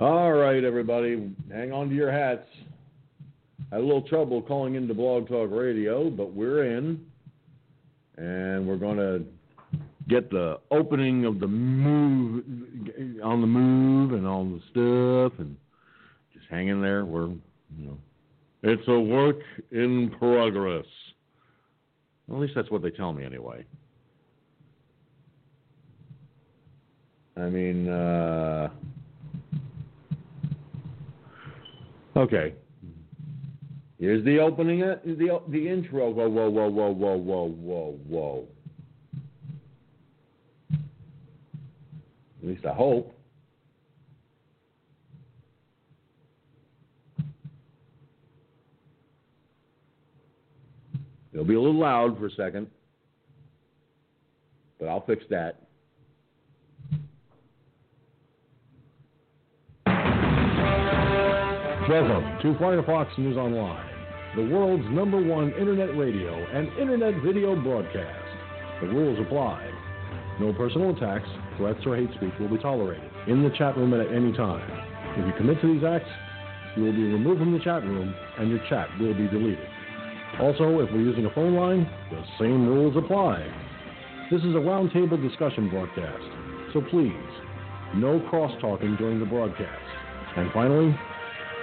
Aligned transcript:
All 0.00 0.32
right, 0.32 0.62
everybody, 0.62 1.34
hang 1.50 1.72
on 1.72 1.88
to 1.88 1.94
your 1.94 2.12
hats. 2.12 2.46
Had 3.72 3.80
a 3.80 3.82
little 3.82 4.02
trouble 4.02 4.40
calling 4.40 4.76
into 4.76 4.94
Blog 4.94 5.26
Talk 5.26 5.50
Radio, 5.50 6.08
but 6.08 6.32
we're 6.32 6.76
in, 6.76 7.04
and 8.16 8.64
we're 8.64 8.76
going 8.76 8.98
to 8.98 9.24
get 10.08 10.30
the 10.30 10.60
opening 10.70 11.24
of 11.24 11.40
the 11.40 11.48
move 11.48 12.44
on 13.24 13.40
the 13.40 13.46
move 13.48 14.12
and 14.12 14.24
all 14.24 14.44
the 14.44 14.60
stuff, 14.70 15.40
and 15.40 15.56
just 16.32 16.46
hang 16.48 16.68
in 16.68 16.80
there. 16.80 17.04
We're, 17.04 17.30
you 17.30 17.40
know, 17.78 17.98
it's 18.62 18.86
a 18.86 19.00
work 19.00 19.40
in 19.72 20.14
progress. 20.16 20.86
At 22.30 22.36
least 22.36 22.52
that's 22.54 22.70
what 22.70 22.82
they 22.82 22.90
tell 22.90 23.12
me, 23.12 23.24
anyway. 23.24 23.64
I 27.36 27.48
mean, 27.48 27.88
uh, 27.88 28.70
okay. 32.18 32.54
Here's 33.98 34.24
the 34.24 34.38
opening, 34.38 34.82
uh, 34.82 34.96
the 35.04 35.40
the 35.48 35.68
intro. 35.68 36.10
Whoa, 36.10 36.28
whoa, 36.28 36.48
whoa, 36.48 36.68
whoa, 36.68 36.90
whoa, 36.92 37.16
whoa, 37.16 37.48
whoa, 37.48 37.98
whoa. 38.06 38.48
At 42.40 42.48
least 42.48 42.64
I 42.64 42.72
hope. 42.72 43.14
It'll 51.32 51.44
be 51.44 51.54
a 51.54 51.60
little 51.60 51.78
loud 51.78 52.18
for 52.18 52.26
a 52.26 52.30
second, 52.32 52.68
but 54.78 54.86
I'll 54.86 55.04
fix 55.06 55.24
that. 55.30 55.67
Welcome 61.88 62.36
to 62.42 62.52
Firefox 62.60 63.16
News 63.16 63.38
Online, 63.38 63.88
the 64.36 64.46
world's 64.54 64.84
number 64.90 65.16
one 65.16 65.52
internet 65.52 65.96
radio 65.96 66.36
and 66.52 66.68
internet 66.76 67.14
video 67.24 67.56
broadcast. 67.56 68.28
The 68.82 68.88
rules 68.88 69.18
apply. 69.18 69.70
No 70.38 70.52
personal 70.52 70.94
attacks, 70.94 71.26
threats, 71.56 71.80
or 71.86 71.96
hate 71.96 72.10
speech 72.14 72.34
will 72.38 72.50
be 72.50 72.58
tolerated 72.58 73.10
in 73.26 73.42
the 73.42 73.48
chat 73.56 73.74
room 73.78 73.94
at 73.94 74.06
any 74.14 74.36
time. 74.36 74.68
If 75.16 75.26
you 75.28 75.32
commit 75.38 75.62
to 75.62 75.72
these 75.72 75.82
acts, 75.82 76.10
you 76.76 76.84
will 76.84 76.92
be 76.92 77.04
removed 77.04 77.38
from 77.38 77.54
the 77.54 77.64
chat 77.64 77.82
room 77.82 78.14
and 78.38 78.50
your 78.50 78.60
chat 78.68 78.88
will 79.00 79.14
be 79.14 79.26
deleted. 79.26 79.66
Also, 80.42 80.80
if 80.80 80.92
we're 80.92 81.00
using 81.00 81.24
a 81.24 81.32
phone 81.32 81.54
line, 81.54 81.88
the 82.10 82.22
same 82.38 82.68
rules 82.68 82.98
apply. 82.98 83.40
This 84.30 84.42
is 84.42 84.54
a 84.54 84.60
roundtable 84.60 85.16
discussion 85.26 85.70
broadcast, 85.70 86.22
so 86.74 86.82
please, 86.90 87.16
no 87.94 88.20
cross 88.28 88.52
talking 88.60 88.94
during 88.96 89.20
the 89.20 89.24
broadcast. 89.24 89.88
And 90.36 90.52
finally, 90.52 90.94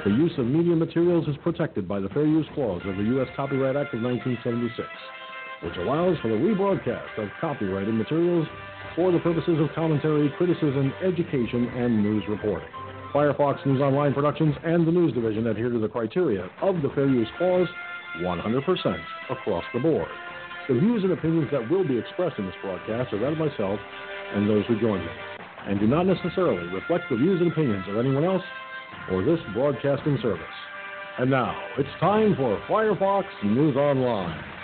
the 0.05 0.11
use 0.11 0.31
of 0.37 0.45
media 0.45 0.75
materials 0.75 1.27
is 1.27 1.35
protected 1.41 1.87
by 1.87 1.99
the 1.99 2.07
Fair 2.09 2.27
Use 2.27 2.45
Clause 2.53 2.83
of 2.85 2.95
the 2.95 3.03
U.S. 3.17 3.27
Copyright 3.35 3.75
Act 3.75 3.91
of 3.95 4.01
1976, 4.01 4.87
which 5.63 5.75
allows 5.77 6.15
for 6.19 6.27
the 6.27 6.35
rebroadcast 6.35 7.17
of 7.17 7.31
copyrighted 7.41 7.95
materials 7.95 8.47
for 8.95 9.11
the 9.11 9.17
purposes 9.17 9.59
of 9.59 9.73
commentary, 9.73 10.29
criticism, 10.37 10.93
education, 11.03 11.67
and 11.69 12.03
news 12.03 12.23
reporting. 12.29 12.69
Firefox 13.15 13.65
News 13.65 13.81
Online 13.81 14.13
Productions 14.13 14.53
and 14.63 14.85
the 14.85 14.91
News 14.91 15.11
Division 15.11 15.47
adhere 15.47 15.71
to 15.71 15.79
the 15.79 15.89
criteria 15.89 16.51
of 16.61 16.83
the 16.83 16.89
Fair 16.93 17.07
Use 17.07 17.29
Clause 17.39 17.67
100% 18.21 19.01
across 19.31 19.65
the 19.73 19.79
board. 19.79 20.11
The 20.67 20.75
views 20.75 21.03
and 21.03 21.13
opinions 21.13 21.49
that 21.49 21.67
will 21.67 21.83
be 21.83 21.97
expressed 21.97 22.37
in 22.37 22.45
this 22.45 22.55
broadcast 22.61 23.11
are 23.11 23.17
that 23.17 23.33
of 23.33 23.39
myself 23.39 23.79
and 24.35 24.47
those 24.47 24.67
who 24.67 24.79
join 24.79 25.03
me, 25.03 25.11
and 25.65 25.79
do 25.79 25.87
not 25.87 26.05
necessarily 26.05 26.67
reflect 26.67 27.09
the 27.09 27.15
views 27.15 27.41
and 27.41 27.51
opinions 27.51 27.87
of 27.89 27.97
anyone 27.97 28.23
else 28.23 28.43
or 29.07 29.23
this 29.23 29.39
broadcasting 29.53 30.17
service. 30.21 30.47
And 31.17 31.29
now, 31.29 31.69
it's 31.77 31.89
time 31.99 32.35
for 32.35 32.61
Firefox 32.67 33.25
News 33.43 33.75
Online. 33.75 34.54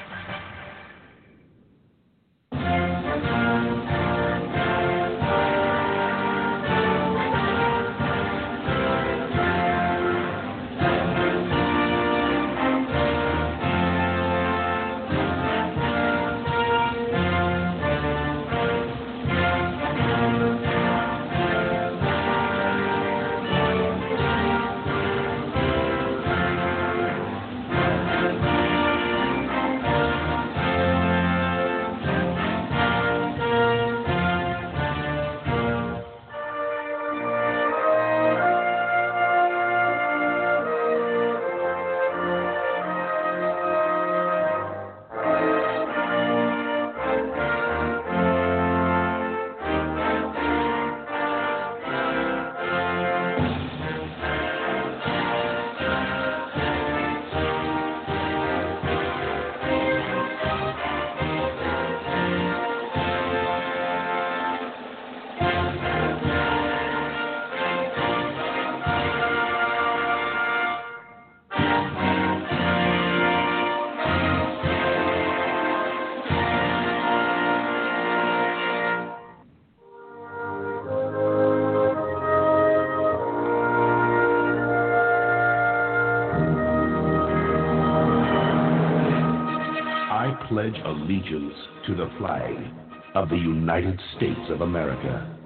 The 93.31 93.37
United 93.37 93.97
States 94.17 94.41
of 94.49 94.59
America 94.59 95.37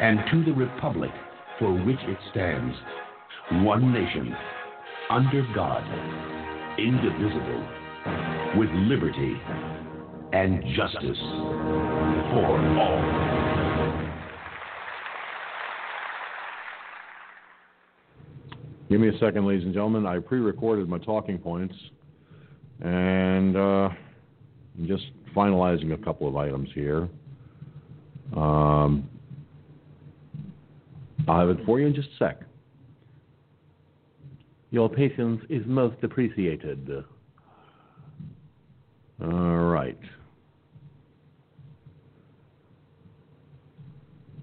and 0.00 0.18
to 0.32 0.44
the 0.44 0.52
republic 0.52 1.12
for 1.60 1.72
which 1.84 1.98
it 2.02 2.18
stands, 2.32 2.74
one 3.64 3.92
nation, 3.92 4.34
under 5.10 5.46
God, 5.54 5.84
indivisible, 6.76 7.64
with 8.58 8.68
liberty 8.70 9.36
and 10.32 10.64
justice 10.74 11.18
for 12.32 12.58
all. 12.80 13.24
Give 18.90 19.00
me 19.00 19.08
a 19.08 19.18
second, 19.20 19.46
ladies 19.46 19.64
and 19.64 19.72
gentlemen. 19.72 20.04
I 20.04 20.18
pre 20.18 20.40
recorded 20.40 20.88
my 20.88 20.98
talking 20.98 21.38
points 21.38 21.76
and 22.80 23.56
uh, 23.56 23.88
just 24.84 25.04
finalizing 25.34 25.92
a 25.92 25.96
couple 26.04 26.28
of 26.28 26.36
items 26.36 26.68
here. 26.74 27.08
Um, 28.36 29.08
I'll 31.28 31.40
have 31.40 31.50
it 31.50 31.64
for 31.64 31.80
you 31.80 31.86
in 31.86 31.94
just 31.94 32.08
a 32.20 32.24
sec. 32.24 32.40
Your 34.70 34.88
patience 34.88 35.40
is 35.48 35.62
most 35.66 36.02
appreciated. 36.02 37.04
All 39.22 39.30
right. 39.30 39.98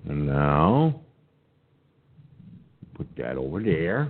And 0.07 0.25
now, 0.25 1.01
put 2.95 3.07
that 3.17 3.37
over 3.37 3.61
there. 3.61 4.09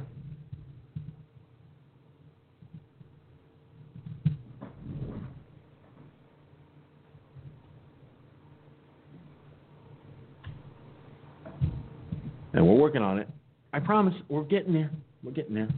And 12.53 12.67
we're 12.67 12.75
working 12.75 13.01
on 13.01 13.19
it. 13.19 13.29
I 13.73 13.79
promise, 13.79 14.13
we're 14.27 14.43
getting 14.43 14.73
there. 14.73 14.91
We're 15.23 15.31
getting 15.31 15.55
there. 15.55 15.69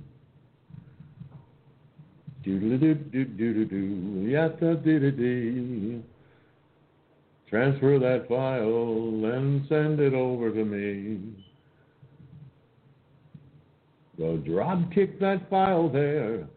Transfer 7.50 8.00
that 8.00 8.28
file 8.28 9.32
and 9.32 9.66
send 9.70 10.00
it 10.00 10.14
over 10.14 10.52
to 10.52 10.66
me. 10.66 11.20
Go 14.18 14.38
drop 14.38 14.92
kick 14.92 15.20
that 15.20 15.50
file 15.50 15.90
there. 15.90 16.48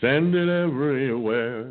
Send 0.00 0.34
it 0.34 0.48
everywhere. 0.48 1.70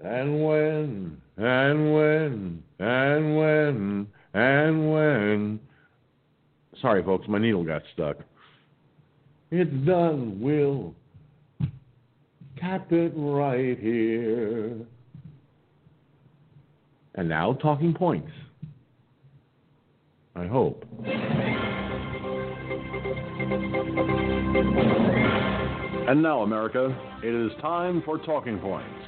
And 0.00 0.44
when, 0.44 1.20
and 1.36 1.94
when, 1.94 2.62
and 2.78 3.36
when, 3.36 4.06
and 4.34 4.92
when. 4.92 5.60
Sorry, 6.80 7.02
folks, 7.02 7.28
my 7.28 7.38
needle 7.38 7.64
got 7.64 7.82
stuck. 7.92 8.16
It's 9.50 9.70
done, 9.86 10.40
we'll 10.40 10.94
cap 12.58 12.90
it 12.92 13.12
right 13.14 13.78
here. 13.78 14.76
And 17.14 17.28
now, 17.28 17.52
talking 17.54 17.92
points. 17.92 18.30
I 20.34 20.46
hope. 20.46 20.86
And 26.08 26.22
now, 26.22 26.42
America, 26.42 26.96
it 27.22 27.34
is 27.34 27.52
time 27.60 28.02
for 28.04 28.18
Talking 28.18 28.58
Points. 28.58 29.01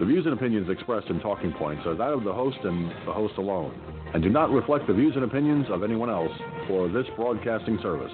The 0.00 0.06
views 0.06 0.24
and 0.24 0.32
opinions 0.32 0.70
expressed 0.70 1.08
in 1.08 1.20
Talking 1.20 1.52
Points 1.52 1.84
are 1.84 1.94
that 1.94 2.14
of 2.14 2.24
the 2.24 2.32
host 2.32 2.56
and 2.64 2.90
the 3.06 3.12
host 3.12 3.34
alone, 3.36 3.78
and 4.14 4.22
do 4.22 4.30
not 4.30 4.50
reflect 4.50 4.86
the 4.86 4.94
views 4.94 5.12
and 5.14 5.24
opinions 5.24 5.66
of 5.68 5.82
anyone 5.82 6.08
else 6.08 6.32
for 6.66 6.88
this 6.88 7.04
broadcasting 7.16 7.78
service. 7.82 8.10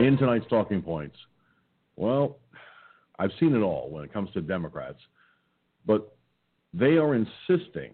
In 0.00 0.16
tonight's 0.18 0.46
Talking 0.50 0.82
Points, 0.82 1.14
well, 1.94 2.38
I've 3.20 3.30
seen 3.38 3.54
it 3.54 3.60
all 3.60 3.90
when 3.90 4.02
it 4.02 4.12
comes 4.12 4.28
to 4.32 4.40
Democrats, 4.40 4.98
but 5.86 6.16
they 6.74 6.96
are 6.96 7.14
insisting, 7.14 7.92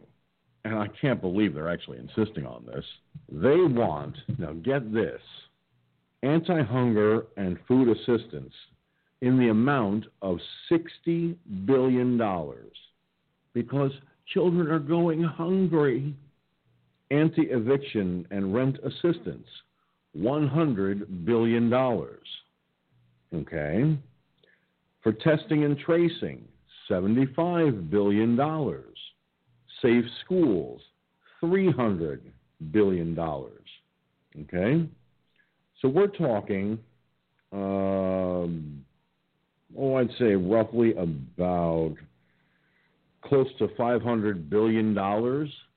and 0.64 0.76
I 0.76 0.86
can't 0.98 1.20
believe 1.20 1.52
they're 1.52 1.68
actually 1.68 1.98
insisting 1.98 2.46
on 2.46 2.64
this. 2.64 2.86
They 3.30 3.56
want, 3.56 4.16
now 4.38 4.54
get 4.54 4.94
this, 4.94 5.20
anti 6.22 6.62
hunger 6.62 7.26
and 7.36 7.58
food 7.68 7.94
assistance 7.94 8.54
in 9.20 9.38
the 9.38 9.48
amount 9.48 10.06
of 10.22 10.38
$60 10.70 11.34
billion 11.66 12.20
because 13.54 13.90
children 14.32 14.70
are 14.70 14.78
going 14.78 15.22
hungry. 15.22 16.14
Anti 17.10 17.44
eviction 17.44 18.26
and 18.30 18.54
rent 18.54 18.76
assistance, 18.84 19.46
$100 20.16 21.24
billion. 21.24 21.72
Okay. 23.34 23.98
For 25.02 25.12
testing 25.12 25.64
and 25.64 25.78
tracing, 25.78 26.44
$75 26.90 27.88
billion. 27.88 28.38
Safe 29.80 30.04
schools, 30.24 30.82
$300 31.42 32.20
billion. 32.72 33.18
Okay. 33.18 34.86
So 35.80 35.88
we're 35.88 36.08
talking, 36.08 36.78
um, 37.52 38.84
oh, 39.76 39.94
I'd 39.94 40.10
say 40.18 40.34
roughly 40.34 40.92
about 40.92 41.94
close 43.24 43.48
to 43.58 43.68
$500 43.68 44.48
billion 44.48 44.88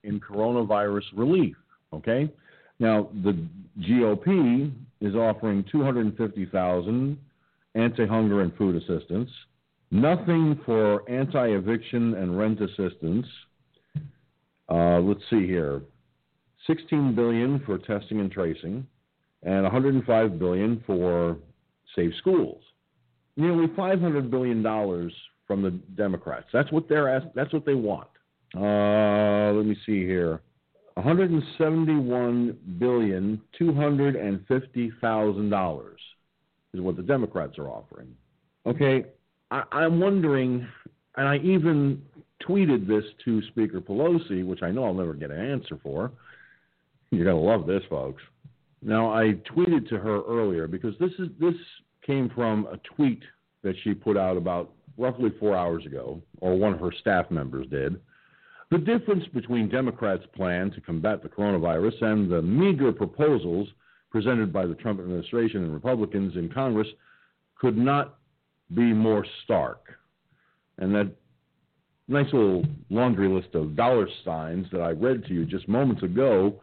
in 0.04 0.20
coronavirus 0.20 1.04
relief. 1.14 1.56
Okay. 1.92 2.30
Now 2.78 3.10
the 3.22 3.46
GOP 3.80 4.72
is 5.00 5.14
offering 5.14 5.64
250,000 5.70 7.18
anti-hunger 7.74 8.42
and 8.42 8.54
food 8.56 8.76
assistance, 8.76 9.30
nothing 9.90 10.60
for 10.64 11.08
anti-eviction 11.10 12.14
and 12.14 12.38
rent 12.38 12.60
assistance. 12.60 13.26
Uh, 14.68 15.00
let's 15.00 15.20
see 15.30 15.46
here, 15.46 15.82
16 16.66 17.14
billion 17.14 17.60
for 17.66 17.78
testing 17.78 18.20
and 18.20 18.30
tracing, 18.30 18.86
and 19.42 19.62
105 19.64 20.38
billion 20.38 20.82
for 20.86 21.36
safe 21.96 22.12
schools. 22.18 22.62
Nearly 23.36 23.66
500 23.74 24.30
billion 24.30 24.62
dollars 24.62 25.12
from 25.46 25.62
the 25.62 25.70
Democrats. 25.70 26.46
That's 26.52 26.70
what 26.72 26.88
they're 26.88 27.08
asked, 27.08 27.34
That's 27.34 27.52
what 27.52 27.64
they 27.64 27.74
want. 27.74 28.08
Uh, 28.54 29.52
let 29.52 29.64
me 29.66 29.76
see 29.86 30.04
here. 30.04 30.40
171 30.94 32.58
billion 32.78 33.40
250 33.58 34.92
thousand 35.00 35.48
dollars 35.48 36.00
is 36.74 36.80
what 36.80 36.96
the 36.96 37.02
Democrats 37.02 37.58
are 37.58 37.68
offering. 37.68 38.14
Okay, 38.66 39.04
I, 39.50 39.62
I'm 39.72 40.00
wondering, 40.00 40.66
and 41.16 41.28
I 41.28 41.36
even 41.38 42.02
tweeted 42.46 42.86
this 42.86 43.04
to 43.24 43.42
Speaker 43.48 43.80
Pelosi, 43.80 44.44
which 44.44 44.62
I 44.62 44.70
know 44.70 44.84
I'll 44.84 44.94
never 44.94 45.14
get 45.14 45.30
an 45.30 45.40
answer 45.40 45.78
for. 45.82 46.12
You're 47.10 47.24
gonna 47.24 47.40
love 47.40 47.66
this, 47.66 47.82
folks. 47.88 48.22
Now, 48.82 49.12
I 49.12 49.34
tweeted 49.54 49.88
to 49.90 49.98
her 49.98 50.22
earlier 50.22 50.66
because 50.66 50.94
this 50.98 51.12
is 51.18 51.28
this 51.38 51.54
came 52.06 52.30
from 52.34 52.66
a 52.66 52.78
tweet 52.96 53.22
that 53.62 53.74
she 53.82 53.94
put 53.94 54.16
out 54.16 54.36
about 54.36 54.72
roughly 54.98 55.30
four 55.40 55.56
hours 55.56 55.86
ago, 55.86 56.20
or 56.40 56.56
one 56.56 56.72
of 56.72 56.80
her 56.80 56.92
staff 57.00 57.30
members 57.30 57.66
did. 57.68 58.00
The 58.70 58.78
difference 58.78 59.24
between 59.34 59.68
Democrats' 59.68 60.24
plan 60.34 60.70
to 60.72 60.80
combat 60.80 61.22
the 61.22 61.28
coronavirus 61.28 62.02
and 62.02 62.30
the 62.30 62.42
meager 62.42 62.92
proposals 62.92 63.68
presented 64.10 64.52
by 64.52 64.66
the 64.66 64.74
Trump 64.74 65.00
administration 65.00 65.64
and 65.64 65.72
Republicans 65.72 66.36
in 66.36 66.48
Congress 66.48 66.88
could 67.58 67.76
not 67.76 68.18
be 68.74 68.92
more 68.92 69.26
stark. 69.44 69.94
And 70.78 70.94
that 70.94 71.10
nice 72.08 72.32
little 72.32 72.64
laundry 72.90 73.28
list 73.28 73.54
of 73.54 73.76
dollar 73.76 74.08
signs 74.24 74.66
that 74.72 74.80
I 74.80 74.90
read 74.90 75.24
to 75.26 75.34
you 75.34 75.44
just 75.44 75.68
moments 75.68 76.02
ago, 76.02 76.60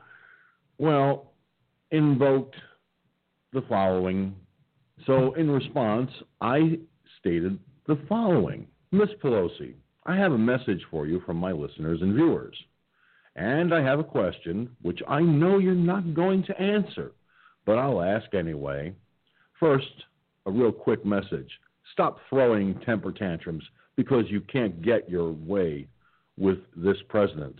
well, 0.78 1.32
invoked 1.92 2.56
the 3.54 3.62
following. 3.68 4.36
So, 5.06 5.34
in 5.34 5.50
response, 5.50 6.12
I 6.42 6.80
stated 7.20 7.60
the 7.88 8.00
following 8.08 8.68
Miss 8.92 9.10
Pelosi, 9.24 9.76
I 10.06 10.16
have 10.16 10.32
a 10.32 10.38
message 10.38 10.82
for 10.90 11.06
you 11.06 11.22
from 11.26 11.38
my 11.38 11.52
listeners 11.52 12.02
and 12.02 12.14
viewers. 12.14 12.56
And 13.36 13.74
I 13.74 13.82
have 13.82 14.00
a 14.00 14.04
question 14.04 14.70
which 14.82 15.02
I 15.08 15.22
know 15.22 15.60
you're 15.60 15.76
not 15.76 16.14
going 16.14 16.44
to 16.44 16.60
answer, 16.60 17.12
but 17.66 17.78
I'll 17.78 18.02
ask 18.02 18.34
anyway. 18.34 18.94
First, 19.60 20.06
a 20.46 20.52
real 20.52 20.72
quick 20.72 21.06
message 21.06 21.50
stop 21.94 22.18
throwing 22.30 22.80
temper 22.82 23.12
tantrums 23.12 23.64
because 23.96 24.26
you 24.30 24.42
can't 24.42 24.82
get 24.82 25.10
your 25.10 25.32
way 25.32 25.88
with 26.38 26.60
this 26.76 26.98
president. 27.10 27.56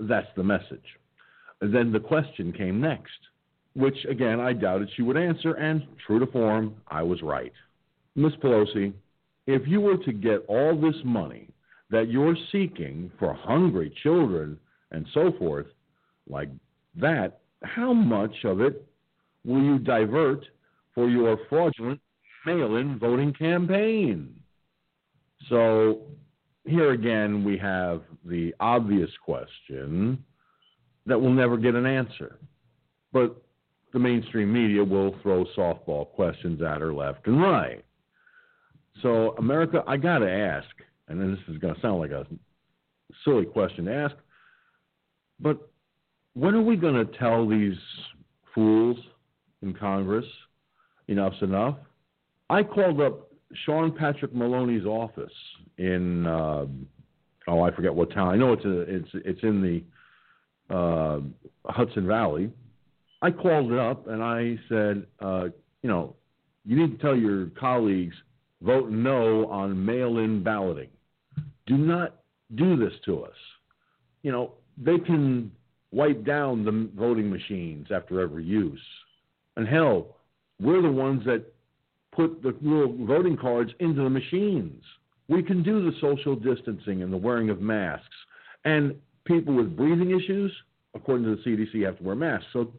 That's 0.00 0.28
the 0.36 0.42
message. 0.42 0.84
Then 1.60 1.92
the 1.92 2.00
question 2.00 2.52
came 2.52 2.80
next 2.80 3.10
which 3.74 3.96
again 4.08 4.40
I 4.40 4.52
doubted 4.52 4.90
she 4.94 5.02
would 5.02 5.16
answer, 5.16 5.54
and 5.54 5.86
true 6.06 6.18
to 6.18 6.26
form, 6.26 6.74
I 6.88 7.02
was 7.02 7.22
right. 7.22 7.52
Miss 8.14 8.34
Pelosi, 8.42 8.92
if 9.46 9.66
you 9.66 9.80
were 9.80 9.96
to 9.98 10.12
get 10.12 10.44
all 10.48 10.78
this 10.78 10.96
money 11.04 11.48
that 11.90 12.08
you're 12.08 12.36
seeking 12.50 13.10
for 13.18 13.34
hungry 13.34 13.94
children 14.02 14.58
and 14.90 15.06
so 15.14 15.32
forth, 15.38 15.66
like 16.28 16.48
that, 16.96 17.40
how 17.62 17.92
much 17.92 18.34
of 18.44 18.60
it 18.60 18.86
will 19.44 19.62
you 19.62 19.78
divert 19.78 20.44
for 20.94 21.08
your 21.08 21.38
fraudulent 21.48 22.00
mail 22.46 22.76
in 22.76 22.98
voting 22.98 23.32
campaign? 23.32 24.34
So, 25.48 26.02
here 26.64 26.92
again, 26.92 27.42
we 27.42 27.58
have 27.58 28.02
the 28.24 28.54
obvious 28.60 29.10
question 29.24 30.22
that 31.06 31.20
will 31.20 31.32
never 31.32 31.56
get 31.56 31.74
an 31.74 31.86
answer. 31.86 32.38
But 33.12 33.41
the 33.92 33.98
mainstream 33.98 34.52
media 34.52 34.82
will 34.82 35.14
throw 35.22 35.44
softball 35.56 36.08
questions 36.08 36.62
at 36.62 36.80
her 36.80 36.92
left 36.92 37.26
and 37.26 37.40
right. 37.40 37.84
So, 39.02 39.34
America, 39.38 39.82
I 39.86 39.96
got 39.96 40.18
to 40.18 40.30
ask, 40.30 40.68
and 41.08 41.20
this 41.20 41.38
is 41.48 41.58
going 41.58 41.74
to 41.74 41.80
sound 41.80 41.98
like 41.98 42.10
a 42.10 42.26
silly 43.24 43.44
question 43.44 43.86
to 43.86 43.94
ask, 43.94 44.14
but 45.40 45.70
when 46.34 46.54
are 46.54 46.62
we 46.62 46.76
going 46.76 46.94
to 46.94 47.18
tell 47.18 47.48
these 47.48 47.76
fools 48.54 48.96
in 49.62 49.74
Congress 49.74 50.26
enough's 51.08 51.42
enough? 51.42 51.76
I 52.48 52.62
called 52.62 53.00
up 53.00 53.28
Sean 53.64 53.92
Patrick 53.92 54.34
Maloney's 54.34 54.84
office 54.84 55.32
in 55.78 56.26
uh, 56.26 56.66
oh 57.48 57.62
I 57.62 57.70
forget 57.74 57.94
what 57.94 58.12
town. 58.12 58.28
I 58.28 58.36
know 58.36 58.52
it's 58.52 58.64
a, 58.64 58.80
it's 58.80 59.08
it's 59.14 59.42
in 59.42 59.84
the 60.68 60.74
uh, 60.74 61.20
Hudson 61.66 62.06
Valley, 62.06 62.50
I 63.22 63.30
called 63.30 63.72
it 63.72 63.78
up 63.78 64.08
and 64.08 64.22
I 64.22 64.58
said, 64.68 65.06
uh, 65.20 65.44
you 65.82 65.88
know, 65.88 66.16
you 66.64 66.76
need 66.76 66.98
to 66.98 67.02
tell 67.02 67.16
your 67.16 67.46
colleagues 67.58 68.14
vote 68.60 68.90
no 68.90 69.46
on 69.48 69.84
mail-in 69.84 70.42
balloting. 70.42 70.90
Do 71.66 71.76
not 71.78 72.16
do 72.54 72.76
this 72.76 72.92
to 73.06 73.24
us. 73.24 73.36
You 74.22 74.32
know, 74.32 74.52
they 74.76 74.98
can 74.98 75.50
wipe 75.92 76.24
down 76.24 76.64
the 76.64 76.88
voting 76.96 77.30
machines 77.30 77.88
after 77.94 78.20
every 78.20 78.44
use. 78.44 78.80
And 79.56 79.66
hell, 79.68 80.16
we're 80.60 80.82
the 80.82 80.90
ones 80.90 81.24
that 81.26 81.44
put 82.12 82.42
the 82.42 82.56
little 82.60 83.06
voting 83.06 83.36
cards 83.36 83.72
into 83.80 84.02
the 84.02 84.10
machines. 84.10 84.82
We 85.28 85.42
can 85.42 85.62
do 85.62 85.84
the 85.84 85.96
social 86.00 86.36
distancing 86.36 87.02
and 87.02 87.12
the 87.12 87.16
wearing 87.16 87.50
of 87.50 87.60
masks. 87.60 88.06
And 88.64 88.94
people 89.24 89.54
with 89.54 89.76
breathing 89.76 90.10
issues, 90.10 90.52
according 90.94 91.24
to 91.24 91.36
the 91.36 91.42
CDC, 91.42 91.74
you 91.74 91.86
have 91.86 91.98
to 91.98 92.04
wear 92.04 92.14
masks. 92.14 92.46
So 92.52 92.72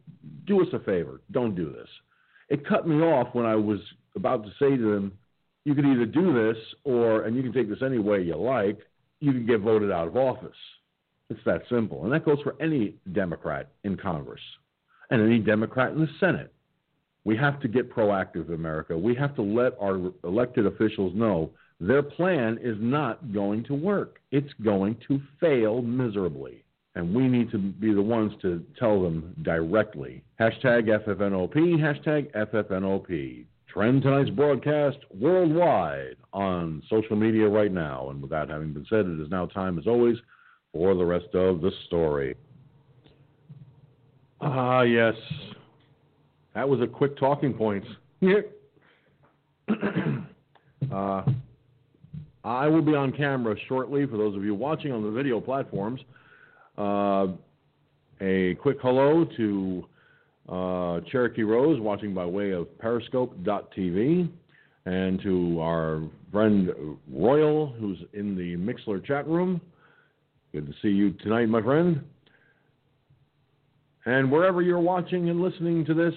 do 0.46 0.62
us 0.62 0.68
a 0.74 0.80
favor. 0.80 1.22
Don't 1.32 1.56
do 1.56 1.72
this. 1.72 1.88
It 2.50 2.68
cut 2.68 2.88
me 2.88 2.98
off 2.98 3.34
when 3.34 3.46
I 3.46 3.56
was 3.56 3.80
about 4.16 4.44
to 4.44 4.52
say 4.60 4.76
to 4.76 4.94
them, 4.94 5.14
you 5.66 5.74
can 5.74 5.92
either 5.92 6.06
do 6.06 6.34
this 6.34 6.58
or, 6.84 7.24
and 7.24 7.36
you 7.36 7.42
can 7.42 7.54
take 7.54 7.70
this 7.70 7.82
any 7.82 8.00
way 8.00 8.22
you 8.22 8.36
like, 8.36 8.80
you 9.20 9.32
can 9.32 9.46
get 9.46 9.62
voted 9.62 9.92
out 9.92 10.08
of 10.08 10.18
office. 10.18 10.52
It's 11.30 11.40
that 11.46 11.62
simple. 11.70 12.04
And 12.04 12.12
that 12.14 12.26
goes 12.26 12.40
for 12.44 12.56
any 12.62 12.96
Democrat 13.14 13.70
in 13.84 13.98
Congress 13.98 14.42
and 15.10 15.22
any 15.22 15.40
Democrat 15.40 15.94
in 15.94 16.02
the 16.02 16.10
Senate. 16.20 16.54
We 17.24 17.38
have 17.38 17.62
to 17.62 17.70
get 17.70 17.90
proactive, 17.90 18.54
America. 18.54 18.98
We 18.98 19.16
have 19.16 19.34
to 19.36 19.42
let 19.42 19.74
our 19.80 20.12
elected 20.26 20.66
officials 20.66 21.14
know 21.16 21.52
their 21.80 22.04
plan 22.04 22.60
is 22.62 22.78
not 22.80 23.34
going 23.34 23.64
to 23.66 23.74
work. 23.74 24.20
It's 24.32 24.52
going 24.64 24.98
to 25.08 25.22
fail 25.40 25.82
miserably. 25.82 26.63
And 26.96 27.14
we 27.14 27.28
need 27.28 27.50
to 27.52 27.58
be 27.58 27.94
the 27.94 28.02
ones 28.02 28.34
to 28.44 28.64
tell 28.78 29.02
them 29.02 29.36
directly. 29.42 30.24
Hashtag 30.40 30.88
FFNOP, 31.06 31.56
hashtag 31.56 32.32
FFNOP. 32.36 33.46
Trend 33.68 34.04
tonight's 34.04 34.30
broadcast 34.30 35.00
worldwide 35.20 36.16
on 36.32 36.84
social 36.88 37.16
media 37.16 37.48
right 37.48 37.72
now. 37.72 38.10
And 38.12 38.22
with 38.22 38.30
that 38.30 38.50
having 38.50 38.74
been 38.74 38.86
said, 38.88 39.08
it 39.08 39.20
is 39.20 39.32
now 39.32 39.48
time, 39.48 39.80
as 39.80 39.88
always, 39.88 40.18
for 40.72 40.94
the 40.94 41.04
rest 41.04 41.34
of 41.34 41.62
the 41.62 41.72
story. 41.88 42.36
Ah, 44.42 44.82
yes. 44.82 45.16
That 46.54 46.70
was 46.70 46.82
a 46.82 46.88
quick 46.88 47.18
talking 47.18 47.54
points. 47.54 47.88
uh, 50.92 51.24
I 52.44 52.68
will 52.68 52.82
be 52.82 52.94
on 52.94 53.12
camera 53.12 53.56
shortly 53.68 54.06
for 54.06 54.18
those 54.18 54.36
of 54.36 54.44
you 54.44 54.54
watching 54.54 54.92
on 54.92 55.02
the 55.02 55.10
video 55.10 55.40
platforms. 55.40 56.02
Uh, 56.78 57.28
a 58.22 58.56
quick 58.56 58.78
hello 58.82 59.26
to 59.38 59.86
uh, 60.50 61.00
Cherokee 61.12 61.44
Rose 61.44 61.80
watching 61.80 62.14
by 62.14 62.26
way 62.26 62.52
of 62.52 62.78
Periscope.tv 62.80 64.30
and 64.86 65.22
to 65.22 65.60
our 65.62 66.02
friend 66.32 66.70
Royal 67.12 67.68
who's 67.68 68.00
in 68.14 68.36
the 68.36 68.58
Mixlr 68.58 69.06
chat 69.06 69.28
room. 69.28 69.62
Good 70.52 70.68
to 70.68 70.74
see 70.82 70.90
you 70.90 71.12
tonight, 71.14 71.48
my 71.48 71.62
friend. 71.62 72.04
And 74.06 74.32
wherever 74.32 74.62
you're 74.62 74.80
watching 74.80 75.30
and 75.30 75.42
listening 75.42 75.86
to 75.86 75.94
this, 75.94 76.14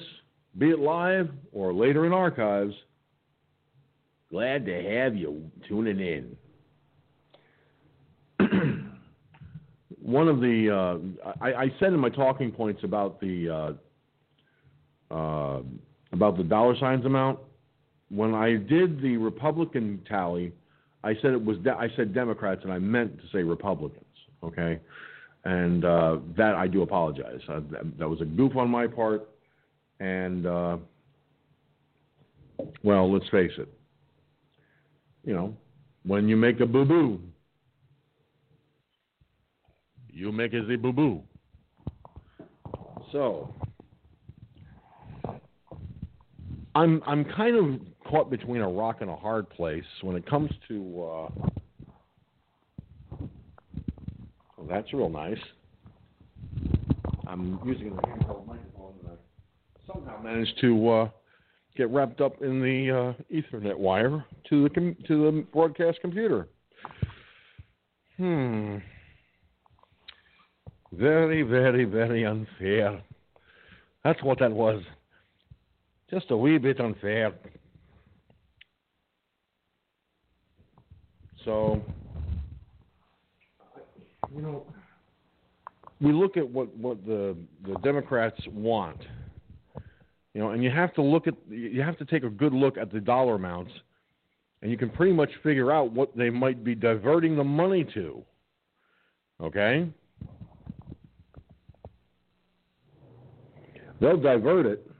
be 0.58 0.70
it 0.70 0.78
live 0.78 1.30
or 1.52 1.72
later 1.72 2.06
in 2.06 2.12
archives, 2.12 2.74
glad 4.30 4.66
to 4.66 4.74
have 4.74 5.14
you 5.14 5.50
tuning 5.68 6.00
in. 6.00 6.36
One 10.06 10.28
of 10.28 10.40
the, 10.40 10.70
uh, 11.24 11.34
I, 11.40 11.54
I, 11.64 11.72
said 11.80 11.92
in 11.92 11.98
my 11.98 12.10
talking 12.10 12.52
points 12.52 12.84
about 12.84 13.20
the, 13.20 13.76
uh, 15.10 15.14
uh, 15.14 15.62
about 16.12 16.36
the 16.36 16.44
dollar 16.44 16.76
signs 16.78 17.04
amount. 17.04 17.40
When 18.08 18.34
I 18.34 18.54
did 18.54 19.02
the 19.02 19.16
Republican 19.16 20.00
tally, 20.08 20.52
I 21.02 21.14
said 21.20 21.32
it 21.32 21.44
was, 21.44 21.58
de- 21.58 21.76
I 21.76 21.88
said 21.96 22.14
Democrats, 22.14 22.60
and 22.62 22.72
I 22.72 22.78
meant 22.78 23.18
to 23.18 23.24
say 23.32 23.42
Republicans 23.42 24.06
okay? 24.42 24.80
And 25.44 25.84
uh, 25.84 26.18
that 26.36 26.54
I 26.54 26.66
do 26.66 26.82
apologize. 26.82 27.40
Uh, 27.48 27.60
that, 27.70 27.98
that, 27.98 28.08
was 28.08 28.20
a 28.20 28.24
goof 28.24 28.56
on 28.56 28.68
my 28.68 28.86
part. 28.86 29.28
And, 30.00 30.46
uh, 30.46 30.76
well, 32.82 33.12
let's 33.12 33.28
face 33.28 33.52
it. 33.58 33.68
You 35.24 35.34
know, 35.34 35.56
when 36.04 36.28
you 36.28 36.36
make 36.36 36.60
a 36.60 36.66
boo 36.66 36.84
boo, 36.84 37.20
you 40.16 40.32
make 40.32 40.54
as 40.54 40.64
a 40.70 40.76
boo 40.76 40.92
boo. 40.92 41.22
So, 43.12 43.54
I'm 46.74 47.02
I'm 47.06 47.24
kind 47.24 47.56
of 47.56 47.80
caught 48.10 48.30
between 48.30 48.62
a 48.62 48.68
rock 48.68 48.98
and 49.02 49.10
a 49.10 49.16
hard 49.16 49.48
place 49.50 49.84
when 50.00 50.16
it 50.16 50.28
comes 50.28 50.50
to 50.68 51.04
uh, 51.04 51.28
that's 54.68 54.92
real 54.92 55.10
nice. 55.10 55.38
I'm 57.26 57.60
using 57.64 57.88
a 57.88 57.90
handheld 57.90 58.46
microphone 58.46 58.94
and 59.02 59.10
I 59.12 59.92
somehow 59.92 60.22
managed 60.22 60.58
to 60.62 60.88
uh, 60.88 61.08
get 61.76 61.90
wrapped 61.90 62.22
up 62.22 62.40
in 62.42 62.60
the 62.62 62.90
uh, 62.90 63.34
Ethernet 63.34 63.76
wire 63.76 64.24
to 64.48 64.62
the 64.62 64.70
com- 64.70 64.96
to 65.06 65.24
the 65.26 65.44
broadcast 65.52 66.00
computer. 66.00 66.48
Hmm. 68.16 68.78
Very, 70.96 71.42
very, 71.42 71.84
very 71.84 72.24
unfair. 72.24 73.02
That's 74.04 74.22
what 74.22 74.38
that 74.38 74.52
was. 74.52 74.82
Just 76.10 76.30
a 76.30 76.36
wee 76.36 76.58
bit 76.58 76.80
unfair. 76.80 77.32
So 81.44 81.82
you 84.34 84.42
know, 84.42 84.66
we 86.00 86.12
look 86.12 86.36
at 86.36 86.48
what, 86.48 86.74
what 86.76 87.04
the, 87.06 87.36
the 87.66 87.74
Democrats 87.82 88.40
want, 88.52 88.98
you 90.34 90.40
know, 90.40 90.50
and 90.50 90.62
you 90.62 90.70
have 90.70 90.92
to 90.94 91.02
look 91.02 91.26
at 91.26 91.34
you 91.48 91.80
have 91.80 91.96
to 91.98 92.04
take 92.04 92.22
a 92.22 92.28
good 92.28 92.52
look 92.52 92.76
at 92.76 92.92
the 92.92 93.00
dollar 93.00 93.36
amounts, 93.36 93.72
and 94.60 94.70
you 94.70 94.76
can 94.76 94.90
pretty 94.90 95.12
much 95.12 95.30
figure 95.42 95.72
out 95.72 95.92
what 95.92 96.14
they 96.16 96.28
might 96.28 96.62
be 96.62 96.74
diverting 96.74 97.36
the 97.36 97.44
money 97.44 97.84
to. 97.94 98.22
Okay. 99.40 99.88
They'll 104.00 104.20
divert 104.20 104.66
it 104.66 104.90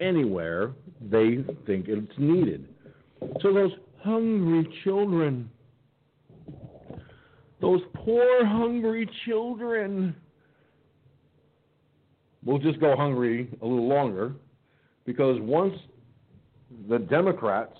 anywhere 0.00 0.72
they 1.00 1.44
think 1.66 1.86
it's 1.88 2.12
needed. 2.18 2.68
So 3.42 3.52
those 3.52 3.72
hungry 4.02 4.68
children 4.84 5.50
those 7.60 7.80
poor, 7.94 8.44
hungry 8.46 9.08
children 9.26 10.14
will 12.44 12.58
just 12.58 12.80
go 12.80 12.96
hungry 12.96 13.48
a 13.60 13.66
little 13.66 13.88
longer 13.88 14.34
because 15.04 15.40
once 15.40 15.74
the 16.88 16.98
Democrats 16.98 17.76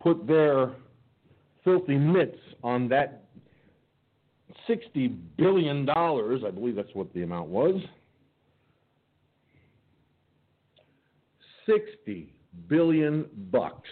put 0.00 0.26
their 0.26 0.72
filthy 1.62 1.96
mitts 1.96 2.38
on 2.64 2.88
that 2.88 3.24
$60 4.68 5.14
billion, 5.36 5.88
I 5.90 6.50
believe 6.50 6.76
that's 6.76 6.94
what 6.94 7.12
the 7.12 7.22
amount 7.22 7.48
was. 7.48 7.80
60 11.72 12.32
billion 12.68 13.26
bucks. 13.50 13.88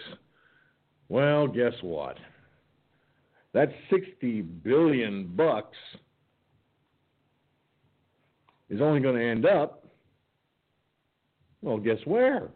Well, 1.08 1.46
guess 1.46 1.72
what? 1.82 2.16
That 3.52 3.70
60 3.90 4.42
billion 4.42 5.26
bucks 5.34 5.76
is 8.68 8.80
only 8.80 9.00
going 9.00 9.16
to 9.16 9.24
end 9.24 9.46
up 9.46 9.80
well, 11.62 11.78
guess 11.78 11.98
where? 12.04 12.48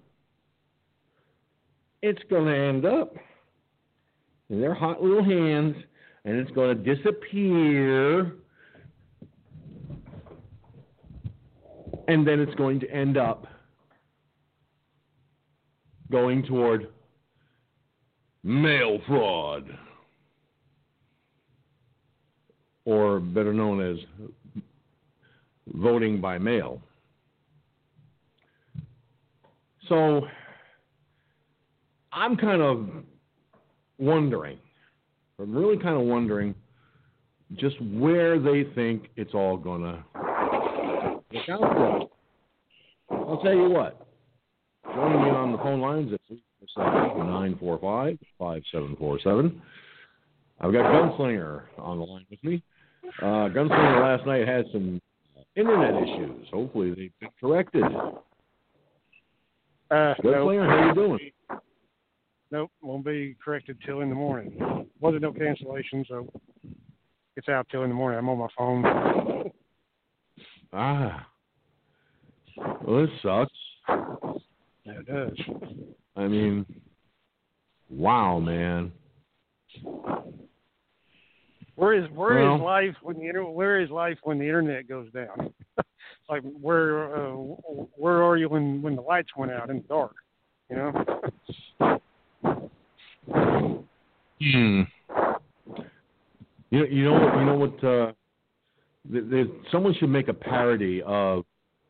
It's 2.02 2.22
going 2.30 2.46
to 2.46 2.56
end 2.56 2.86
up 2.86 3.16
in 4.50 4.60
their 4.60 4.74
hot 4.74 5.02
little 5.02 5.24
hands 5.24 5.76
and 6.24 6.36
it's 6.36 6.50
going 6.52 6.76
to 6.76 6.94
disappear. 6.94 8.36
And 12.08 12.26
then 12.26 12.40
it's 12.40 12.54
going 12.54 12.80
to 12.80 12.90
end 12.90 13.16
up 13.16 13.46
going 16.10 16.42
toward 16.44 16.88
mail 18.42 19.00
fraud 19.06 19.64
or 22.84 23.20
better 23.20 23.52
known 23.52 23.80
as 23.80 23.98
voting 25.74 26.20
by 26.20 26.38
mail. 26.38 26.80
So 29.88 30.22
I'm 32.12 32.36
kind 32.36 32.62
of 32.62 32.88
wondering, 33.98 34.58
I'm 35.38 35.54
really 35.54 35.76
kind 35.76 35.96
of 35.96 36.02
wondering 36.02 36.54
just 37.56 37.80
where 37.80 38.38
they 38.38 38.64
think 38.74 39.08
it's 39.16 39.34
all 39.34 39.56
going 39.56 39.82
to 39.82 40.04
work 41.32 41.48
out 41.48 41.60
for. 41.60 42.08
I'll 43.10 43.40
tell 43.42 43.54
you 43.54 43.68
what, 43.68 44.03
joining 44.94 45.22
me 45.22 45.30
on 45.30 45.52
the 45.52 45.58
phone 45.58 45.80
lines 45.80 46.12
at 46.12 46.20
945 46.76 48.18
5747. 48.38 49.62
I've 50.60 50.72
got 50.72 50.84
Gunslinger 50.84 51.62
on 51.78 51.98
the 51.98 52.04
line 52.04 52.26
with 52.30 52.42
me. 52.44 52.62
Uh, 53.20 53.48
Gunslinger 53.50 54.00
last 54.00 54.26
night 54.26 54.46
had 54.46 54.66
some 54.72 55.00
internet 55.56 56.02
issues. 56.02 56.48
Hopefully 56.52 56.90
they've 56.90 57.12
been 57.20 57.30
corrected. 57.40 57.84
Uh, 59.90 60.14
Gunslinger, 60.22 60.68
how 60.68 60.88
you 60.88 60.94
doing? 60.94 61.30
Nope, 62.50 62.70
won't 62.82 63.04
be 63.04 63.36
corrected 63.44 63.78
till 63.84 64.00
in 64.00 64.08
the 64.08 64.14
morning. 64.14 64.86
Wasn't 65.00 65.22
no 65.22 65.32
cancellation, 65.32 66.04
so 66.08 66.28
it's 67.36 67.48
out 67.48 67.66
till 67.70 67.82
in 67.82 67.88
the 67.88 67.94
morning. 67.94 68.18
I'm 68.18 68.28
on 68.28 68.38
my 68.38 68.48
phone. 68.56 69.50
Ah. 70.72 71.26
Well, 72.56 73.06
this 73.06 73.10
sucks. 73.22 73.52
Yeah, 74.84 74.92
it 74.92 75.06
does. 75.06 75.38
I 76.16 76.28
mean, 76.28 76.66
wow, 77.90 78.38
man. 78.38 78.92
Where 81.76 81.94
is 81.94 82.08
where 82.12 82.38
is 82.38 82.44
Well- 82.44 82.58
life 82.58 82.94
when 83.02 83.16
the 83.18 83.26
inter- 83.26 83.44
where 83.44 83.80
is 83.80 83.90
life 83.90 84.18
when 84.22 84.38
the 84.38 84.44
internet 84.44 84.86
goes 84.88 85.10
down? 85.12 85.52
like 86.28 86.42
where 86.60 87.14
uh, 87.16 87.32
where 87.96 88.22
are 88.22 88.36
you 88.36 88.48
when 88.48 88.80
when 88.82 88.94
the 88.94 89.02
lights 89.02 89.30
went 89.36 89.50
out 89.52 89.70
in 89.70 89.78
the 89.78 89.88
dark? 89.88 90.14
You 90.70 90.76
know. 90.76 92.00
Hmm. 94.40 94.82
You 96.70 96.84
you 96.86 97.04
know 97.04 97.12
what 97.14 97.38
you 97.38 97.44
know 97.44 97.54
what 97.54 97.84
uh, 97.84 98.12
th- 99.10 99.24
there, 99.30 99.46
someone 99.72 99.94
should 99.94 100.10
make 100.10 100.28
a 100.28 100.34
parody 100.34 101.02
of 101.02 101.44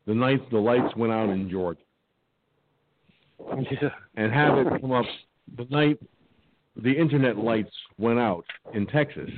the 0.07 0.15
night 0.15 0.49
the 0.51 0.59
lights 0.59 0.95
went 0.97 1.13
out 1.13 1.31
in 1.31 1.51
Georgia 1.51 1.81
Yeah. 3.83 3.91
and 4.17 4.33
have 4.33 4.59
it 4.59 4.81
come 4.81 4.93
up 4.93 5.05
the 5.57 5.65
night 5.71 5.99
the 6.77 6.93
internet 6.93 7.37
lights 7.37 7.71
went 7.99 8.19
out 8.19 8.45
in 8.73 8.87
Texas. 8.87 9.31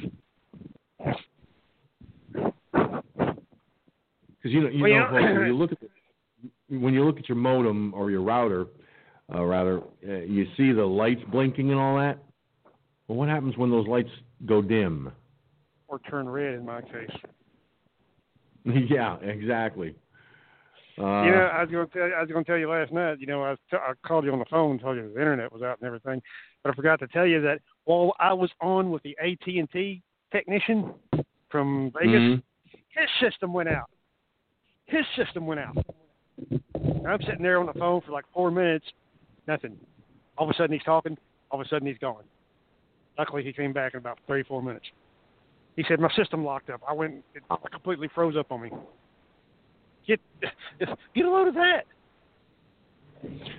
Because 0.99 1.21
you 4.45 4.61
know 4.63 4.69
you 4.69 4.83
Well, 4.83 4.93
know, 4.93 5.09
folks, 5.11 5.23
when 5.23 5.47
you 5.47 5.57
look 5.59 5.73
at 5.73 5.81
the, 5.81 6.79
when 6.79 6.95
you 6.95 7.05
look 7.05 7.19
at 7.19 7.29
your 7.29 7.37
modem 7.37 7.93
or 7.95 8.11
your 8.11 8.23
router, 8.23 8.67
uh, 9.35 9.45
rather, 9.45 9.81
uh, 10.09 10.13
you 10.21 10.47
see 10.57 10.73
the 10.73 10.85
lights 10.85 11.23
blinking 11.31 11.71
and 11.71 11.79
all 11.79 11.97
that. 11.99 12.19
Well, 13.09 13.19
what 13.19 13.29
happens 13.29 13.57
when 13.57 13.71
those 13.71 13.87
lights 13.87 14.11
go 14.47 14.63
dim? 14.63 15.13
Or 15.89 15.99
turn 15.99 16.29
red 16.29 16.55
in 16.55 16.65
my 16.65 16.81
case. 16.83 17.11
yeah, 18.89 19.17
exactly. 19.19 19.95
Uh, 20.99 21.25
you 21.25 21.31
know, 21.31 21.51
I 21.53 21.63
was 21.63 21.71
going 21.71 21.87
to 21.87 21.93
tell 21.93 22.09
you, 22.09 22.15
I 22.15 22.21
was 22.23 22.31
going 22.31 22.45
to 22.45 22.51
tell 22.51 22.59
you 22.59 22.71
last 22.71 22.93
night. 22.93 23.21
You 23.21 23.27
know, 23.27 23.45
I, 23.45 23.55
t- 23.71 23.77
I 23.77 23.93
called 24.07 24.25
you 24.25 24.33
on 24.33 24.39
the 24.39 24.47
phone 24.47 24.73
and 24.73 24.81
told 24.81 24.97
you 24.97 25.13
the 25.13 25.21
internet 25.21 25.53
was 25.53 25.63
out 25.63 25.79
and 25.81 25.87
everything, 25.87 26.23
but 26.63 26.73
I 26.73 26.75
forgot 26.75 26.99
to 27.01 27.07
tell 27.09 27.27
you 27.27 27.43
that 27.43 27.61
while 27.85 28.15
I 28.19 28.33
was 28.33 28.51
on 28.61 28.91
with 28.91 29.03
the 29.03 29.17
AT 29.23 29.47
and 29.47 29.71
T 29.71 30.03
technician 30.33 30.95
from 31.51 31.93
Vegas, 31.99 32.15
mhm. 32.15 32.43
his 32.89 33.09
system 33.21 33.53
went 33.53 33.69
out. 33.69 33.91
His 34.87 35.05
system 35.17 35.47
went 35.47 35.61
out. 35.61 35.77
And 36.75 37.07
I'm 37.07 37.21
sitting 37.23 37.43
there 37.43 37.59
on 37.59 37.67
the 37.67 37.75
phone 37.75 38.01
for 38.03 38.13
like 38.13 38.25
four 38.33 38.51
minutes, 38.51 38.87
nothing. 39.47 39.77
All 40.39 40.49
of 40.49 40.55
a 40.55 40.57
sudden 40.57 40.73
he's 40.73 40.83
talking. 40.85 41.17
All 41.51 41.61
of 41.61 41.67
a 41.67 41.69
sudden 41.69 41.87
he's 41.87 41.99
gone. 41.99 42.25
Luckily 43.19 43.43
he 43.43 43.53
came 43.53 43.73
back 43.73 43.95
in 43.95 43.99
about 43.99 44.19
34 44.29 44.63
minutes. 44.63 44.87
He 45.77 45.85
said 45.89 46.01
my 46.01 46.11
system 46.15 46.45
locked 46.45 46.71
up. 46.71 46.81
I 46.89 46.93
went, 46.93 47.23
it 47.35 47.43
completely 47.71 48.09
froze 48.15 48.37
up 48.37 48.51
on 48.51 48.63
me. 48.63 48.71
Get, 50.07 50.21
get 51.15 51.25
a 51.25 51.31
load 51.31 51.49
of 51.49 51.55
that. 51.55 51.83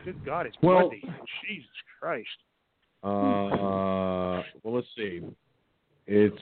Good 0.06 0.24
God, 0.25 0.46
it's 0.46 0.58
Well- 0.62 0.89
Monday. 0.89 1.01
Jesus 1.48 1.70
Christ. 2.00 2.27
Uh, 3.04 4.44
well, 4.63 4.75
let's 4.75 4.88
see. 4.98 5.22
It's 6.08 6.36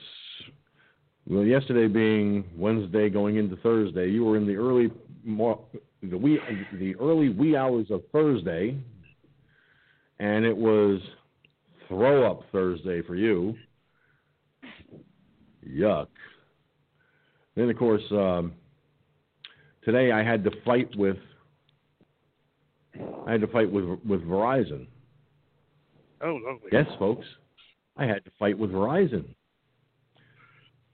well, 1.28 1.44
yesterday 1.44 1.86
being 1.86 2.44
Wednesday, 2.56 3.10
going 3.10 3.36
into 3.36 3.56
Thursday. 3.56 4.08
You 4.08 4.24
were 4.24 4.36
in 4.36 4.46
the 4.46 4.56
early 4.56 4.90
the 6.02 6.16
wee 6.16 6.38
the 6.78 6.94
early 6.96 7.28
wee 7.28 7.56
hours 7.56 7.86
of 7.90 8.02
Thursday, 8.12 8.76
and 10.18 10.44
it 10.44 10.56
was 10.56 11.00
throw 11.88 12.28
up 12.30 12.42
Thursday 12.52 13.02
for 13.02 13.16
you. 13.16 13.54
Yuck. 15.68 16.06
Then 17.56 17.70
of 17.70 17.76
course 17.76 18.02
um, 18.12 18.52
today 19.86 20.12
I 20.12 20.22
had 20.22 20.44
to 20.44 20.50
fight 20.64 20.90
with 20.96 21.16
I 23.26 23.32
had 23.32 23.40
to 23.40 23.46
fight 23.46 23.70
with 23.70 23.84
with 24.04 24.22
Verizon. 24.22 24.86
Oh, 26.20 26.38
lovely. 26.44 26.70
Yes, 26.72 26.86
folks, 26.98 27.26
I 27.96 28.04
had 28.04 28.24
to 28.24 28.30
fight 28.38 28.58
with 28.58 28.70
Verizon. 28.70 29.24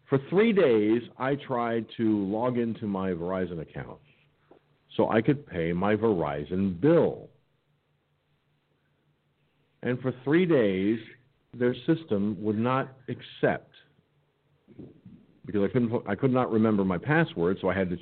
For 0.08 0.18
three 0.28 0.52
days, 0.52 1.02
I 1.18 1.36
tried 1.36 1.86
to 1.96 2.26
log 2.26 2.58
into 2.58 2.86
my 2.86 3.10
Verizon 3.10 3.60
account 3.60 3.98
so 4.96 5.08
I 5.08 5.22
could 5.22 5.46
pay 5.46 5.72
my 5.72 5.96
Verizon 5.96 6.78
bill. 6.78 7.30
And 9.82 9.98
for 10.00 10.12
three 10.22 10.44
days, 10.44 10.98
their 11.54 11.74
system 11.86 12.36
would 12.40 12.58
not 12.58 12.92
accept 13.08 13.71
because 15.44 15.62
I 15.62 15.68
couldn't 15.68 15.92
I 16.08 16.14
could 16.14 16.32
not 16.32 16.50
remember 16.50 16.84
my 16.84 16.98
password, 16.98 17.58
so 17.60 17.68
I 17.68 17.74
had 17.74 17.90
to 17.90 17.96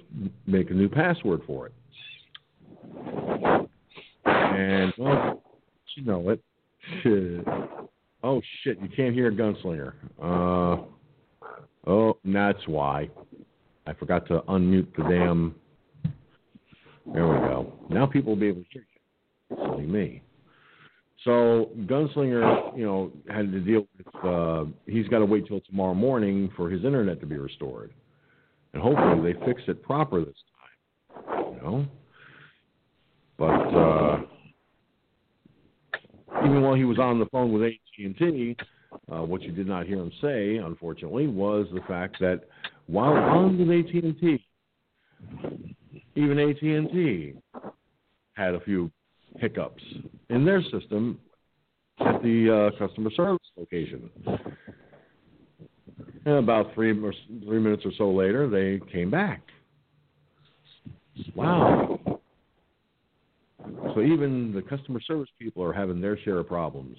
make 0.47 0.71
a 0.71 0.75
new 0.75 0.89
password 0.89 1.43
for 1.47 1.67
it. 1.67 1.73
And 4.25 4.93
well, 4.99 5.43
you 5.97 6.05
know 6.05 6.29
it. 6.31 6.43
Oh 8.23 8.43
shit! 8.63 8.79
You 8.81 8.89
can't 8.95 9.15
hear 9.15 9.29
a 9.29 9.33
gunslinger. 9.33 9.95
Uh, 10.23 10.83
oh, 11.87 12.19
that's 12.25 12.67
why. 12.67 13.09
I 13.87 13.95
forgot 13.95 14.27
to 14.29 14.41
unmute 14.49 14.95
the 14.97 15.05
damn. 15.05 15.55
There 17.15 17.27
we 17.27 17.39
go. 17.39 17.73
Now 17.89 18.07
people 18.07 18.35
will 18.35 18.41
be 18.41 18.49
able 18.49 18.63
to 18.63 18.69
hear 18.71 18.87
you. 19.79 19.87
Me. 19.89 20.23
So 21.25 21.71
gunslinger, 21.81 22.77
you 22.77 22.85
know, 22.85 23.13
had 23.29 23.53
to 23.53 23.61
deal 23.61 23.87
with. 23.97 24.25
Uh, 24.25 24.65
he's 24.87 25.07
got 25.09 25.19
to 25.19 25.27
wait 25.27 25.47
till 25.47 25.61
tomorrow 25.61 25.95
morning 25.95 26.51
for 26.57 26.71
his 26.71 26.85
internet 26.85 27.21
to 27.21 27.27
be 27.27 27.37
restored, 27.37 27.93
and 28.73 28.83
hopefully 28.83 29.33
they 29.33 29.39
fix 29.45 29.63
it 29.69 29.83
proper 29.83 30.25
this 30.25 30.35
time. 30.35 31.55
You 31.55 31.61
know. 31.63 31.87
But 33.37 33.45
uh, 33.47 34.21
even 36.45 36.63
while 36.63 36.75
he 36.75 36.85
was 36.85 36.99
on 36.99 37.19
the 37.19 37.27
phone 37.27 37.53
with 37.53 37.63
AT&T, 37.63 38.57
uh, 39.13 39.23
what 39.23 39.43
you 39.43 39.53
did 39.53 39.67
not 39.67 39.87
hear 39.87 39.99
him 39.99 40.13
say, 40.23 40.57
unfortunately, 40.57 41.27
was 41.27 41.67
the 41.73 41.81
fact 41.83 42.17
that 42.21 42.45
while 42.87 43.13
on 43.13 43.59
with 43.59 43.69
AT&T, 43.69 44.45
even 46.17 46.39
AT&T 46.39 47.35
had 48.35 48.55
a 48.55 48.61
few 48.61 48.91
hiccups 49.39 49.83
in 50.29 50.45
their 50.45 50.63
system 50.63 51.19
at 52.01 52.23
the 52.23 52.73
uh, 52.73 52.79
customer 52.79 53.11
service 53.11 53.39
location. 53.57 54.11
And 56.27 56.35
about 56.35 56.75
three 56.75 56.91
or 56.91 57.15
three 57.45 57.59
minutes 57.59 57.83
or 57.85 57.93
so 57.97 58.11
later, 58.11 58.49
they 58.49 58.81
came 58.93 59.11
back. 59.11 59.43
Wow. 61.35 61.99
So 63.95 64.01
even 64.01 64.53
the 64.55 64.63
customer 64.63 65.01
service 65.01 65.29
people 65.39 65.63
are 65.63 65.73
having 65.73 66.01
their 66.01 66.19
share 66.19 66.39
of 66.39 66.49
problems. 66.49 66.97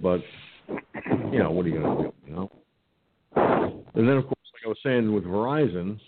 But 0.00 0.20
you 1.32 1.38
know, 1.38 1.50
what 1.50 1.66
are 1.66 1.68
you 1.68 1.80
going 1.80 1.96
to 1.96 2.02
do? 2.04 2.12
You 2.26 2.34
know. 2.34 2.50
And 3.94 4.08
then, 4.08 4.16
of 4.16 4.24
course, 4.24 4.38
like 4.52 4.64
I 4.64 4.68
was 4.68 4.78
saying 4.84 5.12
with 5.12 5.24
Verizon, 5.24 5.98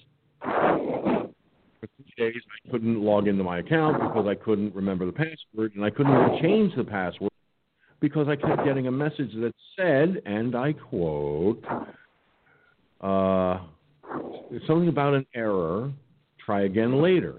days 2.30 2.42
I 2.66 2.70
couldn't 2.70 3.02
log 3.02 3.28
into 3.28 3.44
my 3.44 3.58
account 3.58 4.00
because 4.00 4.26
I 4.26 4.35
couldn't 4.35 4.74
remember 4.74 5.06
the 5.06 5.12
password, 5.12 5.74
and 5.74 5.85
I 5.85 5.90
couldn't 5.90 6.12
even 6.12 6.38
change 6.42 6.74
the 6.76 6.85
password 6.85 7.30
because 8.00 8.26
I 8.28 8.37
kept 8.37 8.64
getting 8.64 8.87
a 8.88 8.90
message 8.90 9.32
that 9.35 9.52
said, 9.76 10.22
and 10.26 10.54
I 10.54 10.72
quote, 10.72 11.64
uh, 13.00 13.61
something 14.66 14.88
about 14.88 15.14
an 15.14 15.26
error. 15.35 15.92
Try 16.44 16.62
again 16.62 17.00
later. 17.00 17.37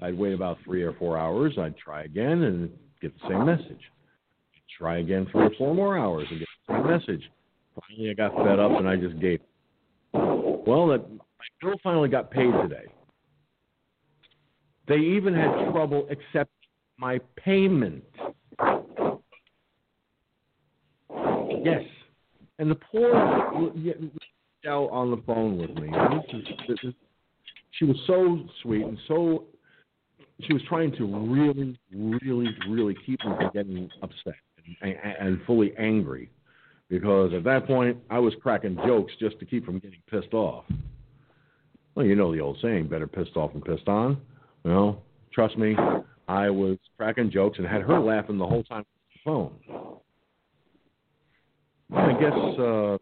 I'd 0.00 0.16
wait 0.16 0.34
about 0.34 0.58
three 0.64 0.82
or 0.82 0.92
four 0.94 1.18
hours. 1.18 1.54
I'd 1.58 1.76
try 1.76 2.04
again 2.04 2.42
and 2.42 2.70
get 3.00 3.12
the 3.20 3.28
same 3.28 3.44
message. 3.44 3.80
Try 4.78 4.98
again 4.98 5.26
three 5.32 5.46
or 5.46 5.50
four 5.58 5.74
more 5.74 5.98
hours 5.98 6.26
and 6.30 6.38
get 6.38 6.48
the 6.68 6.74
same 6.74 6.86
message. 6.86 7.30
Finally, 7.88 8.10
I 8.10 8.14
got 8.14 8.34
fed 8.36 8.58
up 8.58 8.72
and 8.78 8.88
I 8.88 8.96
just 8.96 9.18
gave. 9.20 9.40
Well, 10.12 10.88
that 10.88 11.08
my 11.10 11.46
bill 11.60 11.76
finally 11.82 12.08
got 12.08 12.30
paid 12.30 12.52
today. 12.62 12.86
They 14.88 14.96
even 14.96 15.34
had 15.34 15.70
trouble 15.70 16.06
accepting 16.10 16.70
my 16.98 17.18
payment. 17.36 18.04
Yes, 21.64 21.82
and 22.58 22.70
the 22.70 22.76
poor 22.76 23.12
gal 24.62 24.88
on 24.88 25.10
the 25.10 25.20
phone 25.26 25.58
with 25.58 25.70
me. 25.70 25.90
This 25.90 26.40
is, 26.40 26.48
this 26.68 26.78
is, 26.84 26.94
she 27.72 27.84
was 27.84 27.96
so 28.06 28.38
sweet 28.62 28.84
and 28.84 28.98
so 29.08 29.44
she 30.42 30.52
was 30.52 30.62
trying 30.68 30.92
to 30.96 31.04
really, 31.04 31.78
really, 31.92 32.48
really 32.68 32.94
keep 33.04 33.18
me 33.24 33.32
from 33.38 33.50
getting 33.52 33.90
upset 34.02 34.34
and, 34.82 34.94
and 35.20 35.40
fully 35.46 35.72
angry, 35.78 36.30
because 36.88 37.32
at 37.34 37.42
that 37.44 37.66
point 37.66 37.96
I 38.10 38.18
was 38.18 38.34
cracking 38.42 38.76
jokes 38.86 39.12
just 39.18 39.38
to 39.40 39.44
keep 39.44 39.64
from 39.64 39.78
getting 39.78 40.02
pissed 40.10 40.34
off. 40.34 40.64
Well, 41.94 42.06
you 42.06 42.14
know 42.14 42.32
the 42.32 42.40
old 42.40 42.58
saying, 42.60 42.88
better 42.88 43.06
pissed 43.06 43.36
off 43.36 43.52
than 43.52 43.62
pissed 43.62 43.88
on. 43.88 44.20
Well, 44.66 45.00
trust 45.32 45.56
me, 45.56 45.76
I 46.26 46.50
was 46.50 46.76
cracking 46.96 47.30
jokes 47.30 47.58
and 47.58 47.66
had 47.68 47.82
her 47.82 48.00
laughing 48.00 48.36
the 48.36 48.46
whole 48.46 48.64
time 48.64 48.84
on 48.84 48.84
the 49.14 49.20
phone. 49.24 50.00
I 51.96 52.12
guess 52.20 52.32
uh, 52.58 52.98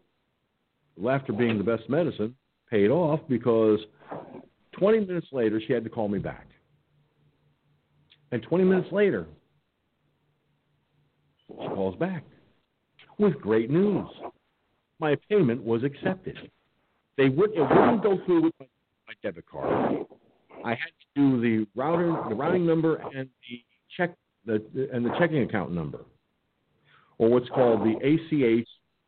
laughter 0.95 1.33
being 1.33 1.57
the 1.57 1.63
best 1.63 1.89
medicine 1.89 2.35
paid 2.69 2.91
off 2.91 3.19
because 3.27 3.79
20 4.73 5.07
minutes 5.07 5.25
later, 5.31 5.59
she 5.65 5.73
had 5.73 5.83
to 5.83 5.89
call 5.89 6.07
me 6.07 6.19
back. 6.19 6.47
And 8.31 8.43
20 8.43 8.63
minutes 8.63 8.91
later, 8.91 9.25
she 11.47 11.55
calls 11.55 11.95
back 11.95 12.23
with 13.17 13.41
great 13.41 13.71
news. 13.71 14.07
My 14.99 15.17
payment 15.29 15.63
was 15.63 15.83
accepted. 15.83 16.37
They 17.17 17.29
would 17.29 17.53
it 17.55 17.61
wouldn't 17.61 18.03
go 18.03 18.19
through 18.23 18.43
with 18.43 18.53
my, 18.59 18.67
my 19.07 19.13
debit 19.23 19.47
card. 19.47 20.05
I 20.65 20.71
had 20.71 20.77
to 20.77 21.05
do 21.15 21.41
the 21.41 21.67
router, 21.75 22.11
the 22.27 22.33
routing 22.33 22.65
number, 22.65 22.95
and 22.95 23.29
the 23.47 23.63
check, 23.95 24.15
the 24.47 24.63
and 24.91 25.05
the 25.05 25.11
checking 25.19 25.43
account 25.43 25.71
number, 25.71 25.99
or 27.19 27.29
what's 27.29 27.47
called 27.49 27.81
the 27.81 27.95
ACH 28.03 28.67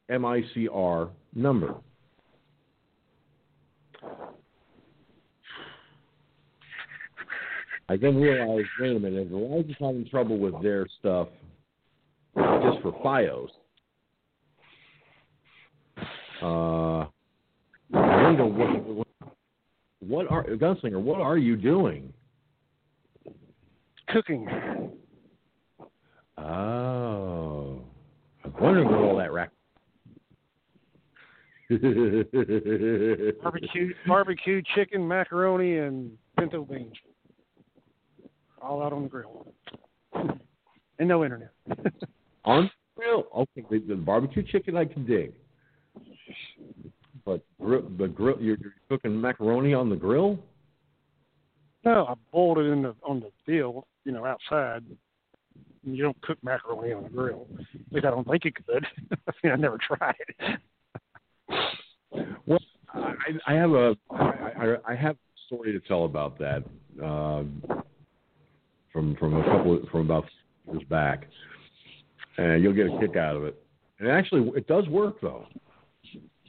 MICR 0.10 1.10
number. 1.34 1.74
I 7.89 7.96
then 7.98 8.17
realized, 8.17 8.67
wait 8.80 8.96
a 8.96 9.00
minute, 9.00 9.32
Verizon's 9.32 9.76
having 9.80 10.08
trouble 10.10 10.38
with 10.38 10.62
their 10.62 10.86
stuff 11.00 11.30
just 12.36 12.82
for 12.84 12.91
FiOS, 13.04 13.50
uh, 16.43 17.08
I 17.98 19.07
what, 20.00 20.30
are 20.30 20.44
Gunslinger? 20.44 21.02
What 21.02 21.22
are 21.22 21.38
you 21.38 21.56
doing? 21.56 22.14
Cooking. 24.10 24.48
Oh, 26.38 27.82
I'm 28.44 28.54
wondering 28.60 28.88
what 28.88 29.00
all 29.00 29.18
that 29.18 29.32
rack. 29.34 29.50
Barbecue, 33.44 33.94
barbecue 34.08 34.62
chicken, 34.74 35.06
macaroni, 35.06 35.80
and 35.80 36.12
pinto 36.38 36.64
beans. 36.64 36.94
All 38.62 38.82
out 38.82 38.94
on 38.94 39.04
the 39.04 39.10
grill. 39.10 39.48
and 41.00 41.08
no 41.08 41.24
internet. 41.24 41.52
On 42.46 42.64
the 42.64 42.70
grill, 42.96 43.28
okay. 43.36 43.66
The, 43.70 43.80
the 43.80 43.96
barbecue 43.96 44.42
chicken 44.42 44.78
I 44.78 44.86
can 44.86 45.06
dig, 45.06 45.34
but 47.28 47.42
gr- 47.62 47.86
the 48.00 48.08
grill 48.08 48.38
you're, 48.40 48.58
you're 48.58 48.74
cooking 48.90 49.20
macaroni 49.20 49.74
on 49.74 49.90
the 49.90 49.96
grill. 49.96 50.40
No, 51.84 52.06
I 52.06 52.13
boiled 52.32 52.60
it 52.60 52.72
in 52.72 52.82
the 52.82 52.96
on 53.04 53.20
the 53.20 53.32
deal, 53.46 53.86
you 54.06 54.13
know, 54.13 54.26
outside. 54.26 54.84
You 55.84 56.04
don't 56.04 56.20
cook 56.22 56.38
macaroni 56.42 56.94
on 56.94 57.04
the 57.04 57.10
grill. 57.10 57.48
At 57.60 57.94
least 57.94 58.06
I 58.06 58.10
don't 58.10 58.28
think 58.28 58.46
you 58.46 58.52
could. 58.52 58.86
I 59.28 59.32
mean, 59.44 59.54
I 59.54 59.56
never 59.58 59.78
tried. 59.78 60.16
Well, 62.46 62.60
I, 62.94 63.13
I 63.46 63.54
have 63.54 63.72
a 63.72 63.96
I, 64.10 64.16
I, 64.16 64.76
I 64.94 64.96
have 64.96 65.16
a 65.16 65.40
story 65.48 65.74
to 65.74 65.80
tell 65.82 66.06
about 66.06 66.40
that 66.40 66.63
uh, 67.04 67.44
from 68.94 69.16
from 69.18 69.36
a 69.36 69.44
couple 69.44 69.82
from 69.92 70.02
about 70.02 70.26
years 70.72 70.84
back, 70.90 71.28
and 72.38 72.63
you'll 72.63 72.74
get 72.74 72.88
a 72.88 73.00
kick 73.00 73.18
out 73.18 73.36
of 73.36 73.44
it. 73.44 73.62
And 74.00 74.08
actually, 74.08 74.50
it 74.56 74.68
does 74.68 74.88
work 74.88 75.20
though, 75.22 75.46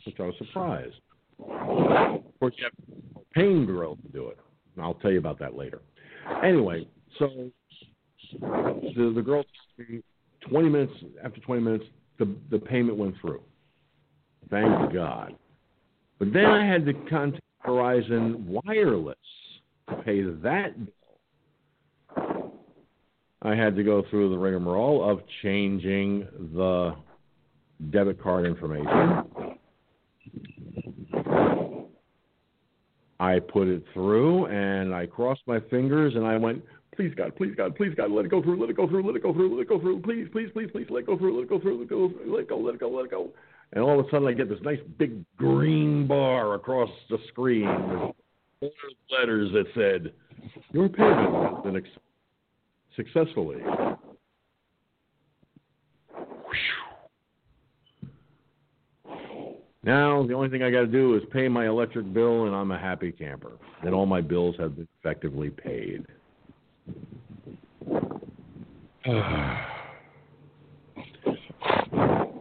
which 0.09 0.21
I 0.21 0.27
was 0.27 0.35
surprised. 0.39 0.95
Of 1.41 2.23
course, 2.41 2.55
you 2.59 2.65
have 2.65 3.25
pain 3.33 3.65
grill 3.67 3.97
to 3.97 4.09
do 4.13 4.29
it. 4.29 4.39
And 4.75 4.85
I'll 4.85 4.95
tell 4.95 5.11
you 5.11 5.19
about 5.19 5.39
that 5.41 5.55
later. 5.57 5.83
Anyway, 6.45 6.87
so 7.19 7.51
the 8.41 9.13
the 9.15 9.23
girl, 9.23 9.45
twenty 10.49 10.69
minutes 10.69 10.93
after 11.25 11.41
twenty 11.41 11.63
minutes, 11.63 11.85
the 12.19 12.35
the 12.51 12.59
payment 12.59 12.97
went 12.97 13.15
through. 13.21 13.43
Thank 14.51 14.93
God. 14.93 15.35
But 16.19 16.33
then 16.33 16.47
I 16.47 16.67
had 16.67 16.85
to 16.87 16.95
contact 17.09 17.43
Verizon 17.67 18.45
Wireless 18.47 19.17
to 19.89 19.97
pay 19.97 20.23
that 20.23 20.75
bill. 20.77 20.95
I 23.43 23.55
had 23.55 23.77
to 23.77 23.85
go 23.85 24.03
through 24.11 24.31
the 24.31 24.39
rigmarole 24.39 25.09
of 25.09 25.21
changing 25.43 26.27
the 26.55 26.97
debit 27.91 28.21
card 28.21 28.47
information. 28.47 28.89
I 33.29 33.41
put 33.41 33.69
it 33.69 33.85
through 33.93 34.47
and 34.47 34.95
I 34.95 35.05
crossed 35.07 35.43
my 35.47 35.61
fingers 35.71 36.15
and 36.15 36.27
I 36.27 36.39
went, 36.39 36.65
please 36.97 37.13
God, 37.15 37.37
please 37.37 37.55
God, 37.55 37.77
please 37.77 37.93
God, 37.95 38.11
let 38.11 38.25
it 38.25 38.31
go 38.31 38.43
through, 38.43 38.59
let 38.59 38.71
it 38.71 38.77
go 38.77 38.89
through, 38.89 39.07
let 39.07 39.17
it 39.17 39.23
go 39.23 39.35
through, 39.35 39.55
let 39.55 39.63
it 39.63 39.69
go 39.69 39.79
through, 39.79 40.01
please, 40.01 40.29
please, 40.33 40.49
please, 40.55 40.71
please, 40.73 40.87
let 40.89 41.01
it 41.01 41.07
go 41.07 41.19
through, 41.19 41.37
let 41.37 41.43
it 41.43 41.49
go 41.51 41.61
through, 41.61 41.77
let 41.77 42.41
it 42.41 42.49
go, 42.49 42.59
let 42.59 42.75
it 42.75 42.81
go, 42.81 42.89
let 42.89 43.05
it 43.05 43.11
go. 43.11 43.29
And 43.75 43.85
all 43.85 44.01
of 44.01 44.07
a 44.07 44.11
sudden 44.11 44.27
I 44.27 44.33
get 44.33 44.49
this 44.49 44.61
nice 44.63 44.81
big 44.99 45.23
green 45.37 46.07
bar 46.07 46.55
across 46.55 46.89
the 47.11 47.19
screen 47.29 47.69
with 48.63 48.73
letters 49.11 49.53
that 49.53 49.67
said, 49.75 50.13
your 50.73 50.89
payment 50.89 51.55
has 51.55 51.65
been 51.65 51.77
ex- 51.77 51.89
successfully. 52.97 53.59
Now 59.89 60.23
the 60.23 60.35
only 60.35 60.51
thing 60.51 60.63
I 60.63 60.71
got 60.71 60.81
to 60.81 60.87
do 60.87 61.17
is 61.17 61.23
pay 61.33 61.49
my 61.49 61.67
electric 61.67 62.13
bill, 62.13 62.45
and 62.45 62.55
I'm 62.55 62.71
a 62.73 62.79
happy 62.79 63.11
camper. 63.11 63.53
And 63.81 63.95
all 63.95 64.05
my 64.05 64.21
bills 64.21 64.55
have 64.59 64.77
been 64.77 64.87
effectively 65.01 65.49
paid. 65.49 66.05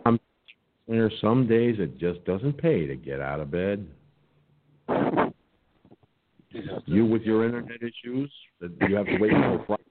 I'm 0.06 0.20
there. 0.90 1.10
Some 1.22 1.48
days 1.48 1.78
it 1.80 1.98
just 1.98 2.22
doesn't 2.26 2.58
pay 2.58 2.86
to 2.86 2.98
get 2.98 3.22
out 3.22 3.40
of 3.40 3.50
bed. 3.50 3.88
You 6.86 7.06
with 7.06 7.22
your 7.22 7.46
internet 7.46 7.78
issues 7.78 8.30
that 8.60 8.72
you 8.90 8.98
have 8.98 9.06
to 9.06 9.18
wait 9.20 9.32
until 9.32 9.64
Friday 9.66 9.84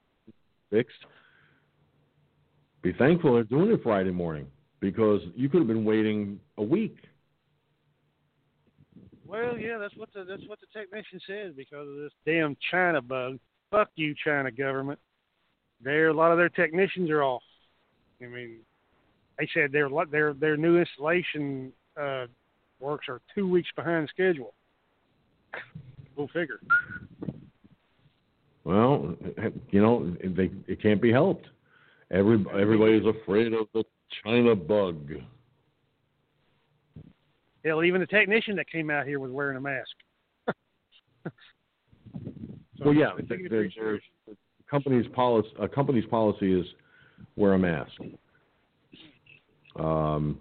fixed. 0.70 1.06
Be 2.82 2.92
thankful 2.92 3.32
they're 3.32 3.44
doing 3.44 3.70
it 3.70 3.82
Friday 3.82 4.10
morning 4.10 4.46
because 4.80 5.22
you 5.34 5.48
could 5.48 5.60
have 5.60 5.68
been 5.68 5.86
waiting 5.86 6.38
a 6.58 6.62
week. 6.62 6.98
Well, 9.28 9.58
yeah, 9.58 9.78
that's 9.78 9.96
what 9.96 10.12
the 10.14 10.24
that's 10.24 10.46
what 10.46 10.58
the 10.60 10.78
technician 10.78 11.20
says 11.26 11.52
because 11.56 11.88
of 11.88 11.96
this 11.96 12.12
damn 12.24 12.56
China 12.70 13.02
bug. 13.02 13.38
Fuck 13.70 13.88
you, 13.96 14.14
China 14.24 14.50
government. 14.50 14.98
There, 15.82 16.08
a 16.08 16.14
lot 16.14 16.32
of 16.32 16.38
their 16.38 16.48
technicians 16.48 17.10
are 17.10 17.22
off. 17.22 17.42
I 18.22 18.26
mean, 18.26 18.58
they 19.38 19.48
said 19.52 19.72
their 19.72 19.88
their 20.10 20.32
their 20.34 20.56
new 20.56 20.78
installation 20.78 21.72
uh, 22.00 22.26
works 22.80 23.06
are 23.08 23.20
two 23.34 23.48
weeks 23.48 23.68
behind 23.74 24.08
schedule. 24.08 24.54
Go 26.16 26.28
figure. 26.32 26.60
Well, 28.64 29.14
you 29.70 29.80
know, 29.80 30.16
they, 30.24 30.50
it 30.66 30.82
can't 30.82 31.00
be 31.00 31.12
helped. 31.12 31.46
Every 32.10 32.44
everybody's 32.58 33.04
afraid 33.06 33.52
of 33.52 33.66
the 33.74 33.84
China 34.24 34.54
bug. 34.54 35.10
Hell, 37.66 37.82
even 37.82 38.00
the 38.00 38.06
technician 38.06 38.54
that 38.56 38.70
came 38.70 38.90
out 38.90 39.06
here 39.06 39.18
was 39.18 39.32
wearing 39.32 39.56
a 39.56 39.60
mask. 39.60 39.90
so 41.26 41.32
well, 42.84 42.94
yeah, 42.94 43.10
the, 43.16 43.22
the, 43.22 43.70
the 44.26 44.36
company's 44.70 45.06
policy 45.14 45.48
a 45.58 45.66
company's 45.66 46.04
policy 46.06 46.60
is 46.60 46.66
wear 47.34 47.54
a 47.54 47.58
mask. 47.58 47.90
Um, 49.74 50.38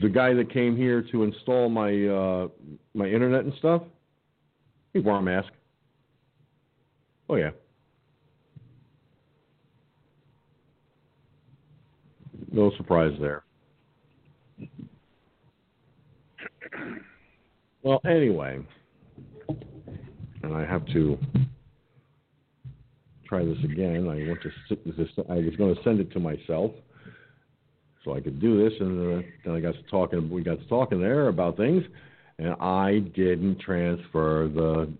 the 0.00 0.08
guy 0.08 0.32
that 0.32 0.50
came 0.50 0.74
here 0.74 1.02
to 1.12 1.22
install 1.22 1.68
my 1.68 2.06
uh, 2.06 2.48
my 2.94 3.06
internet 3.06 3.44
and 3.44 3.52
stuff, 3.58 3.82
he 4.94 5.00
wore 5.00 5.18
a 5.18 5.22
mask. 5.22 5.52
Oh 7.28 7.34
yeah. 7.34 7.50
No 12.50 12.72
surprise 12.78 13.12
there. 13.20 13.44
Well, 17.82 18.00
anyway, 18.04 18.60
and 20.42 20.54
I 20.54 20.64
have 20.64 20.84
to 20.86 21.18
try 23.26 23.44
this 23.44 23.58
again. 23.64 24.08
I 24.08 24.28
want 24.28 24.40
to. 24.42 24.76
This, 24.92 25.08
I 25.28 25.34
was 25.34 25.54
going 25.56 25.74
to 25.74 25.82
send 25.82 26.00
it 26.00 26.10
to 26.12 26.20
myself 26.20 26.72
so 28.04 28.14
I 28.14 28.20
could 28.20 28.40
do 28.40 28.62
this, 28.62 28.78
and 28.80 29.24
then 29.44 29.54
I 29.54 29.60
got 29.60 29.74
to 29.74 29.82
talking. 29.90 30.30
We 30.30 30.42
got 30.42 30.58
to 30.58 30.66
talking 30.66 31.00
there 31.00 31.28
about 31.28 31.56
things, 31.56 31.84
and 32.38 32.54
I 32.60 33.00
didn't 33.14 33.60
transfer 33.60 34.50
the 34.54 34.92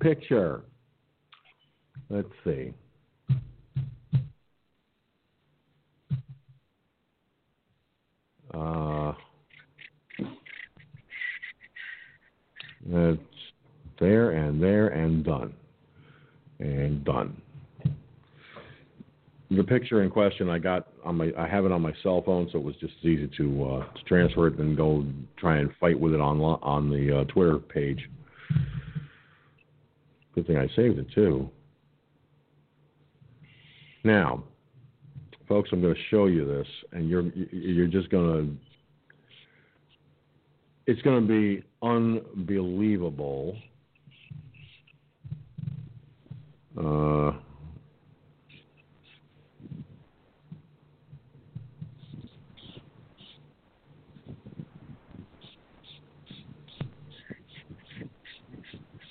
picture. 0.00 0.62
Let's 2.10 2.28
see. 2.44 2.72
Uh, 8.52 9.12
it's 12.88 13.20
there 13.98 14.30
and 14.32 14.62
there 14.62 14.88
and 14.88 15.24
done. 15.24 15.54
And 16.60 17.04
done. 17.04 17.40
The 19.50 19.62
picture 19.62 20.02
in 20.02 20.10
question 20.10 20.48
I 20.48 20.58
got 20.58 20.88
on 21.04 21.16
my 21.16 21.30
I 21.38 21.46
have 21.46 21.64
it 21.64 21.72
on 21.72 21.82
my 21.82 21.92
cell 22.02 22.22
phone, 22.24 22.48
so 22.50 22.58
it 22.58 22.64
was 22.64 22.74
just 22.76 22.94
as 23.00 23.04
easy 23.04 23.30
to 23.36 23.64
uh, 23.64 23.92
to 23.92 24.04
transfer 24.04 24.48
it 24.48 24.58
and 24.58 24.76
go 24.76 25.04
try 25.36 25.58
and 25.58 25.70
fight 25.78 25.98
with 25.98 26.14
it 26.14 26.20
on 26.20 26.40
on 26.40 26.90
the 26.90 27.20
uh, 27.20 27.24
Twitter 27.24 27.58
page. 27.58 28.08
Good 30.34 30.46
thing 30.46 30.56
I 30.56 30.66
saved 30.74 30.98
it 30.98 31.06
too. 31.14 31.48
Now, 34.02 34.42
folks, 35.48 35.70
I'm 35.72 35.80
going 35.80 35.94
to 35.94 36.00
show 36.10 36.26
you 36.26 36.46
this, 36.46 36.66
and 36.92 37.08
you're 37.08 37.28
you're 37.52 37.86
just 37.86 38.10
going 38.10 38.26
to. 38.26 38.56
It's 40.86 41.00
going 41.02 41.20
to 41.20 41.26
be 41.26 41.62
unbelievable. 41.84 43.56
Uh, 46.78 47.32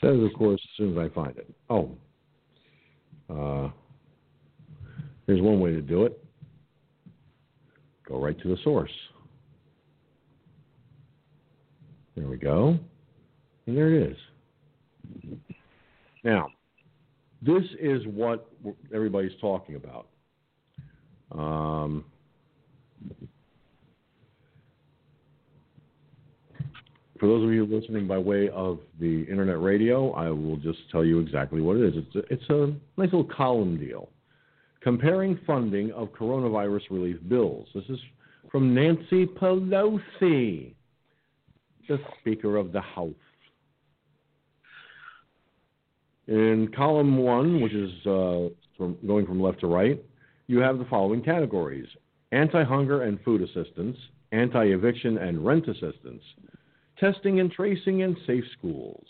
says, 0.01 0.19
of 0.21 0.33
course, 0.37 0.59
as 0.61 0.77
soon 0.77 0.97
as 0.97 0.97
I 0.97 1.13
find 1.13 1.37
it. 1.37 1.49
Oh, 1.69 1.91
uh, 3.29 3.69
here's 5.25 5.41
one 5.41 5.59
way 5.61 5.71
to 5.71 5.81
do 5.81 6.03
it. 6.03 6.21
Go 8.07 8.19
right 8.19 8.37
to 8.41 8.47
the 8.49 8.57
source. 8.63 8.91
There 12.15 12.27
we 12.27 12.37
go. 12.37 12.77
And 13.65 13.77
there 13.77 13.93
it 13.93 14.11
is. 14.11 14.17
Now, 16.23 16.49
this 17.41 17.63
is 17.79 18.05
what 18.07 18.49
everybody's 18.93 19.31
talking 19.41 19.75
about. 19.75 20.07
Um, 21.31 22.05
for 27.19 27.27
those 27.27 27.43
of 27.43 27.51
you 27.51 27.65
listening 27.65 28.07
by 28.07 28.17
way 28.17 28.49
of 28.49 28.79
the 28.99 29.25
internet 29.29 29.61
radio, 29.61 30.11
I 30.11 30.29
will 30.29 30.57
just 30.57 30.79
tell 30.91 31.03
you 31.03 31.19
exactly 31.19 31.61
what 31.61 31.77
it 31.77 31.95
is. 31.95 32.03
It's 32.05 32.15
a, 32.15 32.33
it's 32.33 32.49
a 32.49 32.67
nice 32.97 33.11
little 33.11 33.23
column 33.25 33.77
deal 33.77 34.09
comparing 34.83 35.39
funding 35.47 35.91
of 35.93 36.09
coronavirus 36.09 36.81
relief 36.91 37.17
bills. 37.29 37.67
This 37.73 37.85
is 37.89 37.99
from 38.51 38.75
Nancy 38.75 39.25
Pelosi, 39.25 40.73
the 41.87 41.99
Speaker 42.19 42.57
of 42.57 42.71
the 42.71 42.81
House. 42.81 43.13
In 46.27 46.69
column 46.75 47.17
one, 47.17 47.61
which 47.61 47.73
is 47.73 47.91
uh, 48.05 48.47
from 48.77 48.97
going 49.05 49.25
from 49.25 49.41
left 49.41 49.59
to 49.61 49.67
right, 49.67 50.01
you 50.47 50.59
have 50.59 50.77
the 50.77 50.85
following 50.85 51.21
categories 51.21 51.87
anti 52.31 52.63
hunger 52.63 53.03
and 53.03 53.19
food 53.21 53.41
assistance, 53.41 53.97
anti 54.31 54.65
eviction 54.65 55.17
and 55.17 55.45
rent 55.45 55.67
assistance, 55.67 56.23
testing 56.97 57.39
and 57.39 57.51
tracing 57.51 58.03
and 58.03 58.17
safe 58.25 58.43
schools 58.57 59.05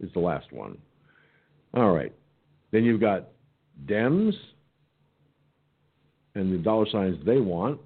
is 0.00 0.12
the 0.12 0.20
last 0.20 0.52
one. 0.52 0.78
All 1.74 1.92
right. 1.92 2.12
Then 2.70 2.84
you've 2.84 3.00
got 3.00 3.28
Dems 3.86 4.32
and 6.34 6.52
the 6.52 6.58
dollar 6.58 6.86
signs 6.90 7.24
they 7.24 7.38
want, 7.38 7.80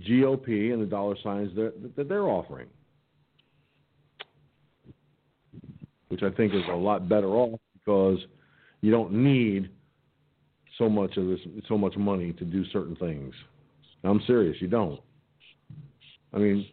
GOP 0.00 0.72
and 0.72 0.82
the 0.82 0.86
dollar 0.86 1.16
signs 1.22 1.54
that, 1.56 1.94
that 1.96 2.08
they're 2.08 2.28
offering, 2.28 2.68
which 6.12 6.22
I 6.22 6.28
think 6.28 6.52
is 6.52 6.60
a 6.70 6.76
lot 6.76 7.08
better 7.08 7.28
off 7.28 7.58
because 7.72 8.18
you 8.82 8.90
don't 8.90 9.12
need 9.14 9.70
so 10.76 10.86
much 10.86 11.16
of 11.16 11.26
this, 11.26 11.38
so 11.66 11.78
much 11.78 11.96
money 11.96 12.34
to 12.34 12.44
do 12.44 12.66
certain 12.66 12.94
things. 12.96 13.32
I'm 14.04 14.20
serious, 14.26 14.58
you 14.60 14.68
don't. 14.68 15.00
I 16.34 16.36
mean, 16.36 16.66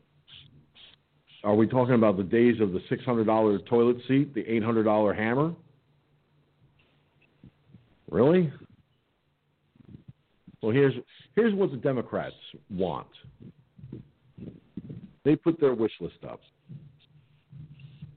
are 1.45 1.55
we 1.55 1.67
talking 1.67 1.95
about 1.95 2.17
the 2.17 2.23
days 2.23 2.59
of 2.59 2.73
the 2.73 2.81
$600 2.91 3.65
toilet 3.65 3.95
seat, 4.09 4.35
the 4.35 4.43
$800 4.43 5.17
hammer? 5.17 5.53
Really? 8.11 8.51
Well, 10.61 10.73
here's 10.73 10.95
here's 11.37 11.53
what 11.53 11.71
the 11.71 11.77
Democrats 11.77 12.35
want. 12.69 13.07
They 15.23 15.37
put 15.37 15.61
their 15.61 15.75
wish 15.75 15.93
list 16.01 16.25
up. 16.29 16.41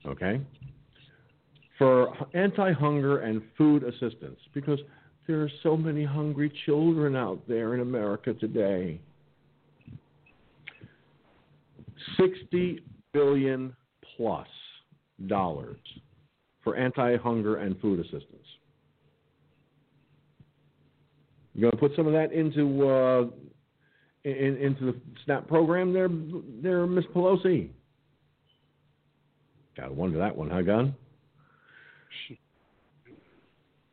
Okay? 0.04 0.40
For 1.78 2.14
anti-hunger 2.34 3.20
and 3.20 3.42
food 3.56 3.82
assistance 3.82 4.38
because 4.54 4.78
there 5.26 5.40
are 5.40 5.50
so 5.62 5.76
many 5.76 6.04
hungry 6.04 6.52
children 6.66 7.16
out 7.16 7.40
there 7.48 7.74
in 7.74 7.80
America 7.80 8.34
today. 8.34 9.00
60 12.18 12.82
billion 13.12 13.74
plus 14.16 14.48
dollars 15.26 15.78
for 16.62 16.76
anti-hunger 16.76 17.56
and 17.56 17.78
food 17.80 18.00
assistance. 18.00 18.26
You 21.54 21.62
going 21.62 21.72
to 21.72 21.76
put 21.76 21.92
some 21.96 22.06
of 22.06 22.12
that 22.12 22.32
into 22.32 22.88
uh, 22.88 23.26
in, 24.24 24.56
into 24.56 24.86
the 24.86 24.94
SNAP 25.24 25.48
program 25.48 25.92
there, 25.92 26.08
there, 26.62 26.86
Miss 26.86 27.04
Pelosi? 27.14 27.68
Got 29.76 29.86
to 29.88 29.92
wonder 29.92 30.18
that 30.18 30.36
one, 30.36 30.48
huh, 30.48 30.62
Gun? 30.62 30.94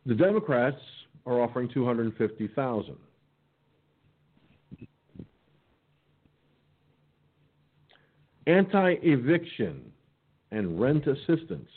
The 0.05 0.15
Democrats 0.15 0.81
are 1.25 1.41
offering 1.41 1.69
two 1.73 1.85
hundred 1.85 2.15
fifty 2.17 2.47
thousand. 2.47 2.97
Anti-eviction 8.47 9.91
and 10.51 10.81
rent 10.81 11.05
assistance. 11.05 11.69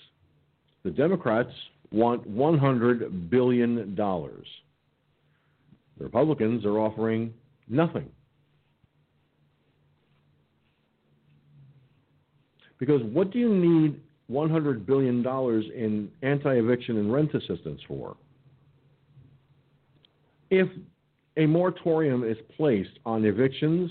The 0.85 0.91
Democrats 0.91 1.51
want 1.91 2.27
one 2.27 2.57
hundred 2.57 3.29
billion 3.29 3.95
dollars. 3.95 4.47
The 5.99 6.05
Republicans 6.05 6.65
are 6.65 6.79
offering 6.79 7.35
nothing. 7.69 8.09
Because 12.79 13.03
what 13.03 13.31
do 13.31 13.39
you 13.39 13.55
need 13.55 14.01
$100 14.33 14.87
billion 14.87 15.25
in 15.75 16.11
anti 16.23 16.55
eviction 16.55 16.99
and 16.99 17.13
rent 17.13 17.35
assistance 17.35 17.81
for? 17.87 18.17
If 20.51 20.69
a 21.37 21.47
moratorium 21.47 22.25
is 22.25 22.37
placed 22.57 22.99
on 23.07 23.25
evictions, 23.25 23.91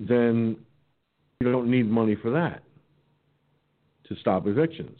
then 0.00 0.56
you 1.40 1.52
don't 1.52 1.70
need 1.70 1.88
money 1.88 2.16
for 2.20 2.30
that 2.30 2.62
to 4.08 4.16
stop 4.20 4.46
evictions. 4.46 4.98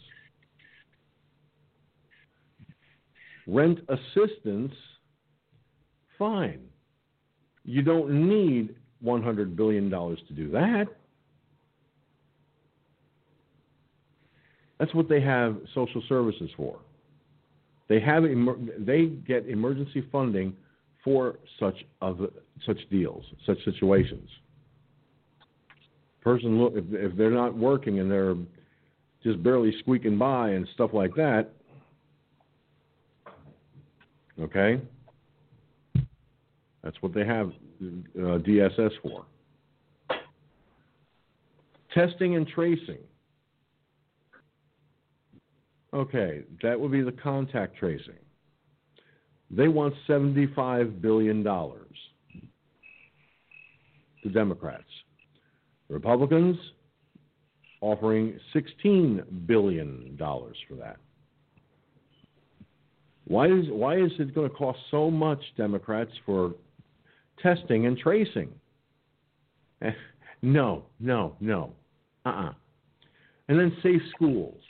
Rent 3.45 3.79
assistance, 3.89 4.73
fine. 6.17 6.61
You 7.65 7.81
don't 7.81 8.29
need 8.29 8.75
$100 9.03 9.55
billion 9.55 9.89
to 9.89 10.33
do 10.35 10.49
that. 10.51 10.85
That's 14.79 14.93
what 14.93 15.07
they 15.07 15.21
have 15.21 15.57
social 15.73 16.01
services 16.09 16.49
for. 16.57 16.79
They 17.89 17.99
have 17.99 18.23
they 18.79 19.05
get 19.05 19.47
emergency 19.47 20.07
funding 20.11 20.55
for 21.03 21.35
such 21.59 21.75
of 22.01 22.19
such 22.65 22.79
deals, 22.89 23.23
such 23.45 23.63
situations. 23.65 24.29
Person 26.21 26.61
look 26.61 26.73
if, 26.75 26.85
if 26.89 27.15
they're 27.17 27.29
not 27.29 27.55
working 27.55 27.99
and 27.99 28.09
they're 28.09 28.35
just 29.21 29.43
barely 29.43 29.73
squeaking 29.79 30.17
by 30.17 30.49
and 30.51 30.67
stuff 30.73 30.91
like 30.93 31.13
that, 31.15 31.51
Okay? 34.41 34.81
That's 36.83 37.01
what 37.01 37.13
they 37.13 37.25
have 37.25 37.51
uh, 38.17 38.39
DSS 38.39 38.91
for. 39.01 39.25
Testing 41.93 42.35
and 42.35 42.47
tracing. 42.47 42.99
Okay, 45.93 46.41
that 46.63 46.79
would 46.79 46.91
be 46.91 47.01
the 47.01 47.11
contact 47.11 47.77
tracing. 47.77 48.15
They 49.51 49.67
want 49.67 49.93
$75 50.09 51.01
billion. 51.01 51.43
The 51.43 51.79
Democrats. 54.31 54.83
Republicans 55.89 56.57
offering 57.81 58.39
$16 58.55 59.45
billion 59.45 60.17
for 60.17 60.75
that. 60.79 60.97
Why 63.25 63.47
is 63.47 63.65
why 63.69 63.97
is 63.97 64.11
it 64.19 64.35
going 64.35 64.49
to 64.49 64.55
cost 64.55 64.79
so 64.91 65.09
much, 65.09 65.39
Democrats, 65.55 66.11
for 66.25 66.53
testing 67.41 67.85
and 67.85 67.97
tracing? 67.97 68.49
no, 70.41 70.83
no, 70.99 71.35
no. 71.39 71.71
Uh-uh. 72.25 72.53
And 73.49 73.59
then 73.59 73.75
safe 73.83 74.01
schools. 74.15 74.61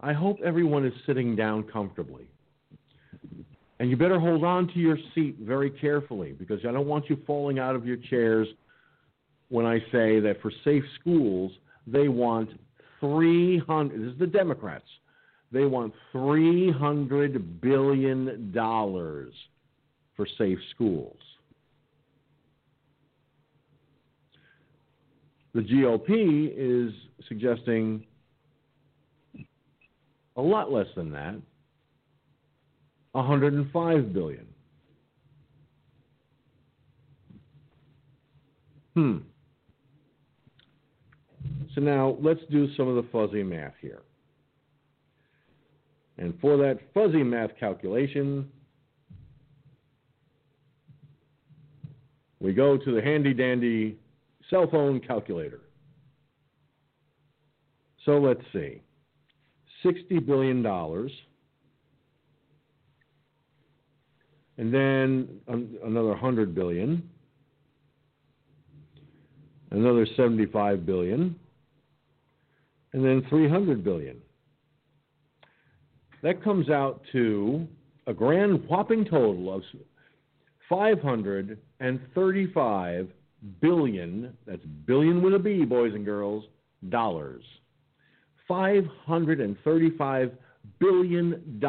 I 0.00 0.12
hope 0.12 0.38
everyone 0.44 0.86
is 0.86 0.92
sitting 1.06 1.36
down 1.36 1.64
comfortably. 1.64 2.26
And 3.80 3.88
you 3.88 3.96
better 3.96 4.20
hold 4.20 4.44
on 4.44 4.68
to 4.68 4.78
your 4.78 4.98
seat 5.14 5.36
very 5.40 5.70
carefully 5.70 6.32
because 6.32 6.60
I 6.66 6.72
don't 6.72 6.86
want 6.86 7.08
you 7.08 7.18
falling 7.26 7.58
out 7.58 7.74
of 7.74 7.86
your 7.86 7.96
chairs 7.96 8.46
when 9.48 9.66
I 9.66 9.78
say 9.90 10.20
that 10.20 10.36
for 10.40 10.52
safe 10.64 10.84
schools, 11.00 11.52
They 11.86 12.08
want 12.08 12.50
300 13.00 14.00
this 14.00 14.12
is 14.12 14.18
the 14.18 14.26
Democrats. 14.26 14.84
They 15.50 15.64
want 15.64 15.92
300 16.12 17.60
billion 17.60 18.52
dollars 18.52 19.32
for 20.16 20.26
safe 20.38 20.58
schools. 20.74 21.18
The 25.54 25.62
GOP 25.62 26.52
is 26.56 26.92
suggesting 27.26 28.04
a 30.36 30.42
lot 30.42 30.70
less 30.70 30.86
than 30.94 31.10
that. 31.12 31.34
105 33.12 34.12
billion. 34.12 34.46
Hmm. 38.94 39.18
So 41.74 41.80
now 41.80 42.16
let's 42.20 42.40
do 42.50 42.72
some 42.76 42.88
of 42.88 42.96
the 42.96 43.08
fuzzy 43.10 43.42
math 43.42 43.74
here. 43.80 44.02
And 46.18 46.38
for 46.40 46.56
that 46.58 46.78
fuzzy 46.92 47.22
math 47.22 47.50
calculation, 47.58 48.48
we 52.40 52.52
go 52.52 52.76
to 52.76 52.94
the 52.94 53.00
handy 53.00 53.32
dandy 53.32 53.96
cell 54.50 54.68
phone 54.70 55.00
calculator. 55.00 55.60
So 58.04 58.18
let's 58.18 58.42
see. 58.52 58.82
$60 59.84 60.26
billion. 60.26 60.66
And 64.58 64.74
then 64.74 65.40
another 65.48 66.08
100 66.08 66.54
billion. 66.54 67.08
Another 69.70 70.06
75 70.16 70.84
billion. 70.84 71.34
And 72.92 73.04
then 73.04 73.22
300 73.30 73.84
billion. 73.84 74.16
That 76.22 76.42
comes 76.44 76.68
out 76.68 77.00
to 77.12 77.66
a 78.06 78.12
grand 78.12 78.68
whopping 78.68 79.04
total 79.04 79.54
of 79.54 79.62
535 80.68 83.08
billion, 83.60 84.36
that's 84.46 84.64
billion 84.86 85.22
with 85.22 85.34
a 85.34 85.38
B, 85.38 85.64
boys 85.64 85.94
and 85.94 86.04
girls, 86.04 86.44
dollars. 86.88 87.42
$535 88.48 90.32
billion 90.78 91.60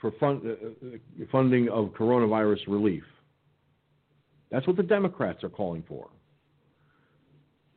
for 0.00 0.10
fund, 0.18 0.42
uh, 0.44 0.50
uh, 0.50 1.26
funding 1.30 1.68
of 1.68 1.86
coronavirus 1.86 2.60
relief. 2.68 3.04
That's 4.50 4.66
what 4.66 4.76
the 4.76 4.82
Democrats 4.82 5.42
are 5.42 5.48
calling 5.48 5.82
for. 5.88 6.10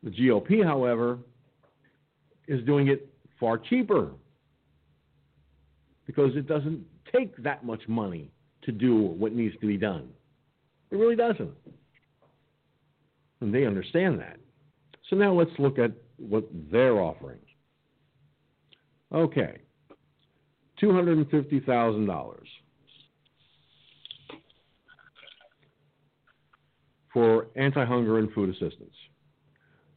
The 0.02 0.10
GOP, 0.10 0.62
however, 0.62 1.18
is 2.46 2.64
doing 2.64 2.88
it 2.88 3.12
far 3.40 3.58
cheaper 3.58 4.10
because 6.06 6.36
it 6.36 6.46
doesn't 6.46 6.84
take 7.12 7.36
that 7.42 7.64
much 7.64 7.80
money 7.88 8.30
to 8.66 8.72
do 8.72 8.96
what 8.96 9.32
needs 9.32 9.54
to 9.60 9.66
be 9.66 9.76
done. 9.76 10.08
It 10.90 10.96
really 10.96 11.16
doesn't. 11.16 11.54
And 13.40 13.54
they 13.54 13.66
understand 13.66 14.18
that. 14.20 14.38
So 15.08 15.16
now 15.16 15.32
let's 15.32 15.50
look 15.58 15.78
at 15.78 15.92
what 16.16 16.44
they're 16.70 17.00
offering. 17.00 17.38
Okay, 19.12 19.58
$250,000 20.82 22.36
for 27.12 27.46
anti 27.56 27.84
hunger 27.84 28.18
and 28.18 28.32
food 28.32 28.50
assistance. 28.50 28.94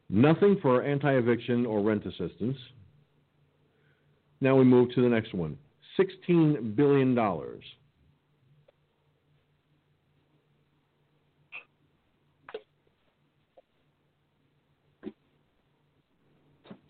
Nothing 0.09 0.57
for 0.61 0.83
anti 0.83 1.11
eviction 1.11 1.65
or 1.65 1.81
rent 1.81 2.05
assistance. 2.05 2.57
Now 4.41 4.55
we 4.55 4.63
move 4.63 4.93
to 4.95 5.01
the 5.01 5.09
next 5.09 5.33
one 5.33 5.57
$16 5.99 6.75
billion 6.75 7.17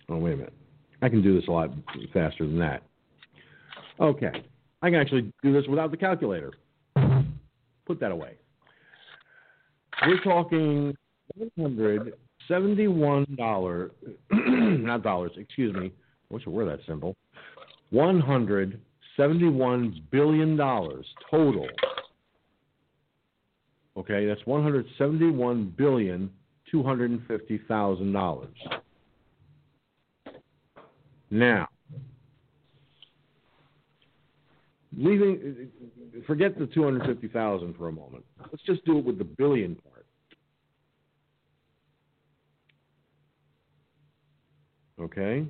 Oh, 0.10 0.18
wait 0.18 0.34
a 0.34 0.38
minute. 0.38 0.54
I 1.02 1.10
can 1.10 1.22
do 1.22 1.40
this 1.40 1.48
a 1.48 1.52
lot 1.52 1.70
faster 2.14 2.46
than 2.46 2.60
that. 2.60 2.84
Okay. 4.00 4.32
I 4.82 4.90
can 4.90 5.00
actually 5.00 5.32
do 5.44 5.54
this 5.54 5.68
without 5.68 5.92
the 5.92 5.98
calculator. 5.98 6.54
Put 7.86 8.00
that 8.00 8.12
away. 8.12 8.34
We're 10.06 10.22
talking 10.22 10.96
$171, 11.60 13.90
not 14.32 15.04
dollars, 15.04 15.32
excuse 15.38 15.76
me. 15.76 15.88
I 15.88 16.34
wish 16.34 16.44
it 16.46 16.50
were 16.50 16.66
that 16.66 16.80
simple. 16.88 17.16
$171 17.94 20.02
billion 20.12 20.58
total. 20.58 21.68
Okay, 23.98 24.26
that's 24.26 24.42
$171 24.44 25.76
billion, 25.76 26.30
$250,000. 26.74 28.48
Now, 31.32 31.68
leaving, 34.98 35.70
forget 36.26 36.58
the 36.58 36.66
250,000 36.68 37.76
for 37.76 37.88
a 37.88 37.92
moment. 37.92 38.26
Let's 38.52 38.64
just 38.66 38.84
do 38.86 38.98
it 38.98 39.06
with 39.06 39.18
the 39.18 39.26
billion 39.26 39.76
part. 39.76 40.06
Okay? 45.00 45.46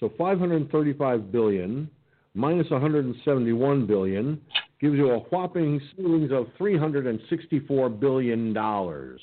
So 0.00 0.12
535 0.16 1.32
billion 1.32 1.90
minus 2.34 2.70
171 2.70 3.86
billion 3.86 4.40
gives 4.80 4.96
you 4.96 5.10
a 5.10 5.18
whopping 5.18 5.80
savings 5.96 6.30
of 6.32 6.46
364 6.58 7.88
billion 7.90 8.52
dollars. 8.52 9.20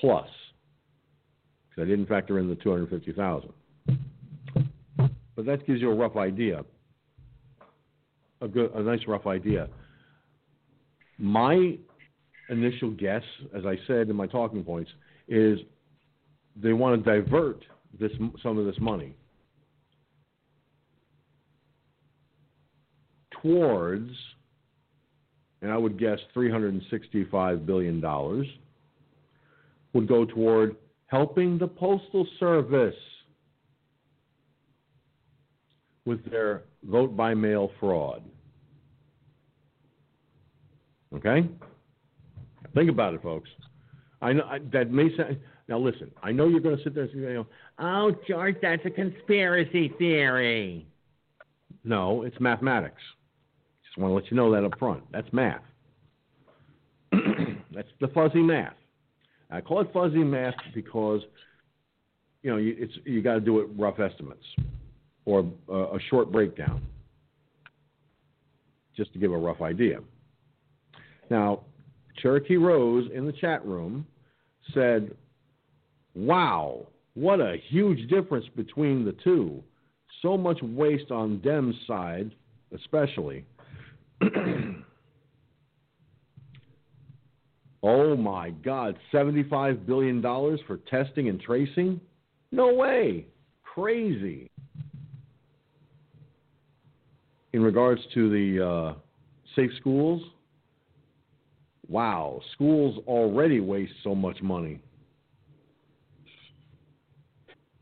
Plus, 0.00 0.28
because 1.68 1.82
I 1.82 1.84
didn't 1.84 2.06
factor 2.06 2.38
in 2.38 2.48
the 2.48 2.56
250,000. 2.56 3.52
But 5.36 5.46
that 5.46 5.66
gives 5.66 5.80
you 5.80 5.90
a 5.90 5.94
rough 5.94 6.16
idea, 6.16 6.64
a 8.40 8.48
good, 8.48 8.72
a 8.74 8.82
nice 8.82 9.00
rough 9.06 9.26
idea. 9.26 9.68
My 11.18 11.76
initial 12.48 12.90
guess, 12.90 13.22
as 13.54 13.64
I 13.64 13.78
said 13.86 14.08
in 14.08 14.16
my 14.16 14.26
talking 14.26 14.64
points, 14.64 14.90
is 15.28 15.58
they 16.56 16.72
want 16.72 17.02
to 17.02 17.10
divert 17.10 17.64
this 17.98 18.10
some 18.42 18.58
of 18.58 18.66
this 18.66 18.78
money 18.80 19.14
towards, 23.42 24.10
and 25.62 25.70
I 25.70 25.76
would 25.76 25.98
guess 25.98 26.18
365 26.34 27.66
billion 27.66 28.00
dollars 28.00 28.46
would 29.92 30.08
go 30.08 30.24
toward 30.24 30.76
helping 31.06 31.58
the 31.58 31.66
Postal 31.66 32.26
Service 32.38 32.94
with 36.04 36.28
their 36.30 36.62
vote 36.84 37.16
by 37.16 37.34
mail 37.34 37.70
fraud. 37.78 38.22
Okay? 41.14 41.48
Think 42.74 42.90
about 42.90 43.14
it, 43.14 43.22
folks. 43.22 43.48
I 44.22 44.32
know 44.32 44.44
I, 44.44 44.58
that 44.72 44.90
may 44.90 45.14
sound. 45.16 45.38
Now, 45.68 45.78
listen. 45.78 46.10
I 46.22 46.32
know 46.32 46.48
you're 46.48 46.60
going 46.60 46.76
to 46.76 46.82
sit 46.82 46.94
there 46.94 47.04
and 47.04 47.12
say, 47.12 47.52
"Oh, 47.78 48.12
George, 48.28 48.56
that's 48.60 48.84
a 48.84 48.90
conspiracy 48.90 49.92
theory." 49.98 50.86
No, 51.84 52.22
it's 52.22 52.38
mathematics. 52.38 53.00
Just 53.84 53.98
want 53.98 54.10
to 54.10 54.14
let 54.14 54.30
you 54.30 54.36
know 54.36 54.52
that 54.52 54.64
up 54.64 54.78
front. 54.78 55.02
That's 55.10 55.32
math. 55.32 55.62
that's 57.12 57.88
the 58.00 58.08
fuzzy 58.08 58.42
math. 58.42 58.74
I 59.50 59.60
call 59.60 59.80
it 59.80 59.90
fuzzy 59.92 60.18
math 60.18 60.54
because 60.74 61.22
you 62.42 62.50
know 62.50 62.56
you, 62.56 62.76
it's 62.78 62.92
you 63.04 63.22
got 63.22 63.34
to 63.34 63.40
do 63.40 63.60
it 63.60 63.68
rough 63.76 63.98
estimates 63.98 64.44
or 65.24 65.44
a, 65.68 65.74
a 65.74 65.98
short 66.08 66.30
breakdown 66.30 66.82
just 68.96 69.12
to 69.12 69.18
give 69.18 69.32
a 69.32 69.36
rough 69.36 69.60
idea. 69.60 70.00
Now, 71.30 71.60
Cherokee 72.18 72.56
Rose 72.56 73.08
in 73.14 73.26
the 73.26 73.32
chat 73.32 73.64
room 73.64 74.06
said, 74.72 75.14
"Wow, 76.14 76.86
what 77.14 77.40
a 77.40 77.56
huge 77.68 78.08
difference 78.08 78.46
between 78.56 79.04
the 79.04 79.12
two. 79.24 79.62
So 80.22 80.36
much 80.36 80.58
waste 80.62 81.10
on 81.10 81.40
Dem's 81.40 81.76
side, 81.86 82.30
especially." 82.72 83.44
Oh 87.82 88.16
my 88.16 88.50
God, 88.50 88.98
$75 89.12 89.86
billion 89.86 90.20
for 90.22 90.78
testing 90.90 91.28
and 91.28 91.40
tracing? 91.40 92.00
No 92.52 92.74
way. 92.74 93.26
Crazy. 93.62 94.50
in 97.52 97.62
regards 97.62 98.00
to 98.14 98.30
the 98.30 98.64
uh, 98.64 98.94
safe 99.56 99.70
schools, 99.78 100.22
wow, 101.88 102.40
schools 102.54 103.02
already 103.06 103.60
waste 103.60 103.92
so 104.04 104.14
much 104.14 104.40
money. 104.42 104.80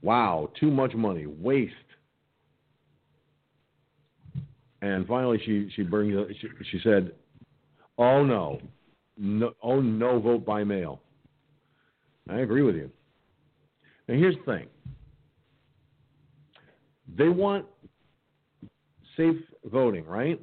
Wow, 0.01 0.51
too 0.59 0.71
much 0.71 0.95
money, 0.95 1.27
waste. 1.27 1.75
And 4.81 5.07
finally, 5.07 5.41
she 5.45 5.69
she 5.75 5.83
brings 5.83 6.15
she, 6.41 6.49
she 6.71 6.81
said, 6.85 7.13
"Oh 7.99 8.25
no, 8.25 8.61
no, 9.19 9.53
oh 9.63 9.81
no, 9.81 10.21
vote 10.21 10.45
by 10.45 10.65
mail." 10.65 11.01
I 12.29 12.41
agree 12.41 12.63
with 12.63 12.77
you. 12.77 12.91
Now 14.07 14.15
here's 14.15 14.37
the 14.37 14.53
thing: 14.53 14.67
they 17.17 17.29
want 17.29 17.67
safe 19.17 19.37
voting, 19.65 20.05
right? 20.07 20.41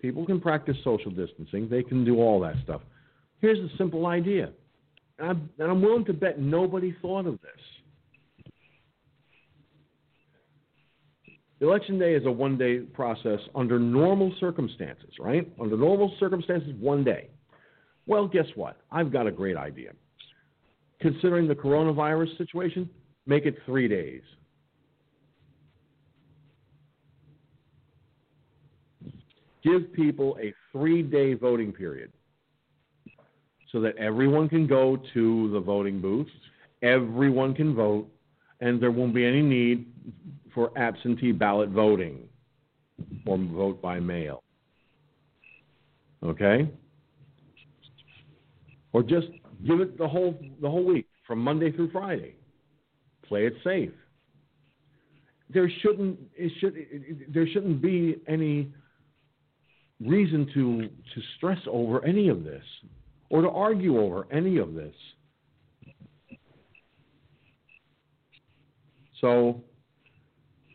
People 0.00 0.26
can 0.26 0.40
practice 0.40 0.76
social 0.84 1.10
distancing. 1.10 1.68
They 1.68 1.82
can 1.82 2.04
do 2.04 2.20
all 2.20 2.38
that 2.40 2.56
stuff. 2.62 2.82
Here's 3.40 3.58
a 3.58 3.74
simple 3.78 4.06
idea, 4.06 4.50
and 5.18 5.30
I'm, 5.30 5.50
and 5.58 5.70
I'm 5.70 5.80
willing 5.80 6.04
to 6.06 6.12
bet 6.12 6.38
nobody 6.38 6.94
thought 7.00 7.26
of 7.26 7.40
this. 7.40 7.83
Election 11.64 11.98
day 11.98 12.12
is 12.12 12.26
a 12.26 12.30
one 12.30 12.58
day 12.58 12.80
process 12.80 13.40
under 13.54 13.78
normal 13.78 14.30
circumstances, 14.38 15.08
right? 15.18 15.50
Under 15.58 15.78
normal 15.78 16.14
circumstances, 16.20 16.74
one 16.78 17.02
day. 17.02 17.30
Well, 18.06 18.28
guess 18.28 18.44
what? 18.54 18.76
I've 18.92 19.10
got 19.10 19.26
a 19.26 19.32
great 19.32 19.56
idea. 19.56 19.92
Considering 21.00 21.48
the 21.48 21.54
coronavirus 21.54 22.36
situation, 22.36 22.88
make 23.26 23.46
it 23.46 23.56
three 23.64 23.88
days. 23.88 24.20
Give 29.62 29.90
people 29.94 30.36
a 30.42 30.52
three 30.70 31.02
day 31.02 31.32
voting 31.32 31.72
period 31.72 32.12
so 33.72 33.80
that 33.80 33.96
everyone 33.96 34.50
can 34.50 34.66
go 34.66 34.98
to 35.14 35.50
the 35.50 35.60
voting 35.60 36.02
booth, 36.02 36.28
everyone 36.82 37.54
can 37.54 37.74
vote, 37.74 38.06
and 38.60 38.82
there 38.82 38.90
won't 38.90 39.14
be 39.14 39.24
any 39.24 39.40
need 39.40 39.86
for 40.54 40.76
absentee 40.78 41.32
ballot 41.32 41.70
voting 41.70 42.28
or 43.26 43.38
vote 43.38 43.82
by 43.82 43.98
mail. 43.98 44.42
Okay? 46.22 46.70
Or 48.92 49.02
just 49.02 49.26
give 49.66 49.80
it 49.80 49.98
the 49.98 50.08
whole 50.08 50.38
the 50.62 50.70
whole 50.70 50.84
week 50.84 51.06
from 51.26 51.40
Monday 51.40 51.72
through 51.72 51.90
Friday. 51.90 52.36
Play 53.26 53.46
it 53.46 53.54
safe. 53.64 53.90
There 55.50 55.70
shouldn't 55.82 56.18
it 56.36 56.52
should 56.60 56.74
it, 56.76 57.32
there 57.32 57.46
shouldn't 57.46 57.82
be 57.82 58.16
any 58.28 58.72
reason 60.00 60.48
to 60.54 60.88
to 60.88 61.26
stress 61.36 61.58
over 61.66 62.04
any 62.04 62.28
of 62.28 62.44
this 62.44 62.64
or 63.30 63.42
to 63.42 63.48
argue 63.48 64.00
over 64.00 64.26
any 64.30 64.58
of 64.58 64.74
this. 64.74 64.94
So 69.20 69.62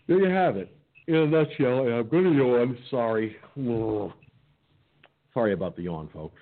there 0.10 0.20
you 0.20 0.30
have 0.30 0.58
it. 0.58 0.76
In 1.08 1.16
a 1.16 1.26
nutshell, 1.26 1.86
and 1.86 1.94
I'm 1.94 2.10
going 2.10 2.26
to 2.26 2.34
yawn. 2.34 2.78
Sorry. 2.92 3.38
Sorry 5.34 5.54
about 5.54 5.76
the 5.76 5.84
yawn, 5.84 6.10
folks. 6.12 6.40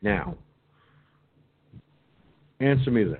Now, 0.00 0.36
answer 2.60 2.90
me 2.90 3.04
this. 3.04 3.18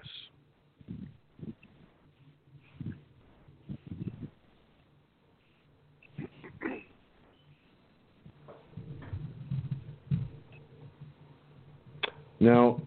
Now, 12.38 12.80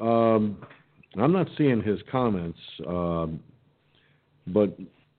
um, 0.00 0.58
I'm 1.16 1.32
not 1.32 1.46
seeing 1.56 1.80
his 1.80 2.00
comments, 2.10 2.58
um, 2.86 3.40
but 4.46 4.76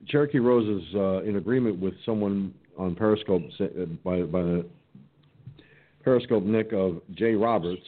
Cherokee 0.07 0.39
Rose 0.39 0.81
is 0.83 0.95
uh, 0.95 1.23
in 1.23 1.37
agreement 1.37 1.79
with 1.79 1.93
someone 2.05 2.53
on 2.77 2.95
Periscope 2.95 3.43
uh, 3.59 3.65
by, 4.03 4.21
by 4.21 4.41
the 4.41 4.65
Periscope 6.03 6.43
Nick 6.43 6.71
of 6.73 7.01
Jay 7.15 7.33
Roberts. 7.33 7.81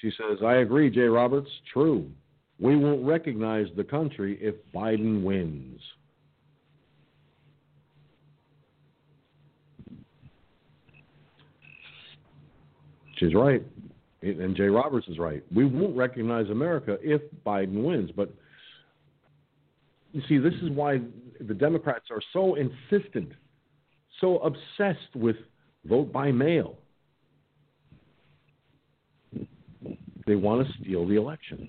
She 0.00 0.10
says, 0.10 0.38
I 0.44 0.56
agree, 0.56 0.90
Jay 0.90 1.02
Roberts. 1.02 1.48
True. 1.72 2.08
We 2.60 2.76
won't 2.76 3.04
recognize 3.04 3.66
the 3.76 3.84
country 3.84 4.38
if 4.40 4.54
Biden 4.74 5.22
wins. 5.22 5.80
She's 13.16 13.34
right. 13.34 13.62
And 14.22 14.56
Jay 14.56 14.68
Roberts 14.68 15.08
is 15.08 15.18
right. 15.18 15.42
We 15.54 15.64
won't 15.64 15.96
recognize 15.96 16.48
America 16.50 16.98
if 17.00 17.22
Biden 17.44 17.82
wins. 17.82 18.10
But 18.14 18.32
you 20.12 20.22
see, 20.28 20.38
this 20.38 20.54
is 20.62 20.70
why 20.70 21.00
the 21.40 21.54
Democrats 21.54 22.06
are 22.10 22.20
so 22.32 22.56
insistent 22.56 23.32
so 24.20 24.38
obsessed 24.38 25.14
with 25.14 25.36
vote 25.84 26.12
by 26.12 26.30
mail. 26.30 26.78
They 30.26 30.36
want 30.36 30.66
to 30.66 30.72
steal 30.80 31.06
the 31.06 31.16
election. 31.16 31.68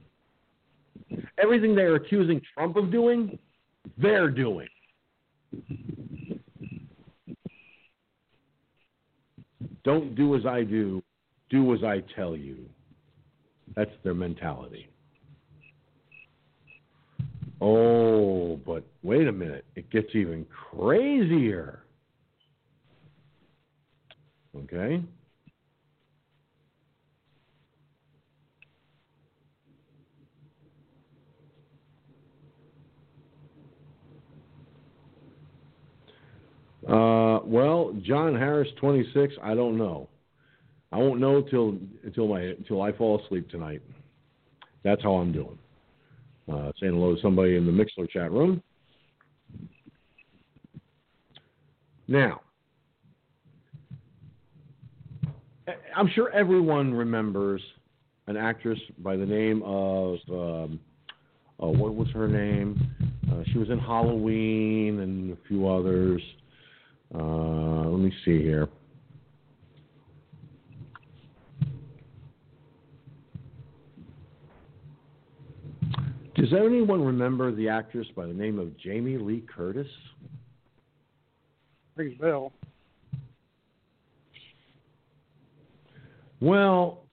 Everything 1.42 1.76
they're 1.76 1.96
accusing 1.96 2.42
Trump 2.54 2.76
of 2.76 2.92
doing, 2.92 3.40
they're 3.98 4.30
doing. 4.30 4.68
Don't 9.84 10.16
do 10.16 10.36
as 10.36 10.46
I 10.46 10.64
do, 10.64 11.04
do 11.50 11.74
as 11.74 11.84
I 11.84 12.04
tell 12.16 12.38
you. 12.38 12.58
That's 13.76 13.92
their 14.04 14.14
mentality. 14.14 14.93
Oh, 17.62 18.58
but 18.66 18.84
wait 19.04 19.28
a 19.28 19.32
minute. 19.32 19.66
It 19.76 19.90
gets 19.90 20.10
even 20.14 20.46
crazier. 20.46 21.84
Okay? 24.56 25.04
Uh, 36.88 37.40
well, 37.46 37.96
John 38.04 38.36
Harris, 38.36 38.68
26. 38.80 39.36
I 39.42 39.56
don't 39.56 39.78
know. 39.78 40.10
I 40.92 40.98
won't 40.98 41.20
know 41.20 41.42
till 41.42 41.78
until 42.04 42.28
my 42.28 42.42
until 42.42 42.82
I 42.82 42.92
fall 42.92 43.20
asleep 43.24 43.50
tonight. 43.50 43.82
That's 44.84 45.02
how 45.02 45.14
I'm 45.14 45.32
doing. 45.32 45.58
Uh, 46.52 46.72
saying 46.80 46.94
hello 46.94 47.16
to 47.16 47.22
somebody 47.22 47.56
in 47.56 47.66
the 47.66 47.72
Mixlr 47.72 48.10
chat 48.10 48.32
room. 48.32 48.62
Now, 52.08 52.42
I'm 55.96 56.10
sure 56.10 56.30
everyone 56.32 56.94
remembers 56.94 57.62
an 58.28 58.36
actress 58.36 58.80
by 59.00 59.16
the 59.16 59.26
name 59.26 59.62
of 59.64 60.18
um, 60.30 60.80
oh, 61.60 61.70
what 61.70 61.96
was 61.96 62.08
her 62.10 62.28
name? 62.28 62.92
Uh, 63.32 63.44
she 63.52 63.58
was 63.58 63.70
in 63.70 63.80
Halloween 63.80 65.00
and 65.00 65.32
a 65.32 65.38
few 65.48 65.68
others. 65.68 66.22
Uh, 67.14 67.88
let 67.90 68.00
me 68.00 68.12
see 68.26 68.42
here. 68.42 68.68
Does 76.44 76.52
anyone 76.52 77.02
remember 77.02 77.56
the 77.56 77.70
actress 77.70 78.06
by 78.18 78.26
the 78.26 78.34
name 78.34 78.60
of 78.60 78.78
Jamie 78.78 79.18
Lee 79.18 79.46
Curtis? 79.56 79.88
Rings 81.96 82.18
bell. 82.20 82.52
Well, 86.42 87.06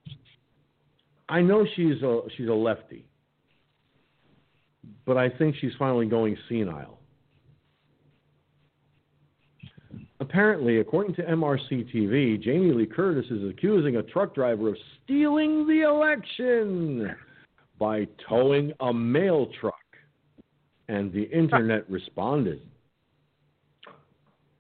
I 1.28 1.43
know 1.43 1.64
she's 1.76 2.03
a 2.03 2.22
she's 2.37 2.49
a 2.49 2.53
lefty, 2.53 3.07
but 5.07 5.16
I 5.16 5.28
think 5.28 5.55
she's 5.61 5.74
finally 5.78 6.07
going 6.07 6.37
senile. 6.49 6.99
Apparently, 10.18 10.81
according 10.81 11.14
to 11.14 11.22
MRC 11.22 11.95
TV, 11.95 12.43
Jamie 12.43 12.72
Lee 12.72 12.85
Curtis 12.85 13.26
is 13.31 13.49
accusing 13.49 13.95
a 13.95 14.03
truck 14.03 14.35
driver 14.35 14.70
of 14.70 14.76
stealing 15.05 15.68
the 15.68 15.83
election 15.83 17.14
by 17.81 18.07
towing 18.28 18.72
a 18.81 18.93
mail 18.93 19.49
truck, 19.59 19.74
and 20.89 21.12
the 21.12 21.22
internet 21.31 21.91
responded. 21.91 22.61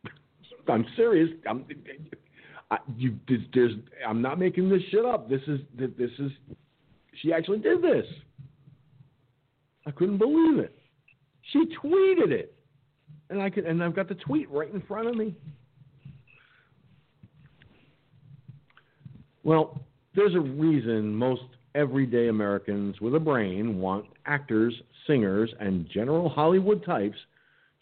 I'm 0.68 0.86
serious. 0.96 1.28
I'm, 1.48 1.66
I, 2.70 2.78
you, 2.96 3.16
there's, 3.52 3.74
I'm 4.08 4.22
not 4.22 4.38
making 4.38 4.68
this 4.70 4.80
shit 4.90 5.04
up. 5.04 5.28
This 5.28 5.42
is 5.46 5.60
this 5.76 6.10
is 6.18 6.32
she 7.20 7.32
actually 7.32 7.58
did 7.58 7.82
this. 7.82 8.06
I 9.86 9.90
couldn't 9.90 10.18
believe 10.18 10.58
it. 10.58 10.74
She 11.52 11.64
tweeted 11.82 12.30
it, 12.30 12.54
and 13.28 13.42
I 13.42 13.50
can, 13.50 13.66
and 13.66 13.82
I've 13.82 13.94
got 13.94 14.08
the 14.08 14.14
tweet 14.14 14.50
right 14.50 14.72
in 14.72 14.80
front 14.82 15.08
of 15.08 15.16
me. 15.16 15.34
Well, 19.42 19.80
there's 20.14 20.34
a 20.34 20.40
reason 20.40 21.14
most 21.14 21.42
everyday 21.74 22.28
Americans 22.28 23.00
with 23.00 23.14
a 23.14 23.20
brain 23.20 23.78
want 23.78 24.06
actors, 24.26 24.74
singers, 25.06 25.52
and 25.60 25.88
general 25.88 26.28
Hollywood 26.28 26.84
types 26.84 27.18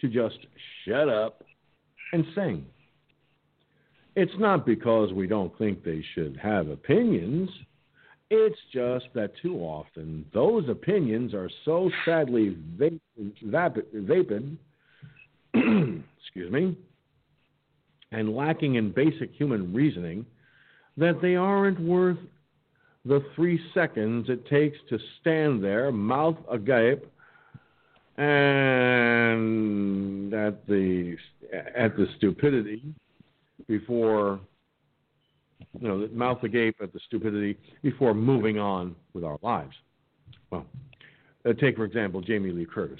to 0.00 0.08
just 0.08 0.38
shut 0.84 1.08
up 1.08 1.42
and 2.12 2.24
sing. 2.34 2.66
It's 4.16 4.32
not 4.38 4.66
because 4.66 5.12
we 5.12 5.26
don't 5.26 5.56
think 5.58 5.84
they 5.84 6.04
should 6.14 6.36
have 6.42 6.68
opinions. 6.68 7.48
It's 8.30 8.58
just 8.72 9.06
that 9.14 9.32
too 9.40 9.56
often 9.58 10.24
those 10.34 10.68
opinions 10.68 11.34
are 11.34 11.48
so 11.64 11.90
sadly 12.04 12.56
vapid, 12.76 13.84
vapid 13.92 14.58
excuse 15.54 16.52
me, 16.52 16.76
and 18.12 18.34
lacking 18.34 18.74
in 18.74 18.92
basic 18.92 19.32
human 19.32 19.72
reasoning 19.72 20.26
that 20.96 21.20
they 21.22 21.36
aren't 21.36 21.80
worth 21.80 22.18
the 23.04 23.24
three 23.34 23.60
seconds 23.74 24.28
it 24.28 24.46
takes 24.46 24.78
to 24.88 24.98
stand 25.20 25.62
there, 25.62 25.90
mouth 25.92 26.36
agape, 26.50 27.04
and 28.16 29.54
at 30.34 30.66
the 30.66 31.16
at 31.76 31.96
the 31.96 32.06
stupidity 32.16 32.82
before 33.68 34.40
you 35.80 35.88
know, 35.88 36.08
mouth 36.12 36.42
agape 36.42 36.76
at 36.82 36.92
the 36.92 37.00
stupidity 37.06 37.56
before 37.82 38.14
moving 38.14 38.58
on 38.58 38.96
with 39.14 39.22
our 39.24 39.38
lives. 39.42 39.74
Well, 40.50 40.66
uh, 41.48 41.52
take 41.54 41.76
for 41.76 41.84
example 41.84 42.20
Jamie 42.20 42.50
Lee 42.50 42.66
Curtis. 42.66 42.98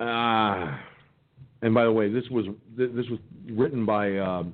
Uh, 0.00 0.76
and 1.62 1.74
by 1.74 1.84
the 1.84 1.92
way, 1.92 2.12
this 2.12 2.24
was 2.30 2.46
this 2.76 3.06
was 3.10 3.18
written 3.50 3.84
by 3.84 4.16
uh, 4.16 4.44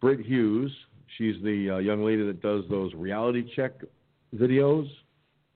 Brit 0.00 0.20
Hughes. 0.20 0.72
She's 1.18 1.36
the 1.42 1.76
uh, 1.76 1.78
young 1.78 2.04
lady 2.04 2.26
that 2.26 2.42
does 2.42 2.64
those 2.68 2.92
reality 2.94 3.48
check 3.54 3.72
videos 4.34 4.88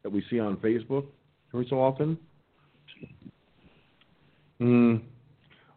that 0.03 0.11
we 0.11 0.23
see 0.31 0.39
on 0.39 0.57
Facebook 0.59 1.07
every 1.53 1.67
so 1.69 1.81
often. 1.81 2.17
Mm, 4.61 5.03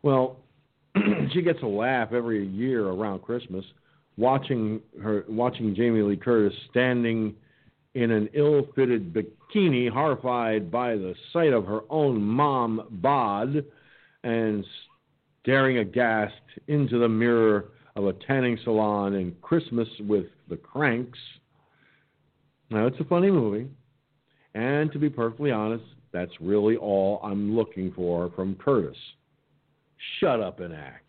well, 0.04 0.38
she 1.34 1.42
gets 1.42 1.62
a 1.64 1.68
laugh 1.68 2.14
every 2.14 2.46
year 2.48 2.88
around 2.88 3.22
Christmas 3.22 3.66
watching 4.18 4.82
her 5.02 5.26
watching 5.28 5.76
Jamie 5.76 6.02
Lee 6.02 6.18
Curtis 6.18 6.58
standing 6.70 7.36
in 7.94 8.12
an 8.12 8.30
ill-fitted 8.34 9.14
bikini, 9.14 9.90
horrified 9.90 10.72
by 10.72 10.96
the 10.96 11.14
sight 11.34 11.52
of 11.52 11.66
her 11.66 11.82
own 11.90 12.22
mom 12.22 12.88
bod, 12.90 13.66
and 14.24 14.66
staring 15.42 15.80
aghast 15.80 16.34
into 16.68 17.00
the 17.00 17.10
mirror 17.10 17.66
of 18.02 18.16
a 18.16 18.26
tanning 18.26 18.58
salon 18.64 19.16
and 19.16 19.40
Christmas 19.42 19.88
with 20.02 20.26
the 20.50 20.58
Kranks. 20.58 21.20
Now 22.70 22.88
it's 22.88 23.00
a 23.00 23.06
funny 23.06 23.32
movie, 23.32 23.68
and 24.54 24.92
to 24.92 25.00
be 25.00 25.10
perfectly 25.10 25.52
honest, 25.52 25.84
that's 26.12 26.32
really 26.40 26.78
all 26.78 27.20
I'm 27.24 27.56
looking 27.56 27.92
for 27.94 28.32
from 28.36 28.56
Curtis. 28.56 28.98
Shut 30.20 30.40
up 30.40 30.60
and 30.60 30.74
act. 30.74 31.06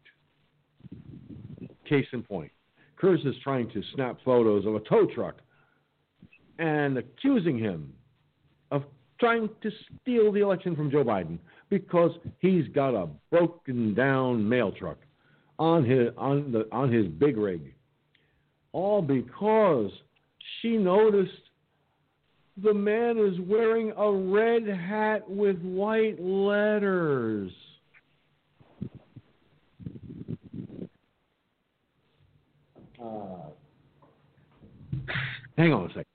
Case 1.89 2.07
in 2.13 2.23
point. 2.23 2.53
Curtis 2.97 3.25
is 3.25 3.35
trying 3.43 3.71
to 3.71 3.83
snap 3.95 4.19
photos 4.25 4.67
of 4.67 4.75
a 4.75 4.81
tow 4.81 5.07
truck 5.15 5.37
and 6.59 6.99
accusing 6.99 7.59
him 7.59 7.93
of 8.71 8.85
trying 9.19 9.49
to 9.63 9.71
steal 10.01 10.33
the 10.33 10.41
election 10.41 10.77
from 10.77 10.91
Joe 10.91 11.05
Biden 11.05 11.39
because 11.69 12.13
he's 12.39 12.69
got 12.69 12.95
a 12.95 13.09
broken 13.31 13.95
down 13.95 14.49
mail 14.49 14.71
truck 14.73 14.99
on 15.63 15.85
his 15.85 16.09
on 16.19 16.51
the 16.51 16.67
on 16.73 16.93
his 16.93 17.07
big 17.07 17.37
rig. 17.37 17.73
All 18.73 19.01
because 19.01 19.93
she 20.61 20.77
noticed 20.77 21.31
the 22.63 22.75
man 22.75 23.17
is 23.17 23.39
wearing 23.49 23.93
a 23.97 24.11
red 24.11 24.67
hat 24.67 25.29
with 25.31 25.61
white 25.63 26.21
letters. 26.21 27.53
Uh, 33.01 33.51
hang 35.57 35.73
on 35.73 35.85
a 35.85 35.89
second. 35.89 36.12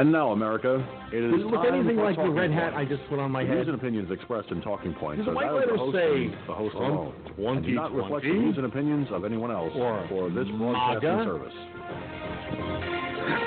And 0.00 0.10
now, 0.10 0.32
America, 0.32 0.82
it 1.12 1.22
is 1.22 1.30
Does 1.32 1.40
it 1.42 1.46
look 1.48 1.62
time 1.62 1.74
anything 1.74 1.96
for 1.96 2.04
like 2.04 2.16
the 2.16 2.22
Talking 2.22 2.34
red 2.34 2.50
hat 2.50 2.72
I 2.72 2.76
Points. 2.86 2.90
just 2.96 3.06
put 3.10 3.18
on 3.18 3.30
my 3.30 3.42
The 3.42 3.48
head? 3.48 3.56
views 3.58 3.68
and 3.68 3.76
opinions 3.76 4.10
expressed 4.10 4.48
in 4.50 4.62
Talking 4.62 4.94
Points 4.94 5.18
Does 5.18 5.26
the 5.26 5.32
are 5.32 5.34
white 5.34 5.60
that 5.60 5.68
of 5.68 5.72
the 5.72 5.76
host 5.76 5.94
say 5.94 6.28
the 6.46 6.54
host 6.54 6.74
Trump 6.74 6.94
alone, 7.36 7.56
and 7.58 7.66
do 7.66 7.72
not 7.74 7.92
reflect 7.92 8.24
the 8.24 8.32
views 8.32 8.56
and 8.56 8.64
opinions 8.64 9.08
of 9.10 9.26
anyone 9.26 9.50
else 9.50 9.70
Or 9.76 10.06
for 10.08 10.30
this 10.30 10.48
broadcasting 10.56 11.10
MAGA? 11.10 11.24
service. 11.24 11.52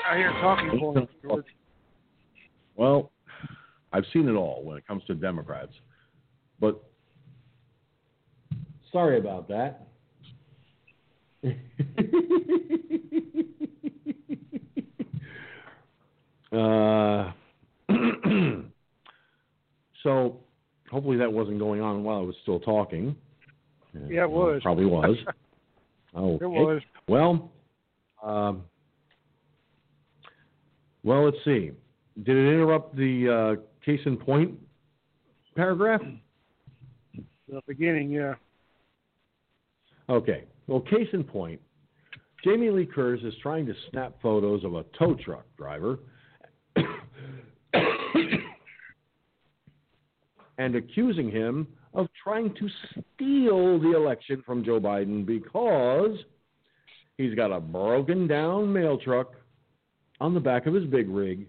I 0.08 0.16
hear 0.16 0.30
talking 0.40 0.78
points, 0.78 1.12
George. 1.26 1.44
Well, 2.76 3.10
I've 3.92 4.04
seen 4.12 4.28
it 4.28 4.34
all 4.34 4.62
when 4.62 4.76
it 4.76 4.86
comes 4.86 5.02
to 5.08 5.14
Democrats. 5.16 5.72
But 6.60 6.80
sorry 8.92 9.18
about 9.18 9.48
that. 9.48 9.88
uh, 16.54 17.32
so 20.02 20.40
hopefully 20.90 21.16
that 21.16 21.32
wasn't 21.32 21.58
going 21.58 21.80
on 21.80 22.04
while 22.04 22.18
I 22.18 22.22
was 22.22 22.36
still 22.42 22.60
talking. 22.60 23.16
Yeah, 24.08 24.24
it 24.24 24.30
was. 24.30 24.60
Probably 24.62 24.86
was. 24.86 25.16
Oh, 26.14 26.34
It 26.40 26.46
was. 26.46 26.82
well, 27.08 27.50
um, 28.22 28.64
well, 31.02 31.24
let's 31.24 31.36
see. 31.44 31.70
Did 32.22 32.36
it 32.36 32.52
interrupt 32.52 32.96
the 32.96 33.56
uh, 33.58 33.84
case 33.84 34.00
in 34.06 34.16
point 34.16 34.58
paragraph? 35.54 36.00
The 37.48 37.60
beginning, 37.66 38.10
yeah. 38.10 38.34
Okay. 40.08 40.44
Well, 40.66 40.80
case 40.80 41.08
in 41.12 41.24
point, 41.24 41.60
Jamie 42.42 42.70
Lee 42.70 42.86
Curtis 42.86 43.24
is 43.24 43.34
trying 43.42 43.66
to 43.66 43.74
snap 43.90 44.14
photos 44.22 44.64
of 44.64 44.74
a 44.74 44.84
tow 44.98 45.14
truck 45.14 45.44
driver 45.56 45.98
and 50.58 50.76
accusing 50.76 51.30
him 51.30 51.66
of 51.94 52.08
trying 52.22 52.54
to 52.54 52.68
steal 52.90 53.78
the 53.78 53.92
election 53.96 54.42
from 54.44 54.64
Joe 54.64 54.80
Biden 54.80 55.24
because 55.24 56.16
he's 57.16 57.34
got 57.34 57.52
a 57.52 57.60
broken 57.60 58.26
down 58.26 58.72
mail 58.72 58.98
truck 58.98 59.34
on 60.20 60.34
the 60.34 60.40
back 60.40 60.66
of 60.66 60.74
his 60.74 60.84
big 60.84 61.08
rig. 61.08 61.46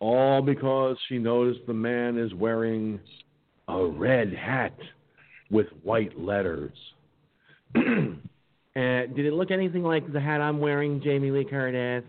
All 0.00 0.42
because 0.42 0.96
she 1.08 1.18
noticed 1.18 1.60
the 1.66 1.74
man 1.74 2.18
is 2.18 2.34
wearing 2.34 3.00
a 3.68 3.84
red 3.84 4.32
hat 4.34 4.76
with 5.50 5.68
white 5.82 6.18
letters. 6.18 6.76
and 7.74 8.18
uh, 8.76 9.06
did 9.14 9.26
it 9.26 9.32
look 9.32 9.50
anything 9.50 9.84
like 9.84 10.12
the 10.12 10.20
hat 10.20 10.40
I'm 10.40 10.58
wearing, 10.58 11.00
Jamie 11.02 11.30
Lee 11.30 11.44
Curtis? 11.44 12.04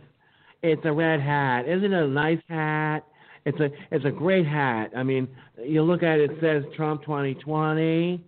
It's 0.64 0.82
a 0.86 0.91
red 0.91 1.20
hat. 1.22 1.68
Isn't 1.68 1.94
it 1.94 2.04
a 2.04 2.08
nice 2.08 2.41
hat? 2.48 3.06
It's 3.46 3.60
a 3.60 3.70
it's 3.91 4.06
a 4.06 4.12
great 4.12 4.48
hat. 4.48 4.91
I 4.96 5.04
mean, 5.04 5.28
you 5.64 5.82
look 5.82 6.04
at 6.04 6.20
it, 6.20 6.32
it 6.32 6.38
says 6.41 6.64
Trump 6.76 7.02
2020. 7.02 8.24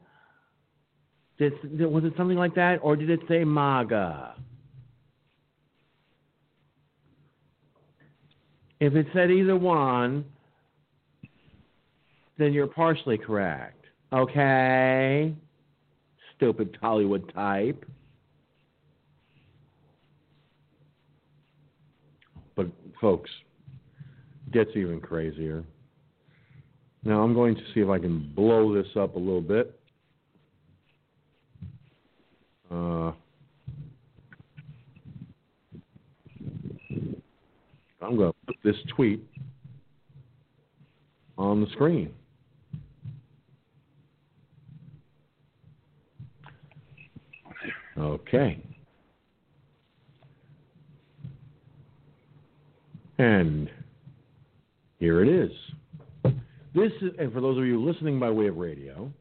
Did, 1.37 1.53
was 1.79 2.03
it 2.05 2.13
something 2.17 2.37
like 2.37 2.55
that, 2.55 2.79
or 2.81 2.95
did 2.95 3.09
it 3.09 3.19
say 3.27 3.43
MAGA? 3.43 4.35
If 8.79 8.93
it 8.93 9.07
said 9.13 9.31
either 9.31 9.55
one, 9.55 10.25
then 12.37 12.53
you're 12.53 12.67
partially 12.67 13.17
correct. 13.17 13.85
Okay? 14.13 15.33
Stupid 16.35 16.77
Hollywood 16.81 17.31
type. 17.33 17.85
But, 22.55 22.67
folks, 23.01 23.29
gets 24.51 24.71
even 24.75 24.99
crazier. 24.99 25.63
Now, 27.03 27.21
I'm 27.21 27.33
going 27.33 27.55
to 27.55 27.61
see 27.73 27.81
if 27.81 27.89
I 27.89 27.99
can 27.99 28.31
blow 28.35 28.73
this 28.73 28.87
up 28.95 29.15
a 29.15 29.19
little 29.19 29.41
bit. 29.41 29.79
Uh, 32.71 33.11
I'm 38.01 38.17
going 38.17 38.31
to 38.31 38.35
put 38.47 38.55
this 38.63 38.75
tweet 38.95 39.23
on 41.37 41.61
the 41.61 41.67
screen. 41.71 42.11
Okay. 47.97 48.61
And 53.17 53.69
here 54.99 55.23
it 55.23 55.29
is. 55.29 55.51
This 56.73 56.91
is, 57.01 57.11
and 57.19 57.31
for 57.31 57.41
those 57.41 57.57
of 57.57 57.65
you 57.65 57.83
listening 57.83 58.19
by 58.19 58.29
way 58.29 58.47
of 58.47 58.57
radio, 58.57 59.11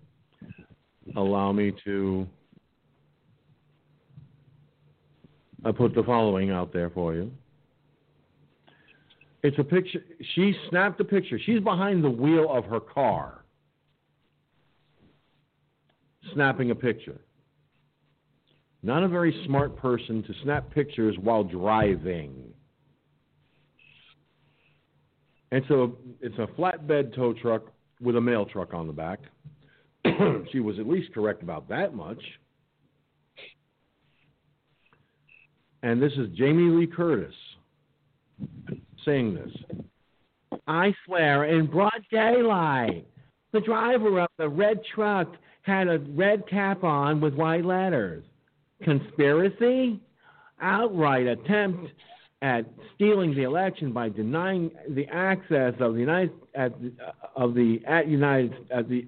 allow 1.16 1.53
me 1.53 1.72
to 1.85 2.27
I 5.64 5.72
put 5.72 5.95
the 5.95 6.03
following 6.03 6.51
out 6.51 6.72
there 6.72 6.91
for 6.91 7.14
you. 7.14 7.31
It's 9.43 9.59
a 9.59 9.64
picture. 9.64 10.03
She 10.35 10.55
snapped 10.68 11.01
a 11.01 11.05
picture. 11.05 11.39
She's 11.39 11.61
behind 11.61 12.03
the 12.05 12.11
wheel 12.11 12.51
of 12.51 12.64
her 12.66 12.81
car, 12.81 13.45
snapping 16.33 16.70
a 16.70 16.75
picture. 16.75 17.20
Not 18.83 19.03
a 19.03 19.09
very 19.09 19.35
smart 19.47 19.77
person 19.77 20.22
to 20.22 20.35
snap 20.43 20.70
pictures 20.70 21.16
while 21.20 21.45
driving. 21.45 22.54
And 25.55 25.65
so 25.69 25.97
it's 26.21 26.37
a 26.39 26.49
flatbed 26.61 27.15
tow 27.15 27.33
truck 27.33 27.63
with 28.01 28.17
a 28.17 28.21
mail 28.21 28.45
truck 28.45 28.75
on 28.75 28.89
the 28.89 28.93
back. 28.93 29.21
she 30.51 30.59
was 30.59 30.81
at 30.81 30.89
least 30.89 31.15
correct 31.15 31.45
about 31.45 31.69
that 31.69 31.95
much. 31.95 32.21
And 35.85 36.03
this 36.03 36.11
is 36.15 36.29
Jamie 36.37 36.77
Lee 36.77 36.89
Curtis 36.89 37.33
saying 39.05 39.37
this. 39.37 39.79
I 40.67 40.93
swear, 41.07 41.45
in 41.45 41.67
broad 41.67 42.03
daylight, 42.11 43.07
the 43.53 43.61
driver 43.61 44.23
of 44.23 44.31
the 44.39 44.49
red 44.49 44.81
truck 44.93 45.29
had 45.63 45.87
a 45.87 46.01
red 46.17 46.49
cap 46.49 46.83
on 46.83 47.21
with 47.21 47.35
white 47.35 47.65
letters. 47.65 48.25
Conspiracy? 48.83 50.01
Outright 50.61 51.29
attempt 51.29 51.93
at 52.43 52.66
stealing 52.95 53.35
the 53.35 53.43
election 53.43 53.93
by 53.93 54.09
denying 54.09 54.70
the 54.91 55.07
access 55.09 55.74
of 55.80 55.95
the 55.95 56.01
United 56.01 56.32
at 56.55 56.80
the, 56.80 56.93
of 57.37 57.55
the 57.55 57.80
at 57.87 58.07
United 58.09 58.55
at 58.70 58.89
the 58.89 59.07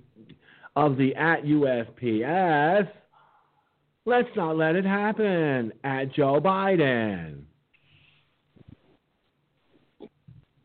of 0.75 0.97
the 0.97 1.15
at 1.15 1.45
USPS 1.45 2.89
Let's 4.09 4.29
not 4.37 4.57
let 4.57 4.77
it 4.77 4.85
happen 4.85 5.73
at 5.83 6.15
Joe 6.15 6.41
Biden. 6.41 7.41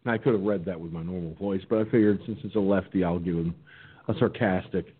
I 0.05 0.17
could 0.19 0.33
have 0.33 0.43
read 0.43 0.63
that 0.65 0.79
with 0.79 0.91
my 0.91 1.01
normal 1.01 1.33
voice, 1.33 1.61
but 1.67 1.79
I 1.79 1.83
figured 1.85 2.19
since 2.27 2.37
it's 2.43 2.55
a 2.55 2.59
lefty, 2.59 3.03
I'll 3.03 3.17
give 3.17 3.35
him 3.35 3.55
a 4.07 4.13
sarcastic 4.19 4.95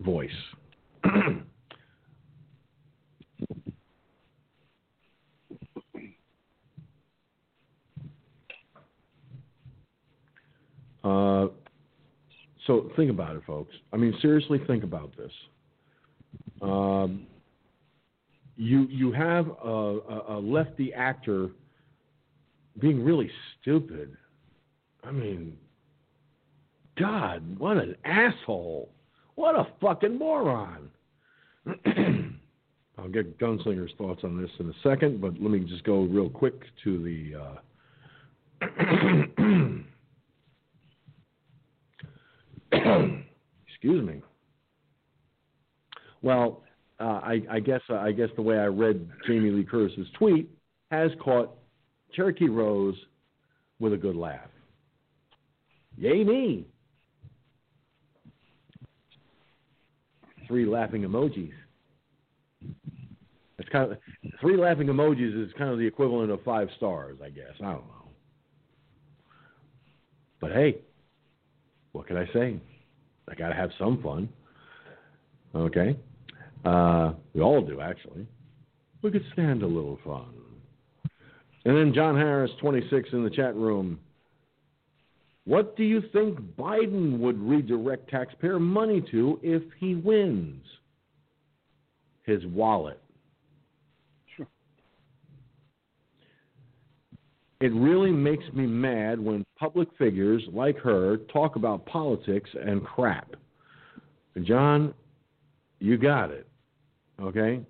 voice. 0.00 0.30
uh, 11.04 11.46
so 12.66 12.90
think 12.96 13.10
about 13.10 13.36
it, 13.36 13.42
folks. 13.46 13.74
I 13.92 13.96
mean, 13.96 14.14
seriously, 14.20 14.60
think 14.66 14.84
about 14.84 15.16
this. 15.16 15.32
Um, 16.62 17.26
you 18.56 18.86
you 18.90 19.12
have 19.12 19.48
a, 19.64 19.98
a, 20.28 20.38
lefty 20.38 20.92
actor 20.92 21.48
being 22.78 23.02
really 23.02 23.30
stupid. 23.60 24.14
I 25.02 25.10
mean, 25.10 25.56
God, 26.98 27.58
what 27.58 27.78
an 27.78 27.96
asshole! 28.04 28.90
What 29.36 29.54
a 29.54 29.66
fucking 29.80 30.18
moron! 30.18 30.90
I'll 32.98 33.08
get 33.08 33.38
Gunslinger's 33.38 33.92
thoughts 33.96 34.20
on 34.24 34.40
this 34.40 34.50
in 34.58 34.68
a 34.68 34.74
second, 34.82 35.22
but 35.22 35.32
let 35.40 35.50
me 35.50 35.60
just 35.60 35.84
go 35.84 36.02
real 36.02 36.28
quick 36.28 36.60
to 36.84 37.02
the. 37.02 37.58
Uh, 38.60 39.68
excuse 43.68 44.06
me. 44.06 44.22
Well, 46.22 46.62
uh, 46.98 47.20
I, 47.22 47.42
I, 47.50 47.60
guess 47.60 47.80
uh, 47.88 47.94
I 47.94 48.12
guess 48.12 48.28
the 48.36 48.42
way 48.42 48.58
I 48.58 48.66
read 48.66 49.08
Jamie 49.26 49.50
Lee 49.50 49.64
Curtis's 49.64 50.06
tweet 50.18 50.50
has 50.90 51.10
caught 51.22 51.56
Cherokee 52.12 52.48
Rose 52.48 52.96
with 53.78 53.94
a 53.94 53.96
good 53.96 54.16
laugh. 54.16 54.50
Yay 55.96 56.24
me! 56.24 56.66
Three 60.46 60.66
laughing 60.66 61.02
emojis. 61.02 61.52
It's 63.58 63.68
kind 63.70 63.92
of 63.92 63.98
three 64.40 64.56
laughing 64.56 64.88
emojis 64.88 65.46
is 65.46 65.52
kind 65.56 65.70
of 65.70 65.78
the 65.78 65.86
equivalent 65.86 66.30
of 66.30 66.42
five 66.42 66.68
stars, 66.76 67.18
I 67.22 67.30
guess. 67.30 67.52
I 67.60 67.64
don't 67.64 67.86
know. 67.86 68.08
But 70.40 70.52
hey, 70.52 70.78
what 71.92 72.06
can 72.06 72.16
I 72.16 72.26
say? 72.32 72.60
I 73.28 73.34
got 73.34 73.48
to 73.48 73.54
have 73.54 73.70
some 73.78 74.02
fun. 74.02 74.28
Okay. 75.54 75.96
Uh, 76.64 77.12
we 77.34 77.40
all 77.40 77.60
do, 77.60 77.80
actually. 77.80 78.26
We 79.02 79.10
could 79.10 79.24
stand 79.32 79.62
a 79.62 79.66
little 79.66 79.98
fun. 80.04 80.34
And 81.64 81.76
then 81.76 81.92
John 81.94 82.16
Harris, 82.16 82.50
26, 82.60 83.10
in 83.12 83.24
the 83.24 83.30
chat 83.30 83.54
room. 83.54 83.98
What 85.44 85.76
do 85.76 85.84
you 85.84 86.02
think 86.12 86.38
Biden 86.56 87.18
would 87.18 87.38
redirect 87.38 88.08
taxpayer 88.10 88.58
money 88.58 89.02
to 89.10 89.40
if 89.42 89.62
he 89.78 89.94
wins? 89.94 90.64
His 92.24 92.44
wallet. 92.46 93.00
It 97.60 97.74
really 97.74 98.10
makes 98.10 98.44
me 98.54 98.66
mad 98.66 99.20
when 99.20 99.44
public 99.58 99.88
figures 99.98 100.42
like 100.52 100.78
her 100.78 101.18
talk 101.32 101.56
about 101.56 101.84
politics 101.84 102.48
and 102.54 102.82
crap. 102.82 103.34
John, 104.44 104.94
you 105.78 105.98
got 105.98 106.30
it. 106.30 106.46
Okay? 107.20 107.60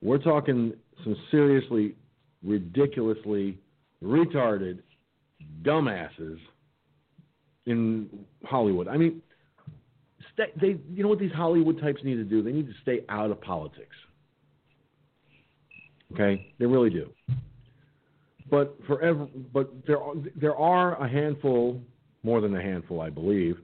We're 0.00 0.18
talking 0.18 0.72
some 1.04 1.16
seriously, 1.30 1.94
ridiculously 2.42 3.58
retarded 4.02 4.78
dumbasses 5.62 6.38
in 7.66 8.08
Hollywood. 8.44 8.88
I 8.88 8.96
mean, 8.96 9.20
stay, 10.32 10.44
they, 10.58 10.78
you 10.90 11.02
know 11.02 11.08
what 11.08 11.18
these 11.18 11.32
Hollywood 11.32 11.78
types 11.80 12.00
need 12.04 12.16
to 12.16 12.24
do? 12.24 12.42
They 12.42 12.52
need 12.52 12.66
to 12.66 12.74
stay 12.80 13.00
out 13.10 13.30
of 13.30 13.40
politics. 13.42 13.96
Okay, 16.14 16.54
they 16.58 16.66
really 16.66 16.90
do. 16.90 17.10
But 18.50 18.76
forever, 18.86 19.28
but 19.52 19.70
there 19.86 20.00
are, 20.00 20.14
there 20.34 20.56
are 20.56 21.02
a 21.02 21.08
handful, 21.08 21.80
more 22.22 22.40
than 22.40 22.54
a 22.56 22.62
handful, 22.62 23.00
I 23.00 23.10
believe, 23.10 23.56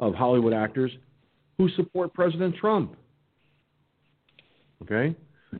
of 0.00 0.14
Hollywood 0.14 0.52
actors 0.52 0.92
who 1.56 1.68
support 1.70 2.12
President 2.14 2.54
Trump 2.56 2.96
okay, 4.82 5.14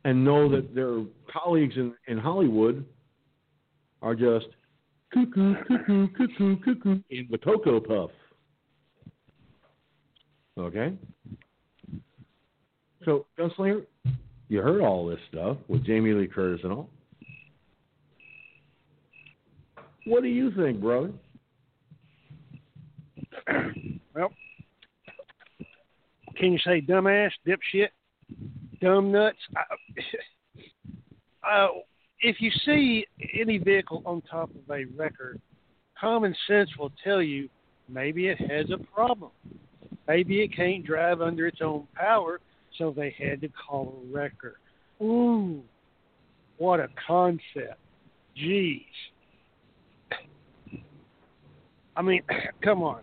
and 0.05 0.23
know 0.23 0.49
that 0.49 0.73
their 0.73 1.03
colleagues 1.31 1.75
in, 1.75 1.93
in 2.07 2.17
Hollywood 2.17 2.85
are 4.01 4.15
just 4.15 4.47
cuckoo, 5.13 5.55
cuckoo, 5.67 6.07
cuckoo, 6.09 6.57
cuckoo 6.59 6.99
in 7.09 7.27
the 7.29 7.37
Cocoa 7.37 7.79
Puff. 7.79 8.11
Okay? 10.57 10.93
So, 13.05 13.25
Gunslinger, 13.37 13.85
you 14.49 14.61
heard 14.61 14.81
all 14.81 15.07
this 15.07 15.19
stuff 15.29 15.57
with 15.67 15.85
Jamie 15.85 16.13
Lee 16.13 16.27
Curtis 16.27 16.61
and 16.63 16.73
all. 16.73 16.89
What 20.05 20.23
do 20.23 20.29
you 20.29 20.51
think, 20.51 20.79
brother? 20.79 21.11
well, 24.15 24.31
can 26.37 26.53
you 26.53 26.59
say 26.59 26.81
dumbass, 26.81 27.31
dipshit? 27.45 27.89
dumb 28.81 29.11
nuts. 29.11 29.37
uh, 31.43 31.67
if 32.21 32.37
you 32.39 32.51
see 32.65 33.05
any 33.39 33.57
vehicle 33.57 34.01
on 34.05 34.21
top 34.21 34.49
of 34.49 34.69
a 34.71 34.85
record, 34.97 35.39
common 35.99 36.35
sense 36.47 36.69
will 36.77 36.91
tell 37.03 37.21
you 37.21 37.49
maybe 37.87 38.27
it 38.27 38.39
has 38.39 38.69
a 38.71 38.77
problem. 38.93 39.31
Maybe 40.07 40.41
it 40.41 40.55
can't 40.55 40.85
drive 40.85 41.21
under 41.21 41.47
its 41.47 41.59
own 41.61 41.87
power, 41.93 42.39
so 42.77 42.91
they 42.95 43.15
had 43.17 43.41
to 43.41 43.49
call 43.49 44.01
a 44.03 44.13
wrecker. 44.15 44.59
Ooh, 45.01 45.61
what 46.57 46.79
a 46.79 46.89
concept. 47.07 47.79
Jeez. 48.37 48.85
I 51.95 52.01
mean, 52.01 52.21
come 52.63 52.81
on. 52.81 53.01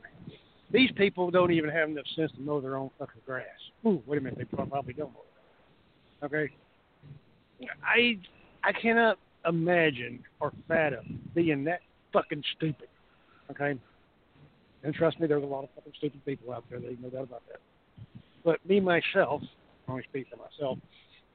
These 0.73 0.91
people 0.97 1.31
don't 1.31 1.53
even 1.53 1.71
have 1.71 1.89
enough 1.89 2.07
sense 2.17 2.33
to 2.33 2.41
mow 2.41 2.61
their 2.61 2.77
own 2.77 2.91
fucking 2.99 3.23
grass. 3.25 3.47
Ooh, 3.87 4.03
wait 4.07 4.19
a 4.19 4.21
minute, 4.21 4.39
they 4.39 4.45
probably 4.45 4.93
don't 4.93 5.13
mow 5.13 5.21
Okay. 6.25 6.51
I 7.85 8.19
I 8.65 8.73
cannot 8.73 9.19
imagine 9.47 10.25
or 10.41 10.53
fathom 10.67 11.21
being 11.35 11.65
that 11.65 11.81
fucking 12.13 12.43
stupid. 12.57 12.89
Okay. 13.51 13.79
And 14.83 14.95
trust 14.95 15.21
me, 15.21 15.27
there's 15.27 15.43
a 15.43 15.47
lot 15.47 15.65
of 15.65 15.71
fucking 15.75 15.93
stupid 15.99 16.25
people 16.25 16.53
out 16.53 16.65
there. 16.71 16.81
There's 16.81 16.97
no 17.03 17.11
doubt 17.11 17.25
about 17.25 17.43
that. 17.49 17.61
But 18.45 18.65
me 18.69 18.81
myself, 18.81 19.43
I 19.89 19.93
only 19.93 20.05
speak 20.09 20.27
for 20.31 20.37
myself. 20.37 20.79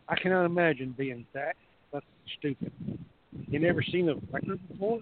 I 0.07 0.15
cannot 0.15 0.45
imagine 0.45 0.95
being 0.97 1.25
that 1.33 1.55
fucking 1.91 2.07
stupid. 2.37 2.71
You 3.47 3.59
never 3.59 3.81
seen 3.83 4.09
a 4.09 4.15
record 4.31 4.59
before? 4.69 4.99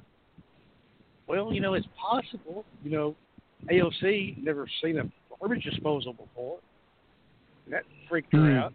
Well, 1.29 1.53
you 1.53 1.61
know, 1.61 1.75
it's 1.75 1.87
possible. 1.95 2.65
You 2.83 2.89
know, 2.89 3.15
AOC 3.71 4.43
never 4.43 4.65
seen 4.83 4.97
a 4.97 5.03
garbage 5.39 5.63
disposal 5.63 6.13
before. 6.13 6.57
And 7.65 7.73
that 7.75 7.83
freaked 8.09 8.33
her 8.33 8.39
Hmm. 8.39 8.57
out. 8.57 8.73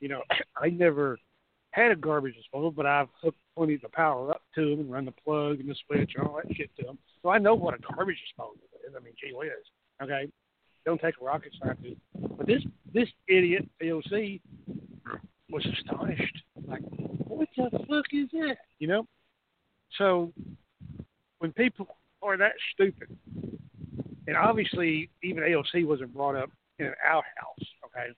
You 0.00 0.08
know, 0.08 0.22
I 0.60 0.70
never 0.70 1.18
had 1.70 1.92
a 1.92 1.96
garbage 1.96 2.34
disposal, 2.34 2.72
but 2.72 2.84
I've 2.84 3.08
hooked 3.22 3.38
plenty 3.56 3.74
of 3.74 3.82
the 3.82 3.88
power 3.90 4.30
up 4.30 4.42
to 4.56 4.70
them 4.70 4.80
and 4.80 4.90
run 4.90 5.04
the 5.04 5.12
plug 5.12 5.60
and 5.60 5.68
the 5.70 5.76
switch 5.86 6.12
and 6.16 6.26
all 6.26 6.40
that 6.42 6.52
shit 6.56 6.74
to 6.78 6.84
them. 6.84 6.98
So 7.22 7.28
I 7.28 7.38
know 7.38 7.54
what 7.54 7.74
a 7.74 7.78
garbage 7.78 8.18
disposal 8.26 8.56
is. 8.84 8.92
I 8.96 9.00
mean, 9.00 9.14
gee 9.20 9.32
whiz. 9.32 9.50
Okay, 10.02 10.28
don't 10.84 11.00
take 11.00 11.14
a 11.20 11.24
rocket 11.24 11.54
scientist. 11.62 12.00
But 12.36 12.46
this 12.46 12.62
this 12.92 13.08
idiot 13.28 13.68
AOC 13.80 14.40
was 15.48 15.64
astonished. 15.66 16.42
Like, 16.66 16.82
what 17.28 17.48
the 17.56 17.70
fuck 17.70 18.06
is 18.12 18.28
that? 18.32 18.56
You 18.80 18.88
know. 18.88 19.06
So 19.96 20.32
when 21.40 21.52
people 21.52 21.88
are 22.22 22.36
that 22.36 22.52
stupid, 22.72 23.16
and 24.26 24.36
obviously 24.36 25.10
even 25.22 25.42
AOC 25.42 25.84
wasn't 25.86 26.14
brought 26.14 26.36
up 26.36 26.50
in 26.78 26.86
an 26.86 26.94
outhouse. 27.04 27.66
Okay, 27.86 28.08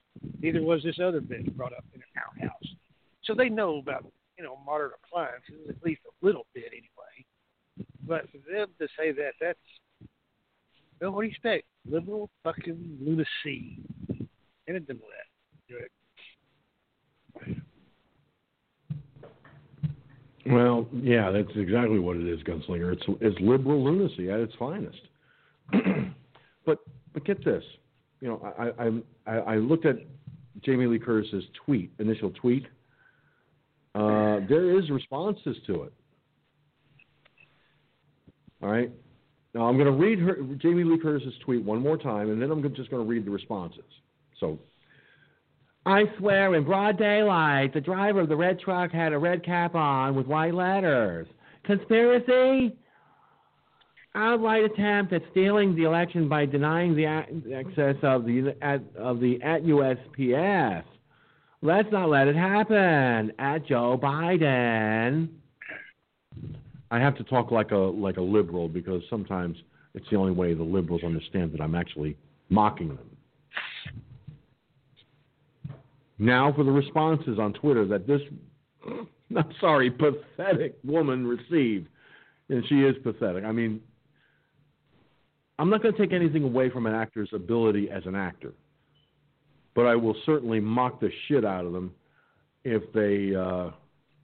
neither 0.41 0.61
was 0.61 0.83
this 0.83 0.99
other 1.03 1.19
bitch 1.19 1.51
brought 1.55 1.73
up 1.73 1.85
in 1.95 2.01
an 2.01 2.07
outhouse. 2.17 2.75
So 3.23 3.33
they 3.33 3.49
know 3.49 3.77
about 3.77 4.05
you 4.37 4.43
know 4.43 4.59
modern 4.65 4.91
appliances 5.03 5.67
at 5.69 5.75
least 5.83 6.01
a 6.05 6.25
little 6.25 6.45
bit 6.53 6.65
anyway. 6.67 7.87
But 8.05 8.29
for 8.29 8.37
them 8.51 8.67
to 8.79 8.87
say 8.97 9.11
that, 9.13 9.31
that's 9.39 9.57
well, 11.01 11.11
what 11.11 11.21
do 11.21 11.27
you 11.27 11.31
expect? 11.31 11.65
Liberal 11.89 12.29
fucking 12.43 12.97
lunacy. 13.01 13.79
And 14.67 14.77
it 14.77 14.87
didn't 14.87 15.01
let. 15.01 15.23
Well, 20.45 20.87
yeah, 20.93 21.31
that's 21.31 21.55
exactly 21.55 21.99
what 21.99 22.17
it 22.17 22.27
is, 22.27 22.41
Gunslinger. 22.43 22.93
It's 22.93 23.03
it's 23.21 23.39
liberal 23.39 23.83
lunacy 23.83 24.29
at 24.29 24.39
its 24.39 24.53
finest. 24.59 24.99
but 26.65 26.79
but 27.13 27.25
get 27.25 27.43
this, 27.45 27.63
you 28.19 28.27
know, 28.27 28.53
I 28.59 28.91
I 29.25 29.37
I, 29.53 29.55
looked 29.55 29.85
at 29.85 29.95
Jamie 30.61 30.85
Lee 30.85 30.99
Curtis's 30.99 31.45
tweet, 31.65 31.91
initial 31.99 32.31
tweet. 32.31 32.65
Uh, 33.95 34.39
there 34.49 34.77
is 34.77 34.89
responses 34.89 35.55
to 35.67 35.83
it. 35.83 35.93
All 38.61 38.69
right. 38.69 38.91
Now 39.53 39.67
I'm 39.67 39.77
going 39.77 39.85
to 39.85 39.91
read 39.91 40.19
her 40.19 40.35
Jamie 40.57 40.83
Lee 40.83 40.99
Curtis's 40.99 41.35
tweet 41.45 41.63
one 41.63 41.79
more 41.79 41.97
time, 41.97 42.31
and 42.31 42.41
then 42.41 42.51
I'm 42.51 42.61
just 42.75 42.89
going 42.89 43.03
to 43.03 43.09
read 43.09 43.25
the 43.25 43.31
responses. 43.31 43.83
So 44.39 44.59
I 45.85 46.03
swear 46.17 46.55
in 46.55 46.63
broad 46.63 46.97
daylight, 46.97 47.73
the 47.73 47.81
driver 47.81 48.21
of 48.21 48.29
the 48.29 48.35
red 48.35 48.59
truck 48.59 48.91
had 48.91 49.11
a 49.11 49.17
red 49.17 49.43
cap 49.43 49.75
on 49.75 50.15
with 50.15 50.27
white 50.27 50.53
letters. 50.53 51.27
Conspiracy? 51.65 52.75
Outright 54.15 54.63
attempt 54.63 55.11
at 55.11 55.23
stealing 55.31 55.75
the 55.75 55.83
election 55.83 56.29
by 56.29 56.45
denying 56.45 56.95
the 56.95 57.05
access 57.05 57.95
of 58.03 58.25
the 58.25 58.55
at, 58.61 58.81
of 58.95 59.19
the 59.19 59.41
at 59.41 59.63
USPS. 59.63 60.83
Let's 61.61 61.91
not 61.91 62.09
let 62.09 62.27
it 62.27 62.35
happen. 62.35 63.31
At 63.39 63.65
Joe 63.65 63.99
Biden. 64.01 65.29
I 66.91 66.99
have 66.99 67.17
to 67.17 67.23
talk 67.23 67.49
like 67.49 67.71
a 67.71 67.75
like 67.75 68.17
a 68.17 68.21
liberal 68.21 68.69
because 68.69 69.01
sometimes 69.09 69.57
it's 69.95 70.05
the 70.11 70.15
only 70.15 70.31
way 70.31 70.53
the 70.53 70.63
liberals 70.63 71.03
understand 71.03 71.51
that 71.53 71.61
I'm 71.61 71.73
actually 71.73 72.15
mocking 72.49 72.89
them. 72.89 73.12
Now 76.19 76.53
for 76.53 76.63
the 76.63 76.71
responses 76.71 77.39
on 77.39 77.53
Twitter 77.53 77.85
that 77.87 78.07
this, 78.07 78.21
I'm 79.35 79.53
sorry, 79.59 79.89
pathetic 79.89 80.77
woman 80.83 81.25
received. 81.25 81.87
And 82.49 82.63
she 82.67 82.81
is 82.81 82.95
pathetic. 83.03 83.45
I 83.45 83.51
mean, 83.51 83.81
I'm 85.59 85.69
not 85.69 85.81
going 85.81 85.95
to 85.95 85.99
take 85.99 86.13
anything 86.13 86.43
away 86.43 86.69
from 86.69 86.85
an 86.85 86.93
actor's 86.93 87.29
ability 87.33 87.89
as 87.89 88.05
an 88.05 88.15
actor, 88.15 88.53
but 89.75 89.85
I 89.85 89.95
will 89.95 90.15
certainly 90.25 90.59
mock 90.59 90.99
the 90.99 91.09
shit 91.27 91.45
out 91.45 91.65
of 91.65 91.73
them 91.73 91.93
if 92.63 92.81
they 92.93 93.35
uh, 93.35 93.71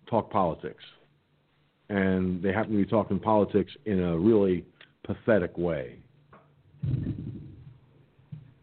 talk 0.09 0.29
politics. 0.31 0.83
And 1.89 2.41
they 2.43 2.51
happen 2.51 2.71
to 2.73 2.77
be 2.77 2.85
talking 2.85 3.19
politics 3.19 3.71
in 3.85 3.99
a 3.99 4.17
really 4.17 4.63
pathetic 5.03 5.57
way, 5.57 5.95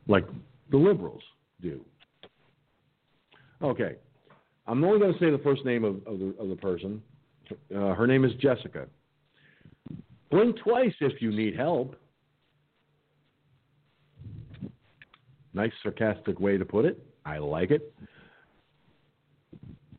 like 0.07 0.27
the 0.70 0.77
liberals 0.77 1.22
do. 1.61 1.81
Okay. 3.63 3.97
I'm 4.67 4.83
only 4.85 4.99
going 4.99 5.13
to 5.13 5.19
say 5.19 5.31
the 5.31 5.39
first 5.39 5.65
name 5.65 5.85
of, 5.85 5.97
of, 6.07 6.19
the, 6.19 6.35
of 6.39 6.49
the 6.49 6.57
person. 6.57 7.03
Uh, 7.75 7.95
her 7.95 8.07
name 8.07 8.25
is 8.25 8.33
Jessica. 8.41 8.87
Blink 10.31 10.57
twice 10.59 10.95
if 11.01 11.23
you 11.23 11.31
need 11.31 11.57
help. 11.57 11.97
Nice 15.55 15.73
sarcastic 15.83 16.41
way 16.41 16.59
to 16.59 16.65
put 16.65 16.85
it. 16.85 17.03
I 17.25 17.39
like 17.39 17.71
it. 17.71 17.95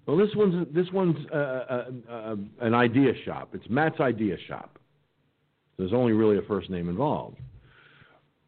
Well, 0.06 0.16
this 0.16 0.30
one's 0.36 0.68
this 0.74 0.88
one's 0.94 1.18
uh, 1.34 1.36
uh, 1.36 1.86
uh, 2.10 2.36
an 2.62 2.74
idea 2.74 3.12
shop. 3.26 3.50
It's 3.54 3.70
Matt's 3.70 4.00
idea 4.00 4.38
shop. 4.48 4.80
There's 5.78 5.92
only 5.92 6.14
really 6.14 6.38
a 6.38 6.42
first 6.44 6.70
name 6.70 6.88
involved. 6.88 7.38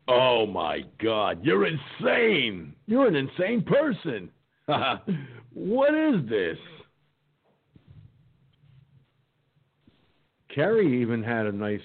Oh 0.07 0.45
my 0.45 0.83
God! 1.03 1.43
You're 1.43 1.67
insane. 1.67 2.73
You're 2.85 3.07
an 3.07 3.15
insane 3.15 3.63
person. 3.63 4.31
what 5.53 5.93
is 5.95 6.29
this? 6.29 6.57
Carrie 10.53 11.01
even 11.01 11.23
had 11.23 11.45
a 11.45 11.51
nice. 11.51 11.79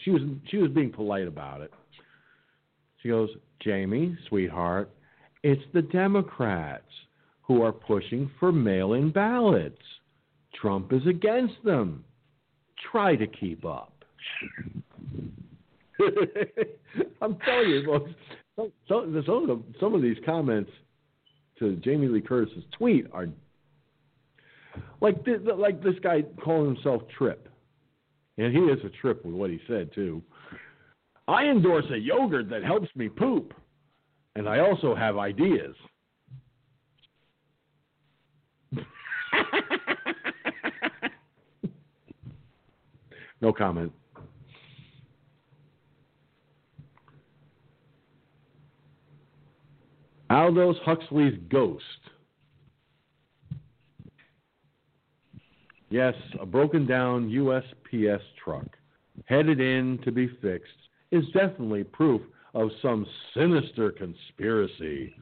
She 0.00 0.10
was 0.10 0.22
she 0.48 0.58
was 0.58 0.70
being 0.70 0.92
polite 0.92 1.26
about 1.26 1.60
it. 1.60 1.72
She 3.02 3.08
goes, 3.08 3.30
Jamie, 3.62 4.16
sweetheart, 4.28 4.90
it's 5.42 5.62
the 5.72 5.82
Democrats 5.82 6.82
who 7.42 7.62
are 7.62 7.72
pushing 7.72 8.30
for 8.40 8.50
mail-in 8.50 9.12
ballots. 9.12 9.82
Trump 10.60 10.92
is 10.92 11.06
against 11.06 11.54
them. 11.64 12.04
Try 12.90 13.14
to 13.16 13.26
keep 13.26 13.64
up. 13.64 13.92
I'm 17.22 17.36
telling 17.44 17.70
you, 17.70 17.84
folks, 17.86 18.10
some, 18.56 18.72
some, 18.88 19.22
some, 19.24 19.36
of 19.42 19.46
the, 19.46 19.62
some 19.78 19.94
of 19.94 20.02
these 20.02 20.16
comments 20.24 20.70
to 21.58 21.76
Jamie 21.76 22.08
Lee 22.08 22.20
Curtis's 22.20 22.64
tweet 22.76 23.06
are 23.12 23.28
like 25.00 25.24
this, 25.24 25.40
like 25.56 25.82
this 25.82 25.94
guy 26.02 26.22
calling 26.42 26.74
himself 26.74 27.02
Trip, 27.16 27.48
and 28.38 28.54
he 28.54 28.60
is 28.62 28.78
a 28.84 28.90
trip 29.00 29.24
with 29.24 29.34
what 29.34 29.50
he 29.50 29.58
said 29.66 29.90
too. 29.94 30.22
I 31.28 31.44
endorse 31.44 31.86
a 31.90 31.96
yogurt 31.96 32.48
that 32.50 32.62
helps 32.62 32.88
me 32.94 33.08
poop, 33.08 33.54
and 34.36 34.48
I 34.48 34.60
also 34.60 34.94
have 34.94 35.18
ideas. 35.18 35.74
no 43.40 43.52
comment. 43.52 43.92
Aldous 50.30 50.76
Huxley's 50.84 51.38
Ghost. 51.48 51.82
Yes, 55.88 56.14
a 56.40 56.46
broken 56.46 56.86
down 56.86 57.30
USPS 57.30 58.20
truck 58.42 58.66
headed 59.26 59.60
in 59.60 59.98
to 60.04 60.10
be 60.10 60.28
fixed 60.42 60.72
is 61.10 61.24
definitely 61.26 61.84
proof 61.84 62.20
of 62.54 62.70
some 62.82 63.06
sinister 63.34 63.92
conspiracy 63.92 65.14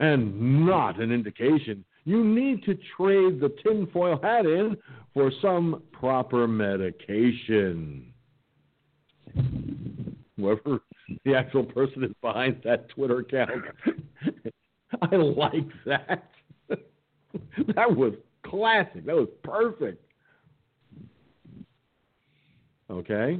and 0.00 0.64
not 0.66 1.00
an 1.00 1.10
indication 1.10 1.84
you 2.04 2.22
need 2.22 2.62
to 2.64 2.78
trade 2.96 3.40
the 3.40 3.54
tinfoil 3.62 4.20
hat 4.22 4.44
in 4.44 4.76
for 5.14 5.32
some 5.40 5.82
proper 5.92 6.46
medication. 6.46 8.12
Whoever 10.36 10.80
the 11.24 11.34
actual 11.34 11.64
person 11.64 12.04
is 12.04 12.10
behind 12.20 12.60
that 12.64 12.88
Twitter 12.90 13.20
account. 13.20 13.50
I 15.12 15.16
like 15.16 15.68
that. 15.86 16.30
that 16.68 17.96
was 17.96 18.14
classic. 18.44 19.04
That 19.06 19.16
was 19.16 19.28
perfect. 19.42 20.00
Okay. 22.90 23.38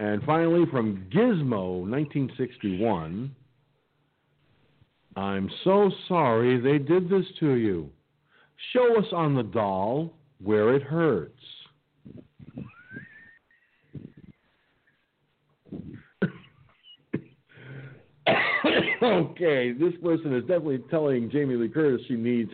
And 0.00 0.22
finally, 0.22 0.64
from 0.70 1.06
Gizmo 1.12 1.80
1961, 1.80 3.34
I'm 5.16 5.50
so 5.64 5.90
sorry 6.06 6.60
they 6.60 6.78
did 6.78 7.10
this 7.10 7.26
to 7.40 7.54
you. 7.54 7.90
Show 8.72 8.96
us 8.98 9.06
on 9.12 9.34
the 9.34 9.42
doll 9.42 10.12
where 10.40 10.74
it 10.74 10.82
hurts. 10.82 11.42
okay, 19.02 19.72
this 19.72 19.92
person 20.02 20.34
is 20.34 20.42
definitely 20.42 20.82
telling 20.90 21.30
Jamie 21.30 21.54
Lee 21.54 21.68
Curtis 21.68 22.00
she 22.08 22.14
needs 22.14 22.50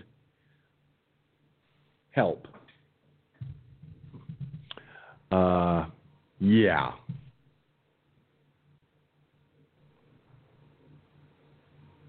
help. 2.10 2.46
Uh, 5.32 5.86
yeah. 6.38 6.92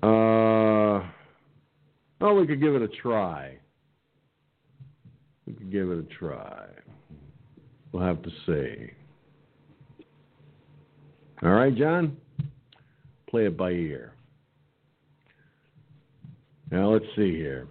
Uh, 0.04 1.02
well, 2.20 2.36
we 2.36 2.46
could 2.46 2.62
give 2.62 2.76
it 2.76 2.82
a 2.82 2.88
try. 2.88 3.58
We 5.48 5.54
could 5.54 5.72
give 5.72 5.90
it 5.90 6.00
a 6.00 6.20
try. 6.20 6.66
We'll 7.92 8.04
have 8.04 8.22
to 8.24 8.30
see. 8.46 8.92
All 11.42 11.52
right, 11.52 11.76
John? 11.76 12.18
Play 13.30 13.46
it 13.46 13.58
by 13.58 13.72
ear. 13.72 14.15
Now, 16.72 16.92
let's 16.92 17.06
see 17.16 17.36
here. 17.36 17.68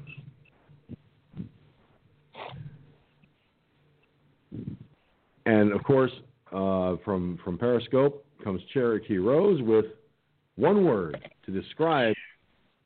And 5.47 5.73
of 5.73 5.83
course, 5.85 6.13
uh, 6.53 6.97
from 7.05 7.39
from 7.45 7.59
Periscope 7.59 8.25
comes 8.43 8.61
Cherokee 8.73 9.19
Rose 9.19 9.61
with 9.63 9.87
one 10.57 10.85
word 10.85 11.19
to 11.45 11.51
describe 11.53 12.15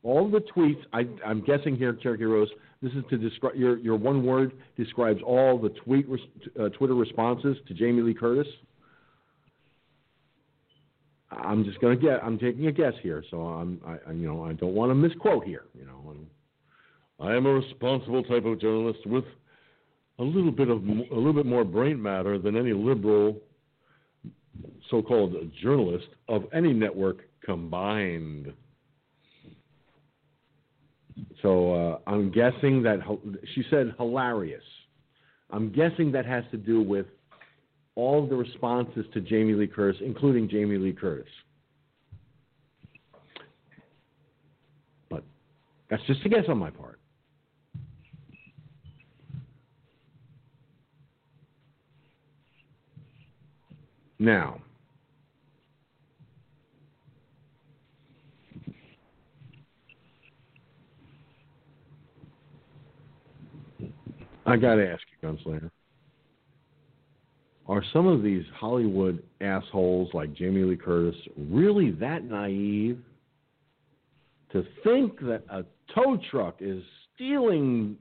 all 0.03 0.29
the 0.29 0.41
tweets. 0.41 0.81
I, 0.93 1.07
am 1.29 1.43
guessing 1.45 1.77
here, 1.77 1.93
Cherokee 1.93 2.25
Rose. 2.25 2.49
This 2.83 2.93
is 2.93 3.05
to 3.11 3.19
describe 3.19 3.55
your 3.55 3.79
your 3.79 3.97
one 3.97 4.25
word 4.25 4.53
describes 4.77 5.21
all 5.25 5.59
the 5.59 5.71
tweet 5.71 6.07
uh, 6.59 6.69
Twitter 6.71 6.95
responses 6.95 7.57
to 7.67 7.75
Jamie 7.75 8.03
Lee 8.03 8.15
Curtis. 8.15 8.47
I'm 11.31 11.65
just 11.65 11.81
gonna 11.81 11.97
get. 11.97 12.23
I'm 12.23 12.39
taking 12.39 12.67
a 12.67 12.73
guess 12.73 12.95
here, 13.03 13.23
so 13.31 13.43
I'm. 13.43 13.81
I, 13.87 14.13
you 14.13 14.27
know, 14.27 14.45
I 14.45 14.55
don't 14.55 14.75
want 14.75 14.91
to 14.91 14.95
misquote 14.95 15.45
here. 15.45 15.65
You 15.79 15.85
know, 15.85 16.17
I 17.21 17.35
am 17.35 17.47
a 17.47 17.53
responsible 17.53 18.23
type 18.23 18.45
of 18.45 18.61
journalist 18.61 19.01
with 19.07 19.25
a 20.19 20.23
little 20.23 20.53
bit 20.53 20.69
of 20.69 20.83
a 20.87 21.15
little 21.15 21.33
bit 21.33 21.47
more 21.47 21.65
brain 21.65 22.01
matter 22.01 22.39
than 22.39 22.57
any 22.57 22.73
liberal 22.73 23.37
so-called 24.91 25.35
journalist 25.63 26.07
of 26.29 26.45
any 26.53 26.73
network 26.73 27.19
combined. 27.45 28.53
So 31.43 31.75
uh, 31.75 31.99
I'm 32.07 32.31
guessing 32.31 32.83
that 32.83 32.99
she 33.55 33.65
said 33.71 33.95
hilarious. 33.99 34.63
I'm 35.51 35.73
guessing 35.73 36.13
that 36.13 36.27
has 36.27 36.45
to 36.51 36.57
do 36.57 36.83
with 36.83 37.07
all 37.99 38.23
of 38.23 38.31
the 38.31 38.37
responses 38.37 39.05
to 39.13 39.21
Jamie 39.21 39.55
Lee 39.55 39.67
Curtis, 39.67 40.01
including 40.05 40.49
Jamie 40.49 40.79
Lee 40.79 40.93
Curtis. 40.93 41.27
But 45.11 45.25
that's 45.91 46.03
just 46.07 46.25
a 46.25 46.29
guess 46.29 46.45
on 46.49 46.59
my 46.59 46.71
part. 46.71 47.01
Now, 54.21 54.61
I 64.47 64.57
got 64.57 64.77
to 64.77 64.89
ask 64.89 65.03
you, 65.21 65.29
Gunslinger. 65.29 65.71
Are 67.69 67.85
some 67.93 68.07
of 68.07 68.23
these 68.23 68.45
Hollywood 68.55 69.23
assholes 69.41 70.09
like 70.15 70.33
Jamie 70.33 70.63
Lee 70.65 70.77
Curtis 70.77 71.17
really 71.37 71.91
that 71.93 72.25
naive 72.25 72.99
to 74.53 74.65
think 74.83 75.21
that 75.21 75.43
a 75.51 75.65
tow 75.95 76.19
truck 76.31 76.57
is 76.61 76.83
stealing 77.15 77.97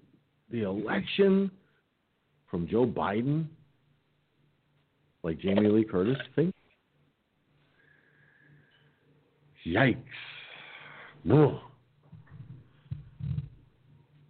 the 0.49 0.61
election 0.61 1.51
from 2.49 2.67
Joe 2.67 2.85
Biden? 2.85 3.47
like 5.27 5.39
Jamie 5.39 5.67
Lee 5.67 5.83
Curtis 5.83 6.17
thinks? 6.37 6.57
Yikes. 9.65 9.97
Ugh. 11.29 11.59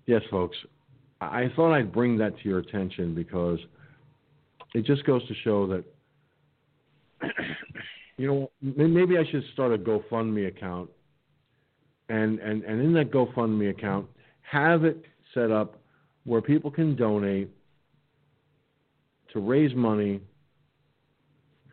Yes, 0.07 0.23
folks. 0.31 0.57
I 1.21 1.51
thought 1.55 1.73
I'd 1.73 1.91
bring 1.91 2.17
that 2.17 2.35
to 2.39 2.49
your 2.49 2.57
attention 2.57 3.13
because 3.13 3.59
it 4.77 4.85
just 4.85 5.03
goes 5.05 5.27
to 5.27 5.33
show 5.43 5.65
that, 5.67 5.83
you 8.17 8.27
know, 8.27 8.51
maybe 8.61 9.17
I 9.17 9.23
should 9.31 9.43
start 9.53 9.73
a 9.73 9.77
GoFundMe 9.77 10.47
account. 10.47 10.91
And, 12.09 12.37
and, 12.39 12.63
and 12.63 12.79
in 12.79 12.93
that 12.93 13.11
GoFundMe 13.11 13.71
account, 13.71 14.07
have 14.41 14.85
it 14.85 15.03
set 15.33 15.51
up 15.51 15.79
where 16.25 16.41
people 16.41 16.69
can 16.69 16.95
donate 16.95 17.49
to 19.33 19.39
raise 19.39 19.75
money 19.75 20.21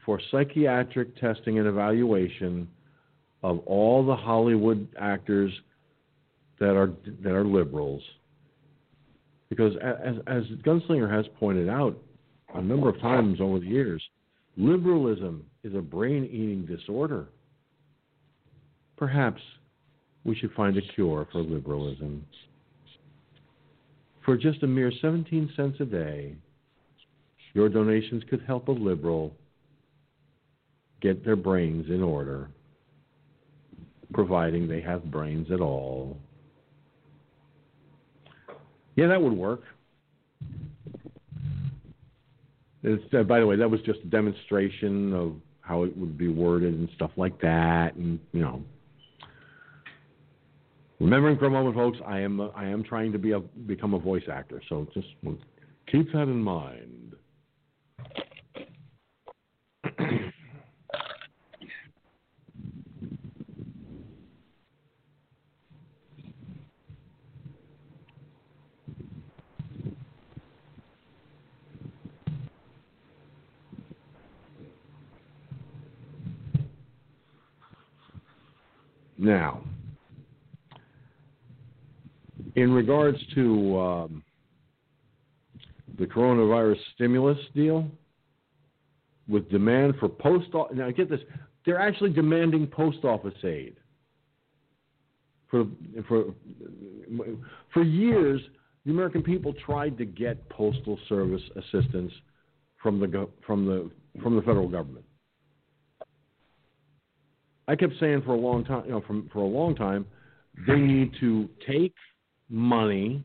for 0.06 0.18
psychiatric 0.30 1.14
testing 1.20 1.58
and 1.58 1.68
evaluation 1.68 2.66
of 3.42 3.58
all 3.66 4.04
the 4.04 4.16
Hollywood 4.16 4.88
actors 4.98 5.52
that 6.58 6.74
are 6.74 6.92
that 7.22 7.32
are 7.32 7.44
liberals. 7.44 8.02
Because 9.50 9.74
as, 9.82 10.16
as 10.26 10.44
Gunslinger 10.64 11.10
has 11.10 11.26
pointed 11.38 11.68
out 11.68 11.96
a 12.54 12.62
number 12.62 12.88
of 12.88 13.00
times 13.00 13.40
over 13.40 13.58
the 13.58 13.66
years, 13.66 14.02
liberalism 14.56 15.44
is 15.62 15.74
a 15.74 15.80
brain-eating 15.80 16.66
disorder. 16.66 17.26
Perhaps 18.96 19.42
we 20.24 20.34
should 20.36 20.52
find 20.52 20.76
a 20.76 20.82
cure 20.94 21.26
for 21.30 21.40
liberalism. 21.42 22.24
For 24.24 24.36
just 24.36 24.62
a 24.62 24.66
mere 24.66 24.92
17 25.02 25.52
cents 25.56 25.76
a 25.80 25.84
day, 25.84 26.36
your 27.52 27.68
donations 27.68 28.22
could 28.30 28.42
help 28.46 28.68
a 28.68 28.72
liberal 28.72 29.34
get 31.00 31.24
their 31.24 31.36
brains 31.36 31.86
in 31.88 32.02
order, 32.02 32.48
providing 34.12 34.66
they 34.66 34.80
have 34.80 35.10
brains 35.10 35.50
at 35.52 35.60
all. 35.60 36.16
Yeah, 38.96 39.08
that 39.08 39.20
would 39.20 39.32
work. 39.32 39.62
Uh, 42.84 43.22
by 43.22 43.40
the 43.40 43.46
way, 43.46 43.56
that 43.56 43.70
was 43.70 43.80
just 43.82 44.00
a 44.00 44.06
demonstration 44.06 45.12
of 45.14 45.34
how 45.60 45.84
it 45.84 45.96
would 45.96 46.18
be 46.18 46.28
worded 46.28 46.74
and 46.74 46.88
stuff 46.94 47.10
like 47.16 47.40
that, 47.40 47.94
and 47.94 48.18
you 48.32 48.40
know. 48.40 48.62
Remembering 51.00 51.38
for 51.38 51.46
a 51.46 51.50
moment, 51.50 51.74
folks, 51.74 51.98
I 52.06 52.20
am 52.20 52.40
I 52.54 52.66
am 52.66 52.84
trying 52.84 53.12
to 53.12 53.18
be 53.18 53.32
a 53.32 53.40
become 53.40 53.94
a 53.94 53.98
voice 53.98 54.22
actor, 54.30 54.62
so 54.68 54.86
just 54.94 55.08
keep 55.90 56.12
that 56.12 56.22
in 56.22 56.42
mind. 56.42 57.03
Now, 79.24 79.62
in 82.56 82.72
regards 82.72 83.16
to 83.34 83.80
um, 83.80 84.24
the 85.98 86.04
coronavirus 86.04 86.76
stimulus 86.94 87.38
deal, 87.54 87.86
with 89.26 89.50
demand 89.50 89.94
for 89.98 90.10
post 90.10 90.48
now 90.74 90.90
get 90.90 91.08
this, 91.08 91.20
they're 91.64 91.80
actually 91.80 92.10
demanding 92.10 92.66
post 92.66 93.02
office 93.04 93.32
aid. 93.42 93.76
For 95.50 95.64
for 96.06 96.26
for 97.72 97.82
years, 97.82 98.42
the 98.84 98.92
American 98.92 99.22
people 99.22 99.54
tried 99.64 99.96
to 99.96 100.04
get 100.04 100.46
postal 100.50 100.98
service 101.08 101.42
assistance 101.56 102.12
from 102.82 103.00
the 103.00 103.26
from 103.46 103.64
the 103.64 103.90
from 104.20 104.36
the 104.36 104.42
federal 104.42 104.68
government. 104.68 105.06
I 107.66 107.76
kept 107.76 107.94
saying 107.98 108.22
for 108.22 108.34
a 108.34 108.38
long 108.38 108.64
time, 108.64 108.84
you 108.84 108.92
know, 108.92 109.02
from, 109.06 109.28
for 109.32 109.40
a 109.40 109.46
long 109.46 109.74
time, 109.74 110.06
they 110.66 110.76
need 110.76 111.12
to 111.20 111.48
take 111.66 111.94
money 112.48 113.22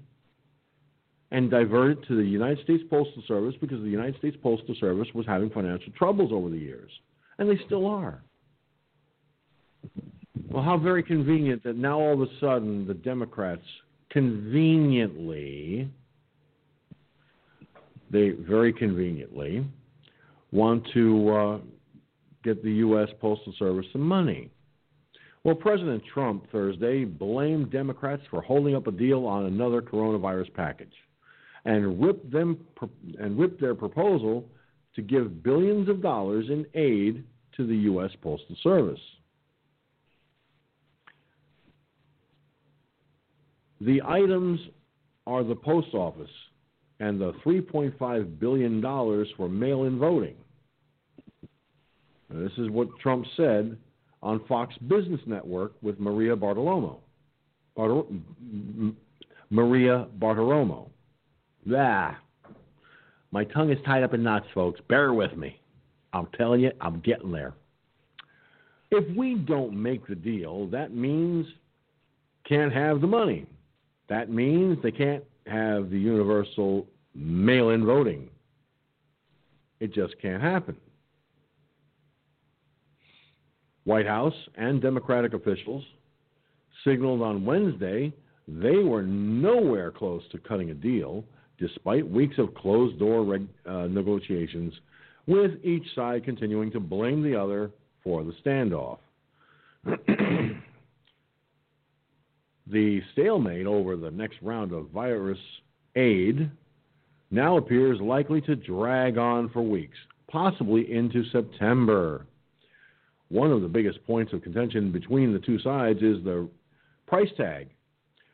and 1.32 1.52
divert 1.52 1.92
it 1.92 2.08
to 2.08 2.16
the 2.16 2.24
United 2.24 2.64
States 2.64 2.84
Postal 2.90 3.22
Service 3.28 3.54
because 3.62 3.82
the 3.82 3.90
United 3.90 4.18
States 4.18 4.36
Postal 4.42 4.76
Service 4.80 5.08
was 5.14 5.26
having 5.26 5.50
financial 5.50 5.92
troubles 5.98 6.32
over 6.34 6.50
the 6.50 6.58
years, 6.58 6.90
and 7.38 7.50
they 7.50 7.60
still 7.66 7.86
are. 7.86 8.24
Well, 10.50 10.64
how 10.64 10.78
very 10.78 11.04
convenient 11.04 11.64
that 11.64 11.76
now 11.76 12.00
all 12.00 12.14
of 12.14 12.22
a 12.22 12.40
sudden 12.40 12.88
the 12.88 12.96
Democrats 12.96 13.62
conveniently, 14.10 15.88
they 18.10 18.32
very 18.32 18.74
conveniently 18.74 19.66
want 20.52 20.88
to 20.94 21.30
uh, 21.30 21.58
get 22.44 22.64
the 22.64 22.72
U.S. 22.72 23.10
Postal 23.20 23.54
Service 23.58 23.86
some 23.92 24.02
money. 24.02 24.50
Well, 25.44 25.56
President 25.56 26.04
Trump 26.14 26.52
Thursday 26.52 27.06
blamed 27.06 27.72
Democrats 27.72 28.24
for 28.30 28.42
holding 28.42 28.76
up 28.76 28.88
a 28.88 28.92
deal 28.92 29.26
on 29.26 29.46
another 29.46 29.82
coronavirus 29.82 30.54
package 30.54 30.94
and 31.66 32.02
ripped 32.02 32.32
them 32.32 32.60
and 33.20 33.40
ripped 33.40 33.62
their 33.62 33.76
proposal 33.76 34.46
to 34.96 35.02
give 35.02 35.44
billions 35.44 35.88
of 35.88 36.02
dollars 36.02 36.46
in 36.50 36.66
aid 36.74 37.24
to 37.56 37.66
the 37.66 37.76
US 37.76 38.12
Postal 38.22 38.56
Service. 38.64 39.00
The 43.82 44.02
items 44.06 44.60
are 45.26 45.44
the 45.44 45.56
post 45.56 45.94
office 45.94 46.30
and 47.00 47.20
the 47.20 47.34
$3.5 47.46 48.40
billion 48.40 48.82
for 49.38 49.48
mail 49.48 49.86
in 49.86 49.98
voting. 49.98 50.36
This 52.30 52.52
is 52.58 52.70
what 52.70 52.88
Trump 53.02 53.26
said 53.36 53.78
on 54.22 54.46
Fox 54.48 54.76
Business 54.88 55.22
Network 55.26 55.74
with 55.82 56.00
Maria. 56.00 56.36
Bartor- 56.36 56.96
Maria 59.50 60.08
Bartiromo. 60.20 60.90
Ah, 61.76 62.18
my 63.32 63.44
tongue 63.46 63.72
is 63.72 63.78
tied 63.86 64.04
up 64.04 64.14
in 64.14 64.24
knots, 64.24 64.48
folks. 64.54 64.80
Bear 64.88 65.14
with 65.14 65.36
me. 65.36 65.60
I'm 66.14 66.28
telling 66.38 66.62
you, 66.62 66.72
I'm 66.82 67.00
getting 67.02 67.32
there. 67.32 67.54
If 68.92 69.16
we 69.16 69.36
don't 69.36 69.82
make 69.82 70.08
the 70.08 70.16
deal, 70.16 70.68
that 70.68 70.94
means 70.94 71.46
can't 72.48 72.74
have 72.74 73.02
the 73.02 73.08
money. 73.08 73.46
That 74.08 74.32
means 74.32 74.80
they 74.82 74.92
can't 74.92 75.24
have 75.46 75.92
the 75.92 76.00
universal 76.00 76.88
mail 77.14 77.70
in 77.70 77.86
voting. 77.86 78.30
It 79.80 79.94
just 79.94 80.16
can't 80.20 80.42
happen. 80.42 80.76
White 83.86 84.08
House 84.08 84.34
and 84.56 84.82
Democratic 84.82 85.34
officials 85.34 85.84
signaled 86.84 87.22
on 87.22 87.46
Wednesday 87.46 88.14
they 88.48 88.78
were 88.78 89.04
nowhere 89.04 89.92
close 89.92 90.24
to 90.32 90.40
cutting 90.40 90.72
a 90.72 90.74
deal, 90.74 91.24
despite 91.60 92.10
weeks 92.10 92.38
of 92.40 92.56
closed 92.56 92.98
door 92.98 93.24
reg- 93.24 93.48
uh, 93.66 93.88
negotiations, 93.88 94.74
with 95.28 95.52
each 95.64 95.84
side 95.94 96.24
continuing 96.24 96.72
to 96.72 96.80
blame 96.80 97.22
the 97.22 97.40
other 97.40 97.70
for 98.04 98.24
the 98.24 98.34
standoff. 98.44 98.98
the 102.66 103.02
stalemate 103.14 103.68
over 103.68 103.96
the 103.96 104.12
next 104.12 104.38
round 104.42 104.74
of 104.74 104.90
virus 104.90 105.38
aid 105.96 106.50
now 107.30 107.58
appears 107.58 108.02
likely 108.02 108.42
to 108.42 108.56
drag 108.56 109.20
on 109.20 109.50
for 109.50 109.62
weeks, 109.62 109.98
possibly 110.28 110.92
into 110.92 111.24
September. 111.32 112.26
One 113.30 113.52
of 113.52 113.62
the 113.62 113.68
biggest 113.68 114.06
points 114.06 114.34
of 114.34 114.42
contention 114.42 114.92
between 114.92 115.34
the 115.34 115.40
two 115.40 115.60
sides 115.60 116.02
is 116.02 116.24
the 116.24 116.50
price 117.08 117.30
tag. 117.38 117.70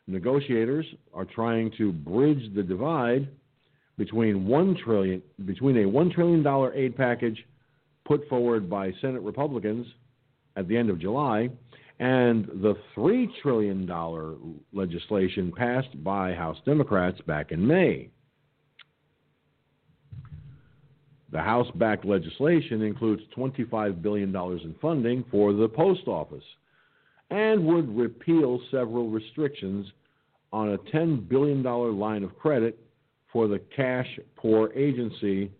Negotiators 0.07 0.85
are 1.13 1.25
trying 1.25 1.71
to 1.77 1.91
bridge 1.91 2.53
the 2.55 2.63
divide 2.63 3.27
between 3.97 4.47
one 4.47 4.75
trillion 4.83 5.21
between 5.45 5.77
a 5.77 5.85
one 5.85 6.09
trillion 6.11 6.43
dollar 6.43 6.73
aid 6.73 6.95
package 6.95 7.45
put 8.05 8.27
forward 8.29 8.69
by 8.69 8.91
Senate 9.01 9.21
Republicans 9.21 9.87
at 10.55 10.67
the 10.67 10.77
end 10.77 10.89
of 10.89 10.99
July 10.99 11.49
and 11.99 12.45
the 12.45 12.75
three 12.93 13.29
trillion 13.41 13.85
dollar 13.85 14.35
legislation 14.73 15.51
passed 15.55 16.03
by 16.03 16.33
House 16.33 16.57
Democrats 16.65 17.19
back 17.21 17.51
in 17.51 17.65
May. 17.65 18.09
The 21.35 21.41
House 21.41 21.69
backed 21.75 22.05
legislation 22.05 22.81
includes 22.81 23.21
$25 23.35 24.01
billion 24.01 24.33
in 24.33 24.75
funding 24.81 25.25
for 25.29 25.51
the 25.51 25.67
post 25.67 26.07
office 26.07 26.45
and 27.29 27.65
would 27.65 27.93
repeal 27.93 28.61
several 28.71 29.09
restrictions 29.09 29.85
on 30.53 30.71
a 30.71 30.77
$10 30.77 31.27
billion 31.27 31.61
line 31.61 32.23
of 32.23 32.39
credit 32.39 32.79
for 33.33 33.49
the 33.49 33.59
cash 33.75 34.07
poor 34.37 34.71
agency 34.71 35.51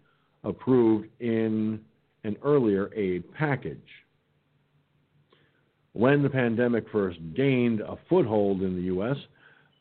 approved 0.46 1.10
in 1.20 1.82
an 2.24 2.38
earlier 2.42 2.90
aid 2.96 3.26
package. 3.34 3.78
When 5.92 6.24
the 6.24 6.30
pandemic 6.30 6.86
first 6.90 7.20
gained 7.36 7.82
a 7.82 7.98
foothold 8.08 8.62
in 8.62 8.78
the 8.78 8.84
U.S., 8.84 9.18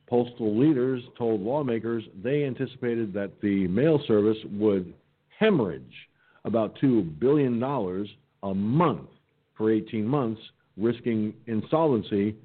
postal 0.08 0.58
leaders 0.58 1.04
told 1.16 1.40
lawmakers 1.40 2.02
they 2.20 2.42
anticipated 2.42 3.12
that 3.12 3.40
the 3.40 3.68
mail 3.68 4.02
service 4.08 4.38
would 4.50 4.92
hemorrhage 5.38 5.94
about 6.44 6.76
$2 6.82 7.18
billion 7.18 7.62
a 7.62 8.54
month 8.54 9.08
for 9.56 9.70
18 9.70 10.06
months, 10.06 10.40
risking 10.76 11.32
insolvency 11.46 12.36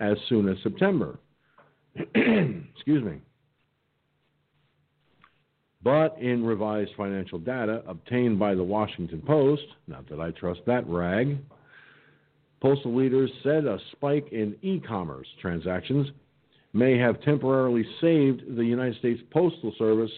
as 0.00 0.16
soon 0.28 0.48
as 0.48 0.56
September. 0.62 1.18
Excuse 2.14 3.04
me. 3.04 3.20
But 5.82 6.18
in 6.20 6.44
revised 6.44 6.90
financial 6.96 7.38
data 7.38 7.82
obtained 7.86 8.38
by 8.38 8.54
the 8.54 8.62
Washington 8.62 9.22
Post, 9.26 9.62
not 9.86 10.08
that 10.10 10.20
I 10.20 10.30
trust 10.32 10.60
that 10.66 10.86
rag, 10.86 11.38
postal 12.60 12.94
leaders 12.94 13.30
said 13.42 13.64
a 13.64 13.78
spike 13.92 14.28
in 14.30 14.56
e 14.60 14.78
commerce 14.80 15.26
transactions 15.40 16.08
may 16.72 16.98
have 16.98 17.22
temporarily 17.22 17.84
saved 18.00 18.42
the 18.56 18.64
United 18.64 18.96
States 18.98 19.20
Postal 19.30 19.72
Service 19.78 20.12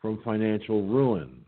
from 0.00 0.22
financial 0.22 0.86
ruin. 0.86 1.41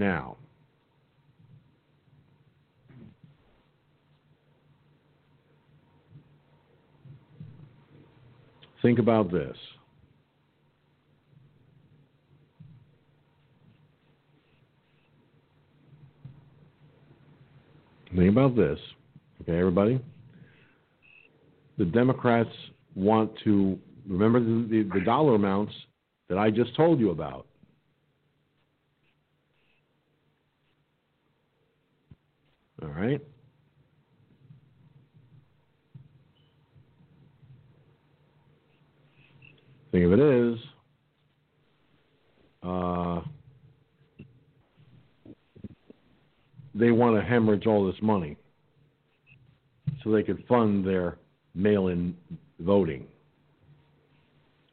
Now, 0.00 0.38
think 8.80 8.98
about 8.98 9.30
this. 9.30 9.54
Think 18.16 18.30
about 18.30 18.56
this. 18.56 18.78
Okay, 19.42 19.58
everybody? 19.58 20.00
The 21.76 21.84
Democrats 21.84 22.48
want 22.94 23.32
to 23.44 23.78
remember 24.08 24.40
the, 24.40 24.66
the, 24.66 24.98
the 24.98 25.04
dollar 25.04 25.34
amounts 25.34 25.74
that 26.30 26.38
I 26.38 26.48
just 26.48 26.74
told 26.74 27.00
you 27.00 27.10
about. 27.10 27.44
All 32.82 32.88
right. 32.88 33.20
Think 39.92 40.04
of 40.06 40.12
it 40.12 40.20
is, 40.20 40.58
uh, 42.62 43.20
they 46.74 46.92
want 46.92 47.16
to 47.16 47.22
hemorrhage 47.22 47.66
all 47.66 47.84
this 47.84 48.00
money 48.00 48.36
so 50.02 50.12
they 50.12 50.22
could 50.22 50.44
fund 50.48 50.86
their 50.86 51.18
mail 51.54 51.88
in 51.88 52.14
voting. 52.60 53.06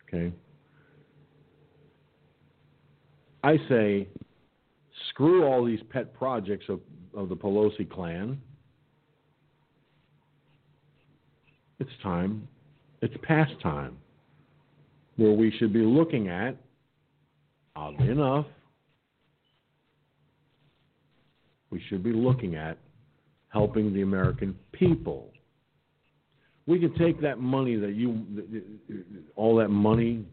Okay? 0.08 0.32
I 3.44 3.58
say 3.68 4.08
screw 5.10 5.46
all 5.46 5.66
these 5.66 5.82
pet 5.90 6.14
projects 6.14 6.66
of 6.70 6.80
of 7.16 7.30
the 7.30 7.36
Pelosi 7.36 7.90
clan. 7.90 8.42
It's 11.80 11.92
time, 12.02 12.48
it's 13.02 13.14
past 13.22 13.54
time, 13.62 13.98
where 15.16 15.34
we 15.34 15.52
should 15.58 15.72
be 15.72 15.84
looking 15.84 16.28
at, 16.28 16.58
oddly 17.76 18.10
enough, 18.10 18.48
we 21.70 21.82
should 21.88 22.04
be 22.04 22.14
looking 22.14 22.56
at 22.56 22.78
helping 23.50 23.94
the 23.94 24.02
American 24.02 24.58
people. 24.72 25.32
We 26.66 26.80
can 26.80 26.94
take 26.96 27.22
that 27.22 27.40
money 27.40 27.76
that 27.76 27.94
you, 27.94 28.26
all 29.36 29.56
that 29.58 29.70
money, 29.70 30.26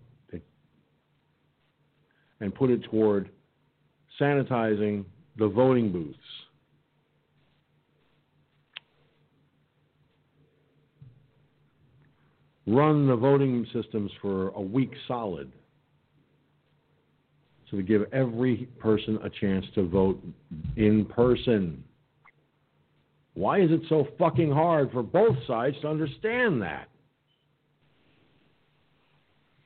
and 2.40 2.54
put 2.54 2.70
it 2.70 2.82
toward 2.90 3.30
sanitizing 4.20 5.04
the 5.36 5.48
voting 5.48 5.92
booths 5.92 6.18
run 12.66 13.06
the 13.06 13.16
voting 13.16 13.66
systems 13.72 14.10
for 14.20 14.48
a 14.50 14.60
week 14.60 14.92
solid. 15.06 15.52
So 17.70 17.76
to 17.78 17.82
give 17.82 18.02
every 18.12 18.68
person 18.78 19.18
a 19.22 19.30
chance 19.30 19.64
to 19.74 19.88
vote 19.88 20.22
in 20.76 21.04
person. 21.06 21.82
Why 23.34 23.60
is 23.60 23.70
it 23.70 23.80
so 23.88 24.06
fucking 24.18 24.52
hard 24.52 24.92
for 24.92 25.02
both 25.02 25.36
sides 25.46 25.76
to 25.82 25.88
understand 25.88 26.62
that? 26.62 26.88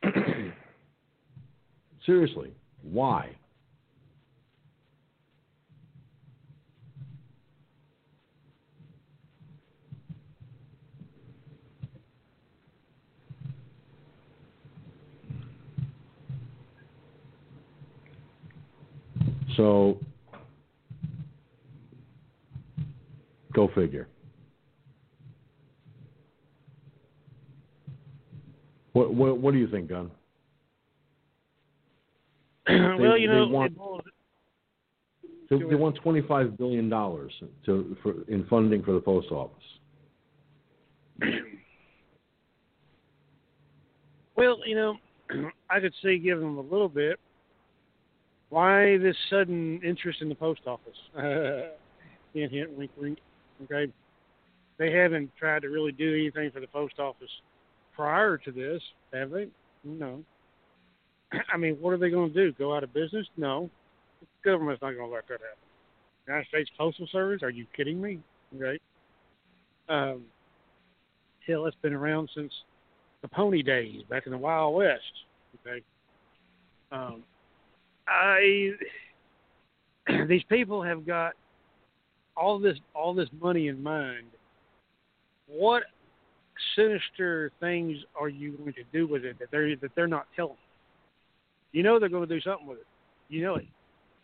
Seriously, 2.07 2.53
why? 2.83 3.38
So, 19.59 19.99
go 23.53 23.69
figure. 23.75 24.07
What 28.93 29.13
what 29.13 29.39
what 29.39 29.53
do 29.53 29.59
you 29.59 29.67
think, 29.67 29.89
Gun? 29.89 30.13
well, 32.69 33.19
you 33.19 33.27
they 33.27 33.35
know, 33.35 33.49
want- 33.49 33.73
it 33.73 34.05
They, 35.51 35.59
they 35.59 35.75
want 35.75 35.97
twenty 35.97 36.23
five 36.23 36.57
billion 36.57 36.89
dollars 36.89 37.33
to 37.67 37.97
for 38.01 38.15
in 38.29 38.47
funding 38.47 38.85
for 38.85 38.93
the 38.93 39.01
post 39.01 39.29
office. 39.33 39.63
Well, 44.37 44.59
you 44.65 44.77
know, 44.77 44.95
I 45.69 45.81
could 45.81 45.93
say 46.01 46.17
give 46.17 46.39
them 46.39 46.59
a 46.59 46.61
little 46.61 46.89
bit. 46.89 47.19
Why 48.51 48.97
this 48.99 49.17
sudden 49.29 49.81
interest 49.85 50.23
in 50.23 50.29
the 50.29 50.35
post 50.35 50.63
office? 50.67 50.97
hint, 52.35 52.53
hint, 52.53 52.77
wink, 52.77 52.91
wink. 52.97 53.19
Okay, 53.65 53.93
they 54.79 54.93
haven't 54.93 55.31
tried 55.39 55.63
to 55.63 55.69
really 55.69 55.93
do 55.93 56.15
anything 56.15 56.51
for 56.51 56.61
the 56.61 56.67
post 56.69 56.99
office 56.99 57.31
prior 57.95 58.39
to 58.39 58.53
this, 58.53 58.81
have 59.13 59.31
they? 59.31 59.49
No. 59.85 60.23
I 61.53 61.57
mean, 61.57 61.75
what 61.81 61.91
are 61.91 61.99
they 61.99 62.11
going 62.11 62.33
to 62.33 62.35
do? 62.35 62.53
Go 62.53 62.75
out 62.75 62.85
of 62.85 62.95
business? 62.95 63.27
No. 63.37 63.69
The 64.21 64.51
government's 64.51 64.81
not 64.81 64.93
going 64.93 65.09
to 65.09 65.15
let 65.15 65.27
that 65.29 65.41
happen. 65.41 65.59
United 66.27 66.49
States 66.49 66.71
Postal 66.79 67.09
Service? 67.11 67.43
Are 67.43 67.51
you 67.51 67.67
kidding 67.77 68.01
me? 68.01 68.21
Okay. 68.55 68.79
Um, 69.89 70.25
hell, 71.47 71.67
it's 71.67 71.77
been 71.83 71.95
around 71.95 72.31
since 72.35 72.53
the 73.23 73.29
pony 73.29 73.63
days 73.63 74.03
back 74.09 74.27
in 74.27 74.33
the 74.33 74.39
Wild 74.39 74.77
West. 74.77 75.03
Okay. 75.67 75.83
Um, 76.93 77.25
I 78.09 78.71
these 80.29 80.43
people 80.49 80.83
have 80.83 81.07
got 81.07 81.35
all 82.37 82.59
this 82.59 82.79
all 82.95 83.15
this 83.15 83.29
money 83.41 83.69
in 83.69 83.83
mind. 83.83 84.27
What 85.47 85.85
sinister 86.77 87.53
things 87.61 87.97
are 88.19 88.29
you 88.29 88.53
going 88.53 88.75
to 88.75 88.85
do 88.93 89.07
with 89.07 89.25
it 89.25 89.39
that 89.39 89.51
they're 89.51 89.77
that 89.77 89.91
they're 89.95 90.07
not 90.07 90.27
telling? 90.35 90.57
You 91.73 91.83
know 91.83 91.99
they're 91.99 92.09
going 92.09 92.27
to 92.27 92.35
do 92.35 92.41
something 92.41 92.67
with 92.67 92.79
it. 92.79 92.87
You 93.29 93.43
know 93.43 93.57
it. 93.57 93.67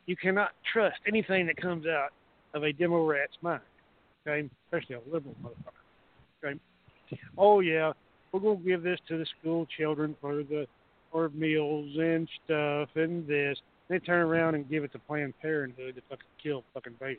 You 0.07 0.16
cannot 0.16 0.51
trust 0.72 0.97
anything 1.07 1.47
that 1.47 1.57
comes 1.57 1.87
out 1.87 2.11
of 2.55 2.62
a 2.62 2.72
demo 2.72 3.05
rat's 3.05 3.37
mind. 3.43 3.61
Okay, 4.26 4.49
especially 4.66 4.97
a 4.97 5.12
liberal 5.12 5.35
motherfucker. 5.43 6.53
Okay. 6.53 7.20
Oh 7.37 7.61
yeah, 7.61 7.93
we're 8.32 8.41
going 8.41 8.59
to 8.59 8.64
give 8.64 8.82
this 8.82 8.99
to 9.09 9.18
the 9.18 9.26
school 9.39 9.66
children 9.76 10.16
for 10.20 10.37
the 10.37 10.66
for 11.12 11.28
meals 11.30 11.91
and 11.97 12.28
stuff 12.45 12.89
and 12.97 13.26
this. 13.26 13.59
They 13.89 13.99
turn 13.99 14.22
around 14.22 14.55
and 14.55 14.68
give 14.68 14.85
it 14.85 14.93
to 14.93 14.99
Planned 14.99 15.35
Parenthood 15.41 15.97
to 15.97 16.03
fucking 16.09 16.26
kill 16.43 16.64
fucking 16.72 16.95
babies. 17.01 17.18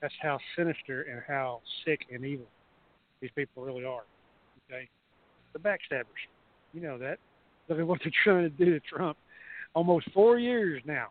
That's 0.00 0.14
how 0.20 0.38
sinister 0.56 1.02
and 1.02 1.22
how 1.26 1.60
sick 1.84 2.00
and 2.12 2.24
evil 2.24 2.46
these 3.20 3.30
people 3.34 3.64
really 3.64 3.84
are. 3.84 4.04
Okay, 4.70 4.88
the 5.52 5.58
backstabbers. 5.58 6.04
You 6.72 6.82
know 6.82 6.98
that. 6.98 7.18
Look 7.68 7.78
at 7.78 7.86
what 7.86 8.00
they're 8.02 8.12
trying 8.24 8.42
to 8.42 8.50
do 8.50 8.78
to 8.78 8.80
Trump. 8.80 9.16
Almost 9.74 10.10
four 10.12 10.38
years 10.38 10.82
now 10.84 11.08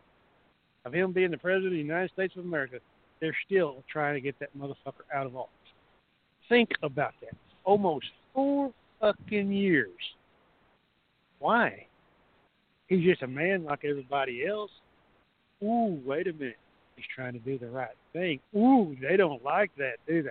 of 0.84 0.94
him 0.94 1.12
being 1.12 1.30
the 1.30 1.38
president 1.38 1.66
of 1.66 1.72
the 1.72 1.78
United 1.78 2.10
States 2.12 2.34
of 2.36 2.44
America. 2.44 2.78
They're 3.20 3.36
still 3.46 3.82
trying 3.90 4.14
to 4.14 4.20
get 4.20 4.38
that 4.40 4.56
motherfucker 4.56 5.04
out 5.14 5.26
of 5.26 5.36
office. 5.36 5.50
Think 6.48 6.70
about 6.82 7.14
that. 7.20 7.34
Almost 7.64 8.06
four 8.32 8.72
fucking 9.00 9.50
years. 9.50 9.90
Why? 11.38 11.86
He's 12.88 13.04
just 13.04 13.22
a 13.22 13.26
man 13.26 13.64
like 13.64 13.84
everybody 13.84 14.46
else. 14.46 14.70
Ooh, 15.62 16.00
wait 16.04 16.26
a 16.26 16.32
minute. 16.32 16.56
He's 16.96 17.06
trying 17.14 17.32
to 17.32 17.38
do 17.38 17.58
the 17.58 17.68
right 17.68 17.96
thing. 18.12 18.40
Ooh, 18.54 18.96
they 19.00 19.16
don't 19.16 19.42
like 19.42 19.70
that, 19.78 19.96
do 20.06 20.22
they? 20.22 20.30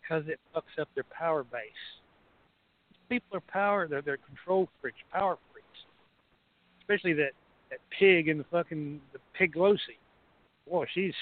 Because 0.00 0.24
it 0.28 0.40
fucks 0.54 0.80
up 0.80 0.88
their 0.94 1.04
power 1.04 1.44
base. 1.44 1.60
People 3.08 3.36
are 3.36 3.42
power, 3.52 3.86
they're, 3.86 4.02
they're 4.02 4.16
control 4.16 4.68
freaks, 4.80 4.98
power 5.12 5.38
freaks. 5.52 5.66
Especially 6.80 7.12
that, 7.14 7.32
that 7.70 7.78
pig 7.96 8.28
in 8.28 8.38
the 8.38 8.44
fucking, 8.50 9.00
the 9.12 9.20
Piglosi. 9.38 9.98
Boy, 10.68 10.86
she's. 10.92 11.14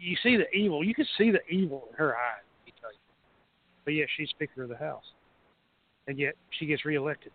You 0.00 0.16
see 0.22 0.36
the 0.36 0.50
evil. 0.56 0.82
You 0.82 0.94
can 0.94 1.06
see 1.16 1.30
the 1.30 1.44
evil 1.48 1.84
in 1.90 1.96
her 1.96 2.16
eyes, 2.16 2.42
let 2.60 2.66
me 2.66 2.72
tell 2.80 2.92
you. 2.92 2.98
But 3.84 3.94
yet 3.94 4.08
she's 4.16 4.30
Speaker 4.30 4.64
of 4.64 4.68
the 4.68 4.76
House. 4.76 5.04
And 6.06 6.18
yet 6.18 6.34
she 6.58 6.66
gets 6.66 6.84
reelected 6.84 7.32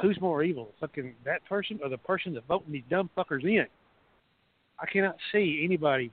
who's 0.00 0.20
more 0.20 0.42
evil, 0.42 0.72
fucking 0.80 1.14
that 1.24 1.44
person 1.46 1.78
or 1.82 1.88
the 1.88 1.98
person 1.98 2.34
that's 2.34 2.46
voting 2.46 2.72
these 2.72 2.82
dumb 2.90 3.10
fuckers 3.16 3.44
in? 3.44 3.66
I 4.80 4.86
cannot 4.86 5.16
see 5.32 5.62
anybody 5.64 6.10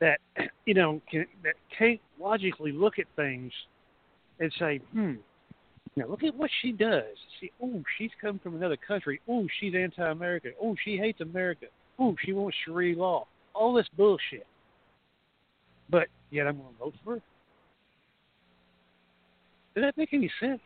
that 0.00 0.18
you 0.66 0.74
know 0.74 1.00
can 1.10 1.26
that 1.42 1.54
can't 1.76 2.00
logically 2.20 2.72
look 2.72 2.98
at 2.98 3.06
things 3.16 3.52
and 4.38 4.52
say, 4.58 4.80
hmm, 4.92 5.14
now 5.96 6.06
look 6.06 6.22
at 6.22 6.34
what 6.34 6.50
she 6.60 6.72
does. 6.72 7.04
See, 7.40 7.50
oh, 7.62 7.82
she's 7.96 8.10
come 8.20 8.38
from 8.38 8.54
another 8.54 8.76
country. 8.76 9.20
Oh, 9.28 9.46
she's 9.58 9.74
anti-American. 9.74 10.52
Oh, 10.62 10.76
she 10.84 10.98
hates 10.98 11.22
America. 11.22 11.66
Oh, 11.98 12.14
she 12.22 12.32
wants 12.34 12.56
Sharia 12.64 12.98
law. 12.98 13.26
All 13.54 13.72
this 13.72 13.86
bullshit. 13.96 14.46
But 15.88 16.08
yet 16.30 16.46
I'm 16.46 16.58
going 16.58 16.74
to 16.74 16.78
vote 16.78 16.94
for 17.02 17.14
her. 17.14 17.22
Does 19.74 19.84
that 19.84 19.96
make 19.96 20.12
any 20.12 20.30
sense? 20.38 20.60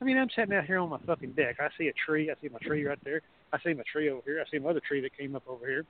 I 0.00 0.04
mean, 0.04 0.18
I'm 0.18 0.28
sitting 0.34 0.54
out 0.54 0.64
here 0.64 0.78
on 0.78 0.90
my 0.90 0.98
fucking 1.06 1.32
deck. 1.32 1.56
I 1.60 1.68
see 1.78 1.88
a 1.88 1.92
tree. 2.06 2.30
I 2.30 2.34
see 2.42 2.48
my 2.52 2.58
tree 2.58 2.84
right 2.84 2.98
there. 3.04 3.22
I 3.52 3.58
see 3.64 3.74
my 3.74 3.84
tree 3.90 4.10
over 4.10 4.22
here. 4.24 4.44
I 4.44 4.50
see 4.50 4.56
another 4.56 4.80
tree 4.86 5.00
that 5.00 5.16
came 5.16 5.36
up 5.36 5.44
over 5.48 5.66
here. 5.66 5.84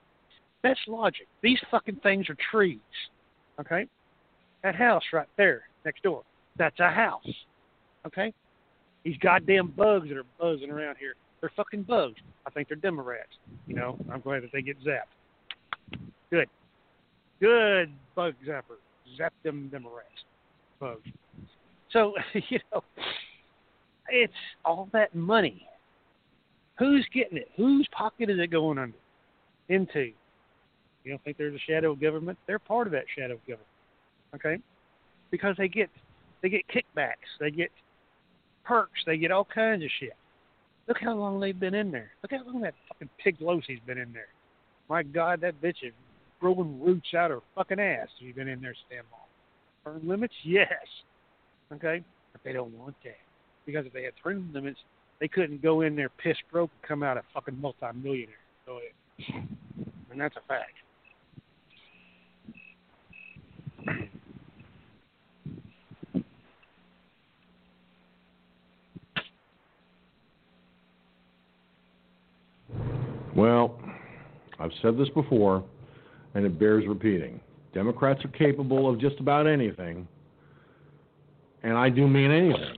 That's 0.62 0.80
logic. 0.86 1.26
These 1.42 1.58
fucking 1.70 1.96
things 2.02 2.28
are 2.28 2.36
trees. 2.50 2.78
Okay? 3.60 3.86
That 4.62 4.74
house 4.74 5.02
right 5.12 5.28
there 5.36 5.62
next 5.84 6.02
door, 6.02 6.22
that's 6.56 6.78
a 6.80 6.90
house. 6.90 7.26
Okay? 8.06 8.32
These 9.04 9.16
goddamn 9.18 9.68
bugs 9.76 10.08
that 10.08 10.16
are 10.16 10.24
buzzing 10.38 10.70
around 10.70 10.96
here, 10.98 11.14
they're 11.40 11.52
fucking 11.56 11.82
bugs. 11.82 12.16
I 12.46 12.50
think 12.50 12.68
they're 12.68 12.76
demo 12.76 13.02
rats. 13.02 13.28
You 13.66 13.74
know, 13.74 13.98
I'm 14.10 14.20
glad 14.20 14.42
that 14.42 14.50
they 14.52 14.62
get 14.62 14.76
zapped. 14.82 15.98
Good. 16.30 16.48
Good 17.40 17.92
bug 18.14 18.34
zapper. 18.46 18.78
Zap 19.16 19.32
them 19.42 19.68
demo 19.70 19.90
rats. 19.94 20.08
Bugs. 20.80 21.06
So, 21.92 22.14
you 22.48 22.58
know, 22.72 22.82
it's 24.08 24.32
all 24.64 24.88
that 24.92 25.14
money. 25.14 25.66
Who's 26.78 27.06
getting 27.14 27.38
it? 27.38 27.48
Whose 27.56 27.86
pocket 27.92 28.30
is 28.30 28.38
it 28.38 28.50
going 28.50 28.78
under? 28.78 28.96
Into? 29.68 30.12
You 31.04 31.12
don't 31.12 31.22
think 31.22 31.36
there's 31.36 31.54
a 31.54 31.70
shadow 31.70 31.94
government? 31.94 32.38
They're 32.46 32.58
part 32.58 32.86
of 32.86 32.92
that 32.92 33.04
shadow 33.16 33.38
government. 33.46 33.68
Okay? 34.34 34.58
Because 35.30 35.54
they 35.58 35.68
get 35.68 35.90
they 36.42 36.48
get 36.48 36.62
kickbacks, 36.68 37.30
they 37.40 37.50
get 37.50 37.70
perks, 38.64 39.00
they 39.06 39.16
get 39.16 39.30
all 39.30 39.46
kinds 39.46 39.82
of 39.82 39.90
shit. 40.00 40.16
Look 40.88 40.98
how 41.00 41.14
long 41.14 41.40
they've 41.40 41.58
been 41.58 41.74
in 41.74 41.90
there. 41.90 42.10
Look 42.22 42.32
how 42.32 42.44
long 42.44 42.60
that 42.62 42.74
fucking 42.88 43.08
pig 43.22 43.36
Losie's 43.40 43.78
been 43.86 43.98
in 43.98 44.12
there. 44.12 44.28
My 44.88 45.02
God, 45.02 45.40
that 45.40 45.60
bitch 45.62 45.82
is 45.82 45.92
growing 46.40 46.82
roots 46.82 47.14
out 47.16 47.30
her 47.30 47.40
fucking 47.54 47.80
ass. 47.80 48.08
She's 48.18 48.34
been 48.34 48.48
in 48.48 48.60
there 48.60 48.74
so 48.74 48.94
damn 48.94 49.04
long. 49.10 50.06
Limits, 50.06 50.34
yes. 50.42 50.68
Okay? 51.72 52.04
But 52.32 52.42
they 52.44 52.52
don't 52.52 52.72
want 52.74 52.94
that 53.04 53.16
because 53.66 53.86
if 53.86 53.92
they 53.92 54.04
had 54.04 54.12
term 54.22 54.50
limits, 54.52 54.78
they 55.20 55.28
couldn't 55.28 55.62
go 55.62 55.82
in 55.82 55.96
there 55.96 56.10
piss 56.22 56.36
broke 56.50 56.70
and 56.80 56.88
come 56.88 57.02
out 57.02 57.16
a 57.16 57.22
fucking 57.32 57.60
multimillionaire. 57.60 58.34
So, 58.66 58.78
and 60.10 60.20
that's 60.20 60.36
a 60.36 60.46
fact. 60.46 60.72
Well, 73.34 73.80
I've 74.60 74.70
said 74.80 74.96
this 74.96 75.08
before, 75.08 75.64
and 76.34 76.46
it 76.46 76.58
bears 76.58 76.84
repeating. 76.86 77.40
Democrats 77.72 78.24
are 78.24 78.28
capable 78.28 78.88
of 78.88 79.00
just 79.00 79.18
about 79.18 79.48
anything, 79.48 80.06
and 81.64 81.76
I 81.76 81.88
do 81.88 82.06
mean 82.06 82.30
anything. 82.30 82.76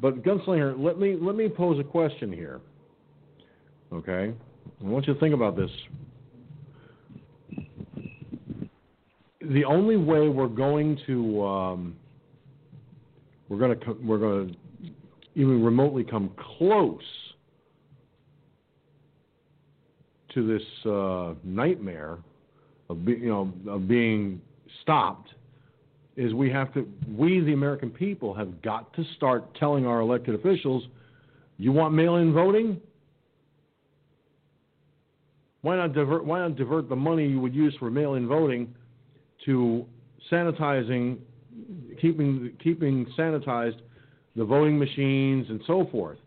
But 0.00 0.22
Gunslinger, 0.22 0.78
let 0.78 0.98
me 0.98 1.16
let 1.20 1.34
me 1.34 1.48
pose 1.48 1.78
a 1.80 1.84
question 1.84 2.32
here. 2.32 2.60
Okay, 3.92 4.32
I 4.80 4.84
want 4.84 5.06
you 5.06 5.14
to 5.14 5.20
think 5.20 5.34
about 5.34 5.56
this. 5.56 5.70
The 9.40 9.64
only 9.64 9.96
way 9.96 10.28
we're 10.28 10.46
going 10.46 10.98
to 11.06 11.44
um, 11.44 11.96
we're 13.48 13.58
going 13.58 13.78
to 13.80 13.92
we're 14.04 14.18
going 14.18 14.48
to 14.48 14.90
even 15.34 15.62
remotely 15.64 16.04
come 16.04 16.30
close 16.58 17.00
to 20.34 20.46
this 20.46 20.86
uh, 20.86 21.34
nightmare 21.42 22.18
of 22.88 23.04
be, 23.04 23.12
you 23.12 23.28
know 23.28 23.52
of 23.68 23.88
being 23.88 24.40
stopped 24.82 25.30
is 26.18 26.34
we 26.34 26.50
have 26.50 26.74
to 26.74 26.86
we 27.16 27.40
the 27.40 27.52
American 27.52 27.90
people 27.90 28.34
have 28.34 28.60
got 28.60 28.92
to 28.94 29.04
start 29.16 29.54
telling 29.54 29.86
our 29.86 30.00
elected 30.00 30.34
officials, 30.34 30.82
you 31.58 31.70
want 31.70 31.94
mail-in 31.94 32.34
voting? 32.34 32.80
Why 35.62 35.76
not 35.76 35.94
divert? 35.94 36.24
Why 36.24 36.40
not 36.40 36.56
divert 36.56 36.88
the 36.88 36.96
money 36.96 37.26
you 37.26 37.40
would 37.40 37.54
use 37.54 37.74
for 37.78 37.88
mail-in 37.88 38.26
voting 38.26 38.74
to 39.46 39.86
sanitizing, 40.30 41.18
keeping 42.00 42.52
keeping 42.62 43.06
sanitized 43.16 43.78
the 44.34 44.44
voting 44.44 44.76
machines 44.76 45.46
and 45.48 45.62
so 45.68 45.86
forth? 45.90 46.18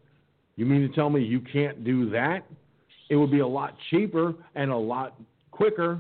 You 0.56 0.66
mean 0.66 0.88
to 0.88 0.96
tell 0.96 1.10
me 1.10 1.22
you 1.22 1.42
can't 1.42 1.84
do 1.84 2.10
that? 2.12 2.46
It 3.10 3.18
would 3.18 3.32
be 3.32 3.40
a 3.40 3.48
lot 3.48 3.76
cheaper 3.90 4.36
and 4.56 4.72
a 4.72 4.78
lot 4.78 5.20
quicker, 5.52 6.00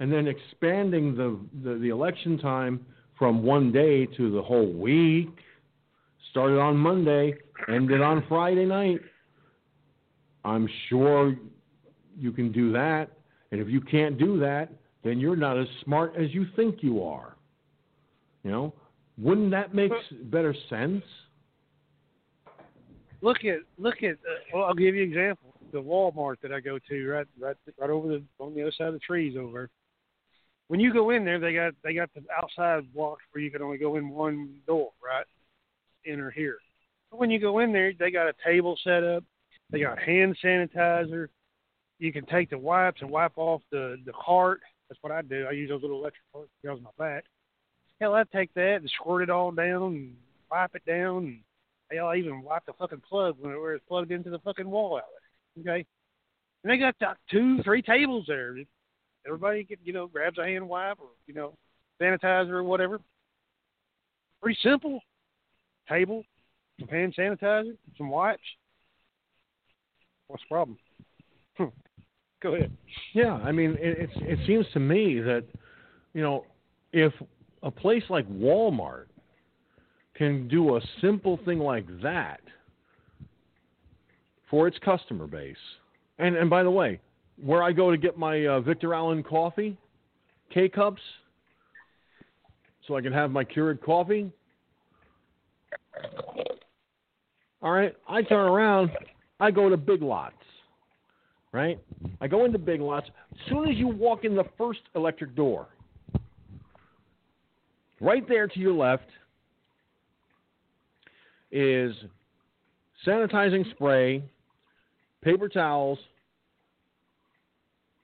and 0.00 0.12
then 0.12 0.28
expanding 0.28 1.16
the, 1.16 1.38
the, 1.62 1.78
the 1.78 1.88
election 1.88 2.36
time 2.36 2.84
from 3.22 3.44
one 3.44 3.70
day 3.70 4.04
to 4.04 4.32
the 4.32 4.42
whole 4.42 4.72
week. 4.72 5.28
Started 6.32 6.58
on 6.58 6.76
Monday, 6.76 7.32
ended 7.68 8.00
on 8.00 8.24
Friday 8.28 8.64
night. 8.64 8.98
I'm 10.44 10.68
sure 10.88 11.36
you 12.18 12.32
can 12.32 12.50
do 12.50 12.72
that. 12.72 13.10
And 13.52 13.60
if 13.60 13.68
you 13.68 13.80
can't 13.80 14.18
do 14.18 14.40
that, 14.40 14.70
then 15.04 15.20
you're 15.20 15.36
not 15.36 15.56
as 15.56 15.68
smart 15.84 16.14
as 16.16 16.34
you 16.34 16.46
think 16.56 16.78
you 16.80 17.04
are. 17.04 17.36
You 18.42 18.50
know, 18.50 18.74
wouldn't 19.16 19.52
that 19.52 19.72
make 19.72 19.92
better 20.24 20.52
sense? 20.68 21.04
Look 23.20 23.44
at 23.44 23.58
look 23.78 24.02
at. 24.02 24.14
Uh, 24.14 24.40
well, 24.52 24.64
I'll 24.64 24.74
give 24.74 24.96
you 24.96 25.04
an 25.04 25.08
example. 25.08 25.54
The 25.70 25.80
Walmart 25.80 26.40
that 26.42 26.52
I 26.52 26.58
go 26.58 26.80
to, 26.88 27.08
right 27.08 27.26
right 27.38 27.56
right 27.78 27.90
over 27.90 28.08
the 28.08 28.22
on 28.40 28.52
the 28.52 28.62
other 28.62 28.72
side 28.76 28.88
of 28.88 28.94
the 28.94 28.98
trees 28.98 29.36
over. 29.38 29.70
When 30.68 30.80
you 30.80 30.92
go 30.92 31.10
in 31.10 31.24
there, 31.24 31.38
they 31.38 31.52
got 31.54 31.74
they 31.82 31.94
got 31.94 32.10
the 32.14 32.22
outside 32.36 32.92
blocks 32.94 33.22
where 33.32 33.42
you 33.42 33.50
can 33.50 33.62
only 33.62 33.78
go 33.78 33.96
in 33.96 34.08
one 34.08 34.60
door, 34.66 34.90
right? 35.04 35.26
Enter 36.06 36.30
here. 36.30 36.58
But 37.10 37.20
when 37.20 37.30
you 37.30 37.38
go 37.38 37.58
in 37.58 37.72
there, 37.72 37.92
they 37.98 38.10
got 38.10 38.28
a 38.28 38.34
table 38.44 38.78
set 38.82 39.04
up. 39.04 39.24
They 39.70 39.80
got 39.80 39.98
hand 39.98 40.36
sanitizer. 40.42 41.28
You 41.98 42.12
can 42.12 42.26
take 42.26 42.50
the 42.50 42.58
wipes 42.58 43.00
and 43.02 43.10
wipe 43.10 43.36
off 43.36 43.62
the 43.70 43.96
the 44.06 44.12
cart. 44.12 44.60
That's 44.88 45.02
what 45.02 45.12
I 45.12 45.22
do. 45.22 45.46
I 45.48 45.52
use 45.52 45.70
those 45.70 45.82
little 45.82 46.00
electric 46.00 46.24
carts 46.32 46.50
goes 46.64 46.80
my 46.82 46.90
back. 46.98 47.24
Hell, 48.00 48.14
I 48.14 48.24
take 48.24 48.52
that 48.54 48.76
and 48.76 48.90
squirt 48.90 49.22
it 49.22 49.30
all 49.30 49.52
down 49.52 49.82
and 49.82 50.16
wipe 50.50 50.74
it 50.74 50.84
down. 50.84 51.16
And 51.18 51.40
hell, 51.90 52.08
I 52.08 52.16
even 52.16 52.42
wipe 52.42 52.66
the 52.66 52.72
fucking 52.74 53.02
plug 53.08 53.36
when 53.40 53.52
it, 53.52 53.58
where 53.58 53.74
it's 53.74 53.84
plugged 53.88 54.10
into 54.10 54.30
the 54.30 54.38
fucking 54.40 54.68
wall 54.68 54.96
outlet. 54.96 55.22
Okay, 55.60 55.86
and 56.64 56.72
they 56.72 56.78
got 56.78 56.94
like 57.00 57.16
two, 57.30 57.62
three 57.62 57.82
tables 57.82 58.24
there. 58.26 58.56
Everybody, 59.26 59.64
get, 59.64 59.78
you 59.84 59.92
know, 59.92 60.06
grabs 60.06 60.38
a 60.38 60.44
hand 60.44 60.68
wipe 60.68 60.98
or 61.00 61.08
you 61.26 61.34
know, 61.34 61.54
sanitizer 62.00 62.50
or 62.50 62.62
whatever. 62.62 62.98
Pretty 64.42 64.58
simple. 64.62 65.00
Table, 65.88 66.24
some 66.78 66.88
hand 66.88 67.14
sanitizer, 67.16 67.76
some 67.96 68.08
wipes. 68.08 68.42
What's 70.28 70.42
the 70.44 70.54
problem? 70.54 70.78
Hmm. 71.56 71.64
Go 72.42 72.54
ahead. 72.54 72.72
Yeah, 73.12 73.34
I 73.34 73.52
mean, 73.52 73.72
it, 73.78 73.98
it's, 73.98 74.12
it 74.16 74.38
seems 74.46 74.66
to 74.72 74.80
me 74.80 75.20
that, 75.20 75.44
you 76.14 76.22
know, 76.22 76.44
if 76.92 77.12
a 77.62 77.70
place 77.70 78.02
like 78.08 78.28
Walmart 78.28 79.06
can 80.14 80.48
do 80.48 80.76
a 80.76 80.80
simple 81.00 81.38
thing 81.44 81.58
like 81.58 81.86
that 82.02 82.40
for 84.50 84.66
its 84.68 84.78
customer 84.78 85.26
base, 85.26 85.56
and 86.18 86.36
and 86.36 86.50
by 86.50 86.62
the 86.62 86.70
way, 86.70 87.00
where 87.40 87.62
I 87.62 87.72
go 87.72 87.90
to 87.90 87.96
get 87.96 88.18
my 88.18 88.46
uh, 88.46 88.60
Victor 88.60 88.94
Allen 88.94 89.22
coffee, 89.22 89.76
K 90.52 90.68
cups, 90.68 91.00
so 92.86 92.96
I 92.96 93.00
can 93.00 93.12
have 93.12 93.30
my 93.30 93.44
Keurig 93.44 93.80
coffee. 93.82 94.30
All 97.62 97.70
right, 97.70 97.94
I 98.08 98.22
turn 98.22 98.48
around, 98.48 98.90
I 99.38 99.50
go 99.50 99.68
to 99.68 99.76
Big 99.76 100.02
Lots, 100.02 100.34
right? 101.52 101.78
I 102.20 102.26
go 102.26 102.44
into 102.44 102.58
Big 102.58 102.80
Lots. 102.80 103.08
As 103.32 103.38
soon 103.48 103.68
as 103.68 103.76
you 103.76 103.86
walk 103.86 104.24
in 104.24 104.34
the 104.34 104.44
first 104.58 104.80
electric 104.96 105.36
door, 105.36 105.68
right 108.00 108.28
there 108.28 108.48
to 108.48 108.58
your 108.58 108.72
left 108.72 109.06
is 111.52 111.94
sanitizing 113.06 113.70
spray, 113.70 114.22
paper 115.22 115.48
towels, 115.48 115.98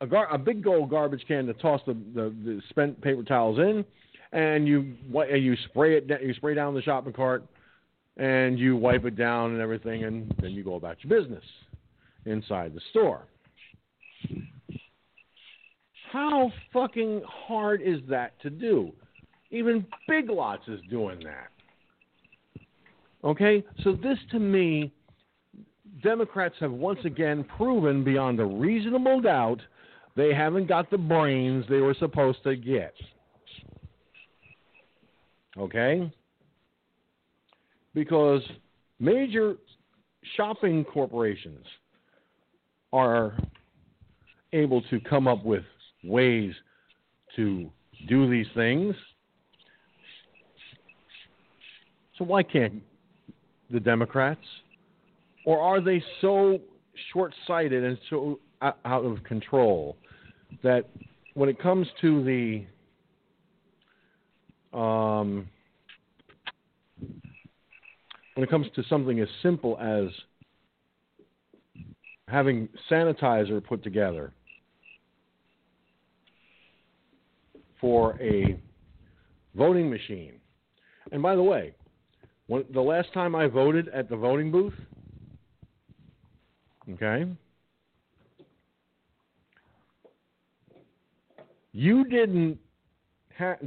a, 0.01 0.07
gar- 0.07 0.33
a 0.33 0.39
big 0.39 0.63
gold 0.63 0.91
garbage 0.91 1.25
can 1.27 1.47
to 1.47 1.55
toss 1.55 1.81
the, 1.87 1.95
the, 2.15 2.35
the 2.45 2.63
spent 2.71 3.01
paper 3.01 3.23
towels 3.23 3.59
in, 3.59 3.85
and 4.33 4.69
you 4.69 4.95
and 5.15 5.43
you 5.43 5.57
spray 5.69 5.97
it 5.97 6.09
you 6.23 6.35
spray 6.35 6.55
down 6.55 6.75
the 6.75 6.83
shopping 6.83 7.13
cart, 7.13 7.45
and 8.17 8.59
you 8.59 8.77
wipe 8.77 9.05
it 9.05 9.17
down 9.17 9.53
and 9.53 9.61
everything, 9.61 10.05
and 10.05 10.35
then 10.41 10.51
you 10.51 10.63
go 10.63 10.75
about 10.75 10.99
your 11.03 11.21
business 11.21 11.45
inside 12.27 12.75
the 12.75 12.81
store. 12.91 13.23
How 16.13 16.51
fucking 16.73 17.23
hard 17.27 17.83
is 17.83 18.01
that 18.09 18.41
to 18.43 18.51
do? 18.51 18.93
Even 19.51 19.87
Big 20.07 20.31
Lots 20.31 20.67
is 20.69 20.81
doing 20.91 21.21
that. 21.21 21.49
Okay? 23.25 23.65
So, 23.83 23.93
this 23.93 24.19
to 24.31 24.39
me, 24.39 24.93
Democrats 26.03 26.55
have 26.61 26.73
once 26.73 27.01
again 27.05 27.45
proven 27.57 28.05
beyond 28.05 28.41
a 28.41 28.45
reasonable 28.45 29.21
doubt 29.21 29.61
they 30.17 30.35
haven't 30.35 30.67
got 30.67 30.91
the 30.91 30.99
brains 30.99 31.65
they 31.69 31.81
were 31.81 31.95
supposed 31.99 32.43
to 32.45 32.57
get. 32.57 32.95
Okay? 35.57 36.13
Because 37.95 38.43
major 38.99 39.57
shopping 40.37 40.85
corporations 40.85 41.65
are 42.93 43.37
able 44.53 44.83
to 44.83 45.01
come 45.01 45.29
up 45.29 45.45
with 45.45 45.65
ways 46.05 46.53
to 47.37 47.71
do 48.09 48.31
these 48.31 48.47
things. 48.55 48.95
So 52.17 52.25
why 52.25 52.43
can't 52.43 52.83
the 53.71 53.81
Democrats? 53.81 54.41
Or 55.45 55.61
are 55.61 55.81
they 55.81 56.03
so 56.21 56.59
short 57.13 57.35
sighted 57.47 57.85
and 57.85 57.99
so 58.11 58.41
out 58.63 59.05
of 59.05 59.23
control 59.25 59.97
that 60.63 60.89
when 61.35 61.49
it 61.49 61.61
comes 61.61 61.87
to 62.01 62.25
the 62.25 62.65
um, 64.77 65.49
when 68.35 68.45
it 68.45 68.51
comes 68.51 68.67
to 68.75 68.83
something 68.85 69.21
as 69.21 69.29
simple 69.43 69.79
as 69.81 70.09
having 72.29 72.69
sanitizer 72.91 73.65
put 73.65 73.83
together 73.83 74.33
for 77.81 78.21
a 78.21 78.61
voting 79.55 79.89
machine. 79.89 80.35
And 81.11 81.23
by 81.23 81.37
the 81.37 81.43
way, 81.43 81.75
when, 82.49 82.65
the 82.73 82.81
last 82.81 83.13
time 83.13 83.35
I 83.35 83.47
voted 83.47 83.89
at 83.89 84.09
the 84.09 84.17
voting 84.17 84.51
booth, 84.51 84.75
okay, 86.93 87.25
you 91.79 92.05
didn't 92.05 92.59
have 93.37 93.59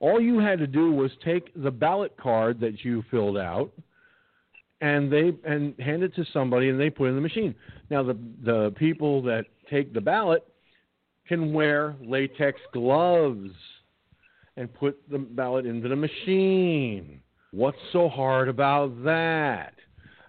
all 0.00 0.20
you 0.20 0.40
had 0.40 0.58
to 0.58 0.66
do 0.66 0.90
was 0.90 1.12
take 1.24 1.52
the 1.62 1.70
ballot 1.70 2.16
card 2.16 2.58
that 2.58 2.84
you 2.84 3.04
filled 3.12 3.38
out 3.38 3.70
and 4.80 5.10
they 5.10 5.32
and 5.44 5.78
hand 5.78 6.02
it 6.02 6.14
to 6.16 6.24
somebody 6.32 6.68
and 6.68 6.80
they 6.80 6.90
put 6.90 7.04
it 7.04 7.08
in 7.10 7.14
the 7.14 7.20
machine. 7.20 7.54
Now 7.90 8.02
the 8.02 8.18
the 8.44 8.74
people 8.76 9.22
that 9.22 9.44
take 9.70 9.94
the 9.94 10.00
ballot 10.00 10.44
can 11.28 11.52
wear 11.52 11.94
latex 12.00 12.60
gloves 12.72 13.50
and 14.56 14.72
put 14.74 14.98
the 15.08 15.18
ballot 15.18 15.64
into 15.64 15.88
the 15.88 15.96
machine. 15.96 17.20
What's 17.52 17.78
so 17.92 18.08
hard 18.08 18.48
about 18.48 19.04
that? 19.04 19.74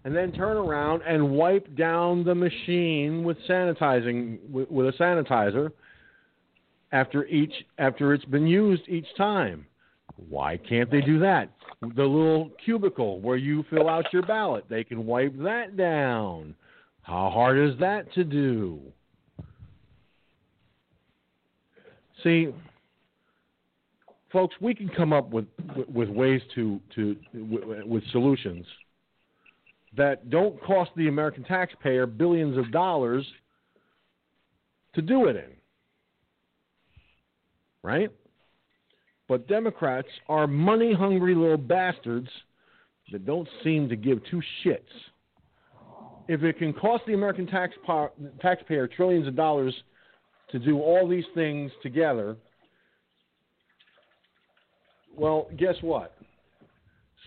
And 0.03 0.15
then 0.15 0.31
turn 0.31 0.57
around 0.57 1.01
and 1.07 1.31
wipe 1.31 1.75
down 1.75 2.23
the 2.23 2.35
machine 2.35 3.23
with 3.23 3.37
sanitizing 3.49 4.47
with, 4.47 4.69
with 4.69 4.87
a 4.87 4.97
sanitizer 4.99 5.71
after 6.91 7.25
each 7.25 7.53
after 7.77 8.13
it's 8.13 8.25
been 8.25 8.47
used 8.47 8.83
each 8.87 9.07
time. 9.17 9.65
Why 10.29 10.57
can't 10.57 10.89
they 10.89 11.01
do 11.01 11.19
that? 11.19 11.51
The 11.81 12.03
little 12.03 12.51
cubicle 12.63 13.19
where 13.19 13.37
you 13.37 13.63
fill 13.69 13.87
out 13.89 14.11
your 14.11 14.23
ballot, 14.23 14.65
they 14.69 14.83
can 14.83 15.05
wipe 15.05 15.37
that 15.39 15.77
down. 15.77 16.55
How 17.01 17.29
hard 17.29 17.57
is 17.57 17.77
that 17.79 18.11
to 18.13 18.23
do? 18.23 18.79
See, 22.23 22.47
folks, 24.31 24.55
we 24.59 24.73
can 24.73 24.89
come 24.89 25.13
up 25.13 25.29
with 25.29 25.45
with 25.87 26.09
ways 26.09 26.41
to 26.55 26.79
to 26.95 27.15
with 27.85 28.03
solutions 28.11 28.65
that 29.95 30.29
don't 30.29 30.61
cost 30.63 30.91
the 30.95 31.07
American 31.07 31.43
taxpayer 31.43 32.05
billions 32.05 32.57
of 32.57 32.71
dollars 32.71 33.25
to 34.93 35.01
do 35.01 35.27
it 35.27 35.35
in. 35.35 35.56
Right? 37.87 38.11
But 39.29 39.47
Democrats 39.47 40.09
are 40.27 40.45
money 40.45 40.93
hungry 40.93 41.35
little 41.35 41.57
bastards 41.57 42.27
that 43.13 43.25
don't 43.25 43.47
seem 43.63 43.87
to 43.87 43.95
give 43.95 44.19
two 44.29 44.41
shits 44.65 44.81
if 46.27 46.43
it 46.43 46.57
can 46.57 46.73
cost 46.73 47.03
the 47.07 47.13
American 47.13 47.47
tax 47.47 47.73
taxpayer 48.41 48.87
trillions 48.87 49.27
of 49.27 49.35
dollars 49.35 49.73
to 50.51 50.59
do 50.59 50.79
all 50.79 51.07
these 51.07 51.25
things 51.33 51.71
together, 51.81 52.35
well, 55.15 55.47
guess 55.57 55.75
what? 55.81 56.15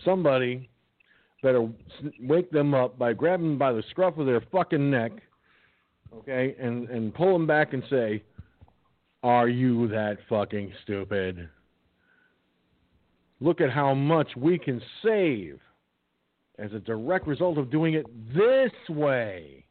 Somebody 0.05 0.69
better 1.43 1.67
wake 2.21 2.51
them 2.51 2.73
up 2.73 2.97
by 2.97 3.13
grabbing 3.13 3.49
them 3.49 3.57
by 3.57 3.73
the 3.73 3.83
scruff 3.89 4.17
of 4.17 4.25
their 4.25 4.41
fucking 4.51 4.89
neck, 4.89 5.11
okay, 6.15 6.55
and, 6.59 6.87
and 6.89 7.13
pull 7.13 7.33
them 7.33 7.47
back 7.47 7.73
and 7.73 7.83
say, 7.89 8.23
Are 9.23 9.47
you 9.47 9.87
that 9.89 10.17
fucking 10.27 10.73
stupid? 10.83 11.49
Look 13.39 13.61
at 13.61 13.71
how 13.71 13.93
much 13.93 14.29
we 14.35 14.57
can 14.57 14.81
save 15.03 15.59
as 16.57 16.73
a 16.73 16.79
direct 16.79 17.27
result 17.27 17.57
of 17.57 17.71
doing 17.71 17.95
it 17.95 18.05
this 18.33 18.71
way. 18.89 19.65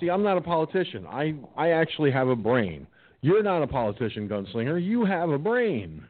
See, 0.00 0.10
I'm 0.10 0.22
not 0.22 0.36
a 0.36 0.40
politician. 0.40 1.06
I, 1.06 1.34
I 1.56 1.70
actually 1.70 2.10
have 2.10 2.28
a 2.28 2.36
brain. 2.36 2.86
You're 3.20 3.42
not 3.42 3.62
a 3.62 3.66
politician, 3.66 4.28
gunslinger. 4.28 4.82
You 4.82 5.04
have 5.04 5.30
a 5.30 5.38
brain. 5.38 6.04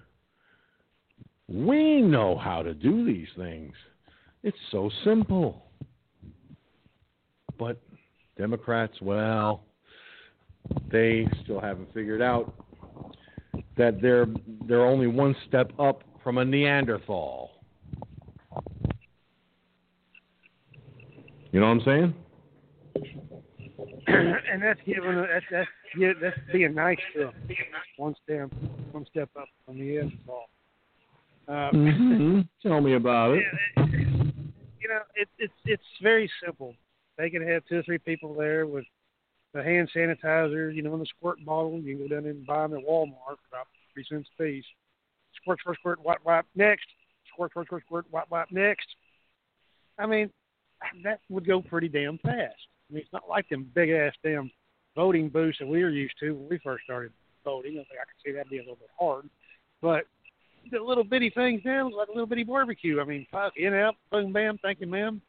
We 1.49 2.01
know 2.01 2.37
how 2.37 2.63
to 2.63 2.73
do 2.73 3.05
these 3.05 3.29
things. 3.37 3.75
It's 4.43 4.57
so 4.71 4.91
simple. 5.05 5.63
But 7.59 7.81
Democrats, 8.37 8.95
well, 9.01 9.63
they 10.91 11.27
still 11.43 11.61
haven't 11.61 11.93
figured 11.95 12.23
out 12.23 12.55
that 13.77 14.01
they're 14.01 14.27
they're 14.67 14.85
only 14.85 15.07
one 15.07 15.35
step 15.47 15.73
up 15.79 16.03
from 16.23 16.39
a 16.39 16.45
Neanderthal. 16.45 17.51
You 21.53 21.61
know 21.61 21.67
what 21.67 21.73
I'm 21.73 21.81
saying? 21.85 22.15
and 24.07 24.63
that's 24.63 24.81
giving 24.87 25.17
that's 25.17 25.45
that's 25.51 25.69
yeah, 25.97 26.13
that's 26.21 26.37
being 26.53 26.75
nice 26.75 26.99
to 27.15 27.21
them. 27.21 27.35
One 27.97 28.15
step 28.25 28.51
one 28.93 29.07
step 29.11 29.31
up 29.39 29.49
from 29.65 29.79
the 29.79 29.85
Neanderthal. 29.85 30.49
Uh, 31.47 31.71
mm-hmm. 31.73 32.41
Tell 32.69 32.81
me 32.81 32.95
about 32.95 33.35
it. 33.35 33.45
You 33.77 34.89
know, 34.89 35.01
it, 35.15 35.29
it's 35.39 35.53
it's 35.65 35.83
very 36.03 36.31
simple. 36.45 36.75
They 37.17 37.31
can 37.31 37.47
have 37.47 37.65
two 37.67 37.79
or 37.79 37.83
three 37.83 37.99
people 37.99 38.35
there 38.35 38.67
with 38.67 38.85
the 39.53 39.63
hand 39.63 39.91
sanitizer, 39.95 40.75
you 40.75 40.83
know, 40.83 40.95
in 40.95 41.01
the 41.01 41.07
squirt 41.07 41.45
bottle. 41.45 41.81
You 41.81 41.97
can 41.97 42.09
go 42.09 42.15
down 42.15 42.27
and 42.29 42.45
buy 42.47 42.67
them 42.67 42.79
at 42.79 42.85
Walmart 42.85 43.13
for 43.27 43.49
about 43.51 43.69
three 43.93 44.05
cents 44.09 44.29
a 44.39 44.43
piece 44.43 44.65
squirt, 45.41 45.61
squirt, 45.61 45.79
squirt, 45.79 46.05
wipe, 46.05 46.25
wipe, 46.25 46.47
next. 46.55 46.87
Squirt, 47.33 47.51
squirt, 47.51 47.67
squirt, 47.67 47.83
squirt, 47.87 48.07
wipe, 48.11 48.31
wipe, 48.31 48.51
next. 48.51 48.87
I 49.99 50.07
mean, 50.07 50.31
that 51.03 51.21
would 51.29 51.47
go 51.47 51.61
pretty 51.61 51.89
damn 51.89 52.19
fast. 52.19 52.55
I 52.91 52.95
mean, 52.95 53.03
it's 53.03 53.13
not 53.13 53.29
like 53.29 53.49
them 53.49 53.71
big 53.75 53.91
ass 53.91 54.13
damn 54.23 54.51
voting 54.95 55.29
booths 55.29 55.59
that 55.59 55.67
we 55.67 55.83
were 55.83 55.91
used 55.91 56.15
to 56.21 56.33
when 56.33 56.49
we 56.49 56.59
first 56.59 56.85
started 56.85 57.13
voting. 57.45 57.73
I 57.73 57.85
think 57.85 58.01
I 58.01 58.05
could 58.05 58.25
see 58.25 58.33
that'd 58.33 58.51
be 58.51 58.59
a 58.59 58.63
little 58.63 58.77
bit 58.77 58.91
hard, 58.99 59.29
but 59.81 60.05
the 60.71 60.79
little 60.79 61.05
bitty 61.05 61.31
things 61.31 61.63
now 61.65 61.89
is 61.89 61.95
like 61.97 62.09
a 62.09 62.13
little 62.13 62.27
bitty 62.27 62.45
barbecue. 62.45 63.01
I 63.01 63.05
mean, 63.05 63.27
fuck, 63.31 63.55
in 63.57 63.75
out, 63.75 63.97
boom, 64.11 64.33
bam, 64.33 64.59
thank 64.63 64.81
you, 64.81 64.87
ma'am, 64.87 65.21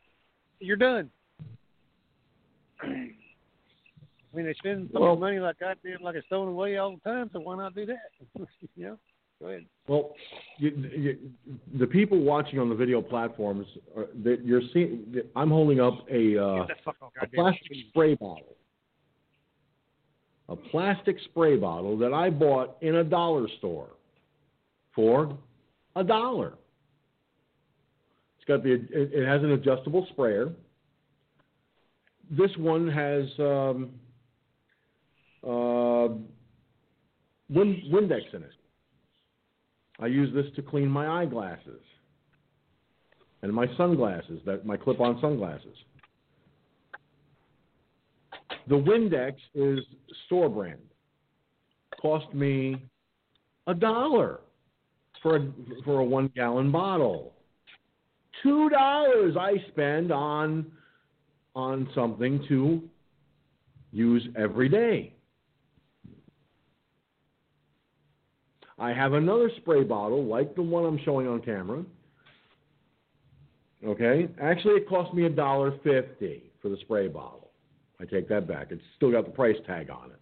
you're 0.60 0.78
done. 0.78 1.10
I 2.86 4.38
mean, 4.38 4.45
they 4.45 4.53
spend 4.56 4.90
so 4.94 4.99
well, 4.99 5.16
much 5.16 5.22
money 5.22 5.40
like 5.40 5.60
goddamn 5.60 5.99
like 6.02 6.16
it's 6.16 6.28
thrown 6.28 6.48
away 6.49 6.78
all 6.78 6.95
the 6.95 7.10
time, 7.10 7.30
so 7.32 7.40
why 7.40 7.57
not 7.57 7.74
do 7.76 7.86
that? 7.86 8.12
you 8.76 8.86
know. 8.86 8.98
Go 9.41 9.48
ahead. 9.48 9.66
Well, 9.88 10.16
you, 10.57 10.90
you, 10.95 11.18
the 11.78 11.88
people 11.88 12.20
watching 12.20 12.57
on 12.57 12.70
the 12.70 12.76
video 12.76 13.02
platforms, 13.02 13.68
are, 13.95 14.07
that 14.24 14.45
you're 14.45 14.62
seeing. 14.74 15.22
I'm 15.36 15.49
holding 15.49 15.80
up 15.82 16.06
a, 16.10 16.38
uh, 16.38 16.66
a 17.22 17.28
plastic 17.34 17.72
spray 17.90 18.16
bottle, 18.16 18.56
a 20.48 20.56
plastic 20.56 21.18
spray 21.26 21.57
bottle 21.57 21.98
that 21.98 22.14
I 22.14 22.30
bought 22.30 22.78
in 22.82 22.95
a 22.95 23.03
dollar 23.03 23.48
store 23.57 23.90
for 24.94 25.38
a 25.95 26.03
dollar. 26.03 26.53
It's 28.38 28.45
got 28.48 28.64
the. 28.64 28.74
It, 28.74 28.88
it 28.91 29.28
has 29.28 29.44
an 29.44 29.52
adjustable 29.52 30.07
sprayer. 30.12 30.53
This 32.31 32.52
one 32.57 32.88
has 32.88 33.26
um, 33.39 33.91
uh, 35.43 36.15
Windex 37.52 38.34
in 38.34 38.43
it. 38.43 38.52
I 39.99 40.07
use 40.07 40.34
this 40.34 40.45
to 40.56 40.61
clean 40.61 40.88
my 40.88 41.22
eyeglasses 41.22 41.81
and 43.41 43.53
my 43.53 43.68
sunglasses, 43.77 44.41
that 44.45 44.65
my 44.65 44.76
clip-on 44.76 45.19
sunglasses. 45.22 45.77
The 48.68 48.76
Windex 48.76 49.35
is 49.53 49.80
store 50.26 50.49
brand. 50.49 50.80
Cost 52.02 52.34
me 52.34 52.81
a 53.68 53.73
dollar 53.73 54.39
for 55.22 55.38
a, 55.38 55.53
for 55.84 55.99
a 55.99 56.03
one 56.03 56.31
gallon 56.35 56.72
bottle. 56.72 57.34
Two 58.41 58.69
dollars 58.69 59.35
I 59.39 59.53
spend 59.69 60.11
on 60.11 60.72
on 61.56 61.90
something 61.95 62.44
to 62.49 62.82
use 63.91 64.27
every 64.38 64.69
day. 64.69 65.14
I 68.77 68.91
have 68.91 69.14
another 69.14 69.49
spray 69.57 69.84
bottle 69.84 70.26
like 70.26 70.53
the 70.53 70.61
one 70.61 70.86
I'm 70.86 70.99
showing 71.06 71.27
on 71.27 71.41
camera. 71.41 71.86
Okay, 73.86 74.27
actually, 74.41 74.76
it 74.76 74.90
cost 74.90 75.14
me 75.14 75.26
a 75.26 75.30
dollar 75.30 75.72
fifty 75.84 76.52
for 76.61 76.69
the 76.69 76.77
spray 76.82 77.07
bottle. 77.07 77.52
I 78.02 78.06
take 78.06 78.27
that 78.30 78.48
back. 78.48 78.68
It's 78.72 78.82
still 78.98 79.11
got 79.11 79.26
the 79.26 79.32
price 79.32 79.56
tag 79.65 79.90
on 79.90 80.11
it. 80.11 80.19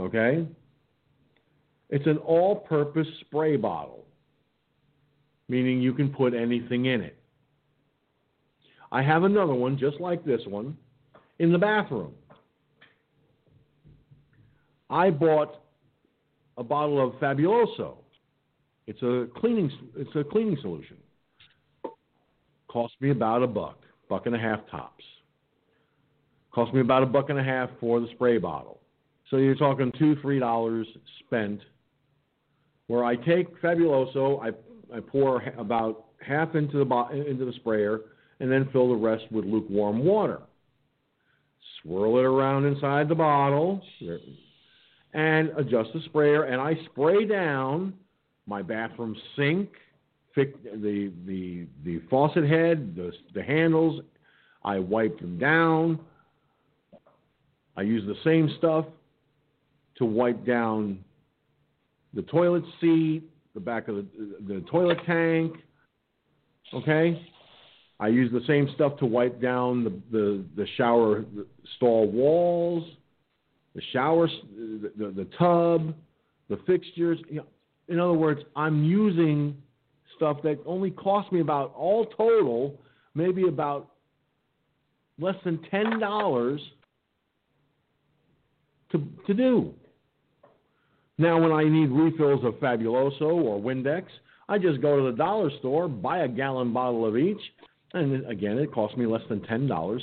Okay, 0.00 0.46
it's 1.88 2.06
an 2.06 2.18
all-purpose 2.18 3.08
spray 3.22 3.56
bottle, 3.56 4.04
meaning 5.48 5.80
you 5.80 5.94
can 5.94 6.10
put 6.10 6.34
anything 6.34 6.84
in 6.84 7.00
it. 7.00 7.18
I 8.96 9.02
have 9.02 9.24
another 9.24 9.52
one 9.52 9.76
just 9.76 10.00
like 10.00 10.24
this 10.24 10.40
one 10.46 10.74
in 11.38 11.52
the 11.52 11.58
bathroom. 11.58 12.14
I 14.88 15.10
bought 15.10 15.60
a 16.56 16.64
bottle 16.64 17.06
of 17.06 17.12
Fabuloso. 17.20 17.96
It's 18.86 19.02
a 19.02 19.26
cleaning 19.36 19.70
it's 19.98 20.08
a 20.14 20.24
cleaning 20.24 20.56
solution. 20.62 20.96
Cost 22.68 22.94
me 23.00 23.10
about 23.10 23.42
a 23.42 23.46
buck, 23.46 23.80
buck 24.08 24.24
and 24.24 24.34
a 24.34 24.38
half 24.38 24.60
tops. 24.70 25.04
Cost 26.50 26.72
me 26.72 26.80
about 26.80 27.02
a 27.02 27.06
buck 27.06 27.28
and 27.28 27.38
a 27.38 27.44
half 27.44 27.68
for 27.78 28.00
the 28.00 28.08
spray 28.14 28.38
bottle. 28.38 28.80
So 29.28 29.36
you're 29.36 29.56
talking 29.56 29.92
two, 29.98 30.16
three 30.22 30.38
dollars 30.38 30.86
spent. 31.26 31.60
Where 32.86 33.04
I 33.04 33.16
take 33.16 33.60
Fabuloso, 33.60 34.40
I 34.42 34.96
I 34.96 35.00
pour 35.00 35.42
about 35.58 36.06
half 36.26 36.54
into 36.54 36.78
the 36.78 36.84
bo- 36.86 37.10
into 37.10 37.44
the 37.44 37.52
sprayer, 37.56 38.00
and 38.40 38.50
then 38.50 38.68
fill 38.72 38.88
the 38.88 38.94
rest 38.94 39.24
with 39.30 39.44
lukewarm 39.44 40.04
water. 40.04 40.40
Swirl 41.82 42.18
it 42.18 42.24
around 42.24 42.64
inside 42.64 43.08
the 43.08 43.14
bottle 43.14 43.82
and 45.14 45.50
adjust 45.56 45.90
the 45.94 46.00
sprayer, 46.06 46.44
and 46.44 46.60
I 46.60 46.74
spray 46.86 47.24
down 47.24 47.94
my 48.46 48.62
bathroom 48.62 49.16
sink, 49.36 49.70
the 50.36 51.12
the 51.26 51.66
the 51.84 52.00
faucet 52.10 52.48
head, 52.48 52.94
the 52.94 53.12
the 53.34 53.42
handles. 53.42 54.02
I 54.64 54.78
wipe 54.78 55.18
them 55.20 55.38
down. 55.38 55.98
I 57.76 57.82
use 57.82 58.04
the 58.06 58.16
same 58.24 58.54
stuff 58.58 58.84
to 59.98 60.04
wipe 60.04 60.44
down 60.44 61.02
the 62.12 62.22
toilet 62.22 62.64
seat, 62.80 63.22
the 63.54 63.60
back 63.60 63.88
of 63.88 63.96
the 63.96 64.06
the 64.46 64.60
toilet 64.70 64.98
tank. 65.06 65.54
Okay, 66.74 67.26
I 67.98 68.08
use 68.08 68.30
the 68.30 68.44
same 68.46 68.68
stuff 68.74 68.98
to 68.98 69.06
wipe 69.06 69.40
down 69.40 69.84
the 69.84 69.90
the, 70.10 70.44
the 70.56 70.66
shower 70.76 71.24
stall 71.76 72.10
walls 72.10 72.84
the 73.76 73.82
showers, 73.92 74.30
the, 74.56 74.90
the, 74.96 75.10
the 75.10 75.28
tub, 75.38 75.94
the 76.48 76.58
fixtures. 76.66 77.18
In 77.88 78.00
other 78.00 78.14
words, 78.14 78.40
I'm 78.56 78.82
using 78.82 79.54
stuff 80.16 80.38
that 80.44 80.58
only 80.64 80.90
cost 80.90 81.30
me 81.30 81.40
about 81.40 81.74
all 81.76 82.06
total, 82.06 82.80
maybe 83.14 83.46
about 83.46 83.90
less 85.18 85.36
than 85.44 85.60
ten 85.70 86.00
dollars 86.00 86.60
to 88.92 89.06
to 89.26 89.34
do. 89.34 89.74
Now, 91.18 91.40
when 91.40 91.52
I 91.52 91.64
need 91.64 91.90
refills 91.90 92.44
of 92.44 92.54
Fabuloso 92.54 93.22
or 93.22 93.60
Windex, 93.60 94.04
I 94.48 94.58
just 94.58 94.80
go 94.80 94.96
to 94.96 95.10
the 95.10 95.16
dollar 95.16 95.50
store, 95.58 95.86
buy 95.86 96.20
a 96.20 96.28
gallon 96.28 96.72
bottle 96.72 97.06
of 97.06 97.16
each, 97.16 97.40
and 97.96 98.26
again, 98.30 98.58
it 98.58 98.72
costs 98.72 98.96
me 98.96 99.06
less 99.06 99.22
than 99.28 99.42
ten 99.42 99.66
dollars 99.66 100.02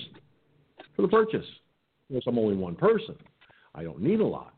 for 0.95 1.01
the 1.03 1.07
purchase. 1.07 1.45
Because 2.09 2.23
I'm 2.27 2.37
only 2.37 2.55
one 2.55 2.75
person. 2.75 3.15
I 3.75 3.83
don't 3.83 4.01
need 4.01 4.19
a 4.19 4.25
lot. 4.25 4.53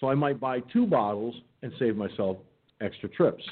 So 0.00 0.08
I 0.08 0.14
might 0.14 0.40
buy 0.40 0.60
two 0.72 0.86
bottles 0.86 1.34
and 1.62 1.72
save 1.78 1.96
myself 1.96 2.36
extra 2.80 3.08
trips. 3.08 3.42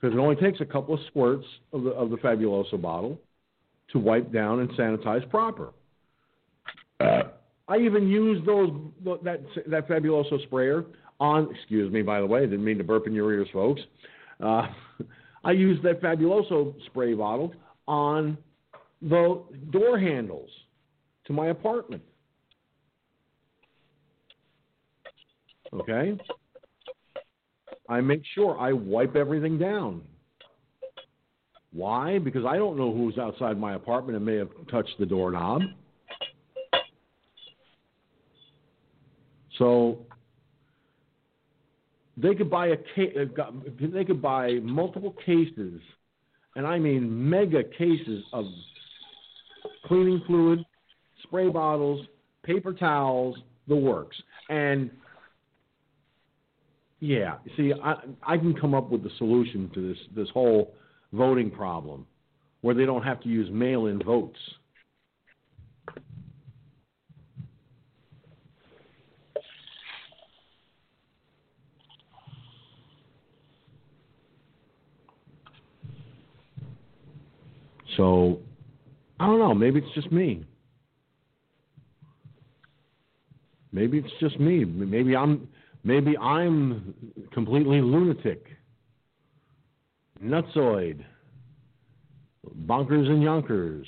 because 0.00 0.16
it 0.16 0.18
only 0.20 0.36
takes 0.36 0.60
a 0.60 0.64
couple 0.64 0.94
of 0.94 1.00
squirts 1.08 1.44
of 1.72 1.82
the 1.84 1.90
of 1.90 2.10
the 2.10 2.16
Fabuloso 2.16 2.80
bottle 2.80 3.20
to 3.92 3.98
wipe 3.98 4.32
down 4.32 4.60
and 4.60 4.70
sanitize 4.70 5.28
proper. 5.30 5.72
Uh, 7.00 7.22
I 7.68 7.78
even 7.78 8.08
use 8.08 8.44
those 8.46 8.70
that 9.24 9.42
that 9.68 9.88
Fabuloso 9.88 10.42
sprayer 10.44 10.84
on. 11.20 11.48
Excuse 11.54 11.92
me, 11.92 12.02
by 12.02 12.20
the 12.20 12.26
way, 12.26 12.40
I 12.40 12.46
didn't 12.46 12.64
mean 12.64 12.78
to 12.78 12.84
burp 12.84 13.06
in 13.06 13.12
your 13.12 13.32
ears, 13.32 13.48
folks. 13.52 13.80
Uh, 14.40 14.66
I 15.46 15.52
use 15.52 15.80
that 15.84 16.02
Fabuloso 16.02 16.74
spray 16.86 17.14
bottle 17.14 17.54
on 17.86 18.36
the 19.00 19.44
door 19.70 19.96
handles 19.96 20.50
to 21.26 21.32
my 21.32 21.48
apartment. 21.48 22.02
Okay? 25.72 26.18
I 27.88 28.00
make 28.00 28.22
sure 28.34 28.58
I 28.58 28.72
wipe 28.72 29.14
everything 29.14 29.56
down. 29.56 30.02
Why? 31.72 32.18
Because 32.18 32.44
I 32.44 32.56
don't 32.56 32.76
know 32.76 32.92
who's 32.92 33.16
outside 33.16 33.56
my 33.56 33.74
apartment 33.74 34.16
and 34.16 34.26
may 34.26 34.38
have 34.38 34.50
touched 34.68 34.98
the 34.98 35.06
doorknob. 35.06 35.62
So 39.58 39.98
they 42.16 42.34
could 42.34 42.50
buy 42.50 42.68
a 42.68 42.74
uh, 42.74 43.50
they 43.80 44.04
could 44.04 44.22
buy 44.22 44.54
multiple 44.62 45.14
cases, 45.24 45.80
and 46.54 46.66
I 46.66 46.78
mean 46.78 47.28
mega 47.28 47.62
cases 47.62 48.24
of 48.32 48.46
cleaning 49.84 50.22
fluid, 50.26 50.64
spray 51.22 51.48
bottles, 51.48 52.06
paper 52.42 52.72
towels, 52.72 53.36
the 53.68 53.76
works. 53.76 54.16
And 54.48 54.90
yeah, 57.00 57.36
see, 57.56 57.72
I 57.82 57.96
I 58.22 58.38
can 58.38 58.54
come 58.54 58.74
up 58.74 58.90
with 58.90 59.02
the 59.02 59.10
solution 59.18 59.70
to 59.74 59.88
this 59.88 59.98
this 60.14 60.28
whole 60.30 60.74
voting 61.12 61.50
problem, 61.50 62.06
where 62.62 62.74
they 62.74 62.86
don't 62.86 63.02
have 63.02 63.20
to 63.20 63.28
use 63.28 63.50
mail-in 63.50 64.02
votes. 64.02 64.38
So, 77.96 78.40
I 79.18 79.26
don't 79.26 79.38
know. 79.38 79.54
Maybe 79.54 79.80
it's 79.80 79.94
just 79.94 80.12
me. 80.12 80.44
Maybe 83.72 83.98
it's 83.98 84.12
just 84.20 84.38
me. 84.40 84.64
Maybe 84.64 85.14
I'm 85.14 85.48
maybe 85.84 86.16
I'm 86.16 86.94
completely 87.32 87.80
lunatic, 87.80 88.46
nutsoid, 90.22 91.04
bonkers 92.66 93.06
and 93.08 93.22
yonkers. 93.22 93.86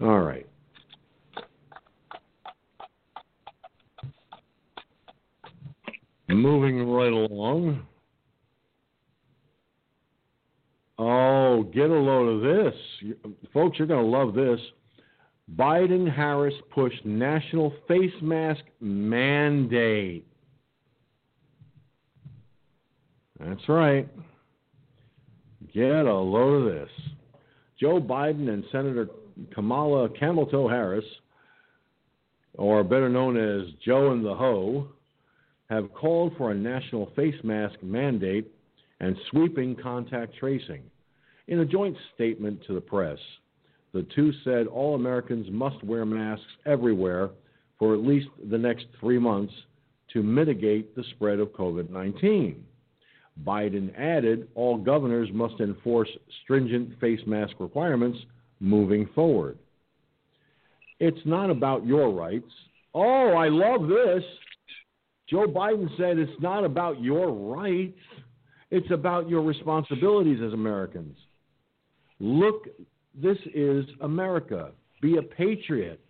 All 0.00 0.20
right. 0.20 0.46
Moving 6.34 6.88
right 6.88 7.12
along. 7.12 7.86
Oh, 10.98 11.64
get 11.64 11.90
a 11.90 11.94
load 11.94 12.28
of 12.28 12.42
this. 12.42 12.74
Folks, 13.52 13.78
you're 13.78 13.88
going 13.88 14.04
to 14.04 14.10
love 14.10 14.34
this. 14.34 14.60
Biden 15.56 16.12
Harris 16.12 16.54
push 16.70 16.92
national 17.04 17.74
face 17.88 18.12
mask 18.22 18.62
mandate. 18.80 20.26
That's 23.38 23.68
right. 23.68 24.08
Get 25.74 26.06
a 26.06 26.14
load 26.14 26.66
of 26.66 26.72
this. 26.72 26.90
Joe 27.80 28.00
Biden 28.00 28.48
and 28.48 28.64
Senator 28.70 29.08
Kamala 29.52 30.08
Camel 30.10 30.68
Harris, 30.68 31.04
or 32.54 32.84
better 32.84 33.08
known 33.08 33.36
as 33.36 33.72
Joe 33.84 34.12
and 34.12 34.24
the 34.24 34.34
Ho, 34.34 34.88
have 35.72 35.92
called 35.94 36.34
for 36.36 36.50
a 36.50 36.54
national 36.54 37.10
face 37.16 37.34
mask 37.42 37.76
mandate 37.82 38.52
and 39.00 39.16
sweeping 39.30 39.74
contact 39.74 40.36
tracing. 40.36 40.82
In 41.48 41.60
a 41.60 41.64
joint 41.64 41.96
statement 42.14 42.60
to 42.66 42.74
the 42.74 42.80
press, 42.80 43.18
the 43.92 44.06
two 44.14 44.32
said 44.44 44.66
all 44.66 44.94
Americans 44.94 45.46
must 45.50 45.82
wear 45.82 46.04
masks 46.04 46.44
everywhere 46.66 47.30
for 47.78 47.94
at 47.94 48.00
least 48.00 48.28
the 48.50 48.58
next 48.58 48.86
three 49.00 49.18
months 49.18 49.52
to 50.12 50.22
mitigate 50.22 50.94
the 50.94 51.04
spread 51.14 51.40
of 51.40 51.48
COVID 51.48 51.90
19. 51.90 52.64
Biden 53.44 53.98
added 53.98 54.48
all 54.54 54.76
governors 54.76 55.30
must 55.32 55.58
enforce 55.60 56.08
stringent 56.42 57.00
face 57.00 57.20
mask 57.26 57.54
requirements 57.58 58.18
moving 58.60 59.08
forward. 59.14 59.58
It's 61.00 61.24
not 61.24 61.50
about 61.50 61.86
your 61.86 62.10
rights. 62.10 62.52
Oh, 62.94 63.32
I 63.32 63.48
love 63.48 63.88
this. 63.88 64.22
Joe 65.32 65.46
Biden 65.46 65.88
said 65.96 66.18
it's 66.18 66.30
not 66.42 66.62
about 66.62 67.00
your 67.00 67.32
rights, 67.32 67.98
it's 68.70 68.90
about 68.90 69.30
your 69.30 69.40
responsibilities 69.40 70.40
as 70.46 70.52
Americans. 70.52 71.16
Look, 72.20 72.66
this 73.14 73.38
is 73.54 73.86
America. 74.02 74.72
Be 75.00 75.16
a 75.16 75.22
patriot. 75.22 76.00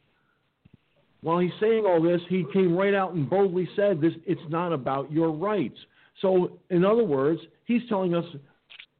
While 1.20 1.38
he's 1.38 1.52
saying 1.60 1.84
all 1.86 2.02
this, 2.02 2.20
he 2.28 2.44
came 2.52 2.76
right 2.76 2.94
out 2.94 3.14
and 3.14 3.30
boldly 3.30 3.68
said 3.76 4.00
this 4.00 4.12
it's 4.26 4.40
not 4.48 4.72
about 4.72 5.12
your 5.12 5.30
rights. 5.30 5.78
So, 6.20 6.58
in 6.70 6.84
other 6.84 7.04
words, 7.04 7.40
he's 7.64 7.82
telling 7.88 8.16
us, 8.16 8.24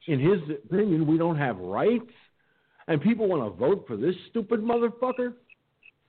in 0.07 0.21
his 0.21 0.39
opinion, 0.65 1.05
we 1.05 1.17
don't 1.17 1.37
have 1.37 1.57
rights, 1.57 2.11
and 2.87 3.01
people 3.01 3.27
want 3.27 3.43
to 3.43 3.59
vote 3.59 3.83
for 3.87 3.97
this 3.97 4.15
stupid 4.29 4.61
motherfucker? 4.61 5.33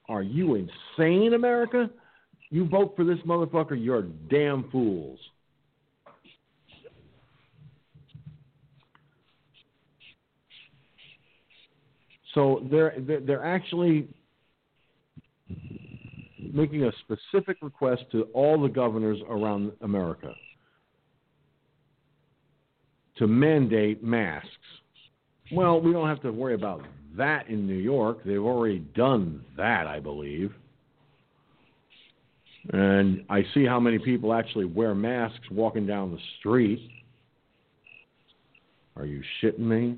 Are 0.07 0.23
you 0.23 0.55
insane, 0.55 1.33
America? 1.33 1.89
You 2.49 2.67
vote 2.67 2.93
for 2.95 3.03
this 3.03 3.17
motherfucker, 3.25 3.81
you're 3.81 4.03
damn 4.29 4.69
fools. 4.69 5.19
So 12.33 12.67
they're 12.69 12.93
they're 12.99 13.45
actually 13.45 14.07
making 16.53 16.83
a 16.83 16.91
specific 17.03 17.57
request 17.61 18.03
to 18.11 18.23
all 18.33 18.61
the 18.61 18.67
governors 18.67 19.19
around 19.29 19.71
America 19.81 20.33
to 23.17 23.27
mandate 23.27 24.03
masks. 24.03 24.49
Well, 25.51 25.79
we 25.79 25.93
don't 25.93 26.07
have 26.07 26.21
to 26.23 26.31
worry 26.31 26.53
about 26.53 26.83
that 27.17 27.47
in 27.47 27.65
New 27.65 27.77
York. 27.77 28.19
They've 28.25 28.37
already 28.37 28.79
done 28.79 29.43
that, 29.55 29.87
I 29.87 29.99
believe. 29.99 30.53
And 32.73 33.23
I 33.29 33.43
see 33.53 33.65
how 33.65 33.79
many 33.79 33.99
people 33.99 34.33
actually 34.33 34.65
wear 34.65 34.95
masks 34.95 35.49
walking 35.51 35.85
down 35.85 36.11
the 36.11 36.19
street. 36.39 36.89
Are 38.95 39.05
you 39.05 39.21
shitting 39.41 39.59
me? 39.59 39.97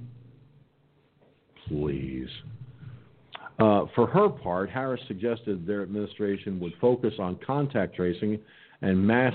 Please. 1.68 2.30
Uh, 3.60 3.86
for 3.96 4.08
her 4.08 4.30
part, 4.30 4.70
Harris 4.70 5.02
suggested 5.08 5.66
their 5.66 5.82
administration 5.82 6.60
would 6.60 6.74
focus 6.80 7.14
on 7.20 7.40
contact 7.46 7.96
tracing 7.96 8.40
and 8.82 9.06
mass 9.06 9.34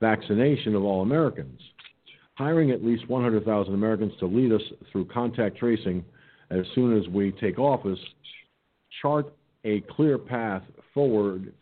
vaccination 0.00 0.74
of 0.74 0.84
all 0.84 1.02
Americans. 1.02 1.60
Hiring 2.34 2.70
at 2.70 2.84
least 2.84 3.08
100,000 3.08 3.74
Americans 3.74 4.12
to 4.20 4.26
lead 4.26 4.52
us 4.52 4.62
through 4.92 5.06
contact 5.06 5.58
tracing 5.58 6.04
as 6.50 6.64
soon 6.74 6.96
as 6.96 7.08
we 7.08 7.32
take 7.32 7.58
office, 7.58 7.98
chart 9.02 9.32
a 9.64 9.80
clear 9.90 10.18
path 10.18 10.62
forward 10.94 11.52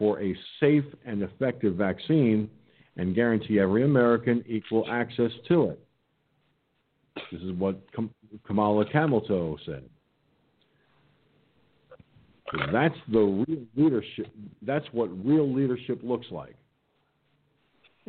for 0.00 0.18
a 0.22 0.34
safe 0.58 0.84
and 1.04 1.22
effective 1.22 1.76
vaccine 1.76 2.48
and 2.96 3.14
guarantee 3.14 3.60
every 3.60 3.84
American 3.84 4.42
equal 4.48 4.86
access 4.90 5.30
to 5.46 5.68
it. 5.70 5.80
This 7.30 7.42
is 7.42 7.52
what 7.52 7.78
Kamala 8.46 8.90
Camel 8.90 9.22
said. 9.66 9.84
that's 12.72 12.94
the 13.12 13.44
real 13.46 13.66
leadership. 13.76 14.26
That's 14.62 14.86
what 14.92 15.08
real 15.24 15.52
leadership 15.52 16.00
looks 16.02 16.26
like. 16.30 16.56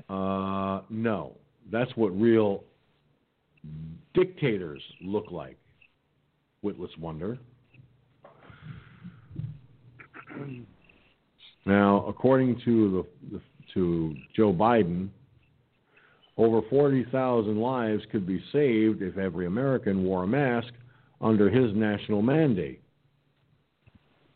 Uh, 0.09 0.81
no, 0.89 1.35
that's 1.71 1.91
what 1.95 2.09
real 2.09 2.63
dictators 4.13 4.81
look 5.01 5.29
like. 5.29 5.57
Witless 6.61 6.91
wonder. 6.97 7.37
Now, 11.65 12.05
according 12.07 12.61
to 12.65 13.05
the, 13.31 13.37
the 13.37 13.41
to 13.73 14.15
Joe 14.35 14.53
Biden, 14.53 15.09
over 16.37 16.61
40,000 16.69 17.57
lives 17.57 18.03
could 18.11 18.25
be 18.25 18.43
saved 18.51 19.01
if 19.01 19.17
every 19.17 19.45
American 19.45 20.03
wore 20.03 20.23
a 20.23 20.27
mask 20.27 20.73
under 21.19 21.49
his 21.49 21.75
national 21.75 22.21
mandate. 22.21 22.81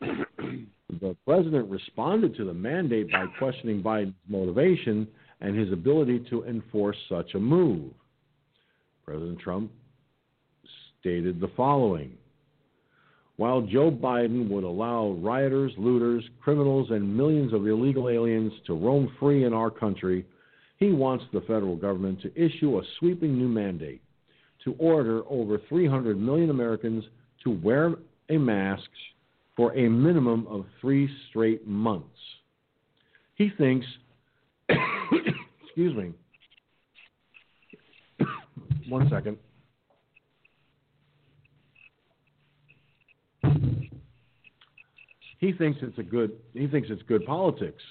the 0.00 1.16
president 1.26 1.68
responded 1.68 2.36
to 2.36 2.44
the 2.44 2.54
mandate 2.54 3.10
by 3.10 3.26
questioning 3.38 3.82
Biden's 3.82 4.14
motivation 4.28 5.06
and 5.40 5.58
his 5.58 5.72
ability 5.72 6.24
to 6.30 6.44
enforce 6.44 6.96
such 7.08 7.34
a 7.34 7.40
move. 7.40 7.92
President 9.04 9.38
Trump 9.38 9.70
stated 11.00 11.40
the 11.40 11.50
following 11.56 12.16
While 13.36 13.62
Joe 13.62 13.90
Biden 13.90 14.48
would 14.48 14.64
allow 14.64 15.10
rioters, 15.20 15.72
looters, 15.76 16.24
criminals, 16.40 16.90
and 16.90 17.16
millions 17.16 17.52
of 17.52 17.66
illegal 17.66 18.08
aliens 18.08 18.52
to 18.66 18.74
roam 18.74 19.12
free 19.20 19.44
in 19.44 19.52
our 19.52 19.70
country, 19.70 20.24
he 20.78 20.92
wants 20.92 21.24
the 21.32 21.42
federal 21.42 21.76
government 21.76 22.20
to 22.22 22.32
issue 22.34 22.78
a 22.78 22.82
sweeping 22.98 23.36
new 23.36 23.48
mandate 23.48 24.00
to 24.64 24.74
order 24.78 25.22
over 25.28 25.60
300 25.68 26.18
million 26.18 26.50
Americans 26.50 27.04
to 27.44 27.50
wear 27.50 27.94
a 28.30 28.38
mask 28.38 28.88
for 29.54 29.74
a 29.74 29.88
minimum 29.88 30.46
of 30.48 30.66
three 30.80 31.08
straight 31.28 31.66
months. 31.66 32.08
He 33.36 33.50
thinks, 33.56 33.86
excuse 34.68 35.94
me, 35.94 36.12
one 38.88 39.08
second. 39.10 39.36
He 45.38 45.52
thinks 45.52 45.78
it's 45.82 45.98
a 45.98 46.02
good. 46.02 46.32
He 46.54 46.66
thinks 46.66 46.88
it's 46.90 47.02
good 47.02 47.24
politics. 47.26 47.82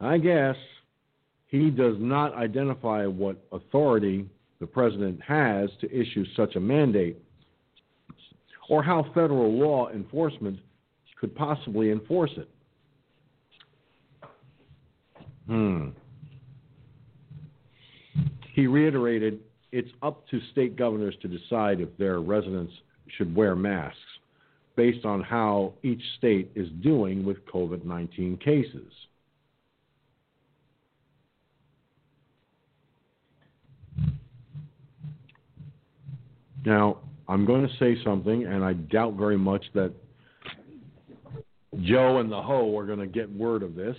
I 0.00 0.18
guess 0.18 0.56
he 1.48 1.70
does 1.70 1.96
not 1.98 2.34
identify 2.34 3.06
what 3.06 3.36
authority 3.52 4.26
the 4.60 4.66
president 4.66 5.20
has 5.20 5.68
to 5.80 5.90
issue 5.90 6.24
such 6.36 6.56
a 6.56 6.60
mandate 6.60 7.18
or 8.68 8.82
how 8.82 9.04
federal 9.14 9.52
law 9.52 9.90
enforcement 9.90 10.58
could 11.18 11.34
possibly 11.34 11.90
enforce 11.90 12.30
it. 12.36 12.48
Hmm. 15.46 15.88
He 18.54 18.66
reiterated 18.66 19.40
it's 19.72 19.90
up 20.02 20.26
to 20.28 20.40
state 20.52 20.76
governors 20.76 21.14
to 21.22 21.28
decide 21.28 21.80
if 21.80 21.88
their 21.98 22.20
residents 22.20 22.72
should 23.16 23.34
wear 23.34 23.54
masks 23.54 23.98
based 24.80 25.04
on 25.04 25.20
how 25.20 25.74
each 25.82 26.00
state 26.16 26.50
is 26.54 26.66
doing 26.82 27.22
with 27.22 27.36
COVID 27.44 27.84
19 27.84 28.38
cases. 28.38 28.90
Now, 36.64 36.96
I'm 37.28 37.44
going 37.44 37.68
to 37.68 37.74
say 37.78 38.02
something, 38.02 38.46
and 38.46 38.64
I 38.64 38.72
doubt 38.72 39.16
very 39.16 39.36
much 39.36 39.62
that 39.74 39.92
Joe 41.82 42.16
and 42.16 42.32
the 42.32 42.40
Ho 42.40 42.74
are 42.78 42.86
going 42.86 43.00
to 43.00 43.06
get 43.06 43.30
word 43.30 43.62
of 43.62 43.74
this. 43.74 43.96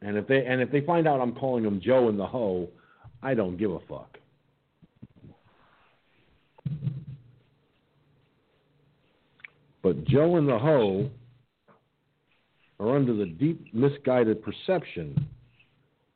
And 0.00 0.16
if 0.16 0.26
they 0.26 0.46
and 0.46 0.62
if 0.62 0.72
they 0.72 0.80
find 0.80 1.06
out 1.06 1.20
I'm 1.20 1.34
calling 1.34 1.62
them 1.62 1.78
Joe 1.78 2.08
and 2.08 2.18
the 2.18 2.26
Ho, 2.26 2.70
I 3.22 3.34
don't 3.34 3.58
give 3.58 3.72
a 3.72 3.80
fuck. 3.80 4.16
But 9.82 10.04
Joe 10.04 10.36
and 10.36 10.48
the 10.48 10.58
Ho 10.58 11.10
are 12.78 12.96
under 12.96 13.14
the 13.14 13.26
deep 13.26 13.72
misguided 13.74 14.42
perception 14.42 15.28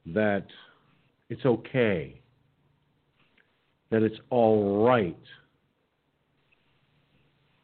that 0.06 0.46
it's 1.28 1.44
okay, 1.44 2.20
that 3.90 4.02
it's 4.02 4.18
all 4.30 4.84
right 4.86 5.18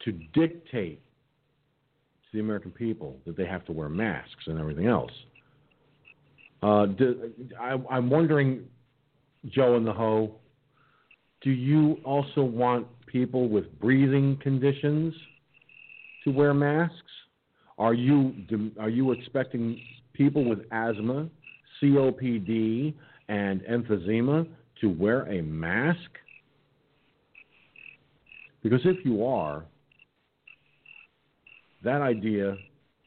to 0.04 0.12
dictate 0.12 1.00
to 1.00 2.28
the 2.32 2.40
American 2.40 2.72
people 2.72 3.16
that 3.24 3.36
they 3.36 3.46
have 3.46 3.64
to 3.66 3.72
wear 3.72 3.88
masks 3.88 4.46
and 4.46 4.58
everything 4.58 4.86
else. 4.86 5.12
Uh, 6.62 6.86
do, 6.86 7.30
I, 7.60 7.76
I'm 7.90 8.10
wondering, 8.10 8.64
Joe 9.46 9.76
and 9.76 9.86
the 9.86 9.92
Ho, 9.92 10.36
do 11.42 11.50
you 11.50 11.98
also 12.04 12.42
want 12.42 12.86
people 13.06 13.48
with 13.48 13.78
breathing 13.80 14.38
conditions 14.40 15.14
to 16.24 16.30
wear 16.30 16.54
masks? 16.54 16.96
Are 17.78 17.94
you 17.94 18.34
are 18.78 18.90
you 18.90 19.12
expecting 19.12 19.80
people 20.12 20.48
with 20.48 20.60
asthma, 20.70 21.28
COPD, 21.82 22.94
and 23.28 23.60
emphysema 23.62 24.46
to 24.80 24.88
wear 24.88 25.22
a 25.22 25.42
mask? 25.42 25.98
Because 28.62 28.80
if 28.84 29.04
you 29.04 29.24
are, 29.24 29.64
that 31.82 32.00
idea 32.00 32.56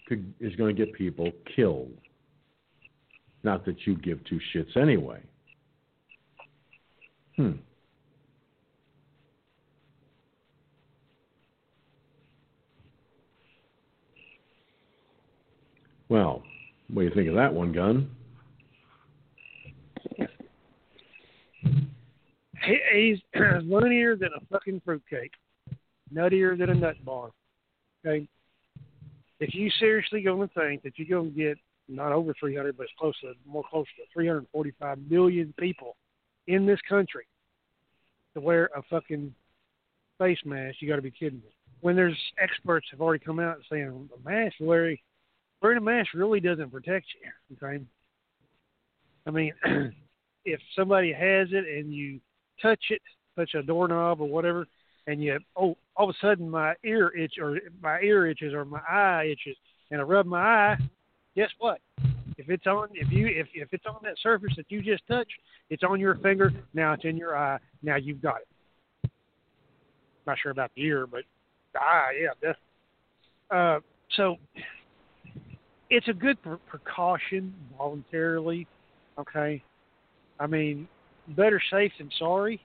could, 0.07 0.33
is 0.39 0.55
going 0.55 0.75
to 0.75 0.85
get 0.85 0.93
people 0.93 1.31
killed. 1.55 1.93
Not 3.43 3.65
that 3.65 3.75
you 3.85 3.95
give 3.95 4.19
two 4.25 4.39
shits 4.53 4.75
anyway. 4.75 5.21
Hmm. 7.37 7.51
Well, 16.09 16.43
what 16.89 17.01
do 17.01 17.07
you 17.07 17.13
think 17.13 17.29
of 17.29 17.35
that 17.35 17.53
one, 17.53 17.71
Gun? 17.71 18.09
He's 22.93 23.19
nuttier 23.35 24.17
than 24.19 24.29
a 24.35 24.45
fucking 24.51 24.81
fruitcake, 24.83 25.31
nuttier 26.13 26.57
than 26.57 26.69
a 26.69 26.75
nut 26.75 26.95
bar. 27.05 27.29
Okay, 28.05 28.27
if 29.39 29.53
you 29.53 29.69
seriously 29.79 30.21
going 30.21 30.47
to 30.47 30.53
think 30.53 30.83
that 30.83 30.93
you're 30.97 31.19
going 31.19 31.33
to 31.33 31.37
get 31.37 31.57
not 31.87 32.11
over 32.11 32.33
300, 32.39 32.77
but 32.77 32.83
it's 32.83 32.91
close 32.97 33.19
to 33.21 33.33
more 33.45 33.63
close 33.69 33.85
to 33.97 34.03
345 34.13 34.99
million 35.09 35.53
people 35.59 35.95
in 36.47 36.65
this 36.65 36.79
country 36.87 37.25
to 38.33 38.41
wear 38.41 38.69
a 38.75 38.81
fucking 38.89 39.33
face 40.17 40.39
mask, 40.45 40.77
you 40.79 40.87
got 40.87 40.95
to 40.95 41.01
be 41.01 41.11
kidding 41.11 41.39
me. 41.39 41.53
When 41.81 41.95
there's 41.95 42.17
experts 42.41 42.87
have 42.91 43.01
already 43.01 43.23
come 43.23 43.39
out 43.39 43.57
saying 43.69 44.09
a 44.15 44.29
mask, 44.29 44.55
wearing 44.59 44.97
wearing 45.61 45.77
a 45.77 45.81
mask 45.81 46.13
really 46.13 46.39
doesn't 46.39 46.71
protect 46.71 47.05
you. 47.21 47.57
Okay, 47.57 47.83
I 49.27 49.31
mean, 49.31 49.53
if 50.45 50.59
somebody 50.75 51.11
has 51.11 51.49
it 51.51 51.65
and 51.67 51.93
you 51.93 52.19
touch 52.61 52.83
it, 52.89 53.01
touch 53.35 53.53
a 53.55 53.63
doorknob 53.63 54.21
or 54.21 54.27
whatever, 54.27 54.67
and 55.07 55.23
you 55.23 55.39
oh 55.55 55.77
all 55.95 56.09
of 56.09 56.15
a 56.15 56.25
sudden 56.25 56.49
my 56.49 56.73
ear 56.83 57.15
itch 57.15 57.35
or 57.41 57.59
my 57.81 57.99
ear 58.01 58.27
itches 58.27 58.53
or 58.53 58.65
my 58.65 58.81
eye 58.89 59.25
itches 59.25 59.57
and 59.91 60.01
I 60.01 60.03
rub 60.03 60.25
my 60.25 60.41
eye, 60.41 60.77
guess 61.35 61.49
what? 61.59 61.79
If 62.37 62.49
it's 62.49 62.67
on 62.67 62.89
if 62.93 63.11
you 63.11 63.27
if 63.27 63.47
if 63.53 63.69
it's 63.71 63.85
on 63.85 63.97
that 64.03 64.15
surface 64.21 64.53
that 64.57 64.65
you 64.69 64.81
just 64.81 65.05
touched, 65.07 65.31
it's 65.69 65.83
on 65.83 65.99
your 65.99 66.15
finger, 66.15 66.51
now 66.73 66.93
it's 66.93 67.05
in 67.05 67.17
your 67.17 67.37
eye, 67.37 67.59
now 67.81 67.95
you've 67.95 68.21
got 68.21 68.37
it. 68.41 69.11
Not 70.27 70.37
sure 70.41 70.51
about 70.51 70.71
the 70.75 70.83
ear, 70.83 71.07
but 71.07 71.21
the 71.73 71.79
eye, 71.79 72.13
yeah, 72.21 72.29
definitely. 72.33 72.61
Uh, 73.51 73.79
so 74.15 74.37
it's 75.89 76.07
a 76.07 76.13
good 76.13 76.41
pr- 76.41 76.55
precaution 76.67 77.53
voluntarily. 77.77 78.67
Okay, 79.17 79.63
I 80.39 80.47
mean, 80.47 80.87
better 81.29 81.61
safe 81.71 81.91
than 81.97 82.09
sorry. 82.17 82.59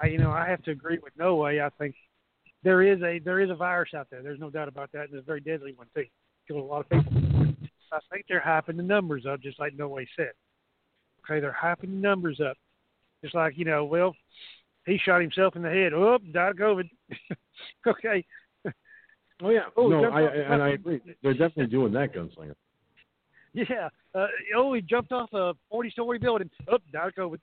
I, 0.00 0.08
you 0.08 0.18
know, 0.18 0.30
I 0.30 0.48
have 0.48 0.62
to 0.64 0.70
agree 0.70 0.98
with 1.02 1.12
No 1.18 1.36
Way. 1.36 1.60
I 1.60 1.70
think 1.78 1.94
there 2.62 2.82
is 2.82 3.00
a 3.02 3.20
there 3.20 3.40
is 3.40 3.50
a 3.50 3.54
virus 3.54 3.90
out 3.94 4.08
there. 4.10 4.22
There's 4.22 4.40
no 4.40 4.50
doubt 4.50 4.68
about 4.68 4.90
that, 4.92 5.08
and 5.08 5.14
it's 5.14 5.24
a 5.24 5.26
very 5.26 5.40
deadly 5.40 5.72
one 5.76 5.86
too. 5.94 6.04
Kills 6.48 6.62
a 6.62 6.64
lot 6.64 6.80
of 6.80 6.88
people. 6.88 7.12
I 7.92 7.98
think 8.12 8.26
they're 8.28 8.42
hyping 8.44 8.76
the 8.76 8.82
numbers 8.82 9.24
up, 9.24 9.40
just 9.40 9.60
like 9.60 9.74
No 9.76 9.88
Way 9.88 10.08
said. 10.16 10.32
Okay, 11.24 11.40
they're 11.40 11.56
hyping 11.58 11.82
the 11.82 12.00
numbers 12.00 12.40
up, 12.40 12.56
just 13.22 13.34
like 13.34 13.56
you 13.56 13.64
know. 13.64 13.84
Well, 13.84 14.14
he 14.86 14.98
shot 14.98 15.20
himself 15.20 15.56
in 15.56 15.62
the 15.62 15.70
head. 15.70 15.92
Oh, 15.94 16.18
died 16.32 16.52
of 16.52 16.56
COVID. 16.56 16.88
okay. 17.86 18.24
Oh 19.44 19.50
yeah. 19.50 19.64
Oh, 19.76 19.88
no, 19.88 20.04
I 20.04 20.22
off 20.22 20.52
and 20.52 20.62
I 20.62 20.68
agree. 20.70 21.00
They're 21.22 21.32
definitely 21.34 21.66
doing 21.66 21.92
that, 21.92 22.14
gunslinger. 22.14 22.54
Yeah. 23.52 23.90
Uh, 24.14 24.26
oh, 24.56 24.72
he 24.72 24.80
jumped 24.80 25.12
off 25.12 25.32
a 25.32 25.52
40-story 25.72 26.18
building. 26.18 26.50
Oh, 26.68 26.78
died 26.92 27.08
of 27.08 27.14
COVID. 27.14 27.38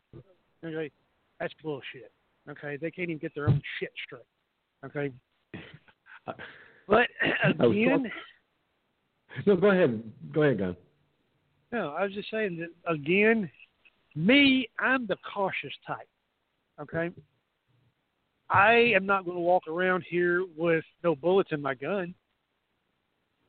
Okay, 0.66 0.92
that's 1.40 1.54
bullshit. 1.62 2.12
Okay, 2.50 2.78
they 2.82 2.90
can't 2.90 3.10
even 3.10 3.20
get 3.20 3.36
their 3.36 3.48
own 3.48 3.62
shit 3.80 3.92
straight. 4.06 4.24
Okay, 4.84 5.14
but 6.88 7.08
was 7.60 7.72
again, 7.72 8.12
No, 9.46 9.56
go 9.56 9.70
ahead. 9.70 10.04
Go 10.34 10.42
ahead, 10.42 10.58
Gun. 10.58 10.76
no, 11.72 11.90
I 11.90 12.04
was 12.04 12.14
just 12.14 12.32
saying 12.32 12.58
that 12.60 12.92
again. 12.92 13.50
Me, 14.16 14.68
I'm 14.80 15.06
the 15.06 15.18
cautious 15.34 15.74
type. 15.86 16.10
Okay, 16.82 17.12
I 18.52 18.92
am 18.96 19.06
not 19.06 19.24
going 19.24 19.38
to 19.38 19.42
walk 19.42 19.68
around 19.68 20.04
here 20.10 20.46
with 20.58 20.84
no 21.04 21.16
bullets 21.16 21.52
in 21.54 21.62
my 21.62 21.74
gun. 21.74 22.14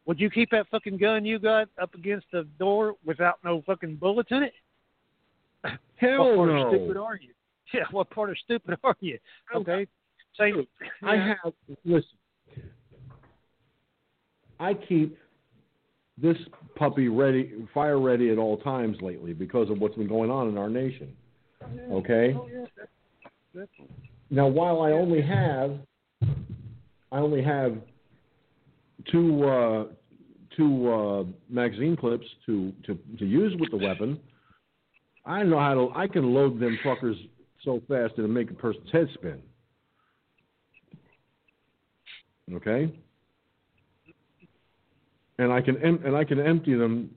Would 0.07 0.21
you 0.21 0.31
keep 0.31 0.51
that 0.51 0.69
fucking 0.71 0.99
gun 0.99 1.25
you 1.25 1.39
got 1.39 1.69
up 1.81 1.95
against 1.95 2.27
the 2.33 2.45
door 2.59 2.95
without 3.05 3.39
no 3.45 3.63
fucking 3.67 3.97
bullets 3.97 4.31
in 4.31 4.45
it? 4.45 4.53
Hell 5.97 6.19
what 6.19 6.37
part 6.37 6.49
no. 6.49 6.67
of 6.67 6.75
stupid 6.75 6.97
are 6.97 7.17
you? 7.17 7.29
Yeah, 7.73 7.85
what 7.91 8.11
part 8.11 8.29
of 8.29 8.37
stupid 8.45 8.79
are 8.85 8.97
you? 9.01 9.19
Okay, 9.55 9.87
say 10.39 10.53
I 11.03 11.17
have 11.17 11.55
listen. 11.87 12.05
I 14.61 14.75
keep 14.75 15.17
this 16.21 16.37
puppy 16.77 17.09
ready, 17.09 17.67
fire 17.73 17.99
ready 17.99 18.29
at 18.29 18.37
all 18.37 18.59
times 18.59 18.99
lately 19.01 19.33
because 19.33 19.71
of 19.71 19.79
what's 19.79 19.95
been 19.95 20.09
going 20.09 20.31
on 20.31 20.49
in 20.49 20.59
our 20.59 20.69
nation. 20.69 21.17
Oh, 21.63 21.97
okay. 21.97 22.35
Oh 22.37 22.47
yeah, 22.53 22.67
definitely. 23.55 24.12
Now, 24.33 24.47
while 24.47 24.81
I 24.81 24.93
only 24.93 25.21
have, 25.21 25.73
I 27.13 27.19
only 27.19 27.43
have 27.43 27.77
two 29.11 29.45
uh, 29.45 29.85
two 30.57 30.91
uh, 30.91 31.25
magazine 31.51 31.99
clips 31.99 32.25
to, 32.47 32.73
to 32.87 32.99
to 33.19 33.27
use 33.27 33.55
with 33.61 33.71
the 33.71 33.77
weapon. 33.77 34.19
I 35.27 35.43
know 35.43 35.59
how 35.59 35.75
to. 35.75 35.91
I 35.95 36.07
can 36.07 36.33
load 36.33 36.59
them 36.59 36.79
fuckers 36.83 37.15
so 37.63 37.83
fast 37.87 38.15
it'll 38.17 38.29
make 38.29 38.51
a 38.51 38.55
person's 38.55 38.91
head 38.91 39.09
spin. 39.13 39.43
Okay. 42.55 42.91
And 45.39 45.53
I 45.53 45.61
can 45.61 45.77
em- 45.85 46.01
and 46.07 46.17
I 46.17 46.25
can 46.25 46.41
empty 46.41 46.75
them 46.75 47.11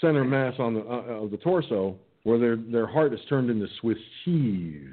center 0.00 0.22
mass 0.22 0.54
on 0.60 0.74
the 0.74 0.80
uh, 0.82 1.24
of 1.24 1.32
the 1.32 1.38
torso 1.38 1.96
where 2.22 2.38
their 2.38 2.54
their 2.54 2.86
heart 2.86 3.12
is 3.12 3.20
turned 3.28 3.50
into 3.50 3.66
Swiss 3.80 3.98
cheese 4.24 4.86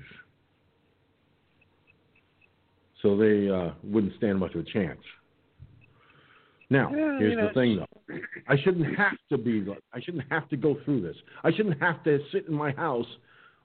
so 3.02 3.18
they 3.18 3.50
uh, 3.50 3.72
wouldn't 3.84 4.16
stand 4.18 4.40
much 4.40 4.56
of 4.56 4.62
a 4.62 4.64
chance. 4.64 5.00
Now, 6.70 6.92
Yeah, 6.92 7.18
here's 7.18 7.32
you 7.32 7.38
know, 7.38 7.48
the 7.48 7.54
thing, 7.54 7.78
though. 7.78 8.20
I 8.48 8.56
shouldn't 8.64 8.96
have 8.96 9.18
to 9.30 9.38
be. 9.38 9.66
I 9.94 10.02
shouldn't 10.02 10.26
have 10.30 10.48
to 10.50 10.58
go 10.58 10.78
through 10.86 11.02
this. 11.02 11.16
I 11.44 11.52
shouldn't 11.52 11.82
have 11.82 12.04
to 12.04 12.20
sit 12.32 12.48
in 12.48 12.54
my 12.54 12.72
house 12.72 13.08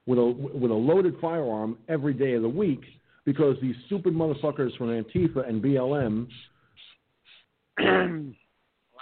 with 0.07 0.19
a 0.19 0.25
with 0.25 0.71
a 0.71 0.75
loaded 0.75 1.15
firearm 1.21 1.79
every 1.89 2.15
day 2.15 2.35
of 2.35 2.43
the 2.43 2.49
week 2.49 2.81
because 3.25 3.57
these 3.61 3.75
stupid 3.87 4.15
motherfuckers 4.15 4.77
from 4.77 4.89
Antifa 4.89 5.49
and 5.49 5.63
BLM 5.63 6.29
are 7.79 8.19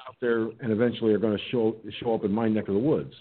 out 0.09 0.16
there 0.20 0.42
and 0.42 0.70
eventually 0.70 1.12
are 1.12 1.18
going 1.18 1.36
to 1.36 1.44
show 1.50 1.76
show 2.00 2.14
up 2.14 2.24
in 2.24 2.32
my 2.32 2.48
neck 2.48 2.68
of 2.68 2.74
the 2.74 2.80
woods. 2.80 3.14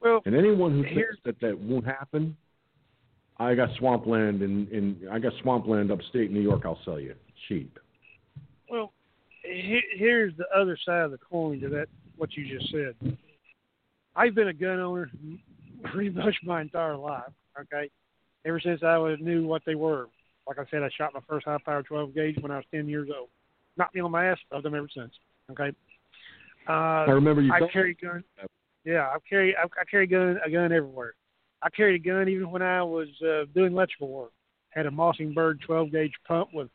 Well, 0.00 0.22
And 0.24 0.34
anyone 0.34 0.72
who 0.72 0.82
thinks 0.84 1.16
that 1.24 1.40
that 1.40 1.58
won't 1.58 1.84
happen, 1.84 2.36
I 3.38 3.54
got 3.54 3.68
swampland 3.78 4.42
in, 4.42 4.66
in 4.68 5.08
I 5.10 5.18
got 5.18 5.32
swampland 5.42 5.90
upstate 5.90 6.30
New 6.30 6.40
York. 6.40 6.62
I'll 6.64 6.80
sell 6.84 6.98
you 6.98 7.14
cheap. 7.48 7.78
Well, 8.70 8.92
he- 9.42 9.82
here's 9.96 10.36
the 10.36 10.46
other 10.54 10.76
side 10.84 11.02
of 11.02 11.10
the 11.12 11.18
coin 11.18 11.60
to 11.60 11.68
that 11.70 11.86
what 12.16 12.36
you 12.36 12.58
just 12.58 12.70
said. 12.72 13.16
I've 14.16 14.34
been 14.34 14.48
a 14.48 14.52
gun 14.52 14.80
owner 14.80 15.10
pretty 15.84 16.10
much 16.10 16.34
my 16.42 16.60
entire 16.60 16.96
life. 16.96 17.30
Okay, 17.60 17.90
ever 18.44 18.60
since 18.60 18.82
I 18.82 18.96
was, 18.98 19.18
knew 19.20 19.46
what 19.46 19.62
they 19.66 19.74
were. 19.74 20.06
Like 20.46 20.58
I 20.58 20.64
said, 20.70 20.82
I 20.82 20.88
shot 20.96 21.12
my 21.14 21.20
first 21.28 21.44
high 21.44 21.58
power 21.64 21.82
12 21.82 22.14
gauge 22.14 22.36
when 22.40 22.50
I 22.50 22.56
was 22.56 22.64
10 22.72 22.88
years 22.88 23.08
old. 23.16 23.28
Knocked 23.76 23.94
me 23.94 24.00
on 24.00 24.10
my 24.10 24.26
ass. 24.26 24.38
I've 24.50 24.62
done 24.62 24.74
ever 24.74 24.88
since. 24.92 25.12
Okay. 25.50 25.70
Uh, 26.68 26.72
I 26.72 27.10
remember 27.10 27.42
you. 27.42 27.52
I 27.52 27.60
carry 27.72 27.94
gun. 27.94 28.24
Yeah, 28.84 29.02
I 29.02 29.16
carry 29.28 29.54
I, 29.56 29.64
I 29.64 29.84
carry 29.90 30.06
gun 30.06 30.38
a 30.44 30.50
gun 30.50 30.72
everywhere. 30.72 31.14
I 31.62 31.70
carried 31.70 32.00
a 32.00 32.04
gun 32.04 32.28
even 32.28 32.50
when 32.50 32.62
I 32.62 32.82
was 32.82 33.08
uh, 33.22 33.44
doing 33.54 33.72
electrical 33.72 34.08
work. 34.08 34.32
Had 34.70 34.86
a 34.86 34.90
Mockingbird 34.90 35.60
12 35.66 35.90
gauge 35.92 36.12
pump 36.26 36.50
with 36.52 36.68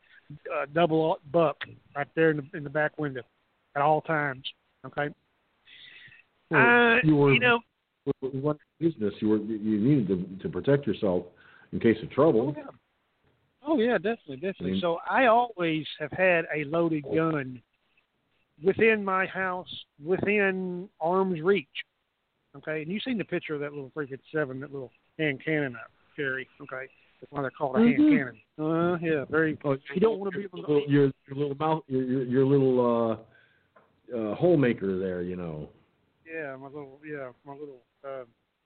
uh, 0.54 0.66
double 0.74 1.18
buck 1.32 1.58
right 1.96 2.08
there 2.16 2.32
in 2.32 2.38
the 2.38 2.58
in 2.58 2.64
the 2.64 2.70
back 2.70 2.98
window 2.98 3.22
at 3.76 3.82
all 3.82 4.02
times. 4.02 4.44
Okay. 4.86 5.10
Well, 6.50 6.60
uh, 6.62 6.96
you 7.04 7.16
were 7.16 7.34
you 7.34 7.40
know, 7.40 7.60
one 8.22 8.58
business. 8.80 9.14
You 9.20 9.30
were 9.30 9.38
you 9.38 9.80
needed 9.80 10.08
to, 10.08 10.44
to 10.44 10.50
protect 10.50 10.86
yourself 10.88 11.26
in 11.72 11.80
case 11.80 11.98
of 12.04 12.10
trouble. 12.12 12.54
Oh 12.56 12.60
yeah. 12.60 12.70
Oh 13.66 13.78
yeah, 13.80 13.98
definitely, 13.98 14.38
definitely. 14.38 14.68
I 14.68 14.72
mean- 14.74 14.82
so 14.82 14.98
I 15.10 15.28
always 15.28 15.86
have 16.00 16.12
had 16.12 16.46
a 16.54 16.66
loaded 16.66 17.04
gun 17.04 17.62
within 18.64 19.04
my 19.04 19.26
house, 19.26 19.70
within 20.04 20.90
arm's 21.00 21.42
reach. 21.42 21.68
Okay, 22.56 22.82
and 22.84 22.92
you've 22.92 23.02
seen 23.04 23.18
the 23.18 23.24
picture 23.26 23.56
of 23.56 23.62
that 23.62 23.74
little 23.74 23.90
357, 23.94 24.60
that 24.60 24.72
little 24.72 24.92
hand 25.18 25.42
cannon 25.44 25.76
I 25.76 25.80
carry. 26.16 26.48
Okay, 26.62 26.86
that's 27.20 27.32
why 27.32 27.42
they're 27.42 27.50
called 27.52 27.76
a 27.78 27.80
Mhm. 27.80 27.98
hand 27.98 27.98
cannon. 27.98 28.42
Uh, 28.60 28.98
yeah, 29.02 29.26
very. 29.26 29.58
Oh, 29.64 29.78
You 29.94 30.00
don't 30.02 30.20
want 30.20 30.34
to 30.34 30.38
be 30.38 30.44
your 30.44 30.50
able 30.54 30.64
to. 30.68 30.74
little, 30.74 30.90
your, 30.92 31.04
your 31.28 31.36
little 31.38 31.56
mouth, 31.56 31.84
your 31.88 32.04
your, 32.04 32.24
your 32.24 32.46
little 32.46 33.20
uh, 34.12 34.16
uh, 34.16 34.36
hole 34.36 34.58
maker 34.58 35.00
there. 35.00 35.24
You 35.24 35.36
know. 35.36 35.70
Yeah, 36.32 36.56
my 36.58 36.68
little. 36.68 37.00
Yeah, 37.06 37.32
my 37.46 37.54
little 37.54 37.82
uh, 38.08 38.26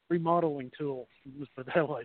remodeling 0.09 0.69
tool. 0.77 1.07
Let's 1.39 1.51
put 1.55 1.67
that 1.73 1.87
way. 1.87 2.03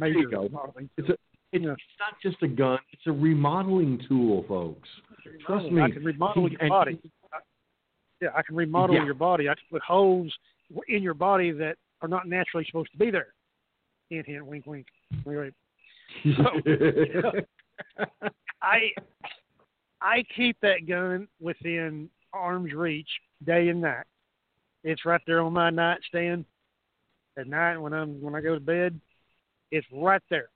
There 0.00 0.08
you 0.08 0.28
go. 0.30 0.42
remodeling 0.42 0.90
It's 0.96 1.08
a 1.08 1.12
it's, 1.52 1.64
Yeah. 1.64 1.72
it's 1.72 1.82
not 2.00 2.20
just 2.20 2.42
a 2.42 2.48
gun. 2.48 2.78
It's 2.92 3.06
a 3.06 3.12
remodeling 3.12 4.00
tool, 4.08 4.44
folks. 4.48 4.88
Trust 5.46 5.70
me. 5.70 5.80
I 5.80 5.90
can 5.90 6.02
remodel 6.04 6.48
He- 6.48 6.56
your 6.60 6.68
body. 6.68 6.98
he- 7.02 7.10
Yeah, 8.20 8.30
I 8.34 8.42
can 8.42 8.56
remodel 8.56 8.96
Yeah. 8.96 9.04
your 9.04 9.14
body. 9.14 9.48
I 9.48 9.54
can 9.54 9.62
put 9.70 9.80
holes 9.82 10.36
in 10.88 11.02
your 11.02 11.14
body 11.14 11.50
that 11.52 11.76
are 12.02 12.08
not 12.08 12.28
naturally 12.28 12.64
supposed 12.66 12.92
to 12.92 12.98
be 12.98 13.10
there. 13.10 13.34
Hint, 14.10 14.26
hint, 14.26 14.46
wink, 14.46 14.66
wink. 14.66 14.86
Anyway, 15.26 15.50
I 18.62 18.90
I 20.00 20.24
keep 20.34 20.56
that 20.62 20.86
gun 20.88 21.28
within 21.40 22.08
arm's 22.32 22.72
reach 22.72 23.08
day 23.44 23.68
and 23.68 23.80
night. 23.80 24.06
It's 24.84 25.04
right 25.04 25.20
there 25.26 25.42
on 25.42 25.52
my 25.52 25.70
nightstand 25.70 26.44
at 27.36 27.46
night 27.46 27.78
when 27.78 27.92
I'm 27.92 28.20
when 28.20 28.34
I 28.34 28.40
go 28.40 28.54
to 28.54 28.60
bed. 28.60 29.00
It's 29.70 29.86
right 29.92 30.22
there. 30.30 30.48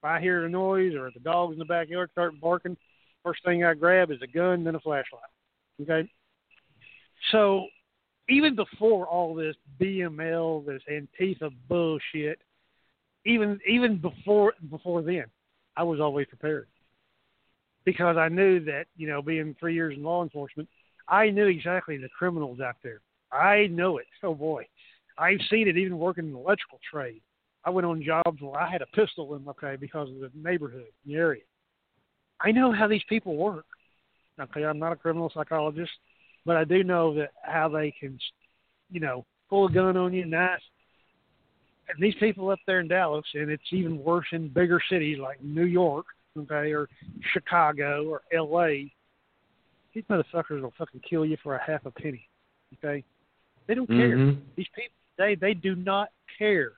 If 0.00 0.04
I 0.04 0.20
hear 0.20 0.44
a 0.44 0.48
noise 0.48 0.94
or 0.94 1.10
the 1.12 1.20
dogs 1.20 1.52
in 1.54 1.58
the 1.58 1.64
backyard 1.64 2.10
start 2.12 2.40
barking, 2.40 2.76
first 3.24 3.44
thing 3.44 3.64
I 3.64 3.74
grab 3.74 4.10
is 4.10 4.22
a 4.22 4.26
gun, 4.26 4.64
then 4.64 4.76
a 4.76 4.80
flashlight. 4.80 5.22
Okay. 5.82 6.08
So 7.32 7.66
even 8.28 8.54
before 8.54 9.06
all 9.06 9.34
this 9.34 9.56
BML, 9.80 10.66
this 10.66 10.82
Antifa 10.90 11.50
bullshit, 11.68 12.40
even 13.24 13.58
even 13.66 13.98
before 14.00 14.54
before 14.70 15.02
then, 15.02 15.24
I 15.76 15.82
was 15.82 16.00
always 16.00 16.26
prepared 16.26 16.68
because 17.84 18.16
I 18.16 18.28
knew 18.28 18.60
that 18.64 18.86
you 18.96 19.08
know 19.08 19.22
being 19.22 19.56
three 19.58 19.74
years 19.74 19.96
in 19.96 20.02
law 20.02 20.22
enforcement, 20.22 20.68
I 21.08 21.30
knew 21.30 21.46
exactly 21.46 21.96
the 21.96 22.08
criminals 22.10 22.60
out 22.60 22.76
there. 22.82 23.00
I 23.32 23.66
know 23.68 23.98
it. 23.98 24.06
Oh 24.22 24.34
boy, 24.34 24.66
I've 25.16 25.40
seen 25.50 25.68
it 25.68 25.76
even 25.76 25.98
working 25.98 26.26
in 26.26 26.32
the 26.32 26.38
electrical 26.38 26.80
trade. 26.90 27.22
I 27.64 27.70
went 27.70 27.86
on 27.86 28.02
jobs 28.02 28.40
where 28.40 28.60
I 28.60 28.70
had 28.70 28.82
a 28.82 28.86
pistol 28.86 29.34
in 29.34 29.44
my 29.44 29.50
okay 29.50 29.76
because 29.76 30.08
of 30.08 30.20
the 30.20 30.30
neighborhood, 30.34 30.86
the 31.06 31.16
area. 31.16 31.42
I 32.40 32.52
know 32.52 32.72
how 32.72 32.86
these 32.86 33.02
people 33.08 33.36
work. 33.36 33.66
Okay, 34.40 34.64
I'm 34.64 34.78
not 34.78 34.92
a 34.92 34.96
criminal 34.96 35.30
psychologist, 35.34 35.90
but 36.44 36.56
I 36.56 36.64
do 36.64 36.82
know 36.84 37.14
that 37.14 37.30
how 37.42 37.68
they 37.68 37.90
can, 37.90 38.18
you 38.90 39.00
know, 39.00 39.24
pull 39.48 39.66
a 39.66 39.72
gun 39.72 39.96
on 39.96 40.12
you, 40.12 40.22
and 40.22 40.30
nice. 40.30 40.60
And 41.88 42.02
these 42.02 42.14
people 42.20 42.50
up 42.50 42.58
there 42.66 42.80
in 42.80 42.88
Dallas, 42.88 43.24
and 43.34 43.50
it's 43.50 43.62
even 43.72 43.98
worse 43.98 44.26
in 44.32 44.48
bigger 44.48 44.80
cities 44.90 45.18
like 45.18 45.42
New 45.42 45.64
York, 45.64 46.06
okay, 46.36 46.72
or 46.72 46.88
Chicago 47.32 48.06
or 48.08 48.22
L.A. 48.32 48.92
These 49.94 50.04
motherfuckers 50.10 50.60
will 50.60 50.74
fucking 50.76 51.00
kill 51.08 51.24
you 51.24 51.38
for 51.42 51.56
a 51.56 51.64
half 51.64 51.86
a 51.86 51.90
penny, 51.90 52.28
okay? 52.74 53.02
They 53.66 53.74
don't 53.74 53.86
care. 53.86 54.16
Mhm. 54.16 54.40
These 54.54 54.68
people, 54.74 54.94
they 55.16 55.34
they 55.34 55.54
do 55.54 55.74
not 55.74 56.10
care. 56.38 56.72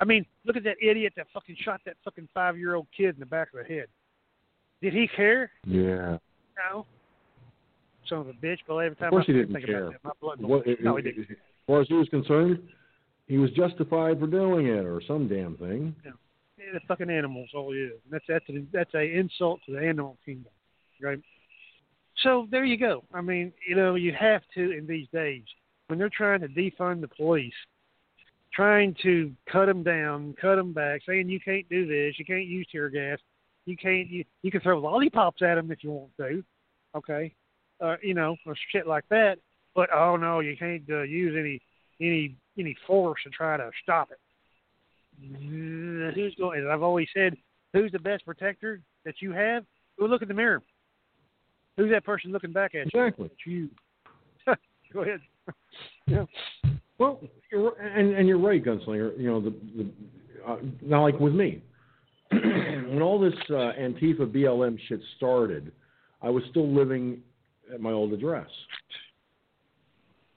I 0.00 0.06
mean, 0.06 0.24
look 0.44 0.56
at 0.56 0.64
that 0.64 0.76
idiot 0.82 1.12
that 1.16 1.28
fucking 1.32 1.56
shot 1.56 1.82
that 1.84 1.96
fucking 2.04 2.28
five 2.32 2.56
year 2.58 2.74
old 2.74 2.86
kid 2.96 3.14
in 3.14 3.20
the 3.20 3.26
back 3.26 3.52
of 3.52 3.60
the 3.60 3.74
head. 3.74 3.88
Did 4.80 4.94
he 4.94 5.06
care? 5.08 5.50
Yeah. 5.64 6.18
No. 6.56 6.86
Son 8.10 8.18
of 8.18 8.28
a 8.28 8.32
bitch, 8.34 8.58
but 8.68 8.76
every 8.76 8.96
time 8.96 9.06
Of 9.06 9.10
course 9.12 9.24
I 9.28 9.32
he 9.32 9.38
didn't 9.38 9.54
think 9.54 9.64
care. 9.66 9.86
about 9.86 9.92
that, 9.92 10.04
my 10.04 10.10
blood 10.20 10.40
What, 10.42 10.66
no, 10.82 10.96
he 10.96 11.02
didn't. 11.02 11.30
as 11.30 11.36
far 11.66 11.80
as 11.80 11.88
he 11.88 11.94
was 11.94 12.08
concerned, 12.10 12.58
he 13.26 13.38
was 13.38 13.50
justified 13.52 14.18
for 14.20 14.26
doing 14.26 14.66
it, 14.66 14.84
or 14.84 15.00
some 15.06 15.28
damn 15.28 15.56
thing. 15.56 15.94
Yeah, 16.04 16.12
the 16.74 16.80
fucking 16.86 17.08
animals, 17.08 17.48
all 17.54 17.72
he 17.72 17.78
is. 17.78 17.92
That's 18.10 18.24
that's 18.28 18.46
a, 18.50 18.62
that's 18.72 18.92
a 18.94 19.16
insult 19.18 19.60
to 19.66 19.72
the 19.72 19.78
animal 19.78 20.18
kingdom, 20.26 20.52
right? 21.00 21.18
So 22.22 22.46
there 22.50 22.64
you 22.64 22.76
go. 22.76 23.02
I 23.14 23.22
mean, 23.22 23.52
you 23.66 23.76
know, 23.76 23.94
you 23.94 24.12
have 24.12 24.42
to 24.56 24.72
in 24.76 24.86
these 24.86 25.06
days 25.12 25.44
when 25.86 25.98
they're 25.98 26.10
trying 26.10 26.40
to 26.40 26.48
defund 26.48 27.00
the 27.00 27.08
police, 27.08 27.54
trying 28.52 28.94
to 29.02 29.32
cut 29.50 29.66
them 29.66 29.82
down, 29.82 30.34
cut 30.40 30.56
them 30.56 30.72
back, 30.72 31.00
saying 31.06 31.28
you 31.30 31.40
can't 31.40 31.68
do 31.70 31.86
this, 31.86 32.18
you 32.18 32.24
can't 32.24 32.44
use 32.46 32.66
tear 32.70 32.90
gas, 32.90 33.18
you 33.64 33.76
can't 33.76 34.08
you 34.08 34.24
you 34.42 34.50
can 34.50 34.60
throw 34.60 34.78
lollipops 34.78 35.40
at 35.42 35.54
them 35.54 35.70
if 35.70 35.82
you 35.82 35.90
want 35.92 36.10
to, 36.18 36.42
okay, 36.96 37.32
uh, 37.80 37.96
you 38.02 38.14
know, 38.14 38.36
or 38.46 38.54
shit 38.72 38.86
like 38.86 39.04
that. 39.10 39.36
But 39.74 39.88
oh 39.94 40.16
no, 40.16 40.40
you 40.40 40.56
can't 40.56 40.82
uh, 40.90 41.02
use 41.02 41.36
any 41.38 41.60
any 42.00 42.36
any 42.58 42.76
force 42.86 43.20
to 43.24 43.30
try 43.30 43.56
to 43.56 43.70
stop 43.82 44.10
it. 44.10 44.18
Mm, 45.22 46.14
Who's 46.14 46.34
going? 46.36 46.60
As 46.60 46.66
I've 46.70 46.82
always 46.82 47.08
said, 47.14 47.36
who's 47.72 47.92
the 47.92 47.98
best 47.98 48.24
protector 48.24 48.80
that 49.04 49.16
you 49.20 49.32
have? 49.32 49.64
Go 49.98 50.06
look 50.06 50.22
in 50.22 50.28
the 50.28 50.34
mirror. 50.34 50.62
Who's 51.76 51.90
that 51.90 52.04
person 52.04 52.32
looking 52.32 52.52
back 52.52 52.74
at 52.74 52.92
you? 52.92 53.00
Exactly. 53.00 53.30
You. 53.46 53.68
Go 54.92 55.02
ahead. 55.02 55.20
yeah. 56.06 56.24
Well, 56.98 57.20
you're, 57.50 57.78
and 57.80 58.14
and 58.14 58.28
you're 58.28 58.38
right, 58.38 58.62
gunslinger. 58.62 59.18
You 59.18 59.30
know 59.30 59.40
the 59.40 59.54
the 59.76 59.90
uh, 60.46 60.56
now 60.82 61.02
like 61.02 61.18
with 61.18 61.34
me, 61.34 61.62
when 62.30 63.00
all 63.02 63.18
this 63.18 63.34
uh, 63.50 63.72
Antifa 63.78 64.30
BLM 64.30 64.78
shit 64.88 65.00
started, 65.16 65.72
I 66.22 66.28
was 66.28 66.42
still 66.50 66.68
living 66.68 67.22
at 67.72 67.80
my 67.80 67.92
old 67.92 68.12
address. 68.12 68.48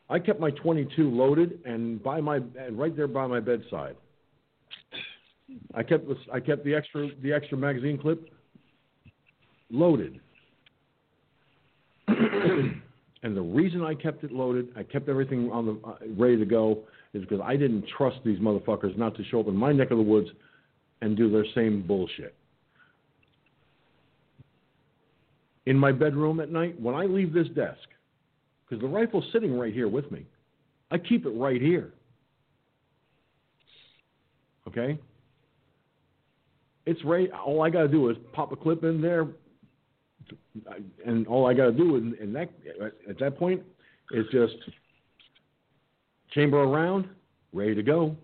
I 0.10 0.20
kept 0.20 0.40
my 0.40 0.52
22 0.52 1.10
loaded 1.10 1.60
and 1.66 2.02
by 2.04 2.22
my 2.22 2.38
and 2.38 2.78
right 2.78 2.96
there 2.96 3.08
by 3.08 3.26
my 3.28 3.40
bedside. 3.40 3.96
I 5.74 5.84
kept 5.84 6.08
the 6.08 6.16
I 6.32 6.40
kept 6.40 6.64
the 6.66 6.76
extra 6.76 7.10
the 7.22 7.34
extra 7.34 7.58
magazine 7.58 7.98
clip 7.98 8.30
loaded. 9.70 10.20
and 12.08 12.82
the 13.24 13.42
reason 13.42 13.82
I 13.82 13.96
kept 13.96 14.24
it 14.24 14.32
loaded, 14.32 14.70
I 14.76 14.84
kept 14.84 15.10
everything 15.10 15.50
on 15.52 15.66
the 15.66 15.88
uh, 15.88 15.96
ready 16.18 16.38
to 16.38 16.46
go, 16.46 16.84
is 17.14 17.22
because 17.22 17.40
I 17.44 17.56
didn't 17.56 17.86
trust 17.98 18.18
these 18.26 18.40
motherfuckers 18.40 18.98
not 18.98 19.16
to 19.16 19.24
show 19.26 19.40
up 19.40 19.48
in 19.48 19.56
my 19.56 19.72
neck 19.72 19.92
of 19.92 19.98
the 19.98 20.04
woods 20.04 20.30
and 21.02 21.18
do 21.18 21.32
their 21.32 21.46
same 21.56 21.82
bullshit. 21.86 22.36
In 25.66 25.78
my 25.78 25.92
bedroom 25.92 26.40
at 26.40 26.50
night, 26.50 26.80
when 26.80 26.94
I 26.94 27.06
leave 27.06 27.34
this 27.34 27.48
desk, 27.50 27.88
because 28.68 28.82
the 28.82 28.88
rifle's 28.88 29.24
sitting 29.32 29.58
right 29.58 29.74
here 29.74 29.88
with 29.88 30.12
me, 30.12 30.26
I 30.92 30.98
keep 30.98 31.26
it 31.26 31.30
right 31.30 31.62
here. 31.62 31.94
Okay? 34.68 35.00
It's 36.86 37.04
right. 37.06 37.30
All 37.32 37.62
I 37.62 37.70
got 37.70 37.84
to 37.84 37.88
do 37.88 38.10
is 38.10 38.18
pop 38.34 38.52
a 38.52 38.56
clip 38.56 38.84
in 38.84 39.02
there, 39.02 39.28
and 41.06 41.26
all 41.28 41.48
I 41.48 41.54
got 41.54 41.66
to 41.66 41.72
do 41.72 41.96
in, 41.96 42.16
in 42.22 42.34
that 42.34 42.50
at 43.10 43.20
that 43.20 43.38
point 43.38 43.62
is 44.12 44.26
just 44.32 44.56
chamber 46.32 46.58
around, 46.58 47.08
ready 47.54 47.76
to 47.76 47.84
go. 47.84 48.16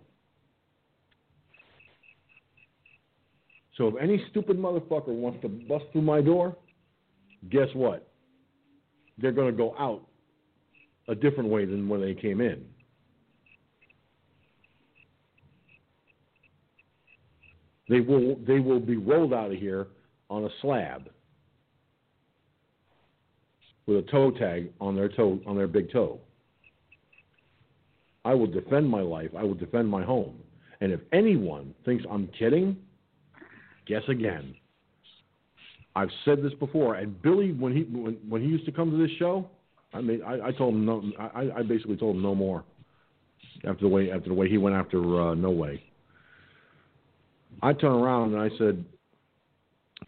So 3.76 3.88
if 3.88 3.94
any 4.00 4.22
stupid 4.30 4.58
motherfucker 4.58 5.08
wants 5.08 5.40
to 5.42 5.48
bust 5.48 5.86
through 5.92 6.02
my 6.02 6.20
door, 6.20 6.54
guess 7.48 7.68
what? 7.74 8.08
They're 9.18 9.32
going 9.32 9.50
to 9.50 9.56
go 9.56 9.74
out 9.78 10.06
a 11.08 11.14
different 11.14 11.50
way 11.50 11.64
than 11.64 11.88
when 11.88 12.00
they 12.00 12.14
came 12.14 12.40
in. 12.40 12.64
They 17.88 18.00
will 18.00 18.36
they 18.46 18.60
will 18.60 18.78
be 18.78 18.96
rolled 18.96 19.34
out 19.34 19.50
of 19.50 19.58
here 19.58 19.88
on 20.28 20.44
a 20.44 20.48
slab 20.62 21.10
with 23.86 23.96
a 23.96 24.10
toe 24.10 24.30
tag 24.30 24.70
on 24.80 24.94
their 24.94 25.08
toe 25.08 25.40
on 25.44 25.56
their 25.56 25.66
big 25.66 25.90
toe. 25.90 26.20
I 28.24 28.34
will 28.34 28.46
defend 28.46 28.88
my 28.88 29.00
life. 29.00 29.30
I 29.36 29.42
will 29.42 29.54
defend 29.54 29.88
my 29.88 30.04
home. 30.04 30.38
And 30.80 30.92
if 30.92 31.00
anyone 31.12 31.74
thinks 31.84 32.04
I'm 32.08 32.28
kidding, 32.38 32.76
guess 33.86 34.02
again. 34.08 34.54
I've 35.96 36.10
said 36.24 36.42
this 36.42 36.52
before, 36.54 36.94
and 36.94 37.20
Billy, 37.20 37.52
when 37.52 37.74
he 37.74 37.82
when, 37.82 38.16
when 38.28 38.42
he 38.42 38.48
used 38.48 38.64
to 38.66 38.72
come 38.72 38.90
to 38.90 38.96
this 38.96 39.10
show, 39.18 39.48
I 39.92 40.00
mean, 40.00 40.22
I, 40.22 40.48
I 40.48 40.52
told 40.52 40.74
him 40.74 40.86
no. 40.86 41.02
I, 41.18 41.50
I 41.58 41.62
basically 41.62 41.96
told 41.96 42.16
him 42.16 42.22
no 42.22 42.34
more 42.34 42.64
after 43.64 43.82
the 43.82 43.88
way 43.88 44.10
after 44.10 44.28
the 44.28 44.34
way 44.34 44.48
he 44.48 44.58
went 44.58 44.76
after 44.76 44.98
uh, 45.20 45.34
No 45.34 45.50
Way. 45.50 45.82
I 47.62 47.72
turned 47.72 48.02
around 48.02 48.34
and 48.34 48.40
I 48.40 48.48
said 48.56 48.84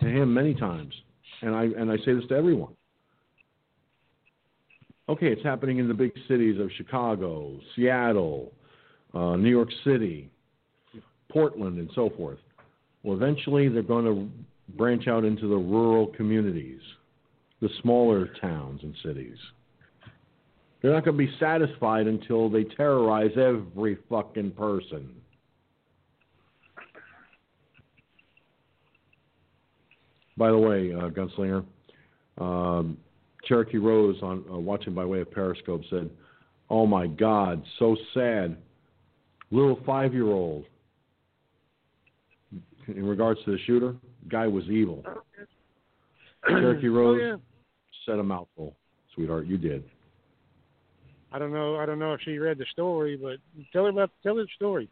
to 0.00 0.06
him 0.06 0.32
many 0.32 0.54
times, 0.54 0.94
and 1.42 1.54
I 1.54 1.64
and 1.64 1.90
I 1.90 1.96
say 2.04 2.14
this 2.14 2.24
to 2.28 2.34
everyone. 2.34 2.74
Okay, 5.08 5.26
it's 5.26 5.42
happening 5.42 5.78
in 5.78 5.88
the 5.88 5.94
big 5.94 6.12
cities 6.28 6.60
of 6.60 6.70
Chicago, 6.76 7.58
Seattle, 7.74 8.52
uh, 9.12 9.36
New 9.36 9.50
York 9.50 9.68
City, 9.84 10.30
Portland, 11.28 11.78
and 11.78 11.90
so 11.94 12.10
forth. 12.16 12.38
Well, 13.02 13.16
eventually 13.16 13.68
they're 13.68 13.82
going 13.82 14.04
to 14.04 14.28
branch 14.76 15.08
out 15.08 15.24
into 15.24 15.48
the 15.48 15.56
rural 15.56 16.08
communities, 16.08 16.80
the 17.60 17.68
smaller 17.82 18.28
towns 18.40 18.80
and 18.82 18.94
cities. 19.04 19.36
They're 20.80 20.92
not 20.92 21.04
going 21.04 21.16
to 21.16 21.26
be 21.26 21.32
satisfied 21.38 22.06
until 22.06 22.50
they 22.50 22.64
terrorize 22.64 23.30
every 23.36 23.98
fucking 24.08 24.52
person. 24.52 25.10
By 30.36 30.50
the 30.50 30.58
way, 30.58 30.92
uh, 30.92 31.08
Gunslinger, 31.10 31.64
um, 32.38 32.96
Cherokee 33.44 33.78
Rose 33.78 34.16
on 34.22 34.44
uh, 34.50 34.56
watching 34.56 34.94
by 34.94 35.04
way 35.04 35.20
of 35.20 35.30
Periscope 35.30 35.82
said, 35.90 36.10
"Oh 36.70 36.86
my 36.86 37.06
God, 37.06 37.62
so 37.78 37.96
sad. 38.14 38.56
Little 39.50 39.78
five-year-old. 39.84 40.64
In 42.88 43.06
regards 43.06 43.38
to 43.44 43.52
the 43.52 43.58
shooter, 43.66 43.94
guy 44.28 44.46
was 44.46 44.64
evil. 44.64 45.04
Cherokee 46.48 46.88
Oh, 46.88 46.92
Rose 46.92 47.20
yeah. 47.22 47.36
said 48.06 48.18
a 48.18 48.22
mouthful, 48.22 48.74
sweetheart. 49.14 49.46
You 49.46 49.58
did. 49.58 49.84
I 51.32 51.38
don't 51.38 51.52
know. 51.52 51.76
I 51.76 51.86
don't 51.86 51.98
know 51.98 52.12
if 52.14 52.20
she 52.22 52.36
read 52.38 52.58
the 52.58 52.66
story, 52.72 53.16
but 53.16 53.36
tell 53.72 53.84
her 53.84 53.90
about 53.90 54.10
tell 54.22 54.36
her 54.36 54.42
the 54.42 54.48
story. 54.56 54.88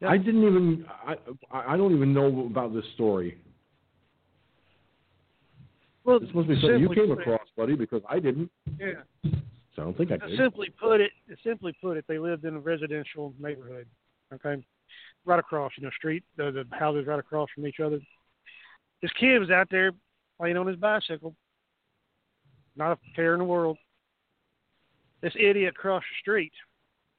Yeah. 0.00 0.08
I 0.08 0.18
didn't 0.18 0.42
even. 0.46 0.84
I 1.06 1.16
I 1.50 1.76
don't 1.76 1.94
even 1.94 2.12
know 2.12 2.46
about 2.46 2.74
this 2.74 2.84
story. 2.94 3.38
Well, 6.04 6.20
This 6.20 6.28
must 6.34 6.48
be 6.48 6.54
something 6.60 6.78
you 6.80 6.88
came 6.90 7.10
it- 7.10 7.18
across, 7.18 7.40
buddy, 7.56 7.74
because 7.74 8.02
I 8.08 8.20
didn't. 8.20 8.50
Yeah. 8.78 8.92
So 9.74 9.82
I 9.82 9.84
don't 9.84 9.96
think 9.98 10.12
I 10.12 10.18
did. 10.24 10.38
Simply 10.38 10.70
put 10.80 11.00
it, 11.00 11.10
simply 11.42 11.76
put 11.82 11.96
it, 11.96 12.04
they 12.08 12.18
lived 12.18 12.44
in 12.44 12.54
a 12.54 12.60
residential 12.60 13.34
neighborhood. 13.40 13.86
Okay, 14.32 14.62
right 15.26 15.38
across, 15.38 15.72
you 15.76 15.84
know, 15.84 15.90
street, 15.90 16.24
the, 16.36 16.50
the 16.50 16.76
houses 16.76 17.06
right 17.06 17.18
across 17.18 17.48
from 17.54 17.66
each 17.66 17.80
other. 17.80 17.98
This 19.02 19.10
kid 19.20 19.38
was 19.38 19.50
out 19.50 19.68
there 19.70 19.92
playing 20.38 20.56
on 20.56 20.66
his 20.66 20.76
bicycle, 20.76 21.34
not 22.76 22.92
a 22.92 22.98
care 23.14 23.34
in 23.34 23.40
the 23.40 23.44
world. 23.44 23.76
This 25.22 25.34
idiot 25.38 25.74
across 25.76 26.02
the 26.02 26.20
street, 26.20 26.52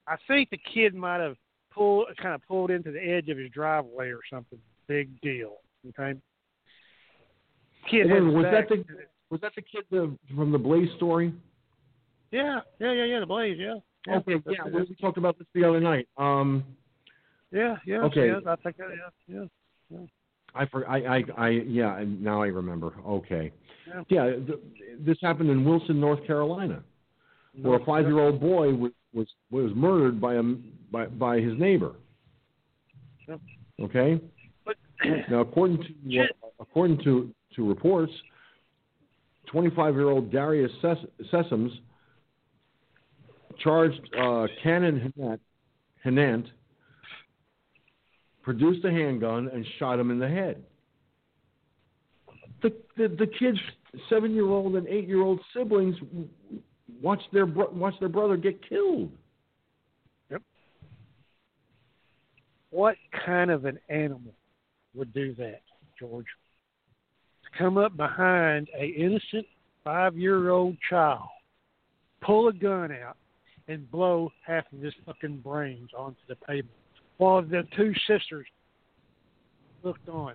I 0.06 0.16
think 0.26 0.50
the 0.50 0.58
kid 0.72 0.94
might 0.94 1.20
have 1.20 1.36
pulled, 1.72 2.06
kind 2.20 2.34
of 2.34 2.42
pulled 2.48 2.70
into 2.70 2.90
the 2.90 3.00
edge 3.00 3.28
of 3.28 3.38
his 3.38 3.50
driveway 3.50 4.08
or 4.08 4.20
something. 4.32 4.58
Big 4.86 5.20
deal. 5.20 5.56
Okay. 5.88 6.18
Kid 7.90 8.10
Wait, 8.10 8.20
was 8.20 8.44
back- 8.44 8.68
that 8.68 8.76
the 8.76 8.84
was 9.30 9.40
that 9.42 9.52
the 9.54 9.62
kid 9.62 9.84
the, 9.90 10.16
from 10.34 10.52
the 10.52 10.58
Blaze 10.58 10.88
story? 10.96 11.34
Yeah, 12.30 12.60
yeah, 12.78 12.92
yeah, 12.92 13.04
yeah. 13.04 13.20
The 13.20 13.26
blaze, 13.26 13.56
yeah. 13.58 13.76
yeah. 14.06 14.16
Okay, 14.16 14.36
yeah, 14.48 14.64
we 14.64 14.80
we 14.82 14.96
talked 15.00 15.18
about 15.18 15.38
this 15.38 15.46
the 15.54 15.64
other 15.64 15.80
night. 15.80 16.08
Um, 16.16 16.64
Yeah, 17.50 17.76
yeah. 17.86 18.02
Okay. 18.02 18.28
Yeah, 18.28 18.40
I 18.46 18.56
think 18.56 18.76
yeah, 19.26 19.44
yeah. 19.90 19.98
I 20.54 20.66
for 20.66 20.88
I 20.88 21.18
I, 21.18 21.24
I 21.36 21.48
yeah, 21.48 22.04
now 22.06 22.42
I 22.42 22.48
remember. 22.48 22.92
Okay, 23.06 23.52
Yeah. 23.86 24.02
yeah, 24.08 24.30
th- 24.46 24.58
this 25.00 25.16
happened 25.22 25.50
in 25.50 25.64
Wilson, 25.64 26.00
North 26.00 26.26
Carolina, 26.26 26.82
where 27.60 27.78
a 27.78 27.84
five-year-old 27.84 28.40
boy 28.40 28.74
was 28.74 28.92
was, 29.14 29.26
was 29.50 29.72
murdered 29.74 30.20
by 30.20 30.34
a 30.34 30.42
by 30.42 31.06
by 31.06 31.40
his 31.40 31.58
neighbor. 31.58 31.92
Yep. 33.28 33.40
Okay. 33.82 34.20
But 34.64 34.76
Now, 35.30 35.40
according 35.40 35.78
to 35.78 36.26
according 36.60 37.02
to 37.04 37.32
to 37.56 37.68
reports, 37.68 38.12
25-year-old 39.52 40.30
Darius 40.30 40.70
Ses- 40.82 41.26
Sessoms 41.32 41.70
charged 43.58 44.00
uh, 44.18 44.46
Cannon 44.62 45.12
Hanant, 45.18 45.40
Hanant 46.04 46.46
produced 48.48 48.82
a 48.86 48.90
handgun 48.90 49.50
and 49.52 49.62
shot 49.78 49.98
him 49.98 50.10
in 50.10 50.18
the 50.18 50.26
head. 50.26 50.64
The 52.62 52.74
the, 52.96 53.08
the 53.08 53.26
kid's 53.26 53.58
seven-year-old 54.08 54.74
and 54.74 54.88
eight-year-old 54.88 55.38
siblings 55.54 55.96
watched 57.02 57.30
their 57.30 57.44
watched 57.44 58.00
their 58.00 58.08
brother 58.08 58.38
get 58.38 58.66
killed. 58.66 59.12
Yep. 60.30 60.40
What 62.70 62.96
kind 63.26 63.50
of 63.50 63.66
an 63.66 63.78
animal 63.90 64.32
would 64.94 65.12
do 65.12 65.34
that, 65.34 65.60
George? 65.98 66.24
To 67.44 67.58
come 67.58 67.76
up 67.76 67.98
behind 67.98 68.70
a 68.80 68.86
innocent 68.86 69.46
five-year-old 69.84 70.78
child, 70.88 71.28
pull 72.22 72.48
a 72.48 72.52
gun 72.54 72.92
out, 72.92 73.18
and 73.68 73.90
blow 73.90 74.32
half 74.46 74.64
of 74.72 74.80
his 74.80 74.94
fucking 75.04 75.40
brains 75.44 75.90
onto 75.94 76.20
the 76.28 76.36
pavement, 76.36 76.72
while 77.18 77.42
the 77.42 77.62
two 77.76 77.92
sisters 78.08 78.46
looked 79.82 80.08
on. 80.08 80.34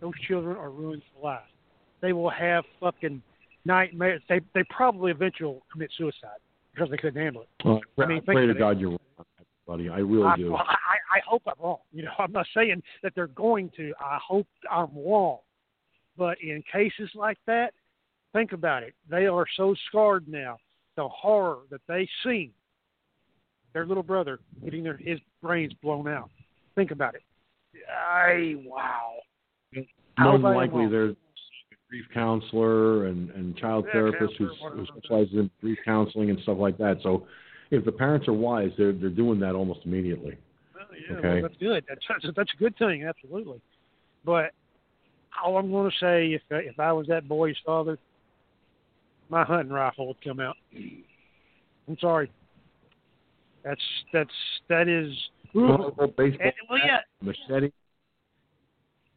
Those 0.00 0.12
children 0.26 0.56
are 0.56 0.70
ruined 0.70 1.02
for 1.14 1.24
life. 1.24 1.40
They 2.00 2.12
will 2.12 2.30
have 2.30 2.64
fucking 2.80 3.22
nightmares. 3.64 4.20
They 4.28 4.40
they 4.54 4.64
probably 4.70 5.12
eventually 5.12 5.48
will 5.48 5.62
commit 5.72 5.90
suicide 5.96 6.40
because 6.74 6.90
they 6.90 6.96
couldn't 6.96 7.22
handle 7.22 7.42
it. 7.42 7.48
Uh, 7.64 7.78
I 8.02 8.06
mean, 8.06 8.22
pray 8.22 8.46
to 8.46 8.50
it. 8.50 8.58
God 8.58 8.80
you're 8.80 8.90
wrong, 8.90 8.98
buddy. 9.66 9.88
I 9.88 9.98
really 9.98 10.24
I, 10.24 10.36
do. 10.36 10.54
I, 10.54 10.62
I 10.62 11.20
hope 11.26 11.42
I'm 11.46 11.54
wrong. 11.62 11.78
You 11.92 12.04
know, 12.04 12.10
I'm 12.18 12.32
not 12.32 12.46
saying 12.54 12.82
that 13.02 13.12
they're 13.14 13.28
going 13.28 13.70
to. 13.76 13.92
I 14.00 14.18
hope 14.26 14.46
I'm 14.70 14.90
wrong. 14.96 15.38
But 16.18 16.38
in 16.42 16.62
cases 16.70 17.10
like 17.14 17.38
that, 17.46 17.72
think 18.32 18.52
about 18.52 18.82
it. 18.82 18.94
They 19.08 19.26
are 19.26 19.46
so 19.56 19.74
scarred 19.88 20.28
now. 20.28 20.58
The 20.96 21.08
horror 21.08 21.60
that 21.70 21.80
they 21.88 22.06
see, 22.22 22.52
their 23.72 23.86
little 23.86 24.02
brother 24.02 24.40
getting 24.64 24.82
their 24.82 24.96
his 24.96 25.18
brains 25.42 25.72
blown 25.82 26.08
out. 26.08 26.30
Think 26.74 26.90
about 26.90 27.14
it. 27.14 27.22
I 27.90 28.56
wow. 28.64 29.14
I 30.18 30.24
More 30.24 30.38
than 30.38 30.54
likely, 30.54 30.86
there's 30.88 31.12
a 31.12 31.76
grief 31.88 32.04
counselor 32.12 33.06
and 33.06 33.30
and 33.30 33.56
child 33.56 33.84
Yeah, 33.86 33.92
therapist 33.92 34.34
who's, 34.38 34.50
who 34.74 34.86
specializes 34.86 35.34
in 35.34 35.50
grief 35.60 35.78
counseling 35.84 36.30
and 36.30 36.38
stuff 36.40 36.58
like 36.58 36.76
that. 36.78 36.98
So, 37.02 37.26
if 37.70 37.84
the 37.84 37.92
parents 37.92 38.28
are 38.28 38.32
wise, 38.34 38.70
they're 38.76 38.92
they're 38.92 39.10
doing 39.10 39.40
that 39.40 39.54
almost 39.54 39.80
immediately. 39.84 40.36
Well, 40.74 40.84
yeah, 40.92 41.16
Okay. 41.16 41.28
well, 41.28 41.42
that's 41.42 41.56
good. 41.60 41.84
That's, 41.88 42.00
that's 42.08 42.36
that's 42.36 42.52
a 42.54 42.56
good 42.58 42.76
thing, 42.76 43.04
absolutely. 43.04 43.60
But 44.24 44.52
all 45.42 45.56
I'm 45.56 45.70
going 45.70 45.90
to 45.90 45.96
say, 45.98 46.34
if 46.34 46.42
if 46.50 46.78
I 46.78 46.92
was 46.92 47.06
that 47.06 47.26
boy's 47.26 47.56
father, 47.64 47.98
my 49.30 49.44
hunting 49.44 49.72
rifle 49.72 50.06
would 50.08 50.22
come 50.22 50.40
out. 50.40 50.56
I'm 51.88 51.98
sorry. 51.98 52.30
That's 53.64 53.80
that's 54.12 54.30
that 54.68 54.88
is 54.88 55.12
Baseball, 55.54 55.90
baseball 56.16 56.46
and, 56.46 56.52
well, 56.70 56.78
yeah, 56.84 56.98
machete. 57.20 57.70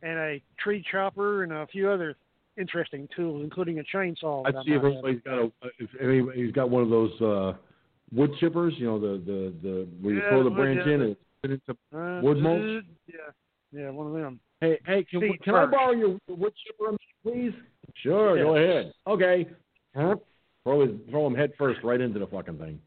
and 0.01 0.19
a 0.19 0.41
tree 0.59 0.83
chopper 0.91 1.43
and 1.43 1.53
a 1.53 1.65
few 1.67 1.89
other 1.89 2.15
interesting 2.57 3.07
tools, 3.15 3.41
including 3.43 3.79
a 3.79 3.83
chainsaw. 3.83 4.45
I'd 4.45 4.53
see 4.65 4.73
if 4.73 4.83
anybody's 4.83 5.21
got 5.21 5.39
a 5.39 5.51
if 5.79 5.89
anybody's 6.01 6.51
got 6.51 6.69
one 6.69 6.83
of 6.83 6.89
those 6.89 7.21
uh 7.21 7.53
wood 8.13 8.31
chippers, 8.41 8.77
you 8.77 8.85
know, 8.85 8.99
the 8.99 9.21
the 9.25 9.53
the 9.61 9.87
where 10.01 10.13
you 10.13 10.21
Yeah, 10.21 10.29
throw 10.29 10.43
the 10.43 10.49
branch 10.49 10.81
yeah. 10.85 10.93
in 10.93 11.01
and 11.01 11.15
put 11.41 11.51
it 11.51 11.61
into. 11.67 11.79
Uh, 11.97 12.21
wood 12.21 12.37
mulch? 12.37 12.83
Yeah, 13.07 13.15
yeah, 13.71 13.89
one 13.89 14.07
of 14.07 14.13
them. 14.13 14.39
Hey, 14.61 14.77
hey, 14.85 15.05
can 15.09 15.21
Feet 15.21 15.41
can 15.41 15.55
I 15.55 15.65
borrow 15.65 15.91
your 15.91 16.17
wood 16.27 16.53
chipper, 16.65 16.95
please? 17.23 17.53
Sure, 17.95 18.35
go 18.37 18.55
ahead. 18.57 18.91
Okay. 19.07 19.47
Huh? 19.95 20.15
Throw 20.63 20.81
his 20.81 20.91
throw 21.09 21.27
him 21.27 21.35
head 21.35 21.53
first 21.57 21.79
right 21.83 22.01
into 22.01 22.19
the 22.19 22.27
fucking 22.27 22.57
thing. 22.57 22.79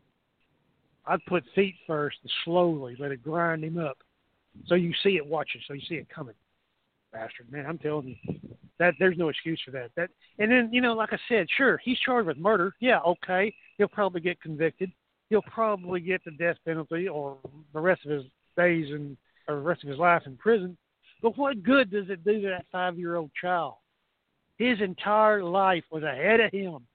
I'd 1.09 1.25
put 1.25 1.43
feet 1.55 1.75
first 1.87 2.19
and 2.23 2.31
slowly 2.45 2.95
let 2.99 3.13
it 3.13 3.23
grind 3.23 3.65
him 3.65 3.79
up, 3.79 3.97
so 4.67 4.75
you 4.75 4.93
see 5.03 5.17
it 5.17 5.27
watching, 5.27 5.61
so 5.67 5.73
you 5.73 5.81
see 5.89 5.95
it 5.95 6.09
coming. 6.11 6.35
Bastard, 7.13 7.51
man, 7.51 7.65
I'm 7.67 7.79
telling 7.79 8.19
you, 8.23 8.39
that 8.79 8.95
there's 8.99 9.17
no 9.17 9.31
excuse 9.31 9.61
for 9.65 9.71
that. 9.71 9.91
That 9.97 10.11
and 10.39 10.53
then 10.53 10.69
you 10.71 10.83
know, 10.83 10.93
like 10.93 11.15
I 11.15 11.19
said, 11.29 11.47
sure, 11.57 11.81
he's 11.83 11.99
charged 12.01 12.29
with 12.29 12.37
murder. 12.37 12.75
Yeah, 12.81 13.01
okay, 13.01 13.55
he'll 13.79 13.89
probably 13.89 14.21
get 14.21 14.41
convicted. 14.43 14.93
He'll 15.31 15.43
probably 15.43 16.01
get 16.01 16.23
the 16.25 16.31
death 16.33 16.57
penalty 16.67 17.09
or 17.09 17.39
the 17.73 17.81
rest 17.81 18.05
of 18.05 18.11
his 18.11 18.25
days 18.57 18.89
and 18.91 19.17
or 19.49 19.57
the 19.57 19.63
rest 19.63 19.83
of 19.85 19.89
his 19.89 19.99
life 19.99 20.23
in 20.27 20.37
prison. 20.37 20.77
But 21.23 21.39
what 21.39 21.63
good 21.63 21.91
does 21.91 22.11
it 22.11 22.23
do 22.23 22.43
to 22.43 22.49
that 22.49 22.67
five-year-old 22.71 23.31
child? 23.41 23.75
His 24.59 24.81
entire 24.81 25.43
life 25.43 25.85
was 25.91 26.03
ahead 26.03 26.41
of 26.41 26.53
him, 26.53 26.87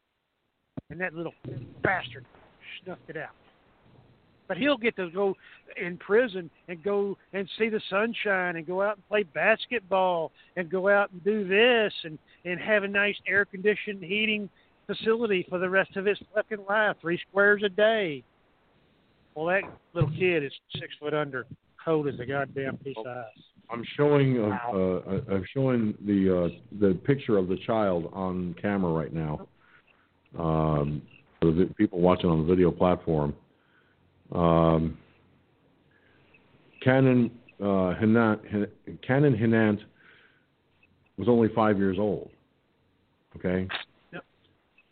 and 0.92 1.02
that 1.02 1.16
little 1.16 1.34
bastard 1.82 2.26
snuffed 2.84 3.10
it 3.10 3.18
out 3.18 3.32
but 4.48 4.58
he'll 4.58 4.78
get 4.78 4.96
to 4.96 5.10
go 5.10 5.36
in 5.82 5.98
prison 5.98 6.50
and 6.68 6.84
go 6.84 7.18
and 7.34 7.50
see 7.58 7.70
the 7.70 7.82
sunshine 7.90 8.56
and 8.56 8.66
go 8.66 8.82
out 8.82 8.96
and 8.96 9.08
play 9.08 9.24
basketball 9.24 10.32
and 10.56 10.70
go 10.70 10.90
out 10.90 11.12
and 11.12 11.24
do 11.24 11.48
this 11.48 11.94
and 12.04 12.18
and 12.46 12.60
have 12.60 12.84
a 12.84 12.88
nice 12.88 13.16
air 13.28 13.46
conditioned 13.46 14.04
heating 14.04 14.50
facility 14.86 15.46
for 15.50 15.60
the 15.60 15.70
rest 15.70 15.96
of 15.96 16.06
his 16.06 16.18
fucking 16.34 16.66
life, 16.68 16.96
three 17.02 17.20
squares 17.30 17.64
a 17.64 17.70
day. 17.70 18.24
Well, 19.34 19.46
that 19.48 19.64
little 19.94 20.12
kid 20.12 20.44
is 20.44 20.52
six 20.80 20.94
foot 21.00 21.14
under, 21.14 21.46
cold 21.84 22.08
as 22.08 22.20
a 22.20 22.26
goddamn 22.26 22.78
piece 22.78 22.98
of 22.98 23.08
ice. 23.08 23.26
I'm 23.72 23.84
showing 23.96 24.40
uh, 24.40 24.76
uh, 24.76 25.22
I'm 25.32 25.46
showing 25.54 25.96
the 26.06 26.46
uh, 26.46 26.50
the 26.80 26.94
picture 26.94 27.38
of 27.38 27.48
the 27.48 27.58
child 27.66 28.12
on 28.14 28.56
camera 28.62 28.92
right 28.92 29.14
now. 29.14 29.48
Um, 30.38 31.02
for 31.44 31.52
the 31.52 31.66
people 31.78 32.00
watching 32.00 32.30
on 32.30 32.40
the 32.40 32.46
video 32.46 32.72
platform. 32.72 33.36
Um, 34.34 34.98
Cannon 36.84 37.32
uh, 37.62 37.94
Hinnant, 38.00 38.42
Cannon 39.06 39.36
was 41.18 41.28
only 41.28 41.50
five 41.56 41.78
years 41.78 41.98
old. 42.00 42.30
Okay, 43.38 43.68
Yep. 44.12 44.24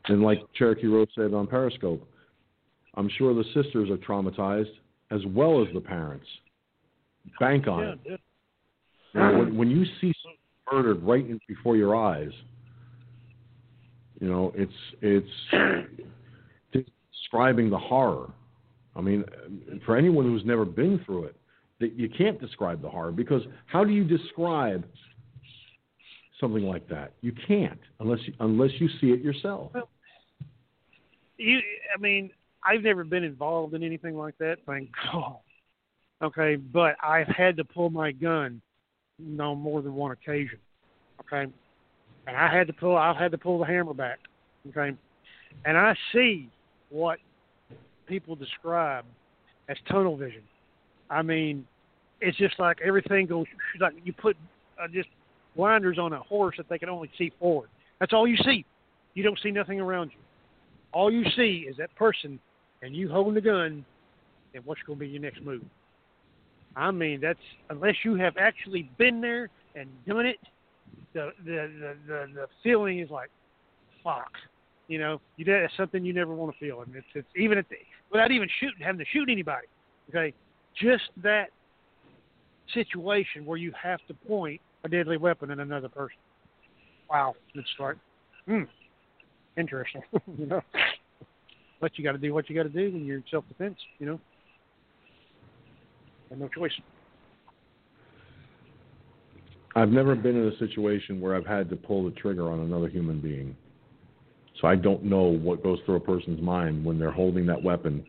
And 0.08 0.22
like 0.22 0.40
Cherokee 0.54 0.86
Rose 0.86 1.08
said 1.14 1.32
on 1.32 1.46
Periscope, 1.46 2.06
I'm 2.94 3.08
sure 3.16 3.34
the 3.34 3.44
sisters 3.54 3.90
are 3.90 3.96
traumatized 3.96 4.72
as 5.10 5.20
well 5.26 5.62
as 5.62 5.72
the 5.74 5.80
parents. 5.80 6.26
Bank 7.38 7.68
on 7.68 7.80
yeah, 7.80 8.14
it. 8.14 8.20
yeah. 9.14 9.38
When, 9.38 9.56
when 9.56 9.70
you 9.70 9.84
see 10.00 10.12
someone 10.22 10.38
murdered 10.72 11.02
right 11.02 11.24
in, 11.24 11.38
before 11.46 11.76
your 11.76 11.94
eyes, 11.94 12.32
you 14.20 14.28
know 14.28 14.52
it's 14.54 14.72
it's 15.00 15.86
describing 17.12 17.70
the 17.70 17.78
horror. 17.78 18.30
I 18.94 19.00
mean, 19.00 19.24
for 19.86 19.96
anyone 19.96 20.24
who's 20.24 20.44
never 20.44 20.64
been 20.64 21.00
through 21.04 21.24
it, 21.24 21.36
that 21.80 21.94
you 21.94 22.08
can't 22.08 22.40
describe 22.40 22.82
the 22.82 22.88
horror 22.88 23.12
because 23.12 23.42
how 23.66 23.84
do 23.84 23.92
you 23.92 24.04
describe 24.04 24.84
something 26.40 26.64
like 26.64 26.88
that? 26.88 27.12
You 27.20 27.32
can't 27.46 27.80
unless 28.00 28.20
you, 28.26 28.34
unless 28.40 28.70
you 28.78 28.88
see 29.00 29.08
it 29.08 29.20
yourself. 29.20 29.72
You 31.42 31.60
I 31.94 32.00
mean, 32.00 32.30
I've 32.64 32.82
never 32.82 33.04
been 33.04 33.24
involved 33.24 33.74
in 33.74 33.82
anything 33.82 34.16
like 34.16 34.38
that, 34.38 34.58
thank 34.66 34.90
God. 35.12 35.38
Okay, 36.22 36.56
but 36.56 36.96
I've 37.02 37.26
had 37.26 37.56
to 37.56 37.64
pull 37.64 37.90
my 37.90 38.12
gun 38.12 38.62
on 39.40 39.58
more 39.58 39.82
than 39.82 39.94
one 39.94 40.12
occasion. 40.12 40.58
Okay. 41.20 41.50
And 42.26 42.36
I 42.36 42.52
had 42.52 42.68
to 42.68 42.72
pull 42.72 42.96
I 42.96 43.12
had 43.20 43.32
to 43.32 43.38
pull 43.38 43.58
the 43.58 43.66
hammer 43.66 43.94
back. 43.94 44.20
Okay. 44.68 44.96
And 45.64 45.76
I 45.76 45.94
see 46.12 46.48
what 46.90 47.18
people 48.06 48.36
describe 48.36 49.04
as 49.68 49.76
tunnel 49.88 50.16
vision. 50.16 50.42
I 51.10 51.22
mean, 51.22 51.66
it's 52.20 52.38
just 52.38 52.58
like 52.58 52.78
everything 52.84 53.26
goes 53.26 53.46
like 53.80 53.94
you 54.04 54.12
put 54.12 54.36
uh, 54.80 54.86
just 54.92 55.08
blinders 55.56 55.98
on 55.98 56.12
a 56.12 56.20
horse 56.20 56.54
that 56.56 56.68
they 56.68 56.78
can 56.78 56.88
only 56.88 57.10
see 57.18 57.32
forward. 57.40 57.68
That's 57.98 58.12
all 58.12 58.28
you 58.28 58.36
see. 58.44 58.64
You 59.14 59.22
don't 59.24 59.38
see 59.42 59.50
nothing 59.50 59.80
around 59.80 60.12
you 60.12 60.18
all 60.92 61.10
you 61.10 61.24
see 61.36 61.66
is 61.68 61.76
that 61.78 61.94
person 61.96 62.38
and 62.82 62.94
you 62.94 63.08
holding 63.08 63.34
the 63.34 63.40
gun 63.40 63.84
and 64.54 64.64
what's 64.64 64.80
going 64.86 64.98
to 64.98 65.04
be 65.04 65.08
your 65.10 65.22
next 65.22 65.42
move. 65.42 65.62
I 66.76 66.90
mean, 66.90 67.20
that's 67.20 67.38
unless 67.70 67.96
you 68.04 68.14
have 68.16 68.36
actually 68.38 68.90
been 68.98 69.20
there 69.20 69.50
and 69.74 69.88
done 70.06 70.26
it, 70.26 70.38
the 71.14 71.30
the 71.44 71.70
the 71.80 71.96
the, 72.06 72.26
the 72.34 72.46
feeling 72.62 73.00
is 73.00 73.10
like, 73.10 73.30
fuck, 74.02 74.30
you 74.88 74.98
know, 74.98 75.20
you 75.36 75.44
that's 75.44 75.76
something 75.76 76.04
you 76.04 76.12
never 76.12 76.34
want 76.34 76.52
to 76.52 76.58
feel, 76.58 76.82
and 76.82 76.94
it's 76.94 77.06
it's 77.14 77.28
even 77.36 77.58
at 77.58 77.68
the, 77.68 77.76
without 78.10 78.30
even 78.30 78.48
shooting, 78.58 78.80
having 78.80 78.98
to 78.98 79.04
shoot 79.12 79.28
anybody. 79.30 79.66
Okay, 80.08 80.34
just 80.80 81.04
that 81.22 81.50
situation 82.72 83.44
where 83.44 83.58
you 83.58 83.72
have 83.80 84.00
to 84.08 84.14
point 84.26 84.60
a 84.84 84.88
deadly 84.88 85.16
weapon 85.16 85.50
at 85.50 85.58
another 85.58 85.88
person. 85.88 86.16
Wow, 87.10 87.34
it's 87.54 87.68
like, 87.78 87.96
hmm, 88.46 88.62
interesting, 89.56 90.02
you 90.38 90.46
know. 90.46 90.60
But 91.80 91.98
you 91.98 92.04
got 92.04 92.12
to 92.12 92.18
do 92.18 92.32
what 92.32 92.48
you 92.48 92.56
got 92.56 92.62
to 92.62 92.68
do 92.68 92.92
when 92.92 93.04
you're 93.04 93.16
in 93.16 93.24
self-defense, 93.30 93.76
you 93.98 94.06
know. 94.06 94.20
Have 96.30 96.38
no 96.38 96.48
choice. 96.48 96.72
I've 99.74 99.88
never 99.88 100.14
been 100.14 100.36
in 100.36 100.48
a 100.48 100.58
situation 100.58 101.20
where 101.20 101.34
I've 101.34 101.46
had 101.46 101.70
to 101.70 101.76
pull 101.76 102.04
the 102.04 102.10
trigger 102.12 102.50
on 102.50 102.60
another 102.60 102.88
human 102.88 103.20
being. 103.20 103.56
So 104.60 104.68
I 104.68 104.76
don't 104.76 105.02
know 105.02 105.22
what 105.22 105.62
goes 105.62 105.78
through 105.84 105.96
a 105.96 106.00
person's 106.00 106.40
mind 106.40 106.84
when 106.84 106.98
they're 106.98 107.10
holding 107.10 107.46
that 107.46 107.62
weapon 107.62 108.06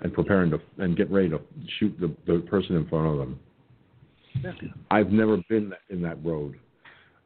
and 0.00 0.12
preparing 0.12 0.50
to 0.50 0.60
and 0.78 0.96
get 0.96 1.10
ready 1.10 1.28
to 1.28 1.40
shoot 1.78 1.94
the, 2.00 2.14
the 2.26 2.40
person 2.40 2.76
in 2.76 2.88
front 2.88 3.06
of 3.08 3.18
them. 3.18 3.38
I've 4.90 5.10
never 5.10 5.38
been 5.48 5.72
in 5.90 6.00
that 6.02 6.24
road, 6.24 6.58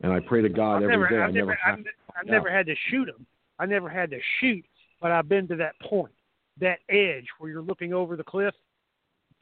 and 0.03 0.13
I 0.13 0.21
pray 0.21 0.43
to 0.43 0.49
God 0.49 0.77
I've 0.77 0.91
every 0.91 0.97
never, 0.97 1.09
day 1.09 1.23
I've 1.23 1.29
I 1.29 1.33
never, 1.33 1.59
I've, 1.67 1.79
I've 2.19 2.27
never 2.27 2.51
had 2.51 2.67
to 2.67 2.75
shoot 2.91 3.07
them. 3.07 3.27
I 3.59 3.67
never 3.67 3.89
had 3.89 4.11
to 4.11 4.19
shoot, 4.41 4.65
but 5.01 5.11
I've 5.11 5.29
been 5.29 5.49
to 5.49 5.57
that 5.57 5.79
point, 5.81 6.13
that 6.61 6.79
edge 6.89 7.27
where 7.39 7.51
you're 7.51 7.63
looking 7.63 7.95
over 7.95 8.17
the 8.17 8.25
cliff, 8.25 8.55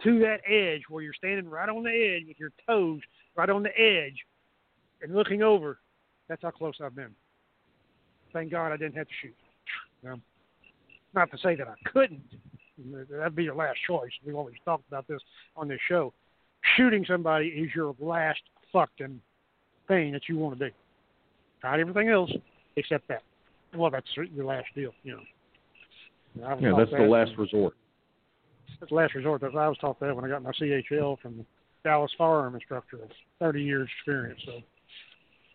to 0.02 0.18
that 0.20 0.40
edge 0.48 0.82
where 0.88 1.02
you're 1.02 1.14
standing 1.14 1.48
right 1.48 1.68
on 1.68 1.82
the 1.82 1.90
edge 1.90 2.26
with 2.28 2.38
your 2.38 2.52
toes 2.66 3.00
right 3.36 3.50
on 3.50 3.62
the 3.62 3.80
edge, 3.80 4.16
and 5.02 5.14
looking 5.14 5.42
over. 5.42 5.78
That's 6.28 6.42
how 6.42 6.50
close 6.50 6.74
I've 6.82 6.96
been. 6.96 7.14
Thank 8.32 8.50
God 8.50 8.72
I 8.72 8.76
didn't 8.76 8.96
have 8.96 9.06
to 9.06 9.14
shoot. 9.22 9.34
Know? 10.02 10.20
Not 11.14 11.30
to 11.30 11.38
say 11.38 11.54
that 11.56 11.68
I 11.68 11.74
couldn't. 11.88 12.22
That'd 13.10 13.36
be 13.36 13.44
your 13.44 13.54
last 13.54 13.78
choice. 13.86 14.10
We've 14.24 14.34
always 14.34 14.54
talked 14.64 14.88
about 14.88 15.06
this 15.06 15.20
on 15.56 15.68
this 15.68 15.80
show. 15.88 16.12
Shooting 16.76 17.04
somebody 17.06 17.48
is 17.48 17.70
your 17.74 17.94
last 18.00 18.40
fucking 18.72 19.20
thing 19.88 20.12
that 20.12 20.22
you 20.28 20.38
want 20.38 20.58
to 20.58 20.68
do. 20.68 20.74
Not 21.62 21.80
everything 21.80 22.08
else 22.08 22.30
except 22.76 23.08
that. 23.08 23.22
Well, 23.74 23.90
that's 23.90 24.06
your 24.16 24.44
last 24.44 24.66
deal, 24.74 24.92
you 25.02 25.12
know. 25.12 25.22
Yeah, 26.36 26.74
that's 26.76 26.90
the 26.90 26.98
that. 26.98 27.08
last 27.08 27.32
resort. 27.38 27.74
That's 28.80 28.90
the 28.90 28.96
last 28.96 29.14
resort. 29.14 29.40
That's 29.40 29.54
I 29.54 29.68
was 29.68 29.78
taught 29.78 30.00
that 30.00 30.14
when 30.14 30.24
I 30.24 30.28
got 30.28 30.42
my 30.42 30.50
CHL 30.52 31.20
from 31.20 31.38
the 31.38 31.44
Dallas 31.84 32.10
firearm 32.18 32.54
instructor 32.54 32.98
with 32.98 33.10
30 33.40 33.62
years 33.62 33.88
experience. 33.98 34.40
So, 34.44 34.60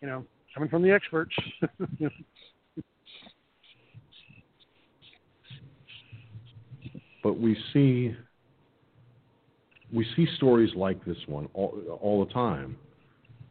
you 0.02 0.08
know, 0.08 0.26
coming 0.54 0.70
from 0.70 0.82
the 0.84 0.92
experts. 0.92 1.36
but 7.24 7.40
we 7.40 7.58
see 7.74 8.16
we 9.92 10.06
see 10.16 10.28
stories 10.38 10.70
like 10.76 11.04
this 11.04 11.18
one 11.28 11.50
all, 11.54 11.74
all 12.02 12.24
the 12.26 12.32
time. 12.32 12.78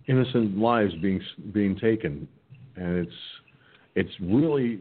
Innocent 0.09 0.57
lives 0.57 0.95
being 1.03 1.21
being 1.53 1.77
taken, 1.79 2.27
and 2.77 3.07
it's 3.07 3.13
it's 3.95 4.13
really 4.21 4.81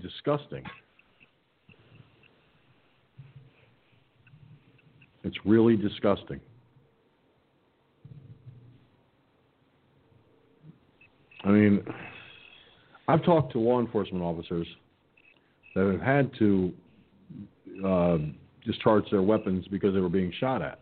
disgusting. 0.00 0.62
It's 5.24 5.36
really 5.44 5.76
disgusting. 5.76 6.40
I 11.44 11.50
mean, 11.50 11.84
I've 13.08 13.24
talked 13.24 13.52
to 13.52 13.58
law 13.58 13.80
enforcement 13.80 14.22
officers 14.22 14.66
that 15.74 15.86
have 15.92 16.00
had 16.00 16.30
to 16.38 16.72
uh, 17.84 18.18
discharge 18.64 19.04
their 19.10 19.22
weapons 19.22 19.66
because 19.68 19.94
they 19.94 20.00
were 20.00 20.08
being 20.08 20.32
shot 20.38 20.62
at. 20.62 20.80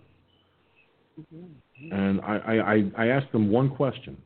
And 1.91 2.21
I, 2.21 2.85
I, 2.97 3.05
I 3.05 3.07
asked 3.09 3.33
them 3.33 3.51
one 3.51 3.71
question. 3.71 4.17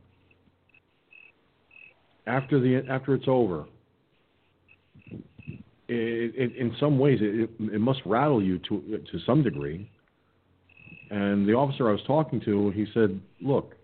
After 2.27 2.61
the 2.61 2.83
after 2.89 3.15
it's 3.15 3.27
over, 3.27 3.65
it, 5.11 5.19
it, 5.89 6.57
in 6.57 6.75
some 6.79 6.99
ways 6.99 7.19
it, 7.21 7.51
it 7.59 7.81
must 7.81 8.01
rattle 8.05 8.43
you 8.43 8.59
to 8.69 9.03
to 9.11 9.19
some 9.27 9.43
degree. 9.43 9.91
And 11.11 11.49
the 11.49 11.55
officer 11.55 11.89
I 11.89 11.93
was 11.93 12.03
talking 12.07 12.41
to, 12.43 12.71
he 12.71 12.87
said, 12.95 13.21
"Look, 13.41 13.75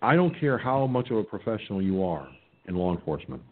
I 0.00 0.14
don't 0.16 0.38
care 0.38 0.58
how 0.58 0.86
much 0.86 1.10
of 1.10 1.16
a 1.16 1.24
professional 1.24 1.80
you 1.80 2.04
are 2.04 2.28
in 2.66 2.74
law 2.74 2.94
enforcement. 2.94 3.42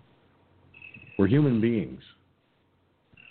We're 1.19 1.29
human 1.29 1.61
beings. 1.61 2.03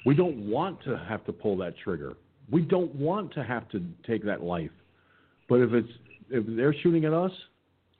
We 0.06 0.16
don't 0.16 0.50
want 0.50 0.82
to 0.84 0.98
have 0.98 1.26
to 1.26 1.34
pull 1.34 1.58
that 1.58 1.78
trigger. 1.78 2.14
We 2.52 2.62
don't 2.62 2.94
want 2.96 3.34
to 3.34 3.44
have 3.44 3.70
to 3.70 3.84
take 4.06 4.24
that 4.26 4.44
life. 4.44 4.72
But 5.48 5.62
if 5.62 5.74
it's 5.74 5.90
if 6.30 6.46
they're 6.56 6.76
shooting 6.82 7.06
at 7.06 7.14
us, 7.14 7.32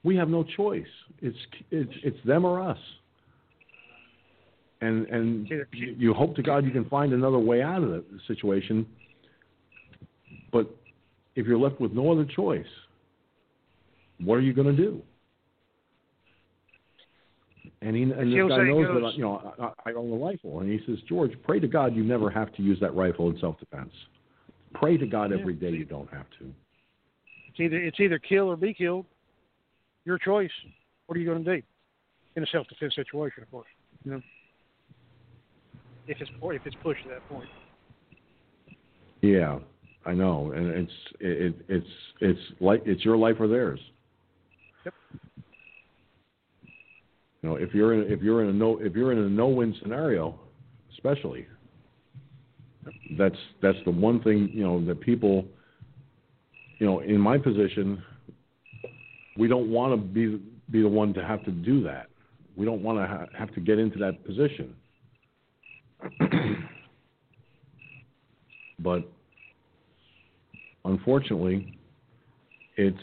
we 0.02 0.16
have 0.16 0.28
no 0.28 0.44
choice. 0.44 0.86
It's 1.20 1.36
it's 1.70 1.92
it's 2.02 2.18
them 2.24 2.44
or 2.44 2.60
us. 2.60 2.78
And 4.80 5.06
and 5.08 5.50
you 5.72 6.14
hope 6.14 6.36
to 6.36 6.42
God 6.42 6.64
you 6.64 6.70
can 6.70 6.86
find 6.86 7.12
another 7.12 7.38
way 7.38 7.62
out 7.62 7.82
of 7.82 7.90
the 7.90 8.04
situation. 8.26 8.86
But 10.52 10.68
if 11.36 11.46
you're 11.46 11.58
left 11.58 11.80
with 11.80 11.92
no 11.92 12.10
other 12.10 12.24
choice, 12.24 12.66
what 14.18 14.34
are 14.34 14.42
you 14.42 14.52
going 14.52 14.74
to 14.74 14.82
do? 14.82 15.02
And, 17.82 17.96
he, 17.96 18.02
and 18.02 18.10
this 18.10 18.48
guy 18.48 18.64
knows 18.64 18.86
goes, 18.86 19.02
that 19.02 19.14
you 19.14 19.22
know 19.22 19.54
I, 19.58 19.90
I 19.90 19.92
own 19.94 20.12
a 20.12 20.16
rifle, 20.16 20.60
and 20.60 20.70
he 20.70 20.84
says, 20.86 20.98
George, 21.08 21.32
pray 21.44 21.60
to 21.60 21.66
God 21.66 21.96
you 21.96 22.04
never 22.04 22.28
have 22.28 22.52
to 22.56 22.62
use 22.62 22.78
that 22.80 22.94
rifle 22.94 23.30
in 23.30 23.38
self-defense. 23.40 23.92
Pray 24.74 24.96
to 24.96 25.06
God 25.06 25.32
every 25.32 25.54
day 25.54 25.70
you 25.70 25.84
don't 25.84 26.10
have 26.12 26.26
to. 26.38 26.52
It's 27.48 27.58
either 27.58 27.76
it's 27.76 27.98
either 27.98 28.18
kill 28.18 28.48
or 28.48 28.56
be 28.56 28.72
killed. 28.72 29.06
Your 30.04 30.18
choice. 30.18 30.50
What 31.06 31.16
are 31.16 31.20
you 31.20 31.26
going 31.26 31.44
to 31.44 31.56
do 31.56 31.62
in 32.36 32.42
a 32.42 32.46
self-defense 32.46 32.94
situation? 32.94 33.42
Of 33.42 33.50
course, 33.50 33.66
you 34.04 34.12
know, 34.12 34.22
if 36.06 36.20
it's 36.20 36.30
if 36.40 36.66
it's 36.66 36.76
pushed 36.82 37.02
to 37.02 37.08
that 37.08 37.28
point. 37.28 37.48
Yeah, 39.20 39.58
I 40.06 40.12
know, 40.12 40.52
and 40.52 40.68
it's 40.68 40.92
it, 41.18 41.54
it's 41.68 41.86
it's 42.20 42.40
like 42.60 42.82
it's 42.86 43.04
your 43.04 43.16
life 43.16 43.36
or 43.38 43.48
theirs. 43.48 43.80
Yep. 44.84 44.94
You 47.42 47.48
know, 47.48 47.56
if 47.56 47.74
you're 47.74 47.94
in 47.94 48.10
if 48.10 48.22
you're 48.22 48.42
in 48.42 48.50
a 48.50 48.52
no 48.52 48.78
if 48.78 48.94
you're 48.94 49.12
in 49.12 49.18
a 49.18 49.28
no 49.28 49.48
win 49.48 49.74
scenario, 49.82 50.38
especially, 50.92 51.46
that's 53.18 53.36
that's 53.62 53.78
the 53.84 53.90
one 53.90 54.22
thing 54.22 54.50
you 54.52 54.62
know 54.62 54.84
that 54.86 55.00
people, 55.00 55.44
you 56.78 56.86
know, 56.86 57.00
in 57.00 57.18
my 57.18 57.38
position, 57.38 58.02
we 59.36 59.48
don't 59.48 59.70
want 59.70 59.92
to 59.92 59.96
be 59.96 60.40
be 60.70 60.82
the 60.82 60.88
one 60.88 61.12
to 61.14 61.24
have 61.24 61.44
to 61.44 61.50
do 61.50 61.82
that. 61.84 62.08
We 62.56 62.64
don't 62.64 62.82
want 62.82 62.98
to 62.98 63.06
ha- 63.06 63.26
have 63.36 63.52
to 63.54 63.60
get 63.60 63.78
into 63.78 63.98
that 63.98 64.24
position. 64.24 64.74
but 68.78 69.02
unfortunately, 70.84 71.78
it's 72.76 72.98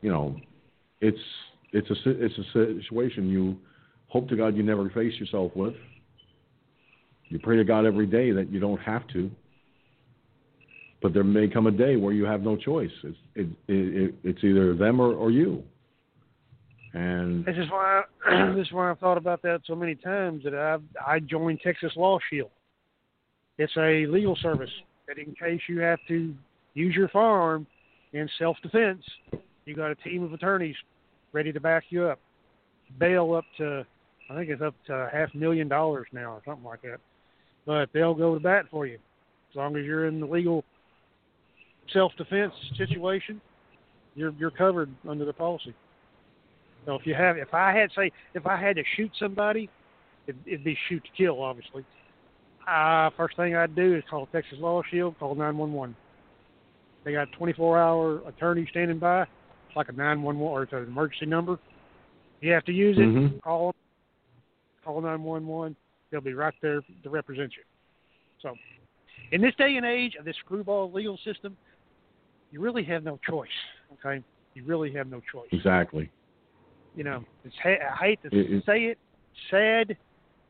you 0.00 0.10
know 0.10 0.36
it's 1.00 1.18
it's 1.72 1.90
a 1.90 1.94
it's 2.04 2.38
a 2.38 2.80
situation 2.82 3.28
you 3.28 3.56
hope 4.08 4.28
to 4.28 4.36
God 4.36 4.56
you 4.56 4.62
never 4.62 4.88
face 4.90 5.14
yourself 5.18 5.52
with. 5.54 5.74
You 7.28 7.38
pray 7.38 7.56
to 7.56 7.64
God 7.64 7.86
every 7.86 8.06
day 8.06 8.30
that 8.32 8.50
you 8.50 8.60
don't 8.60 8.80
have 8.80 9.06
to, 9.08 9.30
but 11.02 11.12
there 11.12 11.24
may 11.24 11.48
come 11.48 11.66
a 11.66 11.70
day 11.70 11.96
where 11.96 12.12
you 12.12 12.24
have 12.24 12.42
no 12.42 12.56
choice. 12.56 12.90
It's 13.02 13.16
it, 13.34 13.46
it, 13.68 14.14
it's 14.22 14.44
either 14.44 14.74
them 14.74 15.00
or, 15.00 15.12
or 15.14 15.30
you. 15.30 15.62
And 16.92 17.44
this 17.44 17.56
is 17.56 17.68
why 17.70 18.02
I, 18.24 18.52
this 18.54 18.66
is 18.66 18.72
why 18.72 18.90
I've 18.90 18.98
thought 19.00 19.18
about 19.18 19.42
that 19.42 19.62
so 19.66 19.74
many 19.74 19.96
times 19.96 20.44
that 20.44 20.54
I 20.54 20.78
I 21.04 21.18
joined 21.18 21.60
Texas 21.62 21.92
Law 21.96 22.18
Shield. 22.30 22.50
It's 23.58 23.76
a 23.76 24.06
legal 24.06 24.36
service 24.36 24.70
that 25.06 25.18
in 25.18 25.34
case 25.34 25.60
you 25.68 25.80
have 25.80 25.98
to 26.08 26.34
use 26.74 26.94
your 26.94 27.08
firearm 27.08 27.66
in 28.12 28.28
self 28.38 28.56
defense, 28.62 29.02
you 29.64 29.74
got 29.74 29.90
a 29.90 29.94
team 29.96 30.22
of 30.22 30.32
attorneys 30.32 30.76
ready 31.32 31.52
to 31.52 31.60
back 31.60 31.84
you 31.90 32.04
up. 32.04 32.20
Bail 32.98 33.34
up 33.34 33.44
to, 33.58 33.84
I 34.30 34.34
think 34.34 34.50
it's 34.50 34.62
up 34.62 34.74
to 34.86 35.08
half 35.12 35.34
million 35.34 35.68
dollars 35.68 36.06
now 36.12 36.32
or 36.32 36.42
something 36.44 36.64
like 36.64 36.82
that. 36.82 37.00
But 37.66 37.88
they'll 37.92 38.14
go 38.14 38.34
to 38.34 38.40
bat 38.40 38.66
for 38.70 38.86
you 38.86 38.98
as 39.50 39.56
long 39.56 39.76
as 39.76 39.84
you're 39.84 40.06
in 40.06 40.20
the 40.20 40.26
legal 40.26 40.64
self-defense 41.92 42.52
situation. 42.76 43.40
You're 44.14 44.32
you're 44.38 44.50
covered 44.50 44.90
under 45.08 45.24
the 45.24 45.32
policy. 45.32 45.74
So 46.86 46.94
if 46.94 47.06
you 47.06 47.14
have, 47.14 47.38
if 47.38 47.54
I 47.54 47.72
had 47.72 47.90
say, 47.96 48.12
if 48.34 48.46
I 48.46 48.56
had 48.56 48.76
to 48.76 48.82
shoot 48.96 49.10
somebody, 49.18 49.70
it, 50.26 50.36
it'd 50.46 50.64
be 50.64 50.76
shoot 50.88 51.02
to 51.04 51.10
kill, 51.16 51.42
obviously. 51.42 51.84
Uh, 52.68 53.10
first 53.16 53.36
thing 53.36 53.56
I'd 53.56 53.74
do 53.74 53.94
is 53.94 54.02
call 54.08 54.26
Texas 54.26 54.58
Law 54.58 54.82
Shield, 54.90 55.18
call 55.18 55.34
911. 55.34 55.96
They 57.04 57.12
got 57.12 57.28
a 57.28 57.36
24-hour 57.36 58.28
attorney 58.28 58.66
standing 58.70 58.98
by 58.98 59.26
it's 59.74 59.76
like 59.76 59.88
a 59.88 59.92
911 59.92 60.40
or 60.40 60.62
it's 60.62 60.72
an 60.72 60.84
emergency 60.84 61.26
number. 61.26 61.58
You 62.40 62.52
have 62.52 62.64
to 62.66 62.72
use 62.72 62.96
it. 62.96 63.00
Mm-hmm. 63.00 63.38
Call 63.38 63.74
call 64.84 65.00
911. 65.00 65.74
They'll 66.14 66.20
be 66.20 66.32
right 66.32 66.54
there 66.62 66.80
to 67.02 67.10
represent 67.10 67.54
you. 67.56 67.64
So, 68.40 68.54
in 69.32 69.42
this 69.42 69.52
day 69.58 69.74
and 69.76 69.84
age 69.84 70.14
of 70.16 70.24
this 70.24 70.36
screwball 70.44 70.92
legal 70.92 71.18
system, 71.24 71.56
you 72.52 72.60
really 72.60 72.84
have 72.84 73.02
no 73.02 73.18
choice. 73.28 73.48
Okay, 73.94 74.22
you 74.54 74.62
really 74.62 74.92
have 74.92 75.08
no 75.08 75.20
choice. 75.32 75.48
Exactly. 75.50 76.08
You 76.94 77.02
know, 77.02 77.24
it's 77.44 77.56
I 77.64 77.96
hate 78.00 78.22
to 78.22 78.28
it, 78.30 78.62
say 78.64 78.84
it, 78.84 78.98
sad, 79.50 79.96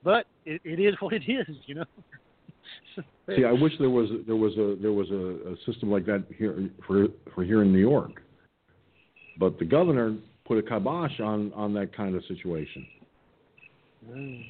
but 0.03 0.27
it, 0.45 0.61
it 0.65 0.81
is 0.81 0.97
what 1.01 1.15
it 1.15 1.23
is. 1.27 1.57
You 1.65 1.77
know. 1.77 1.85
See, 3.35 3.47
I 3.47 3.53
wish 3.53 3.73
there 3.78 3.89
was 3.89 4.11
there 4.27 4.36
was 4.36 4.53
a 4.59 4.77
there 4.82 4.93
was 4.93 5.09
a, 5.09 5.53
a 5.53 5.57
system 5.65 5.91
like 5.91 6.05
that 6.05 6.27
here 6.36 6.69
for 6.86 7.07
for 7.35 7.43
here 7.43 7.62
in 7.62 7.73
New 7.73 7.78
York. 7.78 8.20
But 9.41 9.59
the 9.59 9.65
governor 9.65 10.15
put 10.45 10.59
a 10.59 10.62
kibosh 10.62 11.20
on, 11.20 11.55
on 11.55 11.73
that 11.73 11.97
kind 11.97 12.15
of 12.15 12.23
situation. 12.27 12.86
Mm. 14.11 14.45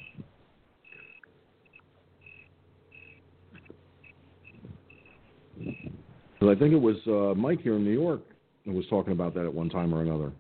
I 6.51 6.55
think 6.55 6.73
it 6.73 6.81
was 6.81 6.97
uh, 7.07 7.39
Mike 7.39 7.61
here 7.61 7.77
in 7.77 7.85
New 7.85 7.93
York 7.93 8.23
who 8.65 8.73
was 8.73 8.87
talking 8.89 9.13
about 9.13 9.35
that 9.35 9.45
at 9.45 9.53
one 9.53 9.69
time 9.69 9.95
or 9.95 10.01
another. 10.01 10.33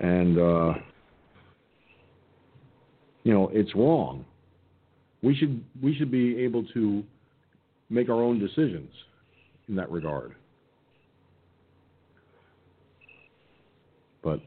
And, 0.00 0.38
uh, 0.38 0.74
you 3.22 3.32
know, 3.32 3.50
it's 3.52 3.74
wrong. 3.74 4.24
We 5.22 5.34
should, 5.34 5.64
we 5.82 5.94
should 5.94 6.10
be 6.10 6.38
able 6.38 6.64
to 6.74 7.04
make 7.88 8.08
our 8.08 8.20
own 8.22 8.38
decisions 8.38 8.90
in 9.68 9.76
that 9.76 9.90
regard. 9.90 10.34
But 14.22 14.40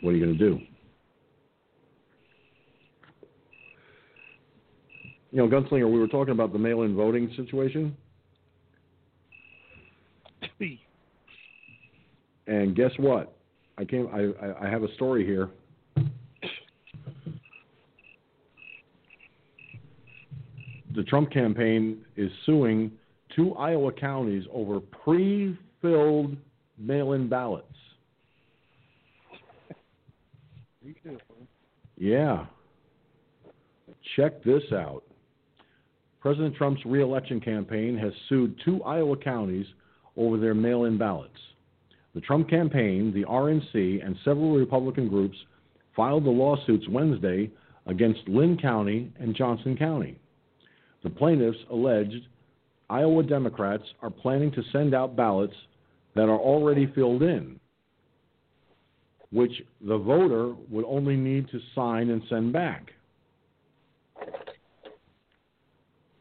what 0.00 0.10
are 0.10 0.16
you 0.16 0.24
going 0.24 0.38
to 0.38 0.50
do? 0.50 0.60
You 5.32 5.38
know, 5.38 5.48
Gunslinger, 5.48 5.90
we 5.90 5.98
were 5.98 6.06
talking 6.06 6.32
about 6.32 6.52
the 6.52 6.58
mail 6.58 6.82
in 6.82 6.94
voting 6.94 7.32
situation. 7.36 7.96
And 12.46 12.74
guess 12.74 12.92
what? 12.98 13.36
I 13.78 13.84
came 13.84 14.08
I, 14.12 14.66
I 14.66 14.70
have 14.70 14.82
a 14.82 14.92
story 14.94 15.26
here. 15.26 15.50
The 20.94 21.02
Trump 21.02 21.30
campaign 21.30 21.98
is 22.16 22.30
suing 22.46 22.90
two 23.34 23.54
Iowa 23.54 23.92
counties 23.92 24.44
over 24.52 24.80
pre 24.80 25.58
filled 25.82 26.36
mail 26.78 27.12
in 27.12 27.28
ballots. 27.28 27.66
Yeah. 31.98 32.46
Check 34.16 34.42
this 34.42 34.62
out. 34.72 35.02
President 36.20 36.56
Trump's 36.56 36.84
reelection 36.86 37.40
campaign 37.40 37.96
has 37.98 38.12
sued 38.28 38.58
two 38.64 38.82
Iowa 38.82 39.16
counties 39.16 39.66
over 40.16 40.36
their 40.36 40.54
mail 40.54 40.84
in 40.84 40.98
ballots. 40.98 41.38
The 42.14 42.20
Trump 42.22 42.48
campaign, 42.48 43.12
the 43.12 43.24
RNC, 43.24 44.04
and 44.04 44.16
several 44.24 44.56
Republican 44.56 45.08
groups 45.08 45.36
filed 45.94 46.24
the 46.24 46.30
lawsuits 46.30 46.88
Wednesday 46.88 47.50
against 47.86 48.26
Linn 48.26 48.58
County 48.60 49.12
and 49.20 49.34
Johnson 49.34 49.76
County. 49.76 50.18
The 51.02 51.10
plaintiffs 51.10 51.58
alleged 51.70 52.26
Iowa 52.88 53.22
Democrats 53.22 53.84
are 54.02 54.10
planning 54.10 54.50
to 54.52 54.62
send 54.72 54.94
out 54.94 55.16
ballots 55.16 55.54
that 56.14 56.28
are 56.28 56.38
already 56.38 56.86
filled 56.94 57.22
in, 57.22 57.60
which 59.30 59.52
the 59.86 59.98
voter 59.98 60.54
would 60.70 60.84
only 60.86 61.16
need 61.16 61.48
to 61.50 61.60
sign 61.74 62.10
and 62.10 62.22
send 62.28 62.52
back. 62.52 62.92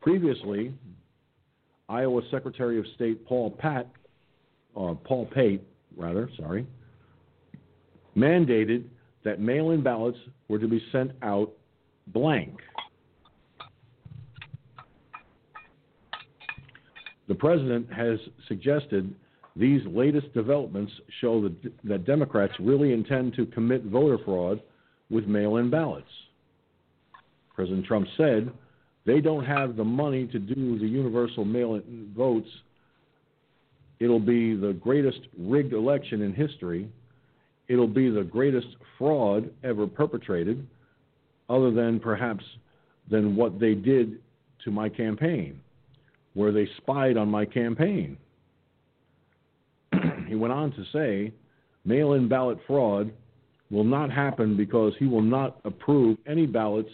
Previously, 0.01 0.73
Iowa 1.87 2.21
Secretary 2.31 2.79
of 2.79 2.85
State 2.95 3.25
Paul 3.25 3.51
Pat, 3.51 3.87
uh, 4.75 4.95
Paul 5.03 5.27
Pate, 5.33 5.61
rather, 5.95 6.29
sorry, 6.37 6.65
mandated 8.17 8.85
that 9.23 9.39
mail-in 9.39 9.83
ballots 9.83 10.17
were 10.47 10.59
to 10.59 10.67
be 10.67 10.81
sent 10.91 11.11
out 11.21 11.51
blank. 12.07 12.59
The 17.27 17.35
president 17.35 17.91
has 17.91 18.19
suggested 18.47 19.13
these 19.55 19.81
latest 19.87 20.31
developments 20.33 20.91
show 21.21 21.41
that, 21.41 21.53
that 21.83 22.05
Democrats 22.05 22.53
really 22.59 22.93
intend 22.93 23.33
to 23.35 23.45
commit 23.47 23.83
voter 23.85 24.17
fraud 24.23 24.61
with 25.09 25.25
mail 25.25 25.57
in 25.57 25.69
ballots. 25.69 26.09
President 27.55 27.85
Trump 27.85 28.07
said 28.17 28.51
they 29.05 29.21
don't 29.21 29.45
have 29.45 29.75
the 29.75 29.83
money 29.83 30.27
to 30.27 30.39
do 30.39 30.79
the 30.79 30.87
universal 30.87 31.45
mail 31.45 31.75
in 31.75 32.11
votes. 32.15 32.49
It'll 33.99 34.19
be 34.19 34.55
the 34.55 34.73
greatest 34.73 35.19
rigged 35.37 35.73
election 35.73 36.21
in 36.21 36.33
history. 36.33 36.89
It'll 37.67 37.87
be 37.87 38.09
the 38.09 38.23
greatest 38.23 38.67
fraud 38.97 39.49
ever 39.63 39.87
perpetrated, 39.87 40.65
other 41.49 41.71
than 41.71 41.99
perhaps 41.99 42.43
than 43.09 43.35
what 43.35 43.59
they 43.59 43.75
did 43.75 44.19
to 44.63 44.71
my 44.71 44.89
campaign 44.89 45.59
where 46.35 46.51
they 46.51 46.67
spied 46.77 47.17
on 47.17 47.29
my 47.29 47.45
campaign. 47.45 48.17
he 50.27 50.35
went 50.35 50.53
on 50.53 50.71
to 50.73 50.83
say 50.93 51.33
mail 51.83 52.13
in 52.13 52.27
ballot 52.29 52.59
fraud 52.67 53.11
will 53.71 53.83
not 53.83 54.11
happen 54.11 54.55
because 54.55 54.93
he 54.99 55.07
will 55.07 55.21
not 55.21 55.59
approve 55.65 56.17
any 56.27 56.45
ballots 56.45 56.89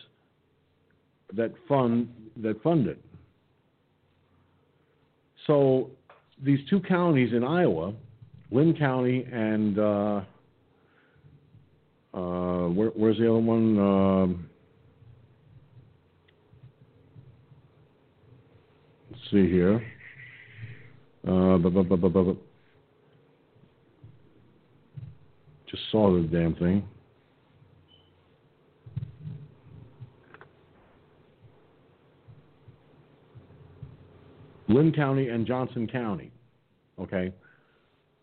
that 1.36 1.54
fund 1.68 2.10
that 2.38 2.62
fund 2.64 2.88
it. 2.88 3.00
So 5.48 5.90
these 6.44 6.60
two 6.70 6.80
counties 6.82 7.34
in 7.34 7.44
Iowa, 7.44 7.94
Linn 8.52 8.76
County 8.78 9.28
and 9.32 9.80
uh, 9.80 10.22
uh, 12.14 12.68
where, 12.68 12.90
where's 12.90 13.18
the 13.18 13.30
other 13.30 13.40
one? 13.40 13.80
Um, 13.80 14.50
see 19.32 19.50
here. 19.50 19.84
Uh, 21.28 21.58
just 25.70 25.84
saw 25.92 26.12
the 26.14 26.28
damn 26.32 26.56
thing. 26.56 26.84
Linn 34.74 34.92
County 34.92 35.30
and 35.30 35.46
Johnson 35.46 35.88
County. 35.88 36.32
Okay, 37.00 37.34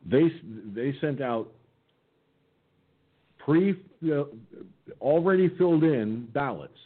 they 0.07 0.31
they 0.75 0.95
sent 1.01 1.21
out 1.21 1.49
pre 3.39 3.75
already 5.01 5.49
filled 5.57 5.85
in 5.85 6.29
ballots. 6.33 6.79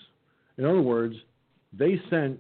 In 0.59 0.65
other 0.65 0.83
words, 0.83 1.15
they 1.73 2.01
sent 2.11 2.39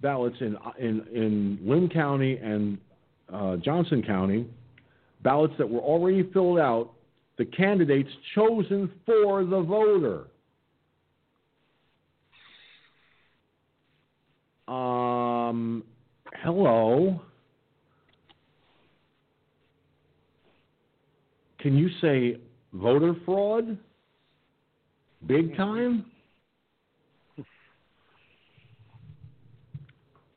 ballots 0.00 0.36
in 0.40 0.56
in 0.78 1.06
in 1.12 1.58
Linn 1.62 1.88
County 1.88 2.36
and 2.36 2.78
uh, 3.32 3.56
Johnson 3.56 4.02
County, 4.02 4.46
ballots 5.22 5.54
that 5.58 5.68
were 5.68 5.80
already 5.80 6.28
filled 6.32 6.58
out, 6.58 6.90
the 7.38 7.44
candidates 7.44 8.10
chosen 8.34 8.90
for 9.06 9.44
the 9.44 9.60
voter. 9.60 10.26
Um, 14.68 15.84
hello. 16.42 17.20
Can 21.60 21.76
you 21.76 21.88
say 22.00 22.40
voter 22.72 23.14
fraud? 23.24 23.76
Big 25.26 25.56
time? 25.56 26.06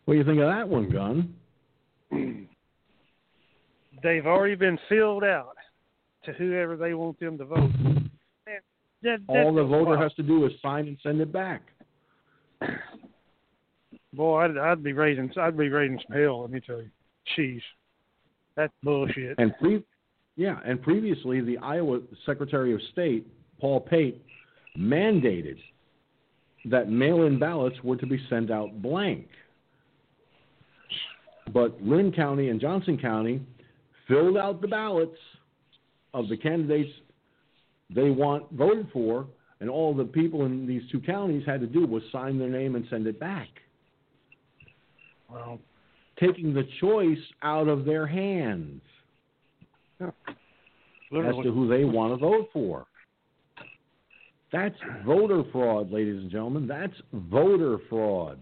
What 0.06 0.16
do 0.16 0.18
you 0.18 0.26
think 0.26 0.40
of 0.40 0.48
that 0.48 0.68
one, 0.68 0.90
Gun? 0.90 1.34
They've 4.04 4.26
already 4.26 4.56
been 4.56 4.78
filled 4.90 5.24
out 5.24 5.56
to 6.26 6.34
whoever 6.34 6.76
they 6.76 6.94
want 6.94 7.20
them 7.22 7.38
to 7.38 7.46
vote. 7.46 7.72
that, 9.02 9.20
All 9.28 9.54
the 9.54 9.64
voter 9.64 9.98
has 9.98 10.14
to 10.16 10.24
do 10.24 10.46
is 10.46 10.52
sign 10.62 10.88
and 10.88 10.98
send 11.02 11.22
it 11.22 11.32
back. 11.32 11.62
Boy, 14.14 14.42
I'd, 14.42 14.58
I'd 14.58 14.84
be 14.84 14.94
raising, 14.94 15.32
I'd 15.38 15.58
be 15.58 15.70
raising 15.70 16.00
some 16.08 16.18
hell. 16.18 16.42
Let 16.42 16.52
me 16.52 16.60
tell 16.60 16.82
you, 16.82 16.90
jeez, 17.38 17.62
that's 18.56 18.74
bullshit. 18.84 19.36
And 19.40 19.54
pre, 19.60 19.84
yeah, 20.36 20.60
and 20.66 20.82
previously 20.82 21.42
the 21.42 21.58
Iowa 21.58 22.00
Secretary 22.26 22.74
of 22.74 22.82
State 22.92 23.28
Paul 23.60 23.80
Pate 23.82 24.24
mandated 24.78 25.58
that 26.66 26.90
mail-in 26.90 27.40
ballots 27.40 27.76
were 27.84 27.98
to 27.98 28.06
be 28.06 28.20
sent 28.30 28.52
out 28.52 28.82
blank. 28.82 29.28
But 31.54 31.82
Linn 31.82 32.12
County 32.12 32.50
and 32.50 32.62
Johnson 32.62 32.98
County 32.98 33.42
filled 34.08 34.38
out 34.38 34.62
the 34.62 34.68
ballots 34.68 35.18
of 36.14 36.30
the 36.30 36.38
candidates 36.38 36.92
they 37.94 38.10
want 38.10 38.50
voted 38.52 38.88
for, 38.94 39.28
and 39.60 39.70
all 39.70 39.94
the 39.94 40.06
people 40.06 40.46
in 40.46 40.66
these 40.66 40.84
two 40.92 41.00
counties 41.00 41.44
had 41.46 41.62
to 41.62 41.68
do 41.68 41.86
was 41.86 42.04
sign 42.12 42.38
their 42.40 42.50
name 42.50 42.76
and 42.76 42.86
send 42.90 43.08
it 43.08 43.20
back. 43.20 43.50
Well, 45.34 45.60
taking 46.20 46.54
the 46.54 46.64
choice 46.80 47.18
out 47.42 47.68
of 47.68 47.86
their 47.86 48.06
hands 48.06 48.82
yeah. 50.00 50.08
as 50.08 51.36
to 51.44 51.52
who 51.52 51.68
they 51.68 51.86
want 51.86 52.14
to 52.14 52.18
vote 52.18 52.50
for. 52.54 52.86
That's 54.52 54.76
voter 55.04 55.44
fraud, 55.52 55.92
ladies 55.92 56.22
and 56.22 56.30
gentlemen. 56.30 56.68
That's 56.68 56.94
voter 57.12 57.80
fraud. 57.90 58.40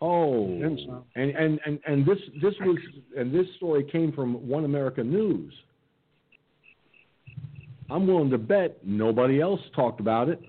Oh, 0.00 0.46
and, 0.46 0.78
and, 1.16 1.60
and, 1.66 1.78
and 1.86 2.06
this 2.06 2.18
this 2.40 2.54
was 2.60 2.78
and 3.18 3.34
this 3.34 3.46
story 3.56 3.84
came 3.84 4.12
from 4.12 4.48
One 4.48 4.64
America 4.64 5.04
News. 5.04 5.52
I'm 7.90 8.06
willing 8.06 8.30
to 8.30 8.38
bet 8.38 8.78
nobody 8.84 9.40
else 9.40 9.60
talked 9.74 10.00
about 10.00 10.28
it. 10.28 10.40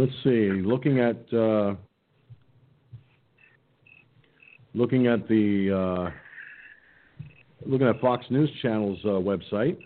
Let's 0.00 0.12
see. 0.24 0.48
Looking 0.64 0.98
at 1.00 1.30
uh, 1.30 1.74
looking 4.72 5.08
at 5.08 5.28
the 5.28 6.10
uh, 6.10 6.10
looking 7.66 7.86
at 7.86 8.00
Fox 8.00 8.24
News 8.30 8.48
Channel's 8.62 8.98
uh, 9.04 9.08
website. 9.08 9.76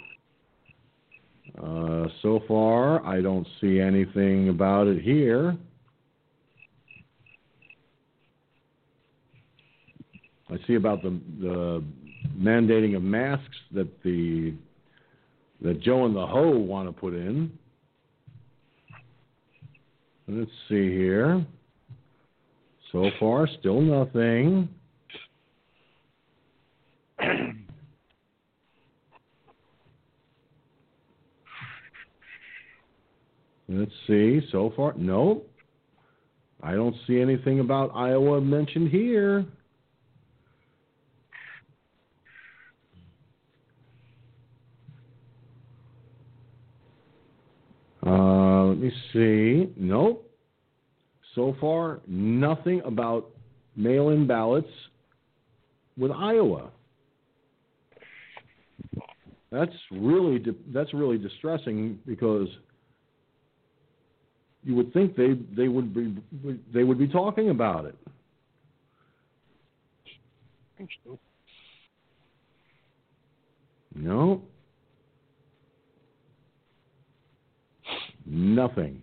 Uh, 1.61 2.07
so 2.23 2.41
far, 2.47 3.05
I 3.05 3.23
don't 3.23 3.45
see 3.61 3.81
anything 3.81 4.51
about 4.51 4.87
it 4.87 5.03
here. 5.03 5.57
I 10.49 10.59
see 10.69 10.75
about 10.77 11.03
the, 11.03 11.19
the 11.41 11.85
mandating 12.39 12.95
of 12.95 13.03
masks 13.03 13.57
that 13.73 13.89
the 14.05 14.55
that 15.61 15.81
Joe 15.81 16.07
and 16.07 16.15
the 16.15 16.25
Ho 16.25 16.51
want 16.51 16.89
to 16.89 16.93
put 16.93 17.15
in. 17.15 17.51
Let's 20.27 20.51
see 20.69 20.91
here. 20.91 21.45
So 22.93 23.11
far, 23.21 23.47
still 23.59 23.81
nothing. 23.81 24.69
Let's 33.69 33.93
see. 34.07 34.41
So 34.53 34.73
far, 34.77 34.95
nope. 34.97 35.51
I 36.63 36.73
don't 36.73 36.95
see 37.07 37.21
anything 37.21 37.61
about 37.61 37.91
Iowa 37.95 38.41
mentioned 38.41 38.89
here. 38.89 39.45
Me 48.85 48.93
see. 49.13 49.73
Nope. 49.77 50.31
So 51.35 51.57
far, 51.61 52.01
nothing 52.07 52.81
about 52.85 53.31
mail 53.77 54.11
in 54.11 54.27
ballots 54.27 54.69
with 55.97 56.11
Iowa. 56.13 56.71
That's 59.51 59.73
really 59.93 60.43
that's 60.73 60.93
really 60.93 61.19
distressing 61.19 61.99
because 62.07 62.49
you 64.65 64.75
would 64.75 64.93
think 64.93 65.17
they 65.17 65.35
they 65.57 65.69
would 65.69 65.95
be 65.95 66.17
they 66.73 66.83
would 66.83 66.99
be 66.99 67.09
talking 67.09 67.51
about 67.51 67.85
it. 67.85 67.97
No. 73.95 74.43
Nothing. 78.27 79.03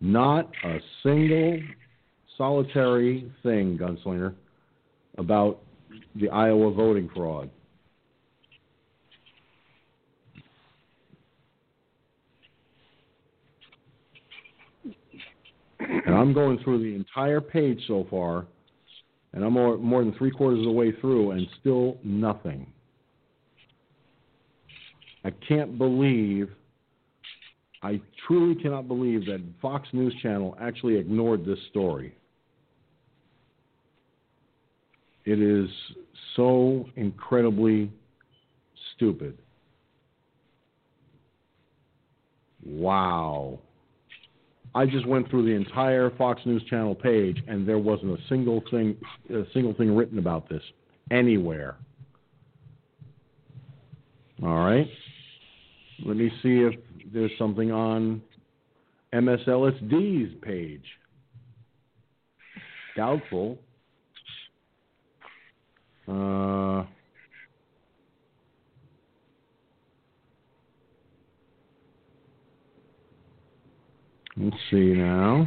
Not 0.00 0.50
a 0.64 0.78
single 1.02 1.60
solitary 2.36 3.30
thing, 3.42 3.78
Gunslinger, 3.78 4.34
about 5.18 5.60
the 6.16 6.28
Iowa 6.28 6.72
voting 6.72 7.08
fraud. 7.14 7.50
And 15.78 16.14
I'm 16.14 16.32
going 16.32 16.58
through 16.64 16.82
the 16.82 16.94
entire 16.94 17.40
page 17.40 17.80
so 17.86 18.06
far, 18.10 18.46
and 19.32 19.44
I'm 19.44 19.52
more, 19.52 19.76
more 19.78 20.02
than 20.02 20.14
three 20.14 20.30
quarters 20.30 20.60
of 20.60 20.64
the 20.64 20.70
way 20.70 20.92
through, 21.00 21.32
and 21.32 21.46
still 21.60 21.96
nothing. 22.02 22.66
I 25.24 25.30
can't 25.46 25.78
believe, 25.78 26.50
I 27.82 28.00
truly 28.26 28.54
cannot 28.54 28.86
believe 28.86 29.26
that 29.26 29.40
Fox 29.60 29.88
News 29.92 30.14
Channel 30.22 30.56
actually 30.60 30.96
ignored 30.96 31.44
this 31.44 31.58
story. 31.70 32.14
It 35.24 35.40
is 35.40 35.68
so 36.36 36.86
incredibly 36.96 37.90
stupid. 38.94 39.36
Wow. 42.64 43.58
I 44.74 44.86
just 44.86 45.06
went 45.06 45.28
through 45.28 45.44
the 45.44 45.54
entire 45.54 46.10
Fox 46.16 46.40
News 46.46 46.62
Channel 46.70 46.94
page, 46.94 47.42
and 47.46 47.68
there 47.68 47.78
wasn't 47.78 48.18
a 48.18 48.22
single 48.28 48.62
thing, 48.70 48.96
a 49.30 49.42
single 49.52 49.74
thing 49.74 49.94
written 49.94 50.18
about 50.18 50.48
this 50.48 50.62
anywhere. 51.10 51.76
All 54.42 54.64
right. 54.64 54.88
Let 56.04 56.16
me 56.16 56.30
see 56.42 56.60
if 56.60 56.74
there's 57.12 57.30
something 57.38 57.72
on 57.72 58.22
MSLSD's 59.14 60.34
page. 60.42 60.84
Doubtful. 62.96 63.58
Uh, 66.08 66.84
Let's 74.36 74.56
see 74.70 74.94
now. 74.94 75.46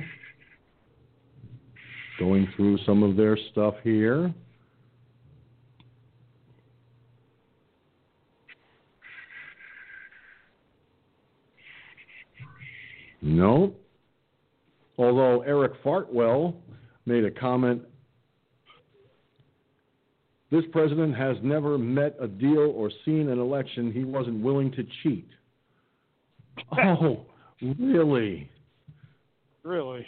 Going 2.20 2.48
through 2.56 2.78
some 2.86 3.04
of 3.04 3.18
their 3.18 3.38
stuff 3.52 3.74
here. 3.84 4.34
No. 13.26 13.74
Although 15.00 15.42
Eric 15.42 15.74
Fartwell 15.84 16.54
made 17.08 17.26
a 17.26 17.32
comment 17.32 17.82
this 20.52 20.64
president 20.72 21.18
has 21.18 21.36
never 21.42 21.78
met 21.78 22.16
a 22.22 22.28
deal 22.28 22.72
or 22.76 22.92
seen 23.04 23.30
an 23.30 23.40
election 23.40 23.92
he 23.92 24.04
wasn't 24.04 24.42
willing 24.42 24.72
to 24.72 24.86
cheat. 25.04 25.28
Oh, 26.72 27.26
really? 27.62 28.50
Really? 29.64 30.06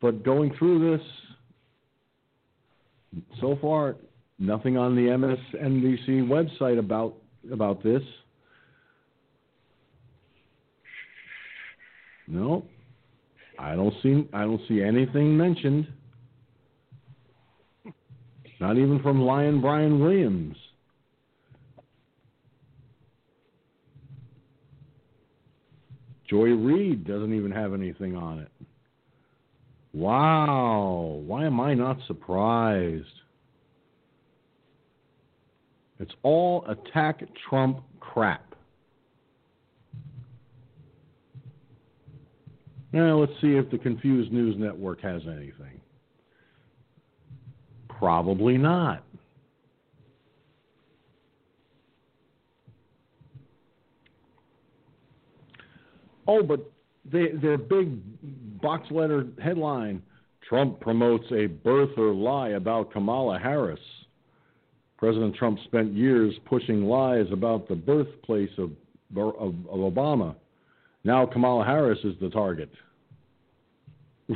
But 0.00 0.24
going 0.24 0.52
through 0.58 0.96
this, 0.96 1.06
so 3.40 3.56
far, 3.60 3.94
nothing 4.40 4.76
on 4.76 4.96
the 4.96 5.02
MSNBC 5.02 6.26
website 6.26 6.80
about 6.80 7.14
about 7.52 7.84
this. 7.84 8.02
No, 12.30 12.64
I 13.58 13.74
don't 13.74 13.92
see 14.02 14.28
I 14.32 14.42
don't 14.42 14.60
see 14.68 14.82
anything 14.82 15.36
mentioned. 15.36 15.88
Not 18.60 18.76
even 18.76 19.00
from 19.02 19.20
Lion 19.22 19.60
Brian 19.60 20.00
Williams. 20.00 20.56
Joy 26.28 26.50
Reid 26.50 27.04
doesn't 27.04 27.34
even 27.34 27.50
have 27.50 27.74
anything 27.74 28.14
on 28.14 28.38
it. 28.38 28.52
Wow. 29.92 31.20
Why 31.26 31.46
am 31.46 31.58
I 31.58 31.74
not 31.74 31.98
surprised? 32.06 33.06
It's 35.98 36.12
all 36.22 36.64
attack 36.68 37.24
Trump 37.48 37.80
crap. 37.98 38.49
Now, 42.92 43.18
let's 43.18 43.32
see 43.40 43.54
if 43.54 43.70
the 43.70 43.78
Confused 43.78 44.32
News 44.32 44.56
Network 44.58 45.00
has 45.02 45.22
anything. 45.26 45.80
Probably 47.88 48.56
not. 48.56 49.04
Oh, 56.26 56.42
but 56.42 56.70
they, 57.10 57.28
their 57.42 57.58
big 57.58 58.00
box 58.60 58.90
letter 58.90 59.26
headline 59.42 60.02
Trump 60.48 60.80
promotes 60.80 61.26
a 61.30 61.48
birther 61.48 62.16
lie 62.16 62.50
about 62.50 62.92
Kamala 62.92 63.38
Harris. 63.38 63.80
President 64.96 65.34
Trump 65.34 65.58
spent 65.64 65.92
years 65.92 66.34
pushing 66.44 66.84
lies 66.84 67.26
about 67.32 67.68
the 67.68 67.74
birthplace 67.74 68.50
of, 68.58 68.70
of, 69.16 69.54
of 69.68 69.92
Obama. 69.92 70.34
Now 71.04 71.26
Kamala 71.26 71.64
Harris 71.64 71.98
is 72.04 72.14
the 72.20 72.28
target. 72.28 72.70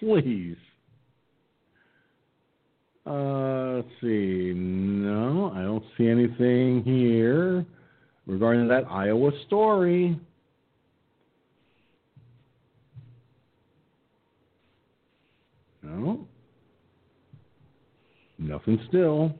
Please. 0.00 0.56
Uh, 3.06 3.76
let's 3.76 3.88
see. 4.00 4.52
No, 4.54 5.52
I 5.54 5.62
don't 5.62 5.84
see 5.96 6.08
anything 6.08 6.82
here 6.82 7.64
regarding 8.26 8.66
that 8.68 8.84
Iowa 8.90 9.30
story. 9.46 10.18
No. 15.82 16.26
Nothing 18.38 18.80
still. 18.88 19.34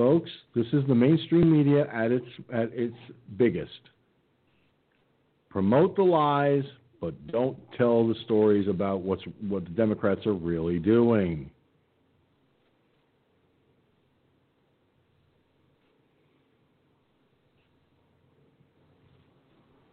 Folks, 0.00 0.30
this 0.54 0.64
is 0.72 0.82
the 0.88 0.94
mainstream 0.94 1.52
media 1.52 1.86
at 1.92 2.10
its 2.10 2.24
at 2.50 2.72
its 2.72 2.96
biggest. 3.36 3.80
Promote 5.50 5.94
the 5.94 6.02
lies, 6.02 6.64
but 7.02 7.26
don't 7.26 7.58
tell 7.76 8.08
the 8.08 8.14
stories 8.24 8.66
about 8.66 9.02
what's 9.02 9.22
what 9.46 9.64
the 9.64 9.70
Democrats 9.72 10.24
are 10.24 10.32
really 10.32 10.78
doing. 10.78 11.50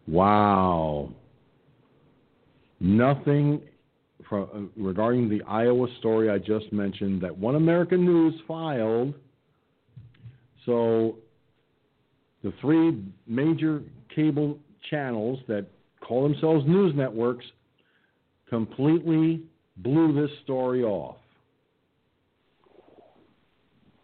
Wow. 0.06 1.12
Nothing 2.80 3.60
from, 4.26 4.70
regarding 4.74 5.28
the 5.28 5.42
Iowa 5.42 5.86
story 5.98 6.30
I 6.30 6.38
just 6.38 6.72
mentioned 6.72 7.20
that 7.20 7.36
One 7.36 7.56
American 7.56 8.06
News 8.06 8.32
filed. 8.48 9.12
So 10.68 11.16
the 12.44 12.52
three 12.60 13.02
major 13.26 13.82
cable 14.14 14.58
channels 14.90 15.38
that 15.48 15.64
call 16.06 16.24
themselves 16.24 16.66
news 16.66 16.92
networks 16.94 17.46
completely 18.50 19.40
blew 19.78 20.12
this 20.12 20.30
story 20.44 20.82
off. 20.82 21.16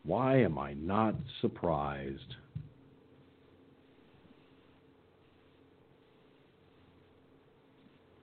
Why 0.04 0.38
am 0.40 0.58
I 0.58 0.72
not 0.72 1.14
surprised? 1.42 2.34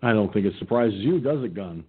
I 0.02 0.14
don't 0.14 0.34
think 0.34 0.48
it 0.48 0.54
surprises 0.58 0.98
you, 0.98 1.20
does 1.20 1.44
it, 1.44 1.54
Gun? 1.54 1.84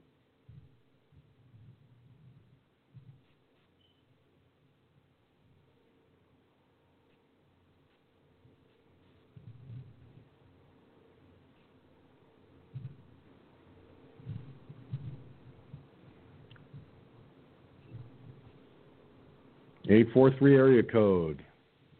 Eight 19.93 20.09
four 20.15 20.31
three 20.39 20.57
area 20.57 20.83
code. 20.83 21.45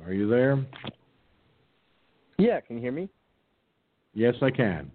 Are 0.03 0.15
you 0.15 0.27
there? 0.27 0.65
Yeah, 2.39 2.59
can 2.63 2.77
you 2.77 2.83
hear 2.83 2.91
me? 2.91 3.11
Yes, 4.15 4.35
I 4.41 4.51
can. 4.51 4.91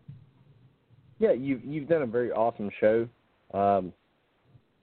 Yeah, 1.20 1.34
you've 1.34 1.64
you've 1.64 1.88
done 1.88 2.02
a 2.02 2.08
very 2.08 2.32
awesome 2.32 2.72
show. 2.80 3.08
Um, 3.54 3.94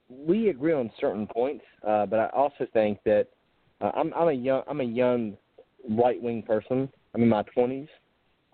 we 0.08 0.50
agree 0.50 0.72
on 0.72 0.92
certain 1.00 1.26
points, 1.26 1.64
uh, 1.84 2.06
but 2.06 2.20
I 2.20 2.28
also 2.28 2.68
think 2.72 3.00
that 3.04 3.26
uh, 3.80 3.90
I'm 3.96 4.14
I'm 4.14 4.28
a 4.28 4.32
young 4.32 4.62
I'm 4.68 4.80
a 4.80 4.84
young 4.84 5.36
right 5.90 6.22
wing 6.22 6.44
person. 6.44 6.88
I'm 7.16 7.22
in 7.24 7.28
my 7.28 7.42
twenties. 7.52 7.88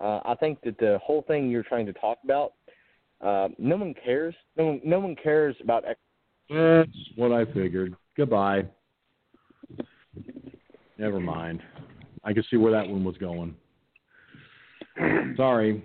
Uh, 0.02 0.20
I 0.24 0.36
think 0.40 0.62
that 0.62 0.78
the 0.78 0.98
whole 1.04 1.20
thing 1.28 1.50
you're 1.50 1.64
trying 1.64 1.84
to 1.84 1.92
talk 1.92 2.16
about, 2.24 2.54
uh, 3.20 3.48
no 3.58 3.76
one 3.76 3.92
cares. 4.02 4.34
No 4.56 4.64
one 4.64 4.80
no 4.82 5.00
one 5.00 5.16
cares 5.22 5.54
about. 5.62 5.84
Ex- 5.86 6.00
That's 6.48 6.88
what 7.16 7.30
I 7.30 7.44
figured. 7.52 7.94
Goodbye. 8.16 8.64
Never 11.00 11.18
mind. 11.18 11.62
I 12.24 12.34
could 12.34 12.44
see 12.50 12.58
where 12.58 12.72
that 12.72 12.86
one 12.86 13.02
was 13.04 13.16
going. 13.16 13.56
Sorry. 15.38 15.82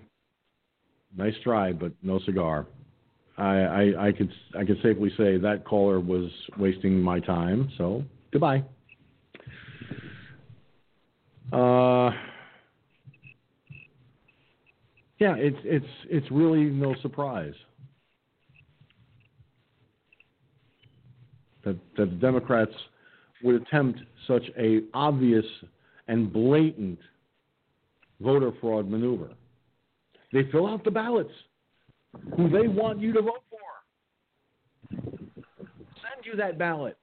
Nice 1.15 1.33
try, 1.41 1.71
but 1.71 1.93
no 2.03 2.19
cigar. 2.25 2.67
I, 3.37 3.43
I, 3.43 4.07
I 4.07 4.11
could 4.11 4.29
I 4.59 4.65
could 4.65 4.75
safely 4.83 5.09
say 5.15 5.37
that 5.37 5.63
caller 5.63 6.01
was 6.01 6.29
wasting 6.57 7.01
my 7.01 7.21
time. 7.21 7.71
So 7.77 8.03
goodbye. 8.33 8.65
Uh, 11.53 12.11
yeah, 15.19 15.35
it's 15.37 15.57
it's 15.63 15.85
it's 16.09 16.29
really 16.29 16.65
no 16.65 16.93
surprise 17.01 17.53
that 21.63 21.77
that 21.95 22.09
the 22.09 22.15
Democrats 22.17 22.73
would 23.43 23.61
attempt 23.61 23.99
such 24.27 24.43
a 24.57 24.81
obvious 24.93 25.45
and 26.07 26.31
blatant 26.31 26.99
voter 28.21 28.51
fraud 28.61 28.89
maneuver. 28.89 29.29
They 30.31 30.49
fill 30.51 30.67
out 30.67 30.83
the 30.83 30.91
ballots 30.91 31.31
who 32.35 32.49
they 32.49 32.67
want 32.67 32.99
you 32.99 33.13
to 33.13 33.21
vote 33.21 33.43
for. 33.49 33.59
Send 34.91 36.25
you 36.25 36.35
that 36.37 36.57
ballot. 36.57 36.97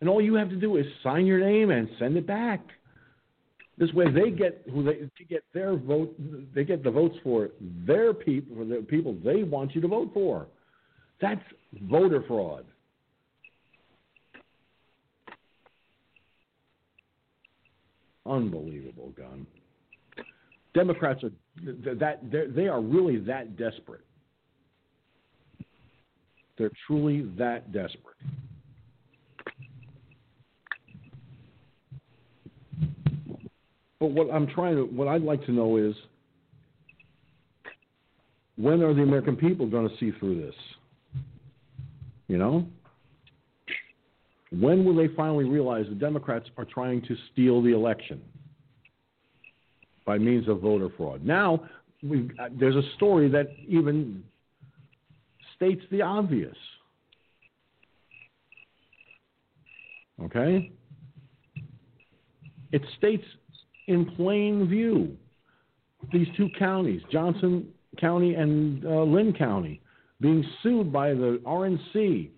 And 0.00 0.08
all 0.08 0.20
you 0.20 0.34
have 0.34 0.50
to 0.50 0.56
do 0.56 0.76
is 0.76 0.86
sign 1.02 1.26
your 1.26 1.40
name 1.40 1.70
and 1.70 1.88
send 1.98 2.16
it 2.16 2.26
back. 2.26 2.60
This 3.76 3.92
way 3.92 4.10
they 4.10 4.30
get 4.30 4.62
who 4.72 4.84
they 4.84 4.94
to 5.16 5.24
get 5.28 5.42
their 5.52 5.76
vote 5.76 6.14
they 6.54 6.62
get 6.62 6.84
the 6.84 6.90
votes 6.90 7.16
for 7.24 7.50
their 7.86 8.14
people 8.14 8.56
for 8.56 8.64
the 8.64 8.76
people 8.88 9.16
they 9.24 9.42
want 9.42 9.74
you 9.74 9.80
to 9.80 9.88
vote 9.88 10.10
for. 10.14 10.46
That's 11.20 11.42
voter 11.90 12.22
fraud. 12.28 12.64
Unbelievable, 18.26 19.12
gun. 19.16 19.46
Democrats 20.74 21.22
are 21.22 21.30
that 21.94 22.20
they 22.54 22.66
are 22.66 22.80
really 22.80 23.18
that 23.18 23.56
desperate. 23.56 24.00
They're 26.56 26.70
truly 26.86 27.30
that 27.38 27.72
desperate. 27.72 28.16
But 34.00 34.10
what 34.10 34.32
I'm 34.32 34.46
trying 34.48 34.76
to, 34.76 34.82
what 34.82 35.08
I'd 35.08 35.22
like 35.22 35.44
to 35.46 35.52
know 35.52 35.76
is, 35.76 35.94
when 38.56 38.82
are 38.82 38.94
the 38.94 39.02
American 39.02 39.36
people 39.36 39.66
going 39.66 39.88
to 39.88 39.96
see 39.98 40.12
through 40.18 40.42
this? 40.42 40.54
You 42.28 42.38
know, 42.38 42.66
when 44.60 44.84
will 44.84 44.94
they 44.94 45.08
finally 45.14 45.44
realize 45.44 45.86
the 45.88 45.94
Democrats 45.94 46.48
are 46.56 46.64
trying 46.64 47.02
to 47.02 47.16
steal 47.32 47.62
the 47.62 47.72
election? 47.72 48.20
by 50.04 50.18
means 50.18 50.48
of 50.48 50.60
voter 50.60 50.88
fraud. 50.96 51.24
Now, 51.24 51.64
uh, 52.04 52.48
there's 52.58 52.76
a 52.76 52.82
story 52.96 53.28
that 53.30 53.48
even 53.66 54.22
states 55.56 55.82
the 55.90 56.02
obvious. 56.02 56.56
Okay? 60.22 60.72
It 62.72 62.82
states 62.98 63.24
in 63.86 64.06
plain 64.16 64.68
view 64.68 65.16
these 66.12 66.26
two 66.36 66.48
counties, 66.58 67.00
Johnson 67.10 67.68
County 67.98 68.34
and 68.34 68.84
uh, 68.84 69.02
Linn 69.04 69.32
County, 69.32 69.80
being 70.20 70.44
sued 70.62 70.92
by 70.92 71.10
the 71.10 71.40
RNC, 71.46 72.30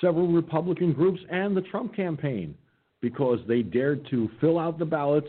several 0.00 0.28
Republican 0.28 0.92
groups, 0.92 1.20
and 1.30 1.56
the 1.56 1.62
Trump 1.62 1.94
campaign 1.94 2.54
because 3.00 3.38
they 3.46 3.62
dared 3.62 4.06
to 4.10 4.28
fill 4.40 4.58
out 4.58 4.78
the 4.78 4.84
ballots 4.84 5.28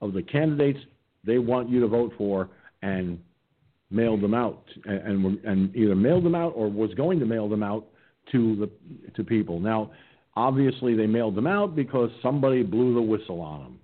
of 0.00 0.12
the 0.12 0.22
candidates 0.22 0.78
they 1.24 1.38
want 1.38 1.68
you 1.68 1.80
to 1.80 1.88
vote 1.88 2.12
for 2.16 2.48
and 2.82 3.18
mailed 3.90 4.20
them 4.20 4.34
out 4.34 4.64
and, 4.84 5.24
and, 5.24 5.44
and 5.44 5.76
either 5.76 5.94
mailed 5.94 6.24
them 6.24 6.34
out 6.34 6.52
or 6.54 6.70
was 6.70 6.92
going 6.94 7.18
to 7.18 7.26
mail 7.26 7.48
them 7.48 7.62
out 7.62 7.86
to 8.32 8.56
the 8.56 8.70
to 9.14 9.24
people. 9.24 9.60
Now, 9.60 9.92
obviously, 10.34 10.94
they 10.94 11.06
mailed 11.06 11.34
them 11.34 11.46
out 11.46 11.76
because 11.76 12.10
somebody 12.22 12.62
blew 12.62 12.94
the 12.94 13.02
whistle 13.02 13.40
on 13.40 13.60
them. 13.60 13.78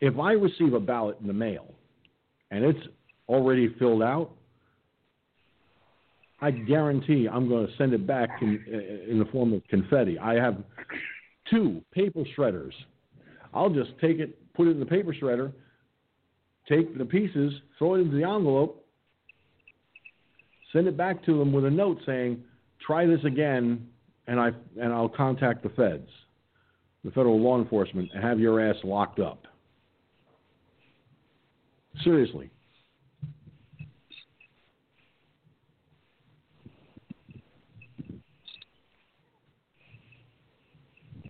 If 0.00 0.18
I 0.18 0.32
receive 0.32 0.74
a 0.74 0.80
ballot 0.80 1.16
in 1.20 1.26
the 1.26 1.32
mail 1.32 1.74
and 2.50 2.64
it's 2.64 2.86
already 3.28 3.74
filled 3.78 4.02
out, 4.02 4.30
I 6.40 6.50
guarantee 6.50 7.28
I'm 7.30 7.48
going 7.48 7.66
to 7.66 7.72
send 7.76 7.94
it 7.94 8.06
back 8.06 8.28
in, 8.42 8.62
in 9.08 9.18
the 9.18 9.24
form 9.26 9.52
of 9.52 9.66
confetti. 9.68 10.18
I 10.18 10.34
have 10.34 10.62
two 11.50 11.82
paper 11.92 12.24
shredders 12.36 12.72
I'll 13.56 13.70
just 13.70 13.92
take 14.00 14.18
it, 14.18 14.38
put 14.52 14.68
it 14.68 14.72
in 14.72 14.80
the 14.80 14.86
paper 14.86 15.14
shredder, 15.14 15.50
take 16.68 16.96
the 16.96 17.06
pieces, 17.06 17.54
throw 17.78 17.94
it 17.94 18.00
into 18.00 18.16
the 18.16 18.24
envelope, 18.24 18.84
send 20.74 20.86
it 20.86 20.96
back 20.96 21.24
to 21.24 21.38
them 21.38 21.52
with 21.52 21.64
a 21.64 21.70
note 21.70 21.98
saying, 22.04 22.44
"Try 22.86 23.06
this 23.06 23.24
again, 23.24 23.88
and 24.26 24.38
I 24.38 24.52
and 24.78 24.92
I'll 24.92 25.08
contact 25.08 25.62
the 25.62 25.70
feds, 25.70 26.10
the 27.02 27.10
federal 27.12 27.40
law 27.40 27.58
enforcement, 27.58 28.10
and 28.12 28.22
have 28.22 28.38
your 28.38 28.60
ass 28.60 28.76
locked 28.84 29.20
up." 29.20 29.46
Seriously. 32.04 32.50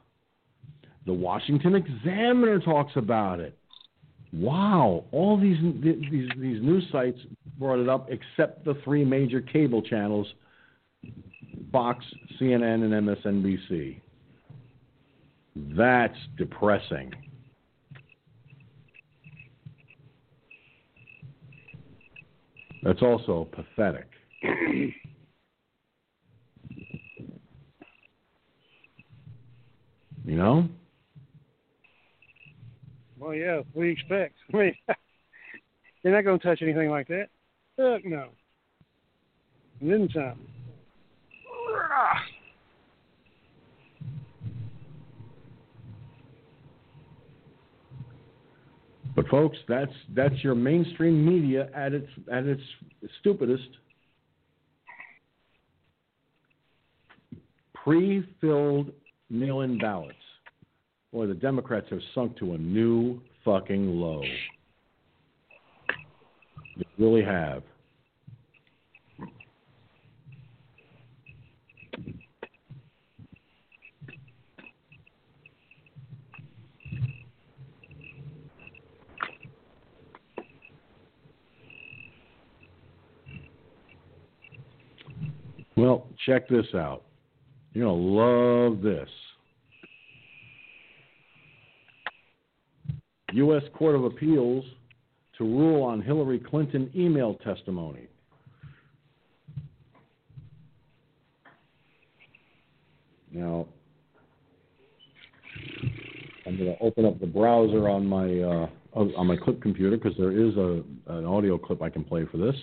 The 1.05 1.13
Washington 1.13 1.75
Examiner 1.75 2.59
talks 2.59 2.93
about 2.95 3.39
it. 3.39 3.57
Wow, 4.33 5.05
all 5.11 5.39
these 5.39 5.57
these 5.81 6.29
these 6.37 6.61
news 6.61 6.83
sites 6.91 7.19
brought 7.57 7.79
it 7.79 7.87
up 7.87 8.09
except 8.09 8.65
the 8.65 8.73
three 8.83 9.05
major 9.05 9.39
cable 9.39 9.81
channels 9.81 10.27
Fox, 11.71 12.03
CNN 12.39 12.83
and 12.83 13.07
MSNBC. 13.07 13.99
That's 15.55 16.17
depressing. 16.37 17.11
That's 22.85 23.01
also 23.01 23.47
pathetic. 23.51 24.07
you 24.43 24.93
know? 30.23 30.69
Well, 33.17 33.33
yeah, 33.33 33.61
we 33.73 33.89
expect. 33.89 34.35
I 34.53 34.57
mean, 34.57 34.75
they're 36.03 36.13
not 36.13 36.25
going 36.25 36.39
to 36.39 36.45
touch 36.45 36.61
anything 36.61 36.91
like 36.91 37.07
that. 37.07 37.29
Fuck 37.75 38.05
no. 38.05 38.27
And 39.81 39.91
then 39.91 40.07
some. 40.13 40.39
But 49.15 49.27
folks, 49.29 49.57
that's 49.67 49.93
that's 50.13 50.43
your 50.43 50.55
mainstream 50.55 51.25
media 51.25 51.69
at 51.73 51.93
its 51.93 52.09
at 52.31 52.45
its 52.45 52.61
stupidest. 53.19 53.69
Pre-filled 57.73 58.91
mail-in 59.29 59.77
ballots. 59.77 60.15
Boy, 61.13 61.27
the 61.27 61.35
Democrats 61.35 61.87
have 61.91 61.99
sunk 62.15 62.35
to 62.37 62.53
a 62.53 62.57
new 62.57 63.21
fucking 63.45 63.87
low. 63.87 64.23
They 66.77 66.85
really 66.97 67.23
have. 67.23 67.61
Well, 85.77 86.07
check 86.25 86.47
this 86.47 86.67
out. 86.73 87.03
You're 87.73 87.87
going 87.87 88.01
to 88.01 88.07
love 88.21 88.81
this. 88.81 89.09
U.S. 93.33 93.63
Court 93.73 93.95
of 93.95 94.05
Appeals 94.05 94.63
to 95.37 95.43
rule 95.43 95.83
on 95.83 96.01
Hillary 96.01 96.39
Clinton 96.39 96.89
email 96.95 97.35
testimony. 97.43 98.07
Now, 103.33 103.67
I'm 106.45 106.57
going 106.57 106.73
to 106.73 106.77
open 106.79 107.05
up 107.05 107.19
the 107.19 107.27
browser 107.27 107.89
on 107.89 108.05
my 108.05 108.39
uh, 108.39 108.67
on 108.93 109.27
my 109.27 109.35
clip 109.35 109.61
computer 109.61 109.97
because 109.97 110.17
there 110.17 110.31
is 110.31 110.55
a 110.55 110.81
an 111.07 111.25
audio 111.25 111.57
clip 111.57 111.81
I 111.81 111.89
can 111.89 112.05
play 112.05 112.25
for 112.31 112.37
this. 112.37 112.55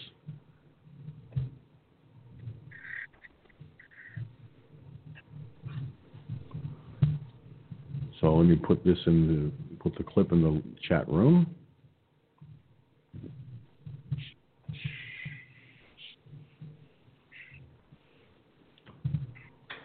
So 8.23 8.35
let 8.37 8.47
me 8.47 8.55
put 8.55 8.85
this 8.85 8.99
in 9.07 9.27
the 9.27 9.51
put 9.79 9.97
the 9.99 10.05
clip 10.05 10.31
in 10.31 10.43
the 10.43 10.63
chat 10.89 11.09
room. 11.09 11.53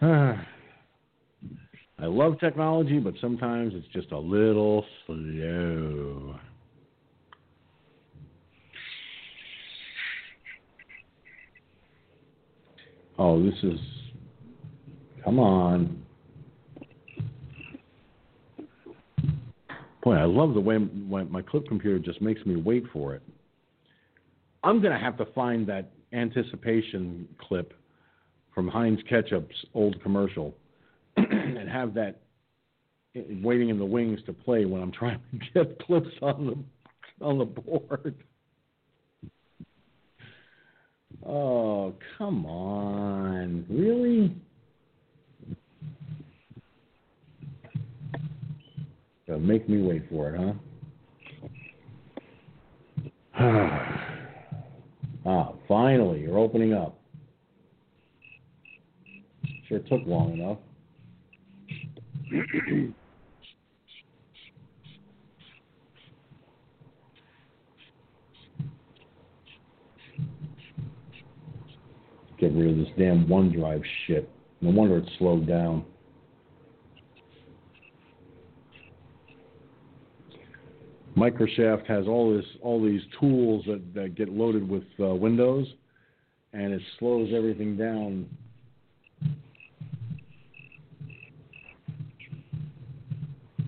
I 0.00 2.06
love 2.06 2.38
technology, 2.38 3.00
but 3.00 3.14
sometimes 3.20 3.72
it's 3.74 3.88
just 3.88 4.12
a 4.12 4.18
little 4.18 4.84
slow. 5.04 6.38
Oh, 13.18 13.42
this 13.42 13.56
is. 13.64 13.80
Come 15.24 15.40
on. 15.40 16.04
Boy, 20.02 20.14
I 20.14 20.24
love 20.24 20.54
the 20.54 20.60
way 20.60 20.78
my 20.78 21.42
clip 21.42 21.66
computer 21.66 21.98
just 21.98 22.20
makes 22.22 22.44
me 22.46 22.56
wait 22.56 22.84
for 22.92 23.14
it. 23.14 23.22
I'm 24.62 24.80
going 24.80 24.92
to 24.92 24.98
have 24.98 25.16
to 25.18 25.26
find 25.26 25.66
that 25.68 25.90
anticipation 26.12 27.28
clip 27.38 27.74
from 28.54 28.68
Heinz 28.68 29.00
Ketchup's 29.08 29.54
old 29.74 30.00
commercial 30.02 30.54
and 31.16 31.68
have 31.68 31.94
that 31.94 32.20
waiting 33.14 33.68
in 33.68 33.78
the 33.78 33.84
wings 33.84 34.20
to 34.26 34.32
play 34.32 34.64
when 34.64 34.82
I'm 34.82 34.92
trying 34.92 35.20
to 35.32 35.38
get 35.64 35.78
clips 35.84 36.08
on 36.22 36.46
the 36.46 37.24
on 37.24 37.38
the 37.38 37.44
board. 37.44 38.14
Oh, 41.26 41.94
come 42.16 42.46
on. 42.46 43.66
Really? 43.68 44.36
So 49.28 49.38
make 49.38 49.68
me 49.68 49.82
wait 49.82 50.08
for 50.08 50.30
it, 50.30 50.40
huh? 50.40 50.54
ah, 55.26 55.52
finally, 55.68 56.22
you're 56.22 56.38
opening 56.38 56.72
up. 56.72 56.98
Sure 59.68 59.80
took 59.80 60.00
long 60.06 60.32
enough. 60.32 60.56
Get 72.40 72.52
rid 72.54 72.70
of 72.70 72.76
this 72.78 72.88
damn 72.96 73.26
OneDrive 73.26 73.82
shit. 74.06 74.26
No 74.62 74.70
wonder 74.70 74.96
it's 74.96 75.10
slowed 75.18 75.46
down. 75.46 75.84
Microsoft 81.18 81.86
has 81.86 82.06
all 82.06 82.32
this, 82.36 82.46
all 82.62 82.80
these 82.80 83.02
tools 83.18 83.64
that, 83.66 83.82
that 83.92 84.14
get 84.14 84.28
loaded 84.28 84.68
with 84.68 84.84
uh, 85.00 85.06
Windows, 85.06 85.66
and 86.52 86.72
it 86.72 86.80
slows 86.98 87.30
everything 87.34 87.76
down. 87.76 88.28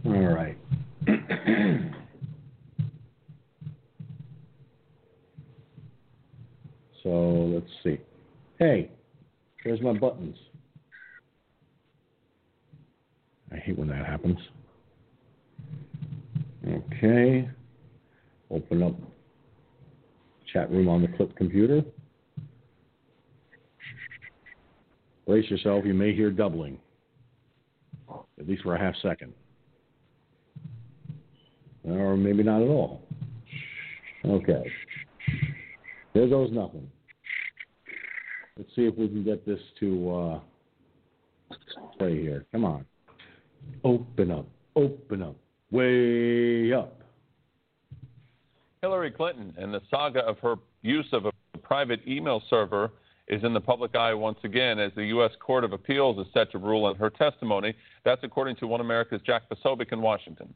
All 0.06 0.12
right. 0.12 0.56
so 7.02 7.08
let's 7.52 7.66
see. 7.82 7.98
Hey, 8.60 8.92
there's 9.64 9.80
my 9.80 9.92
buttons. 9.92 10.36
I 13.52 13.56
hate 13.56 13.76
when 13.76 13.88
that 13.88 14.06
happens. 14.06 14.38
Okay. 16.70 17.48
Open 18.50 18.82
up 18.82 18.94
chat 20.52 20.70
room 20.70 20.88
on 20.88 21.02
the 21.02 21.08
clip 21.08 21.34
computer. 21.36 21.82
Brace 25.26 25.48
yourself, 25.50 25.84
you 25.84 25.94
may 25.94 26.14
hear 26.14 26.30
doubling, 26.30 26.78
at 28.38 28.48
least 28.48 28.62
for 28.62 28.74
a 28.74 28.78
half 28.78 28.94
second. 29.00 29.32
Or 31.84 32.16
maybe 32.16 32.42
not 32.42 32.62
at 32.62 32.68
all. 32.68 33.02
Okay. 34.24 34.70
There 36.14 36.28
goes 36.28 36.50
nothing. 36.52 36.90
Let's 38.56 38.70
see 38.74 38.82
if 38.82 38.96
we 38.96 39.08
can 39.08 39.24
get 39.24 39.46
this 39.46 39.60
to 39.78 40.10
uh, 40.10 40.40
play 41.96 42.20
here. 42.20 42.44
Come 42.52 42.64
on. 42.64 42.84
Open 43.84 44.30
up. 44.30 44.46
Open 44.76 45.22
up 45.22 45.36
way 45.70 46.72
up. 46.72 47.00
Hillary 48.82 49.10
Clinton 49.10 49.54
and 49.58 49.72
the 49.72 49.80
saga 49.90 50.20
of 50.20 50.38
her 50.38 50.56
use 50.82 51.08
of 51.12 51.26
a 51.26 51.32
private 51.62 52.00
email 52.06 52.42
server 52.48 52.90
is 53.28 53.44
in 53.44 53.52
the 53.52 53.60
public 53.60 53.94
eye 53.94 54.14
once 54.14 54.38
again 54.42 54.78
as 54.78 54.90
the 54.96 55.04
U.S. 55.06 55.30
Court 55.38 55.62
of 55.62 55.72
Appeals 55.72 56.18
is 56.18 56.32
set 56.34 56.50
to 56.52 56.58
rule 56.58 56.84
on 56.84 56.96
her 56.96 57.10
testimony. 57.10 57.74
That's 58.04 58.24
according 58.24 58.56
to 58.56 58.66
One 58.66 58.80
America's 58.80 59.20
Jack 59.24 59.42
Posobiec 59.48 59.92
in 59.92 60.00
Washington. 60.00 60.52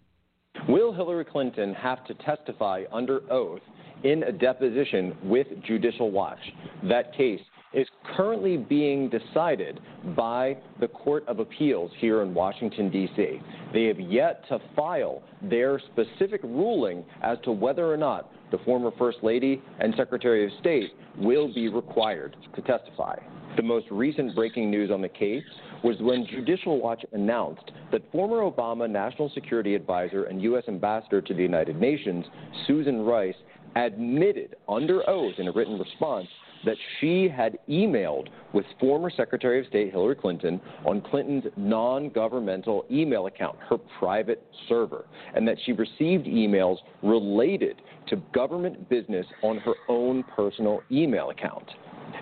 Will 0.68 0.92
Hillary 0.92 1.24
Clinton 1.24 1.74
have 1.74 2.04
to 2.06 2.14
testify 2.14 2.84
under 2.90 3.20
oath 3.30 3.60
in 4.02 4.22
a 4.24 4.32
deposition 4.32 5.16
with 5.22 5.46
Judicial 5.64 6.10
Watch. 6.10 6.38
That 6.82 7.14
case 7.14 7.40
is 7.74 7.88
currently 8.16 8.56
being 8.56 9.10
decided 9.10 9.80
by 10.16 10.56
the 10.80 10.88
Court 10.88 11.24
of 11.26 11.40
Appeals 11.40 11.90
here 11.98 12.22
in 12.22 12.32
Washington, 12.32 12.90
D.C. 12.90 13.40
They 13.72 13.84
have 13.84 13.98
yet 13.98 14.46
to 14.48 14.60
file 14.76 15.22
their 15.42 15.80
specific 15.92 16.42
ruling 16.44 17.04
as 17.22 17.38
to 17.44 17.52
whether 17.52 17.92
or 17.92 17.96
not 17.96 18.30
the 18.50 18.58
former 18.58 18.92
First 18.96 19.18
Lady 19.22 19.60
and 19.80 19.92
Secretary 19.96 20.44
of 20.44 20.52
State 20.60 20.92
will 21.18 21.52
be 21.52 21.68
required 21.68 22.36
to 22.54 22.62
testify. 22.62 23.16
The 23.56 23.62
most 23.62 23.86
recent 23.90 24.34
breaking 24.34 24.70
news 24.70 24.90
on 24.90 25.00
the 25.00 25.08
case 25.08 25.44
was 25.82 25.96
when 26.00 26.26
Judicial 26.26 26.80
Watch 26.80 27.04
announced 27.12 27.70
that 27.92 28.02
former 28.10 28.48
Obama 28.48 28.88
National 28.88 29.30
Security 29.30 29.74
Advisor 29.74 30.24
and 30.24 30.42
U.S. 30.42 30.64
Ambassador 30.68 31.20
to 31.20 31.34
the 31.34 31.42
United 31.42 31.80
Nations, 31.80 32.24
Susan 32.66 33.02
Rice, 33.02 33.34
admitted 33.76 34.56
under 34.68 35.08
oath 35.08 35.34
in 35.38 35.48
a 35.48 35.52
written 35.52 35.78
response 35.78 36.28
that 36.64 36.76
she 37.00 37.28
had 37.28 37.58
emailed 37.68 38.28
with 38.52 38.64
former 38.80 39.10
Secretary 39.10 39.60
of 39.60 39.66
State 39.66 39.90
Hillary 39.92 40.14
Clinton 40.14 40.60
on 40.86 41.00
Clinton's 41.00 41.44
non 41.56 42.08
governmental 42.10 42.84
email 42.90 43.26
account, 43.26 43.56
her 43.68 43.78
private 43.98 44.42
server, 44.68 45.06
and 45.34 45.46
that 45.46 45.56
she 45.64 45.72
received 45.72 46.26
emails 46.26 46.78
related 47.02 47.82
to 48.08 48.16
government 48.32 48.88
business 48.88 49.26
on 49.42 49.58
her 49.58 49.74
own 49.88 50.22
personal 50.34 50.80
email 50.90 51.30
account. 51.30 51.68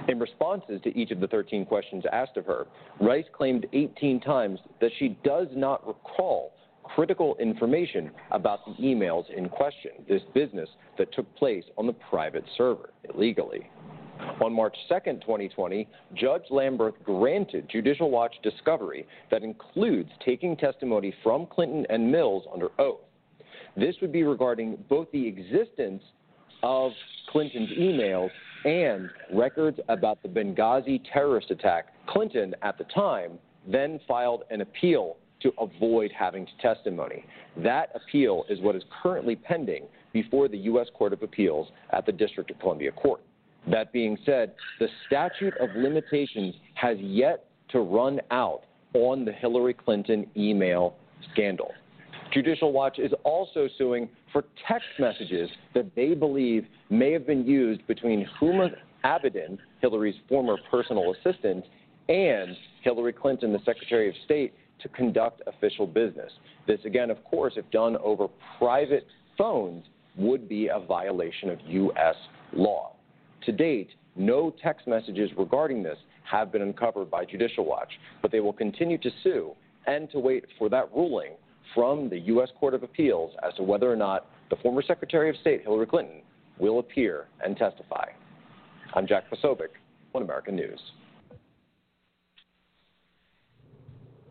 In 0.09 0.19
responses 0.19 0.81
to 0.83 0.97
each 0.97 1.11
of 1.11 1.21
the 1.21 1.29
13 1.29 1.67
questions 1.67 2.05
asked 2.13 2.37
of 2.37 2.47
her, 2.47 2.67
Rice 3.01 3.27
claimed 3.33 3.67
18 3.73 4.21
times 4.21 4.59
that 4.81 4.91
she 4.99 5.17
does 5.23 5.49
not 5.53 5.87
recall 5.87 6.53
critical 6.83 7.37
information 7.39 8.11
about 8.31 8.61
the 8.67 8.73
emails 8.83 9.25
in 9.35 9.49
question, 9.49 9.93
this 10.09 10.23
business 10.35 10.69
that 10.99 11.13
took 11.13 11.33
place 11.37 11.65
on 11.77 11.87
the 11.87 11.93
private 11.93 12.45
server 12.57 12.91
illegally. 13.15 13.71
On 14.41 14.53
March 14.53 14.77
2, 14.89 14.95
2020, 15.21 15.89
Judge 16.15 16.43
Lamberth 16.51 16.95
granted 17.05 17.69
Judicial 17.71 18.11
Watch 18.11 18.35
discovery 18.43 19.07
that 19.31 19.43
includes 19.43 20.11
taking 20.25 20.57
testimony 20.57 21.15
from 21.23 21.47
Clinton 21.47 21.87
and 21.91 22.11
Mills 22.11 22.45
under 22.53 22.69
oath. 22.79 23.01
This 23.77 23.97
would 24.01 24.13
be 24.13 24.23
regarding 24.23 24.79
both 24.89 25.11
the 25.13 25.27
existence 25.27 26.03
of 26.63 26.93
Clinton's 27.31 27.71
emails 27.71 28.31
and 28.65 29.09
records 29.33 29.79
about 29.89 30.23
the 30.23 30.29
Benghazi 30.29 31.01
terrorist 31.13 31.51
attack. 31.51 31.87
Clinton, 32.07 32.55
at 32.63 32.79
the 32.79 32.85
time, 32.85 33.39
then 33.67 34.01
filed 34.07 34.43
an 34.51 34.61
appeal 34.61 35.17
to 35.41 35.53
avoid 35.59 36.13
having 36.17 36.47
to 36.47 36.53
testimony. 36.61 37.25
That 37.57 37.91
appeal 37.95 38.45
is 38.49 38.61
what 38.61 38.77
is 38.77 38.83
currently 39.03 39.37
pending 39.37 39.85
before 40.13 40.49
the 40.49 40.59
U.S. 40.59 40.87
Court 40.95 41.13
of 41.13 41.23
Appeals 41.23 41.69
at 41.91 42.07
the 42.07 42.13
District 42.13 42.51
of 42.51 42.59
Columbia 42.61 42.93
Court. 42.93 43.21
That 43.71 43.93
being 43.93 44.19
said, 44.27 44.55
the 44.81 44.89
statute 45.07 45.55
of 45.59 45.71
limitations 45.77 46.55
has 46.75 46.99
yet 46.99 47.45
to 47.71 47.81
run 47.81 48.21
out 48.31 48.63
on 48.95 49.25
the 49.25 49.33
Hillary 49.33 49.75
Clinton 49.75 50.27
email 50.37 50.97
scandal. 51.33 51.73
Judicial 52.33 52.73
Watch 52.73 52.99
is 52.99 53.13
also 53.25 53.69
suing 53.79 54.09
for 54.33 54.45
text 54.67 54.89
messages 54.99 55.51
that 55.75 55.95
they 55.95 56.15
believe 56.15 56.67
may 56.91 57.13
have 57.13 57.27
been 57.27 57.47
used 57.47 57.87
between 57.87 58.27
Huma 58.41 58.71
Abedin, 59.05 59.59
Hillary's 59.81 60.17
former 60.29 60.57
personal 60.71 61.15
assistant, 61.15 61.65
and 62.09 62.57
Hillary 62.83 63.13
Clinton, 63.13 63.53
the 63.53 63.61
Secretary 63.65 64.09
of 64.09 64.15
State, 64.25 64.55
to 64.81 64.89
conduct 64.89 65.43
official 65.47 65.87
business. 65.87 66.33
This, 66.67 66.81
again, 66.85 67.11
of 67.11 67.23
course, 67.25 67.55
if 67.57 67.71
done 67.71 67.97
over 67.99 68.27
private 68.59 69.07
phones, 69.39 69.85
would 70.17 70.49
be 70.49 70.69
a 70.69 70.79
violation 70.79 71.49
of 71.51 71.59
U.S. 71.67 72.17
law. 72.53 72.95
To 73.47 73.53
date, 73.53 73.91
no 74.15 74.55
text 74.63 74.87
messages 74.87 75.31
regarding 75.37 75.83
this 75.83 75.99
have 76.31 76.53
been 76.53 76.63
uncovered 76.63 77.11
by 77.11 77.25
Judicial 77.25 77.65
Watch, 77.65 77.91
but 78.21 78.31
they 78.31 78.41
will 78.41 78.53
continue 78.53 78.99
to 78.99 79.11
sue 79.23 79.53
and 79.87 80.11
to 80.11 80.19
wait 80.19 80.45
for 80.59 80.69
that 80.69 80.95
ruling 80.95 81.33
from 81.75 82.09
the 82.09 82.19
U.S. 82.19 82.49
Court 82.61 82.75
of 82.75 82.83
Appeals 82.83 83.33
as 83.47 83.55
to 83.55 83.63
whether 83.63 83.91
or 83.91 83.97
not 83.97 84.27
the 84.51 84.57
former 84.57 84.83
Secretary 84.83 85.31
of 85.31 85.37
State, 85.37 85.63
Hillary 85.63 85.87
Clinton, 85.87 86.23
will 86.59 86.79
appear 86.79 87.27
and 87.45 87.57
testify. 87.57 88.11
I'm 88.95 89.07
Jack 89.07 89.25
Posobiec, 89.31 89.69
One 90.13 90.23
American 90.23 90.55
News. 90.55 90.81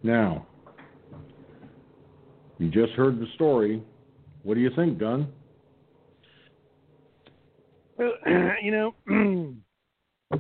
Now, 0.04 0.46
you 2.60 2.70
just 2.70 2.94
heard 2.94 3.20
the 3.20 3.28
story. 3.36 3.84
What 4.44 4.54
do 4.54 4.62
you 4.62 4.70
think, 4.76 5.00
Gunn? 5.00 5.32
You 8.62 8.72
know, 8.72 8.94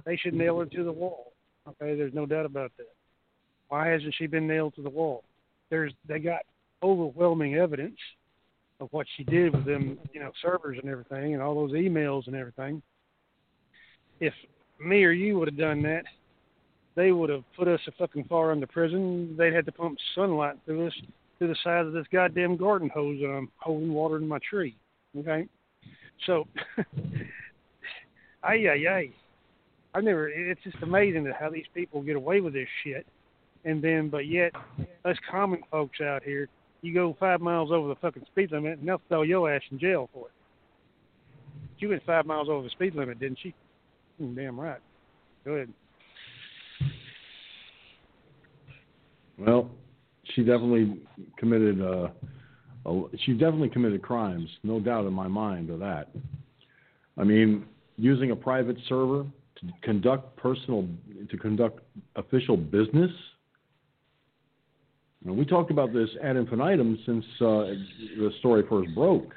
they 0.05 0.15
should 0.15 0.33
nail 0.33 0.59
her 0.59 0.65
to 0.65 0.83
the 0.83 0.91
wall. 0.91 1.33
Okay, 1.67 1.95
there's 1.95 2.13
no 2.13 2.25
doubt 2.25 2.45
about 2.45 2.71
that. 2.77 2.87
Why 3.69 3.87
hasn't 3.87 4.13
she 4.17 4.27
been 4.27 4.47
nailed 4.47 4.75
to 4.75 4.81
the 4.81 4.89
wall? 4.89 5.23
There's 5.69 5.93
they 6.07 6.19
got 6.19 6.41
overwhelming 6.83 7.55
evidence 7.55 7.97
of 8.79 8.89
what 8.91 9.07
she 9.15 9.23
did 9.23 9.55
with 9.55 9.65
them, 9.65 9.97
you 10.13 10.19
know, 10.19 10.31
servers 10.41 10.77
and 10.81 10.89
everything, 10.89 11.33
and 11.33 11.41
all 11.41 11.55
those 11.55 11.71
emails 11.71 12.27
and 12.27 12.35
everything. 12.35 12.81
If 14.19 14.33
me 14.83 15.03
or 15.03 15.11
you 15.11 15.37
would 15.39 15.47
have 15.47 15.57
done 15.57 15.81
that, 15.83 16.03
they 16.95 17.11
would 17.11 17.29
have 17.29 17.43
put 17.55 17.67
us 17.67 17.79
a 17.87 17.91
fucking 17.91 18.25
far 18.25 18.51
under 18.51 18.67
prison. 18.67 19.35
They'd 19.37 19.53
had 19.53 19.65
to 19.65 19.71
pump 19.71 19.97
sunlight 20.15 20.55
through 20.65 20.87
us 20.87 20.93
through 21.37 21.47
the 21.47 21.55
side 21.63 21.85
of 21.85 21.93
this 21.93 22.05
goddamn 22.11 22.55
garden 22.55 22.89
hose 22.93 23.19
that 23.19 23.29
I'm 23.29 23.49
holding 23.57 23.93
water 23.93 24.17
in 24.17 24.27
my 24.27 24.39
tree. 24.47 24.75
Okay, 25.17 25.47
so, 26.25 26.47
ay 28.43 28.67
ay 28.67 28.87
ay. 28.87 29.09
I 29.93 30.01
never. 30.01 30.29
It's 30.29 30.61
just 30.63 30.77
amazing 30.81 31.31
how 31.37 31.49
these 31.49 31.65
people 31.73 32.01
get 32.01 32.15
away 32.15 32.39
with 32.39 32.53
this 32.53 32.67
shit, 32.83 33.05
and 33.65 33.83
then, 33.83 34.09
but 34.09 34.25
yet, 34.27 34.53
us 35.05 35.17
common 35.29 35.61
folks 35.69 35.99
out 36.01 36.23
here, 36.23 36.47
you 36.81 36.93
go 36.93 37.15
five 37.19 37.41
miles 37.41 37.71
over 37.71 37.87
the 37.87 37.95
fucking 37.95 38.23
speed 38.31 38.51
limit, 38.51 38.79
and 38.79 38.87
they'll 38.87 39.01
throw 39.09 39.23
your 39.23 39.53
ass 39.53 39.61
in 39.69 39.79
jail 39.79 40.09
for 40.13 40.27
it. 40.27 40.33
She 41.79 41.87
went 41.87 42.05
five 42.05 42.25
miles 42.25 42.47
over 42.49 42.63
the 42.63 42.69
speed 42.69 42.95
limit, 42.95 43.19
didn't 43.19 43.39
she? 43.41 43.53
Mm, 44.21 44.35
damn 44.35 44.59
right. 44.59 44.79
Go 45.43 45.53
ahead. 45.53 45.73
Well, 49.37 49.71
she 50.35 50.41
definitely 50.43 51.01
committed. 51.37 51.81
Uh, 51.81 52.09
a, 52.85 53.03
she 53.25 53.33
definitely 53.33 53.69
committed 53.69 54.01
crimes, 54.01 54.49
no 54.63 54.79
doubt 54.79 55.05
in 55.05 55.13
my 55.13 55.27
mind 55.27 55.69
of 55.69 55.79
that. 55.79 56.09
I 57.17 57.23
mean, 57.23 57.65
using 58.01 58.31
a 58.31 58.35
private 58.35 58.77
server 58.89 59.23
to 59.55 59.67
conduct 59.83 60.35
personal, 60.37 60.87
to 61.29 61.37
conduct 61.37 61.79
official 62.15 62.57
business. 62.57 63.11
And 65.25 65.37
we 65.37 65.45
talked 65.45 65.71
about 65.71 65.93
this 65.93 66.09
ad 66.23 66.35
infinitum 66.35 66.97
since 67.05 67.23
uh, 67.41 67.75
the 68.17 68.31
story 68.39 68.63
first 68.67 68.93
broke. 68.95 69.33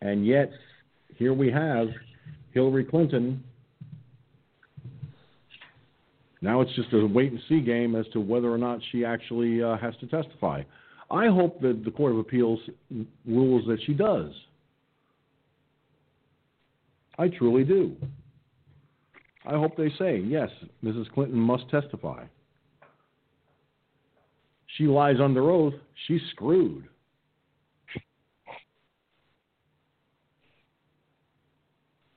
And 0.00 0.26
yet, 0.26 0.50
here 1.16 1.32
we 1.32 1.50
have 1.52 1.88
Hillary 2.52 2.84
Clinton 2.84 3.44
now 6.42 6.60
it's 6.60 6.74
just 6.74 6.92
a 6.92 7.06
wait 7.06 7.30
and 7.30 7.40
see 7.48 7.60
game 7.60 7.94
as 7.94 8.04
to 8.12 8.20
whether 8.20 8.52
or 8.52 8.58
not 8.58 8.80
she 8.90 9.04
actually 9.04 9.62
uh, 9.62 9.76
has 9.78 9.94
to 10.00 10.06
testify. 10.08 10.62
I 11.10 11.26
hope 11.26 11.60
that 11.60 11.84
the 11.84 11.90
Court 11.92 12.12
of 12.12 12.18
Appeals 12.18 12.58
rules 13.24 13.64
that 13.68 13.78
she 13.86 13.94
does. 13.94 14.32
I 17.22 17.28
truly 17.28 17.62
do. 17.62 17.94
I 19.46 19.52
hope 19.52 19.76
they 19.76 19.90
say, 19.96 20.18
yes, 20.18 20.50
Mrs. 20.82 21.08
Clinton 21.12 21.38
must 21.38 21.68
testify. 21.70 22.24
She 24.76 24.88
lies 24.88 25.16
under 25.22 25.48
oath, 25.48 25.74
she's 26.08 26.20
screwed. 26.32 26.88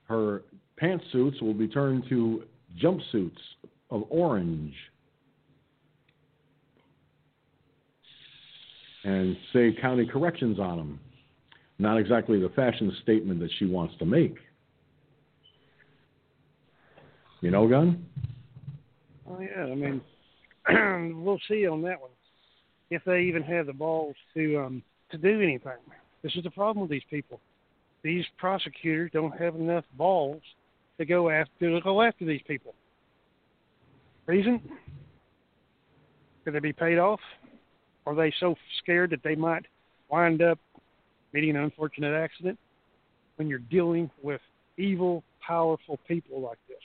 Her 0.05 0.41
pantsuits 0.81 1.39
will 1.39 1.53
be 1.53 1.67
turned 1.67 2.05
to 2.09 2.43
jumpsuits 2.81 3.37
of 3.91 4.05
orange 4.09 4.73
and 9.03 9.37
say 9.53 9.71
county 9.79 10.07
corrections 10.07 10.59
on 10.59 10.77
them. 10.77 10.99
Not 11.77 11.99
exactly 11.99 12.39
the 12.39 12.49
fashion 12.49 12.91
statement 13.03 13.39
that 13.41 13.51
she 13.59 13.65
wants 13.65 13.93
to 13.99 14.05
make. 14.05 14.37
You 17.45 17.51
know, 17.51 17.67
Gun? 17.67 18.03
Oh 19.29 19.39
yeah, 19.39 19.65
I 19.65 19.75
mean, 19.75 20.01
we'll 21.23 21.39
see 21.47 21.67
on 21.67 21.83
that 21.83 22.01
one 22.01 22.09
if 22.89 23.03
they 23.05 23.21
even 23.21 23.43
have 23.43 23.67
the 23.67 23.73
balls 23.73 24.15
to 24.33 24.57
um, 24.57 24.81
to 25.11 25.19
do 25.19 25.41
anything. 25.41 25.77
This 26.23 26.33
is 26.35 26.43
the 26.43 26.49
problem 26.49 26.81
with 26.81 26.89
these 26.89 27.03
people. 27.07 27.39
These 28.01 28.25
prosecutors 28.39 29.11
don't 29.13 29.39
have 29.39 29.53
enough 29.53 29.83
balls 29.95 30.41
to 30.97 31.05
go 31.05 31.29
after 31.29 31.69
to 31.69 31.79
go 31.81 32.01
after 32.01 32.25
these 32.25 32.41
people. 32.47 32.73
Reason? 34.25 34.59
Could 36.45 36.55
they 36.55 36.59
be 36.59 36.73
paid 36.73 36.97
off? 36.97 37.19
Are 38.07 38.15
they 38.15 38.33
so 38.39 38.55
scared 38.79 39.11
that 39.11 39.21
they 39.23 39.35
might 39.35 39.67
wind 40.09 40.41
up 40.41 40.57
meeting 41.31 41.51
an 41.51 41.57
unfortunate 41.57 42.15
accident? 42.15 42.57
when 43.35 43.49
you're 43.49 43.59
dealing 43.59 44.09
with 44.23 44.39
evil, 44.77 45.23
powerful 45.45 45.99
people 46.07 46.39
like 46.41 46.57
this. 46.69 46.77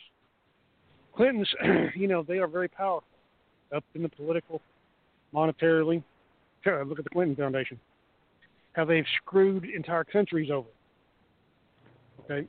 Clintons, 1.20 1.54
you 1.94 2.08
know, 2.08 2.22
they 2.22 2.38
are 2.38 2.46
very 2.46 2.68
powerful 2.68 3.06
up 3.76 3.84
in 3.94 4.02
the 4.02 4.08
political, 4.08 4.62
monetarily. 5.34 6.02
Look 6.64 6.98
at 6.98 7.04
the 7.04 7.10
Clinton 7.10 7.36
Foundation, 7.36 7.78
how 8.72 8.86
they've 8.86 9.04
screwed 9.22 9.66
entire 9.66 10.04
countries 10.04 10.50
over. 10.50 10.68
Okay, 12.24 12.48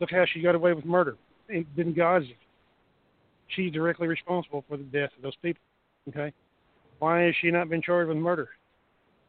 look 0.00 0.10
how 0.10 0.24
she 0.32 0.40
got 0.40 0.56
away 0.56 0.72
with 0.72 0.84
murder 0.84 1.16
in 1.48 1.64
Benghazi. 1.78 2.34
She's 3.54 3.72
directly 3.72 4.08
responsible 4.08 4.64
for 4.68 4.76
the 4.76 4.82
death 4.82 5.10
of 5.16 5.22
those 5.22 5.36
people. 5.40 5.62
Okay, 6.08 6.32
why 6.98 7.20
has 7.20 7.34
she 7.40 7.52
not 7.52 7.68
been 7.68 7.82
charged 7.82 8.08
with 8.08 8.18
murder, 8.18 8.48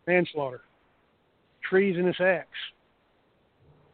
manslaughter, 0.07 0.61
treasonous 1.69 2.17
acts? 2.19 2.57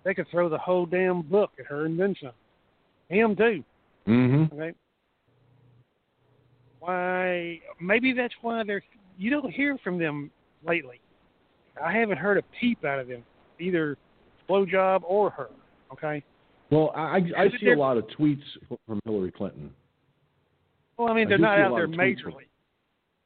They 0.06 0.14
could 0.14 0.30
throw 0.31 0.48
the 0.48 0.57
whole 0.57 0.85
damn 0.85 1.22
book 1.22 1.52
at 1.60 1.65
her 1.65 1.85
and 1.85 1.99
then 1.99 2.15
some. 2.22 2.31
Him 3.10 3.35
too. 3.35 3.65
Mm-hmm. 4.08 4.56
Okay. 4.56 4.74
Why? 6.80 7.60
Maybe 7.82 8.14
that's 8.14 8.34
why 8.42 8.64
they're. 8.64 8.84
You 9.18 9.30
don't 9.30 9.52
hear 9.52 9.78
from 9.84 9.98
them 9.98 10.32
lately. 10.66 11.00
I 11.82 11.92
haven't 11.94 12.18
heard 12.18 12.38
a 12.38 12.44
peep 12.60 12.84
out 12.84 13.00
of 13.00 13.08
them, 13.08 13.24
either 13.60 13.98
blowjob 14.50 15.02
or 15.06 15.30
her. 15.32 15.50
Okay. 15.92 16.24
Well, 16.70 16.92
I, 16.96 17.20
I 17.38 17.50
see 17.60 17.70
a 17.70 17.78
lot 17.78 17.98
of 17.98 18.06
tweets 18.18 18.42
from 18.88 19.00
Hillary 19.06 19.32
Clinton. 19.32 19.72
Well, 20.98 21.08
I 21.08 21.14
mean, 21.14 21.28
they're 21.28 21.38
do 21.38 21.44
not 21.44 21.60
out 21.60 21.76
there 21.76 21.88
majorly. 21.88 22.48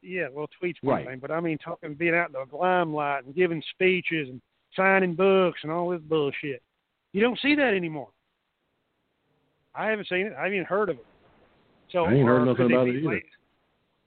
Yeah, 0.02 0.28
well, 0.32 0.48
tweets 0.62 0.76
Right. 0.82 1.06
thing, 1.06 1.18
but 1.18 1.30
I 1.30 1.40
mean, 1.40 1.58
talking, 1.58 1.94
being 1.94 2.14
out 2.14 2.28
in 2.28 2.34
the 2.34 2.56
limelight 2.56 3.24
and 3.24 3.34
giving 3.34 3.62
speeches 3.74 4.28
and 4.28 4.40
signing 4.76 5.14
books 5.14 5.60
and 5.62 5.72
all 5.72 5.90
this 5.90 6.00
bullshit. 6.02 6.62
You 7.12 7.20
don't 7.20 7.38
see 7.40 7.54
that 7.56 7.74
anymore. 7.74 8.08
I 9.78 9.88
haven't 9.88 10.08
seen 10.08 10.26
it. 10.26 10.32
I 10.36 10.42
haven't 10.42 10.54
even 10.54 10.66
heard 10.66 10.90
of 10.90 10.96
it. 10.96 11.06
So 11.92 12.04
I 12.04 12.12
ain't 12.12 12.26
heard 12.26 12.44
nothing 12.44 12.66
about 12.66 12.88
it 12.88 12.96
either. 12.96 13.22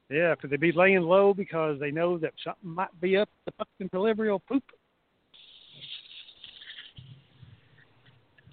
yeah, 0.09 0.35
could 0.35 0.49
they 0.49 0.57
be 0.57 0.73
laying 0.73 1.01
low 1.01 1.33
because 1.33 1.79
they 1.79 1.89
know 1.89 2.17
that 2.19 2.33
something 2.43 2.69
might 2.69 2.99
be 2.99 3.15
up 3.17 3.29
the 3.45 3.53
fucking 3.57 3.89
proverbial 3.89 4.39
poop? 4.39 4.63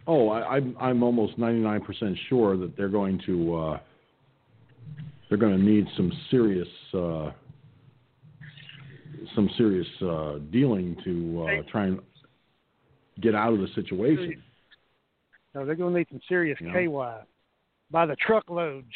Oh, 0.06 0.30
I, 0.30 0.56
I'm 0.56 0.76
I'm 0.80 1.02
almost 1.02 1.38
99% 1.38 2.16
sure 2.30 2.56
that 2.56 2.74
they're 2.76 2.88
going 2.88 3.20
to 3.26 3.56
uh, 3.56 3.80
they're 5.28 5.36
going 5.36 5.58
to 5.58 5.62
need 5.62 5.86
some 5.96 6.10
serious 6.30 6.68
uh, 6.94 7.30
some 9.34 9.50
serious 9.58 9.86
uh, 10.00 10.38
dealing 10.50 10.96
to 11.04 11.46
uh, 11.46 11.70
try 11.70 11.86
and 11.86 11.98
get 13.20 13.34
out 13.34 13.52
of 13.52 13.58
the 13.58 13.68
situation. 13.74 14.42
No, 15.54 15.64
they're 15.64 15.74
going 15.74 15.92
to 15.92 15.98
need 15.98 16.08
some 16.10 16.20
serious 16.28 16.58
Yeah. 16.60 16.72
KY 16.72 17.24
by 17.90 18.06
the 18.06 18.16
truckloads. 18.16 18.92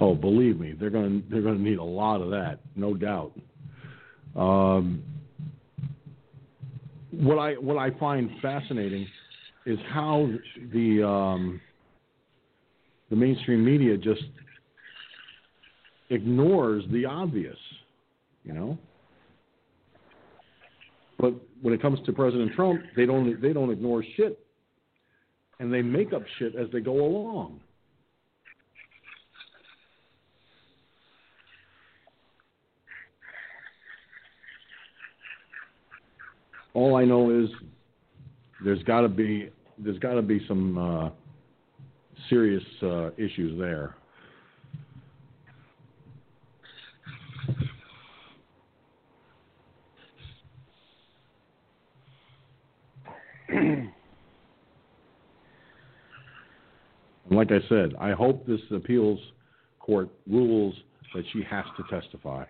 Oh, 0.00 0.14
believe 0.14 0.58
me, 0.58 0.72
they're 0.72 0.90
going 0.90 1.22
to 1.22 1.28
they're 1.30 1.40
going 1.42 1.56
to 1.56 1.62
need 1.62 1.78
a 1.78 1.84
lot 1.84 2.20
of 2.20 2.30
that, 2.30 2.58
no 2.74 2.94
doubt. 2.94 3.32
Um, 4.34 5.02
what 7.10 7.38
I 7.38 7.52
what 7.54 7.78
I 7.78 7.90
find 7.98 8.30
fascinating 8.42 9.06
is 9.66 9.78
how 9.90 10.28
the 10.72 11.02
um, 11.02 11.60
the 13.08 13.16
mainstream 13.16 13.64
media 13.64 13.96
just 13.96 14.24
ignores 16.10 16.84
the 16.90 17.04
obvious, 17.04 17.56
you 18.44 18.52
know. 18.52 18.78
But 21.18 21.34
when 21.62 21.72
it 21.74 21.80
comes 21.80 21.98
to 22.06 22.12
President 22.12 22.52
Trump, 22.54 22.82
they 22.96 23.06
don't 23.06 23.40
they 23.40 23.52
don't 23.52 23.70
ignore 23.70 24.04
shit, 24.16 24.38
and 25.60 25.72
they 25.72 25.82
make 25.82 26.12
up 26.12 26.22
shit 26.38 26.54
as 26.54 26.68
they 26.72 26.80
go 26.80 27.04
along. 27.04 27.60
all 36.74 36.96
I 36.96 37.04
know 37.04 37.30
is 37.30 37.48
there's 38.64 38.82
got 38.82 39.02
to 39.02 39.08
be 39.08 39.48
there's 39.78 39.98
got 39.98 40.14
to 40.14 40.22
be 40.22 40.44
some 40.46 40.76
uh, 40.76 41.10
serious 42.28 42.62
uh, 42.82 43.10
issues 43.16 43.58
there. 43.58 43.96
And 53.43 53.43
like 57.30 57.50
I 57.52 57.60
said, 57.68 57.94
I 58.00 58.12
hope 58.12 58.46
this 58.46 58.60
appeals 58.70 59.18
court 59.80 60.08
rules 60.28 60.74
that 61.14 61.24
she 61.32 61.42
has 61.48 61.64
to 61.76 61.84
testify. 62.00 62.44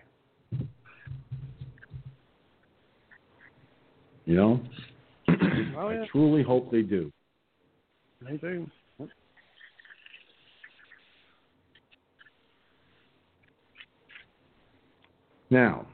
You 4.25 4.35
know? 4.35 4.59
Oh, 5.77 5.89
yeah. 5.89 6.03
I 6.03 6.07
truly 6.09 6.41
hope 6.41 6.71
they 6.71 6.83
do. 6.83 7.11
they 8.21 8.37
do. 8.37 8.65
Now, 15.49 15.85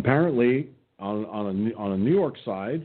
apparently, 0.00 0.68
on 0.98 1.24
on 1.26 1.46
a 1.46 1.78
on 1.78 1.92
a 1.92 1.96
New 1.96 2.12
York 2.12 2.34
side, 2.44 2.82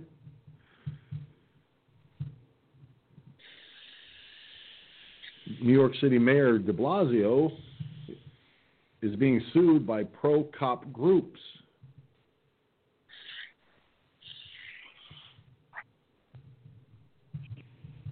New 5.62 5.74
York 5.74 5.94
City 6.02 6.20
Mayor 6.20 6.58
De 6.58 6.74
Blasio 6.74 7.52
is 9.02 9.16
being 9.16 9.42
sued 9.54 9.88
by 9.88 10.04
pro 10.04 10.44
cop 10.58 10.92
groups. 10.92 11.40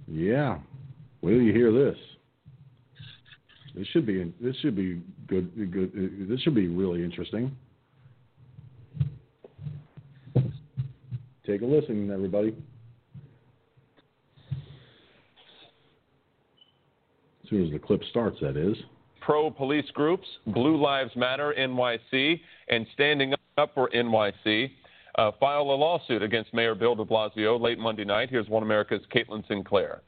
Yeah. 0.08 0.60
Will 1.22 1.42
you 1.42 1.54
hear 1.54 1.72
this. 1.72 1.98
This 3.76 3.88
should 3.88 4.06
be 4.06 4.32
this 4.40 4.56
should 4.58 4.76
be 4.76 5.02
good 5.28 5.72
good 5.72 5.92
uh, 5.98 6.30
this 6.30 6.40
should 6.42 6.56
be 6.56 6.68
really 6.68 7.04
interesting. 7.04 7.56
Take 11.46 11.62
a 11.62 11.66
listen, 11.66 12.10
everybody. 12.12 12.56
As 17.44 17.50
soon 17.50 17.66
as 17.66 17.72
the 17.72 17.80
clip 17.80 18.02
starts, 18.10 18.38
that 18.42 18.56
is. 18.56 18.78
pro 19.20 19.52
police 19.52 19.90
groups, 19.94 20.28
Blue 20.48 20.82
Lives 20.82 21.12
Matter 21.16 21.54
NYC, 21.58 22.40
and 22.70 22.88
Standing 22.94 23.34
Up 23.58 23.72
for 23.74 23.90
NYC 23.90 24.72
uh, 25.16 25.32
file 25.40 25.62
a 25.62 25.76
lawsuit 25.76 26.24
against 26.24 26.54
Mayor 26.54 26.76
Bill 26.76 26.96
de 26.96 27.06
Blasio 27.06 27.60
late 27.60 27.78
Monday 27.78 28.06
night. 28.06 28.30
Here's 28.30 28.48
One 28.48 28.64
America's 28.64 29.02
Caitlin 29.14 29.48
Sinclair. 29.48 30.02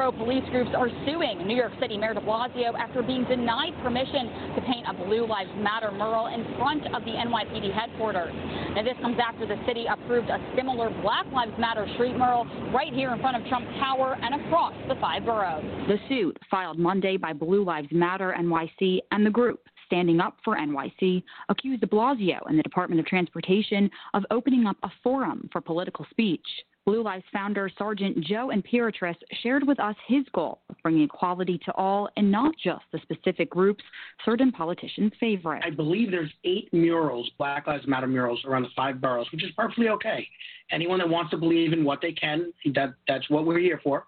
Two 0.00 0.10
pro-police 0.12 0.48
groups 0.50 0.70
are 0.74 0.88
suing 1.04 1.46
New 1.46 1.56
York 1.56 1.72
City 1.78 1.98
Mayor 1.98 2.14
de 2.14 2.20
Blasio 2.20 2.72
after 2.78 3.02
being 3.02 3.24
denied 3.24 3.72
permission 3.82 4.32
to 4.56 4.62
paint 4.62 4.86
a 4.88 4.94
Blue 4.94 5.26
Lives 5.26 5.50
Matter 5.58 5.90
mural 5.92 6.28
in 6.28 6.42
front 6.56 6.86
of 6.94 7.04
the 7.04 7.10
NYPD 7.10 7.70
headquarters. 7.74 8.32
Now, 8.74 8.82
this 8.82 8.96
comes 9.02 9.18
after 9.20 9.46
the 9.46 9.60
city 9.66 9.84
approved 9.90 10.30
a 10.30 10.38
similar 10.56 10.88
Black 11.02 11.26
Lives 11.32 11.52
Matter 11.58 11.86
street 11.94 12.16
mural 12.16 12.46
right 12.72 12.94
here 12.94 13.12
in 13.12 13.20
front 13.20 13.36
of 13.36 13.46
Trump 13.48 13.66
Tower 13.78 14.16
and 14.22 14.40
across 14.40 14.72
the 14.88 14.94
five 15.02 15.24
boroughs. 15.26 15.64
The 15.86 15.98
suit, 16.08 16.38
filed 16.50 16.78
Monday 16.78 17.18
by 17.18 17.34
Blue 17.34 17.62
Lives 17.62 17.88
Matter 17.90 18.34
NYC 18.38 19.00
and 19.12 19.26
the 19.26 19.30
group 19.30 19.60
Standing 19.90 20.20
Up 20.20 20.36
for 20.44 20.56
NYC, 20.56 21.20
accused 21.48 21.80
de 21.80 21.86
Blasio 21.88 22.38
and 22.46 22.56
the 22.56 22.62
Department 22.62 23.00
of 23.00 23.06
Transportation 23.06 23.90
of 24.14 24.24
opening 24.30 24.64
up 24.64 24.76
a 24.84 24.90
forum 25.02 25.48
for 25.50 25.60
political 25.60 26.06
speech. 26.12 26.46
Blue 26.86 27.02
Lives 27.02 27.24
founder 27.32 27.68
Sergeant 27.76 28.20
Joe 28.20 28.52
Imperatrice 28.54 29.16
shared 29.42 29.66
with 29.66 29.80
us 29.80 29.96
his 30.06 30.24
goal 30.32 30.60
of 30.70 30.76
bringing 30.82 31.02
equality 31.02 31.58
to 31.64 31.72
all 31.72 32.08
and 32.16 32.30
not 32.30 32.54
just 32.62 32.84
the 32.92 33.00
specific 33.02 33.50
groups 33.50 33.82
certain 34.24 34.52
politicians 34.52 35.12
favor. 35.18 35.60
I 35.62 35.70
believe 35.70 36.12
there's 36.12 36.32
eight 36.44 36.72
murals, 36.72 37.28
Black 37.36 37.66
Lives 37.66 37.86
Matter 37.88 38.06
murals, 38.06 38.40
around 38.44 38.62
the 38.62 38.70
five 38.76 39.00
boroughs, 39.00 39.26
which 39.32 39.44
is 39.44 39.50
perfectly 39.56 39.88
okay. 39.88 40.26
Anyone 40.70 40.98
that 41.00 41.08
wants 41.08 41.32
to 41.32 41.36
believe 41.36 41.72
in 41.72 41.84
what 41.84 42.00
they 42.00 42.12
can, 42.12 42.52
that 42.74 42.94
that's 43.08 43.28
what 43.28 43.44
we're 43.44 43.58
here 43.58 43.80
for. 43.82 44.06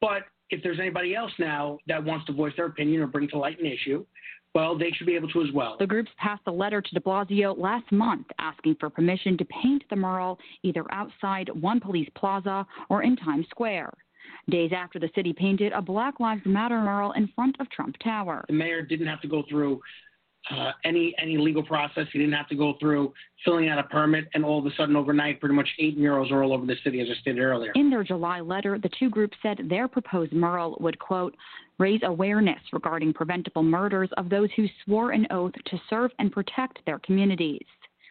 But 0.00 0.24
if 0.50 0.62
there's 0.62 0.80
anybody 0.80 1.14
else 1.14 1.32
now 1.38 1.78
that 1.86 2.02
wants 2.02 2.26
to 2.26 2.32
voice 2.32 2.52
their 2.56 2.66
opinion 2.66 3.00
or 3.00 3.06
bring 3.06 3.28
to 3.28 3.38
light 3.38 3.60
an 3.60 3.66
issue, 3.66 4.04
well, 4.54 4.76
they 4.76 4.90
should 4.90 5.06
be 5.06 5.14
able 5.14 5.28
to 5.28 5.42
as 5.42 5.52
well. 5.52 5.76
The 5.78 5.86
groups 5.86 6.10
passed 6.18 6.42
a 6.46 6.52
letter 6.52 6.80
to 6.80 6.94
de 6.94 7.00
Blasio 7.00 7.56
last 7.56 7.90
month 7.92 8.26
asking 8.38 8.76
for 8.80 8.90
permission 8.90 9.38
to 9.38 9.44
paint 9.44 9.84
the 9.90 9.96
mural 9.96 10.38
either 10.62 10.84
outside 10.92 11.48
one 11.60 11.80
police 11.80 12.08
plaza 12.16 12.66
or 12.88 13.02
in 13.02 13.16
Times 13.16 13.46
Square. 13.50 13.92
Days 14.48 14.72
after 14.74 14.98
the 14.98 15.10
city 15.14 15.32
painted 15.32 15.72
a 15.72 15.82
Black 15.82 16.18
Lives 16.20 16.42
Matter 16.44 16.80
mural 16.80 17.12
in 17.12 17.28
front 17.34 17.56
of 17.60 17.70
Trump 17.70 17.96
Tower. 18.02 18.44
The 18.48 18.54
mayor 18.54 18.82
didn't 18.82 19.06
have 19.06 19.20
to 19.22 19.28
go 19.28 19.42
through 19.48 19.80
uh, 20.50 20.72
any 20.84 21.14
any 21.18 21.36
legal 21.36 21.62
process. 21.62 22.06
He 22.12 22.18
didn't 22.18 22.34
have 22.34 22.48
to 22.48 22.56
go 22.56 22.74
through 22.80 23.12
filling 23.44 23.68
out 23.68 23.78
a 23.78 23.84
permit, 23.84 24.26
and 24.34 24.44
all 24.44 24.58
of 24.58 24.66
a 24.66 24.74
sudden, 24.76 24.96
overnight, 24.96 25.40
pretty 25.40 25.54
much 25.54 25.68
eight 25.78 25.98
murals 25.98 26.30
are 26.30 26.42
all 26.42 26.52
over 26.52 26.66
the 26.66 26.76
city, 26.82 27.00
as 27.00 27.08
I 27.10 27.20
stated 27.20 27.40
earlier. 27.40 27.72
In 27.74 27.90
their 27.90 28.04
July 28.04 28.40
letter, 28.40 28.78
the 28.78 28.90
two 28.98 29.10
groups 29.10 29.36
said 29.42 29.58
their 29.68 29.88
proposed 29.88 30.32
mural 30.32 30.76
would 30.80 30.98
quote 30.98 31.36
raise 31.78 32.00
awareness 32.04 32.60
regarding 32.72 33.12
preventable 33.12 33.62
murders 33.62 34.10
of 34.16 34.28
those 34.28 34.50
who 34.56 34.66
swore 34.84 35.12
an 35.12 35.26
oath 35.30 35.54
to 35.66 35.80
serve 35.88 36.10
and 36.18 36.30
protect 36.30 36.78
their 36.84 36.98
communities. 37.00 37.64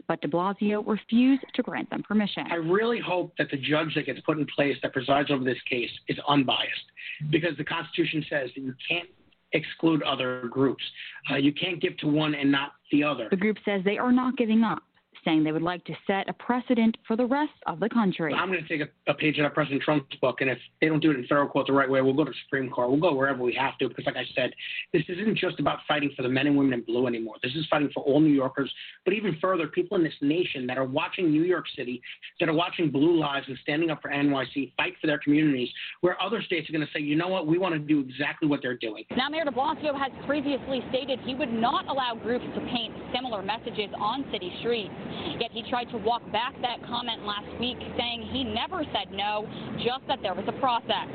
But 0.07 0.21
de 0.21 0.27
Blasio 0.27 0.83
refused 0.87 1.43
to 1.53 1.61
grant 1.61 1.89
them 1.91 2.01
permission. 2.01 2.45
I 2.49 2.55
really 2.55 2.99
hope 2.99 3.33
that 3.37 3.51
the 3.51 3.57
judge 3.57 3.93
that 3.93 4.07
gets 4.07 4.19
put 4.21 4.39
in 4.39 4.47
place 4.55 4.75
that 4.81 4.93
presides 4.93 5.29
over 5.29 5.43
this 5.43 5.61
case 5.69 5.91
is 6.07 6.17
unbiased, 6.27 6.85
because 7.29 7.55
the 7.57 7.63
Constitution 7.63 8.25
says 8.27 8.49
that 8.55 8.61
you 8.61 8.73
can't 8.89 9.09
exclude 9.53 10.03
other 10.03 10.47
groups. 10.49 10.83
Uh, 11.31 11.35
you 11.35 11.53
can't 11.53 11.81
give 11.81 11.97
to 11.97 12.07
one 12.07 12.35
and 12.35 12.51
not 12.51 12.73
the 12.91 13.03
other. 13.03 13.27
The 13.29 13.37
group 13.37 13.57
says 13.65 13.81
they 13.83 13.97
are 13.97 14.11
not 14.11 14.37
giving 14.37 14.63
up, 14.63 14.83
saying 15.25 15.43
they 15.43 15.51
would 15.51 15.61
like 15.61 15.83
to 15.85 15.93
set 16.07 16.29
a 16.29 16.33
precedent 16.33 16.97
for 17.07 17.15
the 17.15 17.25
rest 17.25 17.53
of 17.67 17.79
the 17.79 17.89
country. 17.89 18.33
I'm 18.33 18.49
going 18.49 18.63
to 18.63 18.67
take 18.67 18.87
a, 18.87 19.11
a, 19.11 19.13
page 19.13 19.39
out 19.39 19.45
of 19.45 19.53
President 19.53 19.81
Trump's 19.81 20.15
book, 20.17 20.41
and 20.41 20.49
if 20.49 20.57
they 20.81 20.87
don't 20.87 20.99
do 20.99 21.11
it 21.11 21.17
in 21.17 21.23
federal 21.23 21.47
court 21.47 21.67
the 21.67 21.73
right 21.73 21.89
way, 21.89 22.01
we'll 22.01 22.13
go 22.13 22.23
to 22.23 22.31
the 22.31 22.37
Supreme 22.45 22.69
Court. 22.69 22.89
We'll 22.89 22.99
go 22.99 23.13
wherever 23.13 23.43
we 23.43 23.53
have 23.55 23.77
to, 23.79 23.89
because, 23.89 24.05
like 24.05 24.15
I 24.15 24.25
said, 24.35 24.51
this 24.93 25.03
isn't 25.07 25.37
just 25.37 25.59
about 25.59 25.79
fighting 25.87 26.11
for 26.15 26.23
the 26.23 26.29
men 26.29 26.47
and 26.47 26.57
women 26.57 26.73
in 26.73 26.81
blue 26.81 27.07
anymore. 27.07 27.35
This 27.43 27.53
is 27.55 27.65
fighting 27.69 27.89
for 27.93 28.03
all 28.03 28.19
New 28.19 28.33
Yorkers, 28.33 28.71
but 29.05 29.13
even 29.13 29.37
further, 29.41 29.67
people 29.67 29.97
in 29.97 30.03
this 30.03 30.13
nation 30.21 30.67
that 30.67 30.77
are 30.77 30.85
watching 30.85 31.31
New 31.31 31.43
York 31.43 31.65
City, 31.75 32.01
that 32.39 32.49
are 32.49 32.53
watching 32.53 32.89
Blue 32.89 33.19
Lives 33.19 33.45
and 33.47 33.57
standing 33.61 33.89
up 33.89 34.01
for 34.01 34.11
NYC, 34.11 34.73
fight 34.77 34.93
for 35.01 35.07
their 35.07 35.19
communities, 35.19 35.69
where 36.01 36.21
other 36.21 36.41
states 36.41 36.69
are 36.69 36.73
going 36.73 36.85
to 36.85 36.91
say, 36.93 36.99
you 36.99 37.15
know 37.15 37.27
what, 37.27 37.47
we 37.47 37.57
want 37.57 37.73
to 37.73 37.79
do 37.79 37.99
exactly 37.99 38.47
what 38.47 38.61
they're 38.61 38.77
doing. 38.77 39.03
Now, 39.15 39.29
Mayor 39.29 39.45
de 39.45 39.51
Blasio 39.51 39.97
has 39.97 40.11
previously 40.25 40.83
stated 40.89 41.19
he 41.25 41.35
would 41.35 41.51
not 41.51 41.87
allow 41.87 42.15
groups 42.15 42.45
to 42.55 42.61
paint 42.71 42.93
similar 43.13 43.41
messages 43.41 43.89
on 43.97 44.25
city 44.31 44.51
streets. 44.59 44.93
Yet 45.39 45.51
he 45.51 45.63
tried 45.69 45.85
to 45.91 45.97
walk 45.97 46.23
back 46.31 46.53
that 46.61 46.83
comment 46.87 47.25
last 47.25 47.47
week, 47.59 47.77
saying 47.97 48.29
he 48.31 48.43
never 48.43 48.83
said 48.93 49.11
no, 49.11 49.47
just 49.77 50.05
that 50.07 50.19
there 50.21 50.33
was 50.33 50.45
a 50.47 50.57
process. 50.59 51.07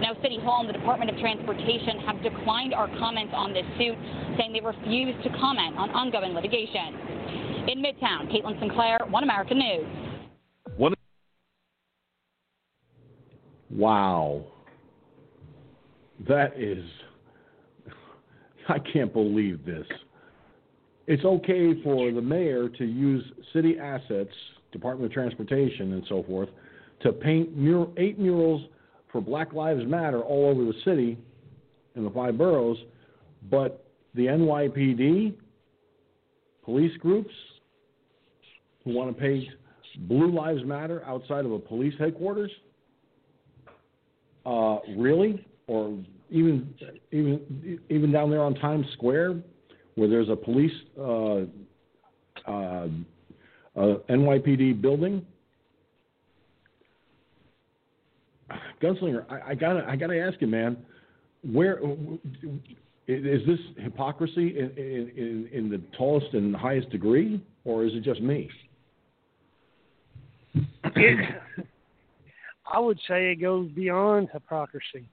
Now, 0.00 0.14
City 0.22 0.38
Hall 0.40 0.60
and 0.60 0.68
the 0.68 0.78
Department 0.78 1.10
of 1.10 1.18
Transportation 1.18 2.00
have 2.06 2.22
declined 2.22 2.74
our 2.74 2.88
comments 2.98 3.32
on 3.34 3.52
this 3.52 3.64
suit, 3.78 3.96
saying 4.38 4.52
they 4.52 4.60
refuse 4.60 5.14
to 5.24 5.30
comment 5.38 5.76
on 5.76 5.90
ongoing 5.90 6.32
litigation. 6.32 7.68
In 7.68 7.82
Midtown, 7.82 8.30
Caitlin 8.30 8.58
Sinclair, 8.60 9.00
One 9.08 9.22
American 9.22 9.58
News. 9.58 9.86
One. 10.76 10.94
Wow. 13.70 14.44
That 16.28 16.58
is. 16.60 16.84
I 18.68 18.78
can't 18.78 19.12
believe 19.12 19.64
this. 19.64 19.86
It's 21.06 21.24
okay 21.24 21.80
for 21.82 22.10
the 22.10 22.22
mayor 22.22 22.68
to 22.68 22.84
use 22.84 23.24
city 23.52 23.78
assets, 23.78 24.30
Department 24.72 25.10
of 25.10 25.12
Transportation, 25.12 25.92
and 25.92 26.04
so 26.08 26.22
forth, 26.22 26.48
to 27.00 27.12
paint 27.12 27.56
mur- 27.56 27.88
eight 27.98 28.18
murals 28.18 28.62
for 29.12 29.20
Black 29.20 29.52
Lives 29.52 29.84
Matter 29.86 30.22
all 30.22 30.48
over 30.48 30.64
the 30.64 30.74
city 30.84 31.18
in 31.94 32.04
the 32.04 32.10
five 32.10 32.38
boroughs, 32.38 32.78
but 33.50 33.84
the 34.14 34.26
NYPD, 34.26 35.34
police 36.64 36.96
groups 36.98 37.32
who 38.84 38.94
want 38.94 39.14
to 39.14 39.20
paint 39.20 39.44
Blue 40.08 40.32
Lives 40.32 40.64
Matter 40.64 41.04
outside 41.04 41.44
of 41.44 41.52
a 41.52 41.58
police 41.58 41.94
headquarters, 41.98 42.50
uh, 44.46 44.78
really, 44.96 45.46
or 45.66 45.98
even 46.30 46.74
even 47.12 47.78
even 47.90 48.10
down 48.10 48.30
there 48.30 48.42
on 48.42 48.54
Times 48.54 48.86
Square, 48.94 49.42
where 49.94 50.08
there's 50.08 50.28
a 50.28 50.36
police 50.36 50.72
uh, 50.98 51.42
uh, 52.46 52.88
uh 53.76 53.96
NYPD 54.08 54.80
building. 54.80 55.24
Gunslinger, 58.82 59.24
I, 59.30 59.50
I, 59.50 59.54
gotta 59.54 59.84
I 59.88 59.96
gotta 59.96 60.18
ask 60.20 60.40
you, 60.40 60.46
man, 60.46 60.76
where 61.42 61.80
is 63.06 63.46
this 63.46 63.58
hypocrisy 63.78 64.58
in, 64.58 64.70
in, 64.76 65.48
in 65.52 65.70
the 65.70 65.80
tallest 65.96 66.32
and 66.34 66.54
highest 66.54 66.90
degree, 66.90 67.42
or 67.64 67.84
is 67.84 67.92
it 67.94 68.02
just 68.02 68.20
me? 68.20 68.50
It, 70.54 71.34
I 72.72 72.78
would 72.78 72.98
say 73.08 73.30
it 73.30 73.40
goes 73.40 73.70
beyond 73.72 74.28
hypocrisy. 74.32 75.08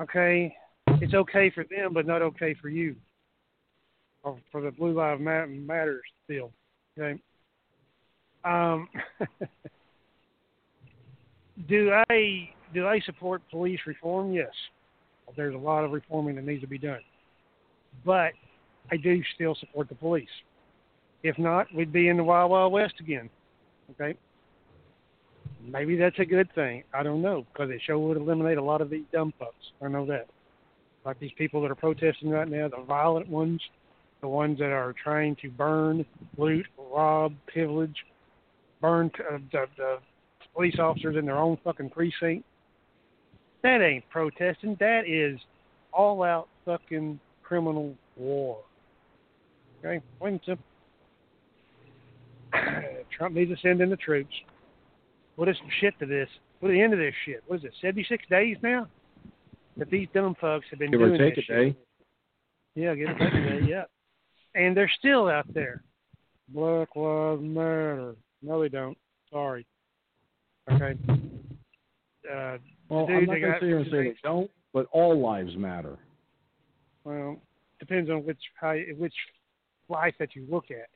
Okay, 0.00 0.54
it's 1.00 1.14
okay 1.14 1.50
for 1.50 1.64
them, 1.64 1.92
but 1.92 2.06
not 2.06 2.22
okay 2.22 2.54
for 2.60 2.68
you, 2.68 2.96
or 4.24 4.38
for 4.50 4.60
the 4.60 4.70
Blue 4.70 4.92
Lives 4.92 5.20
Matters 5.20 6.02
deal. 6.28 6.50
Okay. 6.98 7.20
Um, 8.44 8.88
do 11.68 11.92
I 12.10 12.50
do 12.72 12.86
I 12.86 13.00
support 13.00 13.42
police 13.50 13.80
reform? 13.86 14.32
Yes. 14.32 14.50
There's 15.36 15.54
a 15.54 15.58
lot 15.58 15.84
of 15.84 15.92
reforming 15.92 16.36
that 16.36 16.44
needs 16.44 16.60
to 16.60 16.68
be 16.68 16.78
done, 16.78 17.00
but 18.04 18.32
I 18.90 18.96
do 18.96 19.22
still 19.34 19.56
support 19.58 19.88
the 19.88 19.94
police. 19.94 20.28
If 21.22 21.38
not, 21.38 21.66
we'd 21.74 21.92
be 21.92 22.08
in 22.08 22.18
the 22.18 22.24
Wild 22.24 22.50
Wild 22.50 22.72
West 22.72 22.94
again. 23.00 23.30
Okay. 23.92 24.16
Maybe 25.66 25.96
that's 25.96 26.18
a 26.18 26.24
good 26.24 26.48
thing. 26.54 26.84
I 26.92 27.02
don't 27.02 27.22
know 27.22 27.46
because 27.52 27.70
it 27.70 27.80
sure 27.86 27.98
would 27.98 28.18
eliminate 28.18 28.58
a 28.58 28.62
lot 28.62 28.82
of 28.82 28.90
these 28.90 29.04
dumb 29.12 29.32
fucks. 29.40 29.72
I 29.82 29.88
know 29.88 30.04
that. 30.06 30.26
Like 31.06 31.18
these 31.18 31.32
people 31.36 31.60
that 31.62 31.70
are 31.70 31.74
protesting 31.74 32.30
right 32.30 32.48
now, 32.48 32.68
the 32.68 32.82
violent 32.82 33.28
ones, 33.28 33.60
the 34.24 34.28
ones 34.28 34.58
that 34.58 34.72
are 34.72 34.94
trying 34.94 35.36
to 35.42 35.50
burn, 35.50 36.02
loot, 36.38 36.64
rob, 36.78 37.34
pillage, 37.52 37.94
burn 38.80 39.10
uh, 39.30 39.36
the, 39.52 39.66
the 39.76 39.98
police 40.54 40.78
officers 40.78 41.16
in 41.18 41.26
their 41.26 41.36
own 41.36 41.58
fucking 41.62 41.90
precinct. 41.90 42.42
That 43.62 43.82
ain't 43.82 44.08
protesting. 44.08 44.78
That 44.80 45.02
is 45.06 45.38
all 45.92 46.22
out 46.22 46.48
fucking 46.64 47.20
criminal 47.42 47.94
war. 48.16 48.60
Okay? 49.84 50.02
Plain 50.18 50.40
simple. 50.46 50.64
Trump 53.14 53.34
needs 53.34 53.50
to 53.50 53.58
send 53.60 53.82
in 53.82 53.90
the 53.90 53.96
troops. 53.96 54.32
Put 55.36 55.48
some 55.48 55.68
shit 55.82 55.98
to 55.98 56.06
this. 56.06 56.30
Put 56.62 56.70
an 56.70 56.80
end 56.80 56.92
to 56.92 56.96
this 56.96 57.12
shit. 57.26 57.42
What 57.46 57.58
is 57.58 57.64
it? 57.64 57.72
Seventy 57.82 58.06
six 58.08 58.24
days 58.30 58.56
now 58.62 58.88
that 59.76 59.90
these 59.90 60.08
dumb 60.14 60.34
folks 60.40 60.64
have 60.70 60.78
been 60.78 60.90
give 60.90 61.00
doing 61.00 61.12
or 61.12 61.18
take 61.18 61.36
this 61.36 61.44
a 61.50 61.52
day. 61.52 61.68
Shit. 61.68 61.86
Yeah, 62.76 62.94
give 62.94 63.08
or 63.10 63.18
take 63.18 63.34
a 63.34 63.60
day. 63.60 63.66
Yeah, 63.68 63.84
and 64.54 64.76
they're 64.76 64.90
still 64.98 65.28
out 65.28 65.52
there. 65.52 65.82
Black 66.48 66.88
Lives 66.94 67.42
Matter. 67.42 68.14
No, 68.42 68.60
they 68.60 68.68
don't. 68.68 68.98
Sorry. 69.30 69.66
Okay. 70.70 70.98
Uh, 72.30 72.58
well, 72.88 73.06
I'm 73.08 73.26
not 73.26 73.40
going 73.40 73.42
to 73.42 73.58
sit 73.60 73.66
here 73.66 73.78
and 73.78 73.86
say 73.86 74.04
they 74.04 74.14
don't, 74.22 74.50
but 74.72 74.86
all 74.92 75.20
lives 75.20 75.56
matter. 75.56 75.96
Well, 77.04 77.40
depends 77.78 78.10
on 78.10 78.24
which 78.24 78.38
how, 78.60 78.76
which 78.96 79.14
life 79.88 80.14
that 80.18 80.34
you 80.34 80.46
look 80.50 80.66
at. 80.70 80.88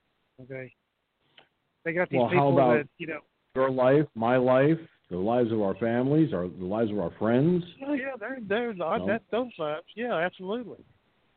Okay. 0.43 0.73
They 1.85 1.93
got 1.93 2.09
these 2.11 2.19
well, 2.19 2.29
people 2.29 2.45
how 2.45 2.53
about 2.53 2.77
that 2.79 2.89
you 2.99 3.07
know 3.07 3.21
your 3.55 3.71
life, 3.71 4.07
my 4.15 4.37
life, 4.37 4.79
the 5.11 5.17
lives 5.17 5.53
of 5.53 5.61
our 5.61 5.75
families, 5.77 6.33
our 6.33 6.49
the 6.49 6.65
lives 6.65 6.91
of 6.91 6.99
our 6.99 7.13
friends. 7.19 7.63
Oh 7.87 7.93
yeah, 7.93 8.13
they're 8.19 8.39
they're 8.47 8.75
No. 8.75 9.07
that 9.07 9.23
those 9.31 9.53
lives. 9.59 9.87
Yeah, 9.97 10.15
absolutely. 10.15 10.85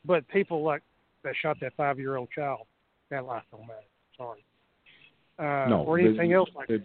But 0.06 0.28
people 0.30 0.64
like 0.64 0.84
that 1.24 1.34
shot 1.42 1.58
that 1.62 1.74
five 1.76 2.00
year 2.00 2.18
old 2.18 2.30
child, 2.32 2.62
that 3.10 3.26
life 3.26 3.44
don't 3.52 3.62
matter. 3.62 3.80
Sorry. 4.18 4.44
Uh, 5.40 5.70
no, 5.70 5.84
or 5.88 6.00
anything 6.00 6.30
the, 6.30 6.36
else 6.36 6.50
like 6.56 6.68
the, 6.68 6.78
that. 6.78 6.84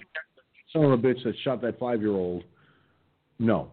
Son 0.73 0.85
of 0.85 0.93
a 0.93 0.99
bitch 0.99 1.23
that 1.25 1.35
shot 1.45 1.61
that 1.63 1.79
five 1.79 2.01
year 2.01 2.13
old. 2.13 2.45
No, 3.39 3.71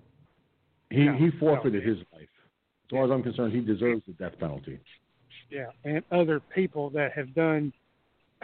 he 0.89 1.05
No, 1.05 1.15
he 1.15 1.31
forfeited 1.39 1.83
no. 1.83 1.89
his 1.89 1.99
life. 2.13 2.21
As 2.23 2.89
far 2.91 3.05
as 3.05 3.11
I'm 3.11 3.23
concerned, 3.23 3.53
he 3.53 3.61
deserves 3.61 4.01
the 4.05 4.13
death 4.13 4.37
penalty. 4.39 4.79
Yeah, 5.49 5.67
and 5.85 6.03
other 6.11 6.39
people 6.53 6.89
that 6.91 7.13
have 7.13 7.33
done 7.33 7.71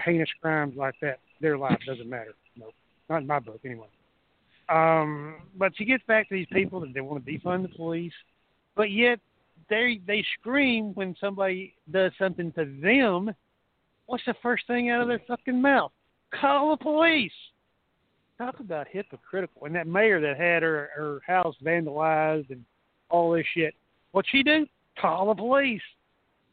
heinous 0.03 0.29
crimes 0.41 0.75
like 0.77 0.95
that, 1.01 1.19
their 1.41 1.57
life 1.57 1.79
doesn't 1.85 2.09
matter. 2.09 2.33
No, 2.55 2.67
not 3.09 3.21
in 3.21 3.27
my 3.27 3.39
book 3.39 3.59
anyway. 3.65 3.87
Um, 4.69 5.35
but 5.57 5.79
you 5.79 5.85
get 5.85 6.05
back 6.07 6.29
to 6.29 6.35
these 6.35 6.47
people 6.51 6.79
that 6.81 6.93
they 6.93 7.01
want 7.01 7.25
to 7.25 7.31
defund 7.31 7.63
the 7.63 7.75
police, 7.75 8.13
but 8.75 8.91
yet 8.91 9.19
they 9.69 10.01
they 10.07 10.25
scream 10.39 10.93
when 10.95 11.15
somebody 11.19 11.75
does 11.91 12.11
something 12.17 12.51
to 12.53 12.65
them. 12.81 13.31
What's 14.05 14.25
the 14.25 14.35
first 14.41 14.65
thing 14.67 14.89
out 14.89 15.01
of 15.01 15.07
their 15.07 15.21
fucking 15.27 15.61
mouth? 15.61 15.91
Call 16.39 16.71
the 16.71 16.77
police. 16.77 17.31
talk 18.37 18.59
about 18.59 18.87
hypocritical. 18.89 19.65
And 19.65 19.75
that 19.75 19.87
mayor 19.87 20.19
that 20.21 20.37
had 20.37 20.63
her 20.63 20.89
her 20.95 21.21
house 21.25 21.55
vandalized 21.63 22.49
and 22.49 22.63
all 23.09 23.31
this 23.31 23.45
shit, 23.53 23.73
what 24.11 24.25
she 24.29 24.43
do? 24.43 24.65
Call 24.99 25.27
the 25.27 25.35
police. 25.35 25.81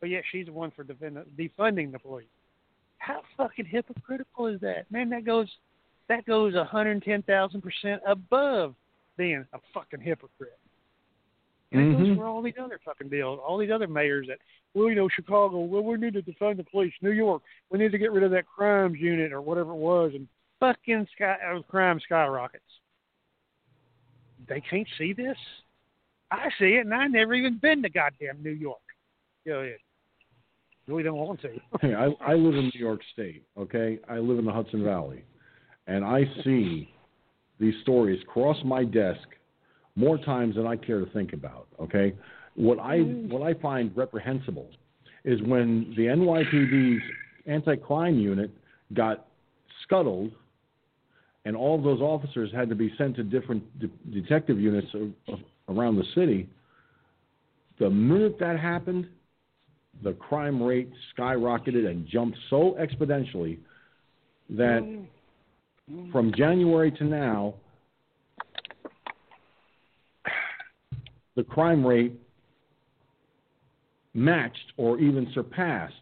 But 0.00 0.10
yet 0.10 0.24
she's 0.30 0.46
the 0.46 0.52
one 0.52 0.70
for 0.70 0.84
defend, 0.84 1.18
defunding 1.38 1.92
the 1.92 1.98
police. 1.98 2.26
How 2.98 3.20
fucking 3.36 3.66
hypocritical 3.66 4.46
is 4.46 4.60
that, 4.60 4.90
man? 4.90 5.08
That 5.10 5.24
goes 5.24 5.48
that 6.08 6.26
goes 6.26 6.54
a 6.54 6.64
hundred 6.64 6.92
and 6.92 7.02
ten 7.02 7.22
thousand 7.22 7.62
percent 7.62 8.02
above 8.06 8.74
being 9.16 9.44
a 9.52 9.58
fucking 9.72 10.00
hypocrite. 10.00 10.58
And 11.72 11.92
it 11.92 11.98
goes 11.98 12.16
for 12.16 12.26
all 12.26 12.42
these 12.42 12.54
other 12.62 12.80
fucking 12.84 13.08
deals, 13.08 13.40
all 13.44 13.58
these 13.58 13.72
other 13.72 13.88
mayors 13.88 14.28
that, 14.28 14.38
well, 14.74 14.88
you 14.88 14.94
know, 14.94 15.08
Chicago, 15.08 15.58
well, 15.60 15.82
we 15.82 15.96
need 15.96 16.14
to 16.14 16.22
defund 16.22 16.58
the 16.58 16.64
police. 16.64 16.92
New 17.02 17.10
York, 17.10 17.42
we 17.70 17.78
need 17.78 17.92
to 17.92 17.98
get 17.98 18.12
rid 18.12 18.22
of 18.22 18.30
that 18.30 18.46
crimes 18.46 18.98
unit 19.00 19.32
or 19.32 19.40
whatever 19.40 19.72
it 19.72 19.76
was, 19.76 20.12
and 20.14 20.28
fucking 20.60 21.06
sky, 21.14 21.36
uh, 21.44 21.60
crime 21.62 22.00
skyrockets. 22.04 22.62
They 24.48 24.60
can't 24.60 24.86
see 24.96 25.12
this. 25.12 25.36
I 26.30 26.48
see 26.58 26.76
it, 26.76 26.86
and 26.86 26.94
I 26.94 27.06
never 27.06 27.34
even 27.34 27.58
been 27.58 27.82
to 27.82 27.88
goddamn 27.88 28.42
New 28.42 28.50
York. 28.50 28.78
Ahead. 29.48 29.78
Really 30.88 31.02
don't 31.02 31.16
want 31.16 31.40
to. 31.42 31.50
Hey, 31.80 31.94
I, 31.94 32.06
I 32.24 32.34
live 32.34 32.54
in 32.54 32.70
New 32.74 32.80
York 32.80 33.00
State, 33.12 33.44
okay? 33.56 33.98
I 34.08 34.18
live 34.18 34.38
in 34.38 34.44
the 34.44 34.52
Hudson 34.52 34.84
Valley. 34.84 35.24
And 35.86 36.04
I 36.04 36.24
see 36.42 36.92
these 37.58 37.74
stories 37.82 38.20
cross 38.26 38.56
my 38.64 38.84
desk 38.84 39.20
more 39.96 40.18
times 40.18 40.54
than 40.56 40.66
I 40.66 40.76
care 40.76 41.00
to 41.00 41.10
think 41.12 41.32
about, 41.32 41.66
okay? 41.80 42.14
What 42.54 42.78
I 42.78 42.98
mm. 42.98 43.28
what 43.28 43.42
I 43.42 43.54
find 43.60 43.90
reprehensible 43.96 44.68
is 45.24 45.40
when 45.42 45.92
the 45.96 46.04
NYPD's 46.04 47.02
anti-crime 47.46 48.18
unit 48.18 48.50
got 48.94 49.26
scuttled 49.82 50.30
and 51.44 51.56
all 51.56 51.76
of 51.76 51.84
those 51.84 52.00
officers 52.00 52.50
had 52.52 52.68
to 52.68 52.74
be 52.74 52.92
sent 52.98 53.16
to 53.16 53.22
different 53.22 53.62
de- 53.78 54.20
detective 54.20 54.58
units 54.58 54.88
of, 54.94 55.12
of, 55.32 55.40
around 55.68 55.96
the 55.96 56.04
city. 56.14 56.48
The 57.78 57.88
minute 57.88 58.36
that 58.40 58.58
happened, 58.58 59.08
the 60.02 60.12
crime 60.14 60.62
rate 60.62 60.90
skyrocketed 61.16 61.86
and 61.86 62.06
jumped 62.06 62.36
so 62.50 62.76
exponentially 62.80 63.58
that 64.50 64.82
mm. 64.82 65.06
Mm. 65.90 66.10
from 66.10 66.32
January 66.36 66.90
to 66.92 67.04
now, 67.04 67.54
the 71.36 71.44
crime 71.44 71.86
rate 71.86 72.12
matched 74.14 74.72
or 74.76 74.98
even 74.98 75.30
surpassed 75.34 75.94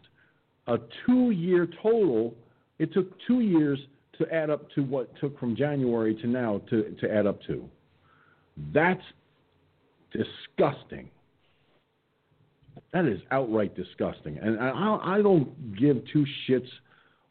a 0.66 0.78
two 1.04 1.30
year 1.30 1.68
total. 1.82 2.34
It 2.78 2.92
took 2.92 3.12
two 3.26 3.40
years 3.40 3.78
to 4.18 4.32
add 4.32 4.48
up 4.50 4.70
to 4.74 4.82
what 4.82 5.10
took 5.20 5.38
from 5.38 5.56
January 5.56 6.14
to 6.16 6.26
now 6.26 6.62
to, 6.70 6.94
to 7.00 7.12
add 7.12 7.26
up 7.26 7.42
to. 7.48 7.68
That's 8.72 9.02
disgusting. 10.12 11.10
That 12.92 13.06
is 13.06 13.20
outright 13.30 13.74
disgusting. 13.76 14.38
And 14.38 14.58
I, 14.60 14.98
I 15.02 15.22
don't 15.22 15.76
give 15.76 16.00
two 16.12 16.24
shits 16.48 16.68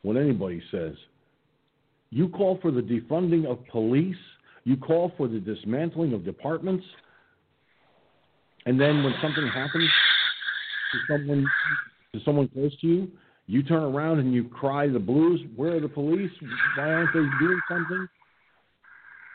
what 0.01 0.17
anybody 0.17 0.61
says. 0.71 0.95
You 2.09 2.27
call 2.27 2.59
for 2.61 2.71
the 2.71 2.81
defunding 2.81 3.45
of 3.45 3.65
police, 3.67 4.15
you 4.65 4.77
call 4.77 5.13
for 5.17 5.27
the 5.27 5.39
dismantling 5.39 6.13
of 6.13 6.23
departments, 6.23 6.85
and 8.65 8.79
then 8.79 9.03
when 9.03 9.13
something 9.21 9.47
happens 9.47 9.89
to 10.91 11.13
someone 11.13 11.45
to 12.13 12.19
someone 12.23 12.47
close 12.49 12.71
to 12.81 12.87
you, 12.87 13.11
you 13.47 13.63
turn 13.63 13.83
around 13.83 14.19
and 14.19 14.33
you 14.33 14.45
cry 14.45 14.87
the 14.87 14.99
blues. 14.99 15.41
Where 15.55 15.75
are 15.75 15.79
the 15.79 15.89
police? 15.89 16.31
Why 16.77 16.91
aren't 16.91 17.13
they 17.13 17.25
doing 17.39 17.59
something? 17.67 18.07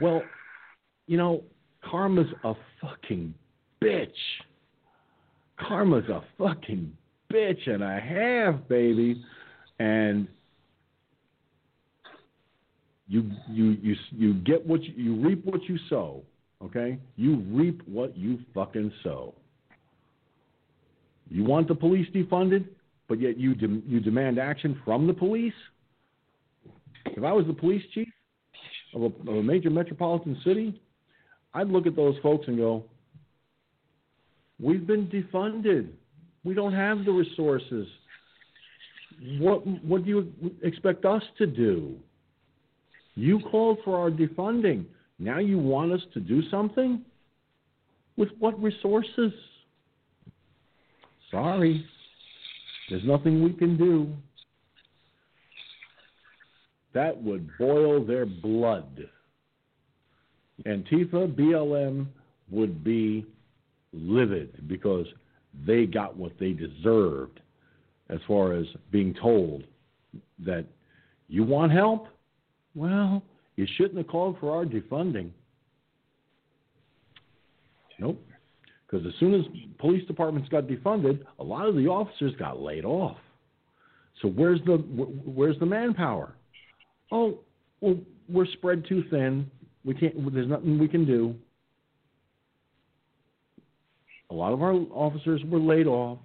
Well, 0.00 0.22
you 1.06 1.16
know, 1.16 1.42
karma's 1.84 2.28
a 2.44 2.54
fucking 2.80 3.34
bitch. 3.82 4.08
Karma's 5.58 6.08
a 6.08 6.22
fucking 6.38 6.92
bitch 7.32 7.68
and 7.68 7.82
a 7.82 7.98
half, 8.00 8.68
baby. 8.68 9.22
And 9.80 10.28
you 13.08 13.30
you 13.50 13.76
you 13.82 13.96
you 14.10 14.34
get 14.34 14.64
what 14.66 14.82
you, 14.84 14.92
you 14.96 15.26
reap 15.26 15.44
what 15.44 15.62
you 15.64 15.78
sow. 15.88 16.22
Okay, 16.64 16.98
you 17.16 17.36
reap 17.50 17.82
what 17.86 18.16
you 18.16 18.38
fucking 18.52 18.92
sow. 19.04 19.34
You 21.30 21.44
want 21.44 21.68
the 21.68 21.74
police 21.74 22.08
defunded, 22.12 22.66
but 23.08 23.20
yet 23.20 23.36
you 23.36 23.54
dem- 23.54 23.84
you 23.86 24.00
demand 24.00 24.38
action 24.38 24.80
from 24.84 25.06
the 25.06 25.14
police. 25.14 25.54
If 27.06 27.22
I 27.22 27.32
was 27.32 27.46
the 27.46 27.52
police 27.52 27.82
chief 27.94 28.08
of 28.94 29.02
a, 29.02 29.06
of 29.06 29.36
a 29.36 29.42
major 29.42 29.70
metropolitan 29.70 30.36
city, 30.44 30.80
I'd 31.54 31.68
look 31.68 31.86
at 31.86 31.94
those 31.94 32.16
folks 32.22 32.48
and 32.48 32.56
go, 32.56 32.84
"We've 34.58 34.86
been 34.86 35.06
defunded. 35.06 35.90
We 36.42 36.54
don't 36.54 36.74
have 36.74 37.04
the 37.04 37.12
resources. 37.12 37.86
What 39.38 39.64
what 39.66 40.04
do 40.04 40.10
you 40.10 40.52
expect 40.62 41.04
us 41.04 41.22
to 41.38 41.46
do? 41.46 41.96
You 43.14 43.38
called 43.40 43.78
for 43.84 43.96
our 43.96 44.10
defunding. 44.10 44.86
Now 45.18 45.38
you 45.38 45.58
want 45.58 45.92
us 45.92 46.00
to 46.14 46.20
do 46.20 46.42
something? 46.50 47.02
With 48.16 48.28
what 48.38 48.60
resources? 48.62 49.32
Sorry. 51.30 51.84
There's 52.88 53.04
nothing 53.04 53.42
we 53.42 53.52
can 53.52 53.76
do. 53.76 54.12
That 56.94 57.22
would 57.22 57.48
boil 57.58 58.04
their 58.04 58.26
blood. 58.26 59.04
Antifa, 60.66 61.32
BLM 61.34 62.06
would 62.50 62.82
be 62.82 63.26
livid 63.92 64.66
because 64.68 65.06
they 65.66 65.86
got 65.86 66.16
what 66.16 66.32
they 66.40 66.52
deserved 66.52 67.40
as 68.10 68.18
far 68.26 68.52
as 68.52 68.66
being 68.90 69.14
told 69.14 69.64
that 70.38 70.64
you 71.28 71.44
want 71.44 71.72
help? 71.72 72.08
Well, 72.74 73.22
you 73.58 73.66
shouldn't 73.76 73.96
have 73.96 74.06
called 74.06 74.36
for 74.38 74.54
our 74.54 74.64
defunding. 74.64 75.30
Nope. 77.98 78.22
Because 78.86 79.04
as 79.04 79.12
soon 79.18 79.34
as 79.34 79.40
police 79.78 80.06
departments 80.06 80.48
got 80.48 80.68
defunded, 80.68 81.24
a 81.40 81.42
lot 81.42 81.66
of 81.66 81.74
the 81.74 81.88
officers 81.88 82.32
got 82.38 82.60
laid 82.60 82.84
off. 82.84 83.16
So 84.22 84.28
where's 84.28 84.60
the 84.64 84.76
where's 84.76 85.58
the 85.58 85.66
manpower? 85.66 86.34
Oh, 87.10 87.40
well, 87.80 87.96
we're 88.28 88.46
spread 88.46 88.84
too 88.88 89.02
thin. 89.10 89.50
We 89.84 89.94
can't. 89.94 90.32
There's 90.32 90.48
nothing 90.48 90.78
we 90.78 90.86
can 90.86 91.04
do. 91.04 91.34
A 94.30 94.34
lot 94.34 94.52
of 94.52 94.62
our 94.62 94.72
officers 94.92 95.42
were 95.48 95.58
laid 95.58 95.88
off 95.88 96.18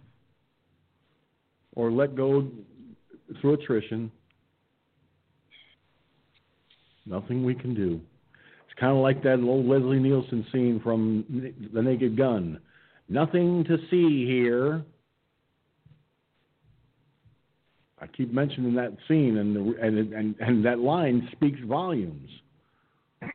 or 1.75 1.91
let 1.91 2.15
go 2.15 2.47
through 3.41 3.53
attrition. 3.53 4.11
Nothing 7.05 7.43
we 7.43 7.55
can 7.55 7.75
do. 7.75 7.99
It's 8.65 8.79
kind 8.79 8.95
of 8.95 9.03
like 9.03 9.21
that 9.23 9.39
old 9.39 9.65
Leslie 9.65 9.99
Nielsen 9.99 10.45
scene 10.51 10.79
from 10.83 11.53
The 11.73 11.81
Naked 11.81 12.17
Gun. 12.17 12.59
Nothing 13.09 13.63
to 13.65 13.77
see 13.89 14.25
here. 14.25 14.83
I 17.99 18.07
keep 18.07 18.33
mentioning 18.33 18.73
that 18.75 18.95
scene, 19.07 19.37
and 19.37 19.55
the, 19.55 19.75
and, 19.81 20.13
and 20.13 20.35
and 20.39 20.65
that 20.65 20.79
line 20.79 21.29
speaks 21.31 21.59
volumes. 21.65 22.29
but 23.21 23.29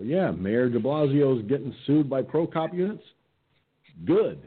yeah, 0.00 0.30
Mayor 0.30 0.70
De 0.70 0.78
Blasio 0.78 1.38
is 1.38 1.46
getting 1.48 1.74
sued 1.86 2.08
by 2.08 2.22
pro 2.22 2.46
cop 2.46 2.72
units. 2.72 3.02
Good, 4.06 4.46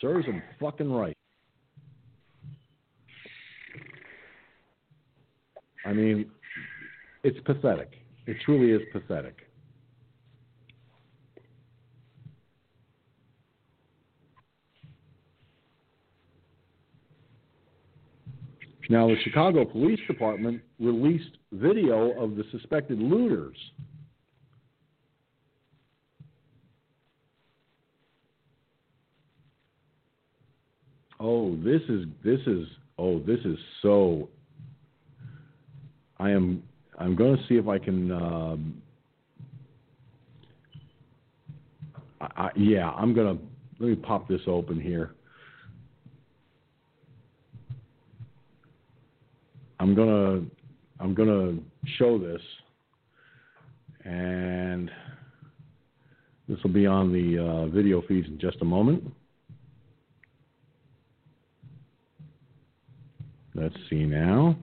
serves 0.00 0.26
him 0.26 0.42
fucking 0.60 0.92
right. 0.92 1.16
I 5.84 5.92
mean, 5.92 6.30
it's 7.22 7.38
pathetic. 7.44 7.92
It 8.26 8.36
truly 8.44 8.72
is 8.72 8.82
pathetic. 8.92 9.36
Now, 18.90 19.06
the 19.06 19.14
Chicago 19.22 19.64
Police 19.64 20.00
Department 20.08 20.62
released 20.80 21.38
video 21.52 22.10
of 22.20 22.34
the 22.34 22.42
suspected 22.50 22.98
looters. 22.98 23.56
Oh, 31.20 31.54
this 31.56 31.82
is 31.88 32.06
this 32.24 32.40
is 32.48 32.66
oh, 32.98 33.20
this 33.20 33.38
is 33.44 33.56
so 33.80 34.28
I 36.20 36.30
am 36.30 36.62
I'm 36.98 37.16
going 37.16 37.36
to 37.36 37.42
see 37.48 37.54
if 37.54 37.66
I 37.66 37.78
can. 37.78 38.12
Um, 38.12 38.82
I, 42.20 42.26
I, 42.36 42.50
yeah, 42.54 42.90
I'm 42.90 43.14
going 43.14 43.38
to 43.38 43.42
let 43.78 43.88
me 43.88 43.96
pop 43.96 44.28
this 44.28 44.42
open 44.46 44.78
here. 44.78 45.14
I'm 49.80 49.94
gonna 49.94 50.42
I'm 51.00 51.14
gonna 51.14 51.56
show 51.96 52.18
this, 52.18 52.42
and 54.04 54.90
this 56.46 56.58
will 56.62 56.70
be 56.70 56.86
on 56.86 57.10
the 57.10 57.38
uh, 57.42 57.66
video 57.68 58.02
feeds 58.02 58.28
in 58.28 58.38
just 58.38 58.58
a 58.60 58.64
moment. 58.66 59.10
Let's 63.54 63.74
see 63.88 64.04
now. 64.04 64.54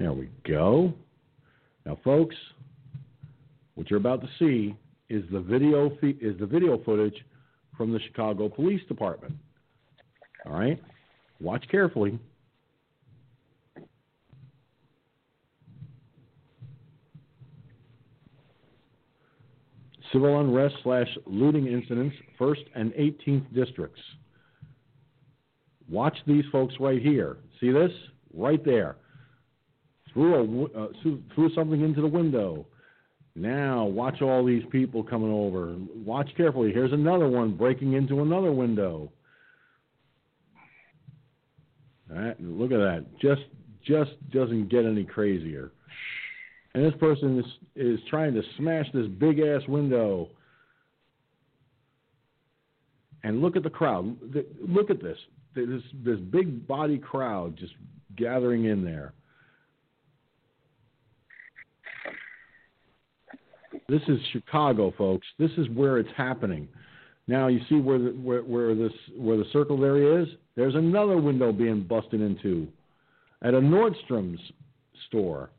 There 0.00 0.14
we 0.14 0.30
go. 0.48 0.94
Now, 1.84 1.98
folks, 2.02 2.34
what 3.74 3.90
you're 3.90 4.00
about 4.00 4.22
to 4.22 4.28
see 4.38 4.74
is 5.10 5.22
the 5.30 5.40
video 5.40 5.90
is 6.00 6.38
the 6.40 6.46
video 6.46 6.82
footage 6.82 7.22
from 7.76 7.92
the 7.92 8.00
Chicago 8.06 8.48
Police 8.48 8.80
Department. 8.88 9.34
All 10.46 10.54
right, 10.54 10.80
watch 11.38 11.66
carefully. 11.70 12.18
Civil 20.14 20.40
unrest 20.40 20.76
slash 20.82 21.08
looting 21.26 21.66
incidents, 21.66 22.16
first 22.38 22.62
and 22.74 22.92
18th 22.92 23.52
districts. 23.54 24.00
Watch 25.90 26.16
these 26.26 26.44
folks 26.50 26.72
right 26.80 27.02
here. 27.02 27.36
See 27.60 27.70
this? 27.70 27.92
Right 28.32 28.64
there. 28.64 28.96
Threw, 30.12 30.66
a, 30.74 30.84
uh, 30.84 30.88
threw 31.34 31.54
something 31.54 31.80
into 31.82 32.00
the 32.00 32.08
window. 32.08 32.66
Now, 33.36 33.84
watch 33.84 34.22
all 34.22 34.44
these 34.44 34.64
people 34.70 35.04
coming 35.04 35.32
over. 35.32 35.76
Watch 36.04 36.28
carefully. 36.36 36.72
Here's 36.72 36.92
another 36.92 37.28
one 37.28 37.56
breaking 37.56 37.92
into 37.92 38.22
another 38.22 38.52
window. 38.52 39.12
Right, 42.08 42.34
look 42.40 42.72
at 42.72 42.78
that. 42.78 43.06
Just 43.20 43.42
just 43.84 44.10
doesn't 44.30 44.68
get 44.68 44.84
any 44.84 45.04
crazier. 45.04 45.70
And 46.74 46.84
this 46.84 46.94
person 46.98 47.38
is 47.38 47.44
is 47.76 48.00
trying 48.08 48.34
to 48.34 48.42
smash 48.58 48.86
this 48.92 49.06
big 49.06 49.38
ass 49.38 49.62
window. 49.68 50.28
And 53.22 53.40
look 53.40 53.54
at 53.54 53.62
the 53.62 53.70
crowd. 53.70 54.16
Look 54.66 54.90
at 54.90 55.00
this. 55.00 55.18
This 55.54 55.82
this 56.04 56.18
big 56.18 56.66
body 56.66 56.98
crowd 56.98 57.56
just 57.56 57.74
gathering 58.16 58.64
in 58.64 58.84
there. 58.84 59.12
This 63.90 64.02
is 64.06 64.20
Chicago, 64.32 64.94
folks. 64.96 65.26
This 65.36 65.50
is 65.58 65.68
where 65.70 65.98
it's 65.98 66.08
happening. 66.16 66.68
Now 67.26 67.48
you 67.48 67.58
see 67.68 67.74
where 67.74 67.98
the, 67.98 68.10
where, 68.10 68.42
where 68.42 68.72
this 68.76 68.92
where 69.16 69.36
the 69.36 69.44
circled 69.52 69.82
area 69.82 70.22
is. 70.22 70.28
There's 70.54 70.76
another 70.76 71.16
window 71.16 71.50
being 71.50 71.82
busted 71.82 72.20
into 72.20 72.68
at 73.42 73.52
a 73.52 73.60
Nordstrom's 73.60 74.40
store, 75.08 75.50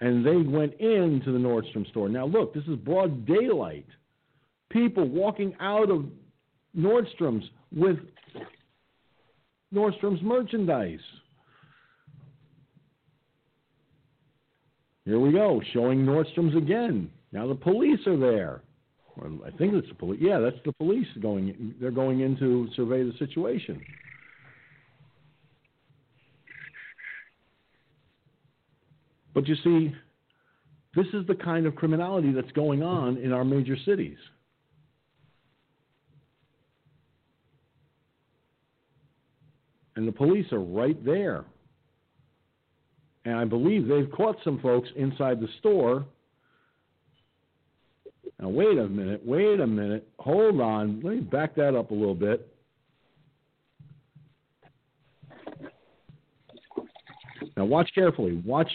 and 0.00 0.24
they 0.26 0.36
went 0.36 0.74
into 0.74 1.32
the 1.32 1.38
Nordstrom 1.38 1.88
store. 1.88 2.10
Now 2.10 2.26
look, 2.26 2.52
this 2.52 2.64
is 2.64 2.76
broad 2.76 3.24
daylight. 3.24 3.86
People 4.68 5.08
walking 5.08 5.54
out 5.60 5.90
of 5.90 6.04
Nordstrom's 6.76 7.48
with 7.74 7.96
Nordstrom's 9.74 10.22
merchandise. 10.22 11.00
Here 15.08 15.18
we 15.18 15.32
go, 15.32 15.62
showing 15.72 16.04
Nordstrom's 16.04 16.54
again. 16.54 17.10
Now 17.32 17.48
the 17.48 17.54
police 17.54 18.06
are 18.06 18.18
there. 18.18 18.60
I 19.18 19.50
think 19.56 19.72
it's 19.72 19.88
the 19.88 19.94
police. 19.94 20.20
Yeah, 20.20 20.38
that's 20.38 20.58
the 20.66 20.72
police 20.74 21.06
going. 21.22 21.74
They're 21.80 21.90
going 21.90 22.20
in 22.20 22.36
to 22.36 22.68
survey 22.76 23.04
the 23.04 23.14
situation. 23.18 23.82
But 29.32 29.48
you 29.48 29.56
see, 29.64 29.94
this 30.94 31.06
is 31.14 31.26
the 31.26 31.36
kind 31.36 31.64
of 31.64 31.74
criminality 31.74 32.30
that's 32.30 32.52
going 32.52 32.82
on 32.82 33.16
in 33.16 33.32
our 33.32 33.46
major 33.46 33.78
cities. 33.86 34.18
And 39.96 40.06
the 40.06 40.12
police 40.12 40.52
are 40.52 40.60
right 40.60 41.02
there. 41.02 41.46
And 43.28 43.36
I 43.36 43.44
believe 43.44 43.86
they've 43.86 44.10
caught 44.10 44.36
some 44.42 44.58
folks 44.60 44.88
inside 44.96 45.38
the 45.38 45.48
store. 45.58 46.06
Now, 48.40 48.48
wait 48.48 48.78
a 48.78 48.88
minute, 48.88 49.20
wait 49.22 49.60
a 49.60 49.66
minute. 49.66 50.08
Hold 50.18 50.62
on. 50.62 51.02
Let 51.04 51.14
me 51.14 51.20
back 51.20 51.54
that 51.56 51.76
up 51.76 51.90
a 51.90 51.94
little 51.94 52.14
bit. 52.14 52.50
Now, 57.54 57.66
watch 57.66 57.90
carefully. 57.94 58.42
Watch. 58.46 58.70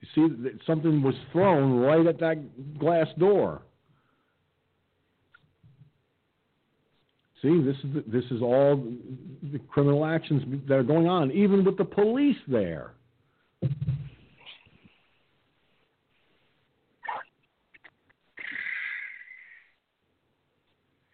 You 0.00 0.08
see, 0.14 0.50
something 0.66 1.02
was 1.02 1.14
thrown 1.30 1.80
right 1.80 2.06
at 2.06 2.18
that 2.20 2.78
glass 2.78 3.08
door. 3.18 3.60
See, 7.42 7.62
this 7.62 7.76
is 7.84 8.04
this 8.06 8.24
is 8.30 8.40
all 8.40 8.82
the 9.52 9.58
criminal 9.58 10.06
actions 10.06 10.42
that 10.66 10.74
are 10.74 10.82
going 10.82 11.06
on, 11.06 11.30
even 11.32 11.66
with 11.66 11.76
the 11.76 11.84
police 11.84 12.38
there. 12.48 12.94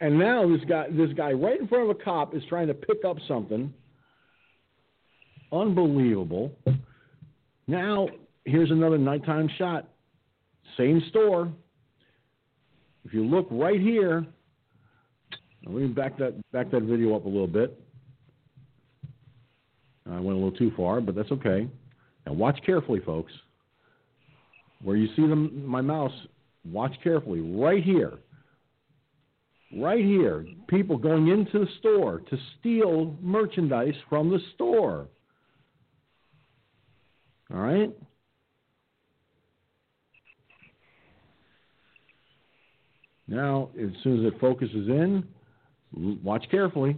And 0.01 0.19
now 0.19 0.47
this 0.49 0.65
guy, 0.69 0.87
this 0.91 1.13
guy 1.15 1.33
right 1.33 1.59
in 1.59 1.67
front 1.69 1.85
of 1.85 1.91
a 1.91 2.03
cop 2.03 2.35
is 2.35 2.43
trying 2.49 2.67
to 2.67 2.75
pick 2.75 3.05
up 3.05 3.17
something. 3.27 3.73
Unbelievable. 5.53 6.53
Now 7.67 8.09
here's 8.45 8.71
another 8.71 8.99
nighttime 8.99 9.49
shot. 9.59 9.89
Same 10.77 11.03
store. 11.09 11.51
If 13.05 13.15
you 13.15 13.25
look 13.25 13.47
right 13.51 13.81
here, 13.81 14.27
let 15.65 15.75
me 15.75 15.87
back 15.87 16.19
that 16.19 16.35
back 16.53 16.71
that 16.73 16.83
video 16.83 17.17
up 17.17 17.25
a 17.25 17.29
little 17.29 17.47
bit. 17.47 17.81
I 20.11 20.21
went 20.21 20.39
a 20.39 20.43
little 20.43 20.53
too 20.53 20.73
far, 20.77 21.01
but 21.01 21.15
that's 21.15 21.31
okay. 21.33 21.69
Now 22.27 22.33
watch 22.33 22.59
carefully, 22.65 23.01
folks. 23.01 23.33
Where 24.83 24.97
you 24.97 25.09
see 25.17 25.27
them, 25.27 25.67
my 25.67 25.81
mouse, 25.81 26.13
watch 26.65 26.93
carefully. 27.03 27.41
Right 27.41 27.83
here, 27.83 28.19
right 29.75 30.05
here, 30.05 30.47
people 30.69 30.97
going 30.97 31.29
into 31.29 31.61
the 31.61 31.69
store 31.79 32.21
to 32.31 32.39
steal 32.59 33.17
merchandise 33.21 33.95
from 34.09 34.31
the 34.31 34.39
store. 34.55 35.09
All 37.53 37.61
right? 37.61 37.91
Now, 43.29 43.71
as 43.81 43.91
soon 44.03 44.25
as 44.25 44.33
it 44.33 44.41
focuses 44.41 44.89
in, 44.89 45.25
watch 46.23 46.45
carefully. 46.51 46.97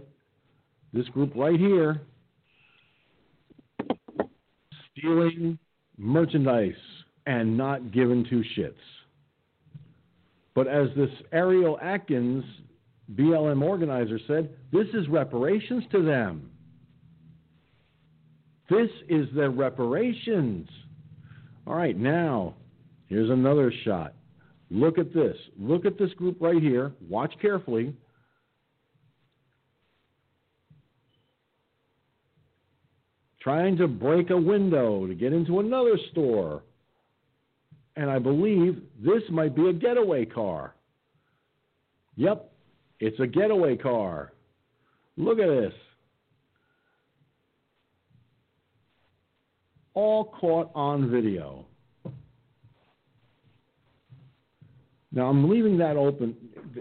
This 0.93 1.07
group 1.09 1.33
right 1.35 1.59
here 1.59 2.01
stealing 4.97 5.57
merchandise 5.97 6.73
and 7.25 7.57
not 7.57 7.91
giving 7.91 8.25
two 8.29 8.43
shits. 8.57 8.73
But 10.59 10.67
as 10.67 10.89
this 10.93 11.09
Ariel 11.31 11.79
Atkins 11.81 12.43
BLM 13.15 13.61
organizer 13.63 14.19
said, 14.27 14.49
this 14.73 14.87
is 14.93 15.07
reparations 15.07 15.85
to 15.93 16.03
them. 16.03 16.51
This 18.69 18.89
is 19.07 19.29
their 19.33 19.51
reparations. 19.51 20.67
All 21.65 21.75
right, 21.75 21.97
now, 21.97 22.55
here's 23.07 23.29
another 23.29 23.71
shot. 23.85 24.15
Look 24.69 24.97
at 24.97 25.13
this. 25.13 25.37
Look 25.57 25.85
at 25.85 25.97
this 25.97 26.11
group 26.15 26.35
right 26.41 26.61
here. 26.61 26.91
Watch 27.07 27.33
carefully. 27.41 27.95
trying 33.41 33.77
to 33.77 33.87
break 33.87 34.29
a 34.31 34.37
window 34.37 35.07
to 35.07 35.15
get 35.15 35.31
into 35.31 35.61
another 35.61 35.97
store. 36.11 36.63
And 37.95 38.09
I 38.09 38.19
believe 38.19 38.81
this 39.03 39.23
might 39.29 39.55
be 39.55 39.69
a 39.69 39.73
getaway 39.73 40.25
car. 40.25 40.75
Yep, 42.15 42.51
it's 42.99 43.19
a 43.19 43.27
getaway 43.27 43.75
car. 43.77 44.33
Look 45.17 45.39
at 45.39 45.47
this. 45.47 45.73
All 49.93 50.25
caught 50.39 50.71
on 50.75 51.09
video. 51.09 51.65
Now 55.11 55.27
I'm 55.27 55.49
leaving 55.49 55.77
that 55.79 55.97
open, 55.97 56.35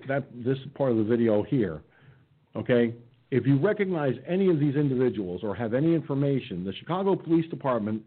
that 0.07 0.27
this 0.45 0.59
part 0.75 0.93
of 0.93 0.99
the 0.99 1.05
video 1.05 1.43
here. 1.43 1.83
Okay, 2.55 2.95
if 3.31 3.47
you 3.47 3.59
recognize 3.59 4.15
any 4.27 4.51
of 4.51 4.59
these 4.59 4.75
individuals 4.75 5.43
or 5.43 5.55
have 5.55 5.75
any 5.75 5.95
information, 5.95 6.65
the 6.65 6.73
Chicago 6.75 7.15
Police 7.15 7.49
Department 7.49 8.03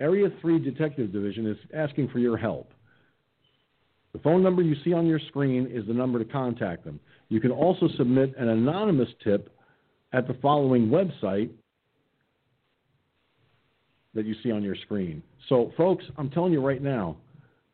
Area 0.00 0.28
3 0.40 0.58
Detective 0.58 1.12
Division 1.12 1.46
is 1.46 1.56
asking 1.74 2.08
for 2.08 2.18
your 2.18 2.36
help. 2.36 2.72
The 4.12 4.18
phone 4.20 4.42
number 4.42 4.62
you 4.62 4.74
see 4.82 4.92
on 4.92 5.06
your 5.06 5.20
screen 5.28 5.68
is 5.70 5.86
the 5.86 5.92
number 5.92 6.18
to 6.18 6.24
contact 6.24 6.84
them. 6.84 6.98
You 7.28 7.40
can 7.40 7.52
also 7.52 7.88
submit 7.96 8.34
an 8.38 8.48
anonymous 8.48 9.08
tip 9.22 9.54
at 10.12 10.26
the 10.26 10.34
following 10.42 10.88
website 10.88 11.50
that 14.14 14.26
you 14.26 14.34
see 14.42 14.50
on 14.50 14.62
your 14.62 14.74
screen. 14.74 15.22
So, 15.48 15.72
folks, 15.76 16.04
I'm 16.18 16.30
telling 16.30 16.52
you 16.52 16.60
right 16.60 16.82
now, 16.82 17.16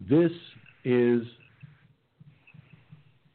this 0.01 0.31
is 0.85 1.23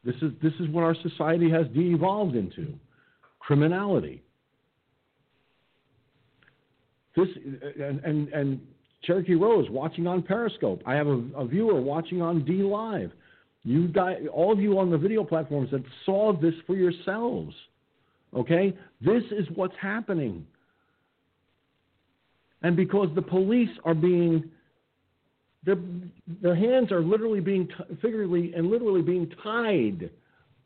this 0.04 0.14
is 0.16 0.32
this 0.40 0.52
is 0.60 0.68
what 0.68 0.84
our 0.84 0.96
society 1.02 1.50
has 1.50 1.66
de-evolved 1.74 2.36
into 2.36 2.74
criminality. 3.40 4.22
This 7.16 7.28
and 7.80 8.00
and, 8.04 8.28
and 8.28 8.60
Cherokee 9.04 9.34
Rose 9.34 9.68
watching 9.70 10.06
on 10.06 10.22
Periscope. 10.22 10.82
I 10.86 10.94
have 10.94 11.06
a, 11.06 11.22
a 11.36 11.46
viewer 11.46 11.80
watching 11.80 12.22
on 12.22 12.42
DLive. 12.42 13.10
You 13.64 13.88
guys, 13.88 14.18
all 14.32 14.52
of 14.52 14.60
you 14.60 14.78
on 14.78 14.90
the 14.90 14.98
video 14.98 15.24
platforms 15.24 15.70
that 15.70 15.82
saw 16.04 16.32
this 16.32 16.54
for 16.66 16.74
yourselves. 16.74 17.54
Okay, 18.34 18.76
this 19.00 19.22
is 19.30 19.46
what's 19.54 19.74
happening. 19.80 20.46
And 22.62 22.76
because 22.76 23.08
the 23.14 23.22
police 23.22 23.68
are 23.84 23.94
being, 23.94 24.50
their, 25.64 25.76
their 26.40 26.54
hands 26.54 26.90
are 26.92 27.02
literally 27.02 27.40
being, 27.40 27.68
figuratively 28.00 28.52
and 28.54 28.70
literally 28.70 29.02
being 29.02 29.30
tied 29.42 30.10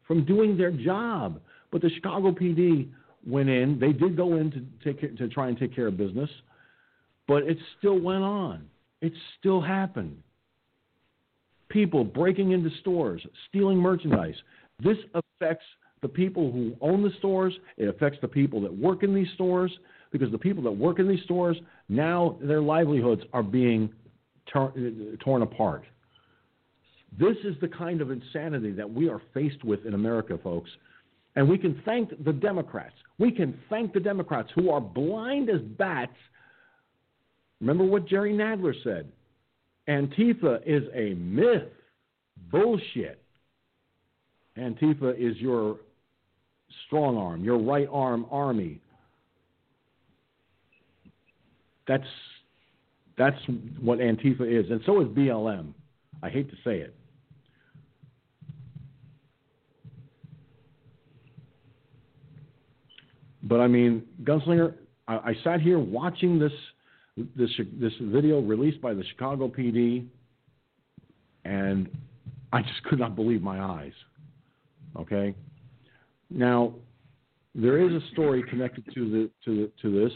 from 0.07 0.25
doing 0.25 0.57
their 0.57 0.71
job. 0.71 1.41
But 1.73 1.83
the 1.83 1.91
Chicago 1.91 2.31
PD 2.31 2.89
went 3.27 3.49
in. 3.49 3.79
They 3.79 3.93
did 3.93 4.17
go 4.17 4.37
in 4.37 4.51
to 4.53 4.95
take 4.95 5.17
to 5.17 5.29
try 5.29 5.49
and 5.49 5.59
take 5.59 5.75
care 5.75 5.89
of 5.89 5.97
business, 5.97 6.31
but 7.29 7.43
it 7.45 7.59
still 7.79 7.99
went 7.99 8.23
on. 8.23 8.67
It 9.01 9.13
still 9.39 9.61
happened. 9.61 10.17
People 11.69 12.05
breaking 12.05 12.53
into 12.53 12.71
stores, 12.81 13.25
stealing 13.49 13.79
merchandise. 13.79 14.37
This 14.83 14.99
affects 15.15 15.65
the 16.03 16.09
people 16.09 16.53
who 16.53 16.75
own 16.81 17.03
the 17.03 17.11
stores. 17.19 17.55
It 17.77 17.89
affects 17.89 18.19
the 18.21 18.29
people 18.29 18.61
that 18.61 18.75
work 18.75 19.03
in 19.03 19.15
these 19.15 19.29
stores 19.35 19.73
because 20.13 20.31
the 20.31 20.39
people 20.39 20.63
that 20.63 20.73
work 20.73 20.99
in 20.99 21.09
these 21.09 21.23
stores 21.25 21.57
now 21.89 22.37
their 22.41 22.61
livelihoods 22.61 23.23
are 23.33 23.43
being 23.43 23.93
tor- 24.53 24.73
torn 25.21 25.43
apart. 25.43 25.85
This 27.19 27.37
is 27.45 27.55
the 27.61 27.69
kind 27.69 28.01
of 28.01 28.11
insanity 28.11 28.73
that 28.73 28.91
we 28.91 29.09
are 29.09 29.21
faced 29.33 29.65
with 29.65 29.87
in 29.87 29.95
America, 29.95 30.39
folks. 30.43 30.71
And 31.35 31.49
we 31.49 31.59
can 31.59 31.81
thank 31.85 32.11
the 32.25 32.33
Democrats. 32.33 32.95
We 33.19 33.31
can 33.31 33.59
thank 33.69 33.93
the 33.93 34.01
Democrats 34.01 34.49
who 34.55 34.71
are 34.71 34.81
blind 34.81 35.51
as 35.51 35.61
bats. 35.61 36.17
Remember 37.61 37.85
what 37.85 38.07
Jerry 38.07 38.33
Nadler 38.33 38.75
said 38.83 39.11
Antifa 39.89 40.61
is 40.67 40.83
a 40.95 41.15
myth. 41.15 41.69
Bullshit. 42.51 43.23
Antifa 44.59 45.15
is 45.19 45.37
your 45.39 45.79
strong 46.87 47.17
arm, 47.17 47.45
your 47.45 47.59
right 47.59 47.89
arm 47.91 48.27
army. 48.31 48.81
That's 51.87 52.05
that's 53.17 53.39
what 53.81 53.99
Antifa 53.99 54.43
is, 54.43 54.71
and 54.71 54.81
so 54.85 55.01
is 55.01 55.09
BLM. 55.09 55.73
I 56.23 56.29
hate 56.29 56.51
to 56.51 56.57
say 56.65 56.79
it. 56.79 56.95
But 63.43 63.61
I 63.61 63.69
mean, 63.69 64.03
Gunslinger, 64.25 64.75
I, 65.07 65.15
I 65.17 65.37
sat 65.45 65.61
here 65.61 65.79
watching 65.79 66.39
this 66.39 66.53
this 67.17 67.51
this 67.81 67.93
video 68.01 68.41
released 68.41 68.81
by 68.81 68.95
the 68.95 69.05
Chicago 69.11 69.49
PD, 69.49 70.07
and 71.45 71.89
I 72.53 72.63
just 72.63 72.83
could 72.85 72.99
not 72.99 73.17
believe 73.17 73.43
my 73.43 73.61
eyes. 73.61 73.93
Okay, 74.99 75.35
now 76.31 76.75
there 77.55 77.79
is 77.79 78.03
a 78.03 78.07
story 78.13 78.43
connected 78.49 78.85
to 78.95 79.11
the 79.11 79.31
to 79.45 79.57
the, 79.57 79.71
to 79.83 80.05
this, 80.05 80.13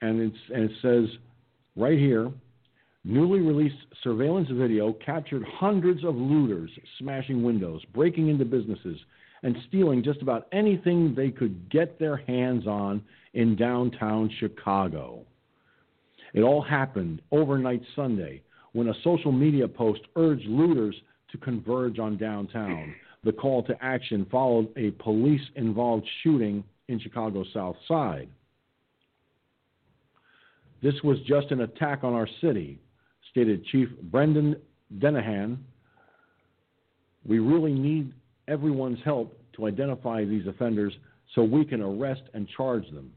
and 0.00 0.20
it's 0.20 0.36
and 0.54 0.70
it 0.70 0.76
says 0.82 1.18
right 1.76 1.98
here. 1.98 2.30
Newly 3.02 3.40
released 3.40 3.76
surveillance 4.02 4.50
video 4.52 4.92
captured 4.92 5.42
hundreds 5.42 6.04
of 6.04 6.16
looters 6.16 6.70
smashing 6.98 7.42
windows, 7.42 7.82
breaking 7.94 8.28
into 8.28 8.44
businesses, 8.44 8.98
and 9.42 9.56
stealing 9.68 10.02
just 10.02 10.22
about 10.22 10.46
anything 10.52 11.14
they 11.14 11.30
could 11.30 11.70
get 11.70 11.98
their 11.98 12.16
hands 12.16 12.66
on 12.66 13.02
in 13.34 13.56
downtown 13.56 14.30
Chicago. 14.38 15.24
It 16.34 16.42
all 16.42 16.62
happened 16.62 17.22
overnight 17.32 17.82
Sunday 17.96 18.42
when 18.72 18.88
a 18.88 18.94
social 19.02 19.32
media 19.32 19.66
post 19.66 20.00
urged 20.16 20.46
looters 20.46 20.94
to 21.32 21.38
converge 21.38 21.98
on 21.98 22.16
downtown. 22.16 22.94
The 23.24 23.32
call 23.32 23.62
to 23.64 23.84
action 23.84 24.26
followed 24.30 24.68
a 24.76 24.90
police 25.02 25.42
involved 25.56 26.06
shooting 26.22 26.64
in 26.88 26.98
Chicago's 27.00 27.48
South 27.52 27.76
Side. 27.86 28.28
This 30.82 30.94
was 31.04 31.18
just 31.26 31.50
an 31.50 31.60
attack 31.60 32.04
on 32.04 32.14
our 32.14 32.28
city, 32.40 32.78
stated 33.30 33.64
Chief 33.66 33.88
Brendan 34.04 34.56
Deenihan. 34.98 35.58
We 37.26 37.38
really 37.38 37.74
need 37.74 38.12
everyone's 38.50 38.98
help 39.04 39.38
to 39.56 39.66
identify 39.66 40.24
these 40.24 40.46
offenders 40.46 40.92
so 41.34 41.42
we 41.42 41.64
can 41.64 41.80
arrest 41.80 42.22
and 42.34 42.48
charge 42.56 42.84
them. 42.90 43.12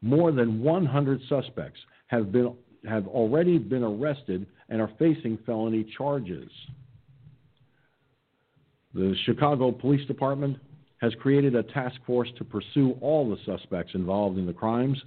More 0.00 0.32
than 0.32 0.62
100 0.62 1.20
suspects 1.28 1.80
have 2.06 2.32
been 2.32 2.54
have 2.88 3.06
already 3.06 3.58
been 3.58 3.84
arrested 3.84 4.44
and 4.68 4.80
are 4.80 4.90
facing 4.98 5.38
felony 5.46 5.86
charges. 5.96 6.50
The 8.92 9.14
Chicago 9.24 9.70
Police 9.70 10.04
Department 10.08 10.56
has 11.00 11.14
created 11.20 11.54
a 11.54 11.62
task 11.62 11.96
force 12.04 12.28
to 12.38 12.44
pursue 12.44 12.96
all 13.00 13.30
the 13.30 13.36
suspects 13.46 13.92
involved 13.94 14.36
in 14.36 14.46
the 14.46 14.52
crimes. 14.52 15.00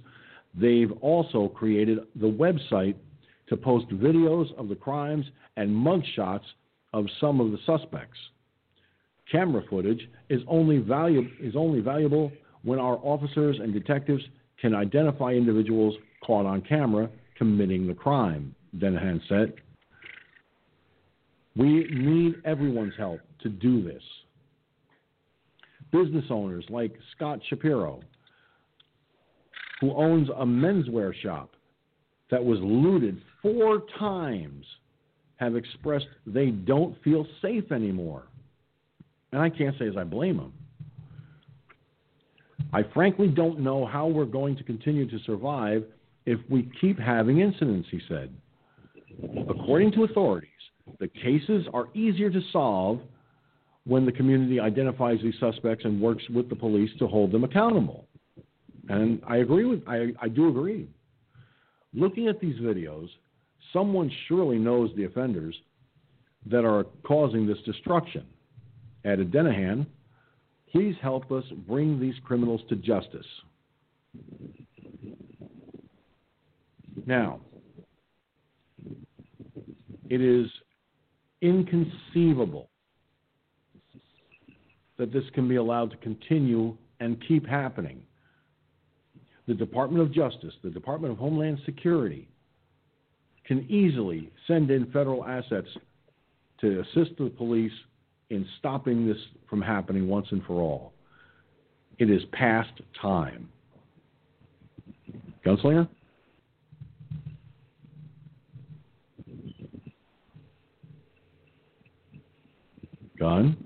They've 0.54 0.92
also 1.02 1.48
created 1.48 1.98
the 2.14 2.30
website 2.30 2.94
to 3.48 3.56
post 3.58 3.88
videos 3.90 4.54
of 4.58 4.68
the 4.70 4.74
crimes 4.74 5.26
and 5.58 5.70
mugshots 5.70 6.44
of 6.94 7.04
some 7.20 7.40
of 7.40 7.52
the 7.52 7.58
suspects 7.66 8.18
camera 9.30 9.62
footage 9.68 10.08
is 10.28 10.40
only, 10.48 10.80
valu- 10.80 11.30
is 11.40 11.56
only 11.56 11.80
valuable 11.80 12.32
when 12.62 12.78
our 12.78 12.98
officers 13.02 13.58
and 13.60 13.72
detectives 13.72 14.22
can 14.60 14.74
identify 14.74 15.32
individuals 15.32 15.94
caught 16.24 16.46
on 16.46 16.60
camera 16.62 17.08
committing 17.36 17.86
the 17.86 17.94
crime, 17.94 18.54
Deenihan 18.78 19.20
said. 19.28 19.54
We 21.56 21.86
need 21.90 22.34
everyone's 22.44 22.94
help 22.98 23.20
to 23.40 23.48
do 23.48 23.82
this. 23.82 24.02
Business 25.92 26.24
owners 26.30 26.64
like 26.68 26.92
Scott 27.14 27.40
Shapiro, 27.48 28.00
who 29.80 29.94
owns 29.94 30.28
a 30.28 30.44
menswear 30.44 31.14
shop 31.22 31.50
that 32.30 32.44
was 32.44 32.58
looted 32.60 33.22
four 33.40 33.82
times, 33.98 34.64
have 35.36 35.54
expressed 35.54 36.06
they 36.26 36.46
don't 36.46 37.00
feel 37.02 37.26
safe 37.40 37.70
anymore. 37.70 38.24
And 39.32 39.42
I 39.42 39.50
can't 39.50 39.76
say 39.78 39.88
as 39.88 39.96
I 39.96 40.04
blame 40.04 40.36
them. 40.36 40.52
I 42.72 42.82
frankly 42.94 43.28
don't 43.28 43.60
know 43.60 43.86
how 43.86 44.06
we're 44.06 44.24
going 44.24 44.56
to 44.56 44.64
continue 44.64 45.08
to 45.08 45.18
survive 45.24 45.84
if 46.26 46.38
we 46.50 46.70
keep 46.80 46.98
having 46.98 47.40
incidents, 47.40 47.88
he 47.90 48.00
said. 48.08 48.34
According 49.48 49.92
to 49.92 50.04
authorities, 50.04 50.50
the 50.98 51.08
cases 51.08 51.66
are 51.72 51.88
easier 51.94 52.30
to 52.30 52.40
solve 52.52 53.00
when 53.84 54.04
the 54.04 54.12
community 54.12 54.58
identifies 54.58 55.18
these 55.22 55.34
suspects 55.38 55.84
and 55.84 56.00
works 56.00 56.24
with 56.28 56.48
the 56.48 56.56
police 56.56 56.90
to 56.98 57.06
hold 57.06 57.30
them 57.30 57.44
accountable. 57.44 58.06
And 58.88 59.22
I 59.26 59.38
agree 59.38 59.64
with 59.64 59.82
I, 59.86 60.08
I 60.20 60.28
do 60.28 60.48
agree. 60.48 60.88
Looking 61.94 62.28
at 62.28 62.40
these 62.40 62.56
videos, 62.56 63.08
someone 63.72 64.10
surely 64.28 64.58
knows 64.58 64.90
the 64.96 65.04
offenders 65.04 65.56
that 66.46 66.64
are 66.64 66.84
causing 67.04 67.46
this 67.46 67.58
destruction 67.64 68.26
added 69.06 69.30
Deenihan, 69.30 69.86
please 70.72 70.96
help 71.00 71.30
us 71.30 71.44
bring 71.66 72.00
these 72.00 72.14
criminals 72.24 72.60
to 72.68 72.76
justice. 72.76 73.26
Now, 77.06 77.40
it 80.10 80.20
is 80.20 80.46
inconceivable 81.40 82.68
that 84.98 85.12
this 85.12 85.24
can 85.34 85.46
be 85.48 85.56
allowed 85.56 85.90
to 85.92 85.96
continue 85.98 86.76
and 87.00 87.22
keep 87.28 87.46
happening. 87.46 88.02
The 89.46 89.54
Department 89.54 90.02
of 90.02 90.12
Justice, 90.12 90.54
the 90.64 90.70
Department 90.70 91.12
of 91.12 91.18
Homeland 91.18 91.58
Security, 91.64 92.28
can 93.44 93.64
easily 93.70 94.32
send 94.48 94.70
in 94.70 94.86
federal 94.86 95.24
assets 95.24 95.68
to 96.60 96.80
assist 96.80 97.16
the 97.18 97.30
police 97.30 97.72
in 98.30 98.46
stopping 98.58 99.06
this 99.06 99.18
from 99.48 99.62
happening 99.62 100.08
once 100.08 100.26
and 100.30 100.42
for 100.44 100.60
all. 100.60 100.92
It 101.98 102.10
is 102.10 102.22
past 102.32 102.70
time. 103.00 103.48
Gunslinger? 105.44 105.88
Gun? 113.18 113.56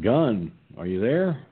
Gun. 0.00 0.52
Are 0.76 0.86
you 0.86 1.00
there? 1.00 1.46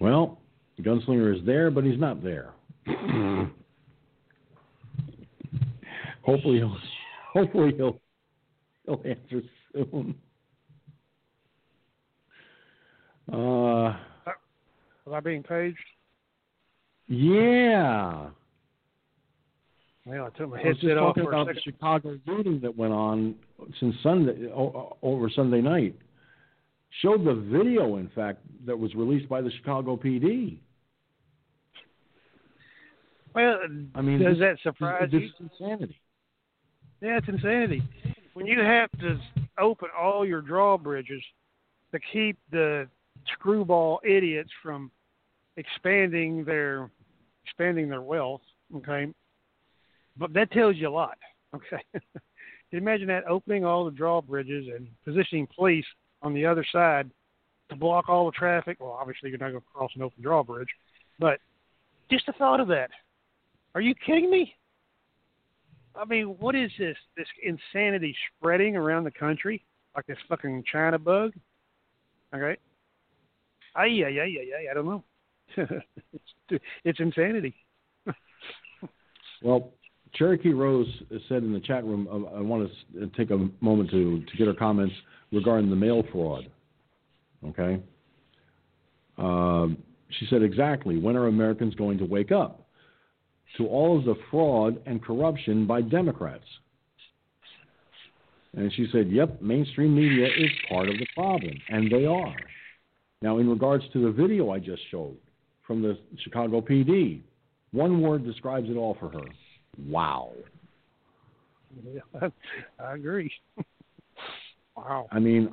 Well, 0.00 0.38
Gunslinger 0.80 1.36
is 1.38 1.44
there, 1.44 1.70
but 1.70 1.84
he's 1.84 1.98
not 1.98 2.22
there. 2.22 2.52
hopefully, 6.22 6.58
he'll, 6.58 6.76
hopefully 7.32 7.74
he'll 7.76 8.00
he'll 8.86 9.02
answer 9.04 9.42
soon. 9.72 10.14
Uh, 13.30 13.96
Was 15.04 15.12
I 15.12 15.20
being 15.20 15.42
paged? 15.42 15.76
yeah. 17.08 18.28
Well, 20.06 20.24
I 20.24 20.38
took 20.38 20.48
my 20.48 20.58
I 20.58 20.68
was 20.68 20.76
just 20.76 20.82
headset 20.84 20.96
off 20.96 21.16
talking 21.16 21.28
about 21.28 21.48
the. 21.48 21.60
Chicago 21.60 22.18
looting 22.26 22.60
that 22.60 22.74
went 22.74 22.94
on 22.94 23.34
since 23.78 23.94
Sunday 24.02 24.50
over 24.54 25.28
Sunday 25.28 25.60
night. 25.60 25.94
Showed 27.02 27.26
the 27.26 27.34
video, 27.34 27.96
in 27.96 28.08
fact, 28.14 28.40
that 28.68 28.78
was 28.78 28.94
released 28.94 29.28
by 29.28 29.40
the 29.40 29.50
Chicago 29.50 29.96
PD. 29.96 30.58
Well, 33.34 33.58
I 33.94 34.00
mean, 34.00 34.18
does 34.20 34.38
this- 34.38 34.38
that 34.38 34.58
surprise 34.60 35.10
this 35.10 35.22
you? 35.22 35.28
is 35.28 35.40
insanity. 35.40 36.00
Yeah, 37.00 37.18
it's 37.18 37.28
insanity. 37.28 37.82
When 38.34 38.46
you 38.46 38.60
have 38.60 38.90
to 39.00 39.20
open 39.58 39.88
all 39.96 40.24
your 40.26 40.40
drawbridges 40.40 41.22
to 41.92 42.00
keep 42.12 42.38
the 42.50 42.88
screwball 43.32 44.00
idiots 44.04 44.50
from 44.62 44.90
expanding 45.56 46.44
their 46.44 46.90
expanding 47.44 47.88
their 47.88 48.02
wealth, 48.02 48.42
okay? 48.76 49.12
But 50.16 50.32
that 50.34 50.50
tells 50.50 50.76
you 50.76 50.88
a 50.88 50.90
lot, 50.90 51.18
okay? 51.54 51.82
Can 51.92 52.02
you 52.72 52.78
imagine 52.78 53.06
that 53.08 53.24
opening 53.26 53.64
all 53.64 53.84
the 53.84 53.90
drawbridges 53.90 54.66
and 54.68 54.88
positioning 55.04 55.46
police 55.54 55.86
on 56.22 56.34
the 56.34 56.44
other 56.44 56.64
side 56.70 57.10
to 57.70 57.76
block 57.76 58.08
all 58.08 58.26
the 58.26 58.32
traffic? 58.32 58.78
Well, 58.80 58.96
obviously 58.98 59.30
you're 59.30 59.38
not 59.38 59.50
going 59.50 59.60
to 59.60 59.66
cross 59.72 59.90
an 59.94 60.02
open 60.02 60.22
drawbridge, 60.22 60.68
but 61.18 61.40
just 62.10 62.26
the 62.26 62.32
thought 62.32 62.60
of 62.60 62.68
that. 62.68 62.90
Are 63.74 63.80
you 63.80 63.94
kidding 63.94 64.30
me? 64.30 64.54
I 65.94 66.04
mean, 66.04 66.36
what 66.38 66.54
is 66.54 66.70
this? 66.78 66.96
This 67.16 67.26
insanity 67.42 68.14
spreading 68.36 68.76
around 68.76 69.04
the 69.04 69.10
country 69.10 69.64
like 69.96 70.06
this 70.06 70.18
fucking 70.28 70.64
China 70.70 70.98
bug? 70.98 71.32
Okay. 72.34 72.56
Ay, 73.74 73.86
yeah 73.86 74.08
yeah 74.08 74.24
yeah 74.24 74.40
ay, 74.58 74.70
I 74.70 74.74
don't 74.74 74.86
know. 74.86 75.04
it's, 75.56 76.24
it's 76.84 77.00
insanity. 77.00 77.54
Well, 79.42 79.72
Cherokee 80.14 80.52
Rose 80.52 80.88
said 81.28 81.42
in 81.42 81.52
the 81.52 81.60
chat 81.60 81.84
room, 81.84 82.08
uh, 82.10 82.36
I 82.36 82.40
want 82.40 82.70
to 82.94 83.06
take 83.16 83.30
a 83.30 83.48
moment 83.60 83.90
to, 83.90 84.20
to 84.24 84.36
get 84.36 84.46
her 84.46 84.54
comments 84.54 84.94
regarding 85.32 85.70
the 85.70 85.76
mail 85.76 86.02
fraud. 86.12 86.50
Okay? 87.46 87.80
Um, 89.16 89.78
she 90.10 90.26
said, 90.30 90.42
exactly. 90.42 90.98
When 90.98 91.16
are 91.16 91.26
Americans 91.26 91.74
going 91.74 91.98
to 91.98 92.04
wake 92.04 92.32
up 92.32 92.66
to 93.56 93.66
all 93.66 93.98
of 93.98 94.04
the 94.04 94.14
fraud 94.30 94.80
and 94.86 95.02
corruption 95.02 95.66
by 95.66 95.82
Democrats? 95.82 96.44
And 98.56 98.72
she 98.74 98.88
said, 98.92 99.10
yep, 99.10 99.40
mainstream 99.42 99.94
media 99.94 100.26
is 100.26 100.50
part 100.68 100.88
of 100.88 100.94
the 100.98 101.06
problem, 101.14 101.52
and 101.68 101.90
they 101.92 102.06
are. 102.06 102.34
Now, 103.20 103.38
in 103.38 103.48
regards 103.48 103.84
to 103.92 104.02
the 104.02 104.10
video 104.10 104.50
I 104.50 104.58
just 104.58 104.82
showed 104.90 105.16
from 105.66 105.82
the 105.82 105.98
Chicago 106.22 106.60
PD, 106.60 107.20
one 107.72 108.00
word 108.00 108.24
describes 108.24 108.70
it 108.70 108.76
all 108.76 108.96
for 108.98 109.10
her. 109.10 109.24
Wow. 109.86 110.32
Yeah, 111.84 112.30
I 112.80 112.94
agree. 112.94 113.30
wow. 114.76 115.06
I 115.12 115.18
mean, 115.18 115.50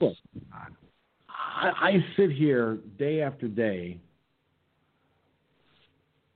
look, 0.00 0.16
I, 1.28 1.70
I 1.80 2.04
sit 2.16 2.32
here 2.32 2.78
day 2.98 3.22
after 3.22 3.48
day 3.48 4.00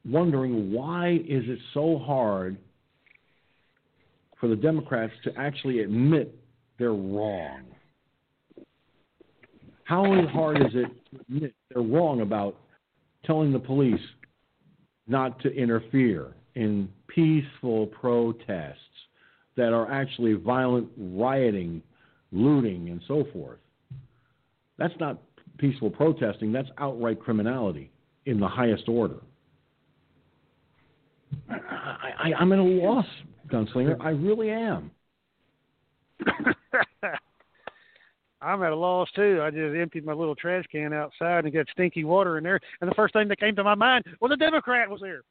wondering 0.04 0.72
why 0.72 1.12
is 1.26 1.44
it 1.46 1.58
so 1.72 1.98
hard 1.98 2.58
for 4.38 4.48
the 4.48 4.56
Democrats 4.56 5.12
to 5.24 5.32
actually 5.38 5.80
admit 5.80 6.34
they're 6.78 6.92
wrong? 6.92 7.62
How 9.84 10.04
hard 10.28 10.60
is 10.60 10.72
it 10.74 10.88
to 11.10 11.20
admit 11.20 11.54
they're 11.70 11.82
wrong 11.82 12.20
about 12.20 12.56
telling 13.24 13.52
the 13.52 13.58
police 13.58 14.00
not 15.06 15.40
to 15.40 15.52
interfere 15.54 16.32
in 16.54 16.88
peaceful 17.06 17.86
protests 17.86 18.78
that 19.56 19.72
are 19.72 19.90
actually 19.90 20.34
violent 20.34 20.88
rioting, 20.96 21.82
looting, 22.34 22.90
and 22.90 23.00
so 23.06 23.24
forth. 23.32 23.58
That's 24.76 24.94
not 24.98 25.22
peaceful 25.58 25.90
protesting, 25.90 26.52
that's 26.52 26.68
outright 26.78 27.20
criminality 27.20 27.92
in 28.26 28.40
the 28.40 28.48
highest 28.48 28.88
order. 28.88 29.20
I, 31.48 32.10
I, 32.18 32.32
I'm 32.38 32.52
at 32.52 32.58
a 32.58 32.62
loss, 32.62 33.06
Gunslinger. 33.48 33.96
I 34.00 34.10
really 34.10 34.50
am. 34.50 34.90
I'm 38.40 38.62
at 38.62 38.72
a 38.72 38.76
loss 38.76 39.08
too. 39.16 39.40
I 39.42 39.50
just 39.50 39.74
emptied 39.74 40.04
my 40.04 40.12
little 40.12 40.34
trash 40.34 40.64
can 40.70 40.92
outside 40.92 41.44
and 41.44 41.54
got 41.54 41.66
stinky 41.72 42.04
water 42.04 42.38
in 42.38 42.44
there, 42.44 42.60
and 42.80 42.90
the 42.90 42.94
first 42.94 43.14
thing 43.14 43.28
that 43.28 43.40
came 43.40 43.56
to 43.56 43.64
my 43.64 43.74
mind 43.74 44.04
was 44.20 44.30
a 44.32 44.36
Democrat 44.36 44.90
was 44.90 45.00
there. 45.00 45.22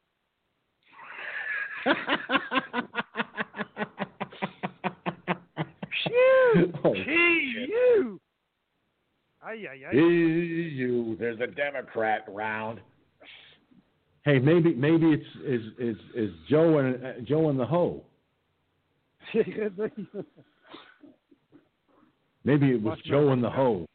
Phew! 6.07 6.73
Oh, 6.83 6.93
Gee, 6.93 7.67
you! 7.69 8.19
Ay, 9.45 9.65
ay, 9.69 9.81
ay. 9.89 9.95
you, 9.95 11.17
there's 11.19 11.39
a 11.41 11.47
Democrat 11.47 12.25
round. 12.27 12.79
Hey, 14.23 14.39
maybe 14.39 14.73
maybe 14.73 15.07
it's 15.11 15.25
is 15.45 15.61
is 15.77 15.97
is 16.15 16.31
Joe 16.49 16.77
and 16.77 17.05
uh, 17.05 17.11
Joe 17.25 17.49
and 17.49 17.59
the 17.59 17.65
Hoe. 17.65 18.03
Maybe 22.45 22.71
it 22.71 22.81
was 22.81 22.97
Must 22.97 23.05
Joe 23.05 23.25
not 23.25 23.33
and 23.33 23.43
the 23.43 23.49
be. 23.49 23.55
Hoe. 23.55 23.85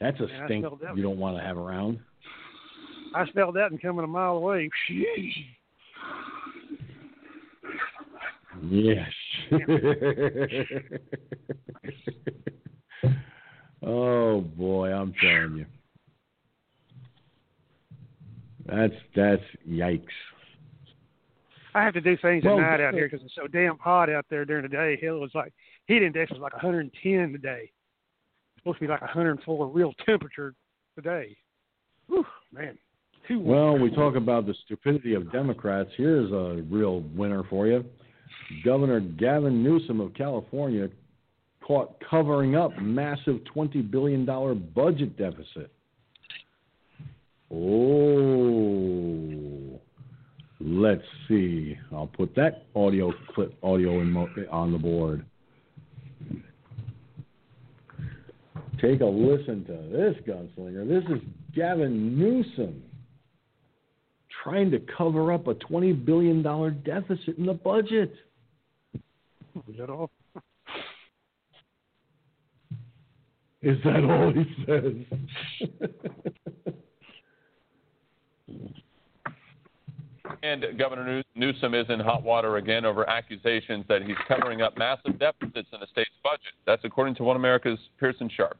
That's 0.00 0.20
a 0.20 0.26
Yeah, 0.26 0.44
stink 0.46 0.62
smelled 0.62 0.80
that 0.82 0.96
you 0.96 1.02
don't 1.02 1.18
want 1.18 1.36
to 1.38 1.42
have 1.42 1.56
around. 1.56 1.98
I 3.14 3.26
smelled 3.30 3.56
that 3.56 3.70
and 3.70 3.80
coming 3.80 4.04
a 4.04 4.08
mile 4.08 4.36
away. 4.36 4.68
Yes. 8.70 9.10
oh 13.82 14.40
boy, 14.40 14.92
I'm 14.92 15.12
telling 15.20 15.56
you. 15.58 15.66
That's 18.66 18.94
that's 19.14 19.42
yikes. 19.68 20.06
I 21.74 21.82
have 21.82 21.94
to 21.94 22.00
do 22.00 22.16
things 22.16 22.44
Well, 22.44 22.58
at 22.58 22.62
night 22.62 22.80
out 22.80 22.94
here 22.94 23.04
uh, 23.04 23.08
because 23.10 23.24
it's 23.24 23.34
so 23.34 23.48
damn 23.48 23.76
hot 23.78 24.08
out 24.08 24.26
there 24.30 24.44
during 24.44 24.62
the 24.62 24.68
day. 24.68 24.98
Hell, 25.02 25.16
it 25.16 25.20
was 25.20 25.34
like 25.34 25.52
heat 25.86 26.02
index 26.02 26.30
was 26.30 26.40
like 26.40 26.52
110 26.52 27.32
today. 27.32 27.64
It's 27.64 28.62
supposed 28.62 28.78
to 28.78 28.84
be 28.84 28.88
like 28.88 29.00
104 29.00 29.68
real 29.68 29.92
temperature 30.06 30.54
today. 30.94 31.36
Whew, 32.06 32.24
man. 32.52 32.78
Well, 33.30 33.78
we 33.78 33.90
talk 33.90 34.16
about 34.16 34.46
the 34.46 34.54
stupidity 34.64 35.14
of 35.14 35.32
Democrats. 35.32 35.88
Here's 35.96 36.30
a 36.30 36.62
real 36.70 37.00
winner 37.14 37.42
for 37.48 37.66
you. 37.66 37.84
Governor 38.64 39.00
Gavin 39.00 39.62
Newsom 39.62 40.00
of 40.00 40.14
California 40.14 40.88
caught 41.66 41.96
covering 42.08 42.56
up 42.56 42.76
massive 42.78 43.40
$20 43.54 43.90
billion 43.90 44.24
budget 44.74 45.16
deficit. 45.16 45.70
Oh, 47.52 49.00
let's 50.60 51.02
see. 51.28 51.76
I'll 51.92 52.06
put 52.08 52.34
that 52.36 52.64
audio 52.74 53.12
clip 53.34 53.54
audio 53.62 54.02
mo- 54.02 54.28
on 54.50 54.72
the 54.72 54.78
board. 54.78 55.24
Take 58.80 59.00
a 59.00 59.06
listen 59.06 59.64
to 59.66 59.72
this 59.90 60.16
gunslinger. 60.26 60.86
This 60.88 61.04
is 61.16 61.22
Gavin 61.54 62.18
Newsom 62.18 62.82
trying 64.42 64.70
to 64.70 64.80
cover 64.98 65.32
up 65.32 65.46
a 65.46 65.54
$20 65.54 66.04
billion 66.04 66.42
deficit 66.84 67.38
in 67.38 67.46
the 67.46 67.54
budget. 67.54 68.14
Is 69.68 69.76
that 69.78 69.90
all? 69.90 70.10
Is 73.62 73.78
that 73.84 74.04
all 74.04 74.32
he 74.32 74.44
says? 74.66 74.92
And 80.42 80.64
Governor 80.78 81.22
Newsom 81.34 81.74
is 81.74 81.86
in 81.88 82.00
hot 82.00 82.22
water 82.22 82.56
again 82.58 82.84
over 82.84 83.08
accusations 83.08 83.84
that 83.88 84.02
he's 84.02 84.16
covering 84.28 84.60
up 84.60 84.76
massive 84.76 85.18
deficits 85.18 85.68
in 85.72 85.80
the 85.80 85.86
state's 85.90 86.10
budget. 86.22 86.52
That's 86.66 86.84
according 86.84 87.14
to 87.16 87.24
One 87.24 87.36
America's 87.36 87.78
Pearson 87.98 88.28
Sharp. 88.34 88.58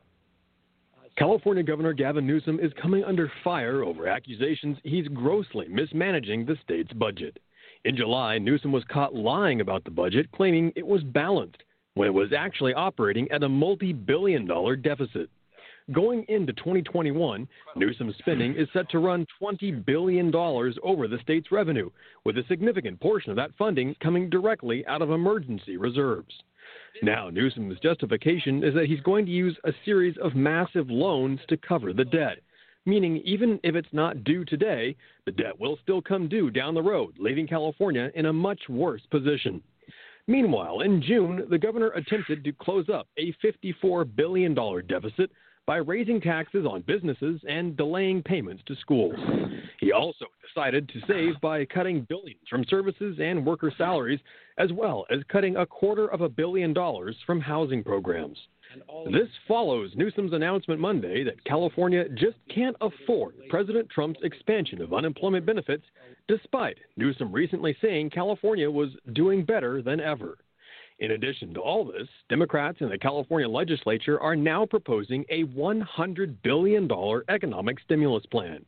California 1.16 1.62
Governor 1.62 1.92
Gavin 1.92 2.26
Newsom 2.26 2.58
is 2.58 2.72
coming 2.80 3.04
under 3.04 3.30
fire 3.44 3.84
over 3.84 4.08
accusations 4.08 4.78
he's 4.82 5.06
grossly 5.08 5.68
mismanaging 5.68 6.46
the 6.46 6.56
state's 6.64 6.92
budget. 6.94 7.38
In 7.84 7.96
July, 7.96 8.38
Newsom 8.38 8.72
was 8.72 8.84
caught 8.84 9.14
lying 9.14 9.60
about 9.60 9.84
the 9.84 9.90
budget, 9.90 10.32
claiming 10.32 10.72
it 10.74 10.86
was 10.86 11.02
balanced, 11.02 11.62
when 11.92 12.08
it 12.08 12.14
was 12.14 12.32
actually 12.32 12.72
operating 12.72 13.30
at 13.30 13.42
a 13.42 13.48
multi 13.48 13.92
billion 13.92 14.46
dollar 14.46 14.74
deficit. 14.74 15.28
Going 15.92 16.24
into 16.28 16.54
2021, 16.54 17.46
Newsom's 17.76 18.16
spending 18.16 18.54
is 18.54 18.68
set 18.72 18.88
to 18.88 19.00
run 19.00 19.26
$20 19.38 19.84
billion 19.84 20.34
over 20.34 21.06
the 21.06 21.18
state's 21.20 21.52
revenue, 21.52 21.90
with 22.24 22.38
a 22.38 22.44
significant 22.48 22.98
portion 23.00 23.28
of 23.28 23.36
that 23.36 23.54
funding 23.58 23.94
coming 24.02 24.30
directly 24.30 24.86
out 24.86 25.02
of 25.02 25.10
emergency 25.10 25.76
reserves. 25.76 26.34
Now, 27.02 27.28
Newsom's 27.28 27.78
justification 27.80 28.64
is 28.64 28.72
that 28.72 28.86
he's 28.86 29.00
going 29.00 29.26
to 29.26 29.32
use 29.32 29.58
a 29.64 29.72
series 29.84 30.16
of 30.22 30.34
massive 30.34 30.88
loans 30.88 31.40
to 31.48 31.58
cover 31.58 31.92
the 31.92 32.06
debt, 32.06 32.38
meaning 32.86 33.18
even 33.24 33.58
if 33.62 33.74
it's 33.74 33.92
not 33.92 34.24
due 34.24 34.44
today, 34.44 34.96
the 35.26 35.32
debt 35.32 35.58
will 35.58 35.78
still 35.82 36.02
come 36.02 36.28
due 36.28 36.50
down 36.50 36.74
the 36.74 36.82
road, 36.82 37.14
leaving 37.18 37.46
California 37.46 38.10
in 38.14 38.26
a 38.26 38.32
much 38.32 38.60
worse 38.68 39.02
position. 39.10 39.62
Meanwhile, 40.26 40.80
in 40.80 41.02
June, 41.02 41.46
the 41.50 41.58
governor 41.58 41.90
attempted 41.90 42.44
to 42.44 42.52
close 42.52 42.88
up 42.88 43.06
a 43.18 43.34
$54 43.44 44.16
billion 44.16 44.54
deficit 44.86 45.30
by 45.66 45.76
raising 45.76 46.20
taxes 46.20 46.66
on 46.66 46.82
businesses 46.86 47.40
and 47.48 47.76
delaying 47.76 48.22
payments 48.22 48.62
to 48.66 48.76
schools. 48.76 49.14
He 49.80 49.92
also 49.92 50.26
decided 50.46 50.88
to 50.90 51.00
save 51.06 51.40
by 51.40 51.64
cutting 51.64 52.06
billions 52.08 52.40
from 52.48 52.64
services 52.68 53.18
and 53.20 53.44
worker 53.44 53.72
salaries, 53.76 54.20
as 54.58 54.72
well 54.72 55.04
as 55.10 55.20
cutting 55.28 55.56
a 55.56 55.66
quarter 55.66 56.08
of 56.08 56.20
a 56.20 56.28
billion 56.28 56.72
dollars 56.72 57.16
from 57.26 57.40
housing 57.40 57.82
programs. 57.82 58.38
This 59.06 59.28
follows 59.46 59.92
Newsom's 59.94 60.32
announcement 60.32 60.80
Monday 60.80 61.24
that 61.24 61.42
California 61.44 62.08
just 62.10 62.36
can't 62.52 62.76
afford 62.80 63.34
President 63.48 63.88
Trump's 63.90 64.20
expansion 64.22 64.80
of 64.82 64.92
unemployment 64.92 65.46
benefits, 65.46 65.84
despite 66.28 66.78
Newsom 66.96 67.32
recently 67.32 67.76
saying 67.80 68.10
California 68.10 68.70
was 68.70 68.90
doing 69.12 69.44
better 69.44 69.82
than 69.82 70.00
ever. 70.00 70.38
In 71.00 71.10
addition 71.10 71.52
to 71.54 71.60
all 71.60 71.84
this, 71.84 72.08
Democrats 72.28 72.78
in 72.80 72.88
the 72.88 72.98
California 72.98 73.48
legislature 73.48 74.20
are 74.20 74.36
now 74.36 74.64
proposing 74.64 75.24
a 75.28 75.44
$100 75.44 76.36
billion 76.42 76.88
economic 77.28 77.80
stimulus 77.80 78.24
plan. 78.26 78.64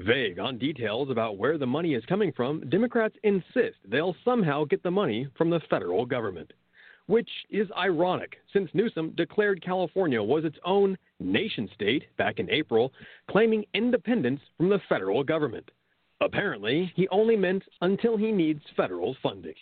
Vague 0.00 0.40
on 0.40 0.58
details 0.58 1.10
about 1.10 1.38
where 1.38 1.56
the 1.56 1.66
money 1.66 1.94
is 1.94 2.04
coming 2.06 2.32
from, 2.32 2.68
Democrats 2.68 3.14
insist 3.22 3.76
they'll 3.86 4.16
somehow 4.24 4.64
get 4.64 4.82
the 4.82 4.90
money 4.90 5.28
from 5.38 5.50
the 5.50 5.60
federal 5.70 6.04
government. 6.04 6.52
Which 7.06 7.28
is 7.50 7.68
ironic, 7.76 8.36
since 8.52 8.70
Newsom 8.72 9.10
declared 9.16 9.62
California 9.62 10.22
was 10.22 10.44
its 10.44 10.56
own 10.64 10.96
nation 11.20 11.68
state 11.74 12.04
back 12.16 12.38
in 12.38 12.50
April, 12.50 12.92
claiming 13.30 13.66
independence 13.74 14.40
from 14.56 14.70
the 14.70 14.80
federal 14.88 15.22
government. 15.22 15.70
Apparently, 16.20 16.90
he 16.96 17.06
only 17.08 17.36
meant 17.36 17.62
until 17.82 18.16
he 18.16 18.32
needs 18.32 18.62
federal 18.76 19.14
funding. 19.22 19.54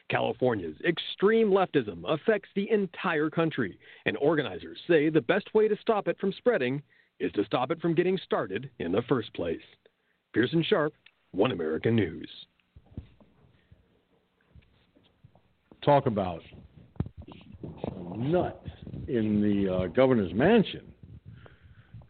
California's 0.09 0.77
extreme 0.87 1.49
leftism 1.49 2.03
affects 2.07 2.49
the 2.53 2.69
entire 2.69 3.31
country, 3.31 3.79
and 4.05 4.15
organizers 4.17 4.77
say 4.87 5.09
the 5.09 5.21
best 5.21 5.51
way 5.55 5.67
to 5.67 5.75
stop 5.81 6.07
it 6.07 6.19
from 6.19 6.31
spreading 6.33 6.79
is 7.19 7.31
to 7.31 7.43
stop 7.45 7.71
it 7.71 7.81
from 7.81 7.95
getting 7.95 8.19
started 8.19 8.69
in 8.77 8.91
the 8.91 9.01
first 9.09 9.33
place. 9.33 9.57
Pearson 10.31 10.61
Sharp, 10.61 10.93
One 11.31 11.53
American 11.53 11.95
News. 11.95 12.29
Talk 15.83 16.05
about 16.05 16.43
nuts 18.17 18.67
in 19.07 19.41
the 19.41 19.73
uh, 19.73 19.87
governor's 19.87 20.33
mansion. 20.33 20.91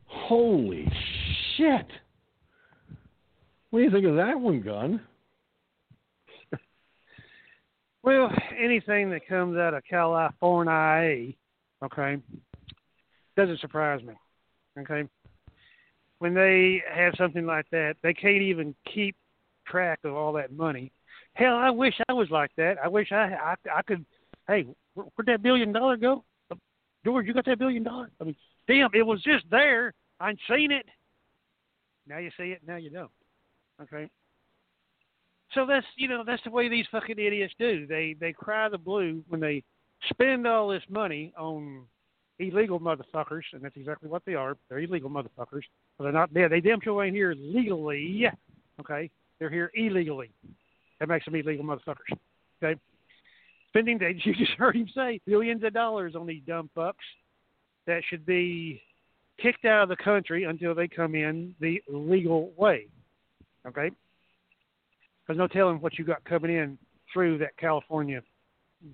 Holy 0.05 0.91
shit! 1.57 1.87
What 3.69 3.79
do 3.79 3.85
you 3.85 3.91
think 3.91 4.05
of 4.05 4.15
that 4.15 4.39
one, 4.39 4.61
Gun? 4.61 5.01
Well, 8.03 8.29
anything 8.61 9.09
that 9.11 9.27
comes 9.29 9.57
out 9.57 9.73
of 9.73 9.81
California, 9.89 11.33
okay, 11.83 12.17
doesn't 13.37 13.61
surprise 13.61 14.03
me. 14.03 14.13
Okay, 14.77 15.07
when 16.19 16.33
they 16.33 16.83
have 16.93 17.13
something 17.17 17.45
like 17.45 17.65
that, 17.71 17.95
they 18.03 18.13
can't 18.13 18.41
even 18.41 18.75
keep 18.93 19.15
track 19.65 19.99
of 20.03 20.13
all 20.13 20.33
that 20.33 20.51
money. 20.51 20.91
Hell, 21.33 21.55
I 21.55 21.69
wish 21.69 21.93
I 22.09 22.13
was 22.13 22.29
like 22.29 22.51
that. 22.57 22.75
I 22.83 22.89
wish 22.89 23.11
I 23.11 23.33
I, 23.41 23.55
I 23.73 23.81
could. 23.83 24.05
Hey, 24.47 24.65
where, 24.93 25.05
where'd 25.15 25.27
that 25.27 25.43
billion 25.43 25.71
dollar 25.71 25.97
go? 25.97 26.23
Uh, 26.51 26.55
George, 27.05 27.25
you 27.25 27.33
got 27.33 27.45
that 27.45 27.59
billion 27.59 27.83
dollar? 27.83 28.09
I 28.19 28.25
mean, 28.25 28.35
damn, 28.67 28.89
it 28.93 29.03
was 29.03 29.21
just 29.23 29.45
there. 29.49 29.93
I'd 30.19 30.37
seen 30.49 30.71
it. 30.71 30.85
Now 32.07 32.17
you 32.17 32.31
see 32.37 32.51
it. 32.51 32.61
Now 32.65 32.75
you 32.75 32.89
don't. 32.89 33.11
Okay. 33.81 34.09
So 35.53 35.65
that's 35.65 35.85
you 35.95 36.07
know 36.07 36.23
that's 36.25 36.43
the 36.43 36.51
way 36.51 36.67
these 36.69 36.85
fucking 36.91 37.19
idiots 37.19 37.53
do. 37.59 37.85
They 37.85 38.15
they 38.19 38.33
cry 38.33 38.69
the 38.69 38.77
blue 38.77 39.23
when 39.27 39.39
they 39.39 39.63
spend 40.09 40.47
all 40.47 40.67
this 40.67 40.83
money 40.89 41.33
on 41.37 41.83
illegal 42.39 42.79
motherfuckers, 42.79 43.43
and 43.53 43.61
that's 43.61 43.77
exactly 43.77 44.09
what 44.09 44.23
they 44.25 44.35
are. 44.35 44.57
They're 44.69 44.79
illegal 44.79 45.09
motherfuckers. 45.09 45.63
But 45.97 46.05
they're 46.05 46.11
not 46.11 46.33
there. 46.33 46.49
They 46.49 46.59
damn 46.59 46.81
sure 46.81 47.03
ain't 47.03 47.15
here 47.15 47.35
legally. 47.37 48.27
Okay, 48.79 49.09
they're 49.39 49.49
here 49.49 49.71
illegally. 49.75 50.31
That 50.99 51.09
makes 51.09 51.25
them 51.25 51.35
illegal 51.35 51.65
motherfuckers. 51.65 52.17
Okay, 52.61 52.79
spending 53.73 53.97
they 53.97 54.15
you 54.23 54.33
just 54.35 54.53
heard 54.53 54.75
him 54.75 54.87
say 54.95 55.19
billions 55.25 55.63
of 55.63 55.73
dollars 55.73 56.15
on 56.15 56.27
these 56.27 56.43
dumb 56.47 56.69
fucks 56.75 56.93
that 57.87 58.01
should 58.09 58.25
be 58.25 58.81
kicked 59.41 59.65
out 59.65 59.83
of 59.83 59.89
the 59.89 60.03
country 60.03 60.45
until 60.45 60.75
they 60.75 60.87
come 60.87 61.15
in 61.15 61.53
the 61.59 61.81
legal 61.89 62.51
way. 62.55 62.87
Okay, 63.67 63.89
there's 65.27 65.39
no 65.39 65.47
telling 65.47 65.79
what 65.81 65.97
you 65.97 66.05
got 66.05 66.23
coming 66.25 66.55
in 66.55 66.77
through 67.11 67.37
that 67.39 67.57
California 67.57 68.21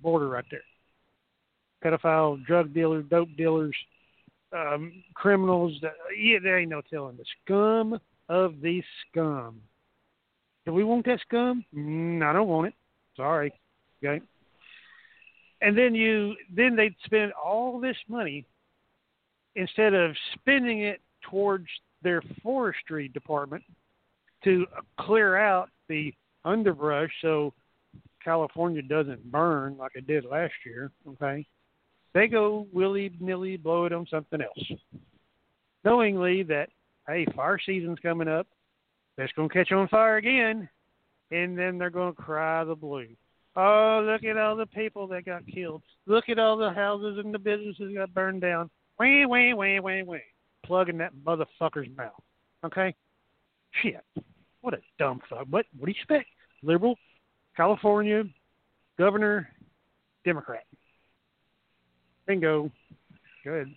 border 0.02 0.28
right 0.28 0.44
there. 0.50 0.60
Pedophile, 1.84 2.44
drug 2.46 2.72
dealers, 2.74 3.04
dope 3.10 3.28
dealers, 3.36 3.74
um, 4.52 5.02
criminals. 5.14 5.72
Yeah, 6.16 6.38
there 6.42 6.58
ain't 6.58 6.70
no 6.70 6.82
telling. 6.88 7.16
The 7.16 7.24
scum 7.44 7.98
of 8.28 8.60
the 8.60 8.82
scum. 9.08 9.60
Do 10.66 10.72
we 10.72 10.84
want 10.84 11.06
that 11.06 11.20
scum? 11.26 11.64
Mm, 11.74 12.22
I 12.22 12.32
don't 12.32 12.48
want 12.48 12.68
it. 12.68 12.74
Sorry. 13.16 13.52
Okay. 14.04 14.22
And 15.62 15.76
then 15.76 15.94
you, 15.94 16.34
then 16.54 16.74
they'd 16.74 16.94
spend 17.04 17.32
all 17.32 17.78
this 17.80 17.96
money 18.08 18.46
instead 19.56 19.94
of 19.94 20.16
spending 20.34 20.80
it 20.82 21.00
towards 21.30 21.66
their 22.02 22.22
forestry 22.42 23.08
department 23.08 23.62
to 24.44 24.66
clear 24.98 25.36
out 25.36 25.68
the 25.88 26.14
underbrush 26.44 27.10
so 27.20 27.52
California 28.24 28.82
doesn't 28.82 29.30
burn 29.30 29.76
like 29.78 29.92
it 29.94 30.06
did 30.06 30.24
last 30.24 30.52
year, 30.64 30.90
okay, 31.08 31.46
they 32.14 32.26
go 32.26 32.66
willy 32.72 33.12
nilly 33.20 33.56
blow 33.56 33.84
it 33.84 33.92
on 33.92 34.06
something 34.10 34.40
else. 34.40 34.80
Knowingly 35.84 36.42
that, 36.44 36.68
hey, 37.06 37.26
fire 37.34 37.58
season's 37.64 37.98
coming 38.00 38.28
up, 38.28 38.46
that's 39.16 39.32
going 39.32 39.48
to 39.48 39.54
catch 39.54 39.72
on 39.72 39.88
fire 39.88 40.16
again, 40.16 40.68
and 41.30 41.56
then 41.56 41.78
they're 41.78 41.90
going 41.90 42.14
to 42.14 42.22
cry 42.22 42.64
the 42.64 42.74
blue. 42.74 43.08
Oh, 43.56 44.02
look 44.06 44.24
at 44.24 44.36
all 44.36 44.56
the 44.56 44.66
people 44.66 45.06
that 45.08 45.24
got 45.24 45.46
killed. 45.46 45.82
Look 46.06 46.28
at 46.28 46.38
all 46.38 46.56
the 46.56 46.70
houses 46.70 47.18
and 47.18 47.34
the 47.34 47.38
businesses 47.38 47.88
that 47.88 47.94
got 47.94 48.14
burned 48.14 48.40
down. 48.40 48.70
Wah, 48.98 49.26
wah, 49.26 49.54
wah, 49.54 49.80
wah, 49.80 50.04
wah. 50.04 50.16
Plugging 50.64 50.98
that 50.98 51.12
motherfucker's 51.26 51.88
mouth. 51.96 52.22
Okay? 52.64 52.94
Shit. 53.82 54.04
What 54.60 54.74
a 54.74 54.78
dumb 54.98 55.20
fuck. 55.28 55.46
What, 55.50 55.66
what 55.78 55.86
do 55.86 55.92
you 55.92 55.96
expect? 55.96 56.28
Liberal, 56.62 56.96
California, 57.56 58.24
governor, 58.98 59.48
Democrat. 60.24 60.64
Bingo. 62.26 62.70
Good. 63.42 63.74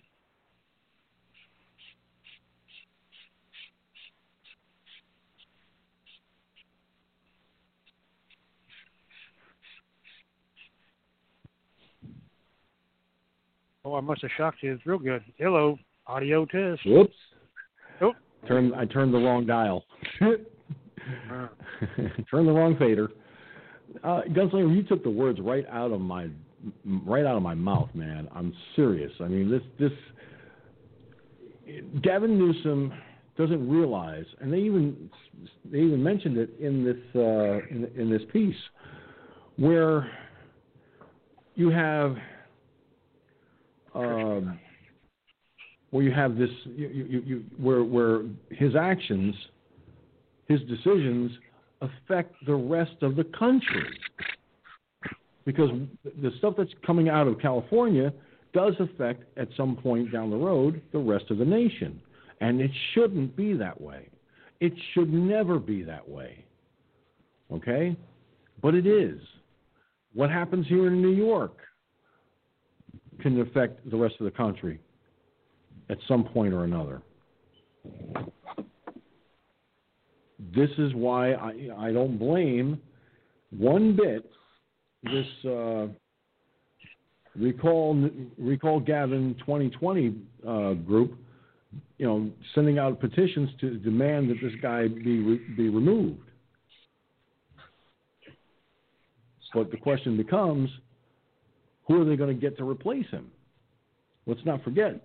Oh, 13.84 13.94
I 13.94 14.00
must 14.00 14.22
have 14.22 14.30
shocked 14.36 14.58
you. 14.62 14.72
It's 14.72 14.86
real 14.86 14.98
good. 14.98 15.22
Hello, 15.36 15.78
audio 16.06 16.46
test. 16.46 16.80
Whoops. 16.86 17.14
Oh. 18.00 18.12
Turned 18.48 18.74
I 18.74 18.86
turned 18.86 19.12
the 19.12 19.18
wrong 19.18 19.46
dial. 19.46 19.84
Uh, 21.30 21.48
Turn 22.30 22.46
the 22.46 22.52
wrong 22.52 22.76
fader. 22.78 23.10
Uh, 24.02 24.22
Gunslinger, 24.30 24.74
you 24.74 24.82
took 24.84 25.02
the 25.02 25.10
words 25.10 25.38
right 25.38 25.66
out 25.70 25.92
of 25.92 26.00
my 26.00 26.28
right 27.04 27.26
out 27.26 27.36
of 27.36 27.42
my 27.42 27.54
mouth, 27.54 27.90
man. 27.92 28.26
I'm 28.34 28.54
serious. 28.74 29.12
I 29.20 29.28
mean, 29.28 29.50
this 29.50 29.60
this 29.78 29.92
Gavin 32.02 32.38
Newsom 32.38 32.90
doesn't 33.36 33.68
realize, 33.68 34.24
and 34.40 34.50
they 34.50 34.60
even 34.60 35.10
they 35.70 35.80
even 35.80 36.02
mentioned 36.02 36.38
it 36.38 36.50
in 36.58 36.84
this 36.84 36.96
uh, 37.14 37.58
in, 37.70 37.90
in 37.96 38.10
this 38.10 38.22
piece, 38.32 38.56
where 39.56 40.10
you 41.54 41.68
have 41.68 42.16
um, 43.94 44.58
where 45.90 46.02
you 46.02 46.12
have 46.12 46.36
this 46.36 46.50
you, 46.64 46.88
you, 46.88 47.22
you, 47.24 47.44
where 47.56 47.84
where 47.84 48.22
his 48.50 48.74
actions, 48.74 49.34
his 50.48 50.60
decisions 50.62 51.30
affect 51.80 52.34
the 52.46 52.54
rest 52.54 52.96
of 53.02 53.16
the 53.16 53.24
country. 53.38 53.86
Because 55.44 55.70
the 56.22 56.30
stuff 56.38 56.54
that's 56.56 56.72
coming 56.86 57.10
out 57.10 57.26
of 57.26 57.38
California 57.38 58.12
does 58.54 58.74
affect, 58.80 59.24
at 59.36 59.48
some 59.56 59.76
point 59.76 60.10
down 60.10 60.30
the 60.30 60.36
road, 60.36 60.80
the 60.92 60.98
rest 60.98 61.26
of 61.30 61.38
the 61.38 61.44
nation. 61.44 62.00
And 62.40 62.60
it 62.60 62.70
shouldn't 62.92 63.36
be 63.36 63.52
that 63.54 63.78
way. 63.78 64.08
It 64.60 64.72
should 64.92 65.12
never 65.12 65.58
be 65.58 65.82
that 65.82 66.08
way. 66.08 66.44
Okay? 67.52 67.96
But 68.62 68.74
it 68.74 68.86
is. 68.86 69.20
What 70.14 70.30
happens 70.30 70.66
here 70.66 70.86
in 70.86 71.02
New 71.02 71.10
York 71.10 71.58
can 73.24 73.40
affect 73.40 73.90
the 73.90 73.96
rest 73.96 74.16
of 74.20 74.26
the 74.26 74.30
country 74.30 74.78
at 75.88 75.96
some 76.06 76.24
point 76.24 76.52
or 76.52 76.64
another. 76.64 77.00
This 80.54 80.68
is 80.76 80.92
why 80.94 81.32
I, 81.32 81.68
I 81.78 81.92
don't 81.92 82.18
blame 82.18 82.78
one 83.50 83.96
bit 83.96 84.30
this 85.04 85.26
uh, 85.46 85.86
recall 87.34 88.10
recall 88.36 88.78
Gavin 88.80 89.34
2020 89.40 90.16
uh, 90.46 90.72
group, 90.74 91.18
you 91.96 92.06
know, 92.06 92.30
sending 92.54 92.78
out 92.78 93.00
petitions 93.00 93.48
to 93.60 93.78
demand 93.78 94.28
that 94.28 94.36
this 94.42 94.52
guy 94.60 94.86
be 94.88 95.40
be 95.56 95.70
removed. 95.70 96.20
But 99.54 99.70
the 99.70 99.76
question 99.76 100.16
becomes, 100.16 100.68
who 101.86 102.00
are 102.00 102.04
they 102.04 102.16
going 102.16 102.34
to 102.34 102.40
get 102.40 102.56
to 102.58 102.68
replace 102.68 103.08
him? 103.10 103.30
Let's 104.26 104.44
not 104.44 104.64
forget, 104.64 105.00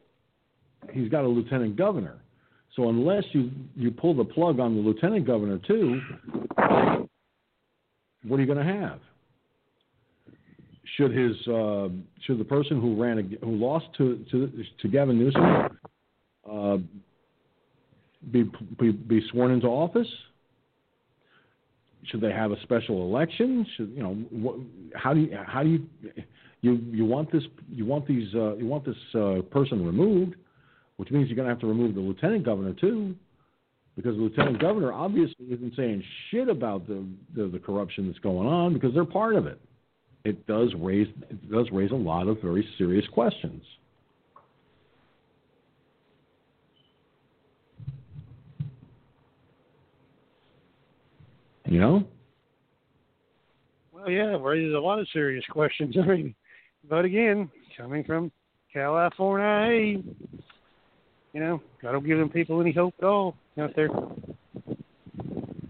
he's 0.92 1.10
got 1.10 1.26
a 1.26 1.28
lieutenant 1.28 1.76
governor. 1.76 2.20
So 2.76 2.90
unless 2.90 3.24
you 3.32 3.52
you 3.76 3.92
pull 3.92 4.14
the 4.16 4.24
plug 4.24 4.60
on 4.60 4.76
the 4.76 4.82
lieutenant 4.82 5.26
governor 5.26 5.58
too, 5.58 6.00
what 6.56 8.38
are 8.38 8.42
you 8.42 8.46
going 8.46 8.66
to 8.66 8.74
have? 8.74 9.00
Should 10.96 11.12
his 11.12 11.36
uh, 11.48 11.90
should 12.22 12.40
the 12.40 12.46
person 12.46 12.80
who 12.80 13.02
ran 13.02 13.38
who 13.44 13.52
lost 13.52 13.88
to 13.98 14.24
to 14.32 14.52
to 14.82 14.88
Gavin 14.88 15.20
Newsom 15.20 15.80
uh, 16.50 16.78
be, 18.32 18.50
be 18.80 18.92
be 18.92 19.28
sworn 19.32 19.52
into 19.52 19.68
office? 19.68 20.08
Should 22.06 22.22
they 22.22 22.32
have 22.32 22.52
a 22.52 22.62
special 22.62 23.02
election? 23.02 23.66
Should 23.76 23.90
you 23.90 24.04
know 24.04 24.14
what, 24.32 24.56
how 24.96 25.14
do 25.14 25.22
you 25.22 25.38
how 25.46 25.64
do 25.64 25.70
you 25.70 25.86
you 26.62 26.80
you 26.92 27.06
want 27.06 27.32
this 27.32 27.44
you 27.70 27.86
want 27.86 28.08
these 28.08 28.34
uh, 28.36 28.56
you 28.56 28.66
want 28.66 28.86
this 28.86 28.96
uh, 29.16 29.42
person 29.52 29.86
removed? 29.86 30.36
which 31.00 31.12
means 31.12 31.30
you're 31.30 31.36
going 31.38 31.48
to 31.48 31.54
have 31.54 31.62
to 31.62 31.66
remove 31.66 31.96
the 31.96 32.02
lieutenant 32.02 32.44
governor 32.44 32.74
too, 32.74 33.16
because 33.96 34.18
the 34.18 34.22
lieutenant 34.22 34.60
governor 34.60 34.92
obviously 34.92 35.46
isn't 35.46 35.74
saying 35.78 36.04
shit 36.30 36.50
about 36.50 36.86
the, 36.88 37.06
the, 37.34 37.48
the 37.48 37.58
corruption 37.58 38.06
that's 38.06 38.20
going 38.20 38.46
on 38.46 38.74
because 38.74 38.94
they're 38.94 39.06
part 39.06 39.36
of 39.36 39.48
it. 39.48 39.62
It 40.26 40.46
does 40.46 40.74
raise 40.78 41.08
it 41.30 41.50
does 41.50 41.68
raise 41.72 41.92
a 41.92 41.96
lot 41.96 42.28
of 42.28 42.42
very 42.42 42.68
serious 42.78 43.06
questions. 43.14 43.64
You 51.64 51.80
know? 51.80 52.04
Well, 53.94 54.10
yeah, 54.10 54.38
raises 54.38 54.76
a 54.76 54.80
lot 54.80 55.00
of 55.00 55.08
serious 55.14 55.46
questions. 55.50 55.96
I 56.04 56.06
mean, 56.06 56.36
but 56.90 57.06
again, 57.06 57.50
coming 57.78 58.04
from 58.04 58.32
California, 58.74 60.02
you 61.34 61.40
know, 61.40 61.62
I 61.88 61.92
don't 61.92 62.06
give 62.06 62.18
them 62.18 62.30
people 62.30 62.60
any 62.60 62.72
hope 62.72 62.96
at 63.00 63.06
all 63.06 63.36
out 63.60 63.76
there. 63.76 63.90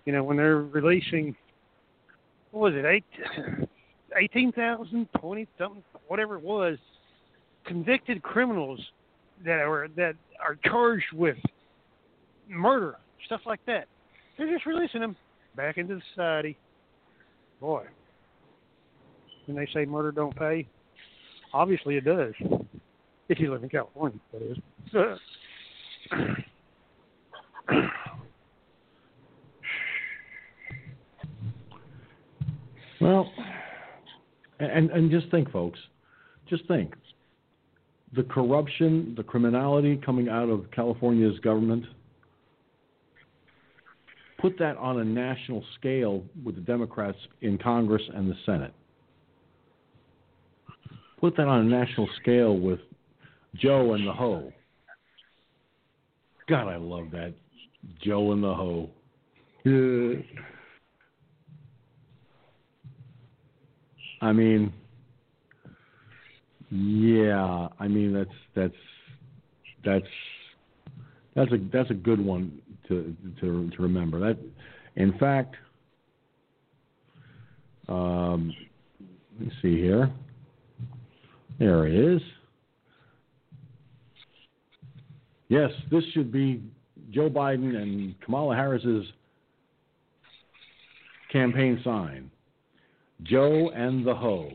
You 0.05 0.13
know, 0.13 0.23
when 0.23 0.37
they're 0.37 0.61
releasing, 0.61 1.35
what 2.51 2.71
was 2.71 2.73
it, 2.75 2.85
eight, 2.85 3.03
18,000, 4.17 5.07
20 5.19 5.47
something, 5.57 5.83
whatever 6.07 6.35
it 6.35 6.43
was, 6.43 6.77
convicted 7.65 8.23
criminals 8.23 8.79
that 9.45 9.59
are 9.59 9.87
that 9.95 10.15
are 10.41 10.57
charged 10.65 11.13
with 11.13 11.37
murder, 12.47 12.95
stuff 13.25 13.41
like 13.45 13.63
that. 13.67 13.85
They're 14.37 14.51
just 14.51 14.65
releasing 14.65 15.01
them 15.01 15.15
back 15.55 15.77
into 15.77 15.99
society. 16.13 16.57
Boy, 17.59 17.85
when 19.45 19.57
they 19.57 19.67
say 19.73 19.85
murder 19.85 20.11
don't 20.11 20.35
pay, 20.35 20.67
obviously 21.53 21.95
it 21.95 22.05
does. 22.05 22.33
If 23.29 23.39
you 23.39 23.51
live 23.51 23.63
in 23.63 23.69
California, 23.69 24.19
that 24.33 24.41
is. 24.41 24.57
Well, 33.01 33.31
and 34.59 34.89
and 34.91 35.09
just 35.09 35.29
think, 35.31 35.51
folks, 35.51 35.79
just 36.49 36.67
think. 36.67 36.95
The 38.15 38.23
corruption, 38.23 39.13
the 39.15 39.23
criminality 39.23 39.97
coming 40.03 40.29
out 40.29 40.49
of 40.49 40.69
California's 40.71 41.39
government. 41.39 41.85
Put 44.39 44.57
that 44.57 44.77
on 44.77 44.99
a 44.99 45.03
national 45.03 45.63
scale 45.77 46.23
with 46.43 46.55
the 46.55 46.61
Democrats 46.61 47.17
in 47.41 47.57
Congress 47.57 48.01
and 48.15 48.29
the 48.29 48.35
Senate. 48.45 48.73
Put 51.19 51.35
that 51.35 51.47
on 51.47 51.61
a 51.61 51.63
national 51.63 52.07
scale 52.21 52.57
with 52.57 52.79
Joe 53.55 53.93
and 53.93 54.07
the 54.07 54.13
Ho. 54.13 54.53
God, 56.47 56.67
I 56.67 56.77
love 56.77 57.11
that. 57.11 57.33
Joe 58.01 58.31
and 58.31 58.43
the 58.43 58.53
Ho. 58.53 58.89
Yeah. 59.65 60.21
I 64.21 64.31
mean, 64.31 64.73
yeah. 66.71 67.67
I 67.79 67.87
mean 67.87 68.13
that's 68.13 68.29
that's 68.55 68.73
that's 69.83 70.05
that's 71.35 71.51
a 71.51 71.57
that's 71.71 71.89
a 71.91 71.95
good 71.95 72.23
one 72.23 72.61
to 72.87 73.15
to 73.41 73.69
to 73.69 73.81
remember. 73.81 74.19
That, 74.19 74.37
in 74.95 75.17
fact, 75.17 75.55
um, 77.87 78.53
let 79.37 79.47
me 79.47 79.53
see 79.61 79.77
here. 79.77 80.11
There 81.59 81.85
it 81.85 81.93
is. 81.93 82.21
Yes, 85.49 85.71
this 85.91 86.03
should 86.13 86.31
be 86.31 86.63
Joe 87.11 87.29
Biden 87.29 87.75
and 87.75 88.19
Kamala 88.21 88.55
Harris's 88.55 89.05
campaign 91.31 91.81
sign. 91.83 92.31
Joe 93.23 93.69
and 93.75 94.05
the 94.05 94.15
Ho. 94.15 94.49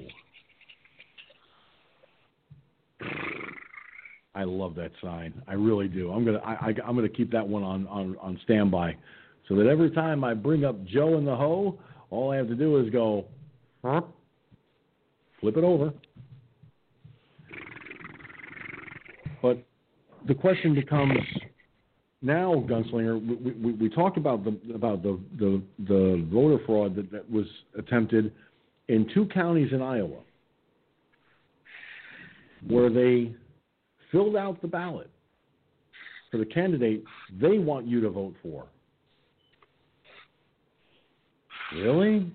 I 4.34 4.44
love 4.44 4.74
that 4.76 4.90
sign. 5.02 5.34
I 5.46 5.52
really 5.52 5.88
do. 5.88 6.10
I'm 6.10 6.24
gonna 6.24 6.38
I, 6.38 6.54
I, 6.54 6.88
am 6.88 6.96
gonna 6.96 7.08
keep 7.08 7.30
that 7.32 7.46
one 7.46 7.62
on, 7.62 7.86
on 7.86 8.16
on 8.20 8.40
standby, 8.44 8.96
so 9.48 9.54
that 9.56 9.66
every 9.66 9.90
time 9.90 10.24
I 10.24 10.34
bring 10.34 10.64
up 10.64 10.82
Joe 10.84 11.18
and 11.18 11.26
the 11.26 11.36
Ho, 11.36 11.78
all 12.10 12.32
I 12.32 12.36
have 12.36 12.48
to 12.48 12.54
do 12.54 12.78
is 12.78 12.90
go, 12.90 13.26
flip 13.82 15.56
it 15.56 15.64
over. 15.64 15.92
But 19.44 19.62
the 20.26 20.34
question 20.34 20.74
becomes 20.74 21.18
now, 22.22 22.64
Gunslinger. 22.68 23.20
We, 23.26 23.52
we, 23.52 23.72
we 23.72 23.88
talked 23.88 24.16
about 24.16 24.44
the 24.44 24.58
about 24.74 25.02
the 25.02 25.20
the, 25.38 25.62
the 25.80 26.26
voter 26.32 26.62
fraud 26.64 26.96
that, 26.96 27.10
that 27.12 27.30
was 27.30 27.46
attempted 27.78 28.32
in 28.88 29.08
two 29.12 29.26
counties 29.26 29.72
in 29.72 29.82
Iowa, 29.82 30.20
where 32.66 32.90
they 32.90 33.34
filled 34.10 34.36
out 34.36 34.62
the 34.62 34.68
ballot 34.68 35.10
for 36.30 36.38
the 36.38 36.46
candidate 36.46 37.04
they 37.40 37.58
want 37.58 37.86
you 37.86 38.00
to 38.00 38.10
vote 38.10 38.34
for. 38.42 38.66
Really? 41.74 42.32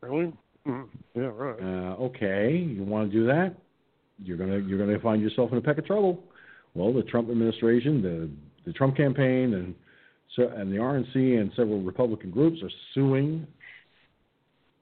Really? 0.00 0.32
Mm-hmm. 0.66 0.82
Yeah, 1.14 1.30
right. 1.34 1.60
Uh, 1.60 1.94
okay, 2.04 2.56
you 2.56 2.84
want 2.84 3.10
to 3.10 3.18
do 3.18 3.26
that? 3.26 3.54
you're 4.24 4.36
gonna 4.36 4.58
you're 4.58 4.78
gonna 4.78 4.98
find 5.00 5.22
yourself 5.22 5.52
in 5.52 5.58
a 5.58 5.60
peck 5.60 5.78
of 5.78 5.86
trouble. 5.86 6.22
Well, 6.74 6.92
the 6.92 7.02
Trump 7.02 7.30
administration, 7.30 8.02
the 8.02 8.30
the 8.64 8.72
Trump 8.72 8.96
campaign, 8.96 9.54
and 9.54 9.74
so 10.36 10.48
and 10.48 10.72
the 10.72 10.76
RNC 10.76 11.14
and 11.14 11.50
several 11.56 11.80
Republican 11.82 12.30
groups 12.30 12.62
are 12.62 12.70
suing 12.94 13.46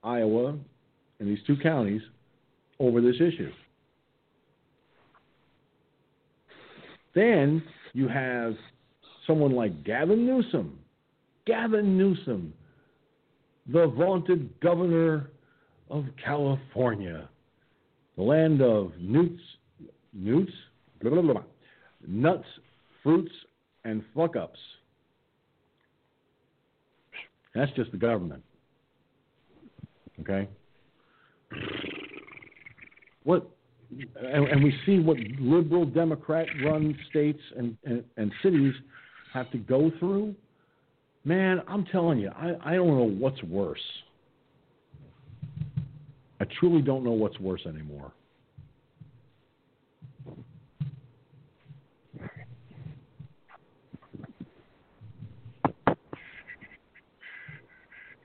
Iowa 0.03 0.57
and 1.19 1.29
these 1.29 1.45
two 1.47 1.57
counties 1.57 2.03
over 2.79 3.01
this 3.01 3.17
issue. 3.17 3.51
Then 7.15 7.63
you 7.93 8.09
have 8.09 8.55
someone 9.27 9.53
like 9.53 9.85
Gavin 9.85 10.27
Newsom. 10.27 10.79
Gavin 11.47 11.99
Newsom, 11.99 12.53
the 13.73 13.89
vaunted 13.89 14.49
governor 14.61 15.31
of 15.91 16.05
California, 16.25 17.29
the 18.17 18.23
land 18.23 18.63
of 18.63 18.93
newts, 19.01 19.43
newts, 20.13 20.53
blah, 21.01 21.11
blah, 21.11 21.23
blah, 21.23 21.43
nuts, 22.07 22.47
fruits, 23.03 23.33
and 23.85 24.03
fuck 24.15 24.37
ups. 24.37 24.59
That's 27.55 27.73
just 27.73 27.91
the 27.91 27.99
government. 27.99 28.43
Okay? 30.21 30.49
What 33.25 33.49
and, 33.91 34.47
and 34.47 34.63
we 34.63 34.73
see 34.87 34.99
what 34.99 35.17
liberal 35.41 35.85
Democrat 35.85 36.47
run 36.65 36.97
states 37.11 37.41
and, 37.57 37.77
and, 37.85 38.05
and 38.17 38.31
cities 38.43 38.73
have 39.33 39.51
to 39.51 39.59
go 39.59 39.91
through. 39.99 40.35
Man, 41.25 41.61
I'm 41.67 41.85
telling 41.87 42.19
you, 42.19 42.31
I, 42.31 42.55
I 42.63 42.75
don't 42.77 42.89
know 42.89 43.11
what's 43.19 43.43
worse. 43.43 43.81
I 46.41 46.47
truly 46.59 46.83
don't 46.83 47.05
know 47.05 47.11
what's 47.11 47.39
worse 47.41 47.63
anymore. 47.67 48.13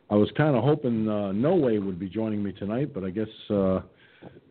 I 0.10 0.16
was 0.16 0.30
kind 0.38 0.56
of 0.56 0.64
hoping 0.64 1.10
uh, 1.10 1.32
No 1.32 1.56
Way 1.56 1.80
would 1.80 2.00
be 2.00 2.08
joining 2.08 2.44
me 2.44 2.52
tonight, 2.52 2.94
but 2.94 3.04
I 3.04 3.10
guess 3.10 3.28
uh, 3.50 3.80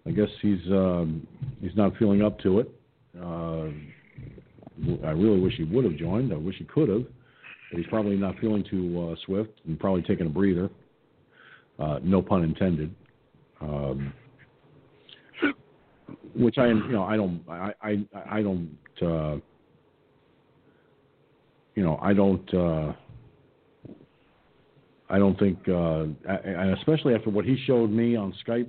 I 0.07 0.11
guess 0.11 0.29
he's 0.43 0.61
um, 0.71 1.27
he's 1.61 1.77
not 1.77 1.97
feeling 1.97 2.23
up 2.23 2.39
to 2.41 2.61
it. 2.61 2.71
Uh, 3.19 3.69
I 5.07 5.11
really 5.11 5.41
wish 5.41 5.55
he 5.57 5.65
would 5.65 5.85
have 5.85 5.97
joined. 5.97 6.33
I 6.33 6.37
wish 6.37 6.57
he 6.59 6.65
could 6.65 6.89
have. 6.89 7.05
But 7.71 7.79
he's 7.79 7.87
probably 7.89 8.17
not 8.17 8.39
feeling 8.41 8.65
too 8.69 9.13
uh, 9.13 9.17
swift 9.25 9.61
and 9.67 9.79
probably 9.79 10.03
taking 10.03 10.27
a 10.27 10.31
breather. 10.31 10.69
Uh, 11.79 12.01
no 12.03 12.21
pun 12.21 12.43
intended. 12.43 12.95
Um, 13.61 14.13
which 16.37 16.59
I, 16.59 16.67
you 16.67 16.93
know, 16.93 17.05
I 17.05 17.17
don't, 17.17 17.43
I, 17.49 17.73
I, 17.83 18.07
I 18.31 18.43
don't, 18.43 18.77
uh, 19.01 19.37
you 21.75 21.83
know, 21.83 21.99
I 22.03 22.13
don't. 22.13 22.55
Uh, 22.55 22.93
I 25.11 25.19
don't 25.19 25.39
think, 25.39 25.59
uh, 25.69 26.05
and 26.27 26.79
especially 26.79 27.15
after 27.15 27.31
what 27.31 27.45
he 27.45 27.57
showed 27.67 27.91
me 27.91 28.17
on 28.17 28.35
Skype, 28.47 28.69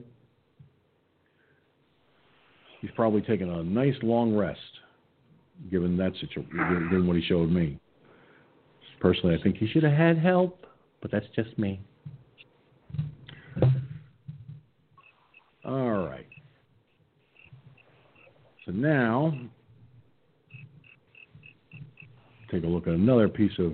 he's 2.82 2.92
probably 2.96 3.22
taken 3.22 3.50
a 3.50 3.64
nice 3.64 3.96
long 4.04 4.36
rest, 4.36 4.60
given 5.72 5.96
that 5.98 6.14
situation, 6.20 6.90
given 6.90 7.08
what 7.08 7.16
he 7.16 7.24
showed 7.24 7.50
me. 7.50 7.80
Personally, 9.00 9.36
I 9.40 9.44
think 9.44 9.58
he 9.58 9.68
should 9.68 9.84
have 9.84 9.94
had 9.94 10.18
help, 10.18 10.66
but 11.02 11.12
that's 11.12 11.28
just 11.36 11.58
me. 11.58 11.80
All 15.64 16.06
right. 16.06 16.28
So 18.66 18.72
now, 18.72 19.38
take 22.52 22.64
a 22.64 22.68
look 22.68 22.88
at 22.88 22.94
another 22.94 23.30
piece 23.30 23.58
of 23.60 23.74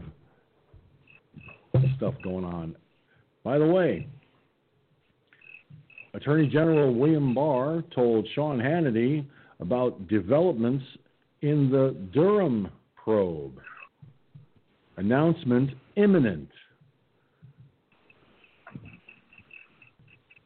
stuff 1.98 2.14
going 2.24 2.46
on. 2.46 2.76
By 3.44 3.58
the 3.58 3.66
way, 3.66 4.08
Attorney 6.14 6.48
General 6.48 6.94
William 6.94 7.34
Barr 7.34 7.84
told 7.96 8.28
Sean 8.36 8.60
Hannity 8.60 9.26
about 9.60 10.08
developments 10.08 10.84
in 11.42 11.70
the 11.70 11.96
Durham 12.14 12.70
probe. 12.96 13.60
Announcement 14.98 15.72
imminent. 15.96 16.50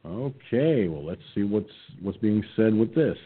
Okay, 0.06 0.88
well 0.88 1.04
let's 1.04 1.22
see 1.34 1.44
what's 1.44 1.68
what's 2.02 2.18
being 2.20 2.44
said 2.56 2.74
with 2.74 2.94
this. 2.94 3.18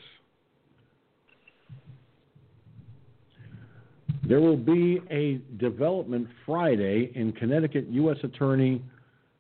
There 4.30 4.40
will 4.40 4.58
be 4.58 5.02
a 5.10 5.42
development 5.60 6.28
Friday 6.46 7.12
in 7.16 7.32
Connecticut 7.32 7.88
U.S. 7.90 8.18
Attorney 8.22 8.80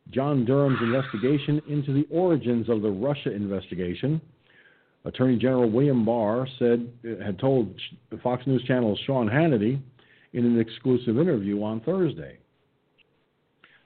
John 0.09 0.45
Durham's 0.45 0.80
investigation 0.82 1.61
into 1.69 1.93
the 1.93 2.08
origins 2.09 2.69
of 2.69 2.82
the 2.82 2.90
Russia 2.90 3.32
investigation. 3.32 4.19
Attorney 5.06 5.38
General 5.38 5.69
William 5.69 6.03
Barr 6.03 6.48
said 6.58 6.92
uh, 7.06 7.24
had 7.24 7.38
told 7.38 7.80
Fox 8.24 8.48
News 8.48 8.64
Channel's 8.64 9.00
Sean 9.06 9.30
Hannity 9.30 9.80
in 10.34 10.43
an 10.43 10.59
exclusive 10.59 11.19
interview 11.19 11.61
on 11.61 11.82
Thursday. 11.82 12.40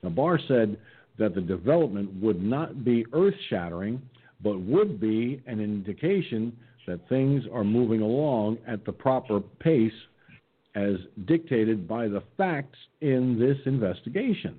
Now 0.03 0.09
Barr 0.09 0.39
said 0.47 0.77
that 1.19 1.35
the 1.35 1.41
development 1.41 2.13
would 2.21 2.41
not 2.41 2.85
be 2.85 3.05
earth-shattering, 3.11 4.01
but 4.41 4.57
would 4.61 5.01
be 5.01 5.41
an 5.47 5.59
indication 5.59 6.57
that 6.87 7.09
things 7.09 7.43
are 7.53 7.65
moving 7.65 8.01
along 8.01 8.57
at 8.65 8.85
the 8.85 8.93
proper 8.93 9.41
pace 9.41 9.91
as 10.75 10.95
dictated 11.25 11.87
by 11.87 12.07
the 12.07 12.23
facts 12.37 12.77
in 13.01 13.39
this 13.39 13.57
investigation. 13.65 14.57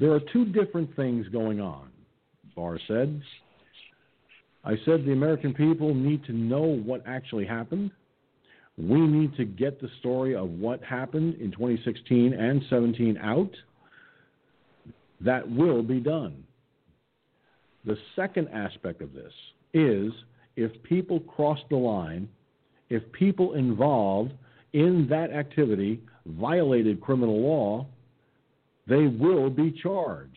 There 0.00 0.12
are 0.12 0.20
two 0.32 0.46
different 0.46 0.94
things 0.96 1.28
going 1.28 1.60
on, 1.60 1.88
Barr 2.56 2.78
said. 2.88 3.22
I 4.64 4.76
said 4.84 5.04
the 5.04 5.12
American 5.12 5.54
people 5.54 5.94
need 5.94 6.24
to 6.24 6.32
know 6.32 6.62
what 6.62 7.02
actually 7.06 7.46
happened. 7.46 7.90
We 8.78 9.00
need 9.00 9.36
to 9.36 9.44
get 9.44 9.80
the 9.80 9.88
story 10.00 10.34
of 10.34 10.48
what 10.48 10.82
happened 10.82 11.34
in 11.34 11.52
2016 11.52 12.32
and 12.32 12.62
17 12.70 13.18
out. 13.18 13.50
That 15.20 15.48
will 15.48 15.82
be 15.82 16.00
done. 16.00 16.44
The 17.84 17.98
second 18.16 18.48
aspect 18.48 19.02
of 19.02 19.12
this 19.12 19.32
is 19.74 20.12
if 20.56 20.70
people 20.82 21.20
cross 21.20 21.58
the 21.70 21.76
line, 21.76 22.28
if 22.88 23.02
people 23.12 23.54
involved 23.54 24.32
in 24.72 25.06
that 25.10 25.32
activity 25.32 26.00
violated 26.26 27.00
criminal 27.00 27.40
law, 27.40 27.86
they 28.86 29.06
will 29.06 29.50
be 29.50 29.70
charged. 29.70 30.36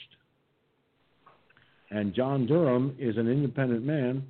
And 1.91 2.13
John 2.13 2.45
Durham 2.45 2.95
is 2.99 3.17
an 3.17 3.27
independent 3.27 3.85
man, 3.85 4.23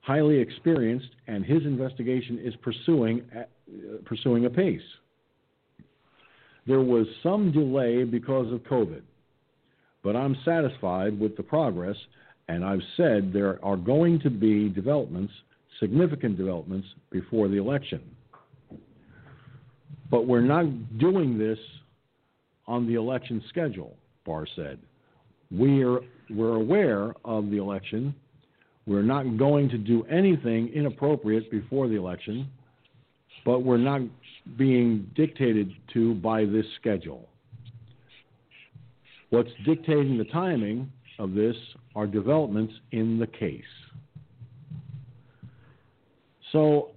highly 0.00 0.38
experienced, 0.38 1.10
and 1.26 1.44
his 1.44 1.64
investigation 1.64 2.38
is 2.42 2.54
pursuing, 2.62 3.22
uh, 3.36 3.42
pursuing 4.04 4.46
a 4.46 4.50
pace. 4.50 4.80
There 6.66 6.80
was 6.80 7.06
some 7.22 7.52
delay 7.52 8.04
because 8.04 8.52
of 8.52 8.60
COVID, 8.60 9.02
but 10.02 10.16
I'm 10.16 10.36
satisfied 10.44 11.18
with 11.18 11.36
the 11.36 11.42
progress, 11.42 11.96
and 12.48 12.64
I've 12.64 12.82
said 12.96 13.32
there 13.32 13.62
are 13.64 13.76
going 13.76 14.20
to 14.20 14.30
be 14.30 14.68
developments, 14.68 15.32
significant 15.78 16.36
developments, 16.36 16.88
before 17.10 17.48
the 17.48 17.56
election. 17.56 18.00
But 20.10 20.26
we're 20.26 20.40
not 20.40 20.98
doing 20.98 21.38
this 21.38 21.58
on 22.66 22.86
the 22.86 22.94
election 22.94 23.42
schedule, 23.48 23.96
Barr 24.24 24.46
said. 24.56 24.78
We're, 25.50 26.00
we're 26.30 26.56
aware 26.56 27.14
of 27.24 27.50
the 27.50 27.58
election. 27.58 28.14
We're 28.86 29.02
not 29.02 29.36
going 29.36 29.68
to 29.70 29.78
do 29.78 30.04
anything 30.04 30.68
inappropriate 30.68 31.50
before 31.50 31.88
the 31.88 31.96
election, 31.96 32.48
but 33.44 33.60
we're 33.60 33.76
not 33.76 34.02
being 34.56 35.10
dictated 35.14 35.72
to 35.92 36.14
by 36.14 36.44
this 36.44 36.66
schedule. 36.80 37.28
What's 39.30 39.50
dictating 39.64 40.18
the 40.18 40.24
timing 40.24 40.90
of 41.18 41.34
this 41.34 41.54
are 41.94 42.06
developments 42.06 42.74
in 42.90 43.18
the 43.18 43.26
case. 43.26 43.62
So 46.52 46.90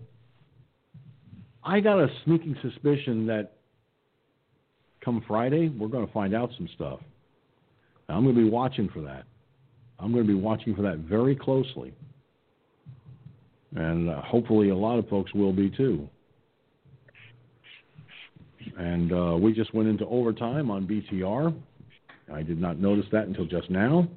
I 1.65 1.79
got 1.79 1.99
a 1.99 2.07
sneaking 2.25 2.57
suspicion 2.61 3.25
that 3.27 3.53
come 5.03 5.23
Friday, 5.27 5.69
we're 5.69 5.87
going 5.87 6.05
to 6.05 6.13
find 6.13 6.33
out 6.33 6.49
some 6.57 6.67
stuff. 6.75 6.99
I'm 8.09 8.23
going 8.23 8.35
to 8.35 8.41
be 8.41 8.49
watching 8.49 8.89
for 8.89 9.01
that. 9.01 9.23
I'm 9.99 10.11
going 10.11 10.25
to 10.25 10.27
be 10.27 10.39
watching 10.39 10.75
for 10.75 10.81
that 10.81 10.97
very 10.97 11.35
closely. 11.35 11.93
And 13.75 14.09
uh, 14.09 14.21
hopefully, 14.21 14.69
a 14.69 14.75
lot 14.75 14.99
of 14.99 15.07
folks 15.07 15.33
will 15.33 15.53
be 15.53 15.69
too. 15.69 16.07
And 18.77 19.11
uh, 19.11 19.37
we 19.37 19.53
just 19.53 19.73
went 19.73 19.89
into 19.89 20.05
overtime 20.05 20.69
on 20.69 20.85
BTR. 20.85 21.55
I 22.33 22.43
did 22.43 22.59
not 22.59 22.77
notice 22.77 23.05
that 23.11 23.27
until 23.27 23.45
just 23.45 23.69
now. 23.69 24.07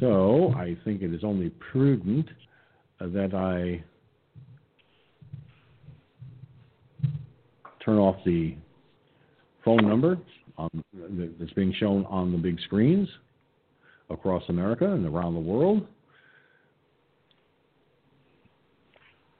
So 0.00 0.54
I 0.56 0.76
think 0.84 1.02
it 1.02 1.12
is 1.12 1.24
only 1.24 1.50
prudent 1.72 2.28
that 3.00 3.34
I 3.34 3.84
turn 7.84 7.98
off 7.98 8.16
the 8.24 8.54
phone 9.64 9.88
number 9.88 10.18
on, 10.56 10.68
that's 11.38 11.52
being 11.52 11.74
shown 11.78 12.04
on 12.06 12.32
the 12.32 12.38
big 12.38 12.58
screens 12.60 13.08
across 14.10 14.42
America 14.48 14.92
and 14.92 15.06
around 15.06 15.34
the 15.34 15.40
world. 15.40 15.86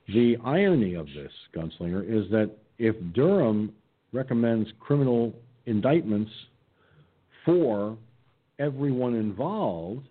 The 0.07 0.37
irony 0.43 0.93
of 0.95 1.07
this, 1.07 1.31
Gunslinger, 1.55 2.03
is 2.03 2.29
that 2.31 2.51
if 2.77 2.95
Durham 3.13 3.73
recommends 4.11 4.69
criminal 4.79 5.33
indictments 5.65 6.31
for 7.43 7.97
everyone 8.59 9.15
involved, 9.15 10.07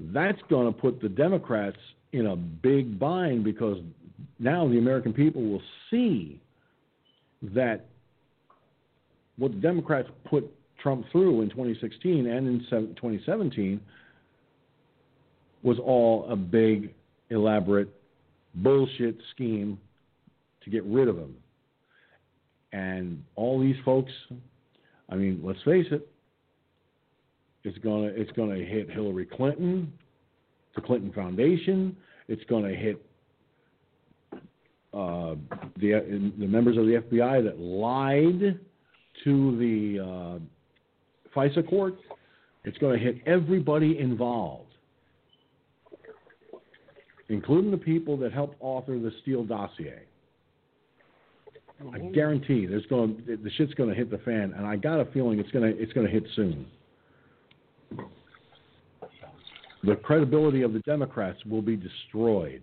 that's 0.00 0.40
going 0.48 0.72
to 0.72 0.78
put 0.78 1.00
the 1.00 1.08
Democrats 1.08 1.76
in 2.12 2.26
a 2.26 2.36
big 2.36 2.98
bind 2.98 3.44
because 3.44 3.78
now 4.38 4.66
the 4.66 4.78
American 4.78 5.12
people 5.12 5.42
will 5.42 5.62
see 5.90 6.40
that 7.42 7.86
what 9.36 9.52
the 9.52 9.58
Democrats 9.58 10.08
put 10.28 10.50
Trump 10.82 11.06
through 11.10 11.42
in 11.42 11.50
2016 11.50 12.26
and 12.26 12.46
in 12.46 12.60
2017 12.68 13.80
was 15.62 15.78
all 15.78 16.26
a 16.30 16.36
big, 16.36 16.94
elaborate 17.30 17.88
bullshit 18.54 19.16
scheme 19.34 19.78
to 20.62 20.70
get 20.70 20.84
rid 20.84 21.08
of 21.08 21.16
him. 21.16 21.34
And 22.72 23.22
all 23.34 23.60
these 23.60 23.76
folks, 23.84 24.12
I 25.08 25.16
mean, 25.16 25.40
let's 25.42 25.62
face 25.62 25.86
it, 25.90 26.06
it's 27.64 27.78
gonna 27.78 28.10
it's 28.14 28.30
gonna 28.32 28.56
hit 28.56 28.90
Hillary 28.90 29.26
Clinton, 29.26 29.92
the 30.74 30.80
Clinton 30.80 31.12
Foundation. 31.12 31.96
It's 32.28 32.44
gonna 32.44 32.74
hit 32.74 33.04
uh, 34.98 35.36
the 35.76 36.32
the 36.38 36.46
members 36.46 36.76
of 36.76 36.86
the 36.86 37.00
FBI 37.00 37.44
that 37.44 37.60
lied 37.60 38.58
to 39.24 39.58
the 39.58 40.00
uh, 40.00 41.38
FISA 41.38 41.68
court. 41.68 41.94
It's 42.64 42.76
going 42.78 42.98
to 42.98 43.04
hit 43.04 43.16
everybody 43.24 43.98
involved, 43.98 44.72
including 47.28 47.70
the 47.70 47.78
people 47.78 48.16
that 48.18 48.32
helped 48.32 48.56
author 48.60 48.98
the 48.98 49.12
Steele 49.22 49.44
dossier. 49.44 50.02
I 51.94 51.98
guarantee 51.98 52.66
there's 52.66 52.86
going 52.86 53.22
the 53.26 53.50
shit's 53.56 53.74
going 53.74 53.88
to 53.88 53.94
hit 53.94 54.10
the 54.10 54.18
fan, 54.18 54.52
and 54.56 54.66
I 54.66 54.74
got 54.74 54.98
a 54.98 55.04
feeling 55.12 55.38
it's 55.38 55.50
going 55.52 55.72
to 55.72 55.80
it's 55.80 55.92
going 55.92 56.06
to 56.06 56.12
hit 56.12 56.24
soon. 56.34 56.66
The 59.84 59.94
credibility 59.94 60.62
of 60.62 60.72
the 60.72 60.80
Democrats 60.80 61.38
will 61.44 61.62
be 61.62 61.76
destroyed, 61.76 62.62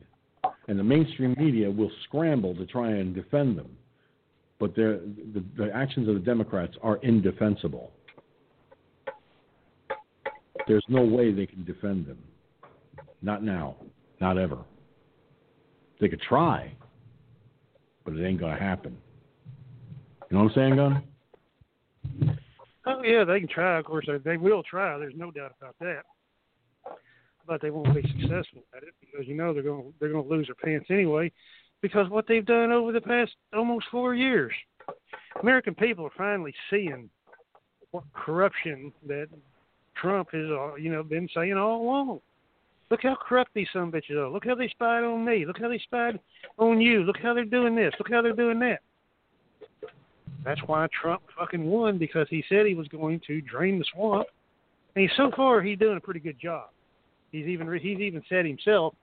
and 0.67 0.79
the 0.79 0.83
mainstream 0.83 1.35
media 1.37 1.69
will 1.69 1.91
scramble 2.05 2.55
to 2.55 2.65
try 2.65 2.89
and 2.91 3.13
defend 3.13 3.57
them. 3.57 3.69
But 4.59 4.75
the, 4.75 5.01
the 5.57 5.69
actions 5.73 6.07
of 6.07 6.15
the 6.15 6.21
Democrats 6.21 6.75
are 6.81 6.97
indefensible. 6.97 7.91
There's 10.67 10.85
no 10.87 11.03
way 11.03 11.31
they 11.31 11.45
can 11.45 11.63
defend 11.65 12.07
them. 12.07 12.17
Not 13.21 13.43
now. 13.43 13.75
Not 14.21 14.37
ever. 14.37 14.59
They 15.99 16.07
could 16.07 16.21
try, 16.21 16.73
but 18.03 18.15
it 18.15 18.25
ain't 18.25 18.39
going 18.39 18.53
to 18.53 18.61
happen. 18.61 18.97
You 20.29 20.37
know 20.37 20.43
what 20.45 20.51
I'm 20.51 20.55
saying, 20.55 20.75
Gun? 20.75 21.03
Oh 22.87 23.01
yeah, 23.03 23.23
they 23.23 23.39
can 23.39 23.49
try. 23.49 23.79
Of 23.79 23.85
course, 23.85 24.07
they 24.23 24.37
will 24.37 24.63
try. 24.63 24.97
There's 24.97 25.13
no 25.15 25.31
doubt 25.31 25.53
about 25.59 25.75
that. 25.79 26.03
But 27.47 27.61
they 27.61 27.69
won't 27.69 27.93
be 27.93 28.01
successful 28.01 28.63
at 28.75 28.83
it 28.83 28.93
because 28.99 29.27
you 29.27 29.35
know 29.35 29.53
they're 29.53 29.63
going 29.63 29.93
they're 29.99 30.11
going 30.11 30.27
to 30.27 30.29
lose 30.29 30.47
their 30.47 30.55
pants 30.55 30.87
anyway, 30.89 31.31
because 31.81 32.09
what 32.09 32.25
they've 32.27 32.45
done 32.45 32.71
over 32.71 32.91
the 32.91 33.01
past 33.01 33.31
almost 33.53 33.85
four 33.91 34.15
years. 34.15 34.51
American 35.41 35.75
people 35.75 36.05
are 36.05 36.11
finally 36.17 36.53
seeing 36.69 37.09
what 37.91 38.03
corruption 38.13 38.91
that 39.07 39.27
Trump 39.95 40.29
has, 40.31 40.49
uh, 40.49 40.75
you 40.75 40.91
know, 40.91 41.03
been 41.03 41.27
saying 41.33 41.53
all 41.53 41.81
along. 41.81 42.19
Look 42.91 43.01
how 43.03 43.15
corrupt 43.15 43.51
these 43.53 43.67
some 43.73 43.91
bitches 43.91 44.17
are. 44.17 44.29
Look 44.29 44.45
how 44.45 44.55
they 44.55 44.67
spied 44.67 45.03
on 45.03 45.25
me. 45.25 45.45
Look 45.45 45.59
how 45.59 45.69
they 45.69 45.79
spied 45.79 46.19
on 46.57 46.79
you. 46.79 47.03
Look 47.03 47.17
how 47.21 47.33
they're 47.33 47.45
doing 47.45 47.75
this. 47.75 47.93
Look 47.97 48.11
how 48.11 48.21
they're 48.21 48.35
doing 48.35 48.59
that. 48.59 48.79
That's 50.43 50.61
why 50.67 50.87
Trump 51.01 51.23
fucking 51.37 51.65
won 51.65 51.97
because 51.97 52.27
he 52.29 52.43
said 52.47 52.67
he 52.67 52.75
was 52.75 52.87
going 52.89 53.19
to 53.25 53.41
drain 53.41 53.79
the 53.79 53.85
swamp, 53.93 54.27
and 54.95 55.09
so 55.17 55.31
far 55.35 55.61
he's 55.61 55.79
doing 55.79 55.97
a 55.97 56.01
pretty 56.01 56.19
good 56.19 56.39
job. 56.39 56.69
He's 57.31 57.47
even 57.47 57.71
he's 57.79 57.99
even 57.99 58.23
said 58.29 58.45
himself 58.45 58.95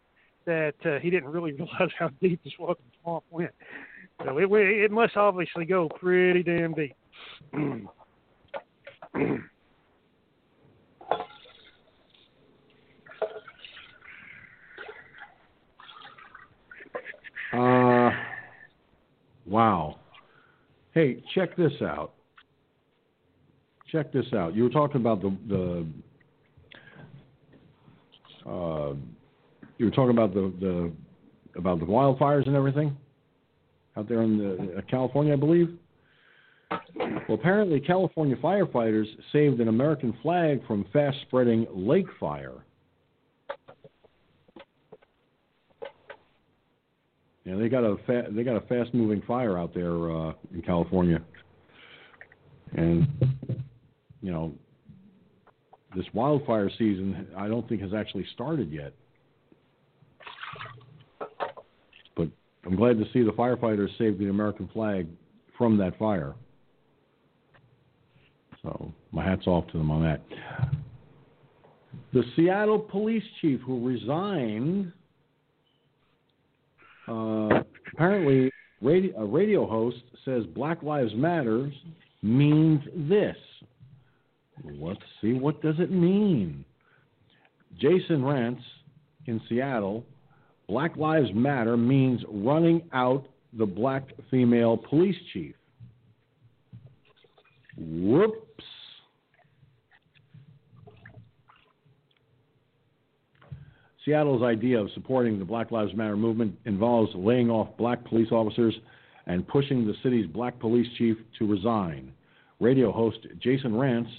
that 0.46 0.74
uh, 0.84 0.98
he 1.00 1.10
didn't 1.10 1.30
really 1.30 1.52
realize 1.58 1.90
how 1.98 2.08
deep 2.20 2.40
the 2.44 2.50
swamp 2.56 3.24
went. 3.30 3.52
So 4.24 4.38
it 4.38 4.50
it 4.50 4.90
must 4.90 5.16
obviously 5.16 5.64
go 5.64 5.88
pretty 5.88 6.42
damn 6.42 6.74
deep. 6.74 6.96
Uh, 17.52 18.10
wow. 19.46 19.96
Hey, 20.92 21.22
check 21.34 21.54
this 21.56 21.72
out. 21.82 22.14
Check 23.90 24.10
this 24.10 24.24
out. 24.34 24.54
You 24.54 24.64
were 24.64 24.70
talking 24.70 25.00
about 25.00 25.20
the 25.20 25.36
the. 25.48 25.86
Uh, 28.46 28.94
you 29.78 29.86
were 29.86 29.90
talking 29.90 30.10
about 30.10 30.34
the, 30.34 30.52
the 30.60 30.92
about 31.56 31.78
the 31.80 31.84
wildfires 31.84 32.46
and 32.46 32.56
everything 32.56 32.96
out 33.96 34.08
there 34.08 34.22
in 34.22 34.38
the, 34.38 34.78
uh, 34.78 34.80
California, 34.90 35.32
I 35.34 35.36
believe. 35.36 35.76
Well, 36.96 37.38
apparently, 37.38 37.80
California 37.80 38.36
firefighters 38.36 39.04
saved 39.32 39.60
an 39.60 39.68
American 39.68 40.16
flag 40.22 40.66
from 40.66 40.86
fast 40.92 41.18
spreading 41.22 41.66
lake 41.70 42.06
fire. 42.18 42.64
Yeah, 47.44 47.56
they 47.56 47.68
got 47.68 47.84
a 47.84 47.96
fa- 48.06 48.28
they 48.30 48.44
got 48.44 48.56
a 48.56 48.60
fast 48.62 48.94
moving 48.94 49.20
fire 49.26 49.58
out 49.58 49.74
there 49.74 50.10
uh, 50.10 50.32
in 50.54 50.62
California, 50.64 51.20
and 52.76 53.06
you 54.22 54.30
know 54.30 54.52
this 55.96 56.06
wildfire 56.14 56.70
season 56.78 57.28
I 57.36 57.48
don't 57.48 57.68
think 57.68 57.80
has 57.82 57.94
actually 57.94 58.26
started 58.34 58.72
yet. 58.72 58.92
But 62.16 62.28
I'm 62.64 62.76
glad 62.76 62.98
to 62.98 63.04
see 63.12 63.22
the 63.22 63.32
firefighters 63.32 63.96
saved 63.98 64.18
the 64.18 64.28
American 64.28 64.68
flag 64.72 65.06
from 65.56 65.76
that 65.78 65.98
fire. 65.98 66.34
So 68.62 68.92
my 69.10 69.24
hats 69.24 69.46
off 69.46 69.66
to 69.72 69.78
them 69.78 69.90
on 69.90 70.02
that. 70.02 70.22
The 72.12 72.22
Seattle 72.36 72.78
police 72.78 73.24
chief 73.40 73.60
who 73.60 73.86
resigned 73.86 74.92
uh, 77.08 77.62
apparently, 77.92 78.50
radio, 78.80 79.20
a 79.20 79.24
radio 79.24 79.66
host 79.66 80.02
says 80.24 80.44
Black 80.54 80.82
Lives 80.82 81.12
Matter 81.14 81.72
means 82.22 82.80
this. 83.08 83.36
Let's 84.80 85.00
see, 85.20 85.32
what 85.32 85.62
does 85.62 85.76
it 85.78 85.90
mean? 85.90 86.64
Jason 87.78 88.22
Rantz 88.22 88.60
in 89.26 89.40
Seattle, 89.48 90.04
Black 90.68 90.96
Lives 90.96 91.28
Matter 91.34 91.76
means 91.76 92.20
running 92.28 92.82
out 92.92 93.26
the 93.52 93.66
black 93.66 94.04
female 94.30 94.76
police 94.76 95.16
chief. 95.32 95.54
Whoops. 97.76 98.38
Seattle's 104.04 104.42
idea 104.42 104.80
of 104.80 104.90
supporting 104.94 105.38
the 105.38 105.44
Black 105.44 105.70
Lives 105.70 105.94
Matter 105.94 106.16
movement 106.16 106.58
involves 106.64 107.12
laying 107.14 107.50
off 107.50 107.68
black 107.76 108.04
police 108.04 108.32
officers 108.32 108.74
and 109.26 109.46
pushing 109.46 109.86
the 109.86 109.94
city's 110.02 110.26
black 110.26 110.58
police 110.58 110.88
chief 110.98 111.16
to 111.38 111.46
resign. 111.46 112.12
Radio 112.58 112.90
host 112.90 113.18
Jason 113.38 113.72
Rantz 113.72 114.10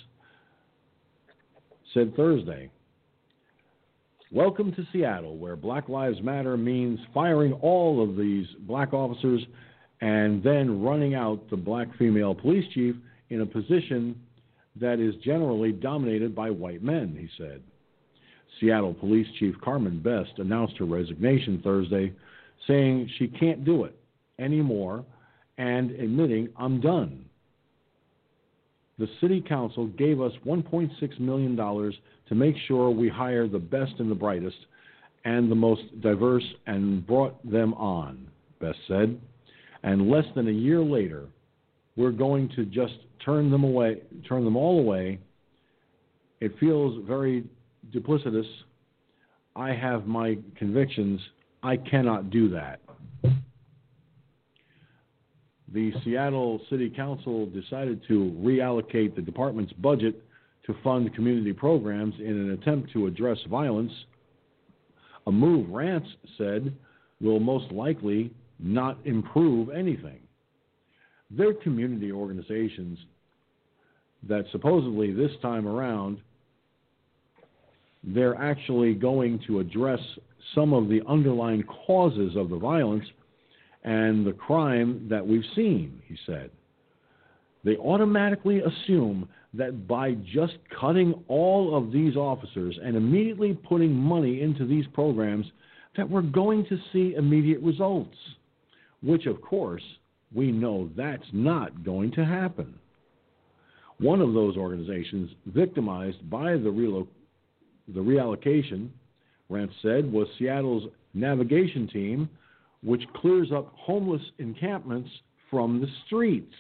said 1.94 2.16
Thursday. 2.16 2.70
Welcome 4.32 4.74
to 4.74 4.88
Seattle, 4.92 5.38
where 5.38 5.56
Black 5.56 5.90
Lives 5.90 6.22
Matter 6.24 6.58
means 6.58 7.00
firing 7.14 7.54
all 7.54 8.04
of 8.04 8.18
these 8.18 8.48
black 8.62 8.94
officers 8.94 9.46
and 10.02 10.42
then 10.44 10.82
running 10.82 11.14
out 11.14 11.50
the 11.50 11.56
black 11.56 11.88
female 11.98 12.34
police 12.34 12.66
chief 12.74 12.96
in 13.30 13.42
a 13.42 13.46
position 13.46 14.20
that 14.80 15.00
is 15.00 15.14
generally 15.24 15.72
dominated 15.72 16.36
by 16.36 16.50
white 16.50 16.84
men, 16.84 17.16
he 17.18 17.30
said. 17.38 17.62
Seattle 18.60 18.94
Police 18.94 19.28
Chief 19.40 19.56
Carmen 19.64 20.00
Best 20.00 20.40
announced 20.40 20.78
her 20.78 20.86
resignation 20.86 21.62
Thursday, 21.64 22.14
saying 22.68 23.10
she 23.18 23.28
can't 23.28 23.64
do 23.64 23.84
it 23.84 23.96
anymore 24.40 25.06
and 25.58 25.92
admitting, 25.92 26.50
I'm 26.58 26.82
done. 26.82 27.26
The 29.00 29.08
City 29.20 29.42
Council 29.42 29.88
gave 29.88 30.22
us 30.22 30.32
$1.6 30.46 31.20
million 31.20 31.56
to 31.56 32.36
make 32.36 32.56
sure 32.68 32.90
we 32.92 33.10
hire 33.10 33.48
the 33.48 33.60
best 33.60 33.94
and 34.00 34.10
the 34.10 34.16
brightest, 34.16 34.58
and 35.26 35.50
the 35.50 35.56
most 35.56 35.82
diverse 36.02 36.44
and 36.68 37.06
brought 37.06 37.50
them 37.50 37.74
on, 37.76 38.28
Best 38.60 38.78
said. 38.88 39.20
And 39.84 40.10
less 40.10 40.26
than 40.36 40.48
a 40.48 40.52
year 40.52 40.82
later, 40.82 41.26
we're 41.96 42.12
going 42.12 42.50
to 42.56 42.66
just 42.66 42.94
turn 43.24 43.50
them 43.50 43.64
away, 43.64 44.02
turn 44.28 44.46
them 44.46 44.56
all 44.56 44.80
away. 44.80 45.20
It 46.40 46.54
feels 46.60 47.04
very 47.08 47.44
duplicitous. 47.94 48.48
I 49.56 49.74
have 49.74 50.08
my 50.08 50.38
convictions. 50.56 51.20
I 51.62 51.78
cannot 51.78 52.30
do 52.30 52.50
that. 52.50 52.80
The 55.74 55.92
Seattle 56.04 56.62
City 56.70 56.88
Council 56.88 57.48
decided 57.48 58.02
to 58.08 58.32
reallocate 58.40 59.16
the 59.16 59.24
department's 59.24 59.74
budget 59.74 60.24
to 60.68 60.76
fund 60.84 61.14
community 61.16 61.52
programs 61.52 62.14
in 62.20 62.28
an 62.28 62.52
attempt 62.52 62.94
to 62.94 63.08
address 63.08 63.40
violence. 63.50 63.92
A 65.26 65.32
move, 65.32 65.68
Rantz 65.70 66.06
said, 66.38 66.76
will 67.20 67.40
most 67.40 67.72
likely 67.72 68.32
not 68.60 69.00
improve 69.06 69.70
anything. 69.70 70.20
They're 71.32 71.56
community 71.56 72.12
organizations 72.12 73.00
that 74.28 74.46
supposedly 74.52 75.12
this 75.12 75.32
time 75.42 75.68
around 75.68 76.20
they're 78.04 78.36
actually 78.36 78.94
going 78.94 79.40
to 79.48 79.60
address 79.60 80.00
some 80.54 80.72
of 80.72 80.88
the 80.88 81.02
underlying 81.08 81.64
causes 81.64 82.36
of 82.36 82.50
the 82.50 82.58
violence 82.58 83.06
and 83.84 84.26
the 84.26 84.34
crime 84.34 85.08
that 85.10 85.26
we've 85.26 85.44
seen, 85.56 86.02
he 86.08 86.18
said. 86.26 86.50
They 87.64 87.78
automatically 87.78 88.62
assume 88.62 89.28
that 89.54 89.88
by 89.88 90.14
just 90.34 90.58
cutting 90.80 91.14
all 91.28 91.76
of 91.78 91.92
these 91.92 92.16
officers 92.16 92.78
and 92.84 92.96
immediately 92.96 93.54
putting 93.54 93.94
money 93.94 94.42
into 94.42 94.66
these 94.66 94.86
programs, 94.94 95.46
that 95.96 96.10
we're 96.10 96.22
going 96.22 96.66
to 96.66 96.78
see 96.92 97.16
immediate 97.16 97.62
results, 97.62 98.18
which, 99.02 99.28
of 99.28 99.42
course, 99.42 99.84
we 100.34 100.52
know 100.52 100.90
that's 100.98 101.24
not 101.32 101.84
going 101.84 102.12
to 102.14 102.26
happen. 102.26 102.74
One 104.00 104.22
of 104.22 104.34
those 104.34 104.58
organizations 104.58 105.30
victimized 105.46 106.30
by 106.30 106.54
the, 106.54 106.70
relo- 106.70 107.08
the 107.94 108.00
reallocation, 108.00 108.90
Rantz 109.52 109.74
said, 109.82 110.12
was 110.12 110.28
Seattle's 110.40 110.90
navigation 111.14 111.88
team, 111.88 112.30
which 112.84 113.04
clears 113.16 113.52
up 113.52 113.74
homeless 113.76 114.22
encampments 114.40 115.10
from 115.50 115.80
the 115.80 115.88
streets. 116.06 116.54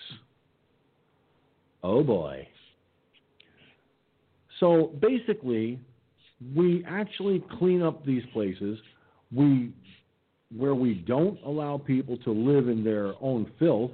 Oh 1.83 2.03
boy. 2.03 2.47
So 4.59 4.91
basically, 5.01 5.79
we 6.55 6.85
actually 6.87 7.43
clean 7.59 7.81
up 7.81 8.05
these 8.05 8.23
places. 8.31 8.79
We 9.35 9.73
where 10.55 10.75
we 10.75 10.93
don't 10.93 11.39
allow 11.43 11.79
people 11.79 12.15
to 12.17 12.31
live 12.31 12.69
in 12.69 12.83
their 12.83 13.13
own 13.19 13.51
filth, 13.57 13.91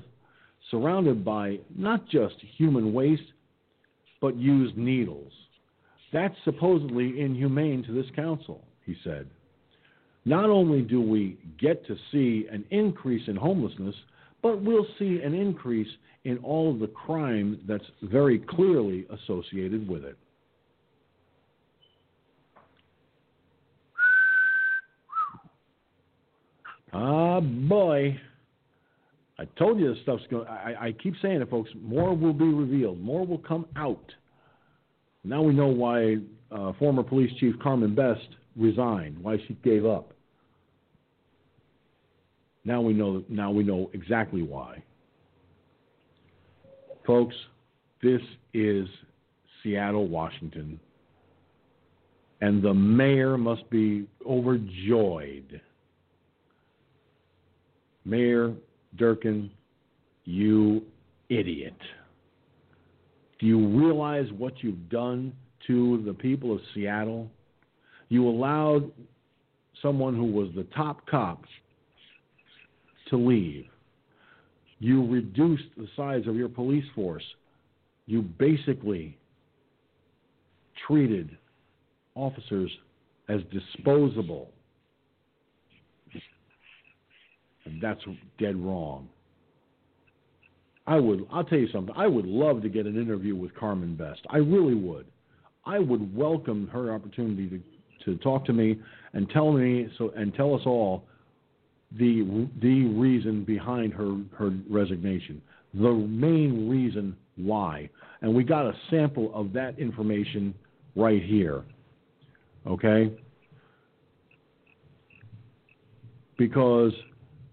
surrounded 0.70 1.24
by 1.24 1.58
not 1.74 2.06
just 2.10 2.36
human 2.58 2.94
waste, 2.94 3.24
but 4.20 4.36
used 4.36 4.78
needles. 4.78 5.32
That's 6.12 6.36
supposedly 6.44 7.22
inhumane 7.22 7.84
to 7.84 7.94
this 7.94 8.12
council, 8.16 8.66
he 8.86 8.96
said. 9.04 9.30
Not 10.30 10.52
only 10.52 10.84
do 10.84 11.02
we 11.02 11.40
get 11.60 11.84
to 11.88 11.96
see 12.12 12.46
an 12.52 12.64
increase 12.70 13.28
in 13.28 13.36
homelessness, 13.36 13.96
but 14.44 14.62
we'll 14.62 14.86
see 15.00 15.22
an 15.24 15.34
increase 15.34 15.88
in 16.24 16.38
all 16.44 16.72
of 16.72 16.78
the 16.78 16.86
crime 16.86 17.60
that's 17.68 17.84
very 18.04 18.38
clearly 18.38 19.08
associated 19.10 19.90
with 19.90 20.06
it. 20.06 20.16
Ah, 26.94 27.40
boy. 27.40 28.16
I 29.40 29.46
told 29.58 29.80
you 29.80 29.92
this 29.92 30.04
stuff's 30.04 30.22
going. 30.30 30.48
I, 30.48 30.76
I 30.80 30.92
keep 30.92 31.16
saying 31.24 31.42
it, 31.42 31.50
folks. 31.50 31.72
More 31.82 32.16
will 32.16 32.34
be 32.34 32.46
revealed. 32.46 33.02
More 33.02 33.26
will 33.26 33.40
come 33.40 33.66
out. 33.76 34.14
Now 35.24 35.42
we 35.42 35.54
know 35.54 35.70
why 35.70 36.18
uh, 36.52 36.74
former 36.78 37.02
police 37.02 37.32
chief 37.40 37.56
Carmen 37.64 37.96
Best 37.96 38.28
resigned. 38.56 39.18
Why 39.24 39.38
she 39.48 39.56
gave 39.64 39.88
up. 39.88 40.14
Now 42.66 42.82
we 42.82 42.94
know. 42.94 43.24
Now 43.30 43.52
we 43.52 43.64
know 43.64 43.90
exactly 43.94 44.42
why. 44.42 44.84
Folks, 47.06 47.36
this 48.04 48.22
is 48.54 48.88
Seattle, 49.64 50.08
Washington, 50.08 50.80
and 52.42 52.62
the 52.62 52.74
mayor 52.74 53.38
must 53.38 53.70
be 53.70 54.08
overjoyed. 54.26 55.62
Mayor 58.06 58.54
Durkan, 58.98 59.50
you 60.26 60.84
idiot. 61.30 61.76
Do 63.40 63.46
you 63.46 63.68
realize 63.68 64.28
what 64.38 64.54
you've 64.62 64.90
done 64.90 65.34
to 65.68 66.04
the 66.06 66.14
people 66.14 66.54
of 66.54 66.60
Seattle? 66.74 67.30
You 68.10 68.28
allowed 68.28 68.92
someone 69.82 70.16
who 70.16 70.26
was 70.26 70.50
the 70.56 70.64
top 70.76 71.08
cop 71.08 71.44
to 73.10 73.18
leave. 73.18 73.66
You 74.80 75.06
reduced 75.08 75.66
the 75.78 75.88
size 75.96 76.24
of 76.28 76.36
your 76.36 76.50
police 76.50 76.86
force. 76.96 77.24
You 78.06 78.22
basically 78.22 79.18
treated 80.88 81.38
officers 82.16 82.72
as 83.28 83.42
disposable. 83.52 84.50
And 87.66 87.82
that's 87.82 88.02
dead 88.40 88.56
wrong. 88.56 89.10
I 90.88 91.00
would 91.00 91.28
I'll 91.32 91.44
tell 91.44 91.60
you 91.60 91.68
something. 91.72 91.94
I 91.96 92.08
would 92.08 92.26
love 92.26 92.64
to 92.64 92.70
get 92.70 92.88
an 92.88 93.00
interview 93.00 93.36
with 93.36 93.54
Carmen 93.54 93.96
Best. 93.96 94.22
I 94.30 94.38
really 94.38 94.74
would. 94.74 95.06
I 95.66 95.78
would 95.78 96.16
welcome 96.16 96.68
her 96.74 96.92
opportunity 96.92 97.48
to 97.50 97.62
to 98.06 98.18
talk 98.24 98.46
to 98.46 98.54
me 98.54 98.80
and 99.14 99.30
tell 99.30 99.52
me 99.52 99.88
so 99.98 100.12
and 100.16 100.34
tell 100.34 100.56
us 100.56 100.62
all 100.66 101.04
the 101.98 102.48
the 102.62 102.86
reason 102.86 103.44
behind 103.44 103.94
her 103.94 104.18
her 104.38 104.52
resignation, 104.70 105.42
the 105.74 105.92
main 105.92 106.70
reason 106.70 107.16
why, 107.36 107.90
and 108.22 108.34
we 108.34 108.44
got 108.44 108.66
a 108.66 108.74
sample 108.90 109.32
of 109.34 109.54
that 109.54 109.80
information 109.80 110.54
right 110.96 111.24
here. 111.24 111.64
Okay, 112.68 113.12
because 116.38 116.94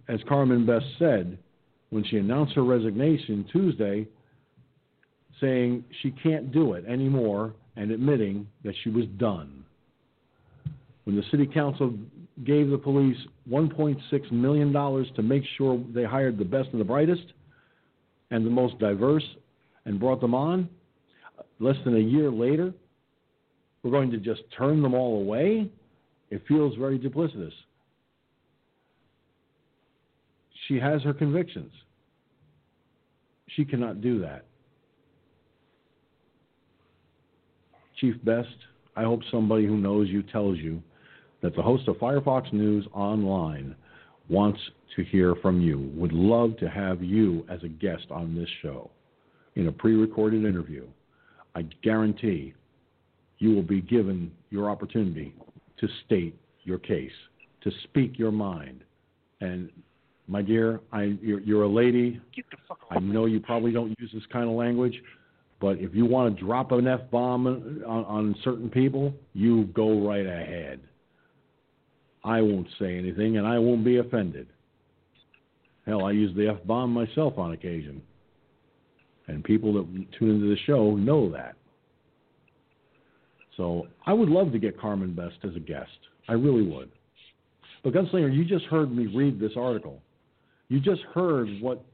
as 0.08 0.20
Carmen 0.28 0.66
Best 0.66 0.86
said 0.98 1.38
when 1.90 2.04
she 2.04 2.16
announced 2.16 2.54
her 2.54 2.64
resignation 2.64 3.46
Tuesday, 3.52 4.06
saying 5.40 5.84
she 6.02 6.10
can't 6.10 6.52
do 6.52 6.74
it 6.74 6.84
anymore 6.86 7.54
and 7.76 7.90
admitting 7.90 8.46
that 8.64 8.74
she 8.82 8.90
was 8.90 9.04
done. 9.18 9.64
When 11.04 11.16
the 11.16 11.22
city 11.30 11.46
council 11.46 11.94
gave 12.44 12.70
the 12.70 12.78
police 12.78 13.16
$1.6 13.50 14.32
million 14.32 14.72
to 14.72 15.22
make 15.22 15.42
sure 15.56 15.82
they 15.94 16.04
hired 16.04 16.38
the 16.38 16.44
best 16.44 16.68
and 16.72 16.80
the 16.80 16.84
brightest 16.84 17.32
and 18.30 18.44
the 18.44 18.50
most 18.50 18.78
diverse 18.78 19.24
and 19.84 19.98
brought 19.98 20.20
them 20.20 20.34
on, 20.34 20.68
less 21.60 21.76
than 21.84 21.96
a 21.96 22.00
year 22.00 22.30
later, 22.30 22.72
we're 23.82 23.90
going 23.90 24.10
to 24.10 24.18
just 24.18 24.42
turn 24.56 24.82
them 24.82 24.94
all 24.94 25.20
away? 25.20 25.70
It 26.30 26.42
feels 26.48 26.76
very 26.76 26.98
duplicitous. 26.98 27.52
She 30.66 30.78
has 30.80 31.02
her 31.02 31.14
convictions. 31.14 31.72
She 33.54 33.64
cannot 33.64 34.00
do 34.00 34.20
that. 34.20 34.44
Chief 38.00 38.16
Best, 38.24 38.48
I 38.96 39.04
hope 39.04 39.20
somebody 39.30 39.66
who 39.66 39.76
knows 39.76 40.08
you 40.08 40.22
tells 40.24 40.58
you 40.58 40.82
that 41.46 41.54
the 41.54 41.62
host 41.62 41.86
of 41.86 41.94
Firefox 41.98 42.52
News 42.52 42.84
Online 42.92 43.76
wants 44.28 44.58
to 44.96 45.04
hear 45.04 45.36
from 45.36 45.60
you, 45.60 45.92
would 45.94 46.12
love 46.12 46.56
to 46.56 46.68
have 46.68 47.04
you 47.04 47.46
as 47.48 47.62
a 47.62 47.68
guest 47.68 48.06
on 48.10 48.34
this 48.34 48.48
show 48.62 48.90
in 49.54 49.68
a 49.68 49.72
pre 49.72 49.94
recorded 49.94 50.44
interview. 50.44 50.84
I 51.54 51.62
guarantee 51.84 52.52
you 53.38 53.54
will 53.54 53.62
be 53.62 53.80
given 53.80 54.32
your 54.50 54.68
opportunity 54.68 55.36
to 55.78 55.86
state 56.04 56.36
your 56.64 56.78
case, 56.78 57.12
to 57.60 57.70
speak 57.84 58.18
your 58.18 58.32
mind, 58.32 58.82
and 59.40 59.70
my 60.26 60.42
dear, 60.42 60.80
I 60.90 61.16
you're, 61.22 61.38
you're 61.38 61.62
a 61.62 61.68
lady. 61.68 62.20
I 62.90 62.98
know 62.98 63.26
you 63.26 63.38
probably 63.38 63.70
don't 63.70 63.94
use 64.00 64.10
this 64.12 64.26
kind 64.32 64.50
of 64.50 64.56
language, 64.56 65.00
but 65.60 65.78
if 65.78 65.94
you 65.94 66.06
want 66.06 66.34
to 66.34 66.44
drop 66.44 66.72
an 66.72 66.88
f 66.88 67.02
bomb 67.12 67.46
on, 67.46 68.04
on 68.04 68.34
certain 68.42 68.68
people, 68.68 69.14
you 69.32 69.66
go 69.66 70.04
right 70.04 70.26
ahead. 70.26 70.80
I 72.26 72.42
won't 72.42 72.66
say 72.80 72.98
anything, 72.98 73.36
and 73.38 73.46
I 73.46 73.58
won't 73.58 73.84
be 73.84 73.98
offended. 73.98 74.48
Hell, 75.86 76.04
I 76.04 76.10
use 76.10 76.34
the 76.36 76.48
f 76.48 76.56
bomb 76.66 76.92
myself 76.92 77.38
on 77.38 77.52
occasion, 77.52 78.02
and 79.28 79.44
people 79.44 79.72
that 79.74 79.86
tune 80.18 80.30
into 80.30 80.48
the 80.48 80.58
show 80.66 80.96
know 80.96 81.30
that. 81.30 81.54
So 83.56 83.86
I 84.06 84.12
would 84.12 84.28
love 84.28 84.50
to 84.52 84.58
get 84.58 84.78
Carmen 84.78 85.14
Best 85.14 85.36
as 85.44 85.54
a 85.54 85.60
guest. 85.60 85.98
I 86.28 86.32
really 86.32 86.66
would. 86.66 86.90
But 87.84 87.94
Gunslinger, 87.94 88.34
you 88.34 88.44
just 88.44 88.64
heard 88.64 88.94
me 88.94 89.06
read 89.06 89.38
this 89.38 89.52
article. 89.56 90.02
You 90.68 90.80
just 90.80 91.02
heard 91.14 91.48
what 91.60 91.84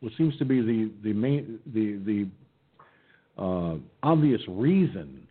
what 0.00 0.12
seems 0.18 0.36
to 0.36 0.44
be 0.44 0.60
the 0.60 0.92
the 1.02 1.14
main 1.14 1.58
the 1.72 1.98
the 2.04 3.42
uh, 3.42 3.76
obvious 4.02 4.42
reason 4.46 5.26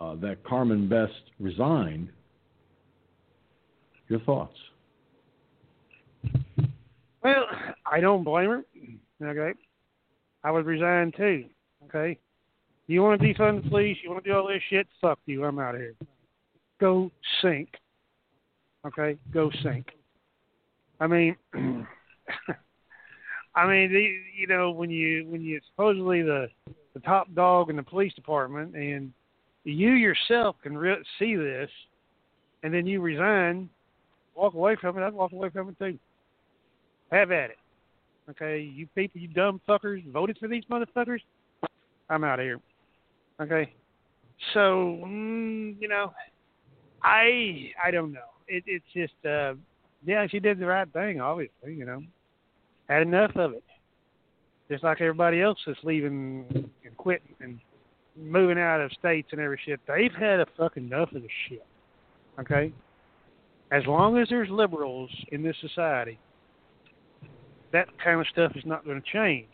uh, 0.00 0.14
that 0.16 0.42
Carmen 0.44 0.88
Best 0.88 1.12
resigned. 1.38 2.08
Your 4.08 4.20
thoughts? 4.20 4.56
Well, 7.22 7.44
I 7.84 8.00
don't 8.00 8.24
blame 8.24 8.48
her. 8.48 8.64
Okay, 9.22 9.58
I 10.44 10.50
would 10.50 10.64
resign 10.64 11.12
too. 11.16 11.44
Okay, 11.86 12.18
you 12.86 13.02
want 13.02 13.20
to 13.20 13.26
defund 13.26 13.62
the 13.62 13.68
police? 13.68 13.98
You 14.02 14.10
want 14.10 14.24
to 14.24 14.30
do 14.30 14.36
all 14.36 14.48
this 14.48 14.62
shit? 14.70 14.86
Fuck 15.00 15.18
you. 15.26 15.44
I'm 15.44 15.58
out 15.58 15.74
of 15.74 15.80
here. 15.80 15.94
Go 16.80 17.10
sink. 17.42 17.68
Okay, 18.86 19.18
go 19.32 19.50
sink. 19.62 19.88
I 21.00 21.06
mean, 21.06 21.36
I 21.54 23.66
mean, 23.66 23.92
the, 23.92 24.18
you 24.36 24.46
know, 24.46 24.70
when 24.70 24.90
you 24.90 25.26
when 25.28 25.42
you 25.42 25.60
supposedly 25.70 26.22
the 26.22 26.48
the 26.94 27.00
top 27.00 27.32
dog 27.34 27.68
in 27.68 27.76
the 27.76 27.82
police 27.82 28.14
department, 28.14 28.74
and 28.74 29.12
you 29.72 29.92
yourself 29.92 30.56
can 30.62 30.76
re- 30.76 31.04
see 31.18 31.36
this, 31.36 31.70
and 32.62 32.72
then 32.72 32.86
you 32.86 33.00
resign, 33.00 33.68
walk 34.34 34.54
away 34.54 34.76
from 34.80 34.98
it. 34.98 35.02
I'd 35.02 35.12
walk 35.12 35.32
away 35.32 35.50
from 35.50 35.68
it 35.68 35.78
too. 35.78 35.98
Have 37.10 37.30
at 37.30 37.50
it. 37.50 37.58
Okay, 38.30 38.60
you 38.60 38.86
people, 38.94 39.20
you 39.20 39.28
dumb 39.28 39.60
fuckers, 39.68 40.04
voted 40.10 40.36
for 40.38 40.48
these 40.48 40.64
motherfuckers. 40.70 41.20
I'm 42.10 42.24
out 42.24 42.38
of 42.38 42.44
here. 42.44 42.60
Okay, 43.40 43.72
so 44.52 45.00
mm, 45.04 45.76
you 45.80 45.88
know, 45.88 46.12
I 47.02 47.72
I 47.82 47.90
don't 47.90 48.12
know. 48.12 48.20
It, 48.46 48.64
it's 48.66 48.84
just 48.94 49.26
uh, 49.26 49.54
yeah, 50.04 50.26
she 50.26 50.40
did 50.40 50.58
the 50.58 50.66
right 50.66 50.90
thing. 50.92 51.20
Obviously, 51.20 51.74
you 51.74 51.84
know, 51.84 52.02
had 52.88 53.02
enough 53.02 53.34
of 53.36 53.52
it. 53.52 53.64
Just 54.70 54.84
like 54.84 55.00
everybody 55.00 55.40
else 55.40 55.58
that's 55.66 55.78
leaving 55.82 56.44
and 56.84 56.96
quitting 56.98 57.34
and 57.40 57.58
moving 58.18 58.58
out 58.58 58.80
of 58.80 58.92
states 58.92 59.28
and 59.32 59.40
every 59.40 59.60
shit. 59.64 59.80
They've 59.86 60.12
had 60.12 60.40
a 60.40 60.46
fucking 60.56 60.86
enough 60.86 61.12
of 61.12 61.22
the 61.22 61.28
shit. 61.48 61.64
Okay? 62.38 62.72
As 63.70 63.84
long 63.86 64.18
as 64.18 64.28
there's 64.28 64.48
liberals 64.50 65.10
in 65.30 65.42
this 65.42 65.56
society, 65.60 66.18
that 67.72 67.86
kind 68.02 68.20
of 68.20 68.26
stuff 68.28 68.52
is 68.56 68.64
not 68.64 68.84
going 68.84 69.00
to 69.00 69.12
change. 69.12 69.48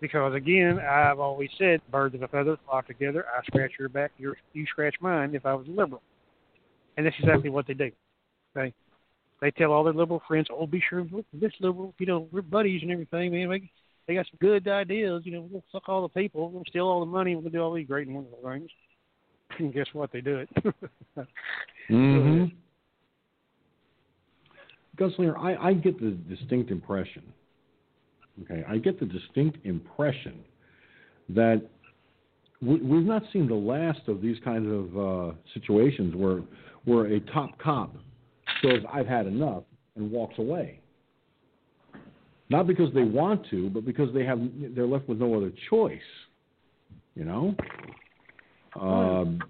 Because 0.00 0.34
again, 0.34 0.78
I've 0.78 1.20
always 1.20 1.50
said, 1.58 1.80
birds 1.90 2.14
of 2.14 2.22
a 2.22 2.28
feather 2.28 2.56
flock 2.66 2.86
together. 2.86 3.24
I 3.26 3.44
scratch 3.44 3.72
your 3.78 3.90
back, 3.90 4.12
you 4.18 4.34
you 4.54 4.64
scratch 4.66 4.94
mine. 5.00 5.34
If 5.34 5.44
I 5.44 5.52
was 5.52 5.66
a 5.68 5.70
liberal, 5.70 6.02
and 6.96 7.04
that's 7.04 7.16
exactly 7.18 7.50
what 7.50 7.66
they 7.66 7.74
do. 7.74 7.90
Okay, 8.56 8.72
they 9.42 9.50
tell 9.50 9.72
all 9.72 9.84
their 9.84 9.92
liberal 9.92 10.22
friends, 10.26 10.48
"Oh, 10.50 10.66
be 10.66 10.82
sure 10.88 11.04
for 11.04 11.22
this 11.34 11.52
liberal. 11.60 11.94
You 11.98 12.06
know, 12.06 12.28
we're 12.32 12.40
buddies 12.40 12.80
and 12.82 12.90
everything, 12.90 13.32
man. 13.32 13.50
We, 13.50 13.70
they 14.10 14.16
got 14.16 14.26
some 14.26 14.38
good 14.40 14.66
ideas. 14.66 15.22
You 15.24 15.32
know, 15.32 15.48
we'll 15.48 15.62
suck 15.70 15.88
all 15.88 16.02
the 16.02 16.08
people, 16.08 16.50
we'll 16.50 16.64
steal 16.68 16.86
all 16.86 16.98
the 16.98 17.06
money, 17.06 17.36
we'll 17.36 17.48
do 17.48 17.60
all 17.60 17.72
these 17.72 17.86
great 17.86 18.08
and 18.08 18.16
wonderful 18.16 18.40
things." 18.44 18.70
And 19.58 19.74
guess 19.74 19.86
what? 19.92 20.12
They 20.12 20.20
do 20.20 20.38
it. 20.38 20.48
mm-hmm. 21.90 22.44
Gunslinger, 24.96 25.36
I, 25.36 25.56
I 25.56 25.72
get 25.72 26.00
the 26.00 26.12
distinct 26.12 26.70
impression. 26.70 27.24
Okay, 28.42 28.64
I 28.68 28.78
get 28.78 29.00
the 29.00 29.06
distinct 29.06 29.58
impression 29.66 30.38
that 31.30 31.68
we, 32.62 32.76
we've 32.76 33.04
not 33.04 33.22
seen 33.32 33.48
the 33.48 33.54
last 33.56 34.06
of 34.06 34.22
these 34.22 34.36
kinds 34.44 34.68
of 34.70 34.98
uh, 34.98 35.34
situations 35.52 36.14
where 36.14 36.42
where 36.84 37.06
a 37.06 37.20
top 37.32 37.58
cop 37.58 37.92
says 38.62 38.82
I've 38.90 39.08
had 39.08 39.26
enough 39.26 39.64
and 39.96 40.10
walks 40.12 40.38
away. 40.38 40.79
Not 42.50 42.66
because 42.66 42.92
they 42.92 43.04
want 43.04 43.48
to, 43.50 43.70
but 43.70 43.86
because 43.86 44.12
they 44.12 44.24
have 44.24 44.40
they're 44.74 44.86
left 44.86 45.08
with 45.08 45.18
no 45.18 45.34
other 45.34 45.52
choice. 45.70 46.00
You 47.14 47.24
know. 47.24 47.54
Um, 48.78 49.40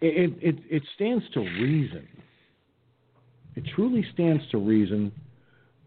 it, 0.00 0.32
it 0.42 0.56
it 0.68 0.82
stands 0.96 1.24
to 1.34 1.40
reason. 1.40 2.06
It 3.54 3.64
truly 3.74 4.04
stands 4.12 4.42
to 4.50 4.58
reason 4.58 5.12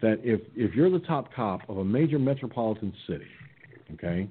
that 0.01 0.21
if 0.23 0.39
if 0.55 0.73
you're 0.73 0.89
the 0.89 0.99
top 0.99 1.33
cop 1.33 1.69
of 1.69 1.77
a 1.77 1.85
major 1.85 2.19
metropolitan 2.19 2.93
city, 3.05 3.27
okay, 3.95 4.29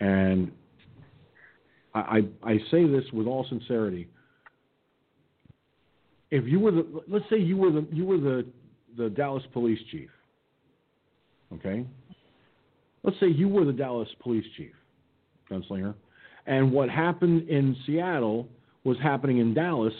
and 0.00 0.50
I, 1.94 2.00
I, 2.00 2.50
I 2.50 2.58
say 2.72 2.86
this 2.86 3.04
with 3.12 3.28
all 3.28 3.46
sincerity. 3.48 4.08
If 6.32 6.46
you 6.46 6.58
were 6.58 6.72
the, 6.72 7.02
let's 7.06 7.24
say 7.30 7.38
you 7.38 7.56
were 7.56 7.70
the, 7.70 7.86
you 7.92 8.04
were 8.04 8.16
the, 8.16 8.44
the 8.96 9.10
Dallas 9.10 9.44
police 9.52 9.78
chief. 9.90 10.08
Okay. 11.52 11.86
Let's 13.04 13.18
say 13.20 13.28
you 13.28 13.48
were 13.48 13.64
the 13.64 13.72
Dallas 13.72 14.08
police 14.20 14.44
chief, 14.56 14.72
gunslinger, 15.50 15.94
and 16.46 16.72
what 16.72 16.88
happened 16.88 17.48
in 17.48 17.76
Seattle 17.86 18.48
was 18.84 18.96
happening 19.02 19.38
in 19.38 19.54
Dallas, 19.54 19.94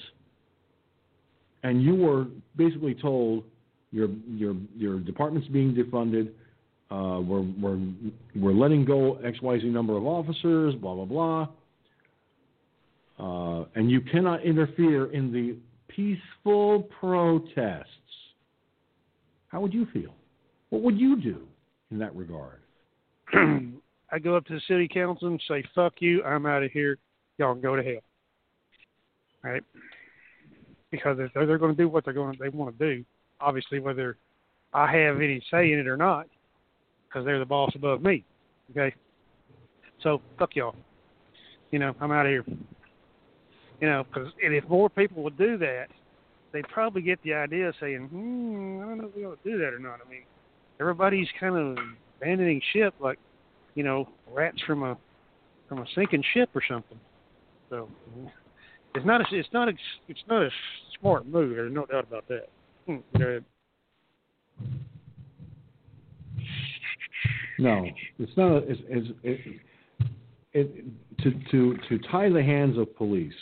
and 1.63 1.83
you 1.83 1.95
were 1.95 2.27
basically 2.57 2.95
told 2.95 3.45
your 3.91 4.09
your 4.27 4.57
your 4.77 4.99
department's 4.99 5.49
being 5.49 5.75
defunded. 5.75 6.31
Uh, 6.91 7.21
we're 7.21 7.45
we're 7.61 7.79
we're 8.37 8.53
letting 8.53 8.85
go 8.85 9.17
X 9.17 9.41
Y 9.43 9.61
Z 9.61 9.67
number 9.67 9.97
of 9.97 10.07
officers. 10.07 10.75
Blah 10.77 10.95
blah 10.95 11.05
blah 11.05 11.49
uh, 13.23 13.65
and 13.75 13.91
you 13.91 14.01
cannot 14.01 14.45
interfere 14.45 15.13
in 15.13 15.33
the 15.33 15.57
peaceful 15.95 16.89
protests. 16.99 17.87
How 19.49 19.61
would 19.61 19.75
you 19.75 19.87
feel? 19.93 20.15
What 20.71 20.83
would 20.83 20.99
you 20.99 21.21
do 21.21 21.47
in 21.91 21.99
that 21.99 22.15
regard? 22.17 22.61
I 23.35 24.19
go 24.19 24.37
up 24.37 24.47
to 24.47 24.55
the 24.55 24.61
city 24.69 24.89
council 24.89 25.29
and 25.29 25.43
say, 25.49 25.65
"Fuck 25.75 25.95
you! 26.01 26.23
I'm 26.23 26.47
out 26.47 26.63
of 26.63 26.71
here. 26.71 26.99
Y'all 27.39 27.55
can 27.55 27.63
go 27.63 27.77
to 27.77 27.83
hell." 27.83 28.03
Right? 29.43 29.63
Because 30.91 31.19
if 31.19 31.33
they're, 31.33 31.47
they're 31.47 31.59
going 31.59 31.75
to 31.75 31.83
do 31.83 31.89
what 31.89 32.05
they're 32.05 32.15
going, 32.15 32.35
to, 32.35 32.39
they 32.39 32.51
want 32.51 32.79
to 32.79 32.95
do. 32.95 33.05
Obviously, 33.41 33.81
whether 33.81 34.17
I 34.73 34.91
have 34.93 35.17
any 35.17 35.43
say 35.51 35.73
in 35.73 35.79
it 35.79 35.89
or 35.89 35.97
not, 35.97 36.27
because 37.09 37.25
they're 37.25 37.39
the 37.39 37.45
boss 37.45 37.73
above 37.75 38.03
me. 38.03 38.25
Okay. 38.71 38.95
So 40.03 40.21
fuck 40.39 40.57
y'all. 40.57 40.75
You 41.71 41.79
know, 41.79 41.95
I'm 42.01 42.13
out 42.13 42.27
of 42.27 42.31
here. 42.31 42.45
You 43.83 43.89
know, 43.89 44.05
because 44.05 44.33
and 44.45 44.55
if 44.55 44.63
more 44.69 44.89
people 44.89 45.25
would 45.25 45.37
do 45.37 45.59
that, 45.59 45.87
they'd 46.53 46.69
probably 46.69 47.03
get 47.03 47.21
the 47.25 47.35
idea 47.35 47.69
of 47.69 47.75
saying, 47.81 48.07
hmm, 48.07 48.81
I 48.81 48.87
don't 48.87 48.99
know 48.99 49.09
if 49.09 49.17
we 49.17 49.27
ought 49.27 49.43
to 49.43 49.51
do 49.51 49.59
that 49.59 49.75
or 49.75 49.81
not. 49.81 49.99
I 50.07 50.09
mean, 50.09 50.23
everybody's 50.81 51.27
kind 51.41 51.57
of 51.57 51.85
abandoning 52.21 52.63
ship 52.73 52.95
like, 53.01 53.19
you 53.75 53.83
know, 53.83 54.09
rats 54.33 54.63
from 54.69 54.85
a 54.85 54.97
from 55.69 55.79
a 55.79 55.85
sinking 55.97 56.23
ship 56.33 56.51
or 56.55 56.63
something. 56.71 57.01
So 57.71 57.89
it's 58.95 59.05
not 59.05 59.21
a 59.21 59.25
it's 59.33 59.49
not 59.53 59.69
a 59.69 59.73
it's 60.07 60.23
not 60.29 60.45
a 60.45 60.51
smart 61.01 61.27
move. 61.27 61.57
There's 61.57 61.75
no 61.75 61.85
doubt 61.85 62.05
about 62.05 62.29
that. 62.29 62.51
Hmm, 62.87 62.99
no, 67.59 67.85
it's 68.21 68.37
not. 68.37 68.59
It's, 68.59 68.81
it's, 68.89 69.09
it, 69.25 69.61
it, 70.53 70.85
to 71.19 71.33
to 71.51 71.77
to 71.89 71.99
tie 72.13 72.29
the 72.29 72.45
hands 72.45 72.79
of 72.79 72.95
police 72.97 73.35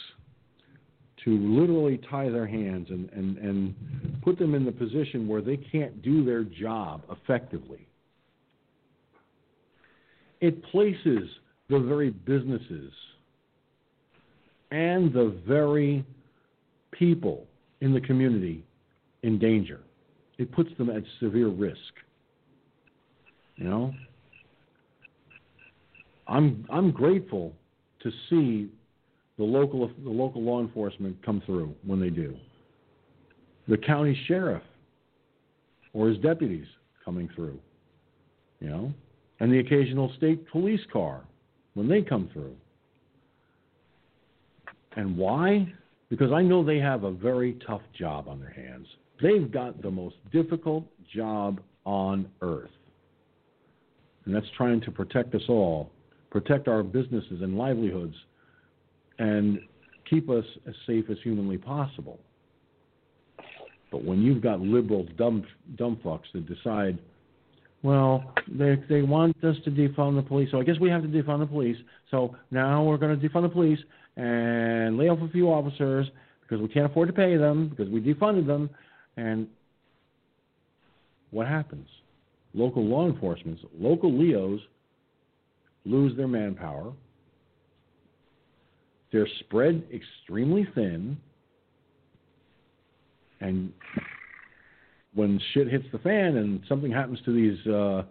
to 1.24 1.36
literally 1.39 2.00
tie 2.10 2.28
their 2.28 2.47
hands 2.47 2.89
and, 2.90 3.10
and, 3.10 3.36
and 3.39 3.74
put 4.23 4.39
them 4.39 4.55
in 4.55 4.65
the 4.65 4.73
position 4.73 5.28
where 5.28 5.42
they 5.42 5.57
can't 5.57 6.02
do 6.02 6.24
their 6.24 6.44
job 6.44 7.02
effectively. 7.10 7.86
It 10.40 10.62
places 10.65 11.28
the 11.68 11.78
very 11.78 12.10
businesses 12.10 12.92
and 14.70 15.12
the 15.12 15.36
very 15.47 16.05
people 16.92 17.47
in 17.81 17.92
the 17.92 18.00
community 18.00 18.65
in 19.23 19.39
danger. 19.39 19.81
It 20.39 20.50
puts 20.52 20.70
them 20.78 20.89
at 20.89 21.02
severe 21.20 21.49
risk. 21.49 21.76
You 23.57 23.65
know? 23.65 23.94
I'm 26.26 26.65
I'm 26.70 26.92
grateful 26.92 27.52
to 28.02 28.10
see 28.31 28.70
the 29.41 29.47
local 29.47 29.91
the 30.05 30.10
local 30.10 30.43
law 30.43 30.60
enforcement 30.60 31.17
come 31.25 31.43
through 31.47 31.75
when 31.86 31.99
they 31.99 32.10
do. 32.10 32.36
The 33.69 33.78
county 33.78 34.17
sheriff 34.28 34.62
or 35.94 36.09
his 36.09 36.19
deputies 36.19 36.67
coming 37.02 37.27
through, 37.35 37.59
you 38.60 38.69
know, 38.69 38.93
and 39.41 39.51
the 39.51 39.59
occasional 39.59 40.12
state 40.19 40.47
police 40.51 40.83
car 40.93 41.23
when 41.73 41.89
they 41.89 42.02
come 42.02 42.28
through. 42.35 42.55
And 44.97 45.17
why? 45.17 45.73
Because 46.10 46.33
I 46.33 46.43
know 46.43 46.62
they 46.62 46.78
have 46.78 47.05
a 47.05 47.10
very 47.10 47.57
tough 47.67 47.83
job 47.99 48.28
on 48.28 48.41
their 48.41 48.51
hands. 48.51 48.86
They've 49.23 49.51
got 49.51 49.81
the 49.81 49.91
most 49.91 50.17
difficult 50.33 50.85
job 51.15 51.62
on 51.86 52.28
earth. 52.43 52.70
And 54.27 54.35
that's 54.35 54.51
trying 54.55 54.83
to 54.83 54.91
protect 54.91 55.35
us 55.35 55.44
all, 55.49 55.91
protect 56.31 56.69
our 56.69 56.83
businesses 56.83 57.41
and 57.41 57.57
livelihoods 57.57 58.17
and 59.20 59.60
keep 60.08 60.28
us 60.28 60.44
as 60.66 60.74
safe 60.86 61.05
as 61.10 61.18
humanly 61.23 61.58
possible. 61.58 62.18
But 63.92 64.05
when 64.05 64.23
you've 64.23 64.42
got 64.42 64.60
liberal 64.60 65.07
dumb 65.16 65.44
dumb 65.76 66.00
fucks 66.05 66.32
that 66.32 66.47
decide, 66.49 66.99
well, 67.82 68.34
they 68.49 68.76
they 68.89 69.02
want 69.02 69.36
us 69.44 69.57
to 69.65 69.70
defund 69.70 70.16
the 70.16 70.26
police, 70.26 70.49
so 70.50 70.58
I 70.58 70.65
guess 70.65 70.76
we 70.81 70.90
have 70.90 71.02
to 71.02 71.08
defund 71.08 71.40
the 71.40 71.47
police. 71.47 71.76
So 72.10 72.34
now 72.50 72.82
we're 72.82 72.97
going 72.97 73.18
to 73.18 73.28
defund 73.28 73.42
the 73.42 73.49
police 73.49 73.78
and 74.16 74.97
lay 74.97 75.08
off 75.08 75.20
a 75.20 75.28
few 75.28 75.49
officers 75.49 76.07
because 76.42 76.60
we 76.60 76.68
can't 76.68 76.86
afford 76.86 77.08
to 77.08 77.15
pay 77.15 77.36
them 77.36 77.68
because 77.68 77.89
we 77.89 78.00
defunded 78.00 78.47
them. 78.47 78.70
And 79.16 79.49
what 81.31 81.47
happens? 81.47 81.89
Local 82.55 82.84
law 82.84 83.07
enforcement, 83.07 83.58
local 83.78 84.12
LEOs 84.12 84.60
lose 85.84 86.16
their 86.16 86.28
manpower. 86.28 86.92
They're 89.13 89.29
spread 89.41 89.83
extremely 89.93 90.67
thin. 90.75 91.17
And 93.41 93.73
when 95.15 95.41
shit 95.53 95.69
hits 95.69 95.87
the 95.93 95.99
fan 95.99 96.37
and 96.37 96.61
something 96.69 96.93
happens 96.93 97.19
to 97.25 97.33
these 97.33 97.67
uh, 97.67 98.03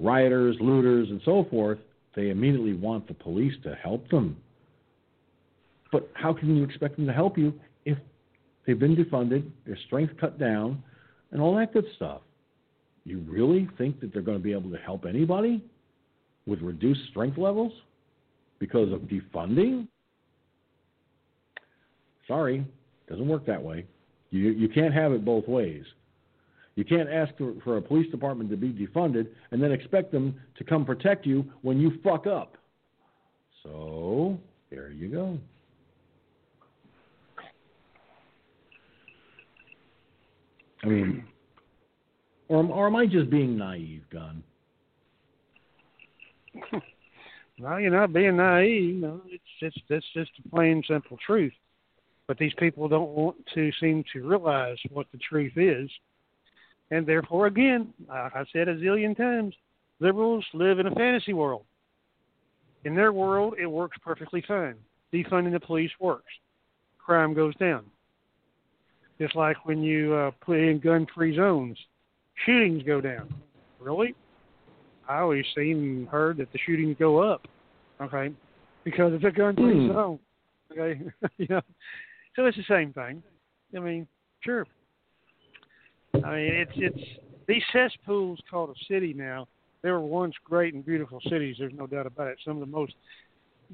rioters, 0.00 0.56
looters, 0.60 1.08
and 1.10 1.20
so 1.24 1.46
forth, 1.50 1.78
they 2.16 2.30
immediately 2.30 2.74
want 2.74 3.06
the 3.08 3.14
police 3.14 3.54
to 3.64 3.74
help 3.74 4.08
them. 4.08 4.36
But 5.92 6.10
how 6.14 6.32
can 6.32 6.56
you 6.56 6.64
expect 6.64 6.96
them 6.96 7.06
to 7.06 7.12
help 7.12 7.36
you 7.36 7.52
if 7.84 7.98
they've 8.66 8.78
been 8.78 8.96
defunded, 8.96 9.48
their 9.66 9.78
strength 9.86 10.14
cut 10.20 10.38
down, 10.38 10.82
and 11.32 11.40
all 11.40 11.56
that 11.56 11.72
good 11.72 11.86
stuff? 11.96 12.22
You 13.04 13.18
really 13.28 13.68
think 13.76 14.00
that 14.00 14.12
they're 14.12 14.22
going 14.22 14.38
to 14.38 14.42
be 14.42 14.52
able 14.52 14.70
to 14.70 14.78
help 14.78 15.04
anybody 15.04 15.62
with 16.46 16.60
reduced 16.62 17.00
strength 17.10 17.36
levels 17.36 17.72
because 18.64 18.90
of 18.94 19.00
defunding? 19.02 19.86
Sorry, 22.26 22.64
doesn't 23.10 23.28
work 23.28 23.44
that 23.44 23.62
way. 23.62 23.84
You 24.30 24.52
you 24.52 24.70
can't 24.70 24.94
have 24.94 25.12
it 25.12 25.22
both 25.22 25.46
ways. 25.46 25.84
You 26.74 26.84
can't 26.84 27.10
ask 27.10 27.34
for 27.62 27.76
a 27.76 27.82
police 27.82 28.10
department 28.10 28.48
to 28.50 28.56
be 28.56 28.72
defunded 28.72 29.28
and 29.50 29.62
then 29.62 29.70
expect 29.70 30.10
them 30.12 30.40
to 30.56 30.64
come 30.64 30.86
protect 30.86 31.26
you 31.26 31.44
when 31.60 31.78
you 31.78 32.00
fuck 32.02 32.26
up. 32.26 32.56
So 33.62 34.38
there 34.70 34.90
you 34.90 35.08
go. 35.08 35.38
I 40.82 40.86
mean, 40.86 41.24
or, 42.48 42.64
or 42.64 42.86
am 42.86 42.96
I 42.96 43.04
just 43.04 43.28
being 43.28 43.58
naive, 43.58 44.04
Gun? 44.10 44.42
well, 47.58 47.80
you're 47.80 47.90
not 47.90 48.12
being 48.12 48.36
naive. 48.36 48.96
No, 48.96 49.20
it's 49.26 49.42
just 49.60 49.80
that's 49.88 50.04
just 50.12 50.30
a 50.44 50.48
plain 50.48 50.82
simple 50.88 51.18
truth. 51.24 51.52
But 52.26 52.38
these 52.38 52.54
people 52.58 52.88
don't 52.88 53.10
want 53.10 53.36
to 53.54 53.70
seem 53.80 54.04
to 54.12 54.26
realize 54.26 54.78
what 54.90 55.06
the 55.12 55.18
truth 55.18 55.52
is, 55.56 55.90
and 56.90 57.06
therefore, 57.06 57.46
again, 57.46 57.92
like 58.08 58.34
I 58.34 58.44
said 58.52 58.68
a 58.68 58.76
zillion 58.76 59.16
times, 59.16 59.54
liberals 60.00 60.44
live 60.54 60.78
in 60.78 60.86
a 60.86 60.94
fantasy 60.94 61.32
world. 61.32 61.64
In 62.84 62.94
their 62.94 63.12
world, 63.12 63.54
it 63.60 63.66
works 63.66 63.96
perfectly 64.02 64.42
fine. 64.46 64.76
Defunding 65.12 65.52
the 65.52 65.60
police 65.60 65.90
works. 66.00 66.32
Crime 66.98 67.34
goes 67.34 67.54
down. 67.56 67.84
Just 69.18 69.36
like 69.36 69.64
when 69.64 69.82
you 69.82 70.14
uh, 70.14 70.30
put 70.40 70.58
in 70.58 70.80
gun-free 70.80 71.36
zones, 71.36 71.78
shootings 72.44 72.82
go 72.82 73.00
down. 73.00 73.32
Really? 73.80 74.14
I 75.08 75.18
always 75.18 75.44
seen 75.54 75.76
and 75.78 76.08
heard 76.08 76.38
that 76.38 76.52
the 76.52 76.58
shootings 76.64 76.96
go 76.98 77.18
up. 77.18 77.46
Okay, 78.00 78.32
because 78.84 79.12
it's 79.14 79.24
a 79.24 79.30
gun-free 79.30 79.86
Hmm. 79.86 79.92
zone. 79.92 80.18
Okay, 80.72 81.00
you 81.38 81.46
know, 81.48 81.60
so 82.36 82.46
it's 82.46 82.56
the 82.56 82.64
same 82.68 82.92
thing. 82.92 83.22
I 83.76 83.80
mean, 83.80 84.06
sure. 84.40 84.66
I 86.14 86.36
mean, 86.36 86.54
it's 86.54 86.72
it's 86.76 87.04
these 87.46 87.62
cesspools 87.72 88.38
called 88.50 88.70
a 88.70 88.84
city 88.92 89.12
now. 89.12 89.46
They 89.82 89.90
were 89.90 90.00
once 90.00 90.34
great 90.44 90.72
and 90.74 90.84
beautiful 90.84 91.20
cities. 91.28 91.56
There's 91.58 91.74
no 91.74 91.86
doubt 91.86 92.06
about 92.06 92.28
it. 92.28 92.38
Some 92.44 92.56
of 92.56 92.60
the 92.60 92.66
most 92.74 92.94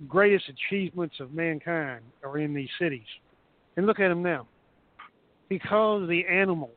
greatest 0.09 0.47
achievements 0.49 1.21
of 1.21 1.33
mankind 1.33 2.03
are 2.25 2.39
in 2.39 2.53
these 2.53 2.69
cities. 2.81 3.07
And 3.77 3.87
look 3.87 4.01
at 4.01 4.09
them 4.09 4.23
now. 4.23 4.49
Because 5.49 6.09
the 6.09 6.27
animals 6.27 6.71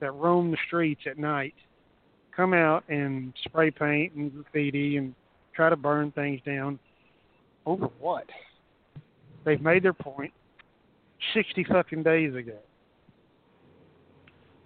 that 0.00 0.12
roam 0.12 0.50
the 0.50 0.56
streets 0.66 1.02
at 1.06 1.18
night 1.18 1.54
come 2.34 2.54
out 2.54 2.84
and 2.88 3.32
spray 3.44 3.70
paint 3.70 4.14
and 4.14 4.32
graffiti 4.32 4.96
and 4.96 5.14
try 5.54 5.68
to 5.68 5.76
burn 5.76 6.10
things 6.12 6.40
down 6.44 6.78
over 7.66 7.86
what? 8.00 8.24
They've 9.44 9.60
made 9.60 9.82
their 9.82 9.92
point 9.92 10.32
60 11.34 11.64
fucking 11.64 12.02
days 12.02 12.34
ago. 12.34 12.58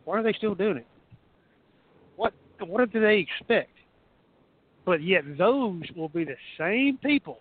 Why 0.04 0.20
are 0.20 0.22
they 0.22 0.32
still 0.32 0.54
doing 0.54 0.78
it? 0.78 0.86
What 2.16 2.32
what 2.60 2.92
do 2.92 3.00
they 3.00 3.18
expect? 3.18 3.70
But 4.84 5.02
yet 5.02 5.24
those 5.36 5.82
will 5.96 6.08
be 6.08 6.24
the 6.24 6.36
same 6.56 6.98
people 6.98 7.40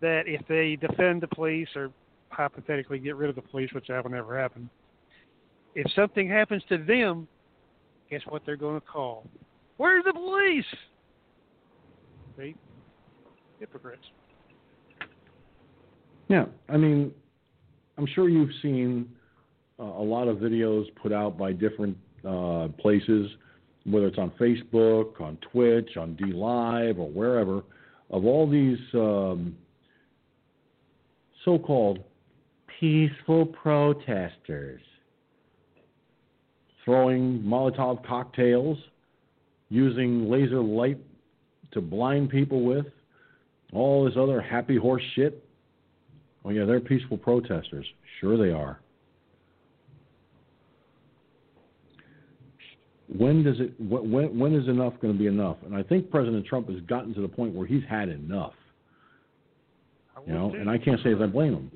that 0.00 0.22
if 0.26 0.46
they 0.46 0.76
defend 0.76 1.22
the 1.22 1.28
police 1.28 1.68
or 1.74 1.90
hypothetically 2.30 2.98
get 2.98 3.16
rid 3.16 3.30
of 3.30 3.36
the 3.36 3.42
police, 3.42 3.72
which 3.72 3.88
that 3.88 4.02
will 4.04 4.12
never 4.12 4.38
happen, 4.38 4.70
if 5.74 5.90
something 5.92 6.28
happens 6.28 6.62
to 6.68 6.78
them, 6.78 7.26
guess 8.12 8.20
what 8.28 8.42
they're 8.44 8.56
going 8.56 8.78
to 8.78 8.86
call? 8.86 9.24
Where's 9.78 10.04
the 10.04 10.12
police? 10.12 10.64
See? 12.36 12.54
Hypocrites. 13.58 14.04
Yeah, 16.28 16.44
I 16.68 16.76
mean, 16.76 17.10
I'm 17.96 18.06
sure 18.14 18.28
you've 18.28 18.50
seen 18.60 19.08
uh, 19.80 19.84
a 19.84 20.04
lot 20.04 20.28
of 20.28 20.36
videos 20.36 20.84
put 21.00 21.10
out 21.10 21.38
by 21.38 21.52
different 21.52 21.96
uh, 22.28 22.68
places, 22.78 23.30
whether 23.86 24.08
it's 24.08 24.18
on 24.18 24.30
Facebook, 24.38 25.18
on 25.18 25.38
Twitch, 25.50 25.96
on 25.96 26.14
DLive, 26.16 26.98
or 26.98 27.08
wherever, 27.08 27.62
of 28.10 28.26
all 28.26 28.48
these 28.48 28.78
um, 28.92 29.56
so-called 31.46 32.00
peaceful 32.78 33.46
protesters 33.46 34.82
throwing 36.84 37.40
Molotov 37.40 38.04
cocktails, 38.06 38.78
using 39.68 40.30
laser 40.30 40.60
light 40.60 40.98
to 41.72 41.80
blind 41.80 42.30
people 42.30 42.62
with, 42.64 42.86
all 43.72 44.04
this 44.04 44.14
other 44.18 44.40
happy 44.40 44.76
horse 44.76 45.02
shit. 45.14 45.44
Oh 46.44 46.50
yeah, 46.50 46.64
they're 46.64 46.80
peaceful 46.80 47.16
protesters. 47.16 47.86
Sure 48.20 48.36
they 48.36 48.52
are. 48.52 48.80
When 53.16 53.42
does 53.42 53.60
it? 53.60 53.72
When 53.78 54.38
when 54.38 54.54
is 54.54 54.68
enough 54.68 54.94
going 55.00 55.12
to 55.12 55.18
be 55.18 55.26
enough? 55.26 55.56
And 55.64 55.74
I 55.74 55.82
think 55.82 56.10
President 56.10 56.46
Trump 56.46 56.68
has 56.70 56.80
gotten 56.82 57.14
to 57.14 57.20
the 57.20 57.28
point 57.28 57.54
where 57.54 57.66
he's 57.66 57.82
had 57.88 58.08
enough. 58.08 58.54
You 60.26 60.34
know, 60.34 60.54
and 60.54 60.70
I 60.70 60.78
can't 60.78 61.00
say 61.02 61.14
that 61.14 61.22
I 61.22 61.26
blame 61.26 61.54
him. 61.54 61.70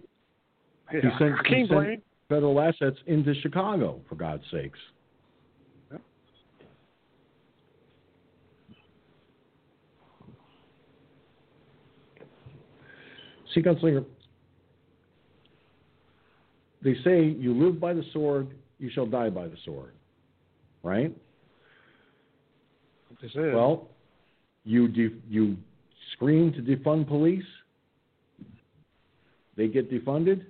He 0.93 1.01
sent, 1.19 1.35
he 1.47 1.67
sent 1.69 2.05
federal 2.29 2.61
assets 2.61 2.97
into 3.07 3.35
Chicago, 3.41 4.01
for 4.09 4.15
God's 4.15 4.45
sakes. 4.53 4.79
See, 13.57 13.63
Gunslinger, 13.63 14.05
they 16.85 16.95
say 17.03 17.25
you 17.25 17.55
live 17.55 17.81
by 17.81 17.95
the 17.95 18.05
sword, 18.13 18.49
you 18.79 18.91
shall 18.91 19.07
die 19.07 19.31
by 19.31 19.49
the 19.49 19.57
sword. 19.65 19.93
Right? 20.83 21.11
This 23.23 23.31
is. 23.31 23.55
Well, 23.55 23.89
you 24.65 24.89
de- 24.89 25.17
you 25.27 25.57
scream 26.13 26.53
to 26.53 26.61
defund 26.61 27.09
police, 27.09 27.47
they 29.57 29.69
get 29.69 29.91
defunded, 29.91 30.45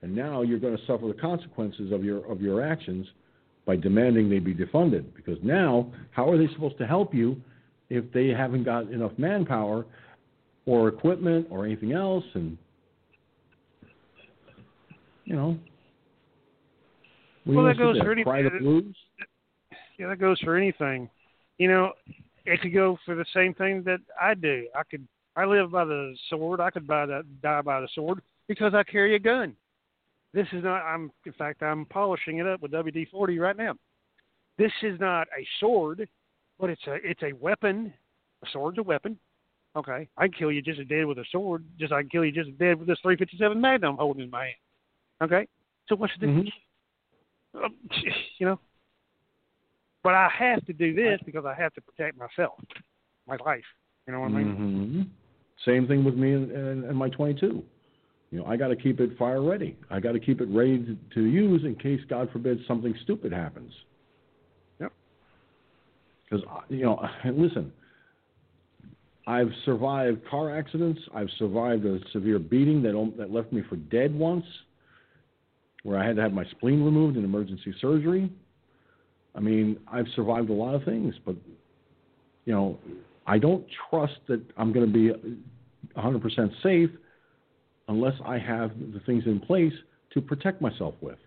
and 0.00 0.16
now 0.16 0.40
you're 0.40 0.58
going 0.58 0.78
to 0.78 0.86
suffer 0.86 1.08
the 1.08 1.20
consequences 1.20 1.92
of 1.92 2.04
your 2.04 2.24
of 2.24 2.40
your 2.40 2.64
actions 2.64 3.06
by 3.66 3.76
demanding 3.76 4.30
they 4.30 4.38
be 4.38 4.54
defunded. 4.54 5.04
Because 5.14 5.36
now, 5.42 5.92
how 6.10 6.30
are 6.30 6.38
they 6.38 6.50
supposed 6.54 6.78
to 6.78 6.86
help 6.86 7.12
you 7.12 7.38
if 7.90 8.10
they 8.14 8.28
haven't 8.28 8.64
got 8.64 8.90
enough 8.90 9.12
manpower 9.18 9.84
or 10.68 10.88
equipment 10.88 11.46
or 11.50 11.64
anything 11.64 11.92
else? 11.92 12.24
And 12.34 12.58
you 15.24 15.34
know, 15.34 15.58
what 17.44 17.56
Well, 17.56 17.64
that 17.64 17.78
goes 17.78 17.98
for 17.98 18.14
to 18.14 18.14
do, 18.14 18.24
cry 18.24 18.40
anything. 18.40 18.58
the 18.58 18.64
blues. 18.64 18.96
Yeah, 19.98 20.08
that 20.08 20.20
goes 20.20 20.38
for 20.40 20.56
anything. 20.56 21.08
You 21.56 21.68
know, 21.68 21.92
it 22.44 22.60
could 22.60 22.74
go 22.74 22.98
for 23.04 23.14
the 23.14 23.24
same 23.34 23.54
thing 23.54 23.82
that 23.84 24.00
I 24.20 24.34
do. 24.34 24.68
I 24.76 24.82
could 24.84 25.08
I 25.36 25.44
live 25.44 25.70
by 25.70 25.84
the 25.84 26.14
sword. 26.28 26.60
I 26.60 26.70
could 26.70 26.86
buy 26.86 27.06
that 27.06 27.24
die 27.42 27.62
by 27.62 27.80
the 27.80 27.88
sword 27.94 28.20
because 28.46 28.74
I 28.74 28.82
carry 28.82 29.14
a 29.14 29.18
gun. 29.18 29.56
This 30.34 30.46
is 30.52 30.62
not. 30.62 30.82
I'm 30.82 31.10
in 31.24 31.32
fact 31.32 31.62
I'm 31.62 31.86
polishing 31.86 32.38
it 32.38 32.46
up 32.46 32.60
with 32.60 32.72
WD-40 32.72 33.40
right 33.40 33.56
now. 33.56 33.74
This 34.58 34.72
is 34.82 35.00
not 35.00 35.28
a 35.28 35.46
sword, 35.60 36.06
but 36.60 36.68
it's 36.68 36.86
a 36.86 36.94
it's 37.02 37.22
a 37.22 37.32
weapon. 37.32 37.92
A 38.44 38.46
sword's 38.52 38.78
a 38.78 38.82
weapon. 38.82 39.18
Okay, 39.78 40.08
I 40.16 40.26
can 40.26 40.32
kill 40.32 40.50
you 40.50 40.60
just 40.60 40.80
as 40.80 40.88
dead 40.88 41.06
with 41.06 41.18
a 41.18 41.24
sword, 41.30 41.64
just 41.78 41.92
I 41.92 42.00
can 42.02 42.10
kill 42.10 42.24
you 42.24 42.32
just 42.32 42.48
as 42.48 42.54
dead 42.56 42.78
with 42.78 42.88
this 42.88 42.98
357 43.00 43.60
Magnum 43.60 43.92
I'm 43.92 43.96
holding 43.96 44.24
in 44.24 44.30
my 44.30 44.46
hand. 44.46 44.56
Okay, 45.22 45.46
so 45.88 45.94
what's 45.94 46.12
the 46.18 46.26
difference? 46.26 46.50
Um, 47.54 47.74
you 48.38 48.46
know, 48.46 48.58
but 50.02 50.14
I 50.14 50.28
have 50.36 50.64
to 50.66 50.72
do 50.72 50.94
this 50.94 51.20
because 51.24 51.44
I 51.44 51.54
have 51.54 51.72
to 51.74 51.80
protect 51.80 52.18
myself, 52.18 52.58
my 53.28 53.36
life. 53.44 53.62
You 54.06 54.14
know 54.14 54.20
what 54.20 54.32
I 54.32 54.34
mean? 54.34 54.54
hmm 54.56 55.02
Same 55.64 55.86
thing 55.86 56.02
with 56.02 56.14
me 56.14 56.32
and, 56.32 56.50
and, 56.50 56.84
and 56.84 56.96
my 56.96 57.08
22. 57.10 57.62
You 58.30 58.38
know, 58.38 58.46
I 58.46 58.56
got 58.56 58.68
to 58.68 58.76
keep 58.76 59.00
it 59.00 59.16
fire 59.16 59.42
ready. 59.42 59.76
I 59.90 60.00
got 60.00 60.12
to 60.12 60.20
keep 60.20 60.40
it 60.40 60.48
ready 60.50 60.78
to, 60.78 60.96
to 61.14 61.24
use 61.24 61.62
in 61.64 61.76
case, 61.76 62.00
God 62.10 62.30
forbid, 62.32 62.58
something 62.66 62.94
stupid 63.02 63.32
happens. 63.32 63.72
Yep. 64.80 64.92
Because 66.24 66.44
you 66.68 66.84
know, 66.84 67.06
listen, 67.24 67.72
I've 69.28 69.52
survived 69.66 70.26
car 70.26 70.56
accidents. 70.58 70.98
I've 71.14 71.28
survived 71.38 71.84
a 71.84 71.98
severe 72.14 72.38
beating 72.38 72.82
that 72.84 73.12
that 73.18 73.30
left 73.30 73.52
me 73.52 73.62
for 73.68 73.76
dead 73.76 74.14
once, 74.14 74.46
where 75.82 75.98
I 75.98 76.06
had 76.06 76.16
to 76.16 76.22
have 76.22 76.32
my 76.32 76.46
spleen 76.52 76.82
removed 76.82 77.18
in 77.18 77.24
emergency 77.24 77.74
surgery. 77.78 78.32
I 79.34 79.40
mean, 79.40 79.78
I've 79.86 80.06
survived 80.16 80.48
a 80.48 80.54
lot 80.54 80.74
of 80.74 80.82
things, 80.84 81.14
but 81.26 81.36
you 82.46 82.54
know, 82.54 82.78
I 83.26 83.36
don't 83.36 83.66
trust 83.90 84.14
that 84.28 84.40
I'm 84.56 84.72
going 84.72 84.90
to 84.90 84.92
be 84.92 85.12
100% 85.94 86.62
safe 86.62 86.90
unless 87.88 88.14
I 88.24 88.38
have 88.38 88.70
the 88.94 89.00
things 89.00 89.24
in 89.26 89.40
place 89.40 89.74
to 90.14 90.22
protect 90.22 90.62
myself 90.62 90.94
with. 91.02 91.18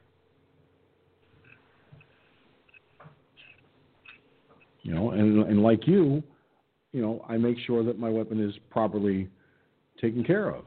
You 4.81 4.95
know, 4.95 5.11
and 5.11 5.43
and 5.45 5.61
like 5.61 5.85
you, 5.85 6.23
you 6.91 7.01
know, 7.01 7.23
I 7.27 7.37
make 7.37 7.57
sure 7.65 7.83
that 7.83 7.99
my 7.99 8.09
weapon 8.09 8.43
is 8.43 8.53
properly 8.69 9.29
taken 9.99 10.23
care 10.23 10.49
of. 10.49 10.65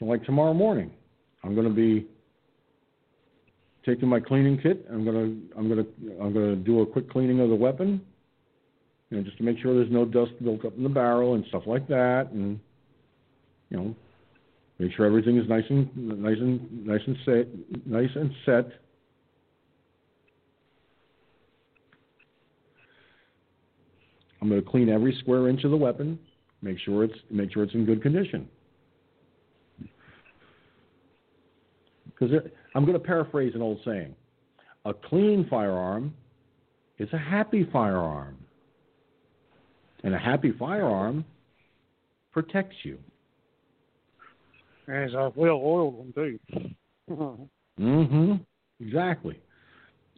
Like 0.00 0.24
tomorrow 0.24 0.52
morning, 0.52 0.90
I'm 1.44 1.54
going 1.54 1.68
to 1.68 1.72
be 1.72 2.06
taking 3.86 4.08
my 4.08 4.18
cleaning 4.18 4.58
kit. 4.60 4.84
I'm 4.90 5.04
going 5.04 5.14
to 5.14 5.58
I'm 5.58 5.68
going 5.68 5.84
to 5.84 6.20
I'm 6.20 6.32
going 6.32 6.50
to 6.50 6.56
do 6.56 6.80
a 6.80 6.86
quick 6.86 7.08
cleaning 7.08 7.40
of 7.40 7.50
the 7.50 7.54
weapon, 7.54 8.00
you 9.10 9.16
know, 9.16 9.22
just 9.22 9.36
to 9.38 9.44
make 9.44 9.58
sure 9.60 9.74
there's 9.74 9.92
no 9.92 10.04
dust 10.04 10.32
built 10.42 10.64
up 10.64 10.76
in 10.76 10.82
the 10.82 10.88
barrel 10.88 11.34
and 11.34 11.44
stuff 11.46 11.62
like 11.66 11.86
that, 11.86 12.30
and 12.32 12.58
you 13.70 13.76
know, 13.76 13.94
make 14.80 14.92
sure 14.96 15.06
everything 15.06 15.38
is 15.38 15.48
nice 15.48 15.64
and 15.70 15.88
nice 15.96 16.38
and 16.38 16.86
nice 16.86 17.00
and 17.06 17.16
set, 17.24 17.86
nice 17.86 18.10
and 18.16 18.32
set. 18.44 18.81
I'm 24.42 24.48
going 24.48 24.60
to 24.60 24.68
clean 24.68 24.88
every 24.88 25.16
square 25.20 25.48
inch 25.48 25.62
of 25.62 25.70
the 25.70 25.76
weapon, 25.76 26.18
make 26.62 26.76
sure 26.80 27.04
it's 27.04 27.14
make 27.30 27.52
sure 27.52 27.62
it's 27.62 27.74
in 27.74 27.86
good 27.86 28.02
condition. 28.02 28.48
Because 32.06 32.34
I'm 32.74 32.84
going 32.84 32.98
to 32.98 33.04
paraphrase 33.04 33.52
an 33.54 33.62
old 33.62 33.78
saying: 33.84 34.16
a 34.84 34.92
clean 34.92 35.46
firearm 35.48 36.12
is 36.98 37.08
a 37.12 37.18
happy 37.18 37.68
firearm, 37.72 38.36
and 40.02 40.12
a 40.12 40.18
happy 40.18 40.52
firearm 40.58 41.24
protects 42.32 42.76
you. 42.82 42.98
And 44.88 45.04
it's 45.04 45.14
a 45.14 45.32
well-oiled 45.36 45.94
one 45.94 46.12
too. 46.12 46.38
Mm-hmm. 47.80 48.34
Exactly. 48.80 49.38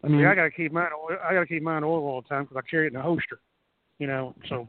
I 0.02 0.08
mean, 0.08 0.24
I 0.24 0.34
got 0.34 0.44
to 0.44 0.50
keep 0.50 0.72
mine. 0.72 0.88
I 1.22 1.34
got 1.34 1.40
to 1.40 1.46
keep 1.46 1.62
mine 1.62 1.84
oil 1.84 2.06
all 2.06 2.22
the 2.22 2.28
time 2.28 2.44
because 2.44 2.56
I 2.56 2.70
carry 2.70 2.86
it 2.86 2.94
in 2.94 2.96
a 2.98 3.02
holster. 3.02 3.38
You 3.98 4.06
know, 4.06 4.34
so 4.48 4.66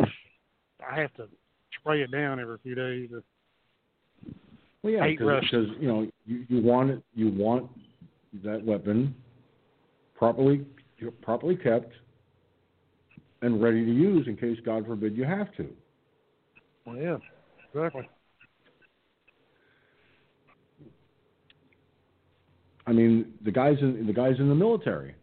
I 0.88 1.00
have 1.00 1.14
to 1.16 1.28
spray 1.80 2.02
it 2.02 2.12
down 2.12 2.40
every 2.40 2.58
few 2.64 2.76
days. 2.76 3.10
Or, 3.12 3.24
Well, 4.84 4.94
yeah, 4.94 5.08
because, 5.08 5.42
because 5.42 5.68
you 5.80 5.88
know 5.88 6.08
you, 6.26 6.45
you 6.48 6.62
want 6.62 6.92
it, 6.92 7.04
you 7.14 7.30
want 7.30 7.70
that 8.44 8.64
weapon 8.64 9.16
properly 10.16 10.66
properly 11.22 11.56
kept 11.56 11.92
and 13.42 13.62
ready 13.62 13.86
to 13.86 13.92
use 13.92 14.28
in 14.28 14.36
case, 14.38 14.58
God 14.66 14.86
forbid, 14.88 15.16
you 15.16 15.24
have 15.24 15.54
to. 15.56 15.68
well, 16.86 16.95
yeah, 16.95 17.18
exactly. 17.74 18.10
I 22.88 22.92
mean, 22.92 23.34
the 23.44 23.52
guys 23.52 23.78
in 23.82 24.06
the 24.06 24.14
guys 24.14 24.36
in 24.40 24.50
the 24.50 24.56
military, 24.56 25.16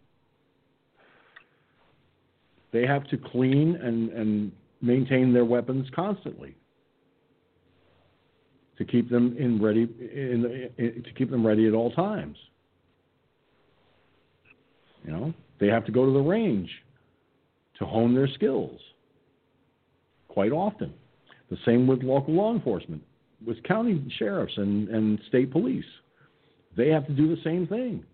they 2.72 2.86
have 2.86 3.06
to 3.08 3.16
clean 3.16 3.76
and 3.76 4.10
and 4.10 4.52
maintain 4.80 5.32
their 5.32 5.44
weapons 5.44 5.86
constantly 5.94 6.56
to 8.78 8.84
keep 8.84 9.10
them 9.10 9.36
in 9.38 9.62
ready 9.62 9.82
in, 9.82 10.70
in 10.78 11.02
to 11.02 11.12
keep 11.12 11.30
them 11.30 11.46
ready 11.46 11.66
at 11.66 11.74
all 11.74 11.90
times. 11.92 12.36
You 15.04 15.12
know, 15.12 15.34
they 15.60 15.66
have 15.68 15.84
to 15.86 15.92
go 15.92 16.06
to 16.06 16.12
the 16.12 16.20
range 16.20 16.70
to 17.78 17.84
hone 17.84 18.14
their 18.14 18.28
skills 18.28 18.80
quite 20.28 20.52
often. 20.52 20.92
The 21.50 21.58
same 21.66 21.86
with 21.86 22.02
local 22.02 22.34
law 22.34 22.54
enforcement, 22.54 23.02
with 23.44 23.62
county 23.64 24.02
sheriffs 24.18 24.54
and, 24.56 24.88
and 24.88 25.20
state 25.28 25.50
police. 25.50 25.84
They 26.76 26.88
have 26.88 27.06
to 27.06 27.12
do 27.12 27.28
the 27.28 27.42
same 27.42 27.66
thing. 27.66 28.04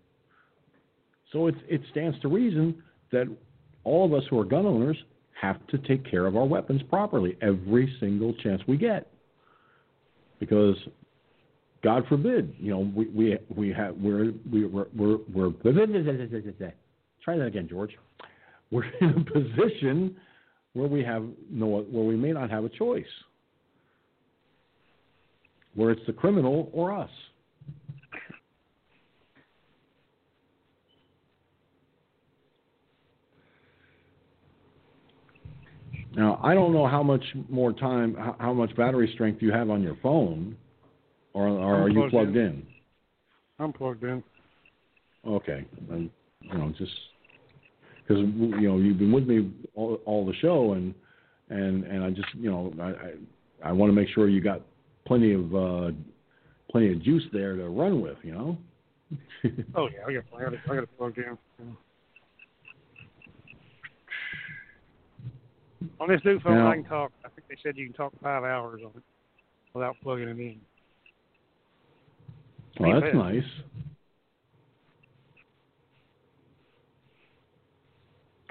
So 1.31 1.47
it, 1.47 1.55
it 1.67 1.81
stands 1.91 2.19
to 2.21 2.27
reason 2.27 2.83
that 3.11 3.27
all 3.83 4.05
of 4.05 4.13
us 4.13 4.23
who 4.29 4.39
are 4.39 4.45
gun 4.45 4.65
owners 4.65 4.97
have 5.39 5.65
to 5.67 5.77
take 5.77 6.09
care 6.09 6.25
of 6.25 6.35
our 6.35 6.45
weapons 6.45 6.81
properly 6.89 7.37
every 7.41 7.95
single 7.99 8.33
chance 8.35 8.61
we 8.67 8.77
get. 8.77 9.07
Because 10.39 10.75
God 11.83 12.05
forbid, 12.07 12.53
you 12.59 12.71
know, 12.71 12.91
we 12.93 13.07
we 13.07 13.37
we 13.55 13.69
have 13.71 13.95
we're 13.97 14.33
we 14.51 14.65
we're 14.65 14.87
we're, 14.95 15.17
we're 15.33 15.49
try 17.23 17.37
that 17.37 17.45
again, 17.45 17.67
George. 17.69 17.97
We're 18.71 18.83
in 19.01 19.09
a 19.09 19.31
position 19.31 20.15
where 20.73 20.87
we 20.87 21.03
have 21.03 21.23
no 21.49 21.67
where 21.67 22.03
we 22.03 22.15
may 22.15 22.31
not 22.31 22.49
have 22.49 22.65
a 22.65 22.69
choice. 22.69 23.05
Where 25.75 25.91
it's 25.91 26.05
the 26.07 26.13
criminal 26.13 26.69
or 26.73 26.93
us. 26.93 27.09
Now, 36.15 36.39
I 36.43 36.53
don't 36.53 36.73
know 36.73 36.87
how 36.87 37.03
much 37.03 37.23
more 37.49 37.71
time, 37.71 38.15
how, 38.39 38.53
much 38.53 38.75
battery 38.75 39.11
strength 39.13 39.41
you 39.41 39.51
have 39.51 39.69
on 39.69 39.83
your 39.83 39.97
phone, 40.01 40.57
or, 41.33 41.47
or 41.47 41.83
are 41.83 41.89
you 41.89 42.07
plugged 42.09 42.35
in. 42.35 42.45
in? 42.45 42.67
I'm 43.59 43.73
plugged 43.73 44.03
in. 44.03 44.23
Okay, 45.27 45.65
and, 45.91 46.09
you 46.41 46.57
know, 46.57 46.73
just 46.77 46.91
because 48.09 48.23
you 48.23 48.67
know 48.67 48.77
you've 48.77 48.97
been 48.97 49.11
with 49.11 49.27
me 49.27 49.51
all, 49.75 49.99
all 50.05 50.25
the 50.25 50.33
show, 50.35 50.73
and 50.73 50.95
and 51.49 51.83
and 51.83 52.03
I 52.03 52.09
just 52.09 52.27
you 52.33 52.49
know 52.49 52.73
I 52.81 53.67
I, 53.67 53.69
I 53.69 53.71
want 53.71 53.89
to 53.89 53.93
make 53.93 54.07
sure 54.09 54.29
you 54.29 54.41
got 54.41 54.61
plenty 55.05 55.33
of 55.33 55.53
uh, 55.53 55.91
plenty 56.71 56.93
of 56.93 57.03
juice 57.03 57.23
there 57.33 57.55
to 57.55 57.69
run 57.69 58.01
with, 58.01 58.17
you 58.23 58.31
know. 58.31 58.57
Oh 59.75 59.89
yeah, 59.93 60.05
I 60.07 60.13
got 60.13 60.23
I 60.35 60.43
got 60.43 60.53
I 60.69 60.75
got 60.75 60.83
it 60.83 60.97
plugged 60.97 61.17
in. 61.17 61.37
On 65.99 66.09
this 66.09 66.21
new 66.25 66.39
phone, 66.41 66.57
I 66.57 66.75
can 66.75 66.83
talk. 66.83 67.11
I 67.23 67.29
think 67.29 67.47
they 67.47 67.55
said 67.63 67.77
you 67.77 67.85
can 67.85 67.93
talk 67.93 68.13
five 68.21 68.43
hours 68.43 68.81
on 68.83 68.91
it 68.95 69.03
without 69.73 69.95
plugging 70.03 70.27
it 70.27 70.37
in. 70.37 70.59
Well, 72.79 73.01
that's 73.01 73.13
nice. 73.13 73.43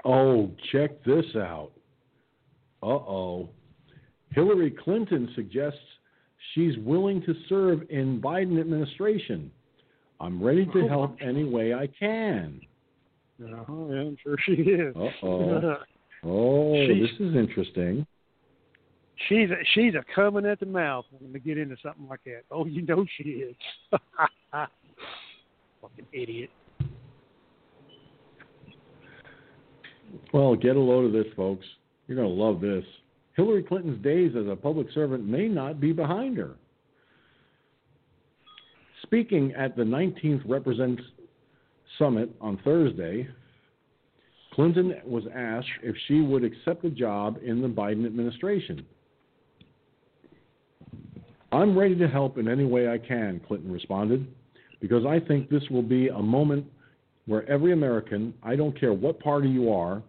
Oh, 0.05 0.49
check 0.71 1.03
this 1.03 1.25
out. 1.35 1.71
Uh 2.81 2.87
oh. 2.87 3.49
Hillary 4.31 4.71
Clinton 4.71 5.29
suggests 5.35 5.79
she's 6.53 6.77
willing 6.79 7.21
to 7.23 7.33
serve 7.47 7.81
in 7.89 8.21
Biden 8.21 8.59
administration. 8.59 9.51
I'm 10.19 10.41
ready 10.41 10.65
to 10.65 10.87
help 10.87 11.15
any 11.21 11.43
way 11.43 11.73
I 11.73 11.87
can. 11.87 12.61
Uh-huh, 13.41 13.73
yeah, 13.89 14.01
I'm 14.01 14.17
sure 14.21 14.35
she 14.45 14.53
is. 14.53 14.95
Uh 14.95 15.25
oh. 15.25 15.77
Oh, 16.23 16.73
She's- 16.85 17.09
this 17.11 17.19
is 17.29 17.35
interesting. 17.35 18.05
she's 19.27 19.49
a, 19.51 19.55
she's 19.73 19.93
a 19.95 20.03
coming 20.13 20.45
at 20.45 20.59
the 20.59 20.65
mouth 20.65 21.05
when 21.17 21.31
to 21.33 21.39
get 21.39 21.57
into 21.57 21.75
something 21.83 22.07
like 22.07 22.23
that. 22.25 22.43
Oh, 22.51 22.65
you 22.65 22.81
know 22.83 23.05
she 23.17 23.23
is. 23.29 23.55
Fucking 24.51 26.05
idiot. 26.13 26.49
Well, 30.33 30.55
get 30.55 30.75
a 30.75 30.79
load 30.79 31.05
of 31.05 31.11
this, 31.13 31.31
folks. 31.35 31.65
You're 32.07 32.17
going 32.17 32.27
to 32.27 32.33
love 32.43 32.61
this. 32.61 32.83
Hillary 33.35 33.63
Clinton's 33.63 34.01
days 34.03 34.33
as 34.37 34.47
a 34.47 34.55
public 34.55 34.87
servant 34.93 35.25
may 35.25 35.47
not 35.47 35.79
be 35.79 35.91
behind 35.93 36.37
her. 36.37 36.55
Speaking 39.03 39.53
at 39.53 39.75
the 39.75 39.83
19th 39.83 40.41
Represents 40.45 41.01
Summit 41.97 42.29
on 42.41 42.57
Thursday, 42.63 43.27
Clinton 44.59 44.93
was 45.05 45.23
asked 45.33 45.69
if 45.81 45.95
she 46.09 46.19
would 46.19 46.43
accept 46.43 46.83
a 46.83 46.89
job 46.89 47.37
in 47.41 47.61
the 47.61 47.67
Biden 47.69 48.05
administration. 48.05 48.85
I'm 51.53 51.77
ready 51.77 51.95
to 51.95 52.09
help 52.09 52.37
in 52.37 52.49
any 52.49 52.65
way 52.65 52.89
I 52.89 52.97
can, 52.97 53.39
Clinton 53.47 53.71
responded, 53.71 54.27
because 54.81 55.05
I 55.05 55.17
think 55.17 55.49
this 55.49 55.63
will 55.71 55.81
be 55.81 56.09
a 56.09 56.19
moment 56.19 56.65
where 57.25 57.49
every 57.49 57.71
American, 57.71 58.33
I 58.43 58.57
don't 58.57 58.77
care 58.77 58.91
what 58.91 59.21
party 59.21 59.47
you 59.47 59.71
are, 59.71 60.03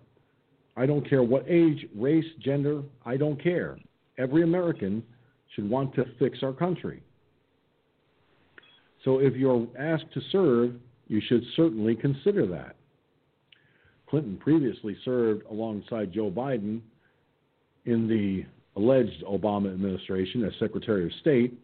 I 0.76 0.84
don't 0.84 1.08
care 1.08 1.22
what 1.22 1.44
age, 1.48 1.86
race, 1.94 2.26
gender, 2.40 2.82
I 3.06 3.16
don't 3.16 3.40
care. 3.40 3.78
Every 4.18 4.42
American 4.42 5.04
should 5.54 5.70
want 5.70 5.94
to 5.94 6.04
fix 6.18 6.38
our 6.42 6.52
country. 6.52 7.04
So 9.04 9.20
if 9.20 9.36
you're 9.36 9.68
asked 9.78 10.12
to 10.12 10.20
serve, 10.32 10.72
you 11.06 11.22
should 11.28 11.44
certainly 11.54 11.94
consider 11.94 12.48
that. 12.48 12.74
Clinton 14.10 14.36
previously 14.38 14.96
served 15.04 15.44
alongside 15.50 16.12
Joe 16.12 16.30
Biden 16.30 16.80
in 17.86 18.08
the 18.08 18.44
alleged 18.76 19.22
Obama 19.24 19.72
administration 19.72 20.44
as 20.44 20.52
Secretary 20.58 21.04
of 21.06 21.12
State. 21.20 21.54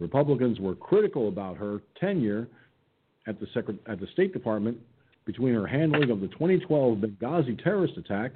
Republicans 0.00 0.58
were 0.58 0.74
critical 0.74 1.28
about 1.28 1.56
her 1.56 1.80
tenure 1.98 2.48
at 3.28 3.38
the, 3.38 3.46
Secret- 3.54 3.80
at 3.86 4.00
the 4.00 4.08
State 4.08 4.32
Department 4.32 4.76
between 5.24 5.54
her 5.54 5.66
handling 5.66 6.10
of 6.10 6.20
the 6.20 6.26
2012 6.28 6.98
Benghazi 6.98 7.62
terrorist 7.62 7.96
attack 7.96 8.32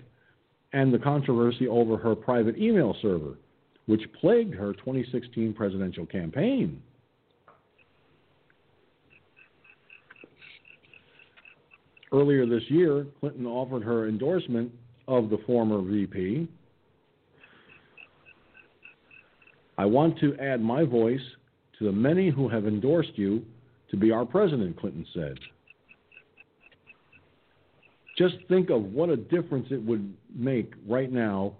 and 0.73 0.95
the 0.95 0.99
controversy 0.99 1.67
over 1.67 1.97
her 1.97 2.15
private 2.15 2.57
email 2.57 2.95
server, 3.03 3.35
which 3.87 4.03
plagued 4.20 4.55
her 4.55 4.73
2016 4.75 5.53
presidential 5.53 6.07
campaign. 6.07 6.81
Earlier 12.12 12.47
this 12.47 12.62
year, 12.69 13.07
Clinton 13.20 13.47
offered 13.47 13.83
her 13.83 14.09
endorsement 14.09 14.73
of 15.07 15.31
the 15.31 15.39
former 15.47 15.83
VP. 15.83 16.49
I 19.77 19.85
want 19.85 20.19
to 20.20 20.35
add 20.37 20.61
my 20.61 20.85
voice 20.85 21.20
to 21.78 21.85
the 21.85 21.93
many 21.93 22.31
who 22.31 22.49
have 22.49 22.67
endorsed 22.67 23.17
you 23.17 23.45
to 23.91 23.97
be 23.97 24.11
our 24.11 24.25
president, 24.25 24.78
Clinton 24.78 25.07
said. 25.15 25.39
Just 28.17 28.35
think 28.49 28.70
of 28.70 28.83
what 28.83 29.11
a 29.11 29.17
difference 29.17 29.69
it 29.70 29.83
would 29.83 30.12
make 30.35 30.73
right 30.89 31.12
now 31.12 31.53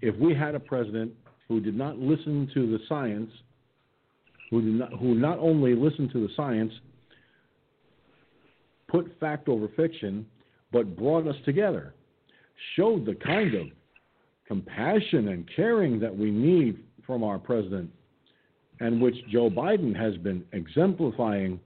if 0.00 0.16
we 0.16 0.34
had 0.34 0.54
a 0.54 0.60
president 0.60 1.12
who 1.48 1.60
did 1.60 1.76
not 1.76 1.98
listen 1.98 2.50
to 2.54 2.66
the 2.66 2.78
science, 2.88 3.30
who, 4.50 4.62
not, 4.62 4.92
who 4.94 5.14
not 5.14 5.38
only 5.38 5.74
listened 5.74 6.10
to 6.12 6.26
the 6.26 6.32
science, 6.34 6.72
put 8.92 9.18
fact 9.18 9.48
over 9.48 9.68
fiction, 9.74 10.24
but 10.70 10.96
brought 10.96 11.26
us 11.26 11.36
together, 11.44 11.94
showed 12.76 13.06
the 13.06 13.14
kind 13.14 13.54
of 13.54 13.66
compassion 14.46 15.28
and 15.28 15.48
caring 15.56 15.98
that 15.98 16.16
we 16.16 16.30
need 16.30 16.78
from 17.06 17.24
our 17.24 17.38
president, 17.38 17.90
and 18.80 19.00
which 19.00 19.16
Joe 19.30 19.48
Biden 19.48 19.96
has 19.96 20.16
been 20.18 20.44
exemplifying 20.52 21.58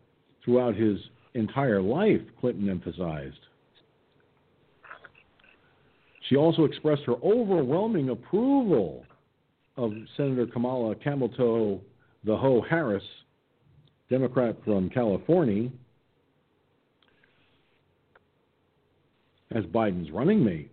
throughout 0.45 0.77
his 0.77 0.99
entire 1.35 1.83
life, 1.83 2.21
Clinton 2.41 2.71
emphasized. 2.71 3.39
She 6.29 6.37
also 6.37 6.65
expressed 6.65 7.03
her 7.07 7.17
overwhelming 7.23 8.11
approval 8.11 9.05
of 9.77 9.93
Senator 10.17 10.47
Kamala 10.47 10.95
Camel 10.95 11.29
Toe 11.29 11.81
the 12.25 12.37
Ho 12.37 12.61
Harris, 12.69 13.05
Democrat 14.11 14.57
from 14.65 14.91
California, 14.91 15.71
as 19.55 19.65
Biden's 19.65 20.11
running 20.11 20.45
mate. 20.45 20.71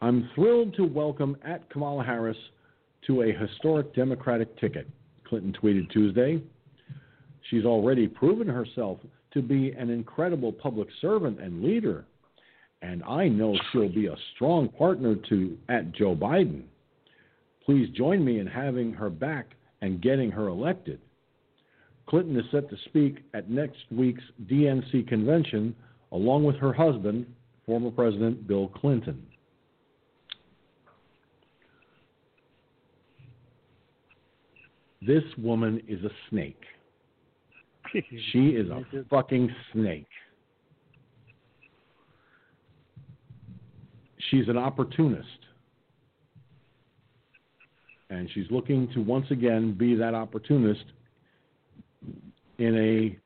I'm 0.00 0.30
thrilled 0.34 0.74
to 0.76 0.84
welcome 0.84 1.36
at 1.44 1.68
Kamala 1.70 2.04
Harris 2.04 2.36
to 3.06 3.22
a 3.22 3.32
historic 3.32 3.94
Democratic 3.94 4.58
ticket, 4.58 4.88
Clinton 5.28 5.54
tweeted 5.62 5.90
Tuesday. 5.90 6.42
She's 7.50 7.64
already 7.64 8.06
proven 8.06 8.48
herself 8.48 8.98
to 9.32 9.42
be 9.42 9.72
an 9.72 9.90
incredible 9.90 10.52
public 10.52 10.88
servant 11.00 11.40
and 11.40 11.62
leader 11.62 12.04
and 12.82 13.02
I 13.04 13.28
know 13.28 13.56
she'll 13.70 13.92
be 13.92 14.06
a 14.06 14.16
strong 14.34 14.68
partner 14.68 15.14
to 15.28 15.58
at 15.68 15.92
Joe 15.92 16.14
Biden. 16.14 16.62
Please 17.64 17.88
join 17.90 18.24
me 18.24 18.38
in 18.38 18.46
having 18.46 18.92
her 18.92 19.10
back 19.10 19.50
and 19.82 20.00
getting 20.00 20.30
her 20.30 20.48
elected. 20.48 21.00
Clinton 22.08 22.36
is 22.38 22.44
set 22.50 22.68
to 22.70 22.76
speak 22.86 23.18
at 23.34 23.50
next 23.50 23.78
week's 23.90 24.22
DNC 24.46 25.06
convention 25.08 25.74
along 26.12 26.44
with 26.44 26.56
her 26.56 26.72
husband, 26.72 27.26
former 27.66 27.90
President 27.90 28.46
Bill 28.46 28.68
Clinton. 28.68 29.26
This 35.02 35.24
woman 35.38 35.80
is 35.88 36.04
a 36.04 36.10
snake. 36.28 36.62
She 38.32 38.50
is 38.50 38.68
a 38.70 38.84
fucking 39.10 39.52
snake. 39.72 40.06
she's 44.30 44.48
an 44.48 44.56
opportunist. 44.56 45.26
And 48.10 48.28
she's 48.34 48.46
looking 48.50 48.88
to 48.94 49.00
once 49.00 49.26
again 49.30 49.74
be 49.76 49.94
that 49.94 50.14
opportunist 50.14 50.84
in 52.58 52.76
a 52.76 53.16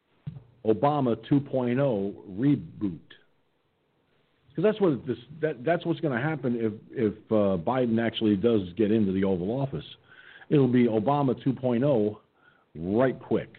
Obama 0.66 1.16
2.0 1.30 2.14
reboot. 2.38 2.98
Because 4.48 4.70
that's 4.70 4.80
what 4.80 5.06
this 5.06 5.18
that, 5.40 5.64
that's 5.64 5.84
what's 5.84 6.00
going 6.00 6.16
to 6.16 6.24
happen 6.24 6.56
if 6.56 6.72
if 6.90 7.14
uh, 7.30 7.58
Biden 7.62 8.04
actually 8.04 8.36
does 8.36 8.62
get 8.76 8.92
into 8.92 9.12
the 9.12 9.24
Oval 9.24 9.50
Office. 9.50 9.84
It'll 10.48 10.68
be 10.68 10.86
Obama 10.86 11.34
2.0 11.44 12.16
right 12.76 13.18
quick. 13.18 13.50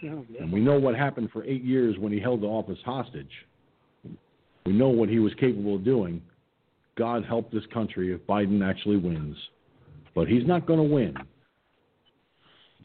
And 0.00 0.52
we 0.52 0.60
know 0.60 0.78
what 0.78 0.96
happened 0.96 1.30
for 1.32 1.44
eight 1.44 1.62
years 1.62 1.96
when 1.98 2.12
he 2.12 2.20
held 2.20 2.42
the 2.42 2.46
office 2.46 2.78
hostage. 2.84 3.30
We 4.66 4.72
know 4.72 4.88
what 4.88 5.08
he 5.08 5.18
was 5.18 5.32
capable 5.34 5.76
of 5.76 5.84
doing. 5.84 6.22
God 6.96 7.24
help 7.24 7.50
this 7.50 7.64
country 7.72 8.12
if 8.12 8.20
Biden 8.26 8.68
actually 8.68 8.96
wins. 8.96 9.36
But 10.14 10.28
he's 10.28 10.46
not 10.46 10.66
going 10.66 10.78
to 10.78 10.94
win. 10.94 11.14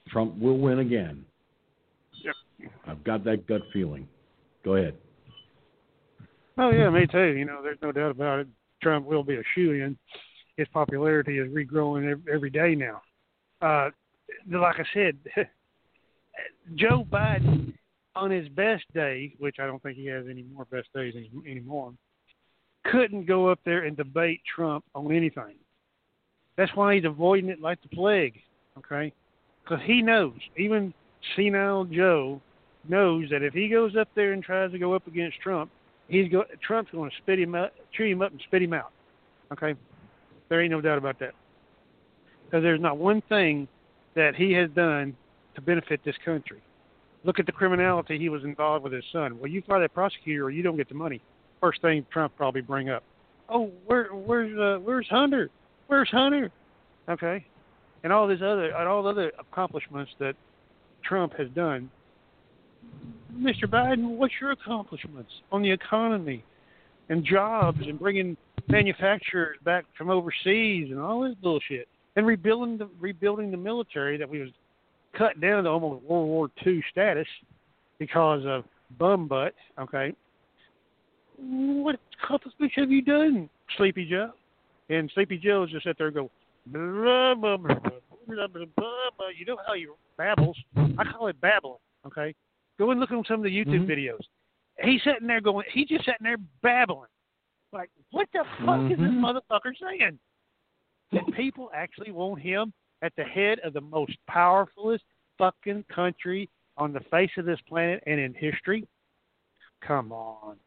Trump 0.09 0.37
will 0.39 0.57
win 0.57 0.79
again. 0.79 1.25
I've 2.85 3.03
got 3.03 3.23
that 3.25 3.47
gut 3.47 3.61
feeling. 3.73 4.07
Go 4.63 4.75
ahead. 4.75 4.95
Oh 6.57 6.71
yeah, 6.71 6.89
me 6.89 7.05
too. 7.05 7.35
You 7.35 7.45
know, 7.45 7.61
there's 7.61 7.77
no 7.81 7.91
doubt 7.91 8.11
about 8.11 8.39
it. 8.39 8.47
Trump 8.81 9.05
will 9.05 9.23
be 9.23 9.35
a 9.35 9.43
shoe 9.55 9.71
in. 9.71 9.97
His 10.55 10.67
popularity 10.69 11.37
is 11.37 11.47
regrowing 11.49 12.19
every 12.31 12.49
day 12.49 12.73
now. 12.73 13.01
Uh, 13.61 13.91
like 14.51 14.77
I 14.79 14.85
said, 14.93 15.17
Joe 16.75 17.05
Biden 17.11 17.73
on 18.15 18.31
his 18.31 18.47
best 18.49 18.83
day, 18.93 19.35
which 19.39 19.57
I 19.59 19.67
don't 19.67 19.81
think 19.83 19.97
he 19.97 20.07
has 20.07 20.25
any 20.29 20.43
more 20.43 20.65
best 20.65 20.87
days 20.95 21.13
any, 21.15 21.29
anymore, 21.49 21.93
couldn't 22.85 23.25
go 23.25 23.49
up 23.49 23.59
there 23.65 23.83
and 23.83 23.95
debate 23.95 24.41
Trump 24.55 24.83
on 24.95 25.11
anything. 25.11 25.55
That's 26.57 26.75
why 26.75 26.95
he's 26.95 27.05
avoiding 27.05 27.49
it 27.49 27.61
like 27.61 27.81
the 27.83 27.89
plague, 27.89 28.39
okay? 28.77 29.13
Because 29.63 29.79
he 29.85 30.01
knows, 30.01 30.33
even 30.57 30.93
senile 31.35 31.85
Joe 31.85 32.41
knows 32.89 33.29
that 33.31 33.43
if 33.43 33.53
he 33.53 33.67
goes 33.67 33.95
up 33.95 34.09
there 34.15 34.33
and 34.33 34.43
tries 34.43 34.71
to 34.71 34.79
go 34.79 34.93
up 34.93 35.07
against 35.07 35.39
Trump, 35.39 35.71
he's 36.07 36.29
go 36.31 36.43
Trump's 36.65 36.91
going 36.91 37.09
to 37.09 37.15
spit 37.17 37.39
him 37.39 37.55
out, 37.55 37.71
chew 37.93 38.05
him 38.05 38.21
up, 38.21 38.31
and 38.31 38.41
spit 38.47 38.61
him 38.61 38.73
out. 38.73 38.91
Okay, 39.51 39.75
there 40.49 40.61
ain't 40.61 40.71
no 40.71 40.81
doubt 40.81 40.97
about 40.97 41.19
that. 41.19 41.33
Because 42.45 42.63
there's 42.63 42.81
not 42.81 42.97
one 42.97 43.21
thing 43.29 43.67
that 44.15 44.35
he 44.35 44.53
has 44.53 44.69
done 44.71 45.15
to 45.55 45.61
benefit 45.61 46.01
this 46.05 46.15
country. 46.23 46.61
Look 47.23 47.39
at 47.39 47.45
the 47.45 47.51
criminality 47.51 48.17
he 48.17 48.29
was 48.29 48.43
involved 48.43 48.83
with 48.83 48.93
his 48.93 49.03
son. 49.11 49.39
Well, 49.39 49.49
you 49.49 49.61
fire 49.61 49.81
that 49.81 49.93
prosecutor, 49.93 50.45
or 50.45 50.49
you 50.49 50.63
don't 50.63 50.77
get 50.77 50.87
the 50.87 50.95
money. 50.95 51.21
First 51.59 51.81
thing 51.81 52.05
Trump 52.11 52.33
probably 52.37 52.61
bring 52.61 52.89
up. 52.89 53.03
Oh, 53.49 53.71
where, 53.85 54.09
where's 54.09 54.57
uh, 54.57 54.79
where's 54.81 55.07
Hunter? 55.09 55.49
Where's 55.87 56.09
Hunter? 56.09 56.51
Okay, 57.09 57.45
and 58.03 58.13
all 58.13 58.27
this 58.27 58.41
other 58.41 58.65
and 58.65 58.87
all 58.87 59.03
the 59.03 59.09
other 59.09 59.31
accomplishments 59.39 60.11
that 60.19 60.35
Trump 61.03 61.33
has 61.37 61.49
done. 61.49 61.89
Mr. 63.37 63.65
Biden, 63.65 64.17
what's 64.17 64.33
your 64.41 64.51
accomplishments 64.51 65.31
on 65.51 65.61
the 65.61 65.71
economy 65.71 66.43
and 67.09 67.23
jobs 67.23 67.79
and 67.81 67.99
bringing 67.99 68.35
manufacturers 68.67 69.57
back 69.63 69.85
from 69.97 70.09
overseas 70.09 70.89
and 70.89 70.99
all 70.99 71.21
this 71.21 71.35
bullshit 71.41 71.87
and 72.15 72.25
rebuilding 72.25 72.77
the 72.77 72.89
rebuilding 72.99 73.51
the 73.51 73.57
military 73.57 74.17
that 74.17 74.27
we 74.27 74.39
was 74.39 74.49
cut 75.17 75.39
down 75.39 75.63
to 75.63 75.69
almost 75.69 76.03
World 76.03 76.27
War 76.27 76.49
II 76.65 76.83
status 76.91 77.27
because 77.99 78.41
of 78.45 78.63
bum 78.97 79.27
butt. 79.27 79.53
Okay, 79.79 80.13
what 81.37 81.99
accomplishments 82.23 82.73
have 82.75 82.91
you 82.91 83.01
done, 83.01 83.49
Sleepy 83.77 84.09
Joe? 84.09 84.31
And 84.89 85.11
Sleepy 85.13 85.37
Joe 85.37 85.65
just 85.69 85.85
sit 85.85 85.97
there 85.97 86.07
and 86.07 86.15
go, 86.15 86.31
blah, 86.67 87.35
blah, 87.35 87.57
blah, 87.57 87.75
blah, 87.75 88.47
blah, 88.47 88.65
blah, 88.75 89.27
you 89.37 89.45
know 89.45 89.57
how 89.65 89.73
he 89.73 89.87
babbles. 90.17 90.57
I 90.75 91.03
call 91.11 91.27
it 91.27 91.39
babbling. 91.41 91.77
Okay, 92.05 92.33
go 92.77 92.91
and 92.91 92.99
look 92.99 93.11
at 93.11 93.27
some 93.27 93.39
of 93.39 93.43
the 93.43 93.49
YouTube 93.49 93.87
mm-hmm. 93.87 93.91
videos. 93.91 94.21
he's 94.83 95.01
sitting 95.03 95.27
there 95.27 95.41
going, 95.41 95.65
he's 95.73 95.87
just 95.87 96.05
sitting 96.05 96.23
there 96.23 96.37
babbling. 96.61 97.09
Like, 97.73 97.89
what 98.11 98.27
the 98.31 98.43
fuck 98.65 98.91
is 98.91 98.97
this 98.97 99.07
Mhm. 99.07 99.19
motherfucker 99.19 99.73
saying? 99.79 100.19
That 101.11 101.27
people 101.35 101.71
actually 101.73 102.11
want 102.11 102.41
him 102.41 102.73
at 103.01 103.15
the 103.15 103.23
head 103.23 103.59
of 103.59 103.73
the 103.73 103.81
most 103.81 104.17
powerfulest 104.29 105.03
fucking 105.37 105.83
country 105.85 106.49
on 106.77 106.93
the 106.93 106.99
face 107.11 107.31
of 107.37 107.45
this 107.45 107.59
planet 107.61 108.03
and 108.05 108.19
in 108.19 108.33
history? 108.33 108.87
Come 109.81 110.11
on. 110.11 110.57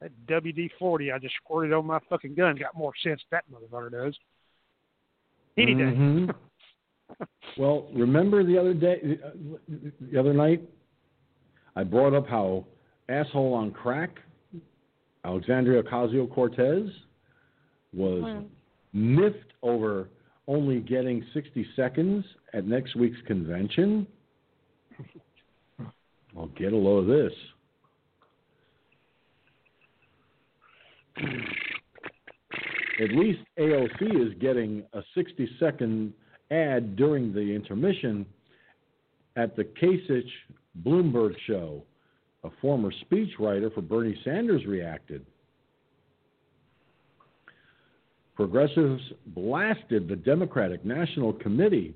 that 0.00 0.10
WD 0.26 0.70
40 0.78 1.10
I 1.12 1.18
just 1.18 1.34
squirted 1.36 1.72
on 1.72 1.86
my 1.86 1.98
fucking 2.08 2.34
gun 2.34 2.56
got 2.56 2.76
more 2.76 2.92
sense 3.02 3.20
than 3.30 3.40
that 3.40 3.50
motherfucker 3.50 3.90
does. 3.90 4.16
Any 5.56 5.74
day. 5.74 5.84
Mhm. 5.84 6.34
well, 7.58 7.88
remember 7.94 8.44
the 8.44 8.58
other 8.58 8.74
day, 8.74 9.18
the 10.00 10.18
other 10.18 10.32
night, 10.32 10.62
I 11.74 11.84
brought 11.84 12.14
up 12.14 12.28
how 12.28 12.66
asshole 13.08 13.54
on 13.54 13.70
crack, 13.70 14.18
Alexandria 15.24 15.82
Ocasio 15.82 16.32
Cortez, 16.32 16.88
was 17.92 18.22
hmm. 18.22 19.14
miffed 19.14 19.52
over 19.62 20.08
only 20.48 20.80
getting 20.80 21.24
60 21.34 21.66
seconds 21.74 22.24
at 22.52 22.66
next 22.66 22.94
week's 22.94 23.20
convention. 23.26 24.06
Well, 26.34 26.50
get 26.56 26.72
a 26.72 26.76
load 26.76 26.98
of 26.98 27.06
this. 27.06 27.32
At 33.02 33.10
least 33.10 33.40
AOC 33.58 34.28
is 34.28 34.34
getting 34.40 34.84
a 34.92 35.02
60 35.14 35.48
second 35.58 36.12
ad 36.50 36.96
during 36.96 37.32
the 37.32 37.40
intermission 37.40 38.26
at 39.36 39.56
the 39.56 39.64
Kasich 39.64 40.30
Bloomberg 40.84 41.34
show. 41.46 41.82
A 42.44 42.50
former 42.60 42.92
speechwriter 43.10 43.74
for 43.74 43.80
Bernie 43.80 44.18
Sanders 44.24 44.64
reacted. 44.66 45.26
Progressives 48.36 49.02
blasted 49.28 50.08
the 50.08 50.14
Democratic 50.14 50.84
National 50.84 51.32
Committee 51.32 51.94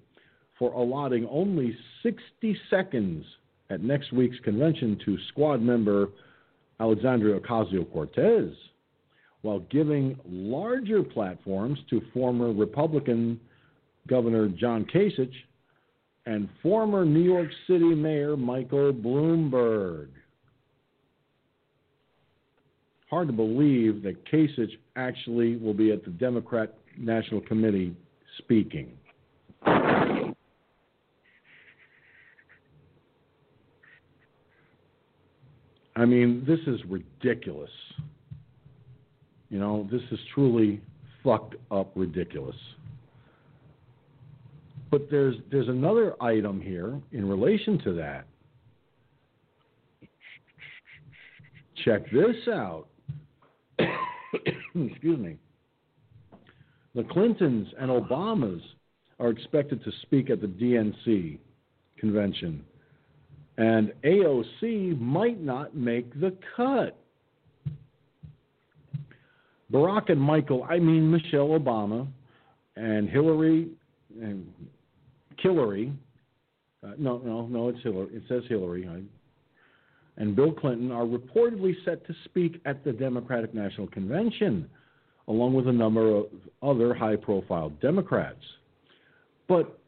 for 0.59 0.73
allotting 0.73 1.27
only 1.31 1.77
60 2.03 2.57
seconds 2.69 3.25
at 3.69 3.83
next 3.83 4.13
week's 4.13 4.39
convention 4.41 4.99
to 5.05 5.17
squad 5.29 5.61
member 5.63 6.09
Alexandria 6.81 7.39
Ocasio 7.39 7.91
Cortez, 7.93 8.53
while 9.43 9.61
giving 9.71 10.19
larger 10.27 11.03
platforms 11.03 11.79
to 11.91 12.03
former 12.13 12.53
Republican 12.53 13.39
Governor 14.11 14.49
John 14.49 14.85
Kasich 14.93 15.33
and 16.27 16.49
former 16.63 17.05
New 17.05 17.23
York 17.23 17.49
City 17.67 17.95
Mayor 17.95 18.37
Michael 18.37 18.93
Bloomberg. 18.93 20.09
Hard 23.09 23.29
to 23.29 23.33
believe 23.33 24.03
that 24.03 24.17
Kasich 24.31 24.73
actually 24.97 25.57
will 25.57 25.75
be 25.75 25.93
at 25.93 26.05
the 26.05 26.11
Democrat 26.11 26.75
National 26.99 27.41
Committee 27.41 27.97
speaking. 28.39 28.91
I 35.97 36.05
mean, 36.07 36.45
this 36.47 36.61
is 36.67 36.81
ridiculous. 36.89 37.71
You 39.51 39.59
know, 39.59 39.89
this 39.91 40.03
is 40.13 40.19
truly 40.35 40.81
fucked 41.23 41.57
up 41.71 41.93
ridiculous. 41.95 42.57
But 44.91 45.09
there's 45.11 45.37
there's 45.51 45.69
another 45.69 46.21
item 46.23 46.61
here 46.61 47.01
in 47.13 47.29
relation 47.29 47.79
to 47.85 47.93
that. 47.95 48.27
Check 51.85 52.11
this 52.11 52.37
out. 52.49 52.87
Excuse 54.75 55.19
me. 55.19 55.37
The 56.95 57.05
Clintons 57.05 57.69
and 57.79 57.91
Obamas 57.91 58.61
are 59.21 59.29
expected 59.29 59.83
to 59.85 59.93
speak 60.03 60.29
at 60.29 60.41
the 60.41 60.49
DNC 60.49 61.39
convention, 61.99 62.65
and 63.59 63.93
AOC 64.03 64.99
might 64.99 65.41
not 65.41 65.77
make 65.77 66.19
the 66.21 66.37
cut. 66.57 66.97
Barack 69.73 70.11
and 70.11 70.21
Michael, 70.21 70.67
I 70.69 70.81
mean 70.81 71.09
Michelle 71.09 71.51
Obama, 71.51 72.09
and 72.77 73.09
Hillary 73.09 73.69
and 74.21 74.53
Hillary. 75.43 75.93
Uh, 76.83 76.93
no, 76.99 77.19
no, 77.19 77.47
no, 77.47 77.69
it's 77.69 77.83
Hillary. 77.83 78.15
It 78.15 78.23
says 78.29 78.43
Hillary. 78.49 78.89
I, 78.89 79.03
and 80.21 80.37
Bill 80.37 80.53
Clinton 80.53 80.91
are 80.91 81.05
reportedly 81.05 81.75
set 81.85 82.07
to 82.07 82.15
speak 82.25 82.61
at 82.67 82.85
the 82.85 82.93
Democratic 82.93 83.55
National 83.55 83.87
Convention, 83.87 84.69
along 85.29 85.55
with 85.55 85.69
a 85.69 85.73
number 85.73 86.15
of 86.15 86.27
other 86.63 86.95
high 86.95 87.17
profile 87.17 87.71
Democrats. 87.81 88.43
But 89.49 89.79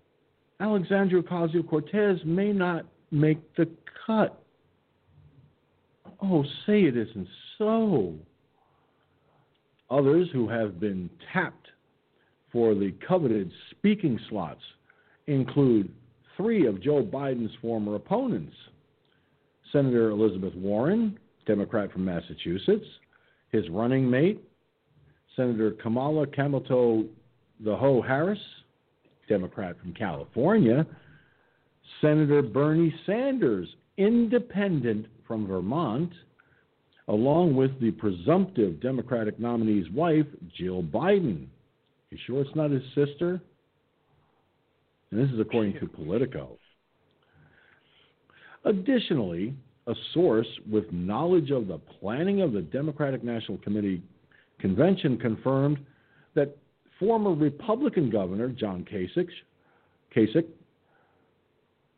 Alexandria 0.61 1.23
Ocasio 1.23 1.69
Cortez 1.69 2.19
may 2.25 2.53
not 2.53 2.87
make 3.11 3.39
the 3.57 3.69
cut. 4.07 4.43
Oh, 6.23 6.45
say 6.67 6.85
it 6.85 6.97
isn't 6.97 7.29
so. 7.59 8.15
Others 9.91 10.29
who 10.33 10.49
have 10.49 10.81
been 10.81 11.11
tapped 11.33 11.69
for 12.51 12.75
the 12.75 12.95
coveted 13.07 13.51
speaking 13.71 14.19
slots 14.31 14.63
include 15.27 15.93
three 16.37 16.67
of 16.67 16.83
Joe 16.83 17.03
Biden's 17.03 17.55
former 17.61 17.95
opponents 17.95 18.55
Senator 19.73 20.11
Elizabeth 20.11 20.55
Warren, 20.55 21.19
Democrat 21.47 21.91
from 21.93 22.05
Massachusetts, 22.05 22.85
his 23.51 23.69
running 23.71 24.09
mate, 24.11 24.43
Senator 25.35 25.73
Kamala 25.73 26.27
Kamito 26.27 27.09
the 27.65 27.77
Ho 27.77 28.03
Harris, 28.03 28.39
Democrat 29.29 29.79
from 29.81 29.95
California, 29.95 30.87
Senator 32.01 32.43
Bernie 32.43 32.95
Sanders, 33.07 33.69
independent 33.97 35.07
from 35.27 35.47
Vermont, 35.47 36.13
along 37.09 37.55
with 37.55 37.79
the 37.81 37.91
presumptive 37.93 38.81
Democratic 38.81 39.39
nominee's 39.39 39.91
wife, 39.91 40.27
Jill 40.57 40.83
Biden. 40.83 41.47
You 42.11 42.19
sure 42.27 42.43
it's 42.43 42.57
not 42.57 42.71
his 42.71 42.83
sister? 42.95 43.41
And 45.13 45.21
this 45.21 45.31
is 45.31 45.39
according 45.39 45.79
to 45.79 45.87
Politico. 45.87 46.59
Additionally, 48.65 49.55
a 49.87 49.95
source 50.15 50.47
with 50.71 50.91
knowledge 50.91 51.51
of 51.51 51.69
the 51.69 51.79
planning 51.79 52.41
of 52.41 52.53
the 52.53 52.63
Democratic 52.63 53.23
National 53.23 53.59
Committee 53.59 54.03
convention 54.59 55.19
confirmed 55.19 55.79
that 56.35 56.57
former 56.99 57.35
Republican 57.35 58.09
Governor 58.09 58.49
John 58.49 58.87
Kasich, 58.91 59.29
Kasich 60.17 60.47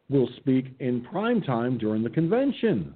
will 0.09 0.29
speak 0.39 0.75
in 0.81 1.03
prime 1.03 1.41
time 1.41 1.79
during 1.79 2.03
the 2.03 2.11
convention. 2.11 2.95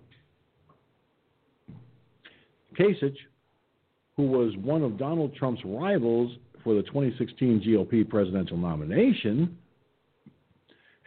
Kasich, 2.77 3.17
who 4.17 4.25
was 4.25 4.57
one 4.57 4.83
of 4.83 4.99
Donald 4.99 5.35
Trump's 5.37 5.63
rivals 5.65 6.33
for 6.65 6.75
the 6.75 6.83
2016 6.83 7.61
GOP 7.61 8.09
presidential 8.09 8.57
nomination, 8.57 9.57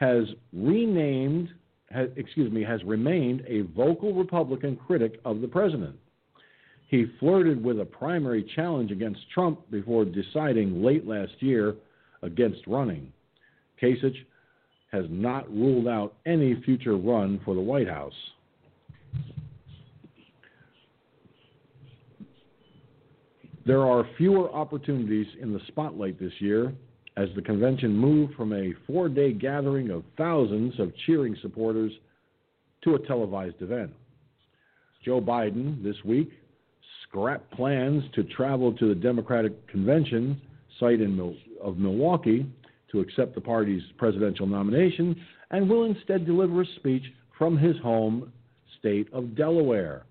has 0.02 0.24
renamed, 0.52 1.50
has, 1.92 2.10
excuse 2.16 2.52
me, 2.52 2.64
has 2.64 2.84
remained 2.84 3.44
a 3.48 3.62
vocal 3.76 4.14
Republican 4.16 4.76
critic 4.76 5.22
of 5.26 5.42
the 5.42 5.48
president. 5.48 5.96
He 6.88 7.06
flirted 7.20 7.64
with 7.64 7.80
a 7.80 7.86
primary 7.86 8.44
challenge 8.56 8.92
against 8.92 9.22
Trump 9.32 9.60
before 9.70 10.04
deciding 10.04 10.84
late 10.84 11.06
last 11.06 11.34
year 11.40 11.76
against 12.24 12.66
running. 12.66 13.14
Kasich 13.80 14.26
has 14.92 15.06
not 15.08 15.48
ruled 15.50 15.88
out 15.88 16.16
any 16.26 16.60
future 16.64 16.98
run 16.98 17.40
for 17.46 17.54
the 17.54 17.62
White 17.62 17.88
House. 17.88 18.12
There 23.68 23.86
are 23.86 24.04
fewer 24.18 24.52
opportunities 24.52 25.28
in 25.40 25.54
the 25.54 25.62
spotlight 25.68 26.20
this 26.20 26.34
year 26.40 26.74
as 27.18 27.30
the 27.36 27.42
convention 27.42 27.96
moved 27.96 28.34
from 28.36 28.54
a 28.54 28.74
four 28.88 29.10
day 29.10 29.34
gathering 29.34 29.90
of 29.90 30.04
thousands 30.18 30.80
of 30.80 30.94
cheering 31.06 31.36
supporters 31.42 31.92
to 32.84 32.96
a 32.96 33.08
televised 33.08 33.62
event. 33.62 33.92
Joe 35.04 35.22
Biden 35.22 35.84
this 35.84 35.96
week 36.06 36.32
scrapped 37.04 37.52
plans 37.52 38.04
to 38.16 38.24
travel 38.24 38.74
to 38.74 38.88
the 38.88 38.96
Democratic 38.96 39.68
convention 39.68 40.40
site 40.80 41.02
in 41.02 41.16
Mil- 41.16 41.36
of 41.62 41.78
Milwaukee 41.78 42.46
to 42.92 43.00
accept 43.00 43.36
the 43.36 43.42
party's 43.42 43.84
presidential 43.98 44.48
nomination 44.48 45.16
and 45.52 45.70
will 45.70 45.86
instead 45.86 46.26
deliver 46.26 46.62
a 46.62 46.66
speech 46.78 47.04
from 47.38 47.58
his 47.58 47.78
home 47.78 48.32
state 48.80 49.08
of 49.14 49.36
Delaware. 49.36 50.04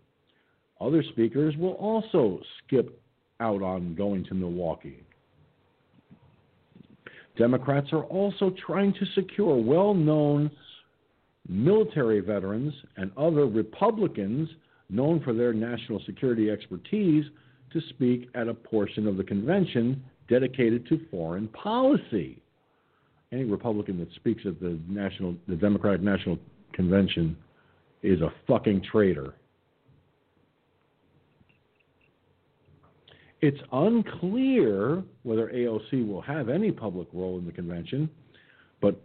Other 0.81 1.03
speakers 1.03 1.57
will 1.57 1.73
also 1.73 2.41
skip 2.59 3.01
out 3.41 3.63
on 3.63 3.95
going 3.95 4.25
to 4.27 4.35
Milwaukee. 4.35 5.03
Democrats 7.37 7.89
are 7.93 8.05
also 8.05 8.53
trying 8.67 8.93
to 8.95 9.07
secure 9.15 9.57
well 9.57 9.95
known 9.95 10.51
military 11.49 12.21
veterans, 12.21 12.73
and 12.97 13.11
other 13.17 13.47
Republicans 13.47 14.49
known 14.89 15.21
for 15.23 15.33
their 15.33 15.53
national 15.53 16.01
security 16.07 16.51
expertise 16.51 17.25
to 17.73 17.81
speak 17.91 18.29
at 18.35 18.49
a 18.49 18.55
portion 18.55 19.07
of 19.07 19.17
the 19.17 19.25
convention 19.25 20.03
dedicated 20.29 20.87
to 20.89 21.01
foreign 21.11 21.49
policy. 21.49 22.41
Any 23.33 23.45
Republican 23.45 23.99
that 24.01 24.13
speaks 24.15 24.43
at 24.47 24.61
the 24.61 24.79
national, 24.89 25.35
the 25.49 25.57
Democratic 25.57 26.03
National 26.03 26.39
Convention, 26.73 27.37
is 28.03 28.21
a 28.21 28.33
fucking 28.47 28.83
traitor. 28.91 29.35
It's 33.43 33.61
unclear 33.73 35.03
whether 35.23 35.49
AOC 35.49 36.07
will 36.07 36.21
have 36.21 36.49
any 36.49 36.71
public 36.71 37.09
role 37.13 37.39
in 37.39 37.47
the 37.47 37.53
convention, 37.53 38.11
but 38.83 39.01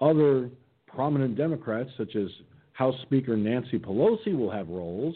other 0.00 0.50
prominent 0.88 1.36
Democrats, 1.36 1.90
such 1.96 2.16
as 2.16 2.28
House 2.72 2.96
Speaker 3.02 3.36
Nancy 3.36 3.78
Pelosi, 3.78 4.36
will 4.36 4.50
have 4.50 4.68
roles. 4.68 5.14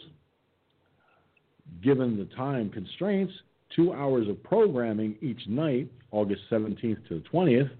Given 1.83 2.17
the 2.17 2.25
time 2.35 2.69
constraints, 2.69 3.33
two 3.75 3.91
hours 3.91 4.29
of 4.29 4.41
programming 4.43 5.15
each 5.21 5.41
night, 5.47 5.91
August 6.11 6.41
17th 6.49 7.07
to 7.09 7.21
the 7.21 7.23
20th, 7.33 7.71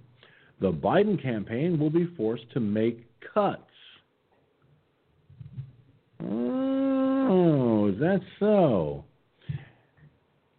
the 0.59 0.71
Biden 0.71 1.21
campaign 1.21 1.79
will 1.79 1.89
be 1.89 2.07
forced 2.17 2.49
to 2.53 2.59
make 2.59 3.05
cuts. 3.33 3.61
Oh, 6.21 7.87
is 7.93 7.99
that 7.99 8.21
so? 8.39 9.05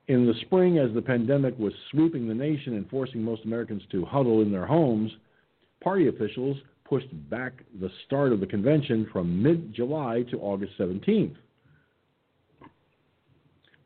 In 0.09 0.25
the 0.25 0.35
spring, 0.43 0.79
as 0.79 0.93
the 0.95 1.03
pandemic 1.03 1.59
was 1.59 1.73
sweeping 1.91 2.29
the 2.29 2.35
nation 2.35 2.75
and 2.75 2.89
forcing 2.89 3.23
most 3.23 3.45
Americans 3.45 3.83
to 3.91 4.05
huddle 4.05 4.41
in 4.41 4.53
their 4.53 4.67
homes, 4.67 5.11
party 5.83 6.07
officials 6.07 6.57
pushed 6.85 7.09
back 7.29 7.65
the 7.81 7.91
start 8.07 8.33
of 8.33 8.39
the 8.39 8.47
convention 8.47 9.09
from 9.13 9.43
mid 9.43 9.75
July 9.75 10.23
to 10.31 10.39
August 10.39 10.73
17th. 10.79 11.35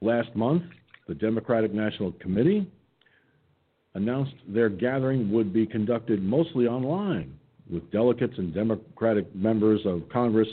Last 0.03 0.35
month, 0.37 0.63
the 1.09 1.15
Democratic 1.15 1.73
National 1.73 2.13
Committee 2.13 2.71
announced 3.95 4.35
their 4.47 4.69
gathering 4.69 5.33
would 5.33 5.53
be 5.53 5.67
conducted 5.67 6.23
mostly 6.23 6.67
online, 6.67 7.39
with 7.71 7.91
delegates 7.91 8.35
and 8.37 8.53
Democratic 8.53 9.35
members 9.35 9.81
of 9.87 10.09
Congress 10.13 10.49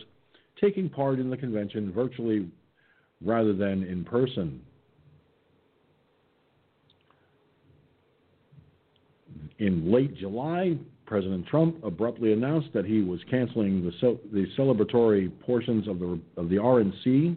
taking 0.60 0.90
part 0.90 1.20
in 1.20 1.30
the 1.30 1.38
convention 1.38 1.92
virtually 1.92 2.50
rather 3.24 3.54
than 3.54 3.84
in 3.84 4.04
person. 4.04 4.62
In 9.60 9.92
late 9.92 10.16
July, 10.16 10.78
President 11.06 11.48
Trump 11.48 11.84
abruptly 11.84 12.34
announced 12.34 12.70
that 12.74 12.86
he 12.86 13.02
was 13.02 13.20
canceling 13.30 13.84
the, 13.84 14.20
the 14.32 14.46
celebratory 14.58 15.32
portions 15.42 15.88
of 15.88 16.00
the 16.00 16.20
of 16.36 16.50
the 16.50 16.58
RNC 16.58 17.36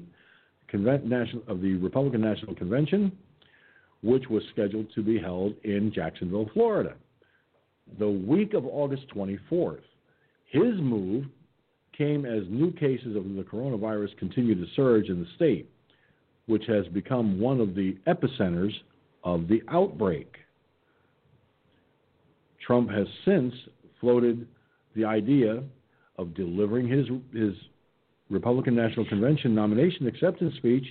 National, 1.05 1.43
of 1.49 1.61
the 1.61 1.75
Republican 1.75 2.21
National 2.21 2.55
Convention, 2.55 3.13
which 4.03 4.29
was 4.29 4.43
scheduled 4.53 4.93
to 4.95 5.03
be 5.03 5.19
held 5.19 5.55
in 5.65 5.93
Jacksonville, 5.93 6.49
Florida, 6.53 6.95
the 7.99 8.09
week 8.09 8.55
of 8.55 8.67
August 8.67 9.03
24th. 9.15 9.81
His 10.47 10.75
move 10.79 11.27
came 11.97 12.25
as 12.25 12.43
new 12.49 12.73
cases 12.73 13.17
of 13.17 13.25
the 13.35 13.43
coronavirus 13.43 14.17
continue 14.19 14.55
to 14.55 14.67
surge 14.75 15.09
in 15.09 15.21
the 15.21 15.27
state, 15.37 15.71
which 16.47 16.65
has 16.67 16.87
become 16.89 17.41
one 17.41 17.61
of 17.61 17.75
the 17.75 17.97
epicenters 18.07 18.73
of 19.25 19.49
the 19.49 19.63
outbreak. 19.69 20.37
Trump 22.65 22.91
has 22.91 23.07
since 23.25 23.55
floated 24.01 24.47
the 24.95 25.05
idea 25.05 25.63
of 26.17 26.35
delivering 26.35 26.89
his, 26.89 27.07
his 27.33 27.55
Republican 28.29 28.75
National 28.75 29.07
Convention 29.07 29.55
nomination 29.55 30.07
acceptance 30.07 30.55
speech 30.57 30.85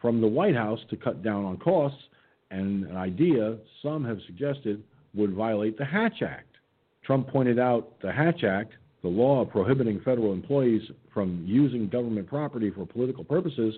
from 0.00 0.20
the 0.20 0.26
White 0.26 0.54
House 0.54 0.80
to 0.90 0.96
cut 0.96 1.22
down 1.22 1.44
on 1.44 1.56
costs, 1.58 2.02
and 2.50 2.84
an 2.84 2.96
idea 2.96 3.56
some 3.82 4.04
have 4.04 4.18
suggested 4.26 4.82
would 5.14 5.34
violate 5.34 5.76
the 5.76 5.84
Hatch 5.84 6.22
Act. 6.22 6.56
Trump 7.04 7.28
pointed 7.28 7.58
out 7.58 8.00
the 8.00 8.12
Hatch 8.12 8.44
Act, 8.44 8.74
the 9.02 9.08
law 9.08 9.44
prohibiting 9.44 10.00
federal 10.04 10.32
employees 10.32 10.82
from 11.12 11.44
using 11.46 11.88
government 11.88 12.26
property 12.26 12.70
for 12.70 12.86
political 12.86 13.24
purposes, 13.24 13.74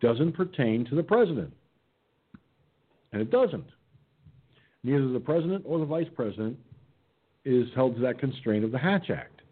doesn't 0.00 0.32
pertain 0.32 0.84
to 0.86 0.94
the 0.94 1.02
president. 1.02 1.52
And 3.12 3.20
it 3.22 3.30
doesn't. 3.30 3.66
Neither 4.84 5.08
the 5.08 5.20
president 5.20 5.64
or 5.66 5.78
the 5.78 5.84
vice 5.84 6.08
president 6.14 6.58
is 7.44 7.68
held 7.74 7.96
to 7.96 8.00
that 8.02 8.18
constraint 8.18 8.64
of 8.64 8.72
the 8.72 8.78
Hatch 8.78 9.10
Act. 9.10 9.42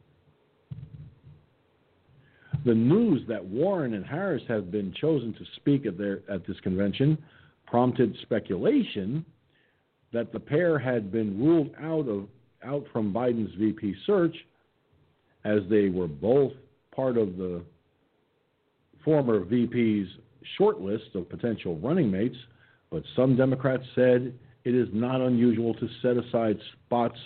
The 2.65 2.75
news 2.75 3.23
that 3.29 3.45
Warren 3.45 3.95
and 3.95 4.05
Harris 4.05 4.43
have 4.49 4.71
been 4.71 4.93
chosen 5.01 5.33
to 5.35 5.45
speak 5.57 5.87
at, 5.87 5.97
their, 5.97 6.21
at 6.31 6.47
this 6.47 6.59
convention 6.61 7.17
prompted 7.67 8.15
speculation 8.23 9.25
that 10.13 10.33
the 10.33 10.41
pair 10.41 10.79
had 10.79 11.13
been 11.13 11.39
ruled 11.39 11.71
out 11.81 12.09
of 12.09 12.27
out 12.63 12.85
from 12.93 13.13
Biden's 13.13 13.55
VP 13.55 13.95
search 14.05 14.37
as 15.45 15.61
they 15.71 15.89
were 15.89 16.09
both 16.09 16.53
part 16.95 17.17
of 17.17 17.39
the 17.39 17.63
former 19.03 19.41
VP's 19.41 20.09
short 20.59 20.81
list 20.81 21.15
of 21.15 21.27
potential 21.31 21.79
running 21.79 22.11
mates, 22.11 22.37
but 22.91 23.03
some 23.17 23.35
Democrats 23.35 23.85
said 23.95 24.35
it 24.65 24.75
is 24.75 24.89
not 24.93 25.21
unusual 25.21 25.75
to 25.75 25.89
set 26.03 26.17
aside 26.17 26.59
spots 26.87 27.19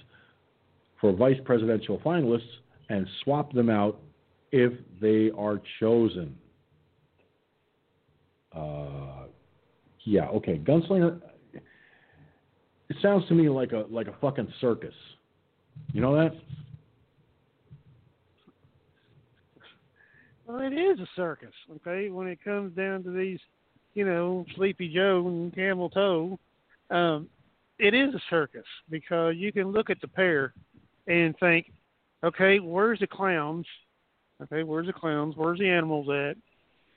for 1.01 1.13
vice 1.13 1.39
presidential 1.45 1.99
finalists 1.99 2.43
and 2.89 3.07
swap 3.23 3.53
them 3.53 3.69
out 3.69 4.01
if 4.53 4.73
they 5.01 5.31
are 5.37 5.61
chosen. 5.81 6.37
Uh, 8.55 9.25
yeah, 10.05 10.27
okay. 10.29 10.59
Gunslinger. 10.59 11.21
It 12.89 12.97
sounds 13.03 13.27
to 13.29 13.35
me 13.35 13.49
like 13.49 13.73
a 13.73 13.87
like 13.91 14.07
a 14.07 14.15
fucking 14.21 14.53
circus. 14.61 14.95
You 15.93 16.01
know 16.01 16.15
that? 16.15 16.35
Well, 20.47 20.61
it 20.61 20.75
is 20.75 21.01
a 21.01 21.09
circus, 21.17 21.55
okay. 21.77 22.11
When 22.11 22.29
it 22.29 22.39
comes 22.45 22.77
down 22.77 23.03
to 23.05 23.11
these, 23.11 23.41
you 23.95 24.05
know, 24.05 24.45
Sleepy 24.57 24.93
Joe 24.95 25.25
and 25.27 25.55
Camel 25.55 25.89
Toe, 25.89 26.39
um, 26.91 27.29
it 27.79 27.95
is 27.95 28.15
a 28.15 28.21
circus 28.31 28.65
because 28.91 29.35
you 29.37 29.53
can 29.53 29.73
look 29.73 29.91
at 29.91 30.01
the 30.01 30.09
pair 30.09 30.55
and 31.07 31.37
think, 31.39 31.73
okay, 32.23 32.59
where's 32.61 33.01
the 33.01 33.07
clowns? 33.07 33.67
Okay, 34.43 34.63
where's 34.63 34.87
the 34.87 34.93
clowns? 34.93 35.35
Where's 35.37 35.59
the 35.59 35.69
animals 35.69 36.09
at? 36.09 36.37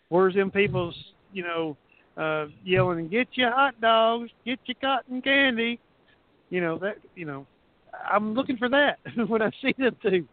Where's 0.10 0.34
them 0.34 0.52
people's, 0.52 0.96
you 1.34 1.44
know, 1.44 1.78
uh, 2.18 2.48
yelling, 2.64 3.10
"Get 3.10 3.28
your 3.34 3.52
hot 3.52 3.80
dogs, 3.80 4.32
get 4.44 4.60
your 4.66 4.76
cotton 4.82 5.22
candy," 5.22 5.80
you 6.50 6.62
know 6.62 6.78
that. 6.80 6.98
You 7.16 7.26
know, 7.26 7.46
I'm 8.10 8.34
looking 8.34 8.58
for 8.58 8.70
that 8.70 9.00
when 9.28 9.42
I 9.42 9.52
see 9.62 9.74
them 9.78 9.96
too, 10.02 10.28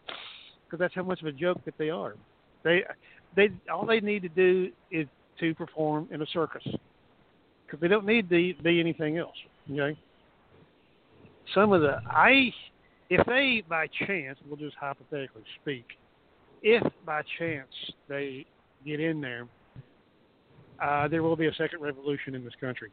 because 0.64 0.78
that's 0.78 0.94
how 0.94 1.02
much 1.02 1.20
of 1.20 1.26
a 1.26 1.32
joke 1.32 1.62
that 1.64 1.76
they 1.76 1.90
are. 1.90 2.14
They, 2.62 2.84
they, 3.36 3.50
all 3.70 3.84
they 3.84 4.00
need 4.00 4.22
to 4.22 4.28
do 4.28 4.70
is 4.90 5.06
to 5.40 5.54
perform 5.54 6.08
in 6.10 6.22
a 6.22 6.26
circus, 6.26 6.66
because 7.74 7.80
they 7.80 7.88
don't 7.88 8.06
need 8.06 8.28
to 8.30 8.54
be 8.62 8.80
anything 8.80 9.18
else. 9.18 9.36
Okay. 9.70 9.98
Some 11.54 11.72
of 11.72 11.82
the 11.82 11.98
I, 12.10 12.52
if 13.10 13.24
they 13.26 13.62
by 13.68 13.86
chance, 14.06 14.38
we'll 14.46 14.56
just 14.56 14.76
hypothetically 14.76 15.42
speak, 15.60 15.84
if 16.62 16.82
by 17.04 17.22
chance 17.38 17.68
they 18.08 18.46
get 18.84 19.00
in 19.00 19.20
there 19.20 19.46
uh, 20.82 21.08
there 21.08 21.22
will 21.22 21.36
be 21.36 21.46
a 21.46 21.54
second 21.54 21.80
revolution 21.80 22.34
in 22.34 22.44
this 22.44 22.54
country. 22.60 22.90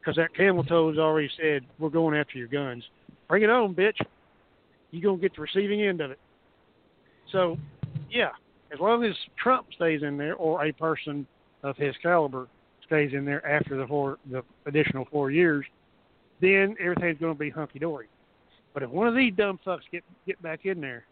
Because 0.00 0.16
that 0.16 0.34
camel 0.34 0.64
toe 0.64 0.88
has 0.88 0.98
already 0.98 1.30
said, 1.40 1.62
we're 1.78 1.90
going 1.90 2.16
after 2.16 2.38
your 2.38 2.48
guns. 2.48 2.82
Bring 3.28 3.42
it 3.42 3.50
on, 3.50 3.74
bitch. 3.74 3.98
You're 4.90 5.02
going 5.02 5.18
to 5.18 5.22
get 5.22 5.36
the 5.36 5.42
receiving 5.42 5.82
end 5.82 6.00
of 6.00 6.10
it. 6.10 6.18
So, 7.32 7.58
yeah, 8.10 8.30
as 8.72 8.80
long 8.80 9.04
as 9.04 9.14
Trump 9.40 9.66
stays 9.74 10.02
in 10.02 10.16
there 10.16 10.34
or 10.34 10.64
a 10.64 10.72
person 10.72 11.26
of 11.62 11.76
his 11.76 11.94
caliber 12.02 12.48
stays 12.90 13.12
in 13.12 13.24
there 13.24 13.46
after 13.46 13.76
the 13.76 13.86
four, 13.86 14.18
the 14.30 14.42
additional 14.66 15.06
four 15.12 15.30
years, 15.30 15.64
then 16.40 16.74
everything's 16.80 17.20
going 17.20 17.32
to 17.32 17.38
be 17.38 17.48
hunky 17.48 17.78
dory. 17.78 18.08
But 18.74 18.82
if 18.82 18.90
one 18.90 19.06
of 19.06 19.14
these 19.14 19.32
dumb 19.36 19.60
fucks 19.64 19.82
get 19.92 20.02
get 20.26 20.42
back 20.42 20.66
in 20.66 20.80
there, 20.80 21.04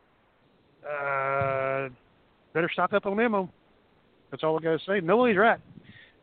uh, 0.85 1.89
better 2.53 2.69
stock 2.73 2.93
up 2.93 3.07
on 3.07 3.21
ammo. 3.21 3.49
That's 4.31 4.43
all 4.43 4.59
I 4.59 4.63
got 4.63 4.79
to 4.79 4.85
say. 4.87 5.01
Nobody's 5.01 5.37
right. 5.37 5.61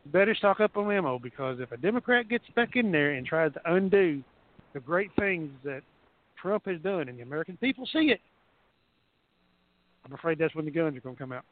Better 0.06 0.34
stock 0.34 0.60
up 0.60 0.76
on 0.76 0.92
ammo 0.92 1.18
because 1.18 1.58
if 1.58 1.72
a 1.72 1.76
Democrat 1.76 2.28
gets 2.28 2.44
back 2.54 2.76
in 2.76 2.92
there 2.92 3.14
and 3.14 3.26
tries 3.26 3.52
to 3.54 3.60
undo 3.72 4.22
the 4.74 4.80
great 4.80 5.10
things 5.18 5.50
that 5.64 5.80
Trump 6.40 6.66
has 6.66 6.80
done 6.82 7.08
and 7.08 7.18
the 7.18 7.22
American 7.22 7.56
people 7.56 7.88
see 7.92 8.10
it, 8.10 8.20
I'm 10.04 10.12
afraid 10.12 10.38
that's 10.38 10.54
when 10.54 10.66
the 10.66 10.70
guns 10.70 10.96
are 10.96 11.00
going 11.00 11.16
to 11.16 11.20
come 11.20 11.32
out. 11.32 11.44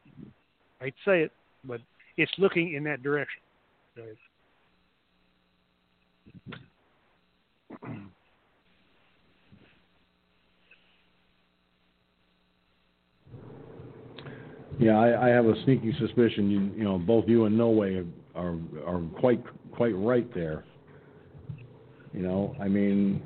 I 0.81 0.85
hate 0.85 0.95
to 1.05 1.11
say 1.11 1.23
it, 1.23 1.33
but 1.65 1.81
it's 2.17 2.31
looking 2.39 2.75
in 2.75 2.85
that 2.85 3.03
direction. 3.03 3.43
Yeah, 14.81 14.99
I, 14.99 15.27
I 15.27 15.29
have 15.29 15.47
a 15.47 15.55
sneaky 15.65 15.95
suspicion. 16.01 16.51
You, 16.51 16.61
you 16.77 16.85
know, 16.85 16.99
both 16.99 17.29
you 17.29 17.45
and 17.45 17.57
No 17.57 17.71
Way 17.71 18.05
are 18.35 18.57
are 18.85 19.01
quite 19.21 19.43
quite 19.71 19.95
right 19.97 20.33
there. 20.35 20.65
You 22.13 22.23
know, 22.23 22.57
I 22.61 22.69
mean, 22.69 23.23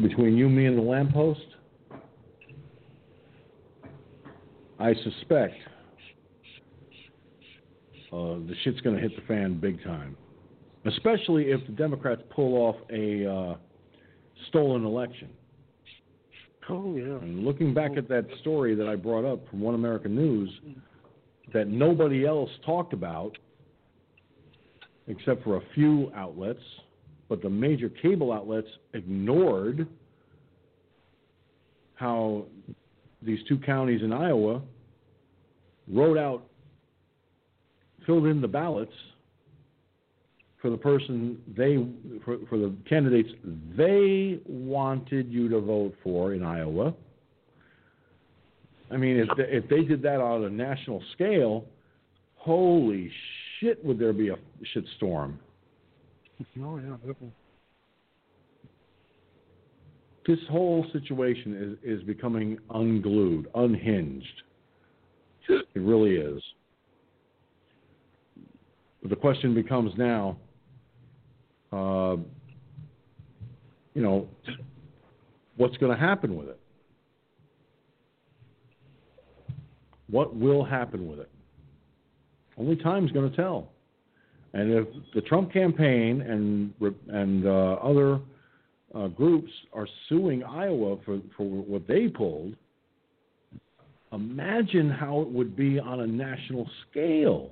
between 0.00 0.36
you, 0.36 0.48
me, 0.48 0.66
and 0.66 0.76
the 0.76 0.82
lamppost, 0.82 1.45
I 4.78 4.94
suspect 4.94 5.54
uh, 8.12 8.16
the 8.16 8.54
shit's 8.62 8.80
going 8.80 8.96
to 8.96 9.02
hit 9.02 9.16
the 9.16 9.22
fan 9.26 9.58
big 9.58 9.82
time. 9.82 10.16
Especially 10.84 11.50
if 11.50 11.64
the 11.66 11.72
Democrats 11.72 12.22
pull 12.30 12.54
off 12.54 12.76
a 12.90 13.26
uh, 13.26 13.56
stolen 14.48 14.84
election. 14.84 15.28
Oh 16.68 16.94
yeah. 16.96 17.04
And 17.04 17.44
looking 17.44 17.74
back 17.74 17.96
at 17.96 18.08
that 18.08 18.26
story 18.40 18.74
that 18.74 18.86
I 18.86 18.96
brought 18.96 19.24
up 19.24 19.48
from 19.48 19.60
One 19.60 19.74
American 19.74 20.14
News, 20.14 20.50
that 21.52 21.68
nobody 21.68 22.26
else 22.26 22.50
talked 22.64 22.92
about, 22.92 23.36
except 25.06 25.44
for 25.44 25.56
a 25.56 25.62
few 25.74 26.12
outlets, 26.14 26.62
but 27.28 27.42
the 27.42 27.50
major 27.50 27.88
cable 27.88 28.32
outlets 28.32 28.68
ignored 28.94 29.88
how 31.94 32.44
these 33.26 33.40
two 33.48 33.58
counties 33.58 34.02
in 34.02 34.12
Iowa 34.12 34.62
wrote 35.92 36.16
out, 36.16 36.44
filled 38.06 38.26
in 38.26 38.40
the 38.40 38.48
ballots 38.48 38.92
for 40.62 40.70
the 40.70 40.76
person 40.76 41.38
they, 41.56 41.76
for, 42.24 42.38
for 42.48 42.56
the 42.56 42.74
candidates 42.88 43.28
they 43.76 44.40
wanted 44.46 45.30
you 45.30 45.48
to 45.48 45.60
vote 45.60 45.94
for 46.02 46.32
in 46.32 46.42
Iowa. 46.42 46.94
I 48.90 48.96
mean, 48.96 49.16
if 49.16 49.28
they, 49.36 49.44
if 49.44 49.68
they 49.68 49.82
did 49.82 50.00
that 50.02 50.20
on 50.20 50.44
a 50.44 50.50
national 50.50 51.02
scale, 51.12 51.64
holy 52.36 53.10
shit, 53.58 53.84
would 53.84 53.98
there 53.98 54.12
be 54.12 54.28
a 54.28 54.36
shitstorm? 54.74 55.34
Oh 56.60 56.76
yeah, 56.76 56.90
definitely. 56.96 57.32
This 60.26 60.38
whole 60.50 60.84
situation 60.92 61.78
is, 61.84 62.00
is 62.00 62.02
becoming 62.04 62.58
unglued, 62.70 63.48
unhinged. 63.54 64.42
It 65.48 65.62
really 65.76 66.16
is. 66.16 66.42
But 69.00 69.10
the 69.10 69.16
question 69.16 69.54
becomes 69.54 69.92
now, 69.96 70.36
uh, 71.72 72.16
you 73.94 74.02
know, 74.02 74.28
what's 75.56 75.76
going 75.76 75.92
to 75.92 75.98
happen 75.98 76.36
with 76.36 76.48
it? 76.48 76.58
What 80.08 80.34
will 80.34 80.64
happen 80.64 81.08
with 81.08 81.20
it? 81.20 81.30
Only 82.58 82.76
time's 82.76 83.12
going 83.12 83.30
to 83.30 83.36
tell. 83.36 83.70
And 84.54 84.72
if 84.72 84.88
the 85.14 85.20
Trump 85.20 85.52
campaign 85.52 86.22
and 86.22 86.72
and 87.08 87.46
uh, 87.46 87.74
other 87.82 88.20
uh, 88.96 89.08
groups 89.08 89.50
are 89.72 89.86
suing 90.08 90.42
Iowa 90.42 90.96
for, 91.04 91.20
for 91.36 91.44
what 91.44 91.86
they 91.86 92.08
pulled, 92.08 92.54
imagine 94.12 94.90
how 94.90 95.20
it 95.20 95.28
would 95.28 95.54
be 95.54 95.78
on 95.78 96.00
a 96.00 96.06
national 96.06 96.68
scale. 96.90 97.50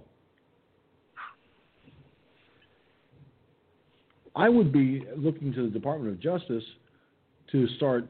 I 4.36 4.48
would 4.48 4.72
be 4.72 5.04
looking 5.16 5.52
to 5.52 5.64
the 5.64 5.68
Department 5.68 6.12
of 6.12 6.20
Justice 6.20 6.64
to 7.52 7.68
start 7.76 8.06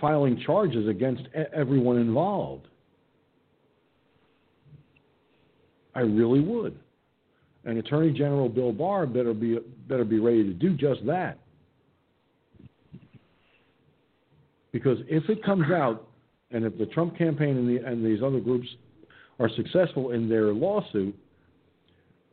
filing 0.00 0.40
charges 0.44 0.88
against 0.88 1.22
everyone 1.52 1.98
involved. 1.98 2.66
I 5.94 6.00
really 6.00 6.40
would. 6.40 6.78
And 7.64 7.78
Attorney 7.78 8.12
General 8.12 8.48
Bill 8.48 8.72
Barr 8.72 9.06
better 9.06 9.34
be 9.34 9.58
better 9.88 10.04
be 10.04 10.20
ready 10.20 10.44
to 10.44 10.54
do 10.54 10.74
just 10.74 11.04
that. 11.06 11.38
Because 14.72 14.98
if 15.08 15.28
it 15.28 15.42
comes 15.42 15.70
out, 15.70 16.08
and 16.50 16.64
if 16.64 16.76
the 16.78 16.86
Trump 16.86 17.16
campaign 17.16 17.56
and, 17.56 17.68
the, 17.68 17.84
and 17.84 18.04
these 18.04 18.22
other 18.22 18.40
groups 18.40 18.66
are 19.38 19.50
successful 19.56 20.12
in 20.12 20.28
their 20.28 20.52
lawsuit, 20.52 21.14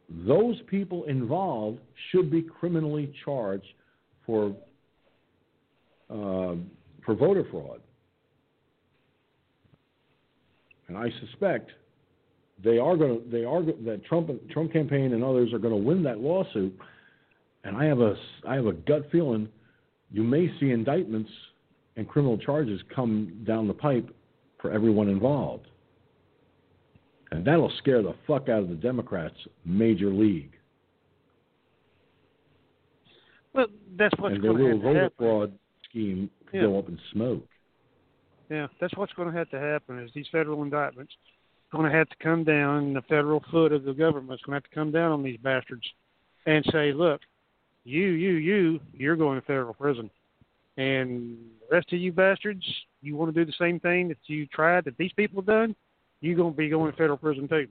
those 0.10 0.56
people 0.68 1.04
involved 1.06 1.80
should 2.12 2.30
be 2.30 2.42
criminally 2.42 3.14
charged 3.24 3.66
for 4.26 4.56
uh, 6.10 6.56
for 7.04 7.16
voter 7.16 7.46
fraud. 7.50 7.82
And 10.88 10.98
I 10.98 11.10
suspect 11.20 11.72
they 12.64 12.78
are 12.78 12.96
going 12.96 13.22
to 13.22 13.30
they 13.30 13.44
are 13.44 13.64
that 13.64 14.06
Trump 14.06 14.30
Trump 14.52 14.72
campaign 14.72 15.14
and 15.14 15.24
others 15.24 15.52
are 15.54 15.60
going 15.60 15.74
to 15.74 15.84
win 15.84 16.04
that 16.04 16.20
lawsuit. 16.20 16.78
And 17.64 17.76
I 17.76 17.86
have 17.86 18.00
a 18.00 18.16
I 18.48 18.56
have 18.56 18.68
a 18.68 18.74
gut 18.74 19.10
feeling 19.12 19.50
you 20.12 20.24
may 20.24 20.48
see 20.60 20.70
indictments 20.70 21.32
and 21.98 22.08
criminal 22.08 22.38
charges 22.38 22.82
come 22.94 23.44
down 23.46 23.68
the 23.68 23.74
pipe 23.74 24.14
for 24.62 24.72
everyone 24.72 25.08
involved. 25.10 25.68
And 27.32 27.46
that'll 27.46 27.72
scare 27.80 28.02
the 28.02 28.14
fuck 28.28 28.50
out 28.50 28.62
of 28.62 28.70
the 28.70 28.76
Democrats 28.76 29.36
major 29.66 30.10
league. 30.10 30.52
Well, 33.54 33.68
that's 33.98 34.14
what's 34.20 34.38
going 34.38 34.58
to 34.58 34.68
have 34.68 34.78
to 34.78 34.84
voter 34.84 35.02
happen. 35.04 35.16
fraud 35.18 35.60
scheme 35.90 36.30
Yeah. 36.54 36.62
go 36.62 36.80
up 36.80 36.90
in 36.90 37.00
smoke. 37.12 37.48
Yeah, 38.50 38.68
that's 38.80 38.96
what's 38.96 39.14
going 39.14 39.32
to 39.32 39.38
have 39.38 39.50
to 39.52 39.60
happen. 39.60 39.98
Is 40.00 40.12
these 40.14 40.28
federal 40.32 40.62
indictments 40.62 41.14
going 41.72 41.90
to 41.90 41.98
have 41.98 42.10
to 42.10 42.16
come 42.22 42.44
down? 42.44 42.94
The 42.94 43.02
federal 43.04 43.44
foot 43.52 43.72
of 43.72 43.84
the 43.84 43.94
government's 43.94 44.44
going 44.44 44.54
to 44.54 44.64
have 44.64 44.70
to 44.70 44.76
come 44.76 44.92
down 44.92 45.12
on 45.12 45.24
these 45.24 45.40
bastards 45.42 45.86
and 46.46 46.64
say, 46.72 46.94
"Look, 46.94 47.22
you, 47.86 48.10
you, 48.10 48.34
you, 48.34 48.80
you're 48.94 49.16
going 49.16 49.40
to 49.40 49.46
federal 49.48 49.74
prison, 49.74 50.12
and 50.78 51.38
the 51.70 51.76
rest 51.76 51.92
of 51.94 52.00
you 52.00 52.12
bastards, 52.12 52.64
you 53.02 53.16
want 53.16 53.34
to 53.34 53.40
do 53.40 53.46
the 53.46 53.56
same 53.60 53.80
thing 53.80 54.08
that 54.10 54.18
you 54.28 54.46
tried 54.48 54.86
that 54.86 54.98
these 54.98 55.14
people 55.14 55.40
have 55.42 55.48
done, 55.48 55.76
you're 56.22 56.36
going 56.36 56.54
to 56.54 56.58
be 56.58 56.70
going 56.70 56.92
to 56.92 56.98
federal 56.98 57.18
prison 57.18 57.48
too." 57.48 57.68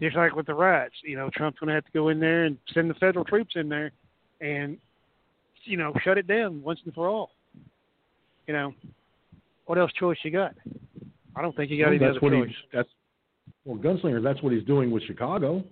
Just 0.00 0.16
like 0.16 0.34
with 0.34 0.46
the 0.46 0.54
riots, 0.54 0.96
you 1.04 1.16
know, 1.16 1.30
Trump's 1.32 1.60
going 1.60 1.68
to 1.68 1.74
have 1.74 1.84
to 1.84 1.92
go 1.92 2.08
in 2.08 2.18
there 2.18 2.44
and 2.44 2.58
send 2.74 2.90
the 2.90 2.94
federal 2.94 3.24
troops 3.24 3.52
in 3.54 3.68
there, 3.68 3.92
and 4.40 4.76
you 5.64 5.76
know, 5.76 5.92
shut 6.02 6.18
it 6.18 6.26
down 6.26 6.60
once 6.62 6.80
and 6.84 6.92
for 6.92 7.08
all. 7.08 7.30
You 8.46 8.54
know, 8.54 8.74
what 9.66 9.78
else 9.78 9.92
choice 9.92 10.18
you 10.24 10.32
got? 10.32 10.54
I 11.36 11.42
don't 11.42 11.54
think 11.54 11.70
you 11.70 11.78
got 11.78 11.84
Well, 11.84 11.94
any 11.94 11.98
that's 11.98 12.16
other 12.16 12.20
what 12.20 12.32
choice. 12.32 12.48
he 12.48 12.76
that's 12.76 12.88
well 13.64 13.78
gunslinger, 13.78 14.22
that's 14.22 14.42
what 14.42 14.52
he's 14.52 14.64
doing 14.64 14.90
with 14.90 15.04
Chicago. 15.04 15.62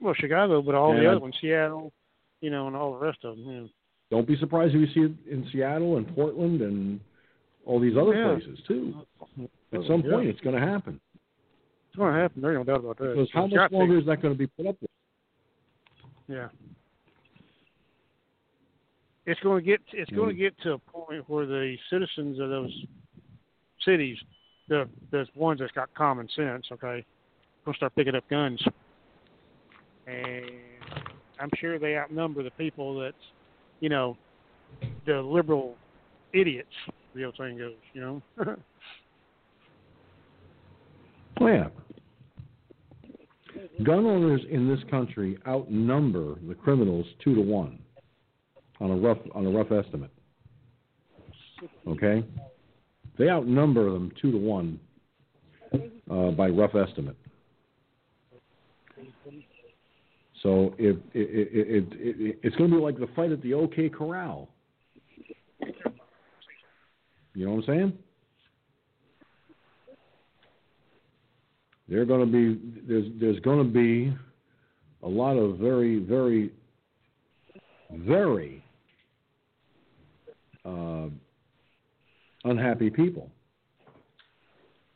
Well, 0.00 0.14
Chicago, 0.14 0.62
but 0.62 0.74
all 0.74 0.94
the 0.94 1.08
other 1.08 1.20
ones, 1.20 1.34
Seattle, 1.40 1.92
you 2.40 2.50
know, 2.50 2.66
and 2.68 2.76
all 2.76 2.92
the 2.92 3.04
rest 3.04 3.18
of 3.24 3.36
them. 3.36 3.46
You 3.46 3.60
know. 3.62 3.68
Don't 4.12 4.26
be 4.26 4.36
surprised 4.36 4.74
if 4.74 4.80
you 4.82 4.86
see 4.92 5.10
it 5.10 5.32
in 5.32 5.48
Seattle 5.50 5.96
and 5.96 6.06
Portland 6.14 6.60
and 6.60 7.00
all 7.64 7.80
these 7.80 7.96
other 7.96 8.14
Yeah. 8.14 8.34
places 8.34 8.60
too. 8.66 8.94
At 9.72 9.84
some 9.84 10.02
Yeah. 10.02 10.10
point 10.10 10.28
it's 10.28 10.40
gonna 10.42 10.60
happen. 10.60 11.00
It's 11.88 11.96
going 11.96 12.12
to 12.14 12.20
happen. 12.20 12.42
There's 12.42 12.56
no 12.56 12.64
doubt 12.64 12.80
about 12.80 12.98
that. 12.98 13.14
Because 13.14 13.30
how 13.32 13.44
It's 13.44 13.54
much 13.54 13.70
to. 13.70 13.76
longer 13.76 13.98
is 13.98 14.06
that 14.06 14.20
going 14.22 14.32
to 14.34 14.38
be 14.38 14.46
put 14.46 14.66
up 14.66 14.80
with? 14.80 14.90
Yeah. 16.26 16.48
It's 19.26 19.40
going 19.40 19.62
to 19.62 19.66
get 19.66 19.80
it's 19.92 20.10
going 20.10 20.28
to 20.30 20.34
Mm. 20.34 20.38
get 20.38 20.58
to 20.60 20.72
a 20.72 20.78
point 20.78 21.28
where 21.28 21.44
the 21.44 21.78
citizens 21.90 22.38
of 22.38 22.48
those 22.50 22.86
cities, 23.80 24.18
the 24.68 24.88
the 25.10 25.26
ones 25.34 25.60
that's 25.60 25.72
got 25.72 25.92
common 25.94 26.28
sense, 26.30 26.70
okay, 26.72 27.04
going 27.64 27.74
to 27.74 27.76
start 27.76 27.94
picking 27.94 28.14
up 28.14 28.26
guns, 28.28 28.62
and 30.06 30.50
I'm 31.38 31.50
sure 31.58 31.78
they 31.78 31.96
outnumber 31.98 32.42
the 32.42 32.50
people 32.52 32.98
that's, 33.00 33.32
you 33.82 33.88
know, 33.88 34.16
the 35.06 35.20
liberal 35.20 35.74
idiots. 36.32 36.70
The 37.14 37.24
old 37.24 37.34
saying 37.38 37.58
goes, 37.58 37.74
you 37.92 38.00
know. 38.00 38.22
Oh 41.40 41.46
yeah. 41.48 41.68
Gun 43.82 44.06
owners 44.06 44.42
in 44.48 44.68
this 44.68 44.78
country 44.90 45.38
outnumber 45.48 46.36
the 46.46 46.54
criminals 46.54 47.06
two 47.24 47.34
to 47.34 47.40
one 47.40 47.80
on 48.80 48.90
a 48.90 48.94
rough 48.94 49.18
on 49.34 49.46
a 49.46 49.50
rough 49.50 49.72
estimate. 49.72 50.10
Okay? 51.88 52.22
They 53.18 53.28
outnumber 53.28 53.90
them 53.90 54.12
two 54.20 54.30
to 54.30 54.38
one 54.38 54.78
uh, 56.08 56.30
by 56.30 56.48
rough 56.48 56.76
estimate. 56.76 57.16
So 60.42 60.74
if 60.76 60.96
it, 60.96 61.02
it, 61.14 61.48
it, 61.52 61.88
it, 61.92 62.38
it's 62.42 62.56
going 62.56 62.70
to 62.70 62.76
be 62.76 62.82
like 62.82 62.98
the 62.98 63.08
fight 63.14 63.30
at 63.30 63.40
the 63.42 63.54
OK 63.54 63.88
Corral. 63.88 64.48
You 67.34 67.46
know 67.46 67.52
what 67.52 67.68
I'm 67.68 67.74
saying? 67.74 67.98
They're 71.88 72.04
going 72.04 72.20
to 72.20 72.26
be 72.26 72.60
there's 72.86 73.06
there's 73.20 73.40
going 73.40 73.58
to 73.58 73.72
be 73.72 74.16
a 75.02 75.08
lot 75.08 75.36
of 75.36 75.58
very 75.58 75.98
very 75.98 76.50
very 77.92 78.64
uh, 80.64 81.08
unhappy 82.44 82.90
people 82.90 83.30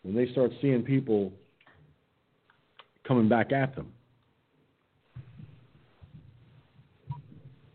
when 0.03 0.15
they 0.15 0.31
start 0.33 0.51
seeing 0.61 0.83
people 0.83 1.33
coming 3.07 3.29
back 3.29 3.53
at 3.53 3.75
them. 3.77 3.93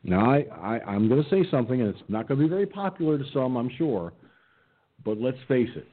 Now, 0.03 0.31
I, 0.31 0.45
I, 0.51 0.79
I'm 0.87 1.07
going 1.07 1.23
to 1.23 1.29
say 1.29 1.49
something, 1.51 1.79
and 1.79 1.89
it's 1.89 2.03
not 2.09 2.27
going 2.27 2.39
to 2.39 2.45
be 2.45 2.49
very 2.49 2.65
popular 2.65 3.17
to 3.17 3.23
some, 3.33 3.55
I'm 3.55 3.69
sure, 3.77 4.13
but 5.05 5.19
let's 5.19 5.37
face 5.47 5.69
it. 5.75 5.87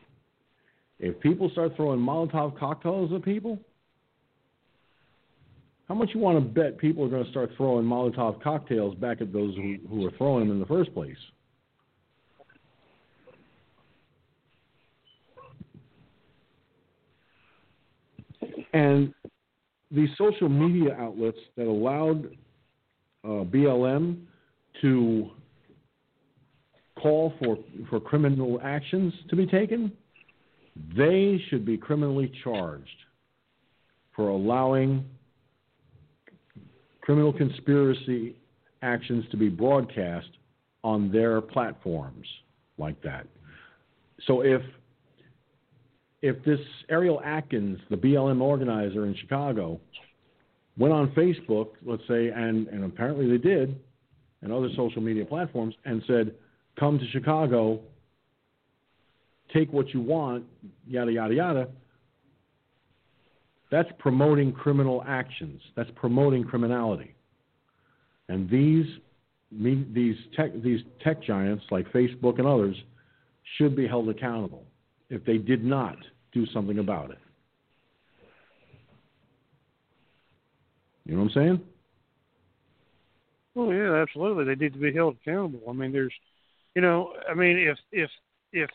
If 0.99 1.21
people 1.21 1.51
start 1.51 1.77
throwing 1.77 2.01
Molotov 2.01 2.59
cocktails 2.59 3.13
at 3.13 3.23
people, 3.23 3.59
how 5.89 5.95
much 5.95 6.11
you 6.15 6.21
want 6.21 6.39
to 6.39 6.41
bet 6.41 6.79
people 6.79 7.05
are 7.05 7.09
going 7.09 7.25
to 7.25 7.31
start 7.31 7.51
throwing 7.57 7.85
Molotov 7.85 8.43
cocktails 8.43 8.95
back 8.97 9.21
at 9.21 9.33
those 9.33 9.55
who, 9.57 9.77
who 9.89 10.07
are 10.07 10.11
throwing 10.13 10.49
them 10.49 10.57
in 10.57 10.61
the 10.61 10.67
first 10.67 10.93
place? 10.95 11.17
And 18.73 19.15
these 19.91 20.11
social 20.19 20.49
media 20.49 20.95
outlets 20.99 21.39
that 21.57 21.67
allowed 21.67 22.37
uh, 23.25 23.45
BLM 23.45 24.23
to 24.83 25.31
call 27.01 27.33
for 27.39 27.59
for 27.89 28.01
criminal 28.01 28.61
actions 28.63 29.13
to 29.31 29.37
be 29.37 29.47
taken, 29.47 29.93
they 30.97 31.41
should 31.49 31.65
be 31.65 31.77
criminally 31.77 32.33
charged 32.43 32.89
for 34.15 34.29
allowing 34.29 35.05
criminal 37.01 37.33
conspiracy 37.33 38.37
actions 38.83 39.25
to 39.31 39.37
be 39.37 39.49
broadcast 39.49 40.29
on 40.85 41.11
their 41.11 41.41
platforms 41.41 42.27
like 42.79 43.01
that. 43.03 43.27
So 44.27 44.43
if 44.43 44.63
if 46.21 46.43
this 46.45 46.61
Ariel 46.91 47.21
Atkins, 47.25 47.79
the 47.91 47.97
BLM 47.97 48.41
organizer 48.41 49.07
in 49.07 49.15
Chicago, 49.17 49.81
went 50.79 50.95
on 50.95 51.11
Facebook, 51.11 51.69
let's 51.85 52.03
say, 52.09 52.29
and, 52.29 52.69
and 52.69 52.85
apparently 52.85 53.29
they 53.29 53.39
did, 53.39 53.79
and 54.43 54.53
other 54.53 54.69
social 54.77 55.03
media 55.03 55.25
platforms, 55.25 55.75
and 55.85 56.03
said, 56.07 56.35
come 56.79 56.99
to 56.99 57.07
Chicago, 57.11 57.81
take 59.53 59.73
what 59.73 59.93
you 59.93 60.01
want, 60.01 60.45
yada, 60.87 61.13
yada, 61.13 61.35
yada, 61.35 61.69
that's 63.71 63.91
promoting 63.99 64.53
criminal 64.53 65.05
actions. 65.07 65.61
That's 65.77 65.91
promoting 65.95 66.45
criminality. 66.45 67.15
And 68.29 68.49
these, 68.49 68.87
these, 69.51 70.17
tech, 70.37 70.53
these 70.63 70.81
tech 71.03 71.23
giants 71.23 71.65
like 71.71 71.91
Facebook 71.93 72.39
and 72.39 72.47
others 72.47 72.77
should 73.57 73.75
be 73.75 73.87
held 73.87 74.09
accountable 74.09 74.65
if 75.11 75.25
they 75.25 75.39
did 75.39 75.65
not 75.65 75.97
do 76.33 76.47
something 76.47 76.79
about 76.79 77.11
it. 77.11 77.19
You 81.09 81.15
know 81.15 81.23
what 81.23 81.33
I'm 81.37 81.43
saying? 81.43 81.61
Well, 83.55 83.73
yeah, 83.73 83.95
absolutely. 83.95 84.45
They 84.45 84.55
need 84.55 84.75
to 84.75 84.79
be 84.79 84.93
held 84.93 85.17
accountable. 85.21 85.63
I 85.69 85.73
mean, 85.73 85.91
there's, 85.91 86.13
you 86.77 86.83
know, 86.83 87.15
I 87.29 87.35
mean, 87.35 87.57
if 87.59 87.79
if 87.91 88.11
if 88.53 88.71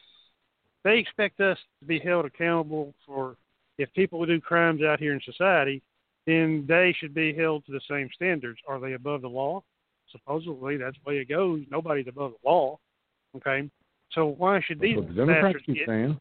they 0.84 0.98
expect 0.98 1.40
us 1.40 1.58
to 1.80 1.86
be 1.86 2.00
held 2.00 2.26
accountable 2.26 2.94
for 3.06 3.38
if 3.78 3.94
people 3.94 4.26
do 4.26 4.42
crimes 4.42 4.82
out 4.82 5.00
here 5.00 5.14
in 5.14 5.22
society, 5.22 5.82
then 6.26 6.66
they 6.68 6.94
should 6.98 7.14
be 7.14 7.34
held 7.34 7.66
to 7.68 7.72
the 7.72 7.82
same 7.90 8.10
standards. 8.16 8.60
Are 8.68 8.80
they 8.80 8.94
above 8.94 9.22
the 9.22 9.30
law? 9.30 9.64
Supposedly, 10.12 10.78
that's 10.78 10.98
the 11.04 11.10
way 11.10 11.18
it 11.20 11.30
goes. 11.30 11.62
Nobody's 11.70 12.08
above 12.08 12.34
the 12.42 12.50
law. 12.50 12.80
Okay, 13.36 13.70
so 14.12 14.26
why 14.26 14.60
should 14.62 14.80
these 14.80 14.98
the 15.16 15.26
bastards 15.26 15.66
get? 15.68 15.88
saying. 15.88 16.20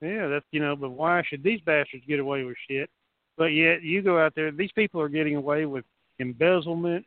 Yeah, 0.00 0.26
that's 0.26 0.44
you 0.50 0.58
know, 0.60 0.74
but 0.74 0.90
why 0.90 1.22
should 1.28 1.44
these 1.44 1.60
bastards 1.60 2.04
get 2.08 2.18
away 2.18 2.42
with 2.42 2.56
shit? 2.68 2.90
But 3.36 3.46
yet 3.46 3.82
you 3.82 4.02
go 4.02 4.18
out 4.18 4.34
there, 4.34 4.50
these 4.50 4.72
people 4.72 5.00
are 5.00 5.08
getting 5.08 5.36
away 5.36 5.66
with 5.66 5.84
embezzlement, 6.18 7.04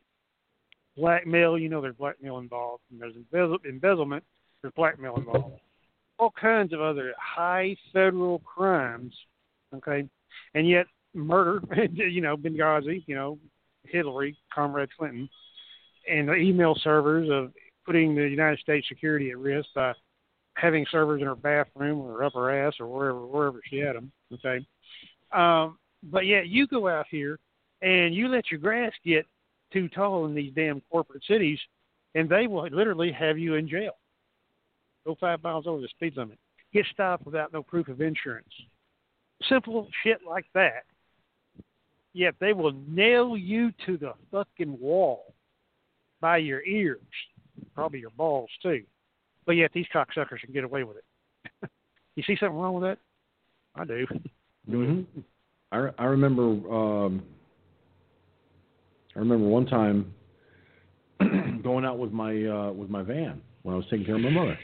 blackmail. 0.96 1.58
You 1.58 1.68
know, 1.68 1.80
there's 1.80 1.96
blackmail 1.96 2.38
involved, 2.38 2.82
and 2.90 3.00
there's 3.00 3.14
embezzle, 3.16 3.58
embezzlement, 3.68 4.24
there's 4.62 4.74
blackmail 4.74 5.16
involved. 5.16 5.60
All 6.18 6.32
kinds 6.40 6.72
of 6.72 6.80
other 6.80 7.14
high 7.18 7.76
federal 7.92 8.40
crimes. 8.40 9.14
Okay, 9.74 10.08
and 10.54 10.68
yet 10.68 10.86
murder. 11.14 11.60
you 11.92 12.20
know, 12.20 12.36
Benghazi. 12.36 13.04
You 13.06 13.14
know, 13.14 13.38
Hillary, 13.84 14.36
Comrade 14.52 14.88
Clinton, 14.96 15.28
and 16.10 16.28
the 16.28 16.34
email 16.34 16.74
servers 16.82 17.28
of 17.30 17.52
putting 17.84 18.14
the 18.14 18.28
United 18.28 18.58
States 18.58 18.88
security 18.88 19.30
at 19.30 19.38
risk 19.38 19.68
by 19.74 19.92
having 20.54 20.86
servers 20.90 21.20
in 21.20 21.26
her 21.26 21.36
bathroom 21.36 22.00
or 22.00 22.24
up 22.24 22.34
her 22.34 22.66
ass 22.66 22.74
or 22.80 22.86
wherever 22.86 23.26
wherever 23.26 23.60
she 23.68 23.78
had 23.78 23.94
them. 23.94 24.10
Okay, 24.32 24.66
um, 25.32 25.78
but 26.10 26.26
yet 26.26 26.48
you 26.48 26.66
go 26.66 26.88
out 26.88 27.06
here 27.10 27.38
and 27.82 28.14
you 28.14 28.28
let 28.28 28.50
your 28.50 28.60
grass 28.60 28.92
get 29.04 29.26
too 29.72 29.88
tall 29.88 30.26
in 30.26 30.34
these 30.34 30.52
damn 30.54 30.80
corporate 30.90 31.24
cities, 31.28 31.58
and 32.14 32.28
they 32.28 32.46
will 32.46 32.68
literally 32.70 33.12
have 33.12 33.38
you 33.38 33.54
in 33.54 33.68
jail. 33.68 33.96
Go 35.04 35.16
five 35.20 35.42
miles 35.42 35.66
over 35.66 35.80
the 35.80 35.88
speed 35.88 36.16
limit. 36.16 36.38
Get 36.72 36.86
stopped 36.92 37.24
without 37.24 37.52
no 37.52 37.62
proof 37.62 37.88
of 37.88 38.00
insurance. 38.00 38.52
Simple 39.48 39.88
shit 40.02 40.18
like 40.26 40.46
that. 40.54 40.84
Yet 42.12 42.34
they 42.40 42.54
will 42.54 42.72
nail 42.88 43.36
you 43.36 43.72
to 43.84 43.98
the 43.98 44.12
fucking 44.30 44.80
wall 44.80 45.34
by 46.20 46.38
your 46.38 46.64
ears, 46.64 47.00
probably 47.74 48.00
your 48.00 48.10
balls 48.10 48.50
too. 48.62 48.82
But 49.44 49.52
yet 49.52 49.70
these 49.74 49.86
cocksuckers 49.94 50.40
can 50.40 50.52
get 50.52 50.64
away 50.64 50.82
with 50.82 50.96
it. 50.96 51.70
you 52.16 52.22
see 52.26 52.36
something 52.40 52.58
wrong 52.58 52.74
with 52.74 52.84
that? 52.84 52.98
I 53.74 53.84
do. 53.84 54.06
hmm 54.68 55.02
I, 55.76 56.02
I 56.02 56.04
remember 56.06 56.42
um, 56.42 57.22
I 59.14 59.18
remember 59.18 59.46
one 59.46 59.66
time 59.66 60.12
going 61.62 61.84
out 61.84 61.98
with 61.98 62.12
my 62.12 62.44
uh, 62.44 62.72
with 62.72 62.88
my 62.88 63.02
van 63.02 63.40
when 63.62 63.74
I 63.74 63.76
was 63.76 63.86
taking 63.90 64.06
care 64.06 64.16
of 64.16 64.22
my 64.22 64.30
mother. 64.30 64.58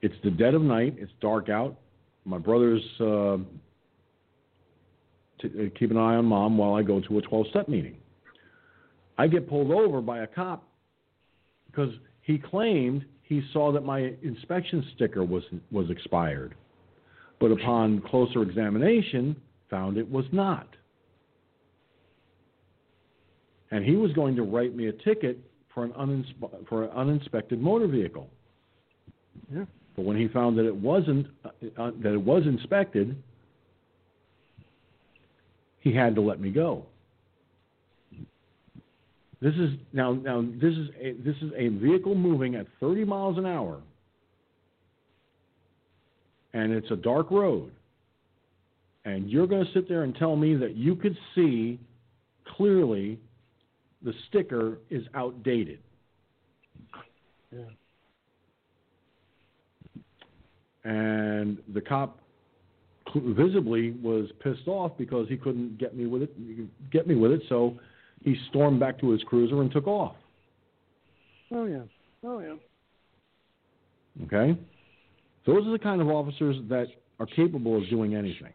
It's 0.00 0.14
the 0.22 0.30
dead 0.30 0.54
of 0.54 0.62
night. 0.62 0.96
It's 0.98 1.12
dark 1.20 1.48
out. 1.48 1.76
My 2.24 2.38
brother's 2.38 2.82
uh, 3.00 3.38
t- 5.40 5.72
keep 5.78 5.90
an 5.90 5.96
eye 5.96 6.16
on 6.16 6.24
mom 6.24 6.56
while 6.56 6.74
I 6.74 6.82
go 6.82 7.00
to 7.00 7.18
a 7.18 7.22
12 7.22 7.46
step 7.50 7.68
meeting. 7.68 7.96
I 9.16 9.26
get 9.26 9.48
pulled 9.48 9.72
over 9.72 10.00
by 10.00 10.20
a 10.20 10.26
cop 10.26 10.68
because 11.66 11.90
he 12.20 12.38
claimed 12.38 13.04
he 13.22 13.42
saw 13.52 13.72
that 13.72 13.84
my 13.84 14.12
inspection 14.22 14.86
sticker 14.94 15.24
was 15.24 15.42
was 15.70 15.90
expired, 15.90 16.54
but 17.40 17.50
upon 17.50 18.00
closer 18.02 18.42
examination, 18.42 19.36
found 19.70 19.96
it 19.96 20.10
was 20.10 20.24
not. 20.32 20.68
And 23.70 23.84
he 23.84 23.96
was 23.96 24.12
going 24.12 24.34
to 24.36 24.42
write 24.42 24.74
me 24.74 24.86
a 24.86 24.92
ticket 24.92 25.38
for 25.74 25.84
an 25.84 26.24
for 26.68 26.84
an 26.84 26.90
uninspected 26.90 27.60
motor 27.60 27.86
vehicle. 27.86 28.28
Yeah. 29.52 29.64
But 29.94 30.04
when 30.04 30.16
he 30.16 30.28
found 30.28 30.56
that 30.58 30.66
it 30.66 30.74
wasn't 30.74 31.26
uh, 31.44 31.48
uh, 31.76 31.90
that 32.02 32.14
it 32.14 32.22
was 32.22 32.44
inspected, 32.46 33.20
he 35.80 35.94
had 35.94 36.14
to 36.14 36.20
let 36.20 36.40
me 36.40 36.50
go. 36.50 36.86
This 39.40 39.54
is 39.54 39.70
now 39.92 40.12
now 40.14 40.42
this 40.42 40.72
is 40.72 40.88
a, 41.00 41.12
this 41.24 41.36
is 41.42 41.52
a 41.56 41.68
vehicle 41.68 42.14
moving 42.14 42.56
at 42.56 42.66
30 42.80 43.04
miles 43.04 43.38
an 43.38 43.46
hour, 43.46 43.80
and 46.52 46.72
it's 46.72 46.90
a 46.90 46.96
dark 46.96 47.30
road. 47.30 47.70
And 49.04 49.30
you're 49.30 49.46
going 49.46 49.64
to 49.64 49.72
sit 49.72 49.88
there 49.88 50.02
and 50.02 50.14
tell 50.14 50.36
me 50.36 50.54
that 50.56 50.76
you 50.76 50.94
could 50.94 51.16
see 51.34 51.80
clearly 52.56 53.18
the 54.02 54.12
sticker 54.28 54.78
is 54.90 55.04
outdated. 55.14 55.80
Yeah. 57.52 57.60
And 60.84 61.58
the 61.72 61.80
cop 61.80 62.18
visibly 63.14 63.92
was 64.02 64.28
pissed 64.42 64.68
off 64.68 64.92
because 64.98 65.28
he 65.28 65.36
couldn't 65.36 65.78
get 65.78 65.96
me 65.96 66.06
with 66.06 66.22
it. 66.22 66.90
Get 66.90 67.06
me 67.06 67.14
with 67.14 67.32
it, 67.32 67.42
so 67.48 67.78
he 68.22 68.36
stormed 68.50 68.80
back 68.80 68.98
to 69.00 69.10
his 69.10 69.22
cruiser 69.24 69.60
and 69.62 69.70
took 69.72 69.86
off. 69.86 70.16
Oh 71.52 71.64
yeah. 71.64 71.82
Oh 72.24 72.40
yeah. 72.40 72.54
Okay, 74.26 74.58
those 75.46 75.66
are 75.66 75.70
the 75.70 75.78
kind 75.78 76.00
of 76.00 76.08
officers 76.08 76.56
that 76.68 76.86
are 77.20 77.26
capable 77.26 77.76
of 77.76 77.88
doing 77.88 78.14
anything. 78.14 78.52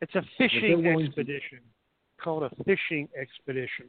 It's 0.00 0.14
a 0.14 0.22
fishing 0.36 0.82
willing 0.82 0.98
to- 1.00 1.04
expedition 1.06 1.60
called 2.18 2.42
a 2.44 2.50
fishing 2.64 3.08
expedition. 3.16 3.86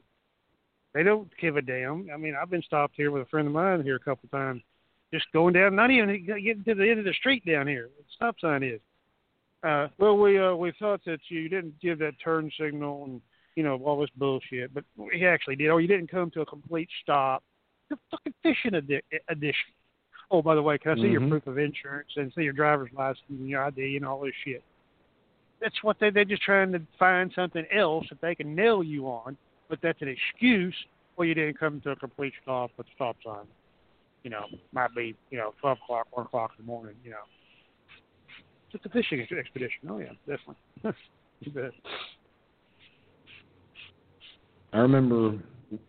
They 0.94 1.04
don't 1.04 1.30
give 1.40 1.56
a 1.58 1.62
damn. 1.62 2.10
I 2.14 2.18
mean, 2.18 2.36
I've 2.40 2.50
been 2.50 2.62
stopped 2.64 2.96
here 2.96 3.12
with 3.12 3.22
a 3.22 3.26
friend 3.26 3.48
of 3.48 3.54
mine 3.54 3.84
here 3.84 3.96
a 3.96 4.00
couple 4.00 4.26
of 4.26 4.32
times, 4.32 4.62
just 5.14 5.26
going 5.32 5.54
down, 5.54 5.76
not 5.76 5.92
even 5.92 6.26
getting 6.26 6.64
to 6.64 6.76
the 6.76 6.90
end 6.90 7.00
of 7.00 7.06
the 7.06 7.14
street 7.14 7.46
down 7.46 7.68
here. 7.68 7.90
The 7.98 8.04
stop 8.16 8.40
sign 8.40 8.64
is. 8.64 8.80
Uh, 9.62 9.88
well, 9.98 10.18
we 10.18 10.40
uh, 10.40 10.56
we 10.56 10.72
thought 10.80 11.02
that 11.06 11.20
you 11.30 11.50
didn't 11.50 11.80
give 11.82 12.00
that 12.00 12.14
turn 12.24 12.50
signal 12.60 13.04
and 13.06 13.22
you 13.56 13.64
know 13.64 13.78
all 13.84 14.00
this 14.00 14.10
bullshit, 14.16 14.74
but 14.74 14.84
he 15.12 15.26
actually 15.26 15.56
did. 15.56 15.70
Oh, 15.70 15.78
you 15.78 15.88
didn't 15.88 16.10
come 16.10 16.32
to 16.32 16.42
a 16.42 16.46
complete 16.46 16.90
stop. 17.04 17.44
A 17.92 17.98
fucking 18.12 18.34
fishing 18.44 18.76
edi- 18.76 19.02
edition. 19.30 19.74
Oh, 20.32 20.42
by 20.42 20.54
the 20.56 20.62
way, 20.62 20.78
can 20.78 20.92
I 20.92 20.96
see 20.96 21.10
your 21.10 21.22
Mhm. 21.22 21.30
proof 21.30 21.48
of 21.48 21.58
insurance 21.58 22.10
and 22.16 22.32
see 22.34 22.44
your 22.44 22.54
driver's 22.54 22.94
license 22.94 23.26
and 23.30 23.50
your 23.50 23.64
ID 23.64 23.98
and 23.98 24.06
all 24.06 24.22
this 24.22 24.36
shit? 24.46 24.64
That's 25.62 25.76
what 25.84 25.98
they 26.00 26.10
they're 26.10 26.26
just 26.26 26.42
trying 26.42 26.72
to 26.72 26.82
find 26.98 27.32
something 27.36 27.66
else 27.76 28.06
that 28.10 28.22
they 28.22 28.36
can 28.36 28.56
nail 28.56 28.84
you 28.84 29.08
on, 29.08 29.38
but 29.70 29.80
that's 29.82 30.02
an 30.02 30.08
excuse 30.08 30.76
why 31.16 31.26
you 31.26 31.34
didn't 31.34 31.60
come 31.60 31.82
to 31.82 31.92
a 31.92 31.96
complete 31.98 32.34
stop 32.42 32.72
with 32.78 32.88
a 32.88 32.90
stop 32.96 33.18
sign. 33.26 33.46
You 34.24 34.30
know, 34.30 34.46
might 34.72 34.94
be 34.96 35.16
you 35.30 35.38
know 35.38 35.54
twelve 35.60 35.78
o'clock, 35.84 36.08
one 36.12 36.26
o'clock 36.26 36.52
in 36.58 36.66
the 36.66 36.68
morning. 36.68 36.96
You 37.04 37.12
know, 37.12 37.18
just 38.72 38.86
a 38.86 38.90
fishing 38.90 39.20
expedition. 39.20 39.90
Oh 39.90 39.98
yeah, 40.00 40.14
definitely. 40.28 40.56
you 41.42 41.52
bet. 41.52 41.72
I 44.74 44.78
remember. 44.78 45.38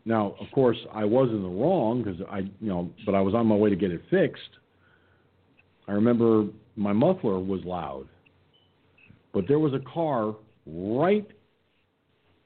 Now, 0.04 0.34
of 0.38 0.46
course, 0.52 0.76
I 0.92 1.06
was 1.06 1.30
in 1.30 1.42
the 1.42 1.48
wrong 1.48 2.02
because 2.02 2.20
I, 2.30 2.40
you 2.40 2.68
know, 2.68 2.90
but 3.06 3.14
I 3.14 3.20
was 3.22 3.34
on 3.34 3.46
my 3.46 3.54
way 3.54 3.70
to 3.70 3.76
get 3.76 3.90
it 3.90 4.02
fixed. 4.10 4.42
I 5.88 5.92
remember 5.92 6.48
my 6.76 6.92
muffler 6.92 7.38
was 7.38 7.62
loud, 7.64 8.06
but 9.32 9.46
there 9.48 9.58
was 9.58 9.72
a 9.74 9.80
car 9.80 10.34
right 10.66 11.26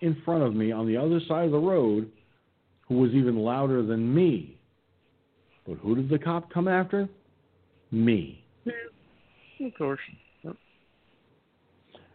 in 0.00 0.16
front 0.24 0.42
of 0.42 0.54
me 0.54 0.72
on 0.72 0.86
the 0.86 0.96
other 0.96 1.20
side 1.26 1.46
of 1.46 1.52
the 1.52 1.58
road 1.58 2.10
who 2.88 2.98
was 2.98 3.10
even 3.12 3.36
louder 3.36 3.82
than 3.82 4.14
me. 4.14 4.58
But 5.66 5.78
who 5.78 5.94
did 5.94 6.08
the 6.08 6.18
cop 6.18 6.52
come 6.52 6.68
after? 6.68 7.08
Me. 7.90 8.44
Of 9.60 9.72
course. 9.78 10.00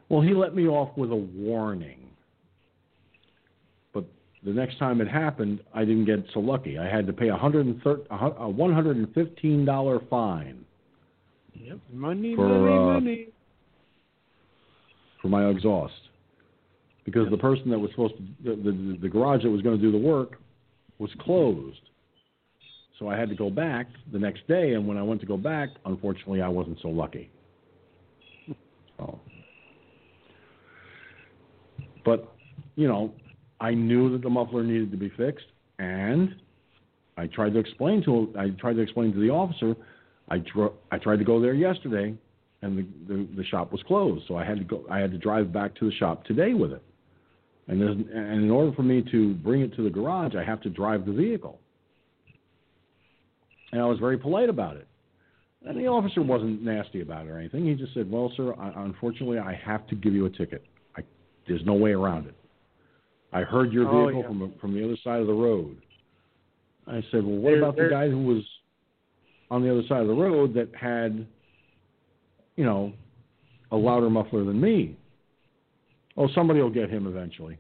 Well, 0.10 0.22
he 0.22 0.34
let 0.34 0.56
me 0.56 0.68
off 0.68 0.96
with 0.98 1.12
a 1.12 1.16
warning. 1.16 2.00
But 3.94 4.06
the 4.44 4.52
next 4.52 4.80
time 4.80 5.02
it 5.02 5.08
happened, 5.08 5.62
I 5.74 5.82
didn't 5.82 6.06
get 6.06 6.26
so 6.34 6.40
lucky. 6.40 6.78
I 6.78 6.88
had 6.88 7.06
to 7.08 7.14
pay 7.14 7.30
a 7.30 7.38
hundred 7.38 7.82
a 7.86 8.16
a 8.16 8.50
one 8.50 8.74
hundred 8.74 8.98
and 8.98 9.14
fifteen 9.14 9.66
dollar 9.66 10.00
fine 10.10 10.66
Yep. 11.56 11.80
Money, 11.92 12.36
For, 12.36 12.48
money, 12.48 12.74
uh, 12.74 12.82
money. 12.82 13.28
For 15.22 15.28
my 15.28 15.48
exhaust 15.50 15.94
because 17.06 17.30
the 17.32 17.38
person 17.38 17.70
that 17.70 17.80
was 17.80 17.90
supposed 17.92 18.14
to 18.18 18.24
the, 18.44 18.62
the 18.62 18.98
the 19.02 19.10
garage 19.10 19.44
that 19.44 19.50
was 19.50 19.62
going 19.62 19.76
to 19.76 19.82
do 19.82 19.92
the 19.92 19.98
work 19.98 20.38
was 21.00 21.10
closed. 21.22 21.80
So 23.00 23.08
I 23.08 23.18
had 23.18 23.30
to 23.30 23.36
go 23.36 23.50
back 23.50 23.88
the 24.12 24.20
next 24.20 24.46
day, 24.48 24.74
and 24.74 24.86
when 24.86 24.98
I 24.98 25.04
went 25.04 25.22
to 25.22 25.28
go 25.28 25.38
back, 25.38 25.70
unfortunately, 25.86 26.42
I 26.42 26.50
wasn't 26.50 26.78
so 26.82 26.90
lucky. 26.90 27.32
So, 28.98 29.20
but 32.04 32.34
you 32.76 32.88
know, 32.88 33.14
I 33.62 33.74
knew 33.74 34.12
that 34.12 34.22
the 34.22 34.30
muffler 34.30 34.64
needed 34.64 34.92
to 34.92 34.98
be 34.98 35.10
fixed, 35.16 35.46
and 35.80 36.36
I 37.18 37.28
tried 37.28 37.54
to 37.54 37.60
explain 37.60 38.04
to 38.04 38.34
I 38.38 38.50
tried 38.60 38.74
to 38.74 38.82
explain 38.82 39.14
to 39.14 39.20
the 39.20 39.30
officer. 39.30 39.76
I 40.30 40.44
I 40.92 40.98
tried 40.98 41.18
to 41.18 41.26
go 41.26 41.42
there 41.42 41.54
yesterday, 41.54 42.16
and 42.62 42.78
the, 42.78 42.86
the 43.08 43.28
the 43.38 43.44
shop 43.46 43.72
was 43.72 43.82
closed, 43.84 44.26
so 44.28 44.36
I 44.36 44.44
had 44.44 44.58
to 44.58 44.64
go. 44.64 44.84
I 44.90 45.00
had 45.00 45.12
to 45.12 45.18
drive 45.18 45.52
back 45.54 45.76
to 45.76 45.86
the 45.90 45.96
shop 45.96 46.26
today 46.26 46.54
with 46.54 46.72
it. 46.74 46.84
And 47.68 47.82
and 47.82 48.44
in 48.44 48.52
order 48.52 48.72
for 48.74 48.84
me 48.84 49.04
to 49.12 49.34
bring 49.36 49.62
it 49.62 49.74
to 49.76 49.84
the 49.84 49.90
garage, 49.90 50.36
I 50.36 50.44
have 50.44 50.62
to 50.62 50.70
drive 50.70 51.06
the 51.06 51.14
vehicle. 51.14 51.60
And 53.72 53.82
I 53.82 53.86
was 53.86 54.00
very 54.00 54.18
polite 54.18 54.50
about 54.50 54.76
it. 54.78 54.88
And 55.66 55.78
the 55.78 55.88
officer 55.88 56.22
wasn't 56.22 56.64
nasty 56.64 57.02
about 57.02 57.28
it 57.28 57.30
or 57.30 57.38
anything. 57.38 57.66
He 57.66 57.76
just 57.76 57.94
said, 57.94 58.10
"Well, 58.10 58.32
sir, 58.36 58.54
I, 58.58 58.72
unfortunately, 58.84 59.38
I 59.40 59.54
have 59.54 59.86
to 59.88 59.96
give 59.96 60.14
you 60.14 60.26
a 60.26 60.30
ticket. 60.30 60.64
I, 60.98 61.02
there's 61.48 61.66
no 61.66 61.74
way 61.74 61.92
around 61.92 62.28
it. 62.28 62.36
I 63.32 63.42
heard 63.42 63.72
your 63.72 63.88
Oh, 63.88 64.06
vehicle 64.06 64.22
yeah. 64.22 64.28
from 64.28 64.54
from 64.60 64.74
the 64.74 64.84
other 64.84 64.98
side 65.04 65.22
of 65.22 65.28
the 65.28 65.34
road." 65.34 65.78
I 66.88 67.04
said, 67.12 67.24
"Well, 67.26 67.36
what 67.36 67.52
There- 67.52 67.60
about 67.60 67.76
the 67.76 67.88
guy 67.90 68.10
who 68.10 68.24
was 68.24 68.44
on 69.52 69.62
the 69.62 69.72
other 69.72 69.84
side 69.88 70.02
of 70.02 70.08
the 70.08 70.14
road 70.14 70.54
that 70.56 70.74
had, 70.74 71.28
you 72.60 72.66
know, 72.66 72.92
a 73.72 73.78
louder 73.78 74.10
muffler 74.10 74.44
than 74.44 74.60
me?" 74.60 74.98
Oh, 76.18 76.28
somebody 76.36 76.60
will 76.62 76.70
get 76.82 76.90
him 76.90 77.08
eventually. 77.08 77.58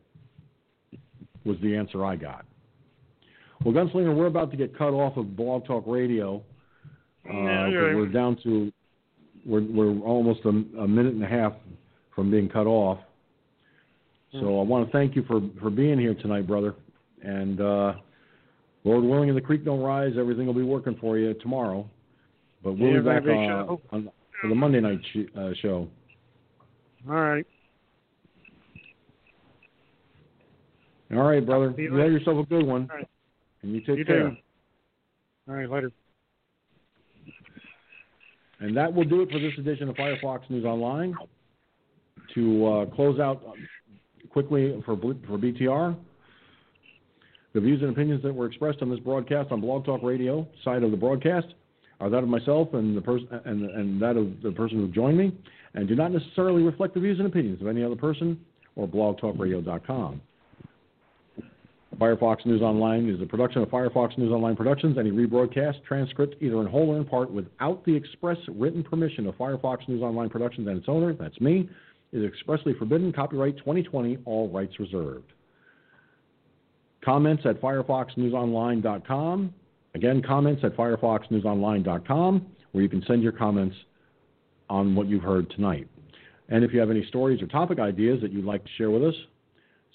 Was 1.45 1.57
the 1.61 1.75
answer 1.75 2.03
I 2.03 2.15
got. 2.17 2.45
Well, 3.63 3.73
Gunslinger, 3.73 4.13
we're 4.15 4.27
about 4.27 4.51
to 4.51 4.57
get 4.57 4.77
cut 4.77 4.93
off 4.93 5.15
of 5.17 5.35
Blog 5.35 5.65
Talk 5.65 5.85
Radio. 5.87 6.43
Uh, 7.25 7.33
Yeah, 7.33 7.95
we're 7.95 8.07
down 8.07 8.35
to 8.43 8.71
we're 9.45 9.61
we're 9.61 9.97
almost 10.01 10.41
a, 10.45 10.49
a 10.49 10.87
minute 10.87 11.13
and 11.13 11.23
a 11.23 11.27
half 11.27 11.53
from 12.13 12.29
being 12.29 12.49
cut 12.49 12.67
off. 12.67 12.99
So 14.33 14.59
I 14.59 14.63
want 14.63 14.85
to 14.85 14.91
thank 14.91 15.15
you 15.15 15.23
for 15.23 15.41
for 15.61 15.69
being 15.69 15.97
here 15.97 16.13
tonight, 16.13 16.45
brother. 16.45 16.75
And 17.23 17.59
uh, 17.59 17.93
Lord 18.83 19.03
willing, 19.03 19.29
and 19.29 19.37
the 19.37 19.41
creek 19.41 19.65
don't 19.65 19.81
rise, 19.81 20.13
everything 20.17 20.45
will 20.45 20.53
be 20.53 20.61
working 20.63 20.95
for 20.99 21.17
you 21.17 21.33
tomorrow. 21.35 21.89
But 22.63 22.77
we'll 22.77 22.91
Yeah, 22.91 22.99
be 22.99 23.05
back 23.05 23.23
uh, 23.25 23.95
on, 23.95 24.11
for 24.41 24.47
the 24.47 24.55
Monday 24.55 24.79
night 24.79 24.99
sh- 25.13 25.29
uh, 25.37 25.51
show. 25.61 25.87
All 27.07 27.15
right. 27.15 27.45
All 31.11 31.23
right, 31.23 31.43
brother. 31.45 31.73
You 31.77 31.93
You 31.95 31.99
have 31.99 32.11
yourself 32.11 32.45
a 32.45 32.49
good 32.49 32.65
one, 32.65 32.87
right. 32.87 33.07
and 33.63 33.73
you 33.73 33.79
take 33.81 33.97
You 33.97 34.05
care. 34.05 34.29
too. 34.29 34.35
All 35.47 35.55
right, 35.55 35.69
later. 35.69 35.91
And 38.59 38.75
that 38.75 38.93
will 38.93 39.05
do 39.05 39.21
it 39.21 39.31
for 39.31 39.39
this 39.39 39.53
edition 39.57 39.89
of 39.89 39.95
Firefox 39.95 40.41
News 40.49 40.65
Online. 40.65 41.15
To 42.35 42.65
uh, 42.67 42.85
close 42.95 43.19
out 43.19 43.41
quickly 44.29 44.79
for 44.85 44.95
for 44.95 45.37
BTR, 45.39 45.95
the 47.53 47.59
views 47.59 47.81
and 47.81 47.89
opinions 47.89 48.21
that 48.21 48.31
were 48.35 48.45
expressed 48.45 48.83
on 48.83 48.89
this 48.91 48.99
broadcast 48.99 49.51
on 49.51 49.61
Blog 49.61 49.83
Talk 49.85 50.03
Radio 50.03 50.47
side 50.63 50.83
of 50.83 50.91
the 50.91 50.97
broadcast 50.97 51.47
are 51.99 52.09
that 52.09 52.23
of 52.23 52.29
myself 52.29 52.73
and 52.73 52.95
the 52.95 53.01
person 53.01 53.27
and, 53.45 53.69
and 53.69 54.01
that 54.01 54.17
of 54.17 54.41
the 54.41 54.51
person 54.51 54.77
who 54.77 54.87
joined 54.89 55.17
me, 55.17 55.35
and 55.73 55.87
do 55.87 55.95
not 55.95 56.11
necessarily 56.11 56.63
reflect 56.63 56.93
the 56.93 56.99
views 56.99 57.19
and 57.19 57.27
opinions 57.27 57.61
of 57.61 57.67
any 57.67 57.83
other 57.83 57.95
person 57.95 58.39
or 58.75 58.87
BlogTalkRadio.com. 58.87 60.21
Firefox 61.99 62.45
News 62.45 62.61
Online 62.61 63.09
is 63.09 63.21
a 63.21 63.25
production 63.25 63.61
of 63.61 63.67
Firefox 63.69 64.17
News 64.17 64.31
Online 64.31 64.55
Productions. 64.55 64.97
Any 64.97 65.11
rebroadcast, 65.11 65.83
transcript, 65.85 66.41
either 66.41 66.61
in 66.61 66.67
whole 66.67 66.89
or 66.91 66.97
in 66.97 67.03
part, 67.03 67.29
without 67.29 67.83
the 67.83 67.93
express 67.93 68.37
written 68.47 68.83
permission 68.83 69.27
of 69.27 69.35
Firefox 69.35 69.87
News 69.89 70.01
Online 70.01 70.29
Productions 70.29 70.67
and 70.67 70.77
its 70.77 70.87
owner, 70.87 71.13
that's 71.13 71.41
me, 71.41 71.69
is 72.13 72.23
expressly 72.23 72.73
forbidden. 72.73 73.11
Copyright 73.11 73.57
2020, 73.57 74.19
all 74.25 74.47
rights 74.49 74.79
reserved. 74.79 75.33
Comments 77.03 77.41
at 77.45 77.59
firefoxnewsonline.com. 77.61 79.53
Again, 79.95 80.21
comments 80.21 80.61
at 80.63 80.77
firefoxnewsonline.com, 80.77 82.45
where 82.71 82.83
you 82.83 82.89
can 82.89 83.03
send 83.07 83.23
your 83.23 83.31
comments 83.31 83.75
on 84.69 84.93
what 84.95 85.07
you've 85.07 85.23
heard 85.23 85.49
tonight. 85.51 85.87
And 86.49 86.63
if 86.63 86.73
you 86.73 86.79
have 86.79 86.91
any 86.91 87.05
stories 87.07 87.41
or 87.41 87.47
topic 87.47 87.79
ideas 87.79 88.21
that 88.21 88.31
you'd 88.31 88.45
like 88.45 88.63
to 88.63 88.69
share 88.77 88.91
with 88.91 89.03
us, 89.03 89.15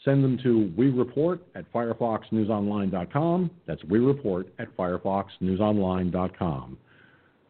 send 0.05 0.23
them 0.23 0.39
to 0.43 0.73
we 0.77 0.91
report 0.91 1.41
at 1.55 1.73
firefoxnewsonline.com. 1.73 3.51
That's 3.67 3.83
we 3.85 4.01
report 4.01 4.49
at 4.59 4.77
firefoxnewsonline.com. 4.77 6.79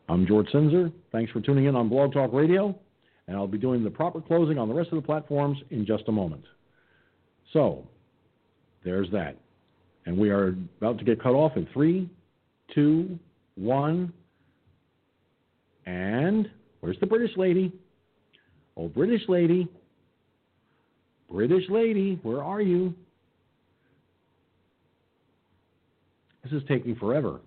I'm 0.09 0.27
George 0.27 0.49
Sinzer. 0.49 0.93
Thanks 1.13 1.33
for 1.33 1.41
tuning 1.41 1.65
in 1.65 1.75
on 1.75 1.89
Blog 1.89 2.13
Talk 2.13 2.31
Radio, 2.33 2.79
and 3.27 3.37
I'll 3.37 3.47
be 3.47 3.59
doing 3.59 3.83
the 3.83 3.91
proper 3.91 4.21
closing 4.21 4.59
on 4.59 4.69
the 4.69 4.75
rest 4.75 4.91
of 4.93 4.97
the 4.97 5.07
platforms 5.07 5.59
in 5.71 5.87
just 5.87 6.05
a 6.09 6.13
moment. 6.13 6.45
So, 7.53 7.87
there's 8.85 9.11
that. 9.13 9.39
And 10.07 10.19
we 10.19 10.29
are 10.29 10.49
about 10.79 10.99
to 10.99 11.05
get 11.05 11.23
cut 11.23 11.33
off 11.33 11.57
in 11.57 11.67
three, 11.73 12.11
two, 12.73 13.19
one, 13.57 14.13
and 15.87 16.51
where's 16.81 16.99
the 17.01 17.07
British 17.07 17.37
lady? 17.37 17.73
Oh, 18.77 18.89
British 18.89 19.23
lady. 19.29 19.69
British 21.31 21.65
lady, 21.69 22.19
where 22.23 22.43
are 22.43 22.61
you? 22.61 22.95
This 26.43 26.53
is 26.53 26.63
taking 26.69 26.95
forever. 26.97 27.41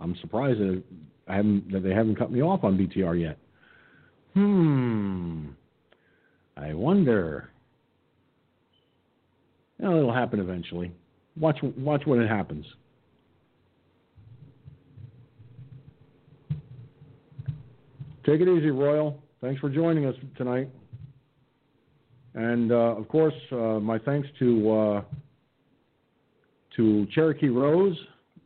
I'm 0.00 0.16
surprised 0.20 0.60
that, 0.60 0.82
I 1.28 1.36
haven't, 1.36 1.70
that 1.72 1.82
they 1.82 1.90
haven't 1.90 2.16
cut 2.16 2.32
me 2.32 2.42
off 2.42 2.64
on 2.64 2.78
BTR 2.78 3.20
yet. 3.20 3.38
Hmm. 4.34 5.48
I 6.56 6.72
wonder. 6.74 7.50
Well, 9.78 9.96
it'll 9.96 10.14
happen 10.14 10.40
eventually. 10.40 10.92
Watch, 11.36 11.58
watch 11.76 12.02
when 12.06 12.20
it 12.20 12.28
happens. 12.28 12.64
Take 18.26 18.40
it 18.40 18.48
easy, 18.48 18.70
Royal. 18.70 19.22
Thanks 19.42 19.60
for 19.60 19.68
joining 19.68 20.06
us 20.06 20.14
tonight. 20.36 20.70
And 22.34 22.72
uh, 22.72 22.96
of 22.96 23.06
course, 23.08 23.34
uh, 23.52 23.78
my 23.80 23.98
thanks 23.98 24.26
to 24.38 24.72
uh, 24.72 25.02
to 26.76 27.06
Cherokee 27.14 27.48
Rose, 27.48 27.96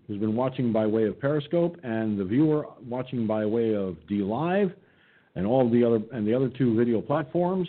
who's 0.06 0.18
been 0.18 0.34
watching 0.34 0.72
by 0.72 0.84
way 0.84 1.04
of 1.04 1.20
Periscope, 1.20 1.76
and 1.84 2.18
the 2.18 2.24
viewer 2.24 2.66
watching 2.88 3.24
by 3.24 3.46
way 3.46 3.74
of 3.76 3.96
DLive, 4.10 4.74
and 5.36 5.46
all 5.46 5.70
the 5.70 5.84
other 5.84 6.00
and 6.12 6.26
the 6.26 6.34
other 6.34 6.48
two 6.48 6.76
video 6.76 7.00
platforms, 7.00 7.68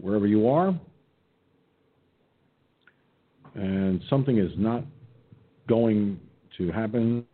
wherever 0.00 0.26
you 0.26 0.48
are. 0.48 0.78
And 3.54 4.02
something 4.10 4.38
is 4.38 4.50
not 4.56 4.82
going 5.68 6.18
to 6.58 6.72
happen 6.72 7.24